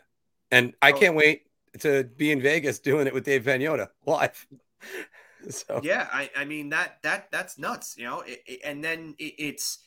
And 0.51 0.73
I 0.81 0.91
Oh. 0.91 0.99
can't 0.99 1.15
wait 1.15 1.47
to 1.79 2.03
be 2.03 2.31
in 2.31 2.41
Vegas 2.41 2.79
doing 2.79 3.07
it 3.07 3.13
with 3.13 3.25
Dave 3.25 3.43
Pagnotta 3.43 3.89
live. 4.05 4.47
so 5.49 5.81
Yeah, 5.81 6.07
I, 6.11 6.29
I 6.35 6.45
mean 6.45 6.69
that 6.69 6.97
that 7.03 7.29
that's 7.31 7.57
nuts, 7.59 7.95
you 7.97 8.05
know. 8.05 8.21
It, 8.21 8.43
it- 8.45 8.61
and 8.63 8.83
then 8.83 9.15
it, 9.19 9.33
it's 9.37 9.79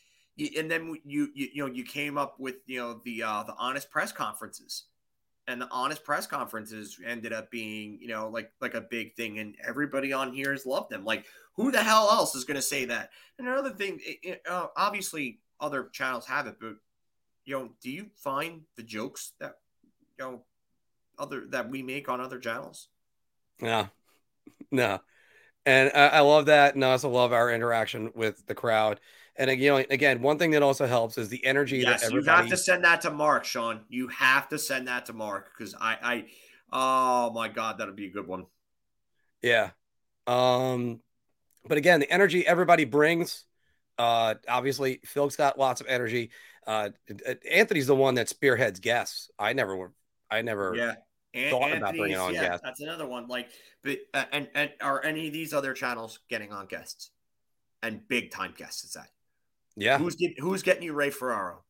and 0.56 0.70
then 0.70 0.96
you, 1.04 1.28
you 1.34 1.48
you 1.54 1.66
know 1.66 1.72
you 1.72 1.84
came 1.84 2.16
up 2.16 2.38
with 2.38 2.56
you 2.66 2.78
know 2.78 3.00
the 3.04 3.22
uh, 3.22 3.42
the 3.42 3.54
honest 3.58 3.90
press 3.90 4.12
conferences, 4.12 4.84
and 5.48 5.60
the 5.60 5.68
honest 5.70 6.04
press 6.04 6.26
conferences 6.26 6.98
ended 7.04 7.32
up 7.32 7.50
being 7.50 7.98
you 8.00 8.08
know 8.08 8.28
like 8.28 8.52
like 8.60 8.74
a 8.74 8.80
big 8.82 9.16
thing, 9.16 9.38
and 9.38 9.56
everybody 9.66 10.12
on 10.12 10.32
here 10.32 10.52
has 10.52 10.66
loved 10.66 10.90
them. 10.90 11.04
Like 11.04 11.26
who 11.56 11.72
the 11.72 11.82
hell 11.82 12.08
else 12.10 12.34
is 12.34 12.44
going 12.44 12.56
to 12.56 12.62
say 12.62 12.86
that? 12.86 13.10
And 13.38 13.48
another 13.48 13.70
thing, 13.70 14.00
it, 14.04 14.42
uh, 14.48 14.68
obviously 14.76 15.40
other 15.60 15.88
channels 15.92 16.26
have 16.26 16.46
it, 16.46 16.56
but 16.60 16.76
you 17.44 17.58
know, 17.58 17.70
do 17.82 17.90
you 17.90 18.06
find 18.16 18.62
the 18.76 18.82
jokes 18.82 19.32
that 19.40 19.56
you 20.18 20.24
know 20.24 20.44
other 21.20 21.44
that 21.50 21.68
we 21.68 21.82
make 21.82 22.08
on 22.08 22.20
other 22.20 22.38
channels? 22.38 22.88
Yeah, 23.62 23.88
no, 24.70 25.00
and 25.66 25.92
I, 25.94 26.08
I 26.08 26.20
love 26.20 26.46
that, 26.46 26.74
and 26.74 26.84
I 26.84 26.92
also 26.92 27.10
love 27.10 27.32
our 27.32 27.50
interaction 27.50 28.10
with 28.14 28.46
the 28.46 28.54
crowd. 28.54 29.00
And 29.36 29.50
you 29.58 29.70
know, 29.70 29.76
again, 29.76 30.20
one 30.20 30.38
thing 30.38 30.50
that 30.50 30.62
also 30.62 30.86
helps 30.86 31.16
is 31.16 31.28
the 31.28 31.44
energy 31.46 31.78
Yes, 31.78 32.02
that 32.02 32.12
you 32.12 32.22
have 32.22 32.48
to 32.48 32.56
send 32.56 32.84
that 32.84 33.00
to 33.02 33.10
Mark, 33.10 33.44
Sean. 33.44 33.80
You 33.88 34.08
have 34.08 34.48
to 34.50 34.58
send 34.58 34.88
that 34.88 35.06
to 35.06 35.12
Mark 35.12 35.50
because 35.56 35.74
I, 35.80 35.96
I, 36.02 36.24
oh 36.72 37.32
my 37.32 37.48
God, 37.48 37.78
that'll 37.78 37.94
be 37.94 38.06
a 38.06 38.10
good 38.10 38.26
one. 38.26 38.46
Yeah. 39.40 39.70
Um, 40.26 41.00
but 41.66 41.78
again, 41.78 42.00
the 42.00 42.10
energy 42.10 42.46
everybody 42.46 42.84
brings. 42.84 43.46
Uh, 43.96 44.34
obviously, 44.48 45.00
Phil's 45.04 45.36
got 45.36 45.58
lots 45.58 45.80
of 45.80 45.86
energy. 45.86 46.30
Uh, 46.66 46.90
Anthony's 47.50 47.86
the 47.86 47.96
one 47.96 48.16
that 48.16 48.28
spearheads 48.28 48.80
guests. 48.80 49.30
I 49.38 49.52
never. 49.52 49.92
I 50.30 50.42
never. 50.42 50.74
Yeah. 50.74 50.94
An- 51.34 51.50
thought 51.50 51.72
about 51.72 51.94
bringing 51.96 52.18
on 52.18 52.34
yeah, 52.34 52.48
guests. 52.48 52.62
That's 52.64 52.80
another 52.80 53.06
one. 53.06 53.28
Like, 53.28 53.50
but 53.82 53.98
uh, 54.14 54.24
and 54.32 54.48
and 54.54 54.70
are 54.80 55.02
any 55.04 55.28
of 55.28 55.32
these 55.32 55.54
other 55.54 55.74
channels 55.74 56.18
getting 56.28 56.52
on 56.52 56.66
guests 56.66 57.10
and 57.82 58.06
big 58.08 58.30
time 58.30 58.52
guests? 58.56 58.84
Is 58.84 58.92
that 58.94 59.08
Yeah. 59.76 59.98
who's 59.98 60.16
get, 60.16 60.38
who's 60.40 60.62
getting 60.62 60.82
you 60.82 60.92
Ray 60.92 61.10
Ferraro? 61.10 61.62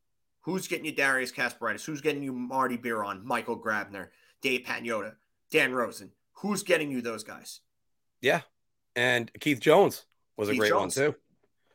Who's 0.42 0.66
getting 0.68 0.86
you 0.86 0.92
Darius 0.92 1.32
Kasparaitis? 1.32 1.84
Who's 1.84 2.00
getting 2.00 2.22
you 2.22 2.32
Marty 2.32 2.78
Biron, 2.78 3.20
Michael 3.24 3.60
Grabner, 3.60 4.08
Dave 4.40 4.62
Pagnotta, 4.62 5.14
Dan 5.50 5.72
Rosen? 5.72 6.12
Who's 6.36 6.62
getting 6.62 6.90
you 6.90 7.02
those 7.02 7.22
guys? 7.24 7.60
Yeah. 8.22 8.40
And 8.96 9.30
Keith 9.40 9.60
Jones 9.60 10.06
was 10.38 10.48
a 10.48 10.56
great 10.56 10.70
Jones. 10.70 10.96
one 10.96 11.12
too. 11.12 11.16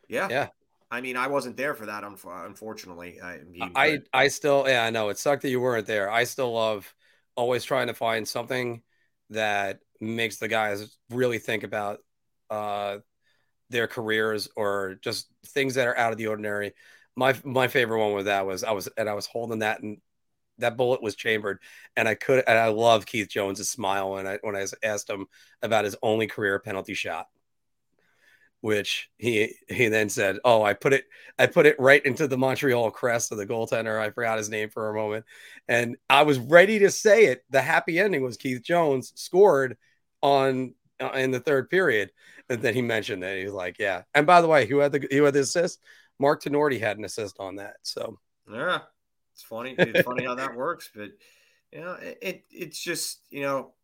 Yeah, 0.09 0.27
Yeah. 0.29 0.47
I 0.91 1.01
mean, 1.01 1.17
I 1.17 1.27
wasn't 1.27 1.57
there 1.57 1.73
for 1.73 1.85
that, 1.87 2.03
unfortunately. 2.03 3.19
I, 3.21 3.39
mean, 3.39 3.71
I 3.75 3.99
I 4.13 4.27
still 4.27 4.65
yeah 4.67 4.83
I 4.85 4.89
know 4.91 5.09
it 5.09 5.17
sucked 5.17 5.41
that 5.43 5.49
you 5.49 5.59
weren't 5.59 5.87
there. 5.87 6.09
I 6.09 6.23
still 6.23 6.53
love 6.53 6.93
always 7.35 7.63
trying 7.63 7.87
to 7.87 7.93
find 7.93 8.27
something 8.27 8.81
that 9.29 9.79
makes 9.99 10.37
the 10.37 10.47
guys 10.47 10.97
really 11.09 11.39
think 11.39 11.63
about 11.63 11.99
uh 12.49 12.97
their 13.69 13.87
careers 13.87 14.47
or 14.55 14.97
just 15.01 15.27
things 15.47 15.75
that 15.75 15.87
are 15.87 15.97
out 15.97 16.11
of 16.11 16.17
the 16.17 16.27
ordinary. 16.27 16.73
My 17.15 17.35
my 17.43 17.67
favorite 17.67 17.99
one 17.99 18.13
with 18.13 18.25
that 18.25 18.45
was 18.45 18.63
I 18.63 18.71
was 18.71 18.89
and 18.97 19.09
I 19.09 19.13
was 19.13 19.25
holding 19.25 19.59
that 19.59 19.81
and 19.81 19.97
that 20.59 20.77
bullet 20.77 21.01
was 21.01 21.15
chambered 21.15 21.59
and 21.97 22.07
I 22.07 22.15
could 22.15 22.43
and 22.47 22.57
I 22.57 22.67
love 22.67 23.05
Keith 23.05 23.29
Jones's 23.29 23.69
smile 23.69 24.11
when 24.11 24.27
I 24.27 24.39
when 24.41 24.55
I 24.55 24.65
asked 24.83 25.09
him 25.09 25.27
about 25.61 25.85
his 25.85 25.95
only 26.01 26.27
career 26.27 26.59
penalty 26.59 26.93
shot 26.93 27.27
which 28.65 29.11
he 29.19 29.53
he 29.69 29.89
then 29.89 30.09
said, 30.09 30.39
"Oh, 30.43 30.63
I 30.63 30.73
put 30.73 30.91
it 30.91 31.05
I 31.37 31.45
put 31.45 31.67
it 31.67 31.79
right 31.79 32.03
into 32.03 32.27
the 32.27 32.35
Montreal 32.35 32.89
crest 32.89 33.31
of 33.31 33.37
the 33.37 33.45
goaltender. 33.45 33.99
I 33.99 34.09
forgot 34.09 34.39
his 34.39 34.49
name 34.49 34.71
for 34.71 34.89
a 34.89 34.93
moment, 34.95 35.23
and 35.67 35.97
I 36.09 36.23
was 36.23 36.39
ready 36.39 36.79
to 36.79 36.89
say 36.89 37.25
it. 37.25 37.43
The 37.51 37.61
happy 37.61 37.99
ending 37.99 38.23
was 38.23 38.37
Keith 38.37 38.63
Jones 38.63 39.13
scored 39.13 39.77
on 40.23 40.73
uh, 40.99 41.11
in 41.11 41.29
the 41.29 41.39
third 41.39 41.69
period, 41.69 42.09
and 42.49 42.59
then 42.59 42.73
he 42.73 42.81
mentioned 42.81 43.21
that 43.21 43.37
he 43.37 43.43
was 43.43 43.53
like, 43.53 43.77
"Yeah." 43.77 44.01
And 44.15 44.25
by 44.25 44.41
the 44.41 44.47
way, 44.47 44.65
who 44.65 44.79
had 44.79 44.91
the 44.91 45.07
who 45.11 45.25
had 45.25 45.35
the 45.35 45.41
assist? 45.41 45.79
Mark 46.17 46.41
Tinordi 46.41 46.79
had 46.79 46.97
an 46.97 47.05
assist 47.05 47.35
on 47.39 47.57
that. 47.57 47.75
So 47.83 48.17
Yeah, 48.51 48.79
it's 49.35 49.43
funny. 49.43 49.75
It's 49.77 50.01
funny 50.01 50.25
how 50.25 50.33
that 50.33 50.55
works, 50.55 50.89
but 50.95 51.11
you 51.71 51.81
know, 51.81 51.93
it, 52.01 52.17
it 52.19 52.45
it's 52.49 52.79
just 52.79 53.19
you 53.29 53.43
know, 53.43 53.74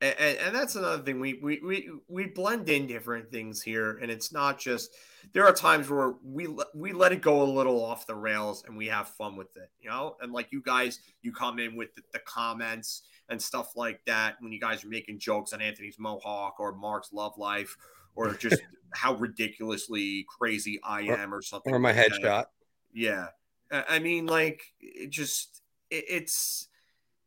and, 0.00 0.38
and 0.38 0.54
that's 0.54 0.76
another 0.76 1.02
thing. 1.02 1.20
We 1.20 1.34
we 1.42 1.60
we 1.64 1.90
we 2.08 2.26
blend 2.26 2.68
in 2.68 2.86
different 2.86 3.30
things 3.30 3.62
here, 3.62 3.98
and 3.98 4.10
it's 4.10 4.32
not 4.32 4.58
just. 4.58 4.90
There 5.34 5.44
are 5.46 5.52
times 5.52 5.90
where 5.90 6.14
we 6.24 6.46
let- 6.46 6.74
we 6.74 6.92
let 6.92 7.12
it 7.12 7.20
go 7.20 7.42
a 7.42 7.44
little 7.44 7.84
off 7.84 8.06
the 8.06 8.14
rails, 8.14 8.64
and 8.66 8.76
we 8.76 8.86
have 8.86 9.08
fun 9.10 9.36
with 9.36 9.54
it, 9.56 9.70
you 9.80 9.90
know. 9.90 10.16
And 10.22 10.32
like 10.32 10.52
you 10.52 10.62
guys, 10.62 11.00
you 11.22 11.32
come 11.32 11.58
in 11.58 11.76
with 11.76 11.94
the, 11.94 12.02
the 12.12 12.20
comments 12.20 13.02
and 13.28 13.40
stuff 13.42 13.76
like 13.76 14.00
that 14.06 14.36
when 14.40 14.52
you 14.52 14.60
guys 14.60 14.84
are 14.84 14.88
making 14.88 15.18
jokes 15.18 15.52
on 15.52 15.60
Anthony's 15.60 15.98
mohawk 15.98 16.60
or 16.60 16.72
Mark's 16.72 17.12
love 17.12 17.36
life. 17.36 17.76
Or 18.14 18.32
just 18.34 18.60
how 18.94 19.14
ridiculously 19.14 20.26
crazy 20.38 20.80
I 20.82 21.02
am, 21.02 21.32
or 21.32 21.42
something. 21.42 21.72
or 21.72 21.78
my 21.78 21.92
like 21.92 22.08
that. 22.08 22.20
headshot. 22.22 22.44
Yeah. 22.92 23.26
I 23.70 23.84
I 23.90 23.98
mean, 24.00 24.26
like, 24.26 24.62
it 24.80 25.10
just, 25.10 25.62
it, 25.90 26.04
it's, 26.08 26.68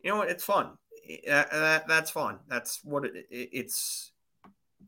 you 0.01 0.09
know, 0.09 0.21
it's 0.21 0.43
fun. 0.43 0.71
Uh, 1.27 1.43
that, 1.51 1.87
that's 1.87 2.11
fun. 2.11 2.39
That's 2.47 2.79
what 2.83 3.05
it, 3.05 3.27
it, 3.29 3.49
it's, 3.51 4.11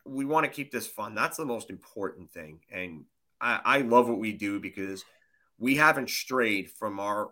we 0.05 0.25
want 0.25 0.45
to 0.45 0.51
keep 0.51 0.71
this 0.71 0.87
fun. 0.87 1.15
That's 1.15 1.37
the 1.37 1.45
most 1.45 1.69
important 1.69 2.31
thing. 2.31 2.59
And 2.71 3.05
I, 3.39 3.59
I 3.63 3.77
love 3.79 4.07
what 4.07 4.19
we 4.19 4.33
do 4.33 4.59
because 4.59 5.03
we 5.57 5.75
haven't 5.75 6.09
strayed 6.09 6.71
from 6.71 6.99
our, 6.99 7.31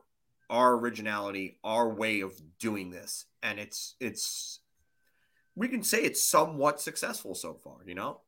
our 0.49 0.73
originality, 0.73 1.59
our 1.63 1.89
way 1.89 2.21
of 2.21 2.33
doing 2.59 2.91
this. 2.91 3.25
And 3.43 3.59
it's, 3.59 3.95
it's, 3.99 4.59
we 5.55 5.67
can 5.67 5.83
say 5.83 5.99
it's 6.03 6.23
somewhat 6.23 6.79
successful 6.79 7.35
so 7.35 7.53
far, 7.53 7.77
you 7.85 7.95
know? 7.95 8.21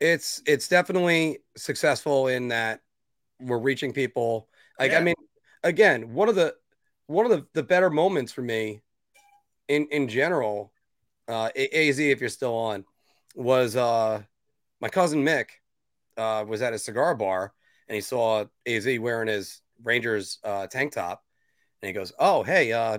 it's 0.00 0.42
it's 0.46 0.68
definitely 0.68 1.38
successful 1.56 2.28
in 2.28 2.48
that 2.48 2.80
we're 3.40 3.58
reaching 3.58 3.92
people. 3.92 4.48
Like 4.78 4.92
I 4.92 5.00
mean, 5.00 5.14
again, 5.62 6.14
one 6.14 6.28
of 6.28 6.34
the 6.34 6.54
one 7.06 7.24
of 7.26 7.32
the, 7.32 7.46
the 7.54 7.62
better 7.62 7.90
moments 7.90 8.32
for 8.32 8.42
me 8.42 8.82
in 9.68 9.86
in 9.90 10.08
general, 10.08 10.72
uh 11.28 11.48
AZ 11.56 11.98
if 11.98 12.20
you're 12.20 12.28
still 12.28 12.54
on, 12.54 12.84
was 13.34 13.76
uh 13.76 14.22
my 14.80 14.88
cousin 14.88 15.24
Mick 15.24 15.46
uh 16.16 16.44
was 16.46 16.62
at 16.62 16.72
a 16.72 16.78
cigar 16.78 17.14
bar 17.14 17.52
and 17.88 17.94
he 17.94 18.00
saw 18.00 18.44
AZ 18.66 18.86
wearing 18.98 19.28
his 19.28 19.60
Rangers 19.82 20.38
uh 20.44 20.66
tank 20.66 20.92
top 20.92 21.22
and 21.82 21.88
he 21.88 21.92
goes, 21.92 22.12
Oh 22.18 22.42
hey, 22.42 22.72
uh 22.72 22.98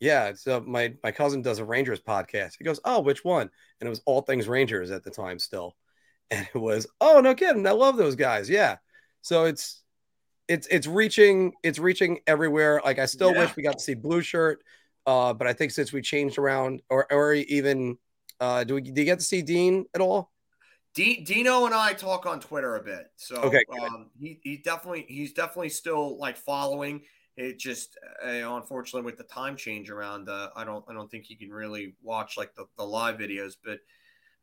yeah, 0.00 0.32
so 0.34 0.60
my 0.60 0.94
my 1.02 1.12
cousin 1.12 1.42
does 1.42 1.58
a 1.58 1.64
Rangers 1.64 2.00
podcast. 2.00 2.54
He 2.58 2.64
goes, 2.64 2.80
Oh, 2.84 3.00
which 3.00 3.24
one? 3.24 3.50
And 3.80 3.86
it 3.86 3.90
was 3.90 4.00
all 4.06 4.22
things 4.22 4.48
Rangers 4.48 4.90
at 4.90 5.04
the 5.04 5.10
time 5.10 5.38
still 5.38 5.76
and 6.30 6.46
it 6.54 6.58
was 6.58 6.86
oh 7.00 7.20
no 7.20 7.34
kidding 7.34 7.66
i 7.66 7.72
love 7.72 7.96
those 7.96 8.14
guys 8.14 8.48
yeah 8.48 8.76
so 9.20 9.44
it's 9.46 9.82
it's 10.46 10.68
it's 10.68 10.86
reaching 10.86 11.52
it's 11.64 11.80
reaching 11.80 12.20
everywhere 12.28 12.80
like 12.84 13.00
i 13.00 13.06
still 13.06 13.32
Yeah. 13.34 13.40
wish 13.40 13.56
we 13.56 13.64
got 13.64 13.78
to 13.78 13.84
see 13.84 13.94
blue 13.94 14.20
shirt 14.20 14.62
uh 15.06 15.32
but 15.32 15.46
i 15.46 15.52
think 15.52 15.70
since 15.72 15.92
we 15.92 16.02
changed 16.02 16.38
around 16.38 16.82
or 16.90 17.10
or 17.12 17.34
even 17.34 17.96
uh 18.40 18.64
do 18.64 18.74
we 18.74 18.80
do 18.80 19.00
you 19.00 19.04
get 19.04 19.18
to 19.18 19.24
see 19.24 19.42
dean 19.42 19.86
at 19.94 20.00
all 20.00 20.32
D- 20.94 21.22
Dino 21.22 21.66
and 21.66 21.74
I 21.74 21.92
talk 21.92 22.26
on 22.26 22.40
Twitter 22.40 22.74
a 22.76 22.82
bit, 22.82 23.06
so 23.16 23.44
Okay, 23.46 23.64
um, 23.68 24.10
he 24.18 24.40
he 24.42 24.56
definitely 24.56 25.06
he's 25.08 25.32
definitely 25.32 25.68
still 25.68 26.18
like 26.18 26.36
following. 26.36 27.02
It 27.36 27.58
just 27.58 27.96
uh, 28.24 28.30
you 28.30 28.40
know, 28.40 28.56
unfortunately 28.56 29.02
with 29.02 29.16
the 29.16 29.24
time 29.24 29.56
change 29.56 29.88
around, 29.88 30.28
uh, 30.28 30.50
I 30.56 30.64
don't 30.64 30.84
I 30.88 30.92
don't 30.92 31.08
think 31.08 31.26
he 31.26 31.36
can 31.36 31.50
really 31.50 31.94
watch 32.02 32.36
like 32.36 32.54
the, 32.56 32.66
the 32.76 32.84
live 32.84 33.18
videos, 33.18 33.54
but 33.62 33.78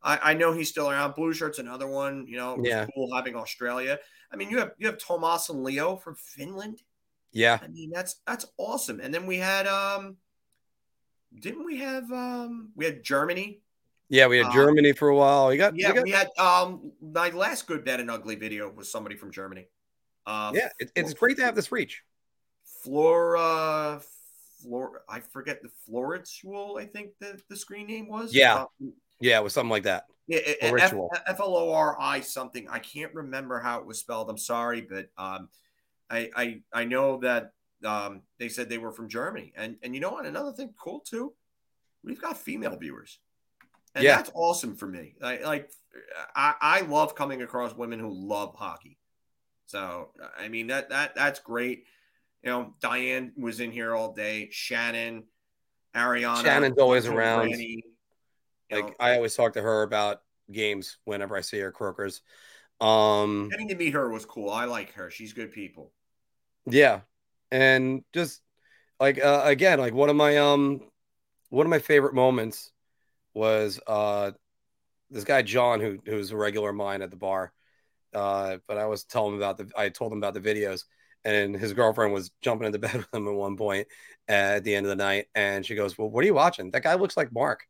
I, 0.03 0.31
I 0.31 0.33
know 0.35 0.53
he's 0.53 0.69
still 0.69 0.89
around. 0.89 1.15
Blue 1.15 1.33
shirt's 1.33 1.59
another 1.59 1.87
one. 1.87 2.27
You 2.27 2.37
know, 2.37 2.63
Yeah. 2.63 2.87
cool 2.95 3.15
having 3.15 3.35
Australia. 3.35 3.99
I 4.31 4.37
mean, 4.37 4.49
you 4.49 4.59
have 4.59 4.71
you 4.77 4.87
have 4.87 4.99
Tomas 4.99 5.49
and 5.49 5.63
Leo 5.63 5.97
from 5.97 6.15
Finland. 6.15 6.81
yeah 7.31 7.59
I 7.61 7.67
mean, 7.67 7.91
that's 7.91 8.21
that's 8.27 8.45
awesome. 8.57 8.99
And 8.99 9.13
then 9.13 9.25
we 9.25 9.37
had 9.37 9.67
um, 9.67 10.17
didn't 11.39 11.65
we 11.65 11.77
have 11.77 12.11
um, 12.11 12.69
we 12.75 12.85
had 12.85 13.03
Germany 13.03 13.61
yeah 14.09 14.27
we 14.27 14.37
had 14.37 14.47
Uh, 14.47 14.53
germany 14.53 14.93
for 14.93 15.09
a 15.09 15.15
while 15.15 15.51
you 15.51 15.57
got 15.57 15.75
yeah, 15.75 15.89
you 15.89 15.93
got, 15.93 16.03
we 16.03 16.11
had 16.11 16.29
um 16.37 16.91
my 17.01 17.29
last 17.29 17.67
good, 17.67 17.83
bad, 17.83 17.99
and 17.99 18.09
ugly 18.09 18.35
video 18.35 18.71
was 18.71 18.89
somebody 18.91 19.15
from 19.15 19.31
Germany. 19.31 19.67
Uh, 20.25 20.51
yeah 20.53 20.69
it, 20.79 20.91
it's 20.95 21.13
great 21.13 21.37
to 21.37 21.43
have 21.43 21.55
this 21.55 21.71
reach 21.71 22.03
Flora, 22.83 24.01
Flor, 24.61 25.03
I 25.09 25.19
forget 25.19 25.61
the 25.61 25.69
Floritual. 25.85 26.77
I 26.79 26.85
think 26.85 27.11
the 27.19 27.39
the 27.49 27.55
screen 27.55 27.87
name 27.87 28.07
was. 28.07 28.33
Yeah. 28.33 28.55
Uh, 28.55 28.65
yeah 29.19 29.39
it 29.39 29.43
was 29.43 29.53
something 29.53 29.71
like 29.71 29.83
that 29.83 30.05
yeah. 30.27 30.39
F 30.61 31.39
L 31.39 31.55
O 31.55 31.71
R 31.71 31.97
I 31.99 32.19
something. 32.19 32.67
I 32.69 32.79
can't 32.79 33.13
remember 33.13 33.59
how 33.59 33.79
it 33.79 33.85
was 33.85 33.99
spelled. 33.99 34.29
I'm 34.29 34.37
sorry, 34.37 34.81
but 34.81 35.09
um, 35.17 35.49
I 36.09 36.29
I 36.35 36.61
I 36.73 36.83
know 36.83 37.17
that 37.19 37.53
um 37.85 38.21
they 38.39 38.49
said 38.49 38.69
they 38.69 38.77
were 38.77 38.91
from 38.91 39.09
Germany, 39.09 39.53
and 39.55 39.77
and 39.81 39.93
you 39.93 40.01
know 40.01 40.11
what? 40.11 40.25
Another 40.25 40.51
thing 40.51 40.73
cool 40.77 40.99
too, 40.99 41.33
we've 42.03 42.21
got 42.21 42.37
female 42.37 42.75
viewers, 42.75 43.19
and 43.95 44.03
Yeah. 44.03 44.15
that's 44.15 44.31
awesome 44.33 44.75
for 44.75 44.87
me. 44.87 45.15
I, 45.21 45.37
like 45.37 45.71
I 46.35 46.55
I 46.61 46.81
love 46.81 47.15
coming 47.15 47.41
across 47.41 47.75
women 47.75 47.99
who 47.99 48.11
love 48.11 48.55
hockey. 48.55 48.97
So 49.65 50.11
I 50.37 50.47
mean 50.47 50.67
that 50.67 50.89
that 50.89 51.15
that's 51.15 51.39
great. 51.39 51.85
You 52.43 52.51
know, 52.51 52.75
Diane 52.79 53.33
was 53.35 53.59
in 53.59 53.71
here 53.71 53.95
all 53.95 54.13
day. 54.13 54.49
Shannon, 54.51 55.23
Ariana, 55.95 56.43
Shannon's 56.43 56.77
always 56.77 57.07
around. 57.07 57.47
Granny, 57.47 57.83
like 58.71 58.85
know, 58.85 58.93
i 58.99 59.15
always 59.15 59.35
talk 59.35 59.53
to 59.53 59.61
her 59.61 59.83
about 59.83 60.21
games 60.51 60.97
whenever 61.05 61.37
i 61.37 61.41
see 61.41 61.59
her 61.59 61.71
croakers 61.71 62.21
um 62.79 63.49
Getting 63.49 63.69
to 63.69 63.75
meet 63.75 63.93
her 63.93 64.09
was 64.09 64.25
cool. 64.25 64.49
I 64.49 64.65
like 64.65 64.93
her. 64.93 65.09
She's 65.09 65.33
good 65.33 65.51
people. 65.51 65.91
Yeah. 66.67 67.01
And 67.51 68.03
just 68.13 68.41
like 68.99 69.23
uh, 69.23 69.41
again, 69.45 69.79
like 69.79 69.93
one 69.93 70.09
of 70.09 70.15
my 70.15 70.37
um 70.37 70.81
one 71.49 71.65
of 71.65 71.69
my 71.69 71.79
favorite 71.79 72.13
moments 72.13 72.71
was 73.33 73.79
uh 73.87 74.31
this 75.09 75.23
guy 75.23 75.41
John 75.41 75.79
who 75.79 75.99
who's 76.05 76.31
a 76.31 76.37
regular 76.37 76.69
of 76.69 76.75
mine 76.75 77.01
at 77.01 77.11
the 77.11 77.17
bar. 77.17 77.53
Uh 78.13 78.57
but 78.67 78.77
I 78.77 78.85
was 78.85 79.03
telling 79.03 79.33
him 79.33 79.37
about 79.39 79.57
the 79.57 79.69
I 79.77 79.89
told 79.89 80.11
him 80.11 80.17
about 80.17 80.33
the 80.33 80.41
videos 80.41 80.83
and 81.23 81.55
his 81.55 81.73
girlfriend 81.73 82.13
was 82.13 82.31
jumping 82.41 82.67
into 82.67 82.79
bed 82.87 82.95
with 82.95 83.13
him 83.13 83.27
at 83.27 83.33
one 83.33 83.57
point 83.57 83.87
at 84.27 84.63
the 84.63 84.75
end 84.75 84.85
of 84.85 84.89
the 84.89 84.95
night 84.95 85.27
and 85.35 85.65
she 85.65 85.75
goes, 85.75 85.97
"Well, 85.97 86.09
what 86.09 86.23
are 86.23 86.27
you 86.27 86.33
watching? 86.33 86.71
That 86.71 86.83
guy 86.83 86.95
looks 86.95 87.17
like 87.17 87.31
Mark." 87.31 87.67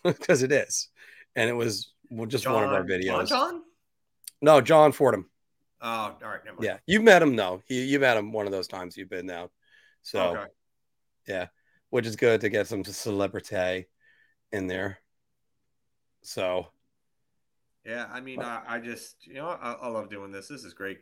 because 0.04 0.42
it 0.42 0.52
is, 0.52 0.88
and 1.34 1.50
it 1.50 1.52
was 1.52 1.92
well, 2.10 2.26
just 2.26 2.48
one 2.48 2.64
of 2.64 2.72
our 2.72 2.84
videos. 2.84 3.06
John, 3.06 3.26
John? 3.26 3.62
No, 4.40 4.60
John 4.60 4.92
Fordham. 4.92 5.28
Oh, 5.80 5.88
all 5.88 6.16
right. 6.22 6.44
Never 6.44 6.56
mind. 6.56 6.66
Yeah, 6.68 6.78
you've 6.86 7.04
met 7.04 7.22
him 7.22 7.36
though. 7.36 7.62
You 7.68 7.80
you 7.80 7.98
met 8.00 8.16
him 8.16 8.32
one 8.32 8.46
of 8.46 8.52
those 8.52 8.68
times 8.68 8.96
you've 8.96 9.10
been 9.10 9.26
now. 9.26 9.50
So 10.02 10.20
Okay. 10.20 10.46
yeah, 11.26 11.46
which 11.90 12.06
is 12.06 12.16
good 12.16 12.40
to 12.40 12.48
get 12.48 12.66
some 12.66 12.84
celebrity 12.84 13.86
in 14.52 14.66
there. 14.66 14.98
So 16.22 16.66
Yeah, 17.84 18.06
I 18.12 18.20
mean, 18.20 18.42
I, 18.42 18.62
I 18.66 18.78
just, 18.80 19.26
you 19.26 19.34
know, 19.34 19.46
I, 19.48 19.72
I 19.72 19.88
love 19.88 20.10
doing 20.10 20.30
this. 20.30 20.48
This 20.48 20.64
is 20.64 20.74
great. 20.74 20.98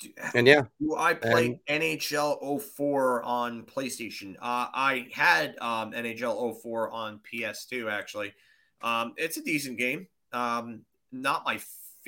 Do, 0.00 0.08
and 0.34 0.46
yeah, 0.46 0.62
do 0.80 0.96
I 0.96 1.14
play 1.14 1.60
NHL 1.68 2.60
04 2.60 3.22
on 3.22 3.62
PlayStation? 3.62 4.34
Uh, 4.36 4.66
I 4.72 5.08
had 5.12 5.56
um, 5.60 5.92
NHL 5.92 6.60
04 6.60 6.90
on 6.90 7.20
PS2, 7.20 7.88
actually. 7.88 8.32
Um, 8.80 9.14
it's 9.16 9.36
a 9.36 9.42
decent 9.42 9.78
game. 9.78 10.06
Um, 10.32 10.82
not 11.10 11.44
my 11.44 11.58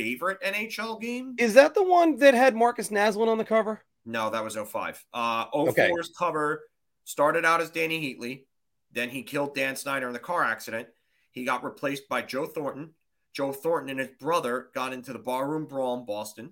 favorite 0.02 0.40
NHL 0.42 1.00
game. 1.00 1.34
is 1.38 1.54
that 1.54 1.74
the 1.74 1.82
one 1.82 2.16
that 2.18 2.34
had 2.34 2.54
Markus 2.56 2.88
Naslund 2.88 3.28
on 3.28 3.38
the 3.38 3.44
cover? 3.44 3.82
No, 4.06 4.30
that 4.30 4.42
was 4.42 4.56
05. 4.56 5.04
Uh, 5.12 5.46
Okay. 5.52 5.90
04's 5.90 6.10
cover 6.18 6.62
started 7.04 7.44
out 7.44 7.60
as 7.60 7.70
Dany 7.70 8.00
Heatley. 8.02 8.44
Then 8.92 9.08
he 9.10 9.22
killed 9.22 9.54
Dan 9.54 9.76
Snyder 9.76 10.06
in 10.06 10.12
the 10.12 10.18
car 10.18 10.42
accident. 10.42 10.88
He 11.32 11.44
got 11.44 11.62
replaced 11.62 12.08
by 12.08 12.22
Joe 12.22 12.46
Thornton. 12.46 12.90
Joe 13.32 13.52
Thornton 13.52 13.90
and 13.90 14.00
his 14.00 14.08
brother 14.18 14.68
got 14.74 14.92
into 14.92 15.12
the 15.12 15.18
barroom 15.18 15.66
brawl 15.66 15.98
in 15.98 16.04
Boston. 16.04 16.50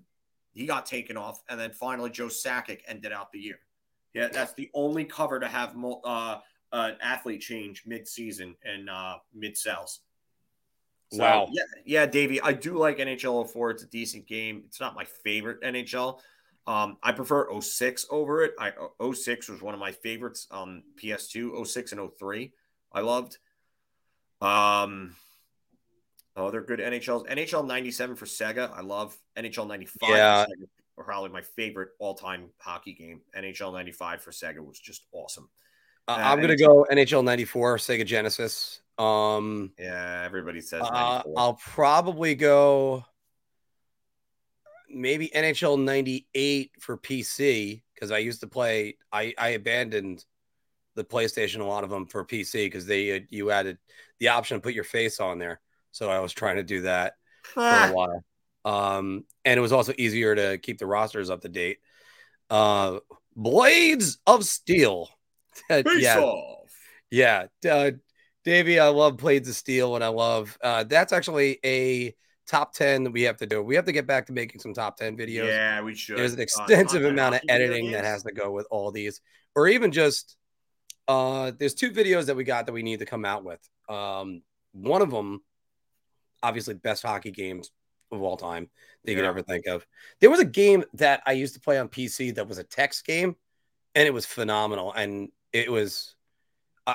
He 0.53 0.65
got 0.65 0.85
taken 0.85 1.17
off. 1.17 1.41
And 1.49 1.59
then 1.59 1.71
finally, 1.71 2.09
Joe 2.09 2.27
Sakic 2.27 2.79
ended 2.87 3.11
out 3.11 3.31
the 3.31 3.39
year. 3.39 3.59
Yeah, 4.13 4.29
that's 4.29 4.53
the 4.53 4.69
only 4.73 5.05
cover 5.05 5.39
to 5.39 5.47
have 5.47 5.75
uh, 6.03 6.37
an 6.71 6.95
athlete 7.01 7.41
change 7.41 7.83
mid-season 7.85 8.55
and 8.63 8.89
uh, 8.89 9.17
mid-cells. 9.33 9.99
So, 11.11 11.19
Wow. 11.19 11.47
Yeah, 11.51 11.63
yeah, 11.85 12.05
Davey, 12.05 12.41
I 12.41 12.53
do 12.53 12.77
like 12.77 12.97
NHL 12.99 13.49
04. 13.49 13.71
It's 13.71 13.83
a 13.83 13.87
decent 13.87 14.27
game. 14.27 14.63
It's 14.67 14.79
not 14.79 14.95
my 14.95 15.05
favorite 15.05 15.61
NHL. 15.61 16.19
Um, 16.67 16.97
I 17.01 17.13
prefer 17.13 17.49
06 17.59 18.05
over 18.11 18.43
it. 18.43 18.53
I 18.59 18.71
06 19.01 19.49
was 19.49 19.61
one 19.61 19.73
of 19.73 19.79
my 19.79 19.91
favorites 19.91 20.47
on 20.51 20.83
PS2. 21.01 21.65
06 21.65 21.91
and 21.93 22.11
03 22.19 22.53
I 22.91 23.01
loved. 23.01 23.37
Um, 24.41 25.15
oh, 26.35 26.51
they're 26.51 26.61
good 26.61 26.79
NHLs. 26.79 27.27
NHL 27.27 27.65
97 27.65 28.15
for 28.15 28.25
Sega. 28.25 28.71
I 28.71 28.81
love 28.81 29.17
NHL 29.37 29.67
95. 29.67 29.99
for 29.99 30.15
Yeah. 30.15 30.45
Sega, 30.45 31.03
probably 31.03 31.29
my 31.29 31.41
favorite 31.41 31.89
all-time 31.99 32.49
hockey 32.59 32.93
game. 32.93 33.21
NHL 33.35 33.73
95 33.73 34.21
for 34.21 34.31
Sega 34.31 34.59
was 34.59 34.79
just 34.79 35.07
awesome. 35.11 35.49
Uh, 36.07 36.11
Uh, 36.11 36.15
I'm 36.17 36.41
gonna 36.41 36.55
go 36.55 36.85
NHL 36.91 37.23
'94 37.23 37.77
Sega 37.77 38.05
Genesis. 38.05 38.81
Um, 38.99 39.71
Yeah, 39.79 40.23
everybody 40.25 40.61
says 40.61 40.81
uh, 40.83 41.23
I'll 41.37 41.53
probably 41.55 42.35
go 42.35 43.05
maybe 44.89 45.29
NHL 45.33 45.79
'98 45.79 46.71
for 46.79 46.97
PC 46.97 47.81
because 47.93 48.11
I 48.11 48.17
used 48.19 48.41
to 48.41 48.47
play. 48.47 48.97
I 49.11 49.33
I 49.37 49.49
abandoned 49.49 50.25
the 50.95 51.03
PlayStation 51.03 51.61
a 51.61 51.63
lot 51.63 51.83
of 51.83 51.89
them 51.89 52.07
for 52.07 52.25
PC 52.25 52.65
because 52.65 52.85
they 52.85 53.17
uh, 53.17 53.19
you 53.29 53.51
added 53.51 53.77
the 54.19 54.29
option 54.29 54.57
to 54.57 54.61
put 54.61 54.73
your 54.73 54.83
face 54.83 55.19
on 55.19 55.39
there. 55.39 55.61
So 55.91 56.09
I 56.09 56.19
was 56.19 56.33
trying 56.33 56.57
to 56.57 56.63
do 56.63 56.81
that 56.81 57.13
for 57.43 57.61
Ah, 57.61 57.89
a 57.89 57.93
while. 57.93 58.23
Um, 58.65 59.23
and 59.45 59.57
it 59.57 59.61
was 59.61 59.71
also 59.71 59.93
easier 59.97 60.35
to 60.35 60.57
keep 60.57 60.77
the 60.77 60.85
rosters 60.85 61.29
up 61.29 61.41
to 61.41 61.49
date. 61.49 61.77
Uh, 62.49 62.99
Blades 63.35 64.19
of 64.27 64.43
Steel. 64.43 65.09
face 65.69 65.85
yeah, 65.97 66.19
off. 66.19 66.71
yeah. 67.09 67.45
Uh, 67.69 67.91
Davey, 68.49 68.79
I 68.79 68.87
love 68.87 69.17
Blades 69.17 69.47
of 69.47 69.55
Steel, 69.55 69.95
and 69.95 70.03
I 70.03 70.07
love 70.07 70.57
uh, 70.63 70.83
that's 70.83 71.13
actually 71.13 71.59
a 71.63 72.15
top 72.47 72.73
10 72.73 73.03
that 73.03 73.11
we 73.11 73.21
have 73.21 73.37
to 73.37 73.45
do. 73.45 73.61
We 73.61 73.75
have 73.75 73.85
to 73.85 73.91
get 73.91 74.07
back 74.07 74.25
to 74.25 74.33
making 74.33 74.59
some 74.59 74.73
top 74.73 74.97
10 74.97 75.15
videos. 75.15 75.47
Yeah, 75.47 75.81
we 75.81 75.93
should. 75.93 76.17
There's 76.17 76.33
an 76.33 76.39
Uh, 76.39 76.43
extensive 76.43 77.03
top 77.03 77.11
amount 77.11 77.35
of 77.35 77.41
editing 77.47 77.91
that 77.91 78.05
has 78.05 78.23
to 78.23 78.31
go 78.31 78.51
with 78.51 78.65
all 78.71 78.91
these, 78.91 79.21
or 79.55 79.67
even 79.67 79.91
just 79.91 80.35
uh, 81.07 81.51
there's 81.59 81.75
two 81.75 81.91
videos 81.91 82.25
that 82.25 82.35
we 82.35 82.43
got 82.43 82.65
that 82.65 82.73
we 82.73 82.81
need 82.81 82.99
to 82.99 83.05
come 83.05 83.23
out 83.23 83.43
with. 83.43 83.59
Um, 83.87 84.41
one 84.71 85.01
of 85.03 85.11
them, 85.11 85.43
obviously, 86.41 86.73
best 86.73 87.03
hockey 87.03 87.31
games 87.31 87.69
of 88.11 88.21
all 88.23 88.35
time 88.37 88.67
that 89.03 89.11
you 89.11 89.15
could 89.17 89.25
ever 89.25 89.43
think 89.43 89.67
of. 89.67 89.85
There 90.21 90.29
was 90.31 90.39
a 90.39 90.45
game 90.45 90.83
that 90.95 91.21
I 91.25 91.33
used 91.33 91.53
to 91.53 91.59
play 91.59 91.77
on 91.77 91.87
PC 91.87 92.31
that 92.35 92.47
was 92.47 92.57
a 92.57 92.63
text 92.63 93.05
game, 93.05 93.35
and 93.93 94.07
it 94.07 94.13
was 94.13 94.25
phenomenal. 94.25 94.91
And 94.91 95.29
it 95.53 95.71
was, 95.71 96.15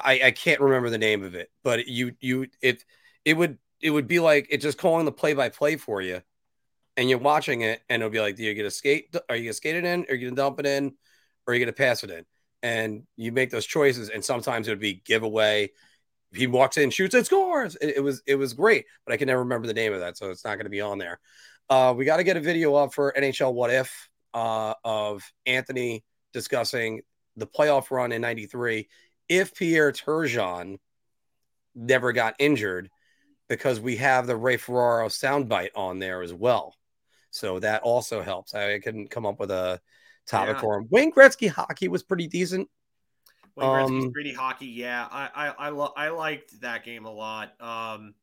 I, 0.03 0.21
I 0.25 0.31
can't 0.31 0.61
remember 0.61 0.91
the 0.91 0.99
name 0.99 1.23
of 1.23 1.35
it, 1.35 1.51
but 1.63 1.87
you, 1.87 2.13
you, 2.21 2.47
it, 2.61 2.85
it 3.25 3.37
would, 3.37 3.59
it 3.81 3.91
would 3.91 4.09
be 4.09 4.19
like 4.19 4.47
it 4.51 4.59
just 4.59 4.79
calling 4.79 5.05
the 5.05 5.13
play 5.13 5.35
by 5.35 5.51
play 5.51 5.77
for 5.77 6.01
you, 6.01 6.23
and 6.97 7.09
you're 7.09 7.19
watching 7.19 7.61
it, 7.61 7.83
and 7.89 8.03
it'll 8.03 8.11
be 8.11 8.21
like, 8.21 8.37
do 8.37 8.43
you 8.43 8.55
get 8.55 8.67
a 8.67 8.71
skate? 8.71 9.15
Are 9.29 9.37
you 9.37 9.45
gonna 9.45 9.53
skate 9.53 9.77
it 9.77 9.85
in? 9.85 10.07
Are 10.09 10.15
you 10.15 10.29
gonna 10.29 10.37
dump 10.37 10.61
it 10.61 10.67
in? 10.67 10.95
Or 11.47 11.53
are 11.53 11.55
you 11.55 11.65
gonna 11.65 11.75
pass 11.75 12.03
it 12.03 12.11
in? 12.11 12.25
And 12.63 13.03
you 13.17 13.31
make 13.31 13.51
those 13.51 13.67
choices, 13.67 14.09
and 14.09 14.25
sometimes 14.25 14.69
it 14.69 14.73
would 14.73 14.81
be 14.81 15.03
giveaway. 15.05 15.71
He 16.33 16.47
walks 16.47 16.79
in, 16.79 16.91
shoots, 16.91 17.15
and 17.15 17.27
scores. 17.27 17.77
It, 17.77 17.97
it 17.97 18.01
was 18.01 18.23
it 18.27 18.37
was 18.37 18.55
great, 18.55 18.87
but 19.05 19.13
I 19.13 19.17
can 19.17 19.27
never 19.27 19.41
remember 19.41 19.67
the 19.67 19.75
name 19.75 19.93
of 19.93 20.01
that, 20.01 20.17
so 20.17 20.31
it's 20.31 20.45
not 20.45 20.59
to 20.59 20.69
be 20.69 20.81
on 20.81 20.99
there. 20.99 21.21
Uh, 21.69 21.95
we 21.97 22.05
got 22.05 22.19
to 22.19 22.25
get 22.25 22.37
a 22.37 22.41
video 22.41 22.75
up 22.75 22.95
for 22.95 23.13
NHL 23.17 23.53
What 23.53 23.71
If 23.71 24.09
uh, 24.33 24.75
of 24.83 25.23
Anthony 25.47 26.05
discussing 26.33 27.03
the 27.37 27.47
playoff 27.47 27.91
run 27.91 28.13
in 28.13 28.23
'93 28.23 28.89
if 29.29 29.55
Pierre 29.55 29.93
Turgeon 29.93 30.79
never 31.75 32.13
got 32.13 32.35
injured, 32.39 32.91
because 33.49 33.81
we 33.81 33.97
have 33.97 34.27
the 34.27 34.37
Ray 34.37 34.57
Ferraro 34.57 35.09
soundbite 35.09 35.71
on 35.75 35.99
there 35.99 36.23
as 36.23 36.33
well. 36.33 36.75
So 37.31 37.59
that 37.59 37.83
also 37.83 38.23
helps. 38.23 38.55
I 38.55 38.79
couldn't 38.79 39.11
come 39.11 39.27
up 39.27 39.41
with 39.41 39.51
a 39.51 39.81
topic 40.27 40.55
Yeah. 40.57 40.61
for 40.61 40.77
him. 40.79 40.87
Wayne 40.91 41.13
Gretzky 41.13 41.49
hockey 41.49 41.89
was 41.89 42.03
pretty 42.03 42.27
decent. 42.29 42.69
Wayne 43.57 43.69
Gretzky's 43.69 44.05
Um, 44.07 44.13
pretty 44.13 44.33
hockey. 44.33 44.67
Yeah, 44.67 45.07
I 45.11 45.31
I 45.35 45.49
I, 45.67 45.69
lo- 45.71 45.93
I 45.97 46.09
liked 46.09 46.61
that 46.61 46.85
game 46.85 47.05
a 47.07 47.11
lot. 47.13 47.49
Um, 47.61 48.15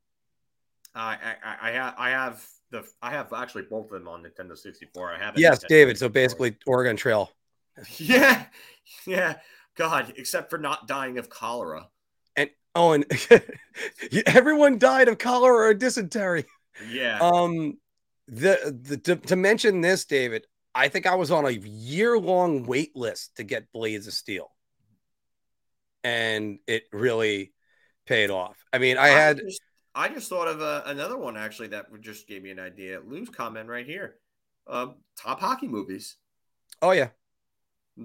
I 0.95 1.35
I 1.43 1.69
I 1.69 1.71
have 1.71 1.95
I 1.97 2.09
have 2.11 2.45
the 2.69 2.85
I 3.01 3.11
have 3.11 3.31
actually 3.33 3.63
both 3.63 3.85
of 3.91 3.99
them 3.99 4.07
on 4.07 4.23
Nintendo 4.23 4.57
64. 4.57 5.13
I 5.13 5.17
have. 5.19 5.37
Yes, 5.37 5.59
Nintendo 5.63 5.67
David. 5.67 5.97
So 5.97 6.09
basically, 6.09 6.57
Oregon 6.65 6.95
Trail. 6.97 7.31
yeah, 7.97 8.45
yeah. 9.05 9.37
God, 9.81 10.13
except 10.17 10.49
for 10.49 10.57
not 10.57 10.87
dying 10.87 11.17
of 11.17 11.29
cholera. 11.29 11.87
Oh, 12.73 12.93
and 12.93 13.05
everyone 14.25 14.77
died 14.77 15.07
of 15.07 15.17
cholera 15.17 15.69
or 15.69 15.73
dysentery. 15.73 16.45
Yeah. 16.89 17.19
Um, 17.19 17.77
the, 18.27 18.79
the 18.81 18.97
to, 18.97 19.15
to 19.17 19.35
mention 19.35 19.81
this, 19.81 20.05
David, 20.05 20.45
I 20.73 20.87
think 20.87 21.05
I 21.05 21.15
was 21.15 21.31
on 21.31 21.45
a 21.45 21.51
year 21.51 22.17
long 22.17 22.63
wait 22.65 22.95
list 22.95 23.35
to 23.37 23.43
get 23.43 23.71
Blades 23.73 24.07
of 24.07 24.13
Steel, 24.13 24.49
and 26.03 26.59
it 26.65 26.83
really 26.93 27.51
paid 28.05 28.29
off. 28.29 28.63
I 28.71 28.77
mean, 28.77 28.97
I 28.97 29.09
had 29.09 29.39
just, 29.39 29.61
I 29.93 30.07
just 30.07 30.29
thought 30.29 30.47
of 30.47 30.61
uh, 30.61 30.83
another 30.85 31.17
one 31.17 31.35
actually 31.35 31.69
that 31.69 31.87
just 31.99 32.27
gave 32.27 32.41
me 32.41 32.51
an 32.51 32.59
idea. 32.59 33.01
Lou's 33.05 33.29
comment 33.29 33.67
right 33.67 33.85
here. 33.85 34.15
Um, 34.65 34.95
top 35.17 35.41
hockey 35.41 35.67
movies. 35.67 36.15
oh 36.81 36.91
yeah, 36.91 37.09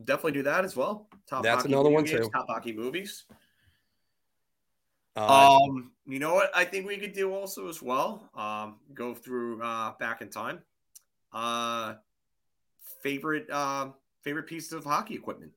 Definitely 0.05 0.33
do 0.33 0.43
that 0.45 0.65
as 0.65 0.77
well. 0.77 1.09
Top 1.27 1.43
That's 1.43 1.63
hockey 1.63 1.73
another 1.73 1.91
one, 1.91 2.05
games, 2.05 2.25
too. 2.25 2.31
Top 2.31 2.47
hockey 2.49 2.73
movies. 2.73 3.25
uh, 5.17 5.59
Um, 5.61 5.93
you 6.07 6.19
know 6.19 6.35
what 6.35 6.51
I 6.55 6.65
think 6.65 6.87
we 6.87 6.99
could 6.99 7.13
do 7.13 7.33
also 7.33 7.69
as 7.69 7.83
well? 7.83 8.29
Um, 8.35 8.77
go 8.95 9.15
through 9.15 9.63
uh 9.63 9.93
back 9.99 10.23
in 10.23 10.29
time. 10.31 10.63
Uh 11.33 11.95
favorite 13.03 13.49
uh 13.51 13.91
favorite 14.23 14.47
pieces 14.47 14.73
of 14.73 14.85
hockey 14.85 15.15
equipment. 15.15 15.53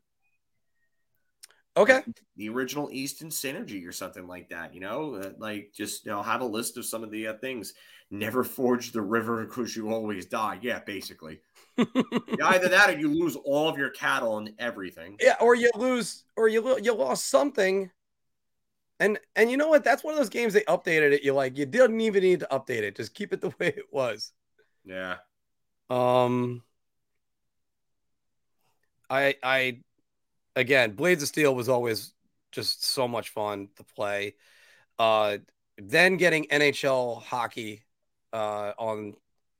okay. 1.75 2.01
The 2.37 2.49
original 2.49 2.89
Easton 2.91 3.29
Synergy 3.29 3.87
or 3.87 3.91
something 3.91 4.27
like 4.27 4.49
that, 4.49 4.73
you 4.73 4.79
know? 4.79 5.15
Uh, 5.15 5.31
like 5.37 5.71
just 5.75 6.05
you 6.05 6.11
know, 6.11 6.21
have 6.21 6.41
a 6.41 6.45
list 6.45 6.77
of 6.77 6.85
some 6.85 7.03
of 7.03 7.11
the 7.11 7.27
uh, 7.27 7.33
things. 7.33 7.73
Never 8.11 8.43
forge 8.43 8.91
the 8.91 9.01
river 9.01 9.45
because 9.45 9.75
you 9.75 9.93
always 9.93 10.25
die. 10.25 10.57
Yeah, 10.61 10.79
basically. 10.79 11.41
Either 11.77 12.67
that 12.67 12.89
or 12.89 12.97
you 12.97 13.07
lose 13.07 13.35
all 13.35 13.69
of 13.69 13.77
your 13.77 13.91
cattle 13.91 14.39
and 14.39 14.51
everything. 14.57 15.15
yeah, 15.21 15.35
or 15.39 15.53
you 15.53 15.69
lose, 15.75 16.23
or 16.35 16.47
you 16.47 16.79
you 16.81 16.93
lost 16.93 17.29
something. 17.29 17.91
And 18.99 19.19
and 19.35 19.51
you 19.51 19.57
know 19.57 19.67
what? 19.67 19.83
That's 19.83 20.03
one 20.03 20.13
of 20.13 20.17
those 20.17 20.29
games 20.29 20.53
they 20.53 20.61
updated 20.61 21.13
it. 21.13 21.23
You 21.23 21.33
like 21.33 21.55
you 21.57 21.67
didn't 21.67 22.01
even 22.01 22.23
need 22.23 22.39
to 22.39 22.47
update 22.51 22.81
it. 22.81 22.95
Just 22.95 23.13
keep 23.13 23.31
it 23.31 23.41
the 23.41 23.49
way 23.59 23.67
it 23.67 23.85
was. 23.91 24.31
Yeah. 24.83 25.17
Um, 25.91 26.63
I 29.07 29.35
I 29.43 29.81
again, 30.55 30.93
Blades 30.93 31.21
of 31.21 31.29
Steel 31.29 31.53
was 31.53 31.69
always 31.69 32.13
just 32.51 32.83
so 32.83 33.07
much 33.07 33.29
fun 33.29 33.69
to 33.75 33.83
play. 33.83 34.33
Uh, 34.97 35.37
then 35.77 36.17
getting 36.17 36.45
NHL 36.45 37.21
hockey 37.21 37.83
uh, 38.33 38.73
on 38.77 39.13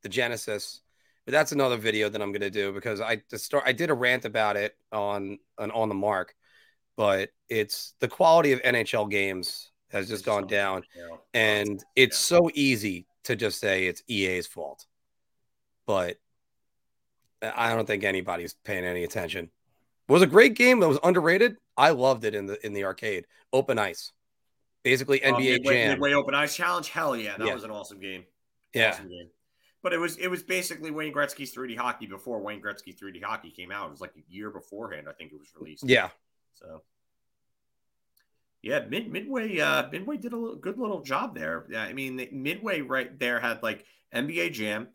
the 0.03 0.09
Genesis, 0.09 0.81
but 1.25 1.31
that's 1.31 1.51
another 1.51 1.77
video 1.77 2.09
that 2.09 2.21
I'm 2.21 2.31
gonna 2.31 2.49
do 2.49 2.71
because 2.71 3.01
I 3.01 3.17
to 3.29 3.37
start 3.37 3.63
I 3.65 3.71
did 3.73 3.89
a 3.89 3.93
rant 3.93 4.25
about 4.25 4.55
it 4.57 4.75
on 4.91 5.39
on 5.57 5.71
on 5.71 5.89
the 5.89 5.95
mark, 5.95 6.35
but 6.97 7.29
it's 7.49 7.93
the 7.99 8.07
quality 8.07 8.51
of 8.51 8.61
NHL 8.61 9.09
games 9.09 9.71
has 9.91 10.07
just 10.07 10.19
It's 10.21 10.25
gone 10.25 10.43
so- 10.43 10.47
down. 10.49 10.83
Yeah. 10.95 11.15
And 11.33 11.83
it's 11.95 12.17
so 12.17 12.49
easy 12.53 13.07
to 13.23 13.35
just 13.35 13.59
say 13.59 13.87
it's 13.87 14.03
EA's 14.07 14.45
fault. 14.47 14.85
But 15.87 16.17
I 17.41 17.73
don't 17.73 17.85
think 17.87 18.03
anybody's 18.03 18.53
paying 18.53 18.85
any 18.85 19.03
attention. 19.03 19.45
It 20.07 20.11
was 20.11 20.21
a 20.21 20.27
great 20.27 20.55
game 20.55 20.79
that 20.81 20.87
was 20.87 20.99
underrated. 21.03 21.57
I 21.77 21.91
loved 21.91 22.25
it 22.25 22.35
in 22.35 22.45
the 22.45 22.63
in 22.65 22.73
the 22.73 22.83
arcade. 22.83 23.25
Open 23.53 23.79
ice. 23.79 24.11
Basically 24.83 25.23
Uh, 25.23 25.33
NBA 25.35 25.53
Midway, 25.57 25.73
Jam. 25.73 25.89
Midway 25.91 26.13
Open 26.13 26.33
Ice 26.35 26.55
Challenge. 26.55 26.87
Hell 26.89 27.15
yeah, 27.15 27.37
that 27.37 27.47
Yeah. 27.47 27.53
was 27.53 27.63
an 27.63 27.71
awesome 27.71 27.99
game. 27.99 28.25
Yeah. 28.73 28.97
But 29.81 29.93
it 29.93 29.97
was 29.97 30.17
it 30.17 30.27
was 30.27 30.43
basically 30.43 30.91
Wayne 30.91 31.13
Gretzky's 31.13 31.55
3D 31.55 31.77
hockey 31.77 32.05
before 32.05 32.41
Wayne 32.41 32.61
Gretzky 32.61 32.95
3D 32.97 33.23
hockey 33.23 33.49
came 33.49 33.71
out. 33.71 33.87
It 33.87 33.91
was 33.91 34.01
like 34.01 34.13
a 34.17 34.31
year 34.33 34.49
beforehand, 34.49 35.07
I 35.09 35.13
think 35.13 35.31
it 35.31 35.39
was 35.39 35.49
released. 35.57 35.83
Yeah. 35.87 36.09
So 36.53 36.81
yeah, 38.61 38.79
Mid 38.89 39.09
Midway 39.09 39.59
uh 39.59 39.89
Midway 39.89 40.17
did 40.17 40.33
a 40.33 40.37
little, 40.37 40.57
good 40.57 40.77
little 40.77 41.01
job 41.01 41.33
there. 41.33 41.65
Yeah, 41.69 41.83
I 41.83 41.93
mean 41.93 42.27
Midway 42.31 42.81
right 42.81 43.17
there 43.17 43.39
had 43.39 43.63
like 43.63 43.85
NBA 44.13 44.51
Jam, 44.51 44.89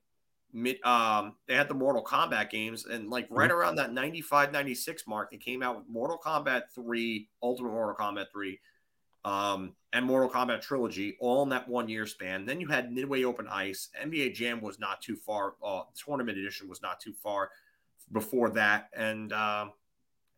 mid 0.52 0.84
um 0.84 1.36
they 1.48 1.54
had 1.54 1.68
the 1.68 1.74
Mortal 1.74 2.04
Kombat 2.04 2.50
games 2.50 2.84
and 2.84 3.08
like 3.08 3.26
right 3.30 3.50
around 3.50 3.76
that 3.76 3.92
95 3.92 4.52
96 4.52 5.06
mark 5.06 5.30
they 5.30 5.38
came 5.38 5.62
out 5.62 5.76
with 5.76 5.88
Mortal 5.88 6.20
Kombat 6.22 6.64
3, 6.74 7.28
Ultimate 7.42 7.72
Mortal 7.72 7.96
Kombat 7.96 8.26
3 8.32 8.60
um 9.24 9.74
and 9.92 10.04
Mortal 10.04 10.28
Kombat 10.28 10.60
Trilogy 10.60 11.16
all 11.20 11.42
in 11.44 11.48
that 11.50 11.68
one 11.68 11.88
year 11.88 12.06
span. 12.06 12.44
Then 12.44 12.60
you 12.60 12.66
had 12.66 12.92
Midway 12.92 13.24
Open 13.24 13.46
Ice, 13.48 13.88
NBA 14.02 14.34
Jam 14.34 14.60
was 14.60 14.78
not 14.78 15.00
too 15.02 15.16
far 15.16 15.54
uh 15.64 15.82
tournament 15.94 16.38
edition 16.38 16.68
was 16.68 16.82
not 16.82 17.00
too 17.00 17.12
far 17.12 17.50
before 18.12 18.50
that 18.50 18.90
and 18.94 19.32
um 19.32 19.72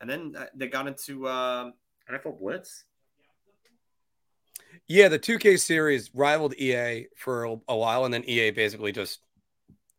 and 0.00 0.08
then 0.08 0.34
uh, 0.36 0.46
they 0.54 0.68
got 0.68 0.86
into 0.86 1.26
uh, 1.26 1.70
NFL 2.10 2.38
Blitz. 2.38 2.84
Yeah, 4.88 5.08
the 5.08 5.18
2K 5.18 5.58
series 5.58 6.10
rivaled 6.14 6.54
EA 6.54 7.06
for 7.16 7.44
a, 7.68 7.76
while, 7.76 8.04
and 8.04 8.12
then 8.12 8.24
EA 8.24 8.50
basically 8.50 8.92
just 8.92 9.20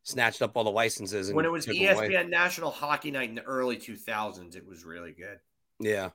snatched 0.03 0.41
up 0.41 0.55
all 0.55 0.63
the 0.63 0.71
licenses. 0.71 1.29
And 1.29 1.35
When 1.35 1.45
it 1.45 1.51
was 1.51 1.65
ESPN 1.65 1.95
away. 1.95 2.27
National 2.27 2.71
Hockey 2.71 3.11
Night 3.11 3.29
in 3.29 3.35
the 3.35 3.43
early 3.43 3.77
2000s, 3.77 4.55
it 4.55 4.65
was 4.65 4.85
really 4.85 5.11
good. 5.11 5.39
Yeah. 5.79 6.09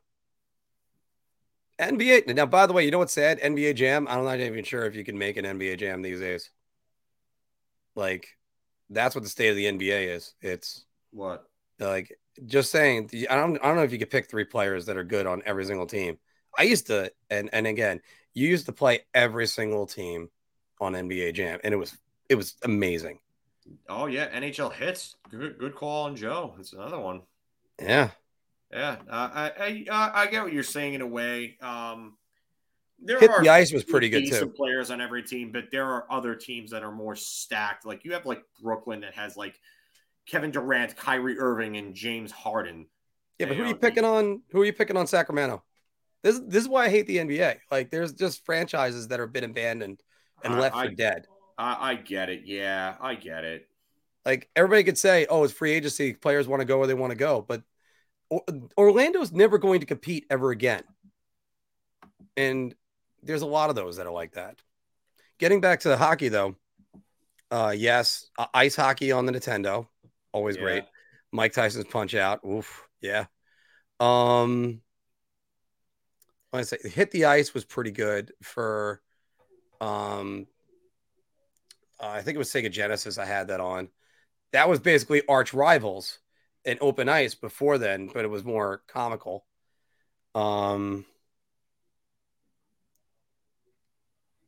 NBA. 1.78 2.22
Now, 2.32 2.46
by 2.46 2.66
the 2.66 2.72
way, 2.72 2.84
you 2.84 2.90
know 2.90 2.98
what's 2.98 3.12
sad? 3.12 3.38
NBA 3.40 3.72
Jam. 3.74 4.06
I'm 4.08 4.24
not 4.24 4.40
even 4.40 4.64
sure 4.64 4.84
if 4.86 4.94
you 4.94 5.04
can 5.04 5.18
make 5.18 5.36
an 5.36 5.44
NBA 5.44 5.76
Jam 5.76 6.02
these 6.02 6.20
days. 6.20 6.50
Like, 7.94 8.28
that's 8.90 9.14
what 9.14 9.24
the 9.24 9.30
state 9.30 9.50
of 9.50 9.56
the 9.56 9.66
NBA 9.66 10.06
is. 10.08 10.34
It's 10.40 10.84
What? 11.12 11.48
like 11.78 12.18
just 12.46 12.70
saying. 12.70 13.10
I 13.30 13.36
don't. 13.36 13.56
I 13.58 13.68
don't 13.68 13.76
know 13.76 13.82
if 13.84 13.92
you 13.92 13.98
could 13.98 14.10
pick 14.10 14.30
three 14.30 14.44
players 14.44 14.86
that 14.86 14.96
are 14.96 15.04
good 15.04 15.26
on 15.26 15.42
every 15.46 15.64
single 15.64 15.86
team. 15.86 16.18
I 16.58 16.64
used 16.64 16.86
to, 16.88 17.12
and 17.30 17.50
and 17.52 17.66
again, 17.66 18.00
you 18.34 18.48
used 18.48 18.66
to 18.66 18.72
play 18.72 19.00
every 19.14 19.46
single 19.46 19.86
team 19.86 20.30
on 20.80 20.94
NBA 20.96 21.32
Jam, 21.32 21.60
and 21.64 21.74
it 21.74 21.78
was 21.78 21.96
it 22.28 22.36
was 22.36 22.56
amazing. 22.64 23.20
Oh 23.88 24.06
yeah, 24.06 24.28
NHL 24.32 24.70
hits. 24.70 25.14
Good, 25.30 25.58
good 25.58 25.74
call 25.76 26.06
on 26.06 26.16
Joe. 26.16 26.54
It's 26.58 26.72
another 26.72 26.98
one. 26.98 27.22
Yeah. 27.78 28.12
Yeah, 28.72 28.96
uh, 29.08 29.30
I 29.32 29.52
I, 29.58 29.84
uh, 29.90 30.10
I 30.14 30.26
get 30.28 30.42
what 30.42 30.52
you're 30.52 30.62
saying 30.62 30.94
in 30.94 31.00
a 31.02 31.06
way. 31.06 31.56
Um, 31.60 32.16
there 33.04 33.18
Hit 33.18 33.30
are 33.30 33.42
the 33.42 33.48
ice 33.48 33.72
was 33.72 33.84
pretty 33.84 34.08
good 34.08 34.26
too. 34.28 34.48
players 34.48 34.90
on 34.90 35.00
every 35.00 35.22
team, 35.22 35.50
but 35.52 35.64
there 35.70 35.86
are 35.86 36.06
other 36.10 36.34
teams 36.34 36.70
that 36.70 36.82
are 36.82 36.92
more 36.92 37.16
stacked. 37.16 37.84
Like 37.84 38.04
you 38.04 38.12
have 38.12 38.24
like 38.26 38.42
Brooklyn 38.62 39.00
that 39.00 39.14
has 39.14 39.36
like 39.36 39.58
Kevin 40.26 40.50
Durant, 40.52 40.96
Kyrie 40.96 41.38
Irving, 41.38 41.76
and 41.76 41.94
James 41.94 42.30
Harden. 42.30 42.86
Yeah, 43.38 43.46
but 43.46 43.56
who 43.56 43.64
are 43.64 43.68
you 43.68 43.74
picking 43.74 44.04
on? 44.04 44.42
Who 44.52 44.62
are 44.62 44.64
you 44.64 44.72
picking 44.72 44.96
on 44.96 45.06
Sacramento? 45.06 45.62
This 46.22 46.40
this 46.46 46.62
is 46.62 46.68
why 46.68 46.84
I 46.84 46.88
hate 46.88 47.06
the 47.06 47.18
NBA. 47.18 47.56
Like, 47.70 47.90
there's 47.90 48.12
just 48.12 48.44
franchises 48.46 49.08
that 49.08 49.18
have 49.20 49.32
been 49.32 49.44
abandoned 49.44 50.00
and 50.44 50.54
I- 50.54 50.58
left 50.60 50.76
I- 50.76 50.86
for 50.86 50.94
dead. 50.94 51.26
I, 51.58 51.90
I 51.90 51.94
get 51.96 52.30
it. 52.30 52.42
Yeah, 52.46 52.96
I 53.00 53.14
get 53.14 53.44
it. 53.44 53.68
Like 54.24 54.48
everybody 54.56 54.84
could 54.84 54.96
say, 54.96 55.26
"Oh, 55.28 55.44
it's 55.44 55.52
free 55.52 55.72
agency. 55.72 56.14
Players 56.14 56.48
want 56.48 56.60
to 56.60 56.64
go 56.64 56.78
where 56.78 56.86
they 56.86 56.94
want 56.94 57.10
to 57.10 57.16
go," 57.16 57.44
but 57.46 57.62
Orlando's 58.78 59.32
never 59.32 59.58
going 59.58 59.80
to 59.80 59.86
compete 59.86 60.26
ever 60.30 60.50
again. 60.50 60.82
And 62.36 62.74
there's 63.22 63.42
a 63.42 63.46
lot 63.46 63.70
of 63.70 63.76
those 63.76 63.96
that 63.96 64.06
are 64.06 64.12
like 64.12 64.32
that. 64.32 64.58
Getting 65.38 65.60
back 65.60 65.80
to 65.80 65.88
the 65.88 65.96
hockey, 65.96 66.28
though, 66.28 66.56
uh, 67.50 67.74
yes, 67.76 68.30
uh, 68.38 68.46
ice 68.54 68.76
hockey 68.76 69.12
on 69.12 69.26
the 69.26 69.32
Nintendo, 69.32 69.86
always 70.32 70.56
Yeah. 70.56 70.62
great. 70.62 70.84
Mike 71.32 71.52
Tyson's 71.52 71.86
Punch 71.86 72.14
Out, 72.14 72.44
oof, 72.44 72.86
yeah. 73.00 73.26
Um, 74.00 74.82
I 76.52 76.62
say 76.62 76.78
hit 76.82 77.10
the 77.10 77.24
ice 77.26 77.54
was 77.54 77.64
pretty 77.64 77.90
good 77.90 78.32
for, 78.42 79.00
um, 79.80 80.46
uh, 81.98 82.08
I 82.08 82.22
think 82.22 82.34
it 82.34 82.38
was 82.38 82.50
Sega 82.50 82.70
Genesis. 82.70 83.16
I 83.16 83.24
had 83.24 83.48
that 83.48 83.60
on. 83.60 83.88
That 84.52 84.68
was 84.68 84.80
basically 84.80 85.26
arch 85.26 85.54
rivals 85.54 86.18
in 86.64 86.78
open 86.80 87.08
ice 87.08 87.34
before 87.34 87.78
then, 87.78 88.10
but 88.12 88.24
it 88.24 88.28
was 88.28 88.44
more 88.44 88.82
comical. 88.88 89.44
Um, 90.34 91.04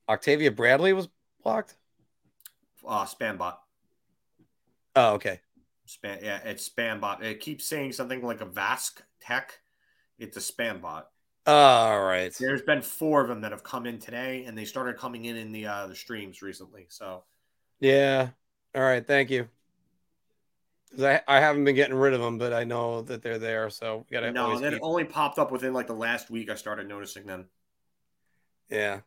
Octavia 0.08 0.50
Bradley 0.50 0.92
was 0.92 1.08
blocked. 1.42 1.76
Uh, 2.86 3.04
Spambot. 3.04 3.56
Oh, 4.96 5.14
okay. 5.14 5.40
Spam, 5.86 6.22
yeah, 6.22 6.40
it's 6.44 6.68
Spambot. 6.68 7.22
It 7.22 7.40
keeps 7.40 7.66
saying 7.66 7.92
something 7.92 8.22
like 8.22 8.40
a 8.40 8.46
Vask 8.46 9.00
Tech. 9.20 9.58
It's 10.18 10.36
a 10.36 10.40
Spambot. 10.40 11.04
All 11.46 12.02
right. 12.02 12.34
There's 12.38 12.62
been 12.62 12.80
four 12.80 13.20
of 13.20 13.28
them 13.28 13.42
that 13.42 13.52
have 13.52 13.62
come 13.62 13.84
in 13.86 13.98
today, 13.98 14.44
and 14.46 14.56
they 14.56 14.64
started 14.64 14.96
coming 14.96 15.26
in 15.26 15.36
in 15.36 15.52
the 15.52 15.66
uh, 15.66 15.86
the 15.86 15.94
streams 15.94 16.40
recently. 16.40 16.86
So 16.88 17.24
Yeah. 17.80 18.28
All 18.74 18.82
right. 18.82 19.06
Thank 19.06 19.30
you. 19.30 19.48
I, 21.00 21.20
I 21.26 21.40
haven't 21.40 21.64
been 21.64 21.74
getting 21.74 21.94
rid 21.96 22.14
of 22.14 22.20
them, 22.20 22.38
but 22.38 22.52
I 22.52 22.64
know 22.64 23.02
that 23.02 23.22
they're 23.22 23.38
there. 23.38 23.70
So 23.70 24.04
we 24.08 24.14
gotta 24.14 24.32
no, 24.32 24.58
that 24.58 24.72
keep- 24.74 24.82
only 24.82 25.04
popped 25.04 25.38
up 25.38 25.50
within 25.50 25.72
like 25.72 25.86
the 25.86 25.94
last 25.94 26.30
week. 26.30 26.50
I 26.50 26.54
started 26.54 26.88
noticing 26.88 27.26
them. 27.26 27.46
Yeah. 28.70 29.00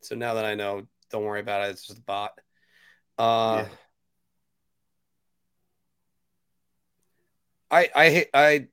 So 0.00 0.14
now 0.14 0.34
that 0.34 0.44
I 0.44 0.54
know, 0.54 0.86
don't 1.10 1.24
worry 1.24 1.40
about 1.40 1.66
it. 1.66 1.70
It's 1.70 1.86
just 1.86 1.98
a 1.98 2.02
bot. 2.02 2.32
Uh, 3.18 3.64
Yeah. 3.64 3.68
I 7.70 7.90
I 7.94 8.10
hate 8.10 8.28
I. 8.32 8.68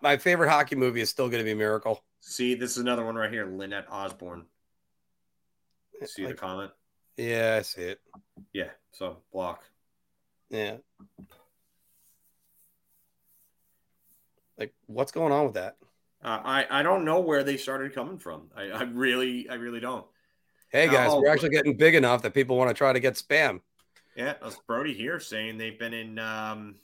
My 0.00 0.16
favorite 0.16 0.48
hockey 0.48 0.76
movie 0.76 1.00
is 1.00 1.10
still 1.10 1.28
going 1.28 1.40
to 1.40 1.44
be 1.44 1.54
Miracle. 1.54 2.02
See, 2.20 2.54
this 2.54 2.72
is 2.72 2.78
another 2.78 3.04
one 3.04 3.16
right 3.16 3.30
here. 3.30 3.46
Lynette 3.46 3.86
Osborne. 3.90 4.44
See 6.04 6.24
the 6.24 6.34
comment? 6.34 6.70
yeah, 7.16 7.56
I 7.58 7.62
see 7.62 7.82
it. 7.82 8.00
Yeah. 8.52 8.70
So 8.92 9.18
block. 9.32 9.64
Yeah. 10.52 10.76
Like, 14.58 14.74
what's 14.86 15.10
going 15.10 15.32
on 15.32 15.46
with 15.46 15.54
that? 15.54 15.76
Uh, 16.22 16.40
I 16.44 16.66
I 16.70 16.82
don't 16.82 17.04
know 17.04 17.20
where 17.20 17.42
they 17.42 17.56
started 17.56 17.94
coming 17.94 18.18
from. 18.18 18.50
I, 18.54 18.64
I 18.64 18.82
really 18.82 19.48
I 19.48 19.54
really 19.54 19.80
don't. 19.80 20.06
Hey 20.68 20.86
guys, 20.86 21.10
Oh, 21.10 21.20
we're 21.20 21.30
actually 21.30 21.50
getting 21.50 21.76
big 21.76 21.94
enough 21.94 22.22
that 22.22 22.32
people 22.32 22.56
want 22.56 22.68
to 22.70 22.74
try 22.74 22.92
to 22.92 23.00
get 23.00 23.14
spam. 23.14 23.60
Yeah, 24.14 24.34
that's 24.40 24.58
Brody 24.66 24.92
here 24.94 25.18
saying 25.18 25.58
they've 25.58 25.78
been 25.78 25.94
in 25.94 26.18
um, 26.18 26.76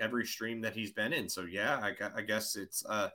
every 0.00 0.26
stream 0.26 0.62
that 0.62 0.74
he's 0.74 0.90
been 0.90 1.12
in. 1.12 1.28
So 1.28 1.42
yeah, 1.42 1.78
I, 1.78 1.92
I 2.16 2.22
guess 2.22 2.56
it's. 2.56 2.84
Uh, 2.84 3.10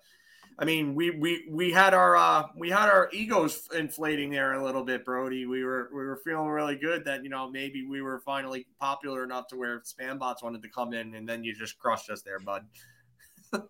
I 0.61 0.65
mean, 0.65 0.93
we 0.93 1.11
we 1.11 1.47
we 1.49 1.71
had 1.71 1.93
our 1.93 2.17
uh, 2.17 2.47
we 2.57 2.69
had 2.69 2.89
our 2.89 3.09
egos 3.13 3.67
inflating 3.73 4.29
there 4.29 4.53
a 4.53 4.63
little 4.63 4.83
bit, 4.83 5.05
Brody. 5.05 5.45
We 5.45 5.63
were 5.63 5.89
we 5.91 6.03
were 6.03 6.17
feeling 6.25 6.49
really 6.49 6.75
good 6.75 7.05
that 7.05 7.23
you 7.23 7.29
know 7.29 7.49
maybe 7.49 7.85
we 7.88 8.01
were 8.01 8.19
finally 8.19 8.67
popular 8.79 9.23
enough 9.23 9.47
to 9.47 9.55
where 9.55 9.79
spam 9.81 10.19
bots 10.19 10.43
wanted 10.43 10.61
to 10.63 10.69
come 10.69 10.93
in, 10.93 11.15
and 11.15 11.27
then 11.27 11.45
you 11.45 11.55
just 11.55 11.79
crushed 11.79 12.09
us 12.09 12.21
there, 12.23 12.39
bud. 12.39 12.65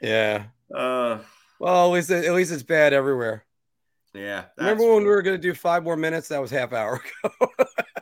Yeah. 0.00 0.44
Uh, 0.74 1.18
Well, 1.58 1.86
at 1.88 1.92
least 1.92 2.10
at 2.10 2.32
least 2.32 2.52
it's 2.52 2.62
bad 2.62 2.92
everywhere. 2.92 3.44
yeah. 4.14 4.46
Remember 4.56 4.94
when 4.94 5.02
we 5.02 5.10
were 5.10 5.20
going 5.22 5.36
to 5.36 5.42
do 5.42 5.52
five 5.54 5.82
more 5.84 5.96
minutes? 5.96 6.28
That 6.28 6.40
was 6.40 6.50
half 6.50 6.72
hour 6.72 7.02
ago. 7.24 7.50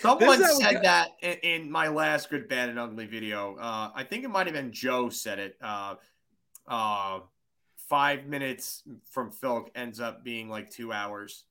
Someone 0.00 0.38
This 0.38 0.40
is 0.40 0.46
how 0.46 0.58
we 0.58 0.64
said 0.64 0.82
got- 0.82 0.82
that 0.82 1.42
in, 1.44 1.62
in 1.62 1.70
my 1.70 1.88
last 1.88 2.30
good, 2.30 2.48
bad, 2.48 2.68
and 2.68 2.78
ugly 2.78 3.06
video. 3.06 3.56
Uh, 3.56 3.90
I 3.94 4.04
think 4.04 4.24
it 4.24 4.28
might 4.28 4.46
have 4.46 4.54
been 4.54 4.72
Joe 4.72 5.08
said 5.08 5.38
it. 5.38 5.56
Uh, 5.60 5.96
uh, 6.66 7.20
five 7.88 8.26
minutes 8.26 8.82
from 9.10 9.30
Phil 9.30 9.68
ends 9.74 10.00
up 10.00 10.24
being 10.24 10.48
like 10.48 10.70
two 10.70 10.92
hours. 10.92 11.44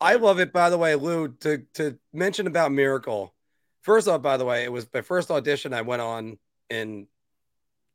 I 0.00 0.16
love 0.16 0.40
it, 0.40 0.52
by 0.52 0.68
the 0.68 0.78
way, 0.78 0.94
Lou, 0.96 1.28
to 1.40 1.58
to 1.74 1.98
mention 2.12 2.46
about 2.46 2.72
Miracle. 2.72 3.34
First 3.82 4.08
off, 4.08 4.22
by 4.22 4.36
the 4.36 4.44
way, 4.44 4.64
it 4.64 4.72
was 4.72 4.86
my 4.92 5.00
first 5.00 5.30
audition 5.30 5.72
I 5.72 5.82
went 5.82 6.02
on 6.02 6.38
in 6.70 7.06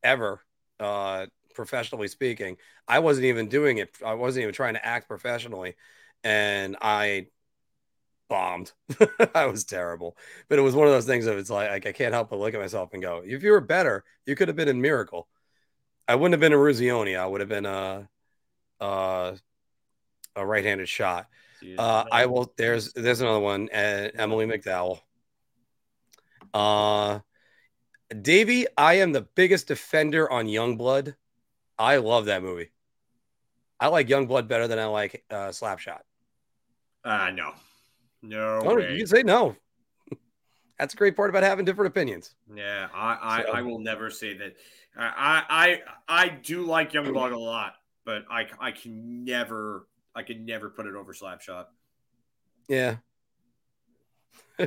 ever, 0.03 0.41
uh, 0.79 1.25
professionally 1.53 2.07
speaking. 2.07 2.57
I 2.87 2.99
wasn't 2.99 3.25
even 3.25 3.49
doing 3.49 3.79
it. 3.79 3.97
I 4.05 4.13
wasn't 4.13 4.43
even 4.43 4.53
trying 4.53 4.75
to 4.75 4.85
act 4.85 5.09
professionally, 5.09 5.75
and 6.23 6.77
I 6.81 7.27
bombed. 8.27 8.73
I 9.35 9.45
was 9.45 9.63
terrible. 9.63 10.17
But 10.49 10.59
it 10.59 10.63
was 10.63 10.75
one 10.75 10.87
of 10.87 10.93
those 10.93 11.05
things 11.05 11.25
of 11.25 11.37
it's 11.37 11.49
like, 11.49 11.69
like 11.69 11.85
I 11.85 11.91
can't 11.91 12.13
help 12.13 12.29
but 12.29 12.39
look 12.39 12.53
at 12.53 12.59
myself 12.59 12.93
and 12.93 13.01
go, 13.01 13.21
if 13.25 13.43
you 13.43 13.51
were 13.51 13.61
better, 13.61 14.03
you 14.25 14.35
could 14.35 14.47
have 14.47 14.57
been 14.57 14.67
in 14.67 14.81
Miracle. 14.81 15.27
I 16.07 16.15
wouldn't 16.15 16.33
have 16.33 16.39
been 16.39 16.53
a 16.53 16.57
Eruzione. 16.57 17.19
I 17.19 17.25
would 17.25 17.41
have 17.41 17.49
been 17.49 17.65
a 17.65 18.07
a, 18.79 19.37
a 20.35 20.45
right-handed 20.45 20.87
shot. 20.87 21.27
Uh, 21.77 22.05
I 22.11 22.27
will. 22.27 22.53
There's 22.55 22.93
there's 22.93 23.21
another 23.21 23.39
one. 23.39 23.69
Uh, 23.73 24.09
Emily 24.15 24.45
McDowell. 24.45 24.99
Uh, 26.53 27.19
Davey, 28.21 28.67
I 28.77 28.95
am 28.95 29.11
the 29.11 29.21
biggest 29.21 29.67
defender 29.67 30.31
on 30.31 30.45
Youngblood. 30.45 31.15
I 31.77 31.97
love 31.97 32.25
that 32.25 32.41
movie. 32.41 32.71
I 33.79 33.87
like 33.87 34.07
Youngblood 34.07 34.47
better 34.47 34.67
than 34.67 34.79
I 34.79 34.85
like 34.85 35.23
uh, 35.29 35.49
Slapshot. 35.49 36.01
Uh, 37.03 37.31
no, 37.31 37.53
no. 38.21 38.61
Oh, 38.63 38.77
you 38.77 38.97
can 38.99 39.07
say 39.07 39.23
no. 39.23 39.55
That's 40.79 40.93
a 40.93 40.97
great 40.97 41.15
part 41.15 41.29
about 41.29 41.43
having 41.43 41.65
different 41.65 41.87
opinions. 41.91 42.35
Yeah, 42.53 42.87
I, 42.93 43.17
I, 43.21 43.43
So- 43.43 43.51
I 43.53 43.61
will 43.61 43.79
never 43.79 44.09
say 44.09 44.37
that. 44.37 44.55
I, 44.99 45.43
I, 45.47 45.81
I 46.07 46.29
do 46.29 46.63
like 46.65 46.93
Young 46.93 47.05
Youngblood 47.05 47.31
a 47.31 47.37
lot, 47.37 47.73
but 48.03 48.25
I, 48.31 48.47
I 48.59 48.71
can 48.71 49.23
never, 49.25 49.87
I 50.15 50.23
can 50.23 50.43
never 50.45 50.71
put 50.71 50.87
it 50.87 50.95
over 50.95 51.13
Slapshot. 51.13 51.65
Yeah. 52.67 52.95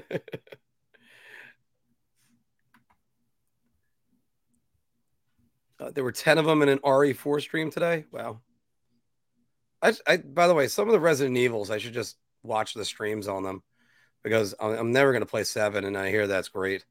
Uh, 5.78 5.90
there 5.90 6.04
were 6.04 6.12
10 6.12 6.38
of 6.38 6.44
them 6.44 6.62
in 6.62 6.68
an 6.68 6.78
RE4 6.80 7.40
stream 7.40 7.70
today. 7.70 8.04
Wow. 8.12 8.40
I, 9.82 9.94
I, 10.06 10.18
by 10.18 10.46
the 10.46 10.54
way, 10.54 10.68
some 10.68 10.88
of 10.88 10.92
the 10.92 11.00
Resident 11.00 11.36
Evils, 11.38 11.70
I 11.70 11.78
should 11.78 11.94
just 11.94 12.18
watch 12.42 12.74
the 12.74 12.84
streams 12.84 13.28
on 13.28 13.42
them 13.42 13.62
because 14.22 14.54
I'm, 14.60 14.72
I'm 14.72 14.92
never 14.92 15.12
going 15.12 15.22
to 15.22 15.26
play 15.26 15.44
seven, 15.44 15.84
and 15.84 15.96
I 15.96 16.10
hear 16.10 16.26
that's 16.26 16.48
great. 16.48 16.84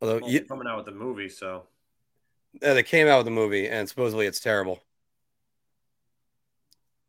Although 0.00 0.20
Well, 0.20 0.30
you, 0.30 0.44
coming 0.44 0.66
out 0.66 0.78
with 0.78 0.86
the 0.86 0.92
movie, 0.92 1.28
so 1.28 1.64
uh, 2.62 2.74
they 2.74 2.82
came 2.82 3.06
out 3.06 3.18
with 3.18 3.26
the 3.26 3.32
movie, 3.32 3.68
and 3.68 3.88
supposedly 3.88 4.26
it's 4.26 4.40
terrible. 4.40 4.82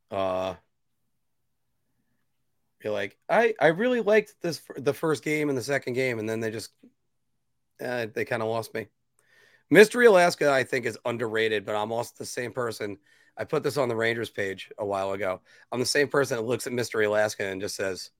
Uh, 0.09 0.55
you're 2.83 2.93
like, 2.93 3.17
I, 3.29 3.53
I 3.59 3.67
really 3.67 4.01
liked 4.01 4.35
this 4.41 4.61
the 4.75 4.93
first 4.93 5.23
game 5.23 5.49
and 5.49 5.57
the 5.57 5.63
second 5.63 5.93
game, 5.93 6.19
and 6.19 6.27
then 6.27 6.39
they 6.39 6.51
just, 6.51 6.71
uh, 7.83 8.07
they 8.13 8.25
kind 8.25 8.41
of 8.41 8.49
lost 8.49 8.73
me. 8.73 8.87
Mystery 9.69 10.05
Alaska, 10.05 10.51
I 10.51 10.63
think, 10.63 10.85
is 10.85 10.97
underrated, 11.05 11.65
but 11.65 11.75
I'm 11.75 11.93
also 11.93 12.11
the 12.17 12.25
same 12.25 12.51
person. 12.51 12.97
I 13.37 13.43
put 13.43 13.63
this 13.63 13.77
on 13.77 13.89
the 13.89 13.95
Rangers 13.95 14.29
page 14.29 14.71
a 14.77 14.85
while 14.85 15.13
ago. 15.13 15.41
I'm 15.71 15.79
the 15.79 15.85
same 15.85 16.07
person 16.07 16.37
that 16.37 16.43
looks 16.43 16.67
at 16.67 16.73
Mystery 16.73 17.05
Alaska 17.05 17.45
and 17.45 17.61
just 17.61 17.75
says, 17.75 18.11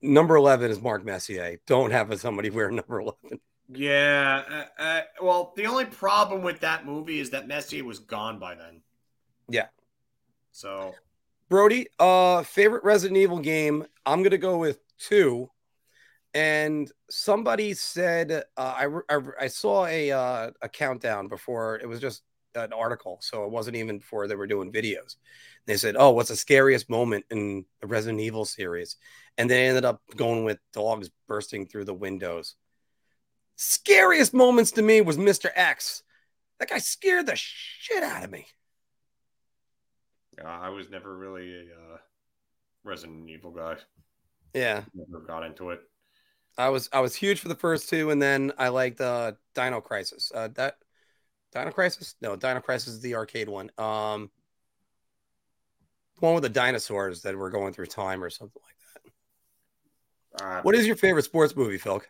"Number 0.00 0.36
11 0.36 0.70
is 0.70 0.80
Mark 0.80 1.04
Messier. 1.04 1.58
Don't 1.66 1.90
have 1.90 2.18
somebody 2.20 2.50
wear 2.50 2.70
number 2.70 3.00
11." 3.00 3.40
yeah. 3.68 4.42
Uh, 4.78 4.82
uh, 4.82 5.00
well, 5.20 5.52
the 5.56 5.66
only 5.66 5.84
problem 5.84 6.42
with 6.42 6.60
that 6.60 6.86
movie 6.86 7.20
is 7.20 7.30
that 7.30 7.48
Messier 7.48 7.84
was 7.84 7.98
gone 7.98 8.38
by 8.38 8.54
then. 8.54 8.82
Yeah. 9.48 9.66
So 10.52 10.94
Brody, 11.48 11.86
uh, 11.98 12.42
favorite 12.42 12.84
Resident 12.84 13.16
Evil 13.16 13.38
game? 13.38 13.86
I'm 14.04 14.22
gonna 14.22 14.38
go 14.38 14.58
with 14.58 14.80
two. 14.98 15.50
And 16.34 16.92
somebody 17.08 17.72
said 17.72 18.32
uh, 18.32 18.42
I, 18.56 18.86
I 19.08 19.20
I 19.40 19.46
saw 19.46 19.86
a 19.86 20.12
uh, 20.12 20.50
a 20.60 20.68
countdown 20.68 21.28
before 21.28 21.76
it 21.76 21.88
was 21.88 22.00
just 22.00 22.22
an 22.54 22.72
article, 22.72 23.18
so 23.20 23.44
it 23.44 23.50
wasn't 23.50 23.76
even 23.76 23.98
before 23.98 24.26
they 24.26 24.34
were 24.34 24.46
doing 24.46 24.72
videos. 24.72 25.16
They 25.66 25.76
said, 25.76 25.96
"Oh, 25.98 26.10
what's 26.10 26.30
the 26.30 26.36
scariest 26.36 26.88
moment 26.88 27.26
in 27.30 27.64
the 27.80 27.86
Resident 27.86 28.20
Evil 28.20 28.44
series?" 28.44 28.96
And 29.36 29.48
they 29.48 29.66
ended 29.68 29.84
up 29.84 30.02
going 30.16 30.44
with 30.44 30.58
dogs 30.72 31.10
bursting 31.26 31.66
through 31.66 31.84
the 31.84 31.94
windows. 31.94 32.56
Scariest 33.56 34.34
moments 34.34 34.72
to 34.72 34.82
me 34.82 35.00
was 35.00 35.18
Mr. 35.18 35.50
X. 35.54 36.02
That 36.58 36.70
guy 36.70 36.78
scared 36.78 37.26
the 37.26 37.36
shit 37.36 38.02
out 38.02 38.24
of 38.24 38.30
me. 38.30 38.46
yeah, 40.38 40.58
I 40.60 40.68
was 40.70 40.90
never 40.90 41.16
really 41.16 41.52
a 41.52 41.94
uh, 41.94 41.98
Resident 42.84 43.28
Evil 43.28 43.50
guy. 43.50 43.76
Yeah. 44.54 44.84
Never 44.94 45.24
got 45.24 45.44
into 45.44 45.70
it. 45.70 45.80
I 46.56 46.70
was 46.70 46.88
I 46.92 47.00
was 47.00 47.14
huge 47.14 47.40
for 47.40 47.48
the 47.48 47.54
first 47.54 47.88
two, 47.88 48.10
and 48.10 48.20
then 48.20 48.52
I 48.58 48.68
liked 48.68 49.00
uh, 49.00 49.32
Dino 49.54 49.80
Crisis. 49.80 50.32
Uh, 50.34 50.48
that 50.54 50.78
Dino 51.52 51.70
Crisis? 51.70 52.14
No, 52.20 52.36
Dino 52.36 52.60
Crisis 52.60 52.94
is 52.94 53.00
the 53.00 53.14
arcade 53.14 53.48
one. 53.48 53.70
Um, 53.78 54.30
the 56.16 56.20
one 56.26 56.34
with 56.34 56.42
the 56.42 56.48
dinosaurs 56.48 57.22
that 57.22 57.36
were 57.36 57.50
going 57.50 57.72
through 57.72 57.86
time 57.86 58.22
or 58.22 58.30
something 58.30 58.60
like 58.64 58.74
that. 60.36 60.44
Uh, 60.44 60.62
What 60.62 60.74
is 60.74 60.86
your 60.86 60.96
favorite 60.96 61.24
sports 61.24 61.56
movie, 61.56 61.78
Phil? 61.78 62.02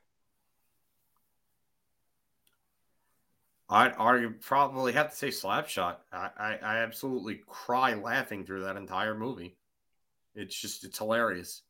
I 3.68 3.88
I 3.90 4.26
probably 4.40 4.92
have 4.92 5.10
to 5.10 5.16
say 5.16 5.28
Slapshot. 5.28 5.96
I, 6.12 6.30
I 6.38 6.58
I 6.62 6.76
absolutely 6.78 7.42
cry 7.46 7.94
laughing 7.94 8.44
through 8.44 8.64
that 8.64 8.76
entire 8.76 9.14
movie. 9.14 9.56
It's 10.34 10.58
just 10.58 10.84
it's 10.84 10.98
hilarious. 10.98 11.62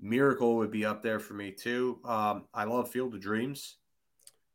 Miracle 0.00 0.56
would 0.56 0.70
be 0.70 0.84
up 0.84 1.02
there 1.02 1.18
for 1.18 1.34
me 1.34 1.50
too. 1.50 1.98
Um, 2.04 2.46
I 2.54 2.64
love 2.64 2.90
Field 2.90 3.14
of 3.14 3.20
Dreams. 3.20 3.76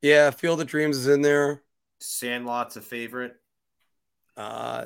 Yeah, 0.02 0.32
Field 0.32 0.62
of 0.62 0.68
Dreams 0.68 0.98
is 0.98 1.08
in 1.08 1.22
there. 1.22 1.65
Sandlot's 2.00 2.78
a 2.78 2.82
favorite. 2.82 3.36
Uh, 4.38 4.86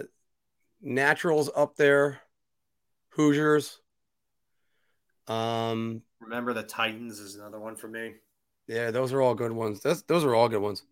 Naturals 0.81 1.49
up 1.55 1.75
there. 1.75 2.21
Hoosiers. 3.09 3.79
Um, 5.27 6.01
Remember 6.21 6.53
the 6.53 6.63
Titans 6.63 7.19
is 7.19 7.35
another 7.35 7.59
one 7.59 7.75
for 7.75 7.87
me. 7.87 8.15
Yeah, 8.67 8.91
those 8.91 9.13
are 9.13 9.21
all 9.21 9.35
good 9.35 9.51
ones. 9.51 9.81
That's 9.81 10.03
those 10.03 10.23
are 10.23 10.35
all 10.35 10.49
good 10.49 10.61
ones. 10.61 10.83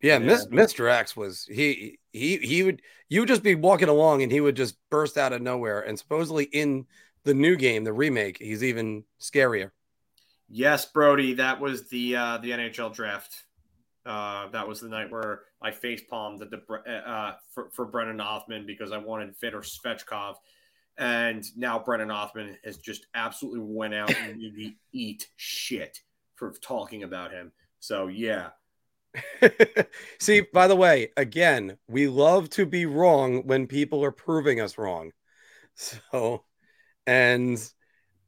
Yeah, 0.00 0.18
Yeah. 0.18 0.38
Mr. 0.50 0.90
X 0.90 1.16
was 1.16 1.44
he 1.44 1.98
he 2.12 2.38
he 2.38 2.62
would 2.62 2.82
you 3.08 3.20
would 3.20 3.28
just 3.28 3.42
be 3.42 3.54
walking 3.54 3.88
along 3.88 4.22
and 4.22 4.30
he 4.30 4.40
would 4.40 4.56
just 4.56 4.76
burst 4.90 5.18
out 5.18 5.32
of 5.32 5.42
nowhere. 5.42 5.80
And 5.80 5.98
supposedly 5.98 6.44
in 6.44 6.86
the 7.24 7.34
new 7.34 7.56
game, 7.56 7.84
the 7.84 7.92
remake, 7.92 8.38
he's 8.38 8.62
even 8.62 9.04
scarier. 9.20 9.70
Yes, 10.48 10.86
Brody, 10.86 11.34
that 11.34 11.60
was 11.60 11.88
the 11.88 12.16
uh, 12.16 12.38
the 12.38 12.52
NHL 12.52 12.94
draft. 12.94 13.44
Uh, 14.08 14.48
that 14.48 14.66
was 14.66 14.80
the 14.80 14.88
night 14.88 15.10
where 15.10 15.42
I 15.60 15.70
face 15.70 16.02
palmed 16.08 16.40
the, 16.40 16.46
the 16.46 16.90
uh, 16.90 17.34
for, 17.52 17.68
for 17.74 17.84
Brennan 17.84 18.20
Othman 18.20 18.64
because 18.66 18.90
I 18.90 18.96
wanted 18.96 19.36
Fedor 19.36 19.60
Svechkov, 19.60 20.36
and 20.96 21.44
now 21.56 21.78
Brennan 21.78 22.10
Othman 22.10 22.56
has 22.64 22.78
just 22.78 23.06
absolutely 23.14 23.60
went 23.60 23.92
out 23.92 24.14
and 24.16 24.38
made 24.38 24.54
me 24.54 24.76
eat 24.92 25.28
shit 25.36 26.00
for 26.36 26.52
talking 26.62 27.02
about 27.02 27.32
him. 27.32 27.52
So 27.80 28.06
yeah, 28.06 28.48
See, 30.20 30.40
by 30.40 30.68
the 30.68 30.76
way, 30.76 31.10
again, 31.16 31.78
we 31.88 32.08
love 32.08 32.50
to 32.50 32.66
be 32.66 32.86
wrong 32.86 33.46
when 33.46 33.66
people 33.66 34.04
are 34.04 34.12
proving 34.12 34.60
us 34.60 34.78
wrong. 34.78 35.12
So, 35.80 36.42
and 37.06 37.56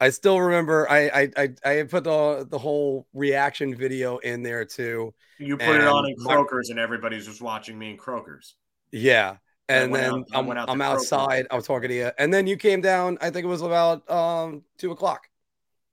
I 0.00 0.10
still 0.10 0.40
remember 0.40 0.90
I 0.90 1.08
I 1.08 1.30
I, 1.36 1.48
I 1.64 1.82
put 1.82 2.04
the 2.04 2.46
the 2.48 2.58
whole 2.58 3.06
reaction 3.12 3.74
video 3.74 4.18
in 4.18 4.42
there 4.42 4.64
too. 4.64 5.14
you 5.38 5.56
put 5.56 5.76
it 5.76 5.86
on 5.86 6.06
in 6.06 6.16
Croakers, 6.16 6.70
and 6.70 6.78
everybody's 6.78 7.26
just 7.26 7.42
watching 7.42 7.78
me 7.78 7.90
in 7.90 7.96
Croakers. 7.96 8.54
Yeah. 8.90 9.36
And 9.68 9.94
then 9.94 10.12
out- 10.12 10.26
I'm, 10.34 10.50
out 10.50 10.68
I'm 10.68 10.80
outside. 10.80 11.46
I 11.48 11.54
was 11.54 11.64
talking 11.64 11.90
to 11.90 11.94
you. 11.94 12.10
And 12.18 12.34
then 12.34 12.48
you 12.48 12.56
came 12.56 12.80
down. 12.80 13.18
I 13.20 13.30
think 13.30 13.44
it 13.44 13.48
was 13.48 13.62
about 13.62 14.10
um 14.10 14.64
two 14.78 14.90
o'clock. 14.90 15.28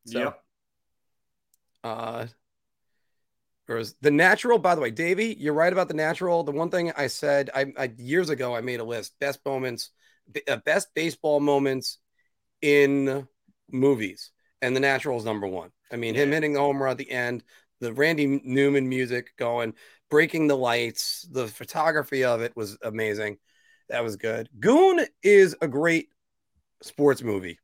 So 0.05 0.19
yep. 0.19 0.43
uh 1.83 2.27
was 3.67 3.95
the 4.01 4.11
natural, 4.11 4.57
by 4.57 4.75
the 4.75 4.81
way, 4.81 4.91
Davey, 4.91 5.35
you're 5.37 5.53
right 5.53 5.73
about 5.73 5.89
the 5.89 5.93
natural. 5.93 6.43
The 6.43 6.53
one 6.53 6.69
thing 6.69 6.91
I 6.95 7.07
said 7.07 7.49
I, 7.53 7.73
I 7.77 7.91
years 7.97 8.29
ago, 8.29 8.55
I 8.55 8.61
made 8.61 8.79
a 8.79 8.83
list 8.83 9.19
best 9.19 9.45
moments, 9.45 9.91
uh, 10.47 10.57
best 10.65 10.87
baseball 10.95 11.39
moments 11.39 11.99
in 12.61 13.27
movies, 13.71 14.31
and 14.61 14.75
the 14.75 14.79
natural 14.79 15.17
is 15.17 15.25
number 15.25 15.47
one. 15.47 15.71
I 15.91 15.95
mean, 15.95 16.15
him 16.15 16.31
hitting 16.31 16.53
the 16.53 16.59
home 16.59 16.81
run 16.81 16.91
at 16.91 16.97
the 16.97 17.09
end, 17.09 17.43
the 17.79 17.93
Randy 17.93 18.41
Newman 18.43 18.89
music 18.89 19.35
going, 19.37 19.73
breaking 20.09 20.47
the 20.47 20.57
lights, 20.57 21.27
the 21.31 21.47
photography 21.47 22.23
of 22.23 22.41
it 22.41 22.55
was 22.55 22.77
amazing. 22.81 23.37
That 23.89 24.03
was 24.03 24.15
good. 24.15 24.49
Goon 24.59 25.05
is 25.23 25.55
a 25.61 25.67
great 25.67 26.09
sports 26.81 27.21
movie. 27.21 27.59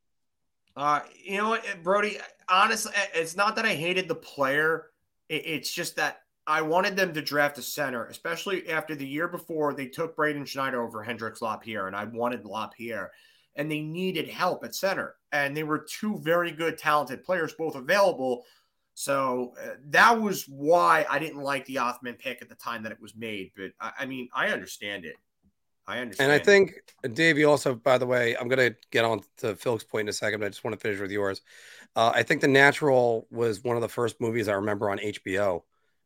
Uh, 0.76 1.00
you 1.22 1.38
know 1.38 1.50
what, 1.50 1.64
Brody? 1.82 2.18
Honestly, 2.48 2.92
it's 3.14 3.36
not 3.36 3.56
that 3.56 3.64
I 3.64 3.74
hated 3.74 4.08
the 4.08 4.14
player. 4.14 4.86
It's 5.28 5.72
just 5.72 5.96
that 5.96 6.20
I 6.46 6.62
wanted 6.62 6.96
them 6.96 7.14
to 7.14 7.22
draft 7.22 7.58
a 7.58 7.62
center, 7.62 8.06
especially 8.06 8.68
after 8.68 8.94
the 8.94 9.06
year 9.06 9.28
before 9.28 9.72
they 9.72 9.86
took 9.86 10.16
Braden 10.16 10.44
Schneider 10.44 10.82
over 10.82 11.02
Hendrix 11.02 11.40
Lapierre, 11.40 11.86
and 11.86 11.96
I 11.96 12.04
wanted 12.04 12.44
Lapierre, 12.44 13.12
and 13.56 13.70
they 13.70 13.80
needed 13.80 14.28
help 14.28 14.64
at 14.64 14.74
center, 14.74 15.16
and 15.32 15.56
they 15.56 15.62
were 15.62 15.78
two 15.78 16.18
very 16.18 16.50
good, 16.50 16.78
talented 16.78 17.22
players, 17.24 17.54
both 17.54 17.74
available. 17.74 18.44
So 18.94 19.54
uh, 19.60 19.74
that 19.90 20.20
was 20.20 20.44
why 20.44 21.04
I 21.10 21.18
didn't 21.18 21.42
like 21.42 21.66
the 21.66 21.78
Othman 21.78 22.14
pick 22.14 22.42
at 22.42 22.48
the 22.48 22.54
time 22.54 22.82
that 22.84 22.92
it 22.92 23.00
was 23.00 23.16
made. 23.16 23.50
But 23.56 23.72
I, 23.80 23.92
I 24.00 24.06
mean, 24.06 24.28
I 24.32 24.48
understand 24.48 25.04
it. 25.04 25.16
I 25.86 25.98
understand. 25.98 26.32
And 26.32 26.40
I 26.40 26.44
think 26.44 26.74
Davey 27.14 27.44
also, 27.44 27.74
by 27.74 27.98
the 27.98 28.06
way, 28.06 28.36
I'm 28.36 28.48
gonna 28.48 28.74
get 28.90 29.04
on 29.04 29.20
to 29.38 29.54
Phil's 29.56 29.84
point 29.84 30.06
in 30.06 30.08
a 30.10 30.12
second, 30.12 30.40
but 30.40 30.46
I 30.46 30.48
just 30.48 30.64
want 30.64 30.78
to 30.78 30.80
finish 30.80 31.00
with 31.00 31.10
yours. 31.10 31.42
Uh, 31.96 32.12
I 32.14 32.22
think 32.22 32.40
The 32.40 32.48
Natural 32.48 33.26
was 33.30 33.62
one 33.62 33.76
of 33.76 33.82
the 33.82 33.88
first 33.88 34.20
movies 34.20 34.48
I 34.48 34.54
remember 34.54 34.90
on 34.90 34.98
HBO 34.98 35.62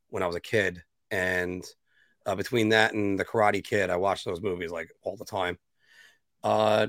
when 0.09 0.23
I 0.23 0.27
was 0.27 0.37
a 0.37 0.41
kid. 0.41 0.83
and 1.11 1.65
uh, 2.29 2.35
between 2.35 2.69
that 2.69 2.93
and 2.93 3.19
the 3.19 3.25
Karate 3.25 3.65
Kid, 3.65 3.89
I 3.89 3.97
watched 3.97 4.27
those 4.27 4.43
movies 4.43 4.71
like 4.71 4.93
all 5.03 5.17
the 5.17 5.25
time. 5.25 5.59
Uh, 6.45 6.89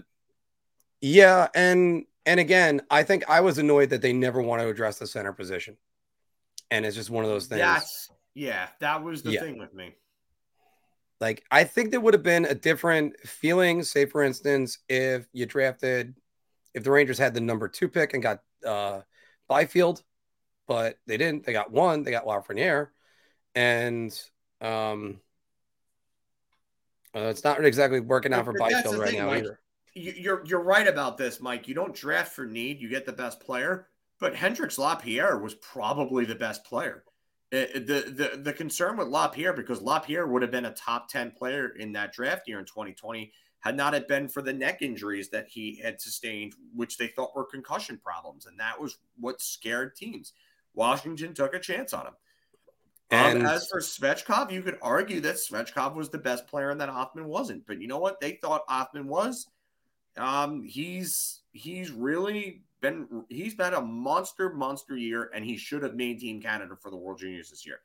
yeah, 1.01 1.47
and 1.55 2.05
and 2.25 2.39
again, 2.39 2.81
I 2.89 3.03
think 3.03 3.29
I 3.29 3.41
was 3.41 3.57
annoyed 3.57 3.89
that 3.91 4.01
they 4.01 4.13
never 4.13 4.41
want 4.41 4.61
to 4.61 4.67
address 4.67 4.99
the 4.99 5.07
center 5.07 5.33
position, 5.33 5.77
and 6.71 6.85
it's 6.85 6.95
just 6.95 7.09
one 7.09 7.23
of 7.23 7.29
those 7.29 7.47
things. 7.47 7.61
That's 7.61 8.11
yeah, 8.33 8.67
that 8.79 9.03
was 9.03 9.23
the 9.23 9.31
Yeah. 9.31 9.41
thing 9.41 9.57
with 9.57 9.73
me. 9.73 9.95
Like 11.19 11.43
I 11.51 11.63
think 11.63 11.91
there 11.91 11.99
would 11.99 12.13
have 12.13 12.23
been 12.23 12.45
a 12.45 12.55
different 12.55 13.19
feeling. 13.27 13.83
Say, 13.83 14.05
for 14.05 14.23
instance, 14.23 14.79
if 14.87 15.27
you 15.33 15.45
drafted, 15.45 16.15
if 16.73 16.83
the 16.83 16.91
Rangers 16.91 17.17
had 17.17 17.33
the 17.33 17.41
number 17.41 17.67
two 17.67 17.89
pick 17.89 18.13
and 18.13 18.23
got 18.23 18.39
uh, 18.65 19.01
Byfield, 19.47 20.03
but 20.67 20.97
they 21.07 21.17
didn't. 21.17 21.45
They 21.45 21.51
got 21.51 21.71
one. 21.71 22.03
They 22.03 22.11
got 22.11 22.25
Lafreniere, 22.25 22.89
and 23.55 24.17
um, 24.61 25.19
uh, 27.15 27.21
it's 27.21 27.43
not 27.43 27.63
exactly 27.65 27.99
working 27.99 28.33
out 28.33 28.45
for 28.45 28.53
Byfield 28.53 28.97
right 28.97 29.09
thing, 29.09 29.19
now 29.19 29.27
Mike. 29.27 29.43
either. 29.43 29.59
You- 29.99 30.13
You're 30.17 30.45
you're 30.45 30.63
right 30.63 30.87
about 30.87 31.17
this, 31.17 31.39
Mike. 31.39 31.67
You 31.67 31.75
don't 31.75 31.95
draft 31.95 32.33
for 32.33 32.45
need; 32.45 32.79
you 32.79 32.89
get 32.89 33.05
the 33.05 33.13
best 33.13 33.39
player. 33.39 33.87
But 34.19 34.35
Hendrix 34.35 34.77
Lapierre 34.77 35.37
was 35.39 35.55
probably 35.55 36.25
the 36.25 36.35
best 36.35 36.63
player. 36.65 37.03
The 37.51 38.11
the 38.15 38.37
the 38.37 38.53
concern 38.53 38.97
with 38.97 39.07
Lapierre 39.07 39.53
because 39.53 39.81
Lapierre 39.81 40.27
would 40.27 40.41
have 40.41 40.51
been 40.51 40.65
a 40.65 40.73
top 40.73 41.09
ten 41.09 41.31
player 41.31 41.69
in 41.69 41.93
that 41.93 42.13
draft 42.13 42.47
year 42.47 42.59
in 42.59 42.65
2020 42.65 43.31
had 43.61 43.75
not 43.75 43.93
it 43.93 44.07
been 44.07 44.27
for 44.29 44.41
the 44.41 44.53
neck 44.53 44.81
injuries 44.81 45.29
that 45.29 45.47
he 45.49 45.77
had 45.83 45.99
sustained, 45.99 46.53
which 46.73 46.97
they 46.97 47.07
thought 47.07 47.35
were 47.35 47.43
concussion 47.45 47.97
problems, 47.97 48.45
and 48.45 48.59
that 48.59 48.79
was 48.79 48.99
what 49.19 49.41
scared 49.41 49.95
teams. 49.95 50.33
Washington 50.73 51.33
took 51.33 51.53
a 51.53 51.59
chance 51.59 51.91
on 51.93 52.07
him. 52.07 52.13
And 53.11 53.39
um, 53.39 53.45
as 53.47 53.67
for 53.67 53.79
Svechkov, 53.79 54.51
you 54.51 54.61
could 54.61 54.77
argue 54.81 55.19
that 55.21 55.35
Svechkov 55.35 55.95
was 55.95 56.09
the 56.09 56.19
best 56.19 56.45
player 56.47 56.69
and 56.69 56.79
that 56.79 56.89
Othman 56.89 57.25
wasn't. 57.25 57.65
But 57.65 57.81
you 57.81 57.87
know 57.87 57.97
what? 57.97 58.21
They 58.21 58.33
thought 58.33 58.61
Othman 58.69 59.07
was. 59.07 59.47
Um, 60.19 60.63
he's 60.63 61.41
he's 61.51 61.91
really 61.91 62.63
been 62.81 63.25
he's 63.29 63.55
had 63.59 63.73
a 63.73 63.81
monster 63.81 64.53
monster 64.53 64.95
year, 64.95 65.29
and 65.33 65.43
he 65.43 65.57
should 65.57 65.83
have 65.83 65.95
made 65.95 66.19
Team 66.19 66.41
Canada 66.41 66.75
for 66.79 66.91
the 66.91 66.97
World 66.97 67.19
Juniors 67.19 67.49
this 67.49 67.65
year. 67.65 67.79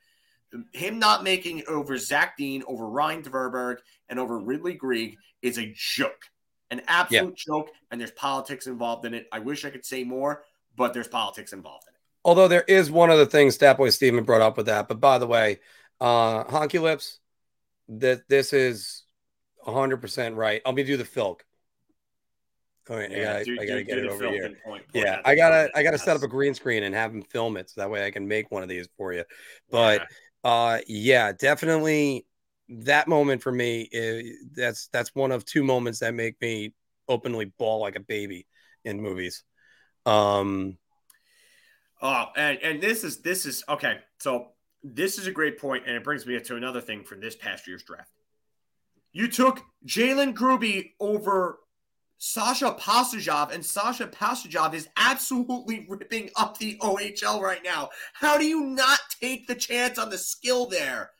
Him 0.72 0.98
not 0.98 1.24
making 1.24 1.60
it 1.60 1.66
over 1.66 1.96
Zach 1.96 2.36
Dean, 2.36 2.62
over 2.68 2.88
Ryan 2.88 3.22
Tverberg, 3.22 3.78
and 4.08 4.20
over 4.20 4.38
Ridly 4.38 4.74
Greig 4.74 5.16
is 5.42 5.58
a 5.58 5.72
joke, 5.74 6.30
an 6.70 6.82
absolute 6.86 7.36
joke. 7.36 7.70
And 7.90 8.00
there's 8.00 8.12
politics 8.12 8.68
involved 8.68 9.04
in 9.04 9.14
it. 9.14 9.26
I 9.32 9.40
wish 9.40 9.64
I 9.64 9.70
could 9.70 9.84
say 9.84 10.04
more, 10.04 10.44
but 10.76 10.94
there's 10.94 11.08
politics 11.08 11.52
involved 11.52 11.86
in 11.88 11.94
it. 11.94 12.00
Although 12.24 12.48
there 12.48 12.62
is 12.62 12.90
one 12.90 13.10
of 13.10 13.18
the 13.18 13.26
things 13.26 13.58
Statboy 13.58 13.92
Steven 13.92 14.22
brought 14.22 14.42
up 14.42 14.56
with 14.56 14.66
that. 14.66 14.86
But 14.86 15.00
by 15.00 15.18
the 15.18 15.26
way, 15.26 15.58
uh 16.00 16.44
Honky 16.44 16.80
Lips, 16.80 17.18
that 17.88 18.28
this 18.28 18.52
is 18.52 19.04
100% 19.66 20.36
right. 20.36 20.62
I'll 20.64 20.72
be 20.72 20.84
do 20.84 20.96
the 20.96 21.04
Filk. 21.04 21.40
All 22.90 22.96
right, 22.96 23.10
I 23.10 23.18
gotta, 23.20 23.44
do- 23.44 23.52
I 23.60 23.64
gotta 23.66 23.78
do- 23.80 23.84
get 23.84 23.94
do 23.94 24.00
it 24.06 24.10
over 24.12 24.28
here. 24.28 24.42
point- 24.48 24.62
point 24.64 24.84
Yeah, 24.92 25.20
I 25.24 25.34
gotta. 25.34 25.70
I 25.74 25.82
gotta 25.82 25.98
set 25.98 26.16
up 26.16 26.22
a 26.22 26.28
green 26.28 26.52
screen 26.54 26.82
and 26.82 26.94
have 26.94 27.12
him 27.14 27.22
film 27.22 27.56
it 27.56 27.70
so 27.70 27.80
that 27.80 27.90
way 27.90 28.04
I 28.06 28.10
can 28.10 28.28
make 28.28 28.50
one 28.50 28.62
of 28.62 28.68
these 28.68 28.88
for 28.98 29.12
you. 29.12 29.24
But 29.70 30.06
uh, 30.44 30.80
yeah, 30.86 31.32
definitely 31.32 32.26
that 32.68 33.08
moment 33.08 33.42
for 33.42 33.52
me 33.52 33.88
is 33.90 34.36
that's 34.52 34.88
that's 34.88 35.14
one 35.14 35.32
of 35.32 35.44
two 35.44 35.64
moments 35.64 36.00
that 36.00 36.14
make 36.14 36.38
me 36.40 36.74
openly 37.08 37.46
bawl 37.58 37.80
like 37.80 37.96
a 37.96 38.00
baby 38.00 38.46
in 38.84 39.00
movies. 39.00 39.44
Um, 40.06 40.76
Oh, 42.02 42.26
and 42.36 42.58
and 42.62 42.82
this 42.82 43.02
is 43.02 43.22
this 43.22 43.46
is 43.46 43.64
okay. 43.66 43.98
So 44.18 44.48
this 44.82 45.18
is 45.18 45.26
a 45.26 45.30
great 45.30 45.58
point, 45.58 45.84
and 45.86 45.96
it 45.96 46.04
brings 46.04 46.26
me 46.26 46.38
to 46.38 46.56
another 46.56 46.82
thing 46.82 47.02
from 47.02 47.20
this 47.20 47.34
past 47.34 47.66
year's 47.66 47.82
draft. 47.82 48.10
You 49.12 49.28
took 49.28 49.62
Jayden 49.86 50.34
Grubbe 50.34 50.92
over 51.00 51.60
Sasha 52.18 52.72
Pastujov, 52.80 53.52
and 53.52 53.64
Sasha 53.64 54.06
Pastujov 54.06 54.74
is 54.74 54.88
absolutely 54.96 55.86
ripping 55.88 56.30
up 56.36 56.58
the 56.58 56.76
OHL 56.80 57.40
right 57.40 57.62
now. 57.64 57.90
How 58.14 58.38
do 58.38 58.46
you 58.46 58.62
not 58.62 59.00
take 59.20 59.46
the 59.46 59.54
chance 59.54 59.98
on 59.98 60.10
the 60.10 60.18
skill 60.18 60.66
there? 60.66 61.10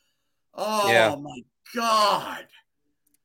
Oh 0.55 0.89
Yeah. 0.89 1.15
my 1.21 1.41
god! 1.75 2.47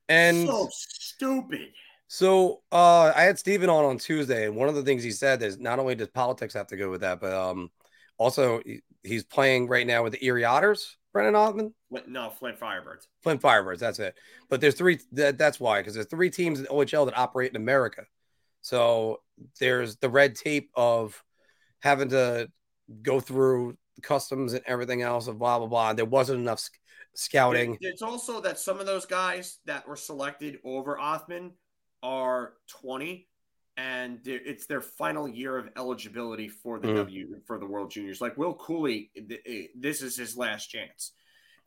and 0.09 0.47
so 0.47 0.67
stupid. 0.71 1.69
So 2.07 2.63
uh, 2.71 3.13
I 3.15 3.21
had 3.21 3.37
Steven 3.37 3.69
on 3.69 3.85
on 3.85 3.97
Tuesday, 3.99 4.47
and 4.47 4.55
one 4.55 4.67
of 4.67 4.75
the 4.75 4.81
things 4.83 5.03
he 5.03 5.11
said 5.11 5.43
is 5.43 5.59
not 5.59 5.77
only 5.77 5.93
does 5.95 6.07
politics 6.09 6.55
have 6.55 6.67
to 6.67 6.75
go 6.77 6.89
with 6.89 7.01
that, 7.01 7.21
but 7.21 7.33
um, 7.33 7.69
also 8.17 8.61
he- 8.65 8.81
he's 9.03 9.23
playing 9.23 9.67
right 9.67 9.85
now 9.85 10.03
with 10.03 10.13
the 10.13 10.25
Erie 10.25 10.43
Otters, 10.43 10.97
Brennan 11.11 11.35
Othman, 11.35 11.73
Flint- 11.89 12.07
No, 12.07 12.29
Flint 12.29 12.59
Firebirds. 12.59 13.07
Flint 13.23 13.41
Firebirds. 13.41 13.79
That's 13.79 13.99
it. 13.99 14.15
But 14.49 14.61
there's 14.61 14.75
three. 14.75 14.99
That, 15.13 15.37
that's 15.37 15.59
why 15.59 15.79
because 15.79 15.93
there's 15.95 16.07
three 16.07 16.29
teams 16.29 16.59
in 16.59 16.65
OHL 16.67 17.05
that 17.05 17.17
operate 17.17 17.51
in 17.51 17.55
America. 17.55 18.03
So 18.61 19.21
there's 19.59 19.95
the 19.97 20.09
red 20.09 20.35
tape 20.35 20.69
of 20.75 21.21
having 21.79 22.09
to 22.09 22.49
go 23.01 23.19
through 23.19 23.77
customs 24.01 24.53
and 24.53 24.63
everything 24.65 25.01
else 25.01 25.27
of 25.27 25.39
blah 25.39 25.57
blah 25.57 25.67
blah. 25.67 25.93
There 25.93 26.05
wasn't 26.05 26.39
enough 26.39 26.59
sc- 26.59 26.79
scouting. 27.15 27.77
It's 27.81 28.01
also 28.01 28.41
that 28.41 28.59
some 28.59 28.79
of 28.79 28.85
those 28.85 29.05
guys 29.05 29.59
that 29.65 29.87
were 29.87 29.95
selected 29.95 30.59
over 30.63 30.99
Othman 30.99 31.53
are 32.03 32.53
20 32.81 33.27
and 33.79 34.19
it's 34.25 34.65
their 34.65 34.81
final 34.81 35.25
year 35.27 35.57
of 35.57 35.69
eligibility 35.77 36.49
for 36.49 36.79
the 36.79 36.89
Mhm. 36.89 36.95
W 36.95 37.41
for 37.45 37.57
the 37.57 37.65
World 37.65 37.91
Juniors. 37.91 38.19
Like 38.19 38.37
Will 38.37 38.53
Cooley, 38.53 39.09
eh, 39.15 39.67
this 39.73 40.01
is 40.01 40.17
his 40.17 40.35
last 40.35 40.67
chance. 40.67 41.13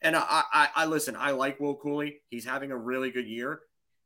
And 0.02 0.14
I, 0.16 0.42
I, 0.52 0.68
I 0.74 0.86
listen. 0.86 1.16
I 1.16 1.30
like 1.30 1.58
Will 1.58 1.76
Cooley. 1.76 2.20
He's 2.28 2.44
having 2.44 2.70
a 2.70 2.76
really 2.76 3.10
good 3.10 3.26
year. 3.26 3.62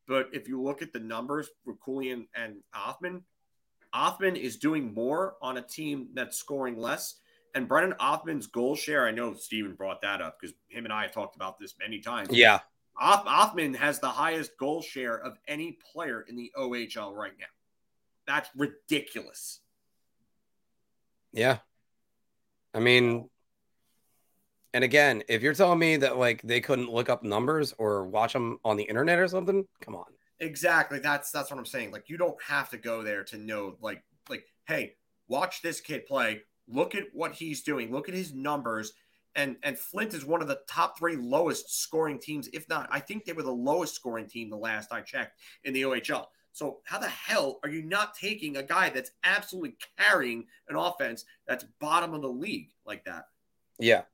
But 0.07 0.29
if 0.33 0.47
you 0.47 0.63
look 0.63 0.83
at 0.83 0.93
the 0.93 1.01
numbers 1.01 1.49
for 1.65 1.75
Cooley 1.75 2.11
and, 2.11 2.29
and 2.35 2.63
Othman, 2.73 3.25
Othman 3.93 4.37
is 4.37 4.57
doing 4.57 4.95
more 4.95 5.37
on 5.43 5.57
a 5.57 5.63
team 5.63 6.11
that's 6.15 6.37
scoring 6.37 6.77
less. 6.79 7.19
And 7.57 7.67
Brennan 7.67 7.95
Othman's 7.99 8.47
goal 8.47 8.77
share, 8.77 9.07
I 9.07 9.11
know 9.11 9.35
Steven 9.35 9.75
brought 9.75 10.03
that 10.03 10.21
up 10.21 10.39
because 10.39 10.55
him 10.69 10.85
and 10.85 10.93
I 10.93 11.03
have 11.03 11.13
talked 11.13 11.35
about 11.35 11.59
this 11.59 11.75
many 11.81 11.99
times. 12.01 12.29
Yeah, 12.31 12.61
Oth- 13.01 13.27
Othman 13.27 13.75
has 13.75 13.99
the 13.99 14.11
highest 14.11 14.57
goal 14.59 14.81
share 14.83 15.19
of 15.19 15.39
any 15.49 15.79
player 15.93 16.21
in 16.29 16.37
the 16.37 16.53
OHL 16.57 17.15
right 17.15 17.33
now. 17.39 17.47
That's 18.27 18.49
ridiculous. 18.57 19.61
yeah. 21.33 21.59
I 22.75 22.79
mean, 22.81 23.31
and 24.75 24.85
again, 24.85 25.23
if 25.29 25.43
you're 25.43 25.55
telling 25.55 25.79
me 25.79 25.97
that 25.97 26.19
like 26.19 26.43
they 26.43 26.61
couldn't 26.61 26.93
look 26.93 27.09
up 27.09 27.23
numbers 27.23 27.73
or 27.79 28.05
watch 28.05 28.35
them 28.35 28.59
on 28.63 28.77
the 28.77 28.85
internet 28.85 29.19
or 29.19 29.27
something, 29.29 29.67
come 29.81 29.95
on. 29.97 30.05
Exactly. 30.41 30.99
That's 30.99 31.31
that's 31.31 31.51
what 31.51 31.59
I'm 31.59 31.65
saying. 31.65 31.93
Like 31.93 32.11
you 32.11 32.19
don't 32.19 32.37
have 32.43 32.69
to 32.71 32.77
go 32.77 33.03
there 33.03 33.25
to 33.25 33.39
know 33.39 33.77
like 33.81 34.03
like 34.29 34.45
hey, 34.69 34.97
watch 35.29 35.63
this 35.63 35.81
kid 35.81 36.05
play. 36.05 36.43
Look 36.69 36.95
at 36.95 37.05
what 37.15 37.33
he's 37.33 37.63
doing. 37.63 37.91
Look 37.91 38.11
at 38.11 38.15
his 38.15 38.35
numbers. 38.35 38.93
And 39.35 39.57
and 39.63 39.79
Flint 39.79 40.13
is 40.13 40.27
one 40.27 40.43
of 40.43 40.49
the 40.49 40.61
top 40.69 40.99
3 40.99 41.17
lowest 41.17 41.83
scoring 41.83 42.19
teams 42.19 42.49
if 42.49 42.69
not 42.69 42.89
I 42.91 43.01
think 43.01 43.25
they 43.25 43.33
were 43.33 43.43
the 43.43 43.51
lowest 43.51 43.95
scoring 43.95 44.27
team 44.27 44.51
the 44.51 44.57
last 44.57 44.93
I 44.93 45.01
checked 45.01 45.41
in 45.65 45.73
the 45.73 45.83
OHL. 45.83 46.27
So 46.57 46.79
how 46.85 46.99
the 46.99 47.09
hell 47.09 47.59
are 47.63 47.69
you 47.69 47.83
not 47.83 48.15
taking 48.15 48.57
a 48.57 48.63
guy 48.63 48.89
that's 48.89 49.11
absolutely 49.25 49.77
carrying 49.99 50.47
an 50.71 50.77
offense 50.77 51.27
that's 51.47 51.67
bottom 51.81 52.15
of 52.15 52.23
the 52.23 52.31
league 52.31 52.71
like 52.87 53.05
that? 53.05 53.27
Yeah. 53.79 54.05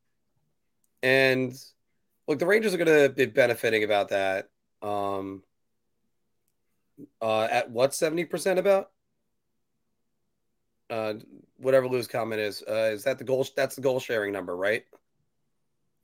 And 1.05 1.55
look, 2.27 2.41
the 2.41 2.47
Rangers 2.47 2.75
are 2.75 2.79
going 2.79 3.09
to 3.09 3.15
be 3.15 3.27
benefiting 3.27 3.85
about 3.85 4.09
that. 4.09 4.49
Um, 4.83 5.45
uh, 7.21 7.45
at 7.45 7.71
what 7.71 7.93
70% 7.93 8.59
about? 8.59 8.91
Uh, 10.91 11.15
whatever 11.59 11.87
Lou's 11.87 12.09
comment 12.09 12.41
is, 12.41 12.65
uh, 12.69 12.91
is 12.93 13.05
that 13.05 13.19
the 13.19 13.25
goal? 13.25 13.47
That's 13.55 13.77
the 13.77 13.83
goal 13.83 14.01
sharing 14.01 14.33
number, 14.33 14.57
right? 14.57 14.83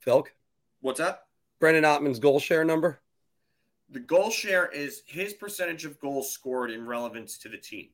Philk? 0.07 0.27
What's 0.79 0.99
that? 0.99 1.25
Brennan 1.59 1.83
Othman's 1.83 2.19
goal 2.19 2.39
share 2.39 2.63
number? 2.63 3.01
The 3.91 3.99
goal 3.99 4.29
share 4.29 4.67
is 4.67 5.01
his 5.05 5.33
percentage 5.33 5.85
of 5.85 5.99
goals 5.99 6.31
scored 6.31 6.71
in 6.71 6.85
relevance 6.85 7.37
to 7.39 7.49
the 7.49 7.57
team. 7.57 7.89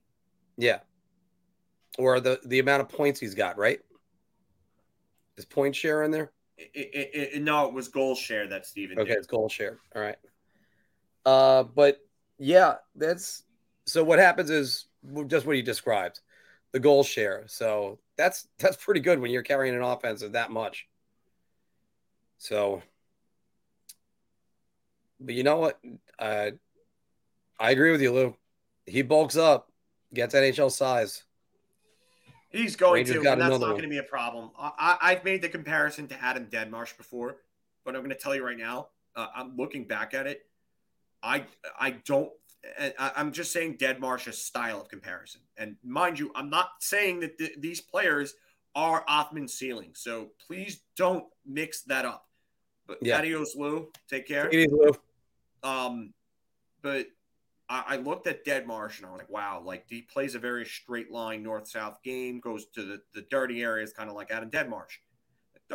Yeah. 0.57 0.79
Or 1.97 2.19
the, 2.19 2.39
the 2.45 2.59
amount 2.59 2.81
of 2.81 2.89
points 2.89 3.19
he's 3.19 3.33
got, 3.35 3.57
right? 3.57 3.79
Is 5.37 5.45
point 5.45 5.75
share 5.75 6.03
in 6.03 6.11
there? 6.11 6.31
It, 6.57 6.71
it, 6.73 7.29
it, 7.35 7.41
no, 7.41 7.67
it 7.67 7.73
was 7.73 7.87
goal 7.87 8.15
share 8.15 8.47
that 8.47 8.65
Steven 8.65 8.97
Okay, 8.99 9.09
did. 9.09 9.17
it's 9.17 9.27
goal 9.27 9.49
share. 9.49 9.79
All 9.95 10.01
right. 10.01 10.15
Uh, 11.25 11.63
but 11.63 11.99
yeah, 12.37 12.75
that's 12.95 13.43
so. 13.85 14.03
What 14.03 14.19
happens 14.19 14.49
is 14.49 14.85
just 15.27 15.45
what 15.45 15.55
he 15.55 15.61
described, 15.61 16.21
the 16.71 16.79
goal 16.79 17.03
share. 17.03 17.43
So 17.47 17.99
that's 18.15 18.47
that's 18.59 18.77
pretty 18.77 19.01
good 19.01 19.19
when 19.19 19.31
you're 19.31 19.41
carrying 19.41 19.75
an 19.75 19.81
offense 19.81 20.21
of 20.21 20.33
that 20.33 20.51
much. 20.51 20.87
So, 22.37 22.81
but 25.25 25.35
you 25.35 25.43
know 25.43 25.57
what? 25.57 25.79
Uh, 26.19 26.51
I 27.59 27.71
agree 27.71 27.91
with 27.91 28.01
you, 28.01 28.13
Lou. 28.13 28.35
He 28.85 29.01
bulks 29.01 29.35
up, 29.35 29.71
gets 30.13 30.35
NHL 30.35 30.71
size. 30.71 31.23
He's 32.49 32.75
going 32.75 32.93
Rangers 32.93 33.23
to, 33.23 33.31
and 33.31 33.41
that's 33.41 33.59
not 33.59 33.71
going 33.71 33.81
to 33.81 33.87
be 33.89 33.97
a 33.97 34.03
problem. 34.03 34.51
I, 34.57 34.97
I've 35.01 35.25
made 35.25 35.41
the 35.41 35.49
comparison 35.49 36.07
to 36.07 36.23
Adam 36.23 36.45
Deadmarsh 36.45 36.95
before. 36.95 37.37
but 37.83 37.95
I'm 37.95 38.01
going 38.01 38.15
to 38.15 38.21
tell 38.21 38.35
you 38.35 38.45
right 38.45 38.57
now. 38.57 38.87
Uh, 39.15 39.27
I'm 39.35 39.55
looking 39.57 39.85
back 39.85 40.13
at 40.13 40.27
it. 40.27 40.45
I 41.23 41.45
I 41.79 41.91
don't. 42.05 42.29
I, 42.79 43.11
I'm 43.15 43.31
just 43.31 43.51
saying 43.51 43.77
Deadmarsh's 43.77 44.37
style 44.37 44.81
of 44.81 44.89
comparison. 44.89 45.41
And 45.57 45.75
mind 45.83 46.17
you, 46.17 46.31
I'm 46.35 46.49
not 46.49 46.69
saying 46.79 47.19
that 47.21 47.37
th- 47.37 47.55
these 47.59 47.79
players 47.79 48.33
are 48.73 49.05
Othman's 49.07 49.53
ceiling. 49.53 49.91
So 49.93 50.31
please 50.47 50.81
don't 50.97 51.25
mix 51.45 51.83
that 51.83 52.05
up. 52.05 52.25
But 52.87 52.97
Yeah. 53.01 53.17
adios, 53.19 53.55
Lou. 53.55 53.91
Take 54.09 54.27
care. 54.27 54.49
Lou. 54.51 54.95
Um, 55.65 56.13
but 56.81 57.07
I, 57.67 57.83
I 57.87 57.95
looked 57.97 58.27
at 58.27 58.45
Deadmarsh 58.45 58.97
and 58.97 59.07
I 59.07 59.11
was 59.11 59.17
like, 59.17 59.29
wow, 59.29 59.61
like 59.65 59.85
he 59.89 60.03
plays 60.03 60.35
a 60.35 60.39
very 60.39 60.65
straight 60.65 61.11
line 61.11 61.43
north 61.43 61.67
south 61.67 62.01
game, 62.03 62.39
goes 62.39 62.67
to 62.75 62.83
the, 62.83 63.01
the 63.13 63.25
dirty 63.31 63.63
areas, 63.63 63.91
kind 63.91 64.09
of 64.09 64.15
like 64.15 64.31
Adam 64.31 64.49
Deadmarsh. 64.49 64.99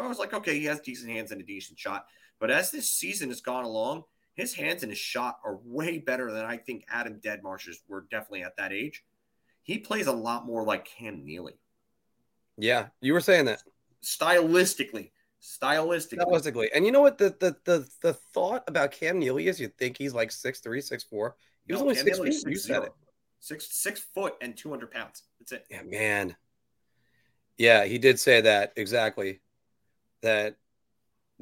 I 0.00 0.06
was 0.06 0.20
like, 0.20 0.32
okay, 0.32 0.58
he 0.58 0.66
has 0.66 0.80
decent 0.80 1.10
hands 1.10 1.32
and 1.32 1.40
a 1.40 1.44
decent 1.44 1.78
shot. 1.78 2.06
But 2.38 2.52
as 2.52 2.70
this 2.70 2.88
season 2.88 3.28
has 3.30 3.40
gone 3.40 3.64
along, 3.64 4.04
his 4.34 4.54
hands 4.54 4.84
and 4.84 4.92
his 4.92 4.98
shot 4.98 5.38
are 5.44 5.58
way 5.64 5.98
better 5.98 6.30
than 6.30 6.44
I 6.44 6.56
think 6.56 6.84
Adam 6.88 7.20
Deadmarsh's 7.20 7.82
were 7.88 8.06
definitely 8.10 8.44
at 8.44 8.56
that 8.56 8.72
age. 8.72 9.04
He 9.62 9.78
plays 9.78 10.06
a 10.06 10.12
lot 10.12 10.46
more 10.46 10.64
like 10.64 10.84
Cam 10.84 11.24
Neely. 11.24 11.54
Yeah, 12.56 12.86
you 13.00 13.12
were 13.12 13.20
saying 13.20 13.46
that 13.46 13.62
Stylistically. 14.02 15.10
Stylistically. 15.42 16.18
stylistically. 16.18 16.68
And 16.74 16.84
you 16.84 16.92
know 16.92 17.00
what? 17.00 17.16
The 17.16 17.34
the 17.40 17.56
the 17.64 17.88
the 18.02 18.12
thought 18.12 18.64
about 18.66 18.92
Cam 18.92 19.18
Neely 19.18 19.48
is 19.48 19.58
you 19.58 19.68
think 19.68 19.96
he's 19.96 20.12
like 20.12 20.30
six 20.30 20.60
three, 20.60 20.80
six 20.80 21.02
four. 21.02 21.36
He 21.66 21.72
was 21.72 21.80
only 21.80 21.94
Cam 21.94 22.04
six 22.04 22.18
Neely's 22.18 22.42
feet. 22.44 22.50
You 22.50 22.58
said 22.58 22.82
it. 22.84 22.92
Six 23.40 23.68
six 23.70 24.00
foot 24.14 24.34
and 24.42 24.54
two 24.56 24.68
hundred 24.68 24.90
pounds. 24.90 25.22
That's 25.38 25.52
it. 25.52 25.66
Yeah, 25.70 25.82
man. 25.82 26.36
Yeah, 27.56 27.84
he 27.84 27.98
did 27.98 28.20
say 28.20 28.42
that 28.42 28.74
exactly. 28.76 29.40
That 30.22 30.56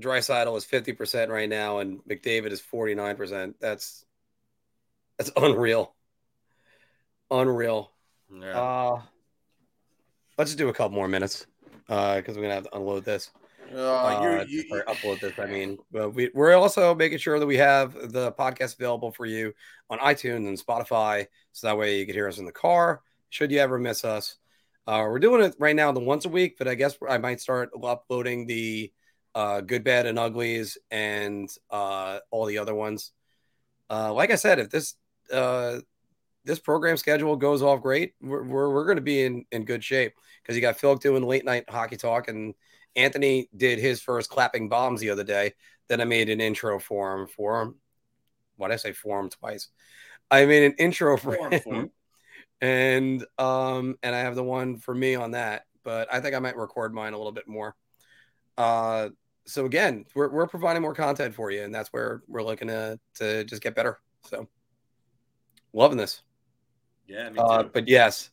Draisaitl 0.01 0.57
is 0.57 0.65
fifty 0.65 0.93
percent 0.93 1.33
right 1.33 1.49
now, 1.49 1.79
and 1.79 2.01
McDavid 2.05 2.53
is 2.53 2.61
forty 2.61 2.95
nine 2.95 3.17
percent. 3.17 3.57
That's 3.61 4.05
that's 5.17 5.33
unreal. 5.37 5.95
Unreal. 7.33 7.91
Yeah. 8.33 8.61
Uh 8.61 9.03
let's 10.39 10.51
just 10.51 10.59
do 10.59 10.69
a 10.69 10.73
couple 10.73 10.95
more 10.95 11.09
minutes. 11.09 11.47
Uh, 11.89 12.17
because 12.17 12.37
we're 12.37 12.43
gonna 12.43 12.55
have 12.55 12.65
to 12.65 12.77
unload 12.77 13.05
this. 13.05 13.31
Uh, 13.73 14.09
you- 14.49 14.65
you- 14.65 14.65
upload 14.89 15.21
this. 15.21 15.39
I 15.39 15.47
mean, 15.47 15.79
but 15.91 16.11
we, 16.11 16.31
we're 16.35 16.55
also 16.55 16.95
making 16.95 17.19
sure 17.19 17.39
that 17.39 17.47
we 17.47 17.57
have 17.57 17.95
the 18.13 18.33
podcast 18.33 18.77
available 18.77 19.11
for 19.13 19.27
you 19.27 19.53
on 19.91 19.99
iTunes 19.99 20.47
and 20.49 20.59
Spotify, 20.59 21.27
so 21.53 21.67
that 21.67 21.79
way 21.79 21.99
you 21.99 22.07
can 22.07 22.15
hear 22.15 22.29
us 22.29 22.39
in 22.39 22.45
the 22.47 22.53
car. 22.53 23.03
Should 23.31 23.51
you 23.51 23.59
ever 23.59 23.79
miss 23.79 24.05
us, 24.05 24.37
uh, 24.87 25.05
we're 25.07 25.19
doing 25.19 25.43
it 25.45 25.55
right 25.59 25.77
now 25.77 25.93
the 25.93 26.01
once 26.01 26.25
a 26.25 26.29
week, 26.31 26.57
but 26.59 26.67
I 26.69 26.75
guess 26.75 26.97
I 27.09 27.19
might 27.19 27.41
start 27.41 27.71
uploading 27.83 28.47
the 28.47 28.91
uh, 29.35 29.61
good, 29.61 29.85
bad, 29.85 30.07
and 30.07 30.19
uglies 30.19 30.79
and 30.91 31.49
uh, 31.71 32.21
all 32.31 32.47
the 32.47 32.59
other 32.59 32.75
ones. 32.75 33.13
Uh, 33.91 34.13
like 34.13 34.31
I 34.31 34.37
said, 34.37 34.59
if 34.59 34.71
this 34.71 34.95
uh, 35.33 35.81
this 36.45 36.59
program 36.59 36.97
schedule 36.97 37.37
goes 37.37 37.63
off 37.63 37.83
great, 37.83 38.15
we're 38.23 38.43
we're, 38.43 38.71
we're 38.73 38.85
going 38.85 38.97
to 38.97 39.03
be 39.03 39.23
in 39.25 39.45
in 39.53 39.65
good 39.67 39.85
shape 39.85 40.15
because 40.43 40.57
you 40.57 40.63
got 40.63 40.79
Phil 40.79 40.97
doing 40.97 41.23
late 41.23 41.45
night 41.45 41.69
hockey 41.69 41.97
talk 41.97 42.29
and 42.29 42.55
Anthony 42.99 43.49
did 43.57 43.79
his 43.79 44.01
first 44.03 44.31
clapping 44.31 44.69
bombs 44.69 45.01
the 45.01 45.11
other 45.11 45.25
day. 45.25 45.55
Then 45.89 46.01
I 46.01 46.05
made 46.05 46.29
an 46.29 46.41
intro 46.41 46.79
for 46.79 47.17
him. 47.19 47.27
For 47.29 47.63
him, 47.63 47.77
why 48.57 48.69
did 48.69 48.75
I 48.75 48.79
say 48.79 48.93
for 48.93 49.21
him 49.21 49.31
twice? 49.31 49.69
I 50.31 50.45
made 50.47 50.65
an 50.65 50.75
intro 50.79 51.17
for 51.17 51.35
For 51.37 51.51
him, 51.51 51.61
him, 51.65 51.91
and 52.61 53.25
um, 53.39 53.97
and 54.03 54.15
I 54.15 54.21
have 54.21 54.35
the 54.35 54.45
one 54.45 54.79
for 54.79 54.95
me 54.95 55.15
on 55.15 55.31
that. 55.33 55.63
But 55.85 56.13
I 56.13 56.21
think 56.21 56.35
I 56.35 56.41
might 56.41 56.57
record 56.57 56.93
mine 56.93 57.15
a 57.15 57.17
little 57.17 57.33
bit 57.33 57.49
more. 57.49 57.75
Uh, 58.59 59.11
so 59.47 59.65
again, 59.65 60.05
we're 60.15 60.29
we're 60.29 60.47
providing 60.49 60.83
more 60.83 60.95
content 60.95 61.35
for 61.35 61.51
you, 61.51 61.63
and 61.63 61.75
that's 61.75 61.91
where 61.93 62.23
we're 62.27 62.43
looking 62.43 62.69
to 62.69 62.99
to 63.15 63.45
just 63.45 63.63
get 63.63 63.75
better. 63.75 63.99
So 64.25 64.49
loving 65.73 65.97
this. 65.99 66.23
yeah, 67.07 67.31
me 67.31 67.39
Uh, 67.39 67.63
too. 67.63 67.71
but 67.73 67.89
yes, 67.89 68.31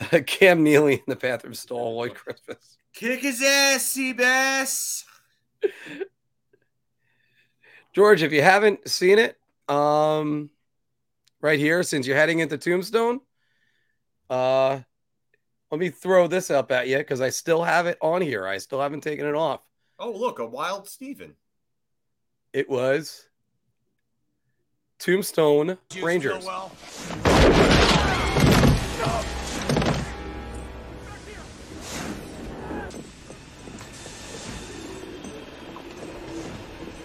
Cam 0.26 0.62
Neely 0.64 0.94
in 0.94 1.02
the 1.06 1.16
bathroom 1.16 1.54
stole 1.54 1.94
Lloyd 1.96 2.14
Christmas. 2.14 2.78
Kick 2.92 3.20
his 3.20 3.42
ass, 3.42 3.96
Seabass. 3.96 5.04
George, 7.92 8.22
if 8.22 8.32
you 8.32 8.42
haven't 8.42 8.88
seen 8.88 9.18
it, 9.18 9.38
um, 9.68 10.50
right 11.40 11.58
here, 11.58 11.82
since 11.82 12.06
you're 12.06 12.16
heading 12.16 12.38
into 12.40 12.58
Tombstone, 12.58 13.20
uh, 14.30 14.80
let 15.70 15.78
me 15.78 15.90
throw 15.90 16.26
this 16.26 16.50
up 16.50 16.70
at 16.70 16.88
you 16.88 16.98
because 16.98 17.20
I 17.20 17.30
still 17.30 17.62
have 17.62 17.86
it 17.86 17.98
on 18.00 18.22
here. 18.22 18.46
I 18.46 18.58
still 18.58 18.80
haven't 18.80 19.02
taken 19.02 19.26
it 19.26 19.34
off. 19.34 19.66
Oh, 19.98 20.12
look, 20.12 20.38
a 20.38 20.46
wild 20.46 20.88
Steven. 20.88 21.34
It 22.52 22.68
was 22.68 23.26
Tombstone 24.98 25.78
Rangers. 26.02 26.46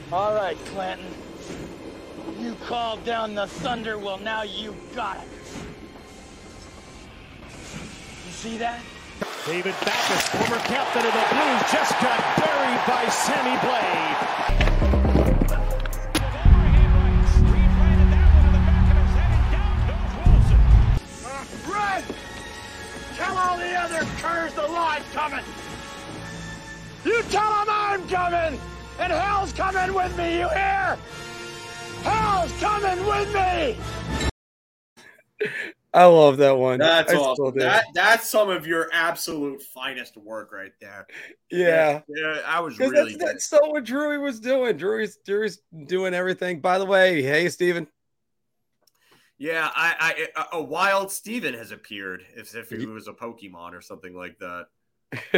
All 0.09 0.33
right, 0.33 0.57
Clanton. 0.67 1.05
You 2.39 2.55
called 2.65 3.03
down 3.03 3.35
the 3.35 3.45
thunder, 3.45 3.97
well, 3.97 4.17
now 4.17 4.43
you 4.43 4.73
got 4.95 5.17
it. 5.17 5.27
You 8.25 8.31
see 8.31 8.57
that? 8.57 8.79
David 9.45 9.75
Backes, 9.83 10.29
former 10.29 10.63
captain 10.63 11.05
of 11.05 11.11
the 11.11 11.25
Blues, 11.35 11.71
just 11.73 11.91
got 11.99 12.21
buried 12.37 12.79
by 12.87 13.09
Sammy 13.09 13.57
Blais. 13.57 14.37
Run! 21.67 22.03
Tell 23.17 23.37
all 23.37 23.57
the 23.57 23.75
other 23.75 24.05
curs 24.21 24.53
the 24.53 24.67
line's 24.67 25.03
coming! 25.11 25.43
You 27.03 27.21
tell 27.23 27.51
them 27.51 27.67
I'm 27.69 28.07
coming! 28.07 28.57
And 28.99 29.13
hell's 29.13 29.53
coming 29.53 29.93
with 29.93 30.17
me, 30.17 30.39
you 30.39 30.49
hear? 30.49 30.97
Hell's 32.03 32.51
coming 32.59 33.05
with 33.05 33.33
me! 33.33 33.77
I 35.93 36.05
love 36.05 36.37
that 36.37 36.57
one. 36.57 36.79
That's 36.79 37.11
I 37.11 37.15
awesome. 37.15 37.57
That 37.57 37.85
that's 37.93 38.29
some 38.29 38.49
of 38.49 38.67
your 38.67 38.89
absolute 38.93 39.61
finest 39.61 40.17
work 40.17 40.51
right 40.51 40.73
there. 40.79 41.07
yeah. 41.49 42.01
yeah, 42.07 42.41
I 42.45 42.59
was 42.59 42.77
really 42.77 43.13
that's, 43.13 43.17
good. 43.17 43.27
that's 43.27 43.45
so 43.47 43.69
what 43.69 43.83
Drury 43.83 44.19
was 44.19 44.39
doing. 44.39 44.77
Drury's, 44.77 45.17
Drury's 45.25 45.59
doing 45.85 46.13
everything. 46.13 46.59
By 46.59 46.77
the 46.77 46.85
way, 46.85 47.21
hey, 47.21 47.49
Steven. 47.49 47.87
Yeah, 49.39 49.69
I, 49.75 50.27
I 50.35 50.41
a, 50.53 50.57
a 50.57 50.63
wild 50.63 51.11
Steven 51.11 51.53
has 51.53 51.71
appeared 51.71 52.23
as 52.39 52.55
if 52.55 52.69
he 52.69 52.85
was 52.85 53.07
a 53.07 53.13
Pokemon 53.13 53.73
or 53.73 53.81
something 53.81 54.15
like 54.15 54.39
that. 54.39 54.67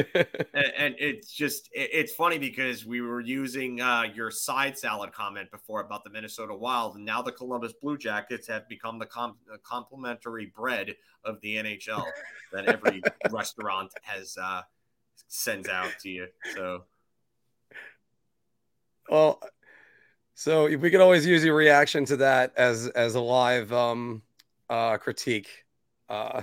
And, 0.52 0.74
and 0.78 0.96
it's 0.98 1.32
just 1.32 1.70
it- 1.74 1.90
it's 1.94 2.14
funny 2.14 2.38
because 2.40 2.86
we 2.86 3.02
were 3.02 3.22
using 3.22 3.80
uh, 3.82 4.04
your 4.14 4.32
side 4.32 4.78
salad 4.78 5.12
comment 5.14 5.52
before 5.52 5.82
about 5.82 6.04
the 6.04 6.10
Minnesota 6.10 6.56
Wild, 6.56 6.96
and 6.96 7.06
now 7.06 7.22
the 7.22 7.32
Columbus 7.32 7.74
Blue 7.74 7.98
Jackets 7.98 8.48
have 8.48 8.68
become 8.68 8.98
the 8.98 9.06
com- 9.06 9.38
the 9.48 9.60
complimentary 9.60 10.52
bread 10.56 10.96
of 11.24 11.40
the 11.42 11.56
NHL 11.58 12.04
that 12.52 12.66
every 12.66 13.02
restaurant 13.32 13.92
has 14.02 14.36
uh, 14.42 14.62
sends 15.28 15.70
out 15.70 15.92
to 16.02 16.10
you. 16.10 16.28
So 16.56 16.86
Well, 19.10 19.40
so 20.34 20.68
if 20.68 20.82
we 20.82 20.90
could 20.90 21.02
always 21.02 21.26
use 21.26 21.44
your 21.44 21.56
reaction 21.56 22.06
to 22.06 22.18
that 22.18 22.54
as 22.58 22.88
as 22.88 23.16
a 23.16 23.22
live 23.22 23.72
um 23.72 24.24
uh 24.70 24.98
critique. 24.98 25.66
Uh 26.10 26.42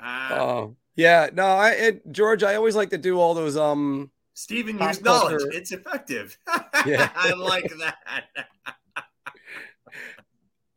uh, 0.00 0.68
yeah, 0.96 1.28
no, 1.32 1.44
I 1.44 1.70
it, 1.70 2.12
George, 2.12 2.42
I 2.42 2.56
always 2.56 2.74
like 2.74 2.90
to 2.90 2.98
do 2.98 3.20
all 3.20 3.34
those 3.34 3.56
um 3.56 4.10
Stephen 4.34 4.78
used 4.78 5.04
knowledge. 5.04 5.40
culture. 5.40 5.52
It's 5.52 5.72
effective. 5.72 6.38
Yeah. 6.86 7.10
I 7.16 7.32
like 7.32 7.70
that. 7.78 7.96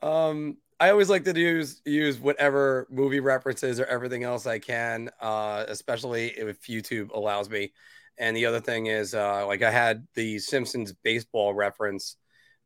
um 0.07 0.57
I 0.79 0.91
always 0.91 1.09
like 1.09 1.25
to 1.25 1.37
use 1.37 1.81
use 1.85 2.19
whatever 2.19 2.87
movie 2.89 3.19
references 3.19 3.79
or 3.79 3.85
everything 3.85 4.23
else 4.23 4.45
I 4.45 4.59
can, 4.59 5.09
uh, 5.19 5.65
especially 5.67 6.27
if 6.27 6.61
YouTube 6.61 7.11
allows 7.11 7.49
me. 7.49 7.73
And 8.17 8.35
the 8.35 8.45
other 8.45 8.61
thing 8.61 8.85
is, 8.85 9.13
uh, 9.13 9.45
like 9.45 9.61
I 9.61 9.71
had 9.71 10.07
the 10.13 10.39
Simpsons 10.39 10.93
baseball 10.93 11.53
reference 11.53 12.15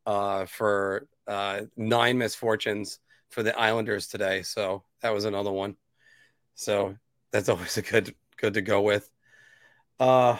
uh, 0.06 0.46
for 0.46 1.08
uh, 1.28 1.62
nine 1.76 2.18
misfortunes 2.18 3.00
for 3.30 3.42
the 3.42 3.58
Islanders 3.58 4.08
today, 4.08 4.44
so 4.44 4.84
that 5.02 5.14
was 5.14 5.26
another 5.26 5.52
one. 5.52 5.76
So 6.56 6.96
that's 7.34 7.50
always 7.50 7.76
a 7.78 7.82
good 7.82 8.16
good 8.38 8.54
to 8.54 8.62
go 8.62 8.82
with. 8.82 9.10
Uh, 10.00 10.38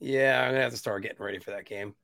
yeah, 0.00 0.42
I'm 0.42 0.50
gonna 0.50 0.62
have 0.62 0.72
to 0.72 0.78
start 0.78 1.02
getting 1.04 1.22
ready 1.22 1.38
for 1.38 1.52
that 1.52 1.66
game. 1.66 1.94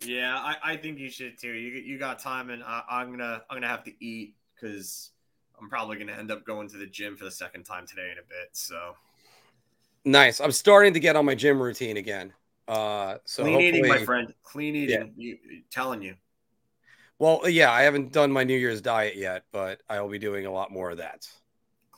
Yeah, 0.00 0.36
I, 0.36 0.72
I 0.72 0.76
think 0.76 0.98
you 0.98 1.08
should 1.08 1.38
too. 1.38 1.52
You 1.52 1.80
you 1.80 1.98
got 1.98 2.18
time, 2.18 2.50
and 2.50 2.62
I, 2.62 2.82
I'm 2.90 3.10
gonna 3.10 3.42
I'm 3.48 3.56
gonna 3.56 3.68
have 3.68 3.84
to 3.84 4.04
eat 4.04 4.34
because 4.54 5.12
I'm 5.58 5.70
probably 5.70 5.96
gonna 5.96 6.12
end 6.12 6.30
up 6.30 6.44
going 6.44 6.68
to 6.68 6.76
the 6.76 6.86
gym 6.86 7.16
for 7.16 7.24
the 7.24 7.30
second 7.30 7.64
time 7.64 7.86
today 7.86 8.10
in 8.12 8.18
a 8.18 8.26
bit. 8.28 8.50
So 8.52 8.94
Nice. 10.04 10.40
I'm 10.40 10.52
starting 10.52 10.94
to 10.94 11.00
get 11.00 11.16
on 11.16 11.24
my 11.24 11.34
gym 11.34 11.60
routine 11.60 11.96
again. 11.96 12.32
Uh, 12.66 13.18
so 13.24 13.42
Clean 13.42 13.60
eating, 13.60 13.88
my 13.88 14.04
friend. 14.04 14.32
Clean 14.42 14.74
eating. 14.74 15.12
You, 15.16 15.38
telling 15.70 16.02
you. 16.02 16.14
Well, 17.18 17.48
yeah, 17.48 17.70
I 17.72 17.82
haven't 17.82 18.12
done 18.12 18.30
my 18.30 18.44
New 18.44 18.56
Year's 18.56 18.80
diet 18.80 19.16
yet, 19.16 19.44
but 19.52 19.82
I 19.88 20.00
will 20.00 20.08
be 20.08 20.18
doing 20.18 20.46
a 20.46 20.52
lot 20.52 20.70
more 20.70 20.90
of 20.90 20.98
that. 20.98 21.28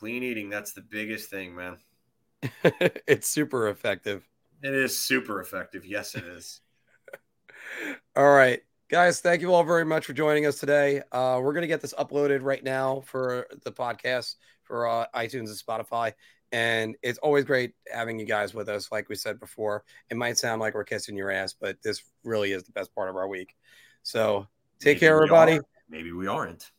Clean 0.00 0.22
eating. 0.22 0.48
That's 0.48 0.72
the 0.72 0.80
biggest 0.80 1.28
thing, 1.28 1.54
man. 1.54 1.76
it's 3.06 3.28
super 3.28 3.68
effective. 3.68 4.26
It 4.62 4.72
is 4.72 4.98
super 4.98 5.42
effective. 5.42 5.84
Yes, 5.84 6.14
it 6.14 6.24
is. 6.24 6.62
All 8.16 8.30
right, 8.30 8.60
guys, 8.88 9.20
thank 9.20 9.42
you 9.42 9.52
all 9.52 9.62
very 9.62 9.84
much 9.84 10.06
for 10.06 10.14
joining 10.14 10.46
us 10.46 10.58
today. 10.58 11.02
Uh, 11.12 11.38
we're 11.42 11.52
going 11.52 11.62
to 11.62 11.68
get 11.68 11.82
this 11.82 11.92
uploaded 11.98 12.40
right 12.42 12.64
now 12.64 13.02
for 13.04 13.46
the 13.64 13.70
podcast 13.70 14.36
for 14.64 14.88
uh, 14.88 15.04
iTunes 15.14 15.48
and 15.48 15.58
Spotify. 15.58 16.14
And 16.50 16.96
it's 17.02 17.18
always 17.18 17.44
great 17.44 17.74
having 17.92 18.18
you 18.18 18.24
guys 18.24 18.54
with 18.54 18.70
us. 18.70 18.90
Like 18.90 19.10
we 19.10 19.16
said 19.16 19.38
before, 19.38 19.84
it 20.08 20.16
might 20.16 20.38
sound 20.38 20.62
like 20.62 20.72
we're 20.72 20.84
kissing 20.84 21.14
your 21.14 21.30
ass, 21.30 21.52
but 21.52 21.76
this 21.82 22.02
really 22.24 22.52
is 22.52 22.64
the 22.64 22.72
best 22.72 22.94
part 22.94 23.10
of 23.10 23.16
our 23.16 23.28
week. 23.28 23.54
So 24.02 24.46
take 24.78 24.96
Maybe 24.96 25.00
care, 25.00 25.16
everybody. 25.16 25.58
are. 25.58 25.64
Maybe 25.90 26.10
we 26.12 26.26
aren't. 26.26 26.70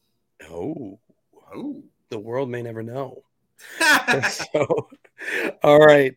Oh, 0.50 1.00
Oh. 1.53 1.83
The 2.11 2.19
world 2.19 2.49
may 2.49 2.61
never 2.61 2.83
know. 2.83 3.23
so, 4.30 4.90
all 5.64 5.80
right. 5.80 6.15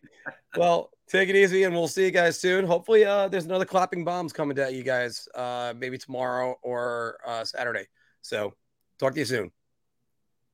Well, 0.55 0.91
take 1.07 1.29
it 1.29 1.35
easy, 1.35 1.63
and 1.63 1.73
we'll 1.73 1.87
see 1.87 2.05
you 2.05 2.11
guys 2.11 2.39
soon. 2.39 2.65
Hopefully, 2.65 3.05
uh, 3.05 3.27
there's 3.29 3.45
another 3.45 3.65
clapping 3.65 4.03
bombs 4.05 4.31
coming 4.31 4.59
at 4.59 4.73
you 4.73 4.83
guys, 4.83 5.27
uh, 5.33 5.73
maybe 5.75 5.97
tomorrow 5.97 6.57
or 6.61 7.17
uh, 7.25 7.43
Saturday. 7.43 7.87
So, 8.21 8.53
talk 8.99 9.13
to 9.13 9.19
you 9.19 9.25
soon. 9.25 9.51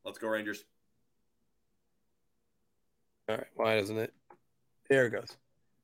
Let's 0.05 0.17
go, 0.17 0.27
Rangers. 0.27 0.63
All 3.27 3.37
right. 3.37 3.47
Why 3.55 3.79
doesn't 3.79 3.97
it? 3.97 4.13
There 4.89 5.05
it 5.05 5.11
goes. 5.11 5.37